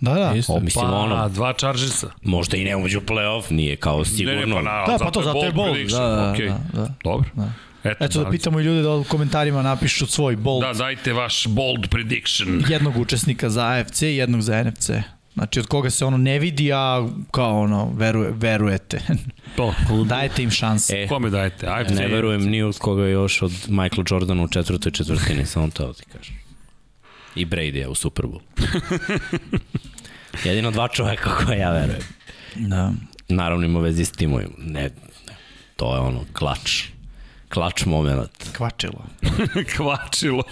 Da, 0.00 0.14
da. 0.14 0.34
Isto, 0.34 0.52
Opa, 0.52 0.64
mislim 0.64 0.84
ono, 0.84 1.28
dva 1.28 1.52
Chargersa. 1.52 2.10
možda 2.22 2.56
i 2.56 2.64
ne 2.64 2.76
uđu 2.76 2.98
u 2.98 3.02
playoff, 3.02 3.52
nije 3.52 3.76
kao 3.76 4.04
sigurno. 4.04 4.40
Ne, 4.40 4.46
ne, 4.46 4.54
pa 4.54 4.62
na, 4.62 4.84
Da, 4.86 5.04
pa 5.04 5.10
to, 5.10 5.22
zato 5.22 5.44
je 5.44 5.52
prediction. 5.52 6.02
Da, 6.02 6.16
da, 6.16 6.32
Okej. 6.32 6.46
da, 6.46 6.58
da. 6.72 6.88
Dobro. 7.04 7.30
Da. 7.34 7.52
Eto, 7.84 8.04
Eto 8.04 8.18
da 8.18 8.24
da 8.24 8.30
pitamo 8.30 8.60
i 8.60 8.64
ljude 8.64 8.82
da 8.82 8.90
u 8.90 9.04
komentarima 9.04 9.62
napišu 9.62 10.06
svoj 10.06 10.36
bold 10.36 10.62
Da, 10.62 10.72
dajte 10.72 11.12
vaš 11.12 11.46
bold 11.46 11.88
prediction. 11.90 12.62
jednog 12.68 12.96
učesnika 12.96 13.50
za 13.50 13.66
AFC 13.66 14.02
i 14.02 14.16
jednog 14.16 14.42
za 14.42 14.62
NFC. 14.64 14.90
Znači 15.38 15.60
od 15.60 15.66
koga 15.66 15.90
se 15.90 16.04
ono 16.04 16.16
ne 16.16 16.38
vidi, 16.38 16.72
a 16.72 17.08
kao 17.30 17.60
ono, 17.60 17.92
veruje, 17.94 18.30
verujete. 18.34 19.00
To, 19.56 19.74
Dajete 20.06 20.42
im 20.42 20.50
šanse. 20.50 21.02
E, 21.02 21.08
kome 21.08 21.30
dajete? 21.30 21.66
Ajde, 21.66 21.94
ne 21.94 22.08
verujem 22.08 22.44
ni 22.44 22.62
od 22.62 22.78
koga 22.78 23.06
još 23.06 23.42
od 23.42 23.52
Michael 23.68 24.04
Jordana 24.10 24.42
u 24.42 24.48
četvrtoj 24.48 24.92
četvrtini, 24.92 25.46
samo 25.46 25.70
to 25.70 25.92
ti 25.92 26.04
kažem. 26.12 26.34
I 27.34 27.46
Brady 27.46 27.86
u 27.86 27.94
Super 27.94 28.24
Bowl. 28.24 28.40
Jedino 30.44 30.70
dva 30.70 30.88
čoveka 30.88 31.30
koje 31.36 31.58
ja 31.58 31.70
verujem. 31.72 32.02
Da. 32.56 32.92
Naravno 33.28 33.66
ima 33.66 33.80
vezi 33.80 34.04
s 34.04 34.12
timovima. 34.12 34.54
Ne, 34.58 34.82
ne, 34.82 34.90
to 35.76 35.94
je 35.94 36.00
ono, 36.00 36.24
klač. 36.32 36.84
Klač 37.48 37.84
moment. 37.86 38.50
Kvačilo. 38.56 39.04
Kvačilo. 39.76 40.42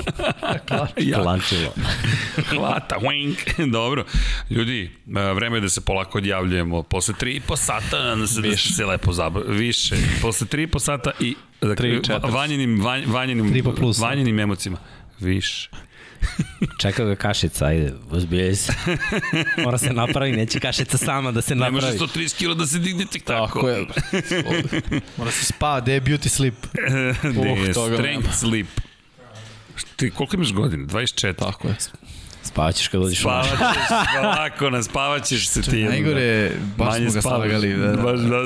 Ja. 0.97 1.23
Klačilo. 1.23 1.73
Hvata, 2.50 2.97
wink. 2.97 3.70
Dobro. 3.73 4.05
Ljudi, 4.50 4.91
e, 5.16 5.33
vreme 5.33 5.57
je 5.57 5.60
da 5.60 5.68
se 5.68 5.81
polako 5.81 6.18
odjavljujemo. 6.18 6.83
Posle 6.83 7.15
tri 7.15 7.33
i 7.33 7.41
po 7.41 7.57
sata 7.57 8.15
da 8.15 8.26
se, 8.26 8.41
da 8.41 8.57
se 8.57 8.86
lepo 8.86 9.12
zabavimo. 9.12 9.52
Više. 9.55 9.97
Posle 10.23 10.47
tri 10.47 10.62
i 10.62 10.66
po 10.66 10.78
sata 10.78 11.10
i 11.20 11.34
dakle, 11.60 12.00
vanjenim, 12.31 12.84
vanj, 12.84 13.05
vanjenim, 13.07 13.62
vanjenim 14.00 14.41
emocijama. 14.41 14.78
Više. 15.20 15.70
Čeka 16.82 17.05
ga 17.05 17.14
kašica, 17.14 17.66
ajde, 17.66 17.92
ozbiljaj 18.10 18.56
se. 18.56 18.72
Mora 19.64 19.78
se 19.78 19.92
napravi, 19.92 20.32
neće 20.32 20.60
kašica 20.60 20.98
sama 20.98 21.32
da 21.32 21.42
se 21.42 21.55
Ne 21.55 21.70
može 21.70 21.86
napravi. 21.86 22.10
130 22.12 22.36
kila 22.36 22.55
da 22.55 22.66
se 22.66 22.78
digne 22.78 23.06
tek 23.12 23.24
tako. 23.24 23.60
Tako 23.60 23.68
je. 23.68 23.86
Mora 25.16 25.30
se 25.30 25.44
spa, 25.44 25.80
gde 25.80 25.92
je 25.92 26.00
beauty 26.00 26.28
sleep? 26.28 26.55
Gde 27.22 27.48
je 27.48 27.68
Uh, 27.68 27.74
toga 27.74 27.96
strength 27.96 28.34
sleep. 28.34 28.66
Ti, 29.96 30.10
koliko 30.10 30.36
imaš 30.36 30.52
godina? 30.52 30.86
24. 30.86 31.34
Tako 31.34 31.68
je. 31.68 31.76
Spavaćeš 32.47 32.89
kad 32.89 33.00
dođeš 33.00 33.18
u. 33.18 33.23
Spavaćeš, 33.23 33.58
polako, 34.15 34.70
naspavaćeš 34.70 35.49
se 35.49 35.62
ti. 35.62 35.84
Najgore, 35.84 36.50
baš 36.76 36.89
Manje 36.89 37.05
smo 37.05 37.15
ga 37.15 37.20
spavaš. 37.20 37.39
slagali. 37.41 37.75
Da, 37.75 37.86
da. 37.86 38.02
Baš 38.02 38.20
da. 38.20 38.39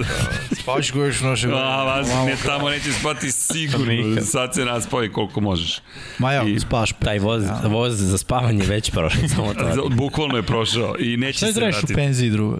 Spavaš 0.52 0.92
ga 0.92 0.98
još 1.00 1.20
noše. 1.20 1.48
A, 1.48 1.84
vas, 1.84 2.08
ne, 2.26 2.36
tamo 2.46 2.70
neće 2.70 2.92
spati 2.92 3.32
sigurno. 3.32 4.20
Sad 4.22 4.54
se 4.54 4.64
naspavi 4.64 5.12
koliko 5.12 5.40
možeš. 5.40 5.78
Maja, 6.18 6.42
I- 6.44 6.60
spavaš. 6.60 6.92
Taj 6.94 7.18
voz, 7.18 7.44
voz 7.64 7.94
za 7.94 8.18
spavanje 8.18 8.64
već 8.64 8.90
prošao, 8.90 9.28
samo 9.36 9.54
to. 9.54 9.88
Bukvalno 9.88 10.36
je 10.36 10.42
prošao 10.42 10.94
i 10.98 11.16
neće 11.16 11.36
Šta 11.36 11.46
je 11.46 11.52
se 11.52 11.58
tražiš 11.60 11.74
u 11.74 11.78
vratiti. 11.78 11.94
penziji 11.94 12.30
drugo? 12.30 12.58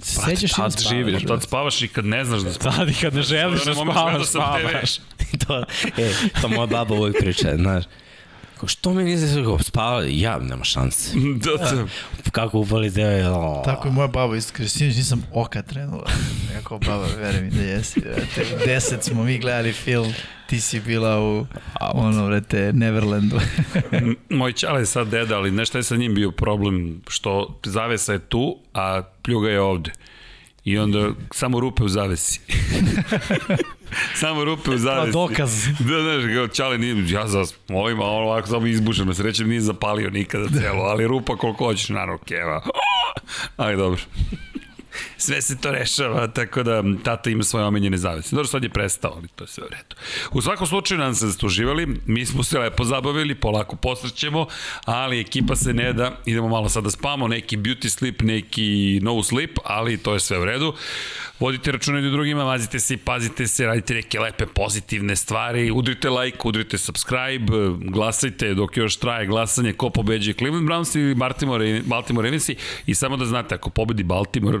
Sećaš 0.00 0.24
tad 0.52 0.64
ili 0.64 0.72
spavaš? 0.72 0.88
živiš, 0.88 1.22
Tad 1.22 1.42
spavaš 1.42 1.82
i 1.82 1.88
kad 1.88 2.04
ne 2.04 2.24
znaš 2.24 2.40
da 2.40 2.52
spavaš. 2.54 2.76
Sad 2.76 2.88
i 2.88 2.94
kad 2.94 3.14
ne 3.14 3.22
želiš 3.22 3.64
da 3.64 3.74
spavaš, 3.74 4.26
spavaš. 4.26 4.96
to, 5.46 5.64
e, 5.98 6.10
to 6.40 6.48
moja 6.48 6.66
baba 6.66 6.94
uvek 6.94 7.16
priča, 7.18 7.56
znaš. 7.56 7.84
Kao, 8.62 8.68
što 8.68 8.94
mi 8.94 9.04
nisi 9.04 9.36
rekao, 9.36 9.58
spava? 9.58 10.04
Ja, 10.08 10.38
nema 10.38 10.64
šanse. 10.64 11.10
Da, 11.44 11.50
da. 11.56 11.86
Kako 12.32 12.58
upali 12.58 12.90
deo, 12.90 13.34
o, 13.34 13.62
Tako 13.64 13.88
je 13.88 13.92
moja 13.92 14.08
baba 14.08 14.36
isto, 14.36 14.52
kaže, 14.56 14.68
sinoć 14.68 14.96
nisam 14.96 15.26
oka 15.32 15.62
trenula. 15.62 16.10
Jako 16.54 16.78
baba, 16.78 17.06
veruj 17.18 17.40
mi 17.40 17.50
da 17.50 17.62
jesi. 17.62 18.00
Vrate, 18.00 18.54
u 18.54 18.66
deset 18.66 19.04
smo 19.04 19.24
mi 19.24 19.38
gledali 19.38 19.72
film, 19.72 20.12
ti 20.46 20.60
si 20.60 20.80
bila 20.80 21.20
u, 21.20 21.46
ono, 21.80 22.26
vrate, 22.26 22.72
Neverlandu. 22.72 23.40
Moj 24.28 24.52
čale 24.52 24.80
je 24.80 24.86
sad 24.86 25.08
deda, 25.08 25.36
ali 25.36 25.50
nešto 25.50 25.78
je 25.78 25.82
sa 25.82 25.96
njim 25.96 26.14
bio 26.14 26.30
problem, 26.30 27.02
što 27.08 27.60
zavesa 27.64 28.12
je 28.12 28.18
tu, 28.18 28.58
a 28.74 29.02
pljuga 29.22 29.50
je 29.50 29.60
ovde. 29.60 29.90
I 30.64 30.78
onda 30.78 31.10
samo 31.30 31.60
rupe 31.60 31.84
u 31.84 31.88
zavesi. 31.88 32.40
samo 34.20 34.44
rupe 34.44 34.70
u 34.70 34.78
zavesi. 34.78 35.12
dokaz. 35.12 35.66
Da, 35.66 36.02
znaš, 36.02 36.34
kao 36.34 36.48
čale 36.48 36.78
nije, 36.78 37.04
ja 37.08 37.28
zas, 37.28 37.54
molim, 37.68 38.00
a 38.00 38.04
ono 38.04 38.26
ovako 38.26 38.48
samo 38.48 38.66
izbušeno, 38.66 39.14
srećem 39.14 39.48
nije 39.48 39.60
zapalio 39.60 40.10
nikada 40.10 40.48
celo, 40.60 40.82
ali 40.82 41.06
rupa 41.06 41.36
koliko 41.36 41.64
hoćeš, 41.64 41.88
naravno, 41.88 42.18
keva. 42.18 42.62
Ali 43.56 43.76
dobro. 43.76 44.00
Sve 45.26 45.42
se 45.42 45.60
to 45.60 45.70
rešava, 45.70 46.26
tako 46.28 46.62
da 46.62 46.82
tata 47.04 47.30
ima 47.30 47.42
svoje 47.42 47.66
omenjene 47.66 47.96
zavese. 47.96 48.36
Dobro, 48.36 48.48
sad 48.48 48.62
je 48.62 48.68
prestao, 48.68 49.12
ali 49.16 49.28
to 49.28 49.44
je 49.44 49.48
sve 49.48 49.64
u 49.64 49.68
redu. 49.68 49.96
U 50.32 50.42
svakom 50.42 50.66
slučaju 50.66 50.98
nam 50.98 51.14
se 51.14 51.26
zastuživali, 51.26 52.00
mi 52.06 52.26
smo 52.26 52.42
se 52.42 52.58
lepo 52.58 52.84
zabavili, 52.84 53.34
polako 53.34 53.76
posrećemo, 53.76 54.46
ali 54.84 55.20
ekipa 55.20 55.56
se 55.56 55.74
ne 55.74 55.92
da, 55.92 56.16
idemo 56.26 56.48
malo 56.48 56.68
sada 56.68 56.90
spamo, 56.90 57.28
neki 57.28 57.56
beauty 57.56 57.88
sleep, 57.88 58.22
neki 58.22 59.00
no 59.02 59.22
sleep, 59.22 59.58
ali 59.64 59.96
to 59.96 60.14
je 60.14 60.20
sve 60.20 60.38
u 60.38 60.44
redu. 60.44 60.74
Vodite 61.40 61.72
računa 61.72 61.98
i 61.98 62.10
drugima, 62.10 62.44
mazite 62.44 62.80
se 62.80 62.94
i 62.94 62.96
pazite 62.96 63.46
se, 63.46 63.66
radite 63.66 63.94
neke 63.94 64.20
lepe 64.20 64.46
pozitivne 64.46 65.16
stvari, 65.16 65.70
udrite 65.70 66.10
like, 66.10 66.38
udrite 66.44 66.78
subscribe, 66.78 67.52
glasajte 67.80 68.54
dok 68.54 68.76
još 68.76 68.96
traje 68.96 69.26
glasanje 69.26 69.72
ko 69.72 69.90
pobeđuje 69.90 70.34
Cleveland 70.34 70.68
Browns 70.68 70.98
ili 70.98 71.14
Baltimore, 71.14 71.82
Baltimore 71.84 72.26
Ravensi 72.26 72.56
i 72.86 72.94
samo 72.94 73.16
da 73.16 73.24
znate, 73.24 73.54
ako 73.54 73.70
pobedi 73.70 74.02
Baltimore, 74.02 74.58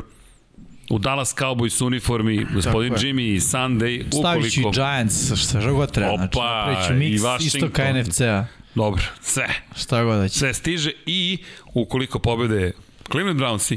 u 0.92 0.98
Dallas 0.98 1.34
Cowboys 1.34 1.84
uniformi, 1.86 2.46
gospodin 2.54 2.92
Tako. 2.92 3.02
Jimmy 3.04 3.34
i 3.34 3.40
Sunday, 3.40 4.18
Staviću 4.20 4.60
i 4.60 4.62
ukoliko... 4.62 4.70
Giants, 4.70 5.32
šta 5.36 5.70
god 5.70 5.92
treba. 5.92 6.16
Znači, 6.16 6.38
Opa, 6.38 6.66
napravit 6.66 6.86
ću 6.86 7.14
i 7.14 7.18
Washington. 7.18 7.46
istoka 7.60 7.92
NFC-a. 7.92 8.46
Dobro, 8.74 9.02
sve, 9.22 9.48
Šta 9.76 10.04
god 10.04 10.18
da 10.18 10.28
će. 10.28 10.38
sve 10.38 10.54
stiže 10.54 10.90
i 11.06 11.38
ukoliko 11.74 12.18
pobede 12.18 12.72
Cleveland 13.10 13.40
Brownsi, 13.40 13.76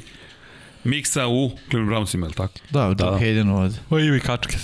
miksa 0.83 1.27
u 1.27 1.51
Cleveland 1.69 1.91
Brownsima, 1.91 2.23
je 2.23 2.27
li 2.27 2.33
tako? 2.33 2.53
Da, 2.69 2.87
da. 2.87 2.93
Da. 2.93 3.17
Haydenu 3.19 3.61
od. 3.61 3.79
O, 3.89 3.99
i 3.99 4.19
kačke. 4.19 4.57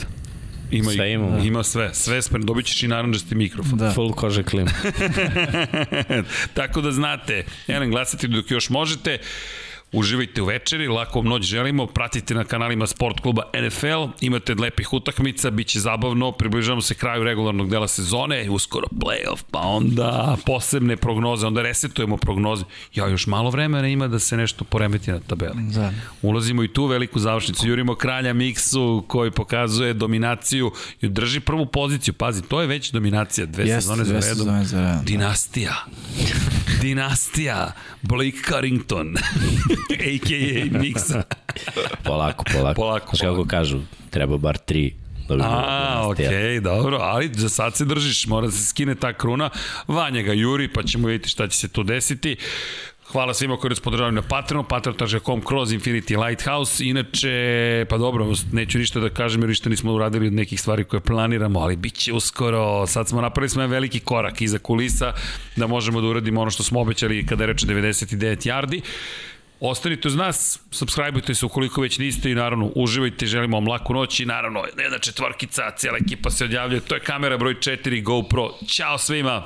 Ima, 0.72 0.92
Sve 0.92 1.10
i- 1.10 1.14
imamo. 1.14 1.38
Ima 1.40 1.64
sve, 1.64 1.94
sve 1.94 2.22
spremno. 2.22 2.46
Dobit 2.46 2.66
ćeš 2.66 2.84
i 2.84 2.88
naranđasti 2.88 3.36
mikrofon. 3.36 3.78
Da. 3.80 3.92
full 3.92 4.14
kože 4.14 4.44
klim. 4.44 4.68
Tako 6.54 6.82
da 6.82 6.92
znate, 6.92 7.46
jedan 7.68 7.90
glasate 7.90 8.28
dok 8.28 8.52
još 8.52 8.70
možete. 8.70 9.18
Uživajte 9.94 10.42
u 10.42 10.46
večeri, 10.46 10.88
lako 10.88 11.22
noć 11.22 11.44
želimo, 11.44 11.88
pratite 11.88 12.34
na 12.34 12.44
kanalima 12.44 12.88
Sport 12.88 13.20
kluba 13.20 13.44
NFL, 13.68 14.04
imate 14.22 14.56
lepih 14.56 14.94
utakmica, 14.94 15.50
bit 15.50 15.68
će 15.68 15.80
zabavno, 15.80 16.32
približavamo 16.32 16.82
se 16.82 16.96
kraju 16.96 17.24
regularnog 17.24 17.70
dela 17.70 17.88
sezone, 17.88 18.50
uskoro 18.50 18.88
playoff, 18.92 19.44
pa 19.52 19.60
onda 19.60 20.38
posebne 20.46 20.98
prognoze, 20.98 21.48
onda 21.48 21.62
resetujemo 21.62 22.18
prognoze. 22.18 22.64
Ja, 22.96 23.08
još 23.08 23.28
malo 23.28 23.50
vremena 23.50 23.88
ima 23.88 24.08
da 24.08 24.20
se 24.20 24.38
nešto 24.38 24.64
poremeti 24.64 25.12
na 25.12 25.20
tabeli. 25.20 25.64
Da. 25.76 25.94
Ulazimo 26.22 26.64
i 26.64 26.68
tu 26.68 26.86
veliku 26.86 27.20
završnicu. 27.20 27.68
Jurimo 27.68 27.96
kralja 27.96 28.34
Miksu 28.34 29.04
koji 29.08 29.32
pokazuje 29.32 29.94
dominaciju 29.94 30.72
i 31.02 31.10
drži 31.10 31.40
prvu 31.40 31.66
poziciju. 31.66 32.14
Pazi, 32.14 32.42
to 32.42 32.62
je 32.62 32.68
već 32.68 32.92
dominacija, 32.92 33.46
dve 33.46 33.64
Jeste, 33.64 33.82
sezone 33.82 34.04
za 34.04 34.14
redom. 34.14 34.66
za 34.66 34.82
redom, 34.82 34.98
da. 34.98 35.02
Dinastija. 35.06 35.76
Dinastija. 36.82 37.74
Blake 38.02 38.38
Carrington. 38.50 39.16
A.k.a. 39.90 40.80
Miksa. 40.80 41.24
Polako, 42.04 42.44
polako. 42.54 42.76
Polako, 42.82 43.08
Znaš 43.10 43.20
kako 43.22 43.34
polako. 43.34 43.50
kažu, 43.50 43.80
treba 44.10 44.38
bar 44.38 44.58
tri. 44.58 44.94
Da 45.30 45.36
bi 45.36 45.42
A, 45.44 45.46
dinastija. 45.46 46.10
okej, 46.10 46.28
okay, 46.28 46.60
dobro, 46.60 46.98
ali 46.98 47.30
za 47.34 47.50
sad 47.50 47.76
se 47.76 47.86
držiš, 47.86 48.28
mora 48.28 48.46
da 48.48 48.52
se 48.52 48.66
skine 48.66 48.96
ta 48.96 49.14
kruna, 49.14 49.50
Vanja 49.88 50.22
ga 50.22 50.34
juri, 50.34 50.74
pa 50.74 50.84
ćemo 50.84 51.08
vidjeti 51.08 51.30
šta 51.30 51.48
će 51.48 51.58
se 51.58 51.68
tu 51.68 51.84
desiti. 51.84 52.36
Hvala 53.12 53.34
svima 53.34 53.58
koji 53.58 53.70
nas 53.70 53.80
podržavaju 53.80 54.12
na 54.12 54.22
Patreonu, 54.22 54.68
patreon.com 54.68 55.42
kroz 55.42 55.72
Infinity 55.74 56.26
Lighthouse. 56.28 56.86
Inače, 56.86 57.86
pa 57.90 57.98
dobro, 57.98 58.34
neću 58.52 58.78
ništa 58.78 59.00
da 59.00 59.10
kažem 59.10 59.42
jer 59.42 59.50
ništa 59.50 59.70
nismo 59.70 59.94
uradili 59.94 60.28
od 60.28 60.34
nekih 60.34 60.62
stvari 60.62 60.84
koje 60.84 61.00
planiramo, 61.00 61.60
ali 61.60 61.76
bit 61.76 61.94
će 61.94 62.14
uskoro. 62.14 62.88
Sad 62.88 63.08
smo 63.08 63.22
napravili 63.22 63.50
smo 63.50 63.68
veliki 63.68 64.00
korak 64.00 64.42
iza 64.42 64.60
kulisa 64.60 65.14
da 65.56 65.68
možemo 65.68 66.02
da 66.02 66.08
uradimo 66.08 66.42
ono 66.42 66.52
što 66.52 66.64
smo 66.64 66.82
obećali 66.82 67.26
kada 67.26 67.44
je 67.44 67.48
reč 67.48 67.64
o 67.64 67.68
99 67.68 68.48
yardi. 68.48 68.82
Ostanite 69.64 70.08
uz 70.08 70.16
nas, 70.16 70.60
subscribeujte 70.72 71.36
se 71.36 71.46
ukoliko 71.46 71.82
već 71.82 71.98
niste 71.98 72.32
i 72.32 72.36
naravno 72.36 72.72
uživajte, 72.76 73.26
želimo 73.26 73.58
vam 73.58 73.68
laku 73.68 73.94
noć 73.94 74.20
i 74.20 74.26
naravno 74.26 74.64
jedna 74.78 75.00
četvorkica, 75.00 75.72
cijela 75.78 75.98
ekipa 75.98 76.30
se 76.30 76.46
odjavljuje, 76.46 76.82
to 76.82 76.96
je 76.96 77.02
kamera 77.02 77.38
broj 77.38 77.54
4 77.54 78.04
GoPro. 78.04 78.50
Ćao 78.68 78.98
svima! 78.98 79.44